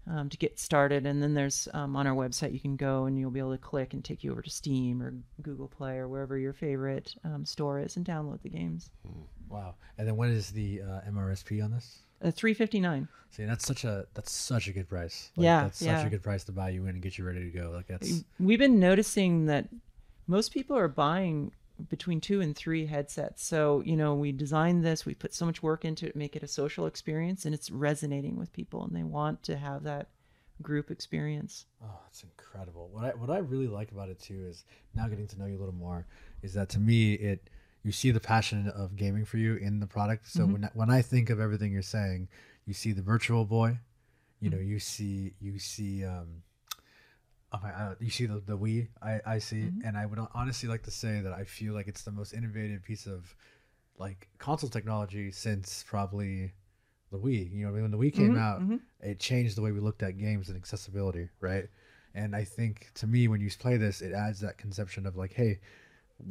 um, 0.08 0.30
to 0.30 0.38
get 0.38 0.60
started. 0.60 1.06
And 1.06 1.24
then 1.24 1.34
there's 1.34 1.68
um, 1.74 1.96
on 1.96 2.08
our 2.08 2.16
website, 2.16 2.54
you 2.54 2.60
can 2.60 2.76
go 2.76 3.06
and 3.06 3.18
you'll 3.18 3.32
be 3.32 3.40
able 3.40 3.54
to 3.54 3.58
click 3.58 3.94
and 3.94 4.04
take 4.04 4.24
you 4.24 4.32
over 4.32 4.42
to 4.42 4.50
Steam 4.50 5.02
or 5.02 5.14
Google 5.42 5.68
Play 5.68 5.96
or 5.96 6.08
wherever 6.08 6.38
your 6.38 6.54
favorite 6.54 7.16
um, 7.24 7.46
store 7.46 7.80
is 7.80 7.96
and 7.96 8.06
download 8.06 8.42
the 8.42 8.50
games. 8.50 8.92
Wow. 9.48 9.76
And 9.98 10.08
then 10.08 10.18
what 10.18 10.30
is 10.30 10.52
the 10.52 10.82
uh, 10.82 11.10
MRSP 11.10 11.64
on 11.64 11.72
this? 11.72 12.00
Uh, 12.22 12.32
359 12.32 13.08
See, 13.36 13.44
that's 13.44 13.68
such 13.68 13.84
a 13.84 14.06
that's 14.14 14.32
such 14.32 14.70
a 14.70 14.72
good 14.72 14.88
price. 14.88 15.30
Yeah, 15.36 15.64
that's 15.64 15.80
such 15.80 15.88
yeah. 15.88 16.06
a 16.06 16.10
good 16.10 16.24
price 16.24 16.46
to 16.46 16.54
buy 16.54 16.70
you 16.70 16.84
in 16.84 16.92
and 16.92 17.02
get 17.02 17.18
you 17.18 17.26
ready 17.26 17.44
to 17.44 17.58
go. 17.58 17.72
Like 17.72 17.88
that's 17.88 18.24
We've 18.40 18.58
been 18.58 18.80
noticing 18.80 19.48
that 19.48 19.68
most 20.26 20.54
people 20.54 20.78
are 20.78 20.88
buying 20.88 21.52
between 21.90 22.22
two 22.22 22.42
and 22.42 22.56
three 22.56 22.86
headsets. 22.86 23.44
So, 23.44 23.82
you 23.86 23.96
know, 23.98 24.16
we 24.16 24.32
designed 24.32 24.84
this, 24.86 25.06
we 25.06 25.14
put 25.14 25.34
so 25.34 25.46
much 25.46 25.62
work 25.62 25.84
into 25.86 26.06
it, 26.06 26.16
make 26.16 26.36
it 26.36 26.44
a 26.44 26.48
social 26.48 26.86
experience, 26.86 27.46
and 27.46 27.54
it's 27.54 27.70
resonating 27.70 28.38
with 28.38 28.54
people, 28.54 28.84
and 28.84 28.96
they 28.96 29.04
want 29.04 29.44
to 29.44 29.58
have 29.58 29.84
that 29.84 30.08
group 30.62 30.90
experience. 30.90 31.66
Oh, 31.84 32.00
it's 32.08 32.24
incredible. 32.24 32.90
What 32.94 33.04
I 33.04 33.10
what 33.10 33.30
I 33.30 33.40
really 33.40 33.68
like 33.68 33.92
about 33.92 34.08
it 34.10 34.20
too 34.20 34.46
is 34.48 34.64
now 34.94 35.08
getting 35.08 35.28
to 35.28 35.38
know 35.40 35.46
you 35.46 35.58
a 35.58 35.60
little 35.60 35.74
more. 35.76 36.06
Is 36.42 36.54
that 36.54 36.70
to 36.70 36.80
me 36.80 37.14
it 37.16 37.50
you 37.84 37.92
see 37.92 38.10
the 38.12 38.20
passion 38.22 38.70
of 38.70 38.96
gaming 38.96 39.26
for 39.26 39.38
you 39.38 39.56
in 39.58 39.80
the 39.80 39.86
product. 39.86 40.28
So 40.28 40.48
Mhm. 40.48 40.54
when 40.54 40.70
when 40.74 40.90
I 40.90 41.02
think 41.02 41.30
of 41.30 41.40
everything 41.42 41.74
you're 41.74 41.82
saying, 41.82 42.30
you 42.66 42.74
see 42.74 42.94
the 42.94 43.02
Virtual 43.02 43.46
Boy, 43.46 43.80
you 44.40 44.50
know, 44.50 44.58
you 44.58 44.80
see 44.80 45.34
you 45.42 45.60
see 45.60 46.06
um, 46.06 46.42
Oh 47.56 47.60
my, 47.64 47.72
uh, 47.72 47.96
you 48.02 48.10
see 48.10 48.26
the, 48.26 48.42
the 48.46 48.58
Wii 48.58 48.88
I, 49.02 49.22
I 49.26 49.40
see, 49.40 49.70
Mhm. 49.70 49.86
and 49.86 49.98
I 49.98 50.06
would 50.06 50.20
honestly 50.34 50.68
like 50.68 50.84
to 50.84 50.92
say 50.92 51.22
that 51.22 51.32
I 51.32 51.46
feel 51.46 51.74
like 51.74 51.88
it's 51.88 52.02
the 52.04 52.12
most 52.12 52.34
innovative 52.34 52.84
piece 52.84 53.06
of 53.08 53.34
like 53.98 54.28
console 54.40 54.70
technology 54.70 55.32
since 55.32 55.86
probably 55.88 56.52
the 57.12 57.18
Wii. 57.18 57.54
You 57.54 57.68
know, 57.68 57.74
when 57.74 57.92
the 57.92 57.98
Wii 57.98 58.14
came 58.14 58.32
Mhm, 58.34 58.38
out, 58.38 58.62
mhm. 58.62 58.80
it 59.00 59.20
changed 59.20 59.56
the 59.56 59.62
way 59.62 59.72
we 59.72 59.80
looked 59.80 60.04
at 60.04 60.18
games 60.18 60.50
and 60.50 60.58
accessibility, 60.58 61.30
right? 61.40 61.70
And 62.14 62.36
I 62.36 62.44
think 62.44 62.92
to 62.96 63.08
me, 63.08 63.30
when 63.30 63.40
you 63.40 63.50
play 63.52 63.78
this, 63.78 64.02
it 64.02 64.12
adds 64.12 64.42
that 64.42 64.58
conception 64.58 65.06
of 65.06 65.16
like, 65.16 65.32
hey, 65.32 65.60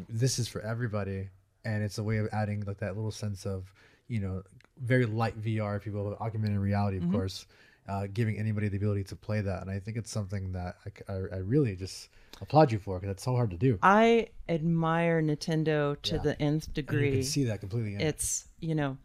this 0.08 0.38
is 0.38 0.46
for 0.46 0.60
everybody, 0.60 1.30
and 1.64 1.82
it's 1.82 1.96
a 1.98 2.02
way 2.02 2.18
of 2.18 2.28
adding 2.32 2.64
like 2.66 2.78
that 2.78 2.96
little 2.96 3.10
sense 3.10 3.46
of, 3.46 3.72
you 4.08 4.20
know, 4.20 4.42
very 4.82 5.06
light 5.06 5.38
VR, 5.38 5.76
if 5.76 5.86
you 5.86 5.92
will, 5.92 6.16
augmented 6.20 6.58
reality, 6.58 6.98
of 6.98 7.04
Mhm. 7.04 7.12
course, 7.12 7.46
uh, 7.88 8.06
giving 8.12 8.38
anybody 8.38 8.68
the 8.68 8.76
ability 8.76 9.04
to 9.04 9.16
play 9.16 9.40
that. 9.40 9.62
And 9.62 9.70
I 9.70 9.78
think 9.78 9.96
it's 9.96 10.10
something 10.10 10.52
that 10.52 10.76
I 11.08 11.12
I 11.12 11.38
really 11.38 11.76
just 11.76 12.08
applaud 12.40 12.72
you 12.72 12.78
for 12.78 12.98
because 12.98 13.12
it's 13.12 13.22
so 13.22 13.34
hard 13.34 13.50
to 13.50 13.56
do. 13.56 13.78
I 13.82 14.28
admire 14.48 15.22
Nintendo 15.22 16.00
to 16.02 16.16
Yeah. 16.16 16.22
the 16.22 16.42
nth 16.42 16.66
And 16.68 16.76
you 16.76 16.82
degree. 16.82 17.12
can 17.12 17.22
see 17.22 17.44
that 17.44 17.60
completely 17.60 17.94
it. 17.94 18.00
It's 18.00 18.48
you 18.60 18.74
know, 18.74 18.96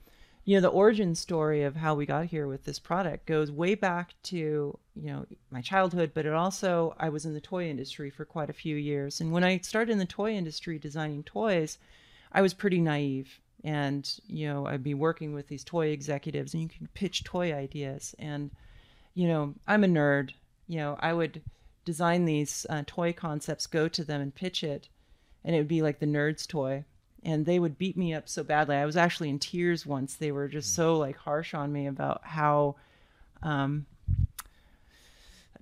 you 0.45 0.56
know 0.56 0.61
the 0.61 0.69
origin 0.69 1.14
story 1.15 1.64
of 1.64 1.76
how 1.76 1.93
we 1.95 2.06
got 2.06 2.26
here 2.26 2.47
with 2.47 2.64
this 2.64 2.80
product 2.80 3.26
goes 3.26 3.51
way 3.51 3.76
back 3.76 4.14
to 4.23 4.38
you 4.95 5.07
know 5.07 5.26
my 5.51 5.61
childhood, 5.61 6.11
but 6.14 6.26
it 6.26 6.34
also 6.34 6.95
I 6.97 7.10
was 7.10 7.26
in 7.26 7.34
the 7.34 7.41
toy 7.41 7.69
industry 7.69 8.10
for 8.10 8.26
quite 8.26 8.49
a 8.49 8.53
few 8.53 8.76
years, 8.76 9.19
and 9.22 9.31
when 9.31 9.43
I 9.43 9.60
started 9.60 9.91
in 9.91 9.97
the 9.99 10.06
toy 10.06 10.34
industry 10.34 10.80
designing 10.80 11.23
toys, 11.23 11.77
I 12.31 12.41
was 12.41 12.53
pretty 12.53 12.80
naive. 12.80 13.39
And 13.65 14.10
you 14.27 14.47
know, 14.47 14.65
I'd 14.68 14.84
be 14.84 14.93
working 14.93 15.34
with 15.34 15.47
these 15.49 15.65
toy 15.65 15.88
executives, 15.88 16.53
and 16.53 16.64
you 16.64 16.69
can 16.69 16.88
pitch 16.93 17.26
toy 17.26 17.53
ideas. 17.53 18.15
And 18.18 18.51
you 19.14 19.27
know, 19.27 19.56
I'm 19.68 19.84
a 19.84 19.88
nerd. 19.88 20.31
You 20.68 20.77
know, 20.77 20.98
I 20.99 21.14
would 21.14 21.41
design 21.86 22.26
these 22.26 22.65
uh, 22.69 22.84
toy 22.86 23.14
concepts, 23.14 23.68
go 23.68 23.88
to 23.88 24.03
them 24.03 24.22
and 24.22 24.34
pitch 24.34 24.64
it, 24.64 24.90
and 25.44 25.56
it 25.56 25.60
would 25.60 25.68
be 25.68 25.81
like 25.81 25.99
the 25.99 26.06
nerd's 26.06 26.45
toy. 26.45 26.86
And 27.23 27.45
they 27.45 27.60
would 27.60 27.77
beat 27.77 27.98
me 27.98 28.14
up 28.14 28.30
so 28.30 28.44
badly. 28.44 28.77
I 28.77 28.86
was 28.86 28.95
actually 28.95 29.30
in 29.30 29.40
tears 29.40 29.86
once. 29.86 30.15
They 30.15 30.31
were 30.31 30.48
just 30.48 30.73
so 30.73 30.98
like 30.98 31.18
harsh 31.18 31.53
on 31.53 31.72
me 31.73 31.88
about 31.88 32.22
how 32.23 32.76
um, 33.44 33.86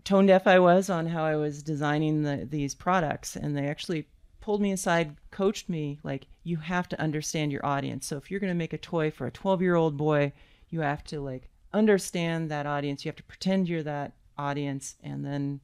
tone 0.03 0.27
deaf 0.27 0.45
I 0.45 0.59
was 0.59 0.89
on 0.89 1.07
how 1.07 1.23
I 1.23 1.35
was 1.35 1.63
designing 1.63 2.21
the, 2.21 2.47
these 2.49 2.75
products. 2.75 3.35
And 3.35 3.57
they 3.57 3.67
actually 3.67 4.07
pulled 4.39 4.61
me 4.61 4.71
aside, 4.71 5.15
coached 5.31 5.67
me 5.67 5.99
like, 6.03 6.27
you 6.43 6.57
have 6.57 6.87
to 6.89 7.01
understand 7.01 7.51
your 7.51 7.65
audience. 7.65 8.05
So 8.05 8.17
if 8.17 8.29
you're 8.29 8.39
going 8.39 8.51
to 8.51 8.55
make 8.55 8.73
a 8.73 8.77
toy 8.77 9.11
for 9.11 9.27
a 9.27 9.31
12 9.31 9.61
year 9.61 9.75
old 9.75 9.97
boy, 9.97 10.31
you 10.69 10.81
have 10.81 11.03
to 11.05 11.19
like 11.19 11.49
understand 11.73 12.49
that 12.51 12.65
audience. 12.65 13.03
You 13.05 13.09
have 13.09 13.15
to 13.17 13.23
pretend 13.23 13.67
you're 13.69 13.83
that 13.83 14.13
audience 14.37 14.95
and 15.03 15.25
then, 15.25 15.59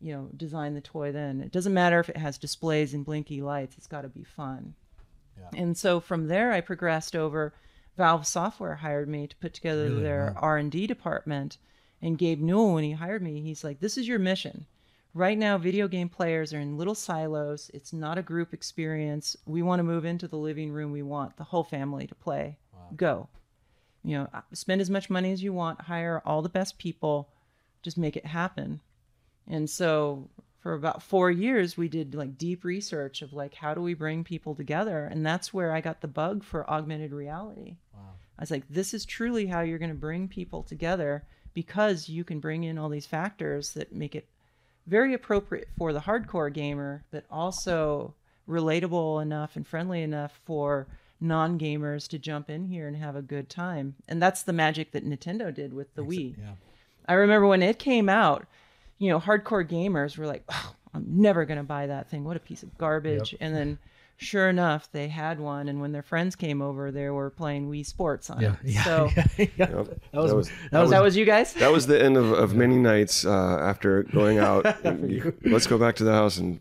you 0.00 0.12
know, 0.12 0.28
design 0.36 0.74
the 0.74 0.80
toy 0.80 1.12
then. 1.12 1.40
It 1.40 1.52
doesn't 1.52 1.74
matter 1.74 2.00
if 2.00 2.08
it 2.08 2.16
has 2.16 2.38
displays 2.38 2.94
and 2.94 3.04
blinky 3.04 3.42
lights, 3.42 3.76
it's 3.76 3.86
got 3.86 4.02
to 4.02 4.08
be 4.08 4.24
fun. 4.24 4.74
Yeah. 5.38 5.60
And 5.60 5.76
so 5.76 6.00
from 6.00 6.28
there, 6.28 6.52
I 6.52 6.60
progressed 6.60 7.16
over. 7.16 7.54
Valve 7.96 8.26
Software 8.26 8.76
hired 8.76 9.08
me 9.08 9.26
to 9.26 9.36
put 9.36 9.54
together 9.54 9.84
Really? 9.88 10.02
their 10.02 10.32
Wow. 10.34 10.40
R 10.42 10.56
and 10.58 10.70
D 10.72 10.86
department. 10.86 11.58
And 12.02 12.18
Gabe 12.18 12.40
Newell, 12.40 12.74
when 12.74 12.84
he 12.84 12.92
hired 12.92 13.22
me, 13.22 13.40
he's 13.40 13.64
like, 13.64 13.80
"This 13.80 13.96
is 13.96 14.06
your 14.06 14.18
mission. 14.18 14.66
Right 15.14 15.38
now, 15.38 15.56
video 15.58 15.86
game 15.86 16.08
players 16.08 16.52
are 16.52 16.58
in 16.60 16.76
little 16.76 16.96
silos. 16.96 17.70
It's 17.72 17.92
not 17.92 18.18
a 18.18 18.22
group 18.22 18.52
experience. 18.52 19.36
We 19.46 19.62
want 19.62 19.78
to 19.78 19.84
move 19.84 20.04
into 20.04 20.26
the 20.26 20.36
living 20.36 20.72
room. 20.72 20.90
We 20.90 21.02
want 21.02 21.36
the 21.36 21.44
whole 21.44 21.62
family 21.64 22.06
to 22.08 22.14
play. 22.16 22.58
Go. 22.96 23.28
You 24.04 24.18
know, 24.18 24.28
uh, 24.32 24.42
spend 24.52 24.80
as 24.80 24.90
much 24.90 25.10
money 25.10 25.32
as 25.32 25.42
you 25.42 25.52
want. 25.52 25.80
Hire 25.82 26.22
all 26.24 26.42
the 26.42 26.48
best 26.48 26.78
people. 26.78 27.28
Just 27.82 27.98
make 27.98 28.16
it 28.16 28.26
happen." 28.26 28.80
And 29.46 29.68
so 29.68 30.30
for 30.64 30.72
about 30.72 31.02
four 31.02 31.30
years, 31.30 31.76
we 31.76 31.88
did 31.88 32.14
like 32.14 32.38
deep 32.38 32.64
research 32.64 33.20
of 33.20 33.34
like, 33.34 33.54
how 33.54 33.74
do 33.74 33.82
we 33.82 33.92
bring 33.92 34.24
people 34.24 34.54
together? 34.54 35.04
And 35.04 35.24
that's 35.24 35.52
where 35.52 35.72
I 35.72 35.82
got 35.82 36.00
the 36.00 36.08
bug 36.08 36.42
for 36.42 36.68
augmented 36.70 37.12
reality. 37.12 37.76
wow. 37.92 38.14
I 38.38 38.42
was 38.42 38.50
like, 38.50 38.64
this 38.70 38.94
is 38.94 39.04
truly 39.04 39.46
how 39.46 39.60
you're 39.60 39.78
going 39.78 39.90
to 39.90 39.94
bring 39.94 40.26
people 40.26 40.62
together 40.62 41.26
because 41.52 42.08
you 42.08 42.24
can 42.24 42.40
bring 42.40 42.64
in 42.64 42.78
all 42.78 42.88
these 42.88 43.04
factors 43.04 43.74
that 43.74 43.94
make 43.94 44.14
it 44.14 44.26
very 44.86 45.12
appropriate 45.12 45.68
for 45.76 45.92
the 45.92 46.00
hardcore 46.00 46.50
gamer, 46.50 47.04
but 47.10 47.26
also 47.30 48.14
relatable 48.48 49.20
enough 49.20 49.56
and 49.56 49.66
friendly 49.66 50.00
enough 50.00 50.40
for 50.46 50.86
non 51.24 51.58
gamers 51.58 52.06
to 52.08 52.18
jump 52.18 52.50
in 52.50 52.66
here 52.66 52.86
and 52.86 52.96
have 52.96 53.16
a 53.16 53.22
good 53.22 53.48
time. 53.48 53.94
And 54.08 54.22
that's 54.22 54.42
the 54.42 54.52
magic 54.52 54.92
that 54.92 55.04
Nintendo 55.04 55.52
did 55.52 55.72
with 55.72 55.94
the 55.94 56.02
Wii. 56.02 56.36
yeah. 56.38 56.52
I 57.06 57.14
remember 57.14 57.46
when 57.46 57.62
it 57.62 57.78
came 57.78 58.08
out, 58.08 58.46
you 58.98 59.08
know, 59.10 59.18
hardcore 59.20 59.68
gamers 59.68 60.16
were 60.16 60.26
like, 60.26 60.44
oh, 60.50 60.74
I'm 60.94 61.04
never 61.08 61.44
going 61.44 61.58
to 61.58 61.64
buy 61.64 61.86
that 61.88 62.08
thing. 62.08 62.24
What 62.24 62.36
a 62.36 62.40
piece 62.40 62.62
of 62.62 62.76
garbage. 62.78 63.32
Yep. 63.32 63.40
And 63.42 63.54
then 63.54 63.78
sure 64.16 64.48
enough, 64.48 64.90
they 64.92 65.08
had 65.08 65.40
one. 65.40 65.68
And 65.68 65.80
when 65.80 65.92
their 65.92 66.02
friends 66.02 66.36
came 66.36 66.62
over, 66.62 66.90
they 66.92 67.10
were 67.10 67.30
playing 67.30 67.68
Wii 67.70 67.84
Sports 67.84 68.30
on 68.30 68.40
Yeah, 68.40 68.52
it. 68.52 68.70
yeah, 68.70 68.84
so 68.84 69.10
yeah, 69.16 69.24
yeah. 69.38 69.46
Yep. 69.58 70.00
That 70.12 70.22
was- 70.34 70.50
that 70.70 70.80
was, 70.80 70.90
that 70.90 71.02
was 71.02 71.16
you 71.16 71.24
guys? 71.24 71.52
That 71.54 71.72
was 71.72 71.86
the 71.88 72.02
end 72.02 72.16
of, 72.16 72.30
of 72.32 72.54
many 72.54 72.76
nights 72.76 73.26
uh, 73.26 73.58
after 73.60 74.04
going 74.04 74.38
out. 74.38 74.64
you- 74.84 75.34
let's 75.44 75.66
go 75.66 75.76
back 75.78 75.96
to 75.96 76.04
the 76.04 76.12
house 76.12 76.38
and 76.38 76.60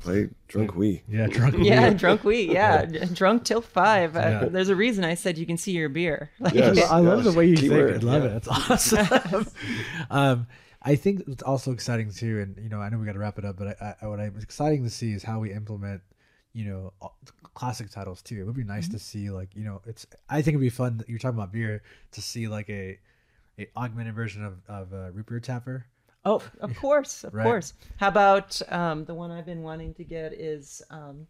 play 0.00 0.28
drunk 0.48 0.72
Wii. 0.72 1.02
Yeah, 1.08 1.26
drunk 1.26 1.54
Wii. 1.56 1.64
yeah, 1.64 1.90
drunk 1.90 2.22
Wii. 2.22 2.52
Yeah, 2.52 2.84
drunk 3.12 3.44
Tilt 3.44 3.64
5. 3.64 4.16
Uh, 4.16 4.20
Yeah. 4.20 4.44
There's 4.46 4.68
a 4.68 4.76
reason 4.76 5.04
I 5.04 5.14
said 5.14 5.38
you 5.38 5.46
can 5.46 5.56
see 5.56 5.72
your 5.72 5.88
beer. 5.88 6.30
Like, 6.40 6.54
Yes. 6.54 6.90
I 6.90 6.98
love 6.98 7.24
the 7.24 7.32
way 7.32 7.46
you 7.46 7.56
Keyword, 7.56 8.00
think. 8.00 8.04
I 8.04 8.06
love 8.06 8.24
yeah. 8.24 8.30
it. 8.30 8.36
It's 8.36 8.48
awesome. 8.48 9.46
um, 10.10 10.46
I 10.82 10.96
think 10.96 11.22
it's 11.28 11.42
also 11.42 11.72
exciting 11.72 12.10
too, 12.10 12.40
and 12.40 12.58
you 12.62 12.68
know, 12.68 12.80
I 12.80 12.88
know 12.88 12.98
we 12.98 13.06
got 13.06 13.12
to 13.12 13.18
wrap 13.20 13.38
it 13.38 13.44
up, 13.44 13.56
but 13.56 13.80
I, 13.80 13.94
I, 14.02 14.06
what 14.08 14.18
I'm 14.18 14.36
exciting 14.40 14.82
to 14.82 14.90
see 14.90 15.12
is 15.12 15.22
how 15.22 15.38
we 15.38 15.52
implement, 15.52 16.02
you 16.52 16.64
know, 16.64 16.92
classic 17.54 17.88
titles 17.90 18.20
too. 18.20 18.40
It 18.40 18.44
would 18.46 18.56
be 18.56 18.64
nice 18.64 18.88
to 18.88 18.98
see, 18.98 19.30
like, 19.30 19.54
you 19.54 19.62
know, 19.64 19.80
it's. 19.86 20.06
I 20.28 20.36
think 20.42 20.54
it'd 20.54 20.60
be 20.60 20.70
fun. 20.70 20.98
That 20.98 21.08
you're 21.08 21.20
talking 21.20 21.38
about 21.38 21.52
beer 21.52 21.82
to 22.10 22.20
see 22.20 22.48
like 22.48 22.68
a, 22.68 22.98
a 23.60 23.68
augmented 23.76 24.14
version 24.16 24.44
of 24.44 24.54
of 24.68 24.92
uh, 24.92 25.12
root 25.12 25.26
beer 25.26 25.38
tapper. 25.40 25.86
Oh, 26.24 26.42
of 26.60 26.76
course, 26.76 27.24
of 27.24 27.34
Right. 27.34 27.44
course. 27.44 27.74
How 27.96 28.08
about 28.08 28.60
um, 28.72 29.04
the 29.04 29.14
one 29.14 29.30
I've 29.30 29.46
been 29.46 29.62
wanting 29.62 29.94
to 29.94 30.04
get 30.04 30.32
is, 30.32 30.82
um, 30.90 31.26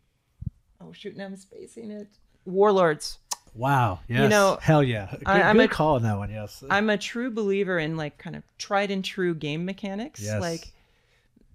oh 0.80 0.92
shoot, 0.92 1.16
now 1.16 1.24
I'm 1.26 1.36
spacing 1.36 1.90
it. 1.90 2.08
Warlords. 2.44 3.18
Wow. 3.54 4.00
Yes. 4.08 4.22
You 4.22 4.28
know, 4.28 4.58
Hell 4.62 4.82
yeah. 4.82 5.08
Good, 5.10 5.22
I, 5.26 5.42
I'm 5.42 5.56
good 5.58 5.70
a, 5.70 5.72
call 5.72 5.96
on 5.96 6.02
that 6.04 6.16
one. 6.16 6.30
Yes. 6.30 6.64
I'm 6.70 6.88
a 6.90 6.96
true 6.98 7.30
believer 7.30 7.78
in 7.78 7.96
like 7.96 8.16
kind 8.18 8.34
of 8.34 8.42
tried 8.58 8.90
and 8.90 9.04
true 9.04 9.34
game 9.34 9.64
mechanics. 9.64 10.22
Yes. 10.22 10.40
Like 10.40 10.72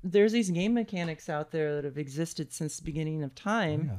there's 0.04 0.32
these 0.32 0.50
game 0.52 0.74
mechanics 0.76 1.28
out 1.28 1.52
there 1.52 1.76
that 1.76 1.84
have 1.84 1.98
existed 1.98 2.54
since 2.54 2.78
the 2.78 2.84
beginning 2.84 3.24
of 3.24 3.34
time. 3.36 3.86
yeah. 3.92 3.96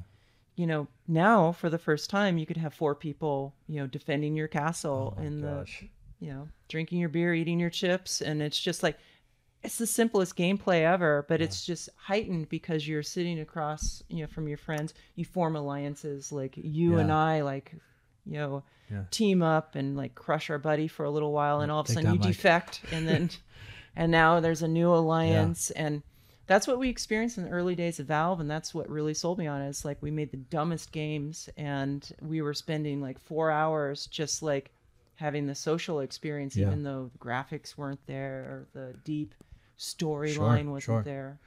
You 0.54 0.66
know, 0.66 0.86
now 1.06 1.52
for 1.52 1.68
the 1.70 1.78
first 1.78 2.08
time 2.10 2.38
you 2.38 2.46
could 2.46 2.56
have 2.56 2.72
four 2.74 2.94
people, 2.94 3.54
you 3.68 3.76
know, 3.80 3.86
defending 3.86 4.34
your 4.36 4.48
castle 4.48 5.14
Oh 5.18 5.22
in 5.22 5.42
gosh. 5.42 5.80
the 5.80 5.88
you 6.26 6.32
know, 6.32 6.48
drinking 6.68 6.98
your 6.98 7.08
beer, 7.08 7.32
eating 7.34 7.60
your 7.60 7.70
chips, 7.70 8.20
and 8.22 8.42
it's 8.42 8.58
just 8.58 8.82
like 8.82 8.98
it's 9.68 9.76
the 9.76 9.86
simplest 9.86 10.34
gameplay 10.34 10.80
ever, 10.80 11.26
but 11.28 11.42
it's 11.42 11.62
just 11.66 11.90
heightened 11.94 12.48
because 12.48 12.88
you're 12.88 13.02
sitting 13.02 13.38
across, 13.40 14.02
you 14.08 14.22
know, 14.22 14.26
from 14.26 14.48
your 14.48 14.56
friends. 14.56 14.94
You 15.14 15.26
form 15.26 15.56
alliances 15.56 16.32
like 16.32 16.54
you 16.56 16.96
and 16.96 17.12
I, 17.12 17.42
like, 17.42 17.74
you 18.24 18.38
know, 18.38 18.64
Yeah. 18.90 19.04
team 19.10 19.42
up 19.42 19.74
and 19.74 19.94
like 19.94 20.14
crush 20.14 20.48
our 20.48 20.56
buddy 20.56 20.88
for 20.88 21.04
a 21.04 21.10
little 21.10 21.32
while, 21.34 21.60
and 21.60 21.70
all 21.70 21.80
of 21.80 21.90
a 21.90 21.92
sudden 21.92 22.14
you 22.14 22.18
defect, 22.18 22.80
and 22.90 23.06
then, 23.06 23.28
and 23.94 24.10
now 24.10 24.40
there's 24.40 24.62
a 24.62 24.68
new 24.68 24.90
alliance, 24.90 25.70
and 25.72 26.02
that's 26.46 26.66
what 26.66 26.78
we 26.78 26.88
experienced 26.88 27.36
in 27.36 27.44
the 27.44 27.50
early 27.50 27.74
days 27.74 28.00
of 28.00 28.06
Valve, 28.06 28.40
and 28.40 28.50
that's 28.50 28.72
what 28.72 28.88
really 28.88 29.12
sold 29.12 29.36
me 29.36 29.46
on 29.46 29.60
it. 29.60 29.68
It's 29.68 29.84
like 29.84 30.00
we 30.00 30.10
made 30.10 30.30
the 30.30 30.38
dumbest 30.38 30.92
games, 30.92 31.50
and 31.58 32.10
we 32.22 32.40
were 32.40 32.54
spending 32.54 33.02
like 33.02 33.18
four 33.18 33.50
hours 33.50 34.06
just 34.06 34.42
like 34.42 34.70
having 35.16 35.46
the 35.46 35.54
social 35.54 36.00
experience, 36.00 36.56
Yeah. 36.56 36.68
even 36.68 36.84
though 36.84 37.10
the 37.12 37.18
graphics 37.18 37.76
weren't 37.76 38.00
there 38.06 38.38
or 38.50 38.68
the 38.72 38.94
deep 39.04 39.34
storyline 39.78 40.66
wasn't 40.66 40.82
sure. 40.82 41.02
there. 41.02 41.38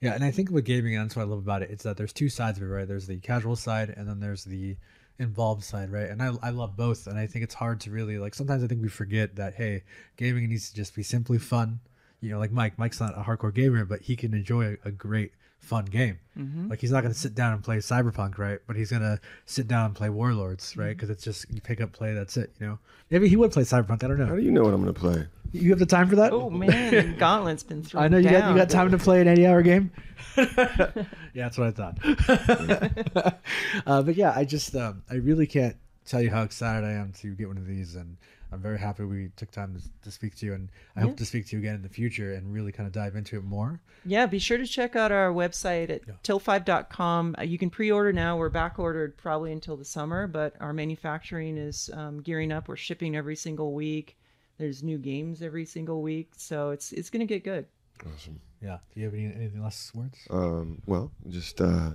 Yeah, 0.00 0.14
and 0.14 0.22
I 0.24 0.30
think 0.30 0.50
with 0.50 0.64
gaming, 0.64 0.94
and 0.96 1.04
that's 1.04 1.16
what 1.16 1.22
I 1.22 1.26
love 1.26 1.38
about 1.38 1.62
it, 1.62 1.70
it's 1.70 1.84
that 1.84 1.96
there's 1.96 2.12
two 2.12 2.28
sides 2.28 2.58
of 2.58 2.64
it, 2.64 2.66
right? 2.66 2.86
There's 2.86 3.06
the 3.06 3.18
casual 3.18 3.56
side, 3.56 3.88
and 3.96 4.08
then 4.08 4.20
there's 4.20 4.44
the 4.44 4.76
involved 5.18 5.64
side, 5.64 5.90
right? 5.90 6.08
And 6.10 6.22
I, 6.22 6.32
I 6.42 6.50
love 6.50 6.76
both, 6.76 7.06
and 7.06 7.18
I 7.18 7.26
think 7.26 7.44
it's 7.44 7.54
hard 7.54 7.80
to 7.82 7.90
really 7.90 8.18
like. 8.18 8.34
Sometimes 8.34 8.62
I 8.62 8.66
think 8.66 8.82
we 8.82 8.88
forget 8.88 9.36
that 9.36 9.54
hey, 9.54 9.82
gaming 10.16 10.48
needs 10.48 10.68
to 10.70 10.76
just 10.76 10.94
be 10.94 11.02
simply 11.02 11.38
fun. 11.38 11.80
You 12.20 12.30
know, 12.30 12.38
like 12.38 12.52
Mike. 12.52 12.78
Mike's 12.78 13.00
not 13.00 13.16
a 13.18 13.22
hardcore 13.22 13.54
gamer, 13.54 13.84
but 13.84 14.02
he 14.02 14.16
can 14.16 14.34
enjoy 14.34 14.76
a, 14.84 14.88
a 14.88 14.90
great, 14.90 15.32
fun 15.58 15.84
game. 15.86 16.18
Mhm. 16.38 16.68
Like 16.68 16.80
he's 16.80 16.90
not 16.90 17.02
going 17.02 17.12
to 17.12 17.18
sit 17.18 17.34
down 17.34 17.52
and 17.54 17.62
play 17.62 17.78
Cyberpunk, 17.78 18.36
right? 18.38 18.58
But 18.66 18.76
he's 18.76 18.90
going 18.90 19.02
to 19.02 19.20
sit 19.46 19.68
down 19.68 19.86
and 19.86 19.94
play 19.94 20.10
Warlords, 20.10 20.76
right? 20.76 20.94
Because 20.96 21.10
it's 21.10 21.22
just 21.24 21.46
you 21.50 21.60
pick 21.60 21.80
up, 21.80 21.92
play, 21.92 22.12
that's 22.12 22.36
it. 22.36 22.52
You 22.60 22.66
know, 22.66 22.78
maybe 23.10 23.28
he 23.28 23.36
would 23.36 23.52
play 23.52 23.62
Cyberpunk. 23.62 24.04
I 24.04 24.08
don't 24.08 24.18
know. 24.18 24.26
How 24.26 24.36
do 24.36 24.42
you 24.42 24.52
know 24.52 24.62
what 24.64 24.74
I'm 24.74 24.82
going 24.82 24.92
to 24.94 25.00
play? 25.00 25.26
You 25.54 25.70
have 25.70 25.78
the 25.78 25.86
time 25.86 26.08
for 26.08 26.16
that? 26.16 26.32
Oh 26.32 26.50
man, 26.50 27.16
Gauntlet's 27.16 27.62
been 27.62 27.82
thrown 27.82 28.02
I 28.04 28.08
know 28.08 28.18
you 28.18 28.28
got 28.28 28.50
you 28.50 28.56
got 28.56 28.68
time 28.68 28.90
to 28.90 28.98
play 28.98 29.20
an 29.20 29.28
80 29.28 29.46
hour 29.46 29.62
game. 29.62 29.92
yeah, 30.36 31.04
that's 31.34 31.56
what 31.56 31.68
I 31.68 31.70
thought. 31.70 33.38
uh, 33.86 34.02
but 34.02 34.16
yeah, 34.16 34.32
I 34.34 34.44
just 34.44 34.74
um, 34.74 35.02
I 35.08 35.14
really 35.14 35.46
can't 35.46 35.76
tell 36.06 36.20
you 36.20 36.30
how 36.30 36.42
excited 36.42 36.84
I 36.84 36.92
am 36.92 37.12
to 37.20 37.34
get 37.34 37.46
one 37.48 37.56
of 37.56 37.66
these, 37.66 37.94
and 37.94 38.16
I'm 38.52 38.60
very 38.60 38.78
happy 38.78 39.04
we 39.04 39.30
took 39.36 39.50
time 39.50 39.74
to, 39.74 39.82
to 40.02 40.10
speak 40.10 40.34
to 40.38 40.46
you, 40.46 40.54
and 40.54 40.68
I 40.96 41.00
Yeah. 41.00 41.06
hope 41.06 41.16
to 41.18 41.24
speak 41.24 41.46
to 41.46 41.56
you 41.56 41.60
again 41.60 41.76
in 41.76 41.82
the 41.82 41.88
future 41.88 42.34
and 42.34 42.52
really 42.52 42.72
kind 42.72 42.86
of 42.86 42.92
dive 42.92 43.14
into 43.16 43.36
it 43.38 43.44
more. 43.44 43.80
Yeah, 44.04 44.26
be 44.26 44.38
sure 44.40 44.58
to 44.58 44.66
check 44.66 44.96
out 44.96 45.12
our 45.12 45.32
website 45.32 45.88
at 45.90 46.22
tiltfive.com. 46.24 47.36
Uh, 47.38 47.42
You 47.42 47.58
can 47.58 47.70
pre-order 47.70 48.12
now. 48.12 48.36
We're 48.36 48.50
back 48.50 48.78
ordered 48.78 49.16
probably 49.16 49.52
until 49.52 49.76
the 49.76 49.84
summer, 49.84 50.26
but 50.26 50.54
our 50.60 50.72
manufacturing 50.72 51.56
is 51.58 51.90
um, 51.94 52.20
gearing 52.22 52.52
up. 52.52 52.68
We're 52.68 52.76
shipping 52.76 53.16
every 53.16 53.36
single 53.36 53.72
week. 53.72 54.16
There's 54.58 54.82
new 54.82 54.98
games 54.98 55.42
every 55.42 55.64
single 55.66 56.00
week, 56.02 56.32
so 56.36 56.70
it's 56.70 56.92
it's 56.92 57.10
going 57.10 57.20
to 57.20 57.26
get 57.26 57.42
good. 57.44 57.66
Awesome. 58.14 58.40
Yeah. 58.62 58.78
Do 58.94 59.00
you 59.00 59.06
have 59.06 59.14
any 59.14 59.24
anything 59.26 59.62
last 59.62 59.94
words? 59.94 60.16
Um, 60.30 60.80
well, 60.86 61.10
just 61.28 61.60
uh, 61.60 61.90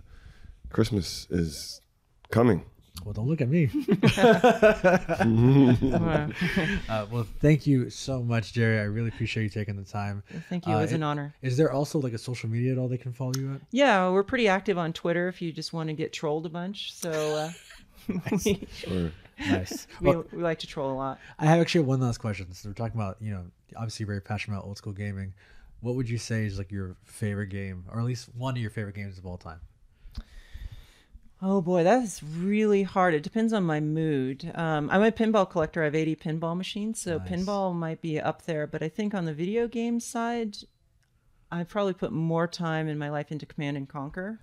Christmas 0.69 1.27
is 1.29 1.81
coming. 2.31 2.65
Well, 3.05 3.13
don't 3.13 3.27
look 3.29 3.39
at 3.39 3.47
me. 3.47 3.69
uh, 6.89 7.05
well, 7.11 7.25
thank 7.39 7.65
you 7.65 7.89
so 7.89 8.21
much, 8.21 8.53
Jerry. 8.53 8.79
I 8.79 8.83
really 8.83 9.07
appreciate 9.09 9.43
you 9.43 9.49
taking 9.49 9.75
the 9.77 9.83
time. 9.89 10.21
Thank 10.49 10.67
you. 10.67 10.73
It 10.73 10.81
was 10.81 10.91
Uh, 10.91 10.95
an 10.95 11.03
honor. 11.03 11.33
Is 11.41 11.55
there 11.57 11.71
also 11.71 11.99
like 11.99 12.13
a 12.13 12.17
social 12.17 12.49
media 12.49 12.73
at 12.73 12.77
all 12.77 12.87
they 12.89 12.97
can 12.97 13.13
follow 13.13 13.31
you 13.37 13.53
at? 13.53 13.61
Yeah, 13.71 14.09
we're 14.09 14.23
pretty 14.23 14.47
active 14.47 14.77
on 14.77 14.91
Twitter 14.93 15.27
if 15.27 15.41
you 15.41 15.51
just 15.53 15.71
want 15.71 15.87
to 15.87 15.93
get 15.93 16.11
trolled 16.13 16.45
a 16.45 16.49
bunch. 16.49 16.93
So 16.93 17.11
uh, 17.11 17.51
we, 18.45 18.67
Sure. 18.73 19.11
Nice. 19.39 19.87
we, 20.01 20.09
Well- 20.09 20.25
we 20.31 20.41
like 20.41 20.59
to 20.59 20.67
troll 20.67 20.91
a 20.91 20.95
lot. 20.95 21.19
I 21.37 21.45
have 21.45 21.59
actually 21.61 21.85
one 21.85 21.99
last 22.01 22.17
question. 22.19 22.51
So 22.53 22.69
we're 22.69 22.73
talking 22.73 22.99
about, 22.99 23.17
you 23.21 23.31
know, 23.31 23.45
obviously 23.75 24.05
very 24.05 24.21
passionate 24.21 24.57
about 24.57 24.65
old 24.67 24.77
school 24.77 24.93
gaming. 24.93 25.33
What 25.81 25.95
would 25.95 26.09
you 26.09 26.17
say 26.17 26.45
is 26.45 26.57
like 26.57 26.71
your 26.71 26.97
favorite 27.03 27.47
game, 27.47 27.85
or 27.91 27.99
at 27.99 28.05
least 28.05 28.29
one 28.35 28.55
of 28.55 28.61
your 28.61 28.69
favorite 28.71 28.95
games 28.95 29.17
of 29.17 29.25
all 29.25 29.37
time? 29.37 29.59
Oh 31.41 31.61
boy, 31.61 31.85
that 31.85 32.03
is 32.03 32.21
really 32.21 32.83
hard. 32.83 33.13
It 33.13 33.23
depends 33.23 33.53
on 33.53 33.63
my 33.63 33.79
mood. 33.79 34.51
Um, 34.55 34.89
I'm 34.91 35.01
a 35.01 35.11
pinball 35.11 35.49
collector. 35.49 35.81
I 35.81 35.85
have 35.85 35.95
80 35.95 36.17
pinball 36.17 36.57
machines, 36.57 36.99
so 36.99 37.17
Nice. 37.17 37.29
pinball 37.29 37.73
might 37.73 38.01
be 38.01 38.19
up 38.19 38.41
there. 38.43 38.67
But 38.67 38.83
I 38.83 38.89
think 38.89 39.13
on 39.13 39.23
the 39.23 39.33
video 39.33 39.65
game 39.69 40.01
side, 40.01 40.57
I 41.49 41.63
probably 41.63 41.93
put 41.93 42.11
more 42.11 42.45
time 42.45 42.89
in 42.89 42.97
my 42.97 43.09
life 43.09 43.31
into 43.31 43.45
Command 43.45 43.77
and 43.77 43.87
Conquer. 43.87 44.41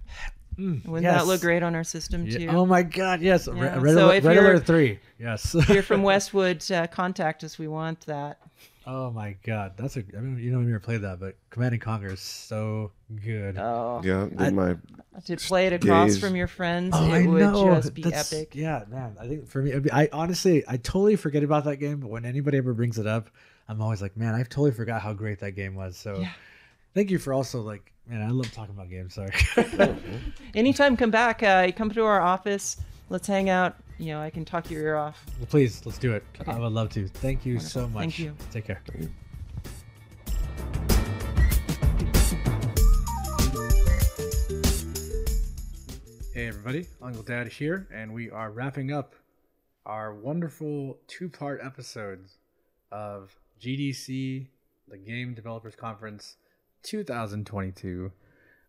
Wouldn't 0.59 0.85
Mm, 0.87 1.03
yes. 1.03 1.15
that 1.21 1.27
look 1.27 1.41
great 1.41 1.63
on 1.63 1.75
our 1.75 1.85
system 1.85 2.27
Yeah. 2.27 2.39
too? 2.39 2.49
Oh 2.49 2.65
my 2.67 2.83
God, 2.83 3.21
yes. 3.21 3.47
Re- 3.49 3.59
Yeah, 3.67 3.79
Red 3.81 3.95
so 3.95 4.07
Alert- 4.07 4.17
if 4.17 4.25
Red 4.25 4.35
you're- 4.37 4.51
Alert 4.53 4.67
3, 4.67 4.99
yes. 5.19 5.55
if 5.55 5.69
you're 5.69 5.83
from 5.83 6.03
Westwood, 6.05 6.69
uh, 6.71 6.87
contact 6.87 7.45
us. 7.45 7.59
We 7.59 7.69
want 7.69 8.01
that. 8.07 8.39
Oh 8.89 9.11
my 9.11 9.35
God, 9.45 9.73
that's 9.77 9.97
a. 9.97 10.05
I 10.17 10.21
mean, 10.21 10.39
you 10.39 10.53
know, 10.53 10.61
I've 10.61 10.67
never 10.67 10.79
played 10.79 11.03
that, 11.03 11.19
but 11.19 11.35
Command 11.51 11.73
and 11.73 11.83
Conquer 11.83 12.13
is 12.13 12.21
so 12.21 12.93
good. 13.25 13.59
Oh. 13.59 14.01
Yeah, 14.05 14.29
did 14.35 14.55
my 14.55 14.77
To 15.25 15.37
play 15.39 15.67
it 15.67 15.73
across 15.73 16.13
gaze- 16.13 16.21
from 16.21 16.37
your 16.37 16.47
friends, 16.47 16.93
Oh, 16.97 17.05
it 17.05 17.13
I 17.13 17.27
would 17.27 17.41
know. 17.41 17.75
just 17.75 17.95
be 17.95 18.03
That's- 18.03 18.33
epic. 18.33 18.55
Yeah, 18.55 18.85
man. 18.89 19.17
I 19.21 19.27
think 19.27 19.49
for 19.49 19.61
me, 19.61 19.77
be- 19.81 19.91
I 19.91 20.09
honestly, 20.13 20.63
I 20.69 20.77
totally 20.77 21.17
forget 21.17 21.43
about 21.43 21.65
that 21.65 21.79
game. 21.79 21.99
But 21.99 22.11
when 22.11 22.25
anybody 22.25 22.59
ever 22.59 22.73
brings 22.75 22.97
it 22.97 23.09
up, 23.09 23.29
I'm 23.69 23.83
always 23.83 24.01
like, 24.01 24.17
man, 24.17 24.35
I've 24.37 24.49
totally 24.49 24.71
forgot 24.71 25.03
how 25.03 25.13
great 25.15 25.41
that 25.41 25.53
game 25.57 25.75
was. 25.75 25.97
So, 25.97 26.25
thank 26.95 27.11
you 27.11 27.19
for 27.19 27.33
also 27.33 27.63
like, 27.63 27.93
man, 28.09 28.23
I 28.23 28.31
love 28.31 28.51
talking 28.53 28.75
about 28.75 28.89
games. 28.89 29.15
Sorry. 29.15 29.33
Anytime, 30.55 30.97
come 30.97 31.11
back. 31.11 31.43
Uh, 31.43 31.71
come 31.73 31.91
to 31.91 32.05
our 32.05 32.21
office. 32.21 32.77
Let's 33.09 33.27
hang 33.27 33.49
out. 33.49 33.77
You 33.99 34.13
know, 34.13 34.21
I 34.21 34.31
can 34.31 34.45
talk 34.45 34.71
your 34.71 34.83
ear 34.83 34.97
off. 34.97 35.25
well, 35.39 35.47
please, 35.47 35.85
let's 35.87 35.99
do 35.99 36.13
it. 36.13 36.23
Okay. 36.41 36.53
I 36.53 36.59
would 36.59 36.73
love 36.73 36.91
to. 36.91 37.09
Thank 37.09 37.47
you 37.47 37.59
so 37.59 37.89
much. 37.89 38.01
Thank 38.01 38.19
you. 38.19 38.35
Take 38.53 38.67
care. 38.67 38.83
Hey 46.35 46.49
everybody, 46.49 46.87
Uncle 47.01 47.23
Dad 47.23 47.49
here, 47.49 47.89
and 47.91 48.13
we 48.13 48.31
are 48.31 48.51
wrapping 48.51 48.93
up 48.93 49.15
our 49.87 50.15
wonderful 50.15 50.99
two-part 51.07 51.61
episodes 51.65 52.37
of 52.93 53.35
GDC, 53.59 54.47
the 54.87 54.99
Game 54.99 55.33
Developers 55.33 55.75
Conference 55.75 56.37
2022, 56.87 58.13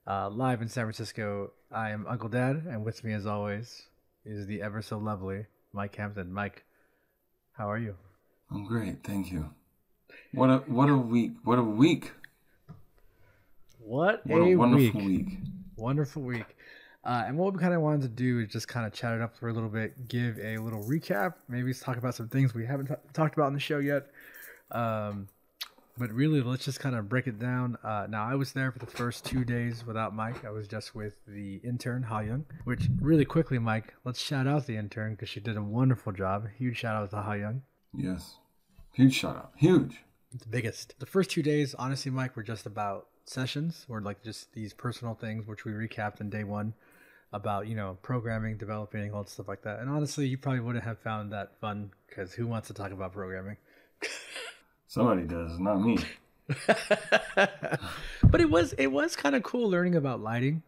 uh, 0.08 0.30
live 0.30 0.64
in 0.64 0.68
San 0.68 0.86
Francisco. 0.86 1.52
I 1.72 1.92
am 1.92 2.08
Uncle 2.08 2.30
Dad, 2.30 2.64
and 2.68 2.84
with 2.84 3.04
me, 3.04 3.14
as 3.14 3.28
always, 3.28 3.84
is 4.26 4.48
the 4.48 4.62
ever 4.64 4.82
so 4.82 4.98
lovely 4.98 5.46
Mike 5.72 5.96
Hampton. 5.96 6.34
Mike, 6.34 6.64
how 7.52 7.70
are 7.70 7.78
you? 7.78 7.96
I'm 8.52 8.66
great, 8.66 9.04
thank 9.04 9.32
you. 9.32 9.52
What 10.34 10.50
a 10.50 10.58
what 10.66 10.90
a 10.90 10.98
week! 10.98 11.34
What 11.44 11.60
a 11.60 11.64
week! 11.64 12.12
What, 13.80 14.26
What 14.26 14.42
a 14.42 14.46
a, 14.46 14.56
wonderful 14.56 15.02
week. 15.02 15.28
week. 15.28 15.38
Wonderful 15.76 16.24
week. 16.24 16.56
Uh, 17.04 17.24
and 17.28 17.38
what 17.38 17.54
we 17.54 17.60
kind 17.60 17.74
of 17.76 17.82
wanted 17.82 18.02
to 18.02 18.08
do 18.08 18.40
is 18.40 18.52
just 18.52 18.68
kind 18.68 18.86
of 18.88 18.94
chat 18.94 19.14
it 19.14 19.22
up 19.22 19.38
for 19.38 19.48
a 19.48 19.54
little 19.54 19.70
bit, 19.70 20.08
give 20.08 20.40
a 20.40 20.58
little 20.58 20.84
recap, 20.84 21.36
maybe 21.48 21.72
talk 21.72 21.98
about 21.98 22.16
some 22.16 22.28
things 22.28 22.56
we 22.56 22.66
haven't 22.66 22.88
t- 22.88 22.96
talked 23.14 23.36
about 23.38 23.48
in 23.48 23.54
the 23.54 23.60
show 23.60 23.78
yet. 23.78 24.08
Um, 24.72 25.28
but 25.98 26.12
really, 26.12 26.42
let's 26.42 26.66
just 26.66 26.80
kind 26.80 26.96
of 26.96 27.10
break 27.10 27.28
it 27.28 27.40
down. 27.40 27.78
Uh, 27.84 28.08
now, 28.10 28.26
I 28.26 28.36
was 28.36 28.52
there 28.54 28.72
for 28.72 28.80
the 28.80 28.86
first 28.86 29.26
two 29.26 29.44
days 29.44 29.86
without 29.86 30.16
Mike. 30.16 30.46
I 30.46 30.52
was 30.52 30.68
just 30.68 30.94
with 30.96 31.16
the 31.28 31.56
intern, 31.64 32.04
Ha 32.04 32.20
Young, 32.20 32.46
which 32.66 32.88
really 33.02 33.26
quickly, 33.26 33.60
Mike, 33.60 33.94
let's 34.04 34.20
shout 34.20 34.48
out 34.48 34.68
the 34.68 34.78
intern 34.78 35.14
because 35.14 35.30
she 35.30 35.40
did 35.40 35.58
a 35.58 35.64
wonderful 35.64 36.12
job. 36.12 36.48
Huge 36.58 36.78
shout 36.78 36.96
out 36.96 37.10
to 37.12 37.22
Ha 37.22 37.34
Young. 37.34 37.62
Yes, 37.96 38.38
huge 38.94 39.14
shout 39.16 39.36
out, 39.36 39.52
huge. 39.56 40.04
the 40.38 40.48
biggest. 40.48 40.94
The 41.00 41.06
first 41.06 41.32
two 41.32 41.42
days, 41.42 41.74
honestly, 41.76 42.12
Mike, 42.12 42.36
were 42.36 42.44
just 42.44 42.66
about 42.66 43.08
sessions 43.26 43.86
or 43.90 44.02
like 44.02 44.24
just 44.24 44.54
these 44.54 44.74
personal 44.74 45.16
things, 45.16 45.48
which 45.48 45.66
we 45.66 45.72
recapped 45.72 46.22
in 46.22 46.30
day 46.30 46.44
one 46.44 46.74
about, 47.34 47.68
you 47.68 47.76
know, 47.76 47.98
programming, 48.02 48.58
developing, 48.58 49.14
all 49.14 49.24
that 49.24 49.30
stuff 49.30 49.48
like 49.48 49.64
that. 49.64 49.80
And 49.80 49.90
honestly, 49.90 50.28
you 50.28 50.38
probably 50.38 50.62
wouldn't 50.62 50.86
have 50.86 51.00
found 51.00 51.32
that 51.34 51.60
fun 51.60 51.92
because 52.08 52.34
who 52.34 52.48
wants 52.48 52.68
to 52.68 52.74
talk 52.74 52.92
about 52.92 53.14
programming? 53.14 53.58
Somebody 54.88 55.24
does, 55.24 55.60
not 55.60 55.82
me. 55.82 55.98
But 58.24 58.42
it 58.42 58.50
was 58.50 58.74
it 58.74 58.88
was 58.88 59.16
kind 59.16 59.36
of 59.36 59.44
cool 59.44 59.70
learning 59.70 59.96
about 59.96 60.22
lighting. 60.22 60.64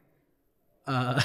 Uh, 0.88 1.22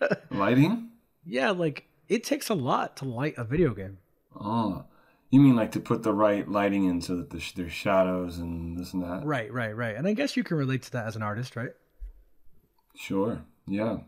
Lighting? 0.30 0.90
yeah, 1.24 1.50
like 1.50 1.84
it 2.08 2.24
takes 2.24 2.48
a 2.48 2.54
lot 2.54 2.96
to 2.98 3.04
light 3.04 3.34
a 3.36 3.44
video 3.44 3.74
game. 3.74 3.98
Oh, 4.38 4.84
you 5.30 5.40
mean 5.40 5.56
like 5.56 5.72
to 5.72 5.80
put 5.80 6.02
the 6.02 6.12
right 6.12 6.48
lighting 6.48 6.84
in 6.84 7.00
so 7.00 7.16
that 7.16 7.30
there's, 7.30 7.52
there's 7.52 7.72
shadows 7.72 8.38
and 8.38 8.78
this 8.78 8.92
and 8.92 9.02
that? 9.02 9.24
Right, 9.24 9.52
right, 9.52 9.76
right. 9.76 9.96
And 9.96 10.06
I 10.06 10.12
guess 10.12 10.36
you 10.36 10.44
can 10.44 10.56
relate 10.56 10.82
to 10.82 10.92
that 10.92 11.06
as 11.06 11.16
an 11.16 11.22
artist, 11.22 11.56
right? 11.56 11.70
Sure. 12.94 13.42
Yeah. 13.66 13.98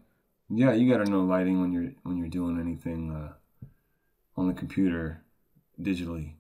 Yeah, 0.48 0.72
you 0.72 0.90
got 0.92 1.04
to 1.04 1.10
know 1.10 1.22
lighting 1.22 1.60
when 1.60 1.72
you're 1.72 1.92
when 2.02 2.16
you're 2.16 2.28
doing 2.28 2.58
anything 2.60 3.12
uh, 3.12 3.32
on 4.36 4.48
the 4.48 4.54
computer 4.54 5.22
digitally. 5.80 6.32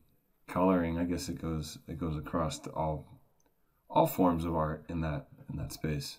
Coloring, 0.52 0.98
I 0.98 1.04
guess 1.04 1.28
it 1.28 1.40
goes 1.40 1.78
it 1.88 1.98
goes 1.98 2.16
across 2.16 2.58
to 2.60 2.70
all 2.70 3.06
all 3.88 4.06
forms 4.06 4.44
of 4.44 4.54
art 4.54 4.84
in 4.88 5.00
that 5.02 5.28
in 5.50 5.56
that 5.58 5.72
space. 5.72 6.18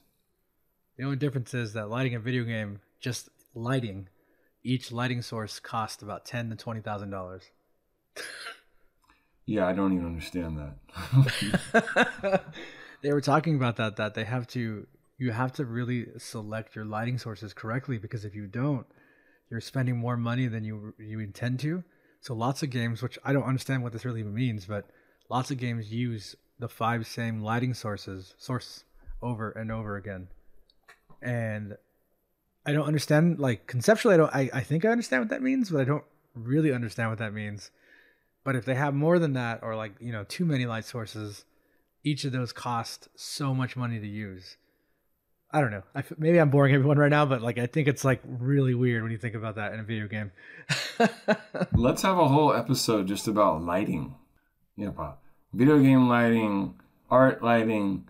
The 0.98 1.03
only 1.03 1.18
difference 1.18 1.53
is 1.53 1.74
that 1.74 1.90
lighting 1.90 2.16
a 2.16 2.20
video 2.20 2.44
game, 2.44 2.80
just 2.99 3.30
lighting, 3.56 4.08
each 4.64 4.91
lighting 4.91 5.22
source 5.22 5.60
costs 5.60 6.02
about 6.02 6.26
ten 6.26 6.49
to 6.49 6.56
twenty 6.56 6.82
thousand 6.82 7.10
dollars. 7.10 7.44
Yeah, 9.45 9.68
I 9.68 9.74
don't 9.74 9.94
even 9.94 10.06
understand 10.06 10.58
that. 10.58 12.44
They 13.02 13.12
were 13.12 13.22
talking 13.22 13.56
about 13.56 13.78
that 13.78 13.95
that 13.98 14.14
they 14.14 14.24
have 14.24 14.48
to 14.49 14.88
you 15.18 15.32
have 15.32 15.53
to 15.53 15.66
really 15.66 16.08
select 16.18 16.76
your 16.76 16.86
lighting 16.86 17.18
sources 17.18 17.53
correctly 17.53 17.98
because 17.98 18.26
if 18.26 18.36
you 18.36 18.48
don't, 18.48 18.86
you're 19.49 19.62
spending 19.62 19.98
more 19.98 20.18
money 20.18 20.48
than 20.48 20.64
you 20.64 20.94
you 20.99 21.20
intend 21.20 21.60
to. 21.62 21.84
So 22.22 22.35
lots 22.35 22.61
of 22.61 22.69
games, 22.69 23.02
which 23.02 23.18
I 23.26 23.34
don't 23.34 23.43
understand 23.43 23.84
what 23.84 23.93
this 23.93 24.06
really 24.06 24.19
even 24.19 24.34
means, 24.34 24.65
but 24.65 24.85
lots 25.30 25.49
of 25.52 25.57
games 25.57 25.91
use 25.91 26.35
the 26.60 26.69
five 26.69 27.07
same 27.07 27.41
lighting 27.41 27.73
sources 27.73 28.35
source 28.38 28.84
over 29.22 29.49
and 29.52 29.72
over 29.72 29.95
again. 29.98 30.27
And 31.22 31.77
I 32.65 32.73
don't 32.73 32.85
understand 32.85 33.39
like 33.39 33.65
conceptually 33.65 34.14
I 34.14 34.18
don't 34.18 34.35
I, 34.35 34.49
I 34.53 34.61
think 34.61 34.85
I 34.85 34.89
understand 34.89 35.23
what 35.23 35.30
that 35.30 35.41
means, 35.41 35.72
but 35.72 35.81
I 35.81 35.84
don't 35.84 36.03
really 36.35 36.72
understand 36.72 37.10
what 37.10 37.19
that 37.19 37.34
means. 37.34 37.72
But 38.43 38.56
if 38.56 38.65
they 38.65 38.76
have 38.76 38.93
more 38.93 39.18
than 39.18 39.34
that 39.34 39.60
or 39.64 39.76
like, 39.76 39.93
you 39.99 40.11
know, 40.11 40.23
too 40.23 40.45
many 40.45 40.68
light 40.68 40.85
sources, 40.85 41.45
each 42.03 42.23
of 42.23 42.31
those 42.31 42.52
cost 42.53 43.10
so 43.15 43.53
much 43.53 43.76
money 43.76 43.99
to 43.99 44.07
use. 44.07 44.57
I 45.53 45.60
don't 45.60 45.72
know. 45.72 45.84
I 45.94 46.03
maybe 46.18 46.40
I'm 46.40 46.49
boring 46.49 46.73
everyone 46.73 46.98
right 46.98 47.10
now, 47.10 47.26
but 47.26 47.41
like 47.41 47.57
I 47.57 47.65
think 47.68 47.88
it's 47.88 48.06
like 48.06 48.22
really 48.26 48.73
weird 48.73 49.03
when 49.03 49.11
you 49.11 49.18
think 49.18 49.36
about 49.36 49.56
that 49.56 49.73
in 49.73 49.80
a 49.80 49.84
video 49.84 50.07
game. 50.07 50.32
Let's 51.73 52.02
have 52.03 52.18
a 52.18 52.28
whole 52.28 52.53
episode 52.53 53.07
just 53.07 53.28
about 53.28 53.61
lighting. 53.61 54.15
Yeah, 54.78 54.88
about 54.90 55.19
video 55.53 55.80
game 55.80 56.07
lighting, 56.07 56.76
art 57.10 57.44
lighting, 57.44 58.07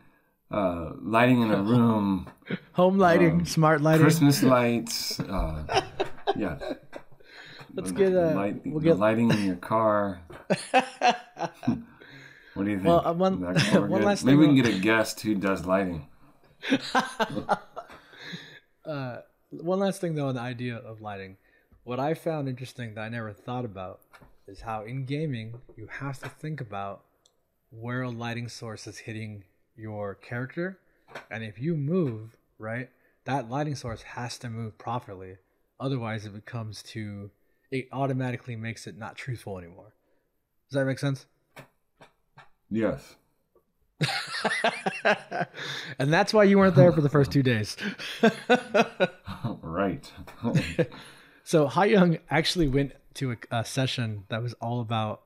uh, 0.52 0.92
lighting 1.02 1.42
in 1.42 1.52
a 1.52 1.62
room, 1.64 2.30
Home 2.74 2.98
lighting, 3.00 3.32
um, 3.40 3.46
smart 3.46 3.82
lighting. 3.82 4.04
Christmas 4.04 4.44
lights. 4.56 5.20
Uh, 5.20 5.82
yeah. 6.36 6.60
Let's 7.74 7.92
The- 7.92 7.98
get, 7.98 8.14
uh, 8.14 8.36
light- 8.36 8.62
we'll 8.68 8.82
get- 8.82 9.00
lighting 9.00 9.32
in 9.32 9.44
your 9.46 9.56
car. 9.56 10.20
what 12.54 12.64
do 12.66 12.70
you 12.70 12.76
think? 12.78 12.84
Well, 12.86 13.06
uh, 13.08 13.14
one- 13.14 13.34
Is 13.36 13.40
that 13.64 13.74
gonna 13.74 13.82
work 13.82 13.90
one 13.92 14.04
last 14.04 14.24
Maybe 14.26 14.38
we 14.38 14.46
thing 14.48 14.56
can 14.58 14.66
I'll- 14.66 14.72
get 14.74 14.80
a 14.80 14.84
guest 14.84 15.22
who 15.22 15.36
does 15.36 15.66
lighting. 15.66 16.08
uh, 18.86 19.18
one 19.50 19.80
last 19.80 20.02
thing 20.02 20.16
though 20.16 20.28
on 20.28 20.36
the 20.36 20.42
idea 20.42 20.78
of 20.78 21.02
lighting. 21.02 21.38
What 21.84 22.00
I 22.00 22.14
found 22.14 22.48
interesting 22.48 22.94
that 22.94 23.02
I 23.02 23.10
never 23.10 23.34
thought 23.34 23.66
about 23.66 24.02
is 24.48 24.62
how 24.62 24.84
in 24.84 25.06
gaming 25.06 25.62
you 25.76 25.88
have 25.88 26.20
to 26.20 26.30
think 26.30 26.62
about 26.62 27.04
where 27.72 28.04
a 28.04 28.10
lighting 28.10 28.50
source 28.50 28.86
is 28.86 29.00
hitting 29.00 29.44
your 29.76 30.16
character, 30.16 30.80
and 31.30 31.44
if 31.44 31.60
you 31.60 31.76
move 31.76 32.38
right, 32.60 32.90
that 33.26 33.50
lighting 33.50 33.76
source 33.76 34.02
has 34.02 34.38
to 34.40 34.50
move 34.50 34.78
properly. 34.78 35.38
Otherwise, 35.80 36.26
it 36.26 36.34
becomes 36.34 36.84
too. 36.84 37.32
It 37.72 37.88
automatically 37.92 38.56
makes 38.56 38.86
it 38.86 38.98
not 38.98 39.16
truthful 39.16 39.58
anymore. 39.58 39.94
Does 40.70 40.76
that 40.76 40.86
make 40.86 41.00
sense? 41.00 41.26
Yes. 42.70 43.16
and 46.00 46.12
that's 46.12 46.34
why 46.34 46.44
you 46.44 46.58
weren't 46.58 46.76
there 46.76 46.92
for 46.92 47.02
the 47.02 47.10
first 47.10 47.32
two 47.32 47.44
days. 47.44 47.78
right. 49.62 50.12
so 51.44 51.68
Ha 51.68 51.84
Young 51.84 52.18
actually 52.30 52.68
went 52.68 52.94
to 53.16 53.32
a, 53.32 53.38
a, 53.52 53.66
session 53.66 54.24
that 54.30 54.42
was 54.42 54.54
all 54.56 54.82
about 54.82 55.22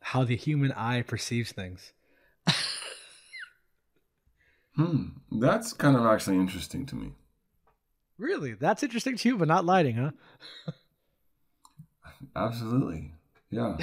how 0.00 0.24
the 0.24 0.36
human 0.36 0.72
eye 0.72 1.02
perceives 1.02 1.52
things. 1.52 1.92
hmm. 4.76 5.08
That's 5.32 5.72
kind 5.72 5.96
of 5.96 6.04
actually 6.06 6.36
interesting 6.36 6.86
to 6.86 6.94
me. 6.94 7.12
Really? 8.18 8.52
That's 8.52 8.82
interesting 8.82 9.16
to 9.16 9.28
you, 9.28 9.38
but 9.38 9.48
not 9.48 9.64
lighting, 9.64 9.96
huh? 9.96 10.10
Absolutely. 12.36 13.12
Yeah. 13.50 13.78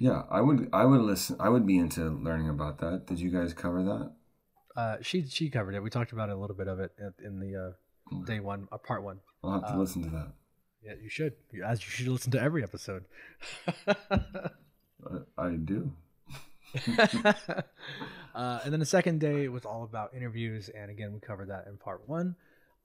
Yeah, 0.00 0.22
I 0.30 0.40
would 0.40 0.70
I 0.72 0.86
would 0.86 1.02
listen 1.02 1.36
I 1.38 1.50
would 1.50 1.66
be 1.66 1.76
into 1.76 2.08
learning 2.08 2.48
about 2.48 2.78
that. 2.78 3.06
Did 3.06 3.20
you 3.20 3.30
guys 3.30 3.52
cover 3.52 3.82
that? 3.82 4.12
Uh, 4.74 4.96
she 5.02 5.26
she 5.26 5.50
covered 5.50 5.74
it. 5.74 5.82
We 5.82 5.90
talked 5.90 6.12
about 6.12 6.30
it, 6.30 6.32
a 6.32 6.38
little 6.38 6.56
bit 6.56 6.68
of 6.68 6.80
it 6.80 6.92
in 7.22 7.38
the 7.38 7.74
uh, 8.14 8.24
day 8.24 8.40
one, 8.40 8.66
uh, 8.72 8.78
part 8.78 9.02
one. 9.02 9.20
I'll 9.44 9.52
have 9.52 9.66
to 9.66 9.74
uh, 9.74 9.76
listen 9.76 10.02
to 10.04 10.10
that. 10.10 10.32
Yeah, 10.82 10.94
you 11.02 11.10
should. 11.10 11.34
As 11.62 11.84
you 11.84 11.90
should 11.90 12.08
listen 12.08 12.32
to 12.32 12.40
every 12.40 12.62
episode. 12.62 13.04
I 15.36 15.50
do. 15.50 15.92
uh, 18.34 18.60
and 18.64 18.72
then 18.72 18.80
the 18.80 18.86
second 18.86 19.20
day 19.20 19.48
was 19.48 19.66
all 19.66 19.84
about 19.84 20.14
interviews, 20.14 20.70
and 20.70 20.90
again, 20.90 21.12
we 21.12 21.20
covered 21.20 21.50
that 21.50 21.66
in 21.66 21.76
part 21.76 22.08
one. 22.08 22.36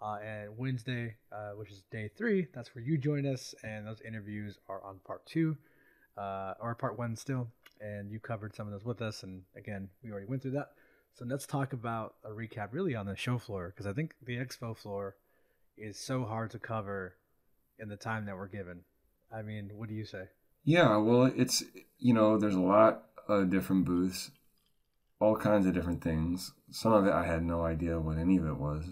Uh, 0.01 0.17
and 0.21 0.57
Wednesday, 0.57 1.15
uh, 1.31 1.51
which 1.51 1.71
is 1.71 1.83
day 1.91 2.09
three, 2.17 2.47
that's 2.53 2.75
where 2.75 2.83
you 2.83 2.97
join 2.97 3.25
us, 3.25 3.55
and 3.63 3.87
those 3.87 4.01
interviews 4.01 4.59
are 4.67 4.83
on 4.83 4.99
part 5.05 5.25
two, 5.25 5.55
uh, 6.17 6.53
or 6.59 6.75
part 6.75 6.97
one 6.97 7.15
still. 7.15 7.47
And 7.81 8.09
you 8.09 8.19
covered 8.19 8.55
some 8.55 8.67
of 8.67 8.73
those 8.73 8.85
with 8.85 9.01
us, 9.01 9.23
and 9.23 9.43
again, 9.55 9.89
we 10.03 10.11
already 10.11 10.27
went 10.27 10.41
through 10.41 10.51
that. 10.51 10.71
So 11.13 11.25
let's 11.25 11.45
talk 11.45 11.73
about 11.73 12.15
a 12.23 12.29
recap, 12.29 12.69
really, 12.71 12.95
on 12.95 13.05
the 13.05 13.15
show 13.15 13.37
floor, 13.37 13.69
because 13.69 13.85
I 13.85 13.93
think 13.93 14.15
the 14.25 14.37
expo 14.37 14.75
floor 14.75 15.15
is 15.77 15.99
so 15.99 16.23
hard 16.23 16.51
to 16.51 16.59
cover 16.59 17.15
in 17.79 17.89
the 17.89 17.97
time 17.97 18.25
that 18.25 18.37
we're 18.37 18.47
given. 18.47 18.81
I 19.33 19.41
mean, 19.41 19.71
what 19.73 19.89
do 19.89 19.95
you 19.95 20.05
say? 20.05 20.29
Yeah, 20.63 20.97
well, 20.97 21.31
it's 21.35 21.63
you 21.99 22.13
know, 22.13 22.37
there's 22.37 22.55
a 22.55 22.59
lot 22.59 23.03
of 23.27 23.49
different 23.49 23.85
booths, 23.85 24.31
all 25.19 25.35
kinds 25.35 25.65
of 25.65 25.73
different 25.73 26.03
things. 26.03 26.51
Some 26.71 26.93
of 26.93 27.05
it 27.05 27.13
I 27.13 27.25
had 27.25 27.43
no 27.43 27.63
idea 27.63 27.99
what 27.99 28.17
any 28.17 28.37
of 28.37 28.45
it 28.45 28.57
was, 28.57 28.85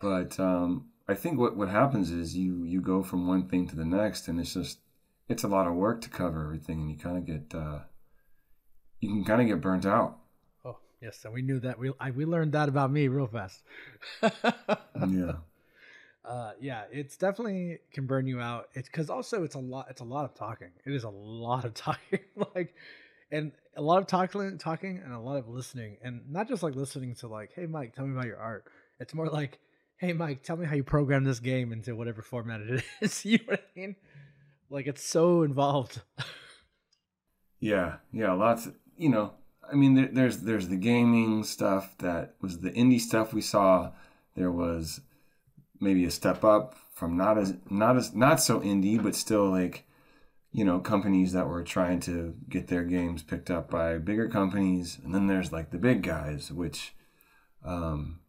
but 0.00 0.38
um, 0.40 0.88
I 1.08 1.14
think 1.14 1.38
what 1.38 1.56
what 1.56 1.68
happens 1.68 2.10
is 2.10 2.36
you 2.36 2.64
you 2.64 2.80
go 2.80 3.02
from 3.02 3.26
one 3.26 3.48
thing 3.48 3.68
to 3.68 3.76
the 3.76 3.84
next, 3.84 4.28
and 4.28 4.40
it's 4.40 4.54
just 4.54 4.78
it's 5.30 5.44
a 5.44 5.48
lot 5.48 5.68
of 5.68 5.74
work 5.74 6.00
to 6.02 6.08
cover 6.10 6.42
everything, 6.42 6.80
and 6.80 6.90
you 6.90 6.96
kind 6.98 7.16
of 7.16 7.24
get 7.24 7.56
uh, 7.58 7.78
you 8.98 9.08
can 9.08 9.24
kind 9.24 9.40
of 9.40 9.46
get 9.46 9.60
burnt 9.60 9.86
out. 9.86 10.18
Oh 10.64 10.76
yes, 11.00 11.24
and 11.24 11.32
we 11.32 11.40
knew 11.40 11.60
that. 11.60 11.78
We 11.78 11.92
I, 12.00 12.10
we 12.10 12.24
learned 12.24 12.52
that 12.52 12.68
about 12.68 12.90
me 12.90 13.08
real 13.08 13.28
fast. 13.28 13.62
yeah. 14.22 15.32
Uh, 16.22 16.52
yeah, 16.60 16.82
it's 16.92 17.16
definitely 17.16 17.78
can 17.92 18.06
burn 18.06 18.26
you 18.26 18.40
out. 18.40 18.68
It's 18.74 18.88
because 18.88 19.08
also 19.08 19.44
it's 19.44 19.54
a 19.54 19.60
lot. 19.60 19.86
It's 19.88 20.00
a 20.00 20.04
lot 20.04 20.24
of 20.24 20.34
talking. 20.34 20.70
It 20.84 20.92
is 20.92 21.04
a 21.04 21.08
lot 21.08 21.64
of 21.64 21.74
talking, 21.74 22.20
like, 22.54 22.74
and 23.30 23.52
a 23.76 23.82
lot 23.82 23.98
of 23.98 24.08
talking, 24.08 24.58
talking, 24.58 25.00
and 25.02 25.14
a 25.14 25.20
lot 25.20 25.38
of 25.38 25.48
listening, 25.48 25.96
and 26.02 26.22
not 26.28 26.48
just 26.48 26.64
like 26.64 26.74
listening 26.74 27.14
to 27.16 27.28
like, 27.28 27.52
hey 27.54 27.66
Mike, 27.66 27.94
tell 27.94 28.04
me 28.04 28.12
about 28.12 28.26
your 28.26 28.38
art. 28.38 28.64
It's 28.98 29.14
more 29.14 29.28
like, 29.28 29.60
hey 29.96 30.12
Mike, 30.12 30.42
tell 30.42 30.56
me 30.56 30.66
how 30.66 30.74
you 30.74 30.82
program 30.82 31.22
this 31.22 31.38
game 31.38 31.72
into 31.72 31.94
whatever 31.94 32.20
format 32.20 32.60
it 32.60 32.84
is. 33.00 33.24
you 33.24 33.38
know 33.38 33.44
what 33.46 33.64
I 33.76 33.80
mean? 33.80 33.96
Like 34.70 34.86
it's 34.86 35.04
so 35.04 35.42
involved. 35.50 36.02
yeah, 37.58 37.96
yeah, 38.12 38.32
lots. 38.32 38.66
Of, 38.66 38.76
you 38.96 39.08
know, 39.08 39.34
I 39.70 39.74
mean, 39.74 39.94
there, 39.94 40.08
there's 40.12 40.38
there's 40.38 40.68
the 40.68 40.76
gaming 40.76 41.44
stuff 41.44 41.96
that 41.98 42.34
was 42.40 42.60
the 42.60 42.70
indie 42.70 43.00
stuff 43.00 43.34
we 43.34 43.42
saw. 43.42 43.90
There 44.36 44.50
was 44.50 45.00
maybe 45.80 46.04
a 46.04 46.10
step 46.10 46.44
up 46.44 46.76
from 46.92 47.16
not 47.16 47.38
as 47.38 47.54
not 47.68 47.96
as 47.96 48.14
not 48.14 48.40
so 48.40 48.60
indie, 48.60 49.02
but 49.02 49.14
still 49.14 49.50
like 49.50 49.86
you 50.52 50.64
know 50.64 50.78
companies 50.80 51.32
that 51.32 51.48
were 51.48 51.62
trying 51.62 52.00
to 52.00 52.34
get 52.48 52.68
their 52.68 52.84
games 52.84 53.22
picked 53.22 53.50
up 53.50 53.70
by 53.70 53.98
bigger 53.98 54.28
companies, 54.28 54.98
and 55.04 55.14
then 55.14 55.26
there's 55.26 55.52
like 55.52 55.70
the 55.70 55.78
big 55.78 56.02
guys, 56.02 56.52
which 56.52 56.94
um, 57.64 58.20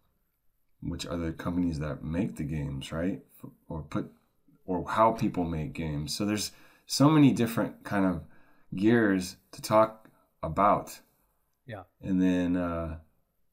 which 0.81 1.05
are 1.05 1.17
the 1.17 1.31
companies 1.31 1.79
that 1.79 2.03
make 2.03 2.35
the 2.35 2.43
games, 2.43 2.91
right? 2.91 3.21
Or 3.67 3.81
put 3.81 4.11
or 4.65 4.87
how 4.87 5.11
people 5.11 5.43
make 5.43 5.73
games. 5.73 6.15
So 6.15 6.25
there's 6.25 6.51
so 6.85 7.09
many 7.09 7.31
different 7.31 7.83
kind 7.83 8.05
of 8.05 8.23
gears 8.75 9.37
to 9.53 9.61
talk 9.61 10.09
about. 10.43 10.99
Yeah. 11.65 11.83
And 12.01 12.21
then 12.21 12.55
uh 12.57 12.99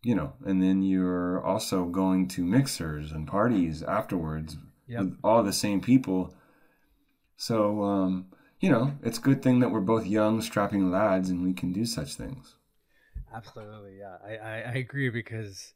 you 0.02 0.14
know, 0.14 0.32
and 0.44 0.62
then 0.62 0.82
you're 0.82 1.44
also 1.44 1.84
going 1.86 2.28
to 2.28 2.44
mixers 2.44 3.12
and 3.12 3.26
parties 3.26 3.82
afterwards 3.82 4.56
Yep. 4.86 5.00
with 5.00 5.18
all 5.22 5.42
the 5.42 5.52
same 5.52 5.80
people. 5.82 6.34
So, 7.36 7.82
um, 7.82 8.26
you 8.60 8.70
know, 8.70 8.92
it's 9.02 9.18
a 9.18 9.22
good 9.22 9.42
thing 9.42 9.60
that 9.60 9.70
we're 9.70 9.80
both 9.80 10.06
young, 10.06 10.40
strapping 10.42 10.90
lads 10.90 11.30
and 11.30 11.42
we 11.42 11.52
can 11.54 11.72
do 11.72 11.84
such 11.84 12.14
things. 12.14 12.56
Absolutely, 13.34 13.98
yeah. 13.98 14.16
I, 14.24 14.36
I, 14.36 14.54
I 14.60 14.72
agree 14.74 15.10
because 15.10 15.74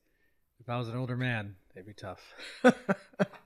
if 0.60 0.68
I 0.68 0.78
was 0.78 0.88
an 0.88 0.96
older 0.96 1.16
man, 1.16 1.56
it'd 1.74 1.86
be 1.86 1.94
tough. 1.94 2.34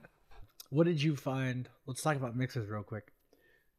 what 0.70 0.86
did 0.86 1.02
you 1.02 1.16
find? 1.16 1.68
Let's 1.86 2.02
talk 2.02 2.16
about 2.16 2.36
mixes 2.36 2.68
real 2.68 2.82
quick. 2.82 3.12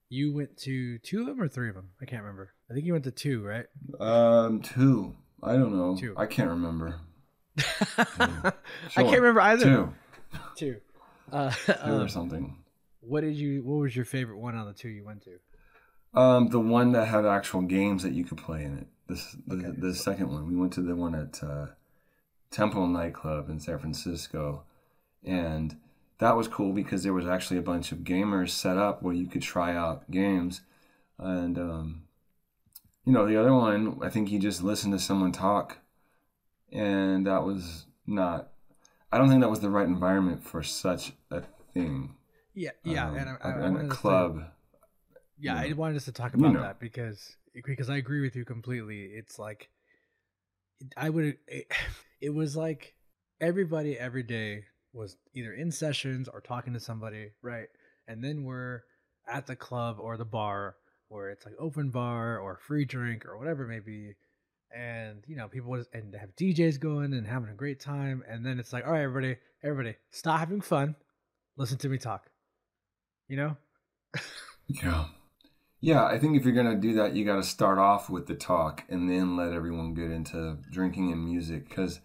You 0.09 0.33
went 0.33 0.57
to 0.59 0.99
two 0.99 1.21
of 1.21 1.27
them 1.27 1.41
or 1.41 1.47
three 1.47 1.69
of 1.69 1.75
them? 1.75 1.89
I 2.01 2.05
can't 2.05 2.21
remember. 2.21 2.53
I 2.69 2.73
think 2.73 2.85
you 2.85 2.93
went 2.93 3.03
to 3.05 3.11
two, 3.11 3.45
right? 3.45 3.65
Um, 3.99 4.61
two. 4.61 5.15
I 5.43 5.53
don't 5.53 5.75
know. 5.75 5.97
Two. 5.97 6.13
I 6.17 6.25
can't 6.25 6.49
remember. 6.49 6.95
I 7.57 8.53
can't 8.95 9.19
remember 9.19 9.41
either. 9.41 9.63
Two. 9.63 9.93
Two. 10.55 10.75
Uh, 11.29 11.51
Two 11.51 11.73
or 11.73 12.01
um, 12.03 12.07
something. 12.07 12.55
What 13.01 13.19
did 13.19 13.35
you? 13.35 13.61
What 13.61 13.81
was 13.81 13.93
your 13.93 14.05
favorite 14.05 14.37
one 14.37 14.55
on 14.55 14.65
the 14.65 14.71
two 14.71 14.87
you 14.87 15.03
went 15.03 15.23
to? 15.23 15.39
Um, 16.17 16.47
the 16.47 16.59
one 16.61 16.93
that 16.93 17.09
had 17.09 17.25
actual 17.25 17.63
games 17.63 18.03
that 18.03 18.13
you 18.13 18.23
could 18.23 18.37
play 18.37 18.63
in 18.63 18.77
it. 18.77 18.87
This 19.09 19.35
the, 19.45 19.75
the 19.77 19.93
second 19.93 20.29
one. 20.31 20.47
We 20.47 20.55
went 20.55 20.71
to 20.73 20.81
the 20.81 20.95
one 20.95 21.15
at 21.15 21.43
uh, 21.43 21.65
Temple 22.49 22.87
nightclub 22.87 23.49
in 23.49 23.59
San 23.59 23.77
Francisco, 23.77 24.63
and 25.21 25.75
that 26.19 26.35
was 26.35 26.47
cool 26.47 26.73
because 26.73 27.03
there 27.03 27.13
was 27.13 27.27
actually 27.27 27.57
a 27.57 27.61
bunch 27.63 27.91
of 27.91 27.99
gamers 27.99 28.49
set 28.49 28.77
up 28.77 29.03
where 29.03 29.13
you 29.13 29.27
could 29.27 29.41
try 29.43 29.75
out 29.75 30.09
games, 30.09 30.61
and 31.19 31.57
um, 31.57 32.03
you 33.05 33.13
know 33.13 33.25
the 33.27 33.37
other 33.39 33.53
one. 33.53 33.99
I 34.01 34.09
think 34.09 34.31
you 34.31 34.39
just 34.39 34.63
listened 34.63 34.93
to 34.93 34.99
someone 34.99 35.31
talk, 35.31 35.77
and 36.71 37.25
that 37.27 37.43
was 37.43 37.85
not. 38.05 38.49
I 39.11 39.17
don't 39.17 39.29
think 39.29 39.41
that 39.41 39.49
was 39.49 39.61
the 39.61 39.69
right 39.69 39.87
environment 39.87 40.43
for 40.43 40.63
such 40.63 41.13
a 41.31 41.41
thing. 41.73 42.15
Yeah, 42.53 42.71
yeah, 42.83 43.07
Um, 43.09 43.15
and 43.17 43.29
I, 43.29 43.35
I, 43.43 43.51
and 43.67 43.77
a 43.77 43.83
to 43.83 43.89
say- 43.89 43.95
club. 43.95 44.43
yeah, 45.39 45.63
you 45.63 45.71
I 45.75 45.77
wanted 45.77 45.97
us 45.97 46.05
to 46.05 46.11
talk 46.11 46.33
You 46.33 46.39
about 46.39 46.53
know. 46.53 46.61
that 46.61 46.79
because 46.79 47.35
because 47.65 47.89
I 47.89 47.97
agree 47.97 48.21
with 48.21 48.35
you 48.35 48.43
completely. 48.45 49.03
It's 49.03 49.37
like 49.39 49.69
I 50.97 51.09
would. 51.09 51.37
It, 51.47 51.71
it 52.21 52.31
was 52.33 52.55
like 52.57 52.95
everybody 53.39 53.97
every 53.97 54.23
day 54.23 54.63
was 54.97 55.15
either 55.33 55.53
in 55.53 55.71
sessions 55.71 56.27
or 56.27 56.41
talking 56.41 56.73
to 56.73 56.79
somebody, 56.79 57.29
right? 57.41 57.67
And 58.07 58.23
then 58.23 58.43
we're 58.43 58.81
at 59.27 59.47
the 59.47 59.55
club 59.55 59.97
or 59.99 60.17
the 60.17 60.25
bar 60.25 60.75
where 61.09 61.29
it's 61.29 61.45
like 61.45 61.55
open 61.59 61.89
bar 61.89 62.39
or 62.39 62.57
free 62.57 62.85
drink 62.85 63.25
or 63.25 63.37
whatever 63.37 63.63
it 63.63 63.69
may 63.69 63.79
be. 63.79 64.15
And 64.75 65.23
you 65.27 65.37
know, 65.37 65.47
people 65.47 65.77
just, 65.77 65.93
and 65.93 66.13
have 66.15 66.35
DJs 66.35 66.79
going 66.79 67.13
and 67.13 67.25
having 67.25 67.49
a 67.49 67.53
great 67.53 67.79
time, 67.79 68.23
and 68.27 68.45
then 68.45 68.59
it's 68.59 68.73
like, 68.73 68.85
all 68.85 68.91
right, 68.91 69.03
everybody, 69.03 69.37
everybody, 69.63 69.95
stop 70.11 70.39
having 70.39 70.59
fun, 70.59 70.95
listen 71.55 71.77
to 71.77 71.89
me 71.89 71.97
talk. 71.97 72.29
You 73.29 73.37
know? 73.37 73.57
Yeah. 74.67 75.05
Yeah, 75.79 76.05
I 76.05 76.17
think 76.17 76.35
if 76.35 76.43
you're 76.43 76.55
going 76.55 76.73
to 76.73 76.75
do 76.75 76.95
that, 76.95 77.13
you 77.13 77.23
got 77.23 77.35
to 77.35 77.43
start 77.43 77.77
off 77.77 78.09
with 78.09 78.25
the 78.25 78.33
talk 78.33 78.83
and 78.89 79.09
then 79.09 79.37
let 79.37 79.53
everyone 79.53 79.93
get 79.93 80.09
into 80.09 80.57
drinking 80.71 81.11
and 81.11 81.23
music. 81.23 81.69
Because 81.69 81.99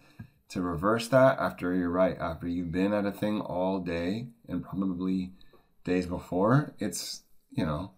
to 0.49 0.61
reverse 0.61 1.07
that, 1.07 1.39
after 1.39 1.73
you're 1.73 1.89
right, 1.89 2.17
after 2.19 2.47
you've 2.47 2.71
been 2.71 2.93
at 2.93 3.05
a 3.05 3.11
thing 3.11 3.41
all 3.41 3.79
day 3.79 4.27
and 4.47 4.63
probably 4.63 5.31
days 5.83 6.05
before, 6.05 6.73
it's, 6.79 7.21
you 7.51 7.65
know, 7.65 7.91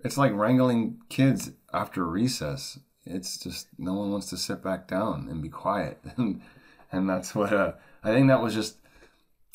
it's 0.00 0.18
like 0.18 0.32
wrangling 0.32 1.00
kids 1.08 1.52
after 1.72 2.04
recess. 2.04 2.78
It's 3.06 3.38
just 3.38 3.68
no 3.78 3.94
one 3.94 4.10
wants 4.10 4.30
to 4.30 4.36
sit 4.36 4.62
back 4.62 4.88
down 4.88 5.28
and 5.30 5.42
be 5.42 5.48
quiet. 5.48 5.98
And, 6.16 6.42
and 6.92 7.10
that's 7.10 7.34
what 7.34 7.52
uh, 7.52 7.72
I 8.04 8.12
think 8.12 8.28
that 8.28 8.40
was 8.40 8.54
just, 8.54 8.76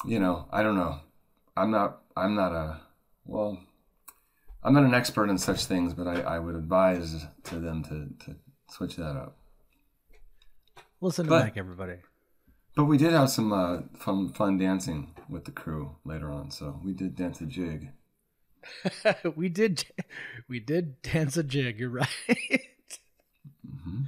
you 0.06 0.20
know, 0.20 0.48
I 0.52 0.62
don't 0.62 0.76
know. 0.76 1.00
I'm 1.56 1.72
not, 1.72 2.02
I'm 2.18 2.36
not 2.36 2.52
a, 2.52 2.82
well, 3.26 3.60
I'm 4.62 4.74
not 4.74 4.84
an 4.84 4.94
expert 4.94 5.30
in 5.30 5.38
such 5.38 5.66
things, 5.66 5.94
but 5.94 6.08
I, 6.08 6.22
I 6.22 6.40
would 6.40 6.56
advise 6.56 7.26
to 7.46 7.56
them 7.60 7.84
to, 7.84 8.26
to 8.26 8.36
switch 8.70 8.98
that 8.98 9.16
up. 9.16 9.39
Listen 11.02 11.26
to 11.26 11.30
But- 11.30 11.44
Mike, 11.46 11.58
everybody. 11.58 11.96
But 12.76 12.86
we 12.86 12.98
did 12.98 13.12
have 13.12 13.30
some 13.30 13.52
uh, 13.52 13.82
fun 13.98 14.30
fun 14.30 14.58
dancing 14.58 15.14
with 15.28 15.44
the 15.46 15.52
crew 15.52 15.96
later 16.06 16.32
on, 16.32 16.50
so 16.52 16.80
we 16.84 16.94
did 16.94 17.16
dance 17.16 17.42
a 17.42 17.46
jig. 17.46 17.90
we 19.36 19.50
did, 19.50 19.84
we 20.48 20.60
did 20.60 21.02
dance 21.02 21.36
a 21.36 21.44
jig. 21.44 21.80
You're 21.80 21.90
right. 22.04 22.08
hmm 23.84 24.02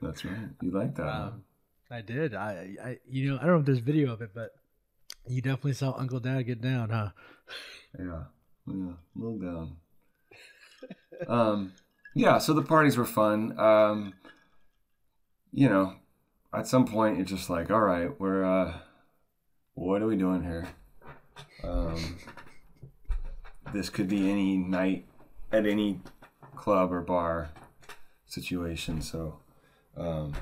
That's 0.00 0.24
right. 0.24 0.48
You 0.62 0.70
like 0.70 0.94
that? 0.94 1.02
huh? 1.04 1.22
Um, 1.32 1.44
I 1.90 2.00
did. 2.00 2.34
I, 2.34 2.76
I, 2.82 2.98
you 3.08 3.30
know, 3.32 3.36
I 3.38 3.40
don't 3.44 3.54
know 3.54 3.58
if 3.60 3.66
there's 3.66 3.78
video 3.80 4.12
of 4.12 4.22
it, 4.22 4.30
but 4.34 4.52
you 5.26 5.42
definitely 5.42 5.74
saw 5.74 5.92
Uncle 5.98 6.20
Dad 6.20 6.42
get 6.44 6.62
down, 6.62 6.90
huh? 6.90 7.10
Yeah, 7.98 8.22
yeah, 8.66 8.92
a 8.92 9.18
little 9.18 9.38
down. 9.38 9.76
um, 11.28 11.72
yeah. 12.14 12.38
So 12.38 12.54
the 12.54 12.62
parties 12.62 12.96
were 12.96 13.04
fun. 13.04 13.58
Um, 13.58 14.14
you 15.52 15.68
know, 15.68 15.94
at 16.52 16.66
some 16.66 16.86
point 16.86 17.16
you're 17.16 17.26
just 17.26 17.50
like, 17.50 17.70
all 17.70 17.80
right, 17.80 18.18
we're 18.20 18.44
uh, 18.44 18.74
what 19.74 20.02
are 20.02 20.06
we 20.06 20.16
doing 20.16 20.42
here? 20.42 20.68
Um, 21.62 22.18
this 23.72 23.88
could 23.88 24.08
be 24.08 24.30
any 24.30 24.56
night 24.56 25.06
at 25.52 25.66
any 25.66 26.00
club 26.56 26.92
or 26.92 27.00
bar 27.00 27.50
situation. 28.26 29.00
So, 29.00 29.38
um, 29.96 30.34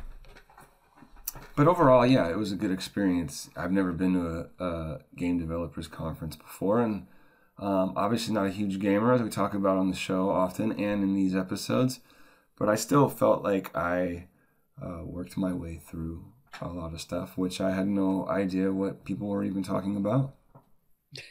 but 1.57 1.69
overall, 1.69 2.07
yeah, 2.07 2.29
it 2.29 2.37
was 2.37 2.53
a 2.53 2.57
good 2.57 2.71
experience. 2.71 3.51
I've 3.57 3.73
never 3.73 3.93
been 3.93 4.15
to 4.15 4.49
a, 4.59 4.65
a 4.65 5.01
game 5.17 5.39
developers 5.39 5.89
conference 5.89 6.37
before, 6.37 6.81
and 6.81 7.07
um, 7.59 7.93
obviously 7.97 8.35
not 8.35 8.47
a 8.47 8.51
huge 8.51 8.79
gamer, 8.79 9.13
as 9.13 9.23
we 9.23 9.29
talk 9.29 9.55
about 9.55 9.77
on 9.77 9.91
the 9.91 9.97
show 9.97 10.31
often 10.31 10.73
and 10.73 11.03
in 11.03 11.15
these 11.15 11.35
episodes. 11.37 12.01
But 12.57 12.69
I 12.69 12.75
still 12.75 13.09
felt 13.09 13.43
like 13.43 13.75
I 13.77 14.27
uh, 14.83 15.05
worked 15.05 15.37
my 15.37 15.53
way 15.53 15.77
through 15.85 16.25
a 16.61 16.69
lot 16.69 16.93
of 16.95 17.01
stuff, 17.01 17.37
which 17.37 17.61
I 17.61 17.73
had 17.75 17.87
no 17.89 18.27
idea 18.29 18.73
what 18.73 19.05
people 19.05 19.29
were 19.29 19.45
even 19.45 19.63
talking 19.63 19.97
about. 19.97 20.35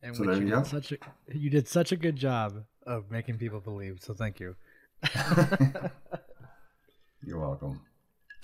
And 0.00 0.14
So 0.14 0.22
there 0.22 0.34
you 0.34 0.40
did 0.42 0.50
go. 0.50 0.62
Such 0.62 0.92
a, 0.92 0.98
you 1.34 1.50
did 1.50 1.66
such 1.66 1.90
a 1.90 1.96
good 1.96 2.14
job 2.14 2.62
of 2.86 3.10
making 3.10 3.38
people 3.38 3.58
believe. 3.58 3.98
So 4.00 4.14
thank 4.14 4.38
you. 4.38 4.54
You're 7.24 7.40
welcome. 7.40 7.80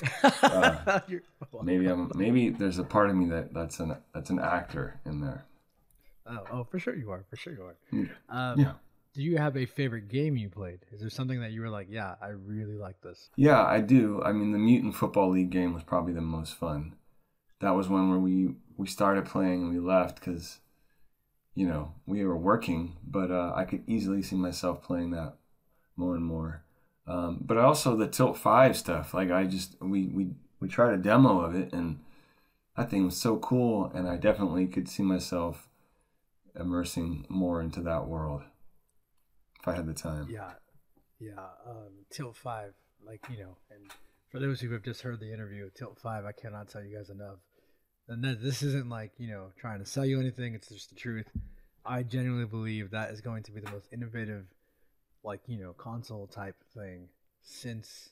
Uh, 0.42 0.98
You're 1.06 1.22
welcome. 1.40 1.64
maybe 1.64 1.86
I'm. 1.86 2.10
Maybe 2.16 2.50
there's 2.50 2.78
a 2.80 2.84
part 2.84 3.08
of 3.10 3.14
me 3.16 3.26
that 3.30 3.54
that's 3.54 3.78
an 3.78 3.96
that's 4.12 4.28
an 4.30 4.40
actor 4.40 5.00
in 5.06 5.20
there. 5.20 5.46
Oh, 6.26 6.44
oh, 6.50 6.64
for 6.64 6.80
sure 6.80 6.96
you 6.96 7.12
are. 7.12 7.24
For 7.30 7.36
sure 7.36 7.52
you 7.52 7.62
are. 7.62 7.76
Mm. 7.92 8.10
Um, 8.28 8.60
Yeah. 8.60 8.72
Do 9.14 9.22
you 9.22 9.38
have 9.38 9.56
a 9.56 9.64
favorite 9.64 10.08
game 10.08 10.36
you 10.36 10.50
played? 10.50 10.80
Is 10.90 11.00
there 11.00 11.08
something 11.08 11.40
that 11.40 11.52
you 11.52 11.60
were 11.60 11.70
like, 11.70 11.86
yeah, 11.88 12.16
I 12.20 12.30
really 12.30 12.76
like 12.76 13.00
this? 13.00 13.30
Yeah, 13.36 13.62
I 13.62 13.80
do. 13.80 14.20
I 14.24 14.32
mean, 14.32 14.50
the 14.50 14.58
Mutant 14.58 14.96
Football 14.96 15.30
League 15.30 15.50
game 15.50 15.72
was 15.72 15.84
probably 15.84 16.12
the 16.12 16.20
most 16.20 16.56
fun. 16.56 16.96
That 17.60 17.76
was 17.76 17.88
one 17.88 18.10
where 18.10 18.18
we 18.18 18.56
we 18.76 18.88
started 18.88 19.24
playing 19.24 19.62
and 19.62 19.72
we 19.72 19.78
left 19.78 20.16
because, 20.16 20.58
you 21.54 21.68
know, 21.68 21.94
we 22.06 22.24
were 22.24 22.36
working, 22.36 22.96
but 23.06 23.30
uh, 23.30 23.52
I 23.54 23.64
could 23.64 23.84
easily 23.86 24.20
see 24.20 24.34
myself 24.34 24.82
playing 24.82 25.12
that 25.12 25.34
more 25.96 26.16
and 26.16 26.24
more. 26.24 26.64
Um, 27.06 27.38
but 27.40 27.56
also 27.56 27.96
the 27.96 28.08
Tilt 28.08 28.36
Five 28.36 28.76
stuff. 28.76 29.14
Like 29.14 29.30
I 29.30 29.44
just 29.44 29.80
we 29.80 30.06
we 30.06 30.30
we 30.58 30.66
tried 30.66 30.92
a 30.94 30.98
demo 30.98 31.40
of 31.40 31.54
it 31.54 31.72
and 31.72 32.00
that 32.76 32.90
thing 32.90 33.04
was 33.04 33.16
so 33.16 33.36
cool, 33.36 33.92
and 33.94 34.08
I 34.08 34.16
definitely 34.16 34.66
could 34.66 34.88
see 34.88 35.04
myself 35.04 35.68
immersing 36.58 37.26
more 37.28 37.60
into 37.60 37.80
that 37.82 38.08
world 38.08 38.42
if 39.64 39.68
I 39.68 39.76
had 39.76 39.86
the 39.86 39.94
time. 39.94 40.28
Yeah, 40.30 40.52
yeah. 41.18 41.40
Um, 41.66 42.04
Tilt 42.10 42.36
Five, 42.36 42.74
like 43.06 43.24
you 43.30 43.38
know, 43.38 43.56
and 43.70 43.90
for 44.30 44.38
those 44.38 44.60
who 44.60 44.70
have 44.72 44.82
just 44.82 45.02
heard 45.02 45.20
the 45.20 45.32
interview, 45.32 45.70
Tilt 45.74 45.98
Five, 46.02 46.24
I 46.24 46.32
cannot 46.32 46.68
tell 46.68 46.84
you 46.84 46.96
guys 46.96 47.08
enough. 47.08 47.38
And 48.08 48.22
this 48.22 48.62
isn't 48.62 48.90
like 48.90 49.12
you 49.16 49.28
know 49.28 49.48
trying 49.58 49.78
to 49.78 49.86
sell 49.86 50.04
you 50.04 50.20
anything. 50.20 50.54
It's 50.54 50.68
just 50.68 50.90
the 50.90 50.96
truth. 50.96 51.26
I 51.86 52.02
genuinely 52.02 52.46
believe 52.46 52.90
that 52.90 53.10
is 53.10 53.20
going 53.20 53.42
to 53.44 53.52
be 53.52 53.60
the 53.60 53.70
most 53.70 53.88
innovative, 53.92 54.44
like 55.22 55.40
you 55.46 55.58
know, 55.58 55.72
console 55.72 56.26
type 56.26 56.56
thing 56.74 57.08
since 57.42 58.10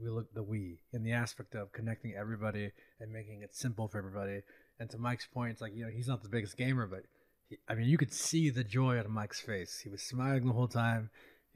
we 0.00 0.08
look 0.08 0.32
the 0.34 0.44
Wii 0.44 0.78
in 0.92 1.04
the 1.04 1.12
aspect 1.12 1.54
of 1.54 1.72
connecting 1.72 2.14
everybody 2.18 2.72
and 3.00 3.12
making 3.12 3.42
it 3.42 3.54
simple 3.54 3.86
for 3.86 3.98
everybody. 3.98 4.40
And 4.80 4.90
to 4.90 4.98
Mike's 4.98 5.26
point, 5.26 5.52
it's 5.52 5.60
like 5.60 5.76
you 5.76 5.84
know 5.84 5.90
he's 5.94 6.08
not 6.08 6.24
the 6.24 6.28
biggest 6.28 6.56
gamer, 6.56 6.88
but 6.88 7.04
I 7.68 7.74
mean 7.74 7.88
you 7.88 7.98
could 7.98 8.12
see 8.12 8.50
the 8.50 8.64
joy 8.64 8.98
on 8.98 9.10
Mike's 9.10 9.40
face. 9.40 9.80
He 9.82 9.88
was 9.88 10.02
smiling 10.02 10.46
the 10.46 10.52
whole 10.52 10.68
time. 10.68 11.10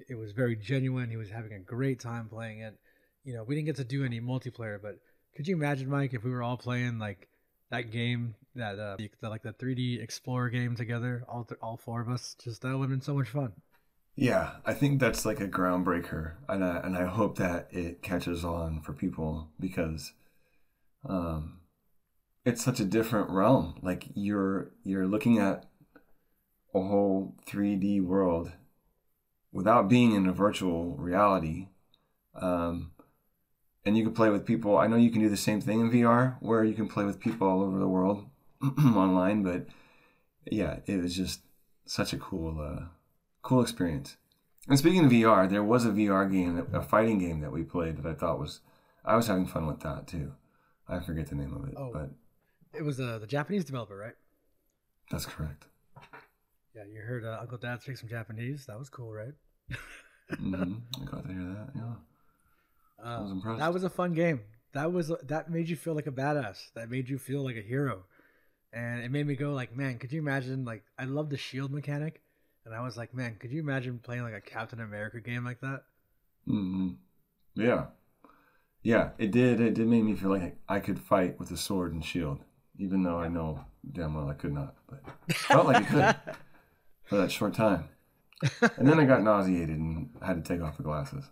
It 0.09 0.17
was 0.17 0.33
very 0.33 0.57
genuine. 0.57 1.11
He 1.11 1.17
was 1.17 1.31
having 1.31 1.53
a 1.53 1.61
great 1.61 2.01
time 2.01 2.29
playing 2.29 2.61
it. 2.61 2.79
You 3.25 3.35
know, 3.35 3.45
we 3.45 3.55
didn't 3.55 3.67
get 3.67 3.77
to 3.77 3.85
do 3.85 4.05
any 4.05 4.21
multiplayer, 4.21 4.81
but 4.81 4.99
could 5.35 5.49
you 5.49 5.57
imagine, 5.57 5.91
Mike, 5.91 6.15
if 6.15 6.23
we 6.23 6.31
were 6.31 6.43
all 6.43 6.57
playing 6.57 6.99
like 6.99 7.29
that 7.71 7.91
game, 7.91 8.35
that 8.55 8.79
uh, 8.79 8.97
the, 8.97 9.11
the, 9.21 9.29
like 9.29 9.43
the 9.43 9.53
3D 9.53 10.03
Explorer 10.03 10.49
game 10.49 10.77
together, 10.77 11.25
all 11.29 11.45
th- 11.45 11.59
all 11.61 11.77
four 11.77 12.01
of 12.01 12.09
us? 12.09 12.37
Just 12.43 12.63
that 12.63 12.77
would 12.77 12.85
have 12.85 12.91
been 12.91 13.01
so 13.01 13.15
much 13.15 13.29
fun. 13.29 13.53
Yeah, 14.17 14.53
I 14.65 14.75
think 14.75 15.01
that's 15.01 15.25
like 15.25 15.41
a 15.41 15.49
groundbreaker, 15.49 16.35
and 16.49 16.65
I, 16.65 16.77
and 16.79 16.97
I 16.97 17.07
hope 17.07 17.37
that 17.39 17.67
it 17.73 18.01
catches 18.01 18.45
on 18.45 18.81
for 18.81 18.93
people 18.93 19.49
because, 19.59 20.13
um, 21.09 21.59
it's 22.45 22.63
such 22.63 22.79
a 22.79 22.85
different 22.85 23.31
realm. 23.31 23.75
Like 23.83 24.05
you're 24.15 24.71
you're 24.85 25.07
looking 25.07 25.39
at 25.39 25.67
a 26.75 26.81
whole 26.81 27.35
3D 27.47 28.03
world 28.03 28.53
without 29.53 29.89
being 29.89 30.13
in 30.13 30.27
a 30.27 30.33
virtual 30.33 30.97
reality, 30.97 31.69
um, 32.35 32.91
and 33.85 33.97
you 33.97 34.03
can 34.05 34.13
play 34.15 34.31
with 34.31 34.45
people. 34.47 34.77
I 34.79 34.87
know 34.87 34.97
you 34.97 35.11
can 35.11 35.21
do 35.23 35.29
the 35.29 35.37
same 35.37 35.61
thing 35.61 35.81
in 35.81 35.91
VR, 35.91 36.37
where 36.41 36.65
you 36.65 36.75
can 36.75 36.89
play 36.89 37.05
with 37.05 37.21
people 37.21 37.47
all 37.47 37.63
over 37.63 37.79
the 37.79 37.89
world 37.89 38.27
online, 38.79 39.43
but 39.43 39.67
yeah, 40.51 40.79
it 40.87 41.01
was 41.03 41.15
just 41.17 41.41
such 41.87 42.13
a 42.13 42.19
cool. 42.19 42.61
Uh, 42.61 42.87
cool 43.43 43.61
experience. 43.61 44.17
And 44.69 44.79
speaking 44.79 45.05
of 45.05 45.13
VR, 45.13 45.49
there 45.51 45.63
was 45.63 45.85
a 45.85 45.91
VR 45.91 46.33
game, 46.33 46.67
a 46.73 46.81
fighting 46.83 47.19
game 47.19 47.41
that 47.41 47.53
we 47.53 47.63
played 47.63 47.99
that 47.99 48.07
I 48.07 48.15
thought 48.15 48.39
was, 48.41 48.61
I 49.05 49.17
was 49.17 49.27
having 49.27 49.47
fun 49.47 49.67
with 49.67 49.81
that 49.81 50.07
too. 50.07 50.33
I 50.89 51.01
forget 51.01 51.27
the 51.29 51.35
name 51.35 51.53
of 51.55 51.69
it, 51.69 51.75
Oh. 51.77 51.91
but 51.93 52.09
It 52.73 52.83
was 52.83 52.99
uh, 52.99 53.19
the 53.19 53.27
Japanese 53.27 53.67
developer, 53.67 53.97
right? 53.97 54.15
that's 55.11 55.27
correct. 55.27 55.67
Yeah, 56.75 56.85
you 56.85 57.01
heard 57.01 57.25
uh, 57.25 57.39
Uncle 57.41 57.57
Dad 57.59 57.81
speak 57.83 57.97
some 57.97 58.09
Japanese. 58.09 58.67
That 58.67 58.79
was 58.79 58.91
cool, 58.91 59.13
right? 59.13 59.33
hmm 60.39 60.75
I 61.01 61.05
got 61.05 61.27
to 61.27 61.33
hear 61.33 61.43
that. 61.45 61.69
Yeah, 61.75 61.95
I 63.17 63.21
was 63.21 63.31
Uh, 63.31 63.31
impressed. 63.31 63.59
that 63.59 63.73
was 63.73 63.85
a 63.85 63.91
fun 63.91 64.15
game. 64.15 64.41
That 64.73 64.93
was 64.93 65.13
that 65.23 65.51
made 65.51 65.69
you 65.69 65.77
feel 65.77 65.95
like 65.95 66.07
a 66.07 66.13
badass. 66.13 66.73
That 66.75 66.91
made 66.91 67.09
you 67.09 67.19
feel 67.19 67.43
like 67.45 67.57
a 67.57 67.61
hero, 67.63 68.05
and 68.73 69.03
it 69.05 69.11
made 69.11 69.27
me 69.27 69.37
go 69.37 69.53
like, 69.55 69.77
man, 69.77 69.99
could 69.99 70.13
you 70.13 70.21
imagine? 70.21 70.65
Like, 70.65 70.85
I 70.99 71.05
love 71.07 71.31
the 71.31 71.39
shield 71.39 71.73
mechanic, 71.73 72.23
and 72.65 72.75
I 72.75 72.83
was 72.83 72.97
like, 72.97 73.15
man, 73.15 73.37
could 73.37 73.53
you 73.53 73.61
imagine 73.61 73.99
playing 74.01 74.25
like 74.25 74.35
a 74.35 74.41
Captain 74.43 74.81
America 74.81 75.21
game 75.21 75.45
like 75.45 75.61
that? 75.63 75.85
hmm 76.47 76.91
Yeah, 77.57 77.87
yeah. 78.83 79.11
It 79.19 79.31
did. 79.33 79.61
It 79.61 79.75
did 79.75 79.89
make 79.89 80.05
me 80.05 80.17
feel 80.17 80.31
like 80.31 80.59
I 80.69 80.81
could 80.81 81.01
fight 81.01 81.39
with 81.39 81.51
a 81.51 81.57
sword 81.57 81.93
and 81.95 82.05
shield, 82.05 82.41
even 82.79 83.03
though 83.03 83.19
I 83.19 83.29
know 83.29 83.65
damn 83.93 84.15
well 84.15 84.29
I 84.31 84.35
could 84.35 84.53
not. 84.55 84.77
But 84.89 85.03
felt 85.51 85.67
like 85.67 85.81
I 85.81 85.85
could 85.85 86.15
for 87.05 87.17
that 87.17 87.31
short 87.31 87.55
time. 87.55 87.89
And 88.77 88.89
then 88.89 88.99
I 88.99 89.05
got 89.05 89.23
nauseated 89.23 89.71
and 89.71 90.11
had 90.23 90.43
to 90.43 90.53
take 90.53 90.63
off 90.63 90.77
the 90.77 90.83
glasses, 90.83 91.25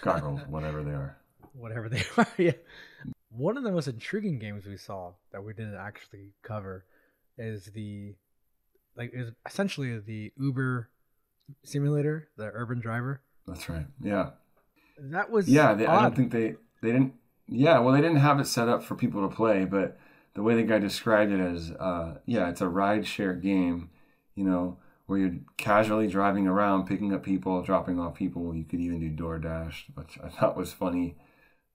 goggles, 0.00 0.40
whatever 0.48 0.82
they 0.82 0.92
are. 0.92 1.18
Whatever 1.52 1.88
they 1.88 2.02
are. 2.16 2.26
yeah. 2.38 2.52
One 3.30 3.56
of 3.56 3.64
the 3.64 3.72
most 3.72 3.88
intriguing 3.88 4.38
games 4.38 4.66
we 4.66 4.76
saw 4.76 5.12
that 5.32 5.42
we 5.44 5.52
didn't 5.52 5.76
actually 5.76 6.32
cover 6.42 6.84
is 7.38 7.66
the 7.74 8.14
like 8.96 9.10
is 9.14 9.30
essentially 9.46 9.98
the 9.98 10.32
Uber 10.38 10.90
simulator, 11.64 12.28
the 12.36 12.50
urban 12.52 12.80
driver. 12.80 13.22
That's 13.46 13.68
right. 13.68 13.86
Yeah. 14.02 14.30
That 14.98 15.30
was 15.30 15.48
yeah. 15.48 15.74
They, 15.74 15.86
I 15.86 16.02
don't 16.02 16.14
think 16.14 16.32
they 16.32 16.56
they 16.82 16.92
didn't. 16.92 17.14
Yeah. 17.48 17.78
Well, 17.78 17.94
they 17.94 18.00
didn't 18.00 18.18
have 18.18 18.38
it 18.38 18.46
set 18.46 18.68
up 18.68 18.84
for 18.84 18.94
people 18.94 19.26
to 19.28 19.34
play, 19.34 19.64
but 19.64 19.98
the 20.34 20.42
way 20.42 20.54
the 20.54 20.62
guy 20.62 20.78
described 20.78 21.32
it 21.32 21.40
as, 21.40 21.72
uh, 21.72 22.18
yeah, 22.24 22.48
it's 22.48 22.60
a 22.60 22.68
ride 22.68 23.06
share 23.06 23.34
game. 23.34 23.90
You 24.34 24.44
know, 24.44 24.78
where 25.06 25.18
you're 25.18 25.36
casually 25.56 26.06
driving 26.06 26.46
around, 26.46 26.86
picking 26.86 27.12
up 27.12 27.22
people, 27.22 27.62
dropping 27.62 27.98
off 27.98 28.14
people. 28.14 28.54
You 28.54 28.64
could 28.64 28.80
even 28.80 29.00
do 29.00 29.22
DoorDash, 29.22 29.94
which 29.94 30.18
I 30.22 30.28
thought 30.40 30.56
was 30.56 30.72
funny. 30.72 31.16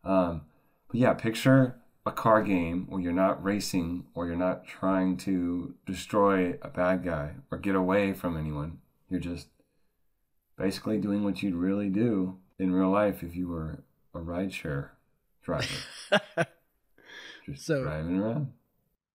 Um, 0.04 0.41
but 0.88 0.95
yeah, 0.99 1.14
picture 1.14 1.76
a 2.06 2.12
car 2.12 2.41
game 2.41 2.86
where 2.88 3.02
you're 3.02 3.12
not 3.12 3.44
racing 3.44 4.06
or 4.16 4.28
you're 4.28 4.36
not 4.38 4.66
trying 4.66 5.18
to 5.18 5.76
destroy 5.86 6.58
a 6.62 6.70
bad 6.70 7.04
guy 7.04 7.32
or 7.52 7.58
get 7.58 7.76
away 7.76 8.14
from 8.14 8.38
anyone. 8.38 8.80
You're 9.10 9.20
just 9.20 9.48
basically 10.58 10.98
doing 10.99 11.24
what 11.24 11.44
you'd 11.44 11.54
really 11.56 11.90
do 11.90 12.38
in 12.58 12.72
real 12.72 12.90
life 12.90 13.24
if 13.24 13.36
you 13.36 13.49
were 13.49 13.84
a 14.16 14.20
rideshare 14.20 14.90
driver. 15.44 15.66
just 17.45 17.66
So- 17.66 17.84
driving 17.84 18.20
around. 18.22 18.54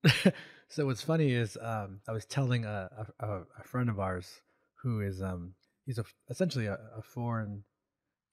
so 0.73 0.87
what's 0.87 1.03
funny 1.03 1.33
is 1.33 1.59
um, 1.61 2.01
I 2.09 2.13
was 2.13 2.25
telling 2.25 2.65
a, 2.65 2.89
a, 3.21 3.27
a- 3.27 3.65
friend 3.65 3.91
of 3.91 4.01
ours 4.01 4.41
who 4.83 5.01
is 5.01 5.23
um 5.23 5.55
he's 5.87 5.99
a 5.99 6.05
essentially 6.31 6.67
a, 6.67 6.79
a 6.97 7.03
foreign 7.03 7.63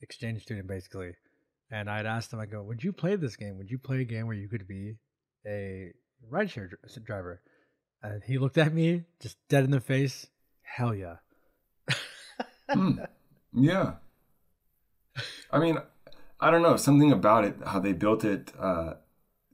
exchange 0.02 0.42
student 0.44 0.68
basically, 0.68 1.12
and 1.70 1.90
I'd 1.90 2.06
asked 2.06 2.32
him 2.32 2.40
I 2.40 2.46
go, 2.46 2.64
would 2.64 2.84
you 2.84 2.94
play 2.94 3.16
this 3.16 3.36
game? 3.36 3.58
Would 3.58 3.70
you 3.70 3.78
play 3.78 4.02
a 4.02 4.06
game 4.06 4.26
where 4.26 4.36
you 4.36 4.48
could 4.48 4.68
be 4.68 4.96
a 5.46 5.92
rideshare 6.32 6.70
dr- 6.70 7.06
driver? 7.06 7.42
And 8.02 8.24
he 8.24 8.38
looked 8.38 8.58
at 8.58 8.74
me 8.74 9.04
just 9.22 9.38
dead 9.50 9.66
in 9.66 9.72
the 9.72 9.82
face. 9.82 10.28
Hell 10.62 10.96
yeah. 10.96 11.18
Hmm. 12.70 13.00
Yeah. 13.54 13.94
I 15.52 15.60
mean, 15.60 15.78
I 16.40 16.52
don't 16.52 16.62
know 16.62 16.78
something 16.78 17.12
about 17.12 17.44
it, 17.44 17.56
how 17.66 17.80
they 17.80 17.94
built 17.94 18.24
it 18.24 18.54
uh, 18.58 18.94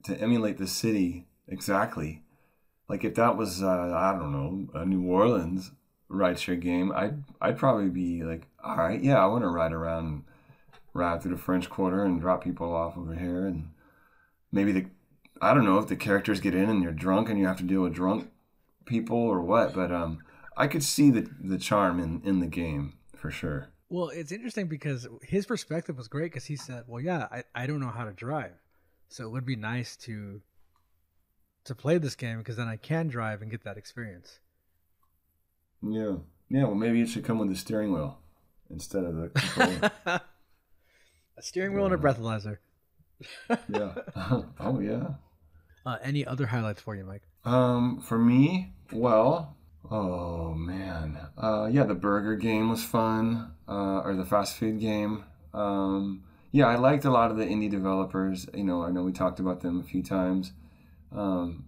to 0.04 0.20
emulate 0.20 0.58
the 0.58 0.68
city 0.68 1.26
exactly. 1.48 2.22
Like 2.88 3.04
if 3.04 3.14
that 3.16 3.36
was, 3.36 3.62
uh, 3.62 3.92
I 3.94 4.12
don't 4.12 4.32
know, 4.32 4.80
a 4.80 4.84
New 4.86 5.06
Orleans 5.06 5.72
rideshare 6.10 6.60
game, 6.60 6.92
I'd 6.92 7.22
I'd 7.40 7.58
probably 7.58 7.88
be 7.88 8.22
like, 8.22 8.46
all 8.62 8.76
right, 8.76 9.02
yeah, 9.02 9.22
I 9.22 9.26
want 9.26 9.42
to 9.42 9.48
ride 9.48 9.72
around, 9.72 10.24
ride 10.94 11.22
through 11.22 11.32
the 11.32 11.42
French 11.42 11.68
Quarter 11.68 12.04
and 12.04 12.20
drop 12.20 12.44
people 12.44 12.74
off 12.74 12.96
over 12.96 13.14
here, 13.14 13.46
and 13.46 13.70
maybe 14.52 14.72
the, 14.72 14.86
I 15.42 15.52
don't 15.52 15.64
know 15.64 15.78
if 15.78 15.88
the 15.88 15.96
characters 15.96 16.40
get 16.40 16.54
in 16.54 16.70
and 16.70 16.82
you're 16.82 16.92
drunk 16.92 17.28
and 17.28 17.38
you 17.38 17.46
have 17.46 17.58
to 17.58 17.64
deal 17.64 17.82
with 17.82 17.94
drunk 17.94 18.30
people 18.84 19.18
or 19.18 19.40
what, 19.40 19.74
but 19.74 19.90
um, 19.90 20.20
I 20.56 20.68
could 20.68 20.82
see 20.82 21.10
the 21.10 21.28
the 21.40 21.58
charm 21.58 21.98
in 22.00 22.22
in 22.24 22.40
the 22.40 22.46
game 22.46 22.94
for 23.16 23.30
sure. 23.30 23.68
Well, 23.88 24.08
it's 24.08 24.32
interesting 24.32 24.66
because 24.66 25.06
his 25.22 25.46
perspective 25.46 25.96
was 25.96 26.08
great 26.08 26.32
because 26.32 26.46
he 26.46 26.56
said, 26.56 26.84
"Well, 26.86 27.00
yeah, 27.00 27.28
I, 27.30 27.44
I 27.54 27.66
don't 27.66 27.80
know 27.80 27.90
how 27.90 28.04
to 28.04 28.12
drive, 28.12 28.54
so 29.08 29.24
it 29.24 29.30
would 29.30 29.46
be 29.46 29.56
nice 29.56 29.96
to 29.98 30.40
to 31.66 31.74
play 31.74 31.98
this 31.98 32.14
game 32.14 32.38
because 32.38 32.56
then 32.56 32.68
I 32.68 32.76
can 32.76 33.08
drive 33.08 33.42
and 33.42 33.50
get 33.50 33.64
that 33.64 33.76
experience." 33.76 34.40
Yeah. 35.82 36.16
Yeah, 36.48 36.64
well, 36.64 36.74
maybe 36.74 37.00
it 37.00 37.08
should 37.08 37.24
come 37.24 37.38
with 37.38 37.50
a 37.50 37.56
steering 37.56 37.92
wheel 37.92 38.18
instead 38.70 39.04
of 39.04 39.16
the 39.16 39.28
controller. 39.34 40.20
A 41.38 41.42
steering 41.42 41.74
wheel 41.74 41.86
and 41.86 41.94
a 41.94 41.98
breathalyzer. 41.98 42.58
yeah. 43.68 43.94
oh, 44.60 44.80
yeah. 44.80 45.08
Uh, 45.84 45.98
any 46.02 46.26
other 46.26 46.46
highlights 46.46 46.80
for 46.80 46.94
you, 46.94 47.04
Mike? 47.04 47.22
Um, 47.44 48.00
for 48.00 48.18
me, 48.18 48.72
well, 48.92 49.56
oh 49.88 50.52
man, 50.54 51.18
uh, 51.38 51.68
yeah, 51.70 51.84
the 51.84 51.94
burger 51.94 52.34
game 52.34 52.68
was 52.68 52.82
fun, 52.82 53.52
uh, 53.68 54.00
or 54.00 54.16
the 54.16 54.24
fast 54.24 54.56
food 54.56 54.80
game. 54.80 55.24
Um, 55.54 56.24
yeah, 56.50 56.66
I 56.66 56.74
liked 56.74 57.04
a 57.04 57.10
lot 57.10 57.30
of 57.30 57.36
the 57.36 57.44
indie 57.44 57.70
developers. 57.70 58.48
You 58.52 58.64
know, 58.64 58.82
I 58.82 58.90
know 58.90 59.02
we 59.02 59.12
talked 59.12 59.38
about 59.38 59.60
them 59.60 59.78
a 59.78 59.84
few 59.84 60.02
times, 60.02 60.52
um, 61.16 61.64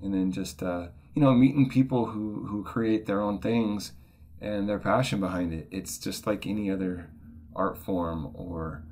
and 0.00 0.14
then 0.14 0.32
just 0.32 0.62
uh, 0.62 0.88
you 1.14 1.22
know 1.22 1.32
meeting 1.32 1.68
people 1.68 2.06
who 2.06 2.46
who 2.46 2.64
create 2.64 3.06
their 3.06 3.20
own 3.20 3.38
things 3.38 3.92
and 4.40 4.68
their 4.68 4.78
passion 4.78 5.20
behind 5.20 5.52
it. 5.52 5.68
It's 5.70 5.98
just 5.98 6.26
like 6.26 6.46
any 6.46 6.70
other 6.70 7.10
art 7.54 7.76
form 7.76 8.32
or 8.34 8.84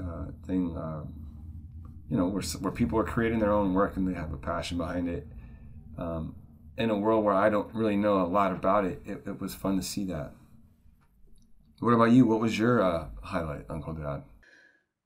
uh, 0.00 0.26
thing. 0.46 0.76
Uh, 0.76 1.04
you 2.10 2.16
know, 2.16 2.26
where, 2.26 2.42
where 2.60 2.72
people 2.72 2.98
are 2.98 3.04
creating 3.04 3.38
their 3.40 3.52
own 3.52 3.74
work 3.74 3.96
and 3.96 4.06
they 4.06 4.14
have 4.14 4.32
a 4.32 4.36
passion 4.36 4.78
behind 4.78 5.08
it. 5.08 5.26
Um, 5.96 6.36
in 6.76 6.90
a 6.90 6.96
world 6.96 7.24
where 7.24 7.34
I 7.34 7.50
don't 7.50 7.72
really 7.74 7.96
know 7.96 8.22
a 8.22 8.26
lot 8.26 8.52
about 8.52 8.84
it, 8.84 9.00
it, 9.06 9.22
it 9.26 9.40
was 9.40 9.54
fun 9.54 9.76
to 9.76 9.82
see 9.82 10.04
that. 10.06 10.32
What 11.80 11.92
about 11.92 12.12
you? 12.12 12.26
What 12.26 12.40
was 12.40 12.58
your 12.58 12.82
uh, 12.82 13.08
highlight, 13.22 13.66
Uncle 13.68 13.94
Dad? 13.94 14.22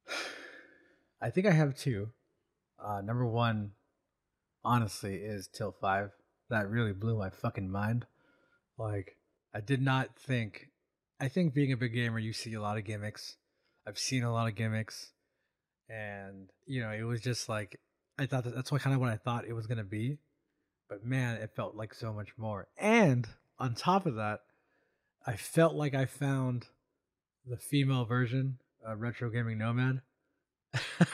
I 1.23 1.31
think 1.31 1.47
I 1.47 1.51
have 1.51 1.77
two. 1.77 2.11
Uh, 2.83 3.01
number 3.01 3.27
one, 3.27 3.73
honestly, 4.65 5.17
is 5.17 5.49
Tilt 5.49 5.77
Five. 5.81 6.11
That 6.51 6.71
really 6.71 6.93
blew 6.93 7.19
my 7.19 7.31
fucking 7.31 7.71
mind. 7.71 8.07
Like, 8.79 9.17
I 9.55 9.61
did 9.61 9.83
not 9.83 10.19
think. 10.19 10.69
I 11.21 11.29
think 11.29 11.53
being 11.53 11.73
a 11.73 11.77
big 11.77 11.95
gamer, 11.95 12.19
you 12.19 12.33
see 12.33 12.55
a 12.55 12.61
lot 12.61 12.79
of 12.79 12.85
gimmicks. 12.85 13.37
I've 13.87 13.99
seen 13.99 14.23
a 14.23 14.33
lot 14.33 14.49
of 14.49 14.55
gimmicks, 14.55 15.13
and 15.89 16.51
you 16.67 16.81
know, 16.81 16.91
it 16.91 17.03
was 17.03 17.21
just 17.21 17.49
like 17.49 17.81
I 18.19 18.27
thought 18.27 18.45
that 18.45 18.55
that's 18.55 18.73
what 18.73 18.83
kind 18.83 18.95
of 18.95 19.01
what 19.01 19.11
I 19.11 19.17
thought 19.17 19.47
it 19.47 19.53
was 19.53 19.67
gonna 19.67 19.85
be. 19.85 20.19
But 20.89 21.05
man, 21.05 21.37
it 21.37 21.51
felt 21.55 21.75
like 21.75 21.95
so 21.95 22.13
much 22.13 22.31
more. 22.37 22.69
And 22.79 23.29
on 23.59 23.75
top 23.75 24.07
of 24.07 24.15
that, 24.15 24.41
I 25.27 25.37
felt 25.37 25.75
like 25.75 25.95
I 25.95 26.07
found 26.07 26.67
the 27.47 27.59
female 27.59 28.05
version 28.05 28.59
of 28.85 29.01
Retro 29.01 29.31
Gaming 29.31 29.59
Nomad 29.59 30.01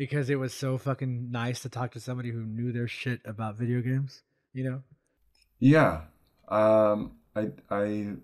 because 0.00 0.30
it 0.30 0.36
was 0.36 0.54
so 0.54 0.78
fucking 0.78 1.30
nice 1.30 1.60
to 1.60 1.68
talk 1.68 1.92
to 1.92 2.00
somebody 2.00 2.30
who 2.30 2.40
knew 2.40 2.72
their 2.72 2.88
shit 2.88 3.20
about 3.26 3.58
video 3.58 3.82
games, 3.82 4.22
you 4.54 4.64
know? 4.64 4.82
Yeah. 5.58 6.04
Um, 6.48 7.18
I, 7.36 7.50
I, 7.70 8.14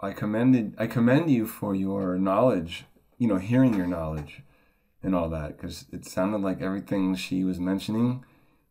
I 0.00 0.12
commended, 0.12 0.76
I 0.78 0.86
commend 0.86 1.30
you 1.30 1.46
for 1.46 1.74
your 1.74 2.16
knowledge, 2.16 2.86
you 3.18 3.28
know, 3.28 3.36
hearing 3.36 3.74
your 3.74 3.86
knowledge 3.86 4.40
and 5.02 5.14
all 5.14 5.28
that, 5.28 5.58
because 5.58 5.84
it 5.92 6.06
sounded 6.06 6.40
like 6.40 6.62
everything 6.62 7.14
she 7.14 7.44
was 7.44 7.60
mentioning, 7.60 8.24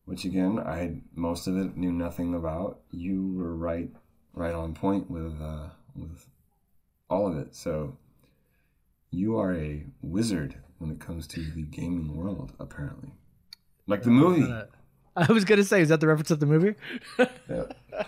which 0.06 0.26
again, 0.26 0.58
I, 0.58 1.02
most 1.14 1.46
of 1.46 1.58
it 1.58 1.78
knew 1.78 1.92
nothing 1.92 2.34
about. 2.34 2.80
You 2.90 3.36
were 3.38 3.56
right, 3.56 3.92
right 4.34 4.56
on 4.56 4.74
point 4.74 5.12
with, 5.12 5.40
uh, 5.40 5.68
with 5.96 6.26
all 7.08 7.28
of 7.28 7.38
it. 7.38 7.54
So 7.54 8.00
you 9.12 9.38
are 9.38 9.54
a 9.54 9.86
wizard 10.02 10.56
when 10.80 10.92
it 10.92 11.00
comes 11.00 11.28
to 11.28 11.42
the 11.42 11.62
gaming 11.62 12.16
world, 12.16 12.54
apparently. 12.60 13.12
Like 13.88 14.04
the 14.04 14.10
movie. 14.10 14.52
I 15.16 15.32
was 15.32 15.44
gonna 15.44 15.64
say, 15.64 15.82
is 15.82 15.90
that 15.90 16.00
the 16.00 16.08
reference 16.08 16.32
of 16.32 16.40
the 16.40 16.46
movie? 16.46 16.76
Yeah. 17.50 17.66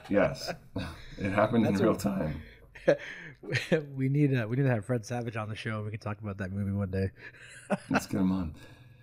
Yes, 0.09 0.51
it 1.17 1.31
happened 1.31 1.65
in 1.65 1.75
real 1.75 1.95
time. 1.95 2.41
we 3.95 4.07
need 4.07 4.35
uh, 4.35 4.47
we 4.47 4.55
need 4.55 4.63
to 4.63 4.69
have 4.69 4.85
Fred 4.85 5.05
Savage 5.05 5.35
on 5.35 5.49
the 5.49 5.55
show. 5.55 5.83
We 5.83 5.91
can 5.91 5.99
talk 5.99 6.19
about 6.21 6.37
that 6.37 6.51
movie 6.51 6.71
one 6.71 6.91
day. 6.91 7.11
Let's 7.89 8.07
get 8.07 8.21
him 8.21 8.31
on. 8.31 8.55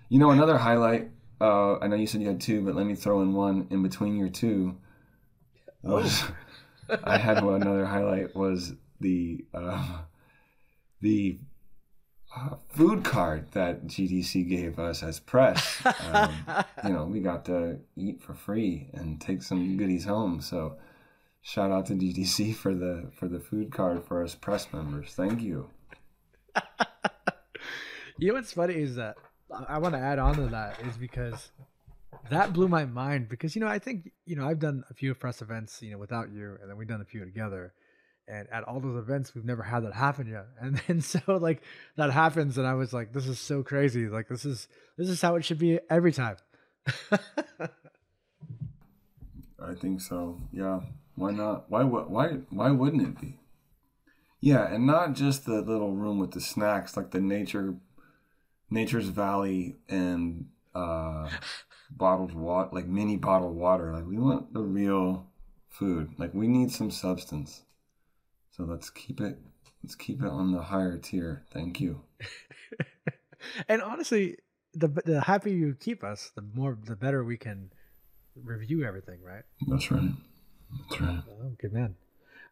You 0.08 0.18
know, 0.18 0.30
another 0.30 0.56
highlight. 0.56 1.10
Uh, 1.40 1.78
I 1.78 1.86
know 1.86 1.96
you 1.96 2.06
said 2.06 2.22
you 2.22 2.28
had 2.28 2.40
two, 2.40 2.64
but 2.64 2.74
let 2.74 2.86
me 2.86 2.94
throw 2.94 3.20
in 3.20 3.34
one 3.34 3.66
in 3.70 3.82
between 3.82 4.16
your 4.16 4.28
two. 4.28 4.76
Was, 5.82 6.24
I 7.04 7.18
had 7.18 7.44
one 7.44 7.62
another 7.62 7.84
highlight 7.84 8.34
was 8.34 8.72
the 9.00 9.44
uh, 9.54 9.98
the 11.00 11.38
food 12.68 13.04
card 13.04 13.50
that 13.52 13.86
GDC 13.86 14.48
gave 14.48 14.78
us 14.78 15.02
as 15.02 15.20
press. 15.20 15.80
Um, 16.12 16.32
you 16.84 16.90
know, 16.90 17.04
we 17.04 17.20
got 17.20 17.44
to 17.46 17.78
eat 17.96 18.20
for 18.20 18.34
free 18.34 18.88
and 18.92 19.20
take 19.20 19.42
some 19.42 19.76
goodies 19.76 20.04
home. 20.04 20.40
So, 20.40 20.76
shout 21.42 21.70
out 21.70 21.86
to 21.86 21.94
GDC 21.94 22.54
for 22.62 22.74
the 22.74 23.10
for 23.14 23.28
the 23.28 23.40
food 23.40 23.70
card 23.72 24.04
for 24.04 24.22
us 24.22 24.34
press 24.34 24.72
members. 24.72 25.10
Thank 25.14 25.42
you. 25.42 25.70
You 28.20 28.28
know 28.28 28.34
what's 28.34 28.52
funny 28.52 28.74
is 28.74 28.96
that 28.96 29.16
I- 29.54 29.74
I 29.74 29.78
want 29.78 29.94
to 29.94 30.00
add 30.00 30.18
on 30.18 30.34
to 30.34 30.46
that 30.48 30.80
is 30.80 30.96
because 30.96 31.52
that 32.30 32.52
blew 32.52 32.66
my 32.66 32.84
mind 32.84 33.28
because 33.28 33.54
you 33.54 33.60
know 33.60 33.68
I 33.68 33.78
think 33.78 34.10
you 34.26 34.34
know 34.34 34.44
I've 34.44 34.58
done 34.58 34.82
a 34.90 34.94
few 34.94 35.14
press 35.14 35.40
events 35.40 35.80
you 35.82 35.92
know 35.92 35.98
without 35.98 36.32
you 36.32 36.58
and 36.60 36.68
then 36.68 36.76
we've 36.76 36.88
done 36.88 37.00
a 37.00 37.04
few 37.04 37.24
together 37.24 37.72
and 38.28 38.46
at 38.52 38.64
all 38.64 38.80
those 38.80 38.98
events 38.98 39.34
we've 39.34 39.44
never 39.44 39.62
had 39.62 39.84
that 39.84 39.94
happen 39.94 40.26
yet 40.26 40.46
and 40.60 40.80
then 40.86 41.00
so 41.00 41.20
like 41.26 41.62
that 41.96 42.10
happens 42.10 42.58
and 42.58 42.66
I 42.66 42.74
was 42.74 42.92
like 42.92 43.12
this 43.12 43.26
is 43.26 43.38
so 43.38 43.62
crazy 43.62 44.08
like 44.08 44.28
this 44.28 44.44
is 44.44 44.68
this 44.96 45.08
is 45.08 45.20
how 45.20 45.36
it 45.36 45.44
should 45.44 45.58
be 45.58 45.78
every 45.90 46.12
time 46.12 46.36
I 49.60 49.74
think 49.74 50.00
so. 50.00 50.40
Yeah. 50.52 50.80
Why 51.14 51.32
not? 51.32 51.70
Why 51.70 51.82
why 51.82 52.28
why 52.50 52.70
wouldn't 52.70 53.02
it 53.02 53.20
be? 53.20 53.38
Yeah, 54.40 54.72
and 54.72 54.86
not 54.86 55.14
just 55.14 55.46
the 55.46 55.60
little 55.60 55.92
room 55.94 56.18
with 56.18 56.30
the 56.30 56.40
snacks, 56.40 56.96
like 56.96 57.10
the 57.10 57.20
nature, 57.20 57.74
Nature's 58.70 59.08
Valley 59.08 59.78
and 59.88 60.46
uh, 60.74 61.28
bottled 61.90 62.34
water, 62.34 62.70
like 62.72 62.86
mini 62.86 63.16
bottled 63.16 63.56
water. 63.56 63.92
Like 63.92 64.06
we 64.06 64.16
want 64.16 64.54
the 64.54 64.62
real 64.62 65.26
food. 65.68 66.14
Like 66.18 66.32
we 66.34 66.46
need 66.46 66.70
some 66.70 66.90
substance. 66.90 67.62
So 68.58 68.64
let's 68.64 68.90
keep 68.90 69.20
it. 69.20 69.38
Let's 69.84 69.94
keep 69.94 70.20
it 70.20 70.28
on 70.28 70.50
the 70.50 70.60
higher 70.60 70.98
tier. 70.98 71.44
Thank 71.52 71.80
you. 71.80 72.02
and 73.68 73.80
honestly 73.80 74.36
the 74.74 74.88
the 74.88 75.20
happier 75.20 75.54
you 75.54 75.76
keep 75.78 76.02
us 76.02 76.32
the 76.34 76.42
more 76.54 76.76
the 76.84 76.96
better 76.96 77.24
we 77.24 77.36
can 77.36 77.70
review 78.34 78.84
everything 78.84 79.22
right 79.22 79.44
That's 79.68 79.90
right. 79.90 80.10
That's 80.90 81.00
right. 81.00 81.22
Oh, 81.30 81.52
good 81.60 81.72
man. 81.72 81.94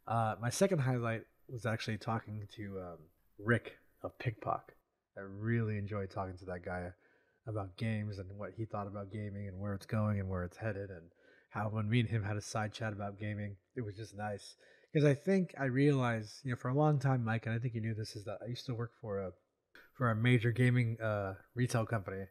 Uh, 0.07 0.37
my 0.41 0.49
second 0.49 0.79
highlight 0.79 1.23
was 1.49 1.67
actually 1.67 1.99
talking 1.99 2.47
to 2.57 2.79
um, 2.81 2.99
Rick 3.39 3.77
of 4.03 4.17
Pickpock. 4.19 4.73
I 5.19 5.23
really 5.23 5.77
enjoyed 5.77 6.11
talking 6.11 6.37
to 6.39 6.45
that 6.47 6.65
guy 6.65 6.93
about 7.47 7.77
games 7.77 8.19
and 8.19 8.29
what 8.39 8.53
he 8.57 8.65
thought 8.65 8.87
about 8.87 9.13
gaming 9.13 9.49
and 9.49 9.59
where 9.61 9.75
it's 9.75 9.87
going 9.87 10.21
and 10.21 10.29
where 10.29 10.45
it's 10.45 10.57
headed 10.57 10.91
and 10.91 11.11
how 11.51 11.69
when 11.69 11.89
me 11.89 12.01
and 12.01 12.09
him 12.09 12.23
had 12.23 12.37
a 12.37 12.41
side 12.41 12.73
chat 12.73 12.93
about 12.93 13.19
gaming, 13.19 13.57
it 13.77 13.83
was 13.83 13.97
just 13.97 14.17
nice. 14.17 14.57
Because 14.93 15.07
I 15.09 15.15
think 15.15 15.55
I 15.59 15.65
realized, 15.67 16.41
you 16.45 16.51
know, 16.51 16.57
for 16.57 16.69
a 16.69 16.75
long 16.75 16.99
time, 16.99 17.25
Mike, 17.25 17.47
and 17.47 17.55
I 17.55 17.59
think 17.59 17.75
you 17.75 17.81
knew 17.81 17.95
this, 17.95 18.17
is 18.17 18.25
that 18.25 18.39
I 18.43 18.49
used 18.49 18.67
to 18.67 18.75
work 18.75 18.93
for 19.01 19.19
a 19.21 19.33
for 19.95 20.11
a 20.11 20.17
major 20.17 20.53
gaming 20.53 21.01
uh, 21.01 21.35
retail 21.55 21.87
company, 21.87 22.25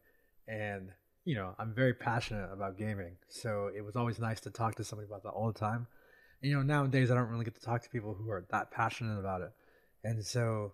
and 0.48 0.90
you 1.26 1.36
know, 1.36 1.56
I'm 1.60 1.74
very 1.74 1.94
passionate 1.94 2.52
about 2.52 2.78
gaming. 2.78 3.18
So 3.30 3.70
it 3.76 3.82
was 3.82 3.96
always 3.96 4.20
nice 4.20 4.40
to 4.42 4.52
talk 4.52 4.76
to 4.76 4.84
somebody 4.84 5.08
about 5.08 5.24
that 5.24 5.30
all 5.32 5.52
the 5.52 5.60
time. 5.60 5.88
you 6.42 6.56
know, 6.56 6.64
nowadays 6.64 7.12
I 7.12 7.16
don't 7.16 7.30
really 7.30 7.46
get 7.46 7.56
to 7.56 7.62
talk 7.62 7.82
to 7.84 7.90
people 7.90 8.14
who 8.16 8.30
are 8.32 8.46
that 8.52 8.72
passionate 8.72 9.20
about 9.20 9.42
it, 9.42 9.52
and 10.04 10.26
so, 10.26 10.74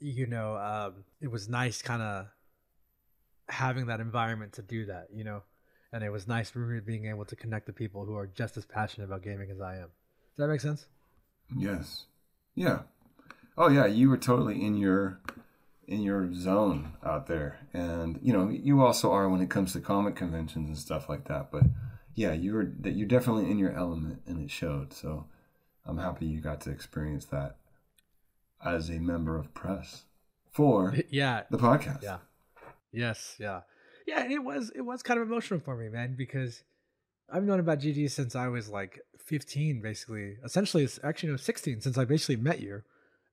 you 0.00 0.26
know, 0.26 0.56
um, 0.56 1.04
it 1.20 1.30
was 1.30 1.48
nice 1.48 1.82
kind 1.82 2.02
of 2.02 2.26
having 3.48 3.86
that 3.86 4.00
environment 4.00 4.52
to 4.54 4.62
do 4.62 4.86
that, 4.86 5.08
you 5.12 5.24
know, 5.24 5.42
and 5.92 6.02
it 6.04 6.10
was 6.10 6.26
nice 6.26 6.54
really 6.56 6.80
being 6.80 7.06
able 7.06 7.24
to 7.24 7.36
connect 7.36 7.66
to 7.66 7.72
people 7.72 8.04
who 8.04 8.16
are 8.16 8.26
just 8.26 8.56
as 8.56 8.64
passionate 8.66 9.06
about 9.06 9.22
gaming 9.22 9.50
as 9.50 9.60
I 9.60 9.76
am. 9.76 9.88
Does 10.36 10.38
that 10.38 10.48
make 10.48 10.60
sense? 10.60 10.86
Yes. 11.56 12.06
Yeah. 12.54 12.80
Oh 13.56 13.68
yeah, 13.68 13.86
you 13.86 14.10
were 14.10 14.16
totally 14.16 14.64
in 14.64 14.76
your 14.76 15.20
in 15.86 16.02
your 16.02 16.32
zone 16.34 16.92
out 17.04 17.26
there. 17.26 17.58
And 17.72 18.18
you 18.22 18.32
know, 18.32 18.48
you 18.48 18.80
also 18.82 19.12
are 19.12 19.28
when 19.28 19.40
it 19.40 19.50
comes 19.50 19.72
to 19.72 19.80
comic 19.80 20.16
conventions 20.16 20.68
and 20.68 20.78
stuff 20.78 21.08
like 21.08 21.28
that, 21.28 21.50
but 21.50 21.64
yeah, 22.14 22.32
you 22.32 22.54
were 22.54 22.72
that 22.80 22.92
you're 22.92 23.08
definitely 23.08 23.50
in 23.50 23.58
your 23.58 23.72
element 23.72 24.22
and 24.26 24.42
it 24.42 24.50
showed. 24.50 24.92
So 24.92 25.26
I'm 25.86 25.98
happy 25.98 26.26
you 26.26 26.40
got 26.40 26.60
to 26.62 26.70
experience 26.70 27.26
that 27.26 27.56
as 28.64 28.88
a 28.88 28.98
member 28.98 29.36
of 29.36 29.52
press 29.54 30.04
for 30.50 30.94
yeah 31.10 31.42
the 31.50 31.58
podcast. 31.58 32.02
Yeah. 32.02 32.18
Yes, 32.92 33.36
yeah. 33.40 33.60
Yeah, 34.06 34.22
and 34.22 34.32
it 34.32 34.44
was 34.44 34.70
it 34.74 34.82
was 34.82 35.02
kind 35.02 35.20
of 35.20 35.26
emotional 35.26 35.60
for 35.60 35.76
me, 35.76 35.88
man, 35.88 36.14
because 36.16 36.62
I've 37.32 37.44
known 37.44 37.60
about 37.60 37.80
GD 37.80 38.10
since 38.10 38.36
I 38.36 38.48
was 38.48 38.68
like 38.68 39.00
15 39.18 39.80
basically. 39.80 40.36
Essentially 40.44 40.84
it's 40.84 41.00
actually 41.02 41.30
no 41.30 41.36
16 41.36 41.80
since 41.80 41.98
I 41.98 42.04
basically 42.04 42.36
met 42.36 42.60
you. 42.60 42.82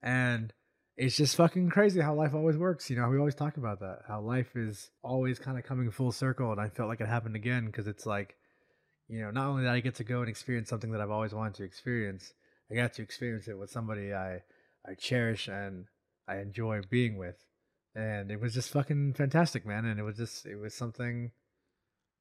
And 0.01 0.53
it's 0.97 1.17
just 1.17 1.35
fucking 1.35 1.69
crazy 1.69 2.01
how 2.01 2.13
life 2.13 2.33
always 2.33 2.57
works. 2.57 2.89
You 2.89 2.97
know, 2.97 3.09
we 3.09 3.17
always 3.17 3.35
talk 3.35 3.57
about 3.57 3.79
that. 3.79 3.99
How 4.07 4.21
life 4.21 4.55
is 4.55 4.89
always 5.03 5.39
kind 5.39 5.57
of 5.57 5.63
coming 5.63 5.89
full 5.91 6.11
circle. 6.11 6.51
And 6.51 6.61
I 6.61 6.69
felt 6.69 6.89
like 6.89 7.01
it 7.01 7.07
happened 7.07 7.35
again 7.35 7.65
because 7.65 7.87
it's 7.87 8.05
like, 8.05 8.35
you 9.07 9.21
know, 9.21 9.31
not 9.31 9.47
only 9.47 9.63
that 9.63 9.73
I 9.73 9.79
get 9.79 9.95
to 9.95 10.03
go 10.03 10.21
and 10.21 10.29
experience 10.29 10.69
something 10.69 10.91
that 10.91 11.01
I've 11.01 11.11
always 11.11 11.33
wanted 11.33 11.55
to 11.55 11.63
experience, 11.63 12.33
I 12.69 12.75
got 12.75 12.93
to 12.93 13.01
experience 13.01 13.47
it 13.47 13.57
with 13.57 13.69
somebody 13.69 14.13
I 14.13 14.41
I 14.87 14.95
cherish 14.95 15.47
and 15.47 15.85
I 16.27 16.37
enjoy 16.37 16.81
being 16.89 17.17
with. 17.17 17.45
And 17.93 18.31
it 18.31 18.39
was 18.39 18.53
just 18.53 18.69
fucking 18.69 19.13
fantastic, 19.13 19.65
man. 19.65 19.85
And 19.85 19.99
it 19.99 20.03
was 20.03 20.17
just 20.17 20.45
it 20.45 20.55
was 20.55 20.73
something 20.73 21.31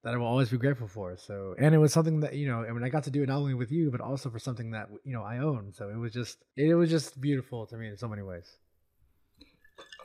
that 0.03 0.15
I 0.15 0.17
will 0.17 0.27
always 0.27 0.49
be 0.49 0.57
grateful 0.57 0.89
for. 0.89 1.17
So, 1.17 1.55
and 1.59 1.75
it 1.75 1.79
was 1.79 1.93
something 1.93 2.21
that 2.21 2.35
you 2.35 2.49
know, 2.49 2.65
I 2.65 2.73
mean, 2.73 2.83
I 2.83 2.89
got 2.89 3.05
to 3.05 3.11
do 3.11 3.23
it 3.23 3.29
not 3.29 3.37
only 3.37 3.55
with 3.55 3.71
you, 3.71 3.91
but 3.91 4.01
also 4.01 4.31
for 4.31 4.39
something 4.39 4.71
that 4.73 4.89
you 5.05 5.13
know 5.13 5.23
I 5.23 5.39
own. 5.39 5.73
So 5.75 5.89
it 5.89 5.97
was 5.97 6.13
just, 6.13 6.39
it 6.57 6.75
was 6.75 6.91
just 6.91 7.21
beautiful 7.21 7.67
to 7.67 7.77
me 7.77 7.89
in 7.89 7.97
so 7.97 8.09
many 8.09 8.23
ways. 8.23 8.57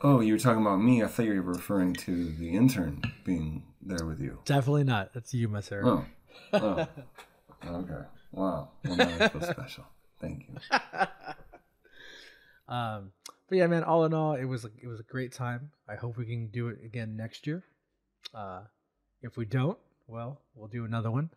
Oh, 0.02 0.20
you 0.20 0.34
were 0.34 0.38
talking 0.38 0.60
about 0.60 0.76
me. 0.76 1.02
I 1.02 1.06
thought 1.06 1.24
you 1.24 1.42
were 1.42 1.52
referring 1.52 1.94
to 1.94 2.32
the 2.32 2.50
intern 2.50 3.02
being 3.24 3.62
there 3.80 4.06
with 4.06 4.20
you. 4.20 4.40
Definitely 4.44 4.84
not. 4.84 5.14
That's 5.14 5.32
you, 5.32 5.48
my 5.48 5.60
sir. 5.60 5.82
Oh. 5.84 6.04
oh. 6.52 6.86
okay. 7.66 8.04
Wow. 8.32 8.70
Well, 8.84 8.96
now 8.96 9.10
I 9.18 9.28
feel 9.28 9.40
special. 9.40 9.84
Thank 10.20 10.48
you. 10.48 10.56
um, 12.68 13.12
but 13.48 13.58
yeah, 13.58 13.66
man. 13.66 13.84
All 13.84 14.04
in 14.04 14.12
all, 14.12 14.34
it 14.34 14.44
was 14.44 14.64
it 14.64 14.86
was 14.86 15.00
a 15.00 15.04
great 15.04 15.32
time. 15.32 15.70
I 15.88 15.94
hope 15.94 16.18
we 16.18 16.26
can 16.26 16.48
do 16.48 16.68
it 16.68 16.78
again 16.84 17.16
next 17.16 17.46
year. 17.46 17.64
Uh, 18.34 18.62
if 19.22 19.36
we 19.36 19.44
don't, 19.44 19.78
well, 20.06 20.40
we'll 20.54 20.68
do 20.68 20.84
another 20.84 21.10
one 21.10 21.30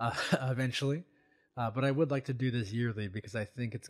uh, 0.00 0.12
eventually. 0.42 1.04
Uh, 1.56 1.70
but 1.70 1.84
I 1.84 1.90
would 1.90 2.10
like 2.10 2.24
to 2.26 2.34
do 2.34 2.50
this 2.50 2.72
yearly 2.72 3.08
because 3.08 3.36
I 3.36 3.44
think 3.44 3.74
it's 3.74 3.88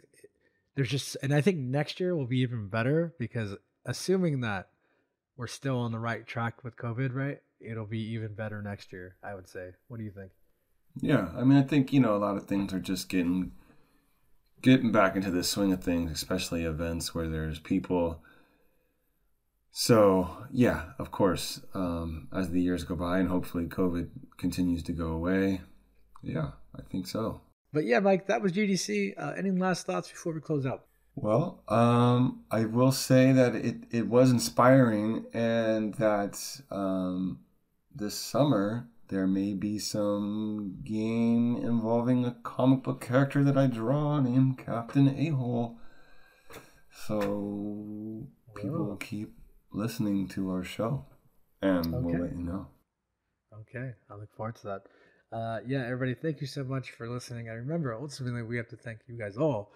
there's 0.74 0.88
just, 0.88 1.16
and 1.22 1.32
I 1.32 1.40
think 1.40 1.58
next 1.58 2.00
year 2.00 2.16
will 2.16 2.26
be 2.26 2.40
even 2.40 2.68
better 2.68 3.14
because 3.18 3.54
assuming 3.86 4.40
that 4.40 4.68
we're 5.36 5.46
still 5.46 5.78
on 5.78 5.92
the 5.92 5.98
right 5.98 6.26
track 6.26 6.64
with 6.64 6.76
COVID, 6.76 7.14
right? 7.14 7.38
It'll 7.60 7.86
be 7.86 8.12
even 8.12 8.34
better 8.34 8.60
next 8.60 8.92
year, 8.92 9.16
I 9.22 9.34
would 9.34 9.48
say. 9.48 9.70
What 9.88 9.98
do 9.98 10.04
you 10.04 10.10
think? 10.10 10.32
Yeah, 11.00 11.28
I 11.36 11.44
mean, 11.44 11.58
I 11.58 11.62
think 11.62 11.92
you 11.92 12.00
know 12.00 12.16
a 12.16 12.18
lot 12.18 12.36
of 12.36 12.44
things 12.44 12.72
are 12.72 12.80
just 12.80 13.08
getting 13.08 13.52
getting 14.62 14.92
back 14.92 15.16
into 15.16 15.30
the 15.30 15.42
swing 15.42 15.72
of 15.72 15.82
things, 15.82 16.10
especially 16.10 16.64
events 16.64 17.14
where 17.14 17.28
there's 17.28 17.58
people. 17.58 18.22
So 19.76 20.46
yeah, 20.52 20.84
of 21.00 21.10
course, 21.10 21.60
um, 21.74 22.28
as 22.32 22.48
the 22.50 22.62
years 22.62 22.84
go 22.84 22.94
by 22.94 23.18
and 23.18 23.28
hopefully 23.28 23.66
COVID 23.66 24.08
continues 24.38 24.84
to 24.84 24.92
go 24.92 25.08
away, 25.08 25.62
yeah, 26.22 26.52
I 26.78 26.82
think 26.92 27.08
so. 27.08 27.40
But 27.72 27.84
yeah, 27.84 27.98
Mike, 27.98 28.28
that 28.28 28.40
was 28.40 28.52
GDC. 28.52 29.14
Uh, 29.18 29.32
any 29.36 29.50
last 29.50 29.84
thoughts 29.84 30.08
before 30.08 30.32
we 30.32 30.40
close 30.40 30.64
out? 30.64 30.84
Well, 31.16 31.64
um, 31.66 32.44
I 32.52 32.66
will 32.66 32.92
say 32.92 33.32
that 33.32 33.56
it, 33.56 33.78
it 33.90 34.06
was 34.06 34.30
inspiring 34.30 35.26
and 35.34 35.94
that 35.94 36.38
um, 36.70 37.40
this 37.92 38.14
summer 38.14 38.88
there 39.08 39.26
may 39.26 39.54
be 39.54 39.80
some 39.80 40.76
game 40.84 41.56
involving 41.56 42.24
a 42.24 42.36
comic 42.44 42.84
book 42.84 43.00
character 43.00 43.42
that 43.42 43.58
I 43.58 43.66
draw 43.66 44.20
named 44.20 44.56
Captain 44.56 45.08
A 45.08 45.30
Hole. 45.30 45.78
So 47.06 48.28
people 48.54 48.84
will 48.84 48.96
keep 48.96 49.34
listening 49.74 50.28
to 50.28 50.50
our 50.50 50.64
show 50.64 51.04
and 51.60 51.92
we'll 51.92 52.20
let 52.20 52.36
you 52.36 52.44
know. 52.44 52.68
Okay, 53.52 53.92
I 54.10 54.14
look 54.14 54.34
forward 54.36 54.56
to 54.56 54.66
that. 54.68 55.36
Uh, 55.36 55.58
yeah, 55.66 55.84
everybody, 55.84 56.14
thank 56.14 56.40
you 56.40 56.46
so 56.46 56.62
much 56.62 56.92
for 56.92 57.08
listening. 57.08 57.48
I 57.48 57.54
remember 57.54 57.92
ultimately 57.94 58.42
we 58.42 58.56
have 58.56 58.68
to 58.68 58.76
thank 58.76 59.00
you 59.08 59.18
guys 59.18 59.36
all 59.36 59.72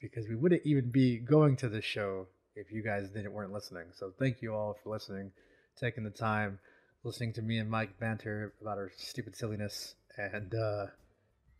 because 0.00 0.26
we 0.28 0.36
wouldn't 0.36 0.62
even 0.64 0.90
be 0.90 1.18
going 1.18 1.56
to 1.56 1.68
this 1.68 1.84
show 1.84 2.26
if 2.56 2.72
you 2.72 2.82
guys 2.82 3.10
didn't 3.10 3.32
weren't 3.32 3.52
listening. 3.52 3.84
So 3.92 4.12
thank 4.18 4.40
you 4.40 4.54
all 4.54 4.76
for 4.82 4.90
listening, 4.90 5.30
taking 5.78 6.04
the 6.04 6.10
time, 6.10 6.58
listening 7.04 7.34
to 7.34 7.42
me 7.42 7.58
and 7.58 7.70
Mike 7.70 7.98
banter 8.00 8.54
about 8.60 8.78
our 8.78 8.90
stupid 8.96 9.36
silliness, 9.36 9.94
and 10.16 10.54
uh, 10.54 10.86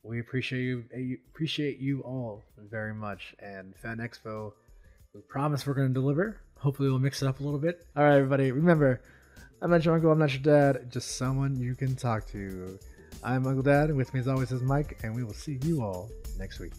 we 0.03 0.21
appreciate 0.21 0.63
you 0.63 1.19
appreciate 1.31 1.79
you 1.79 2.01
all 2.01 2.43
very 2.71 2.95
much. 2.95 3.35
And 3.39 3.75
Fan 3.83 3.99
Expo, 3.99 4.53
we 5.15 5.21
promise 5.29 5.67
we're 5.67 5.75
going 5.75 5.89
to 5.89 5.95
deliver. 5.95 6.41
Hopefully, 6.63 6.89
we'll 6.89 7.01
mix 7.01 7.23
it 7.23 7.27
up 7.27 7.41
a 7.41 7.43
little 7.43 7.59
bit. 7.59 7.85
All 7.97 8.05
right, 8.05 8.15
everybody, 8.15 8.53
remember. 8.53 9.03
I'm 9.61 9.71
not 9.71 9.85
your 9.85 9.95
uncle, 9.95 10.13
I'm 10.13 10.19
not 10.21 10.33
your 10.33 10.43
dad, 10.43 10.93
just 10.93 11.17
someone 11.17 11.57
you 11.57 11.75
can 11.75 11.97
talk 11.97 12.27
to. 12.29 12.79
I'm 13.25 13.47
Uncle 13.49 13.65
Dad, 13.65 13.93
with 13.95 14.15
me 14.15 14.21
as 14.21 14.29
always 14.29 14.53
is 14.53 14.63
Mike, 14.63 15.01
and 15.03 15.15
we 15.15 15.25
will 15.25 15.35
see 15.35 15.59
you 15.65 15.83
all 15.83 16.09
next 16.39 16.61
week. 16.61 16.73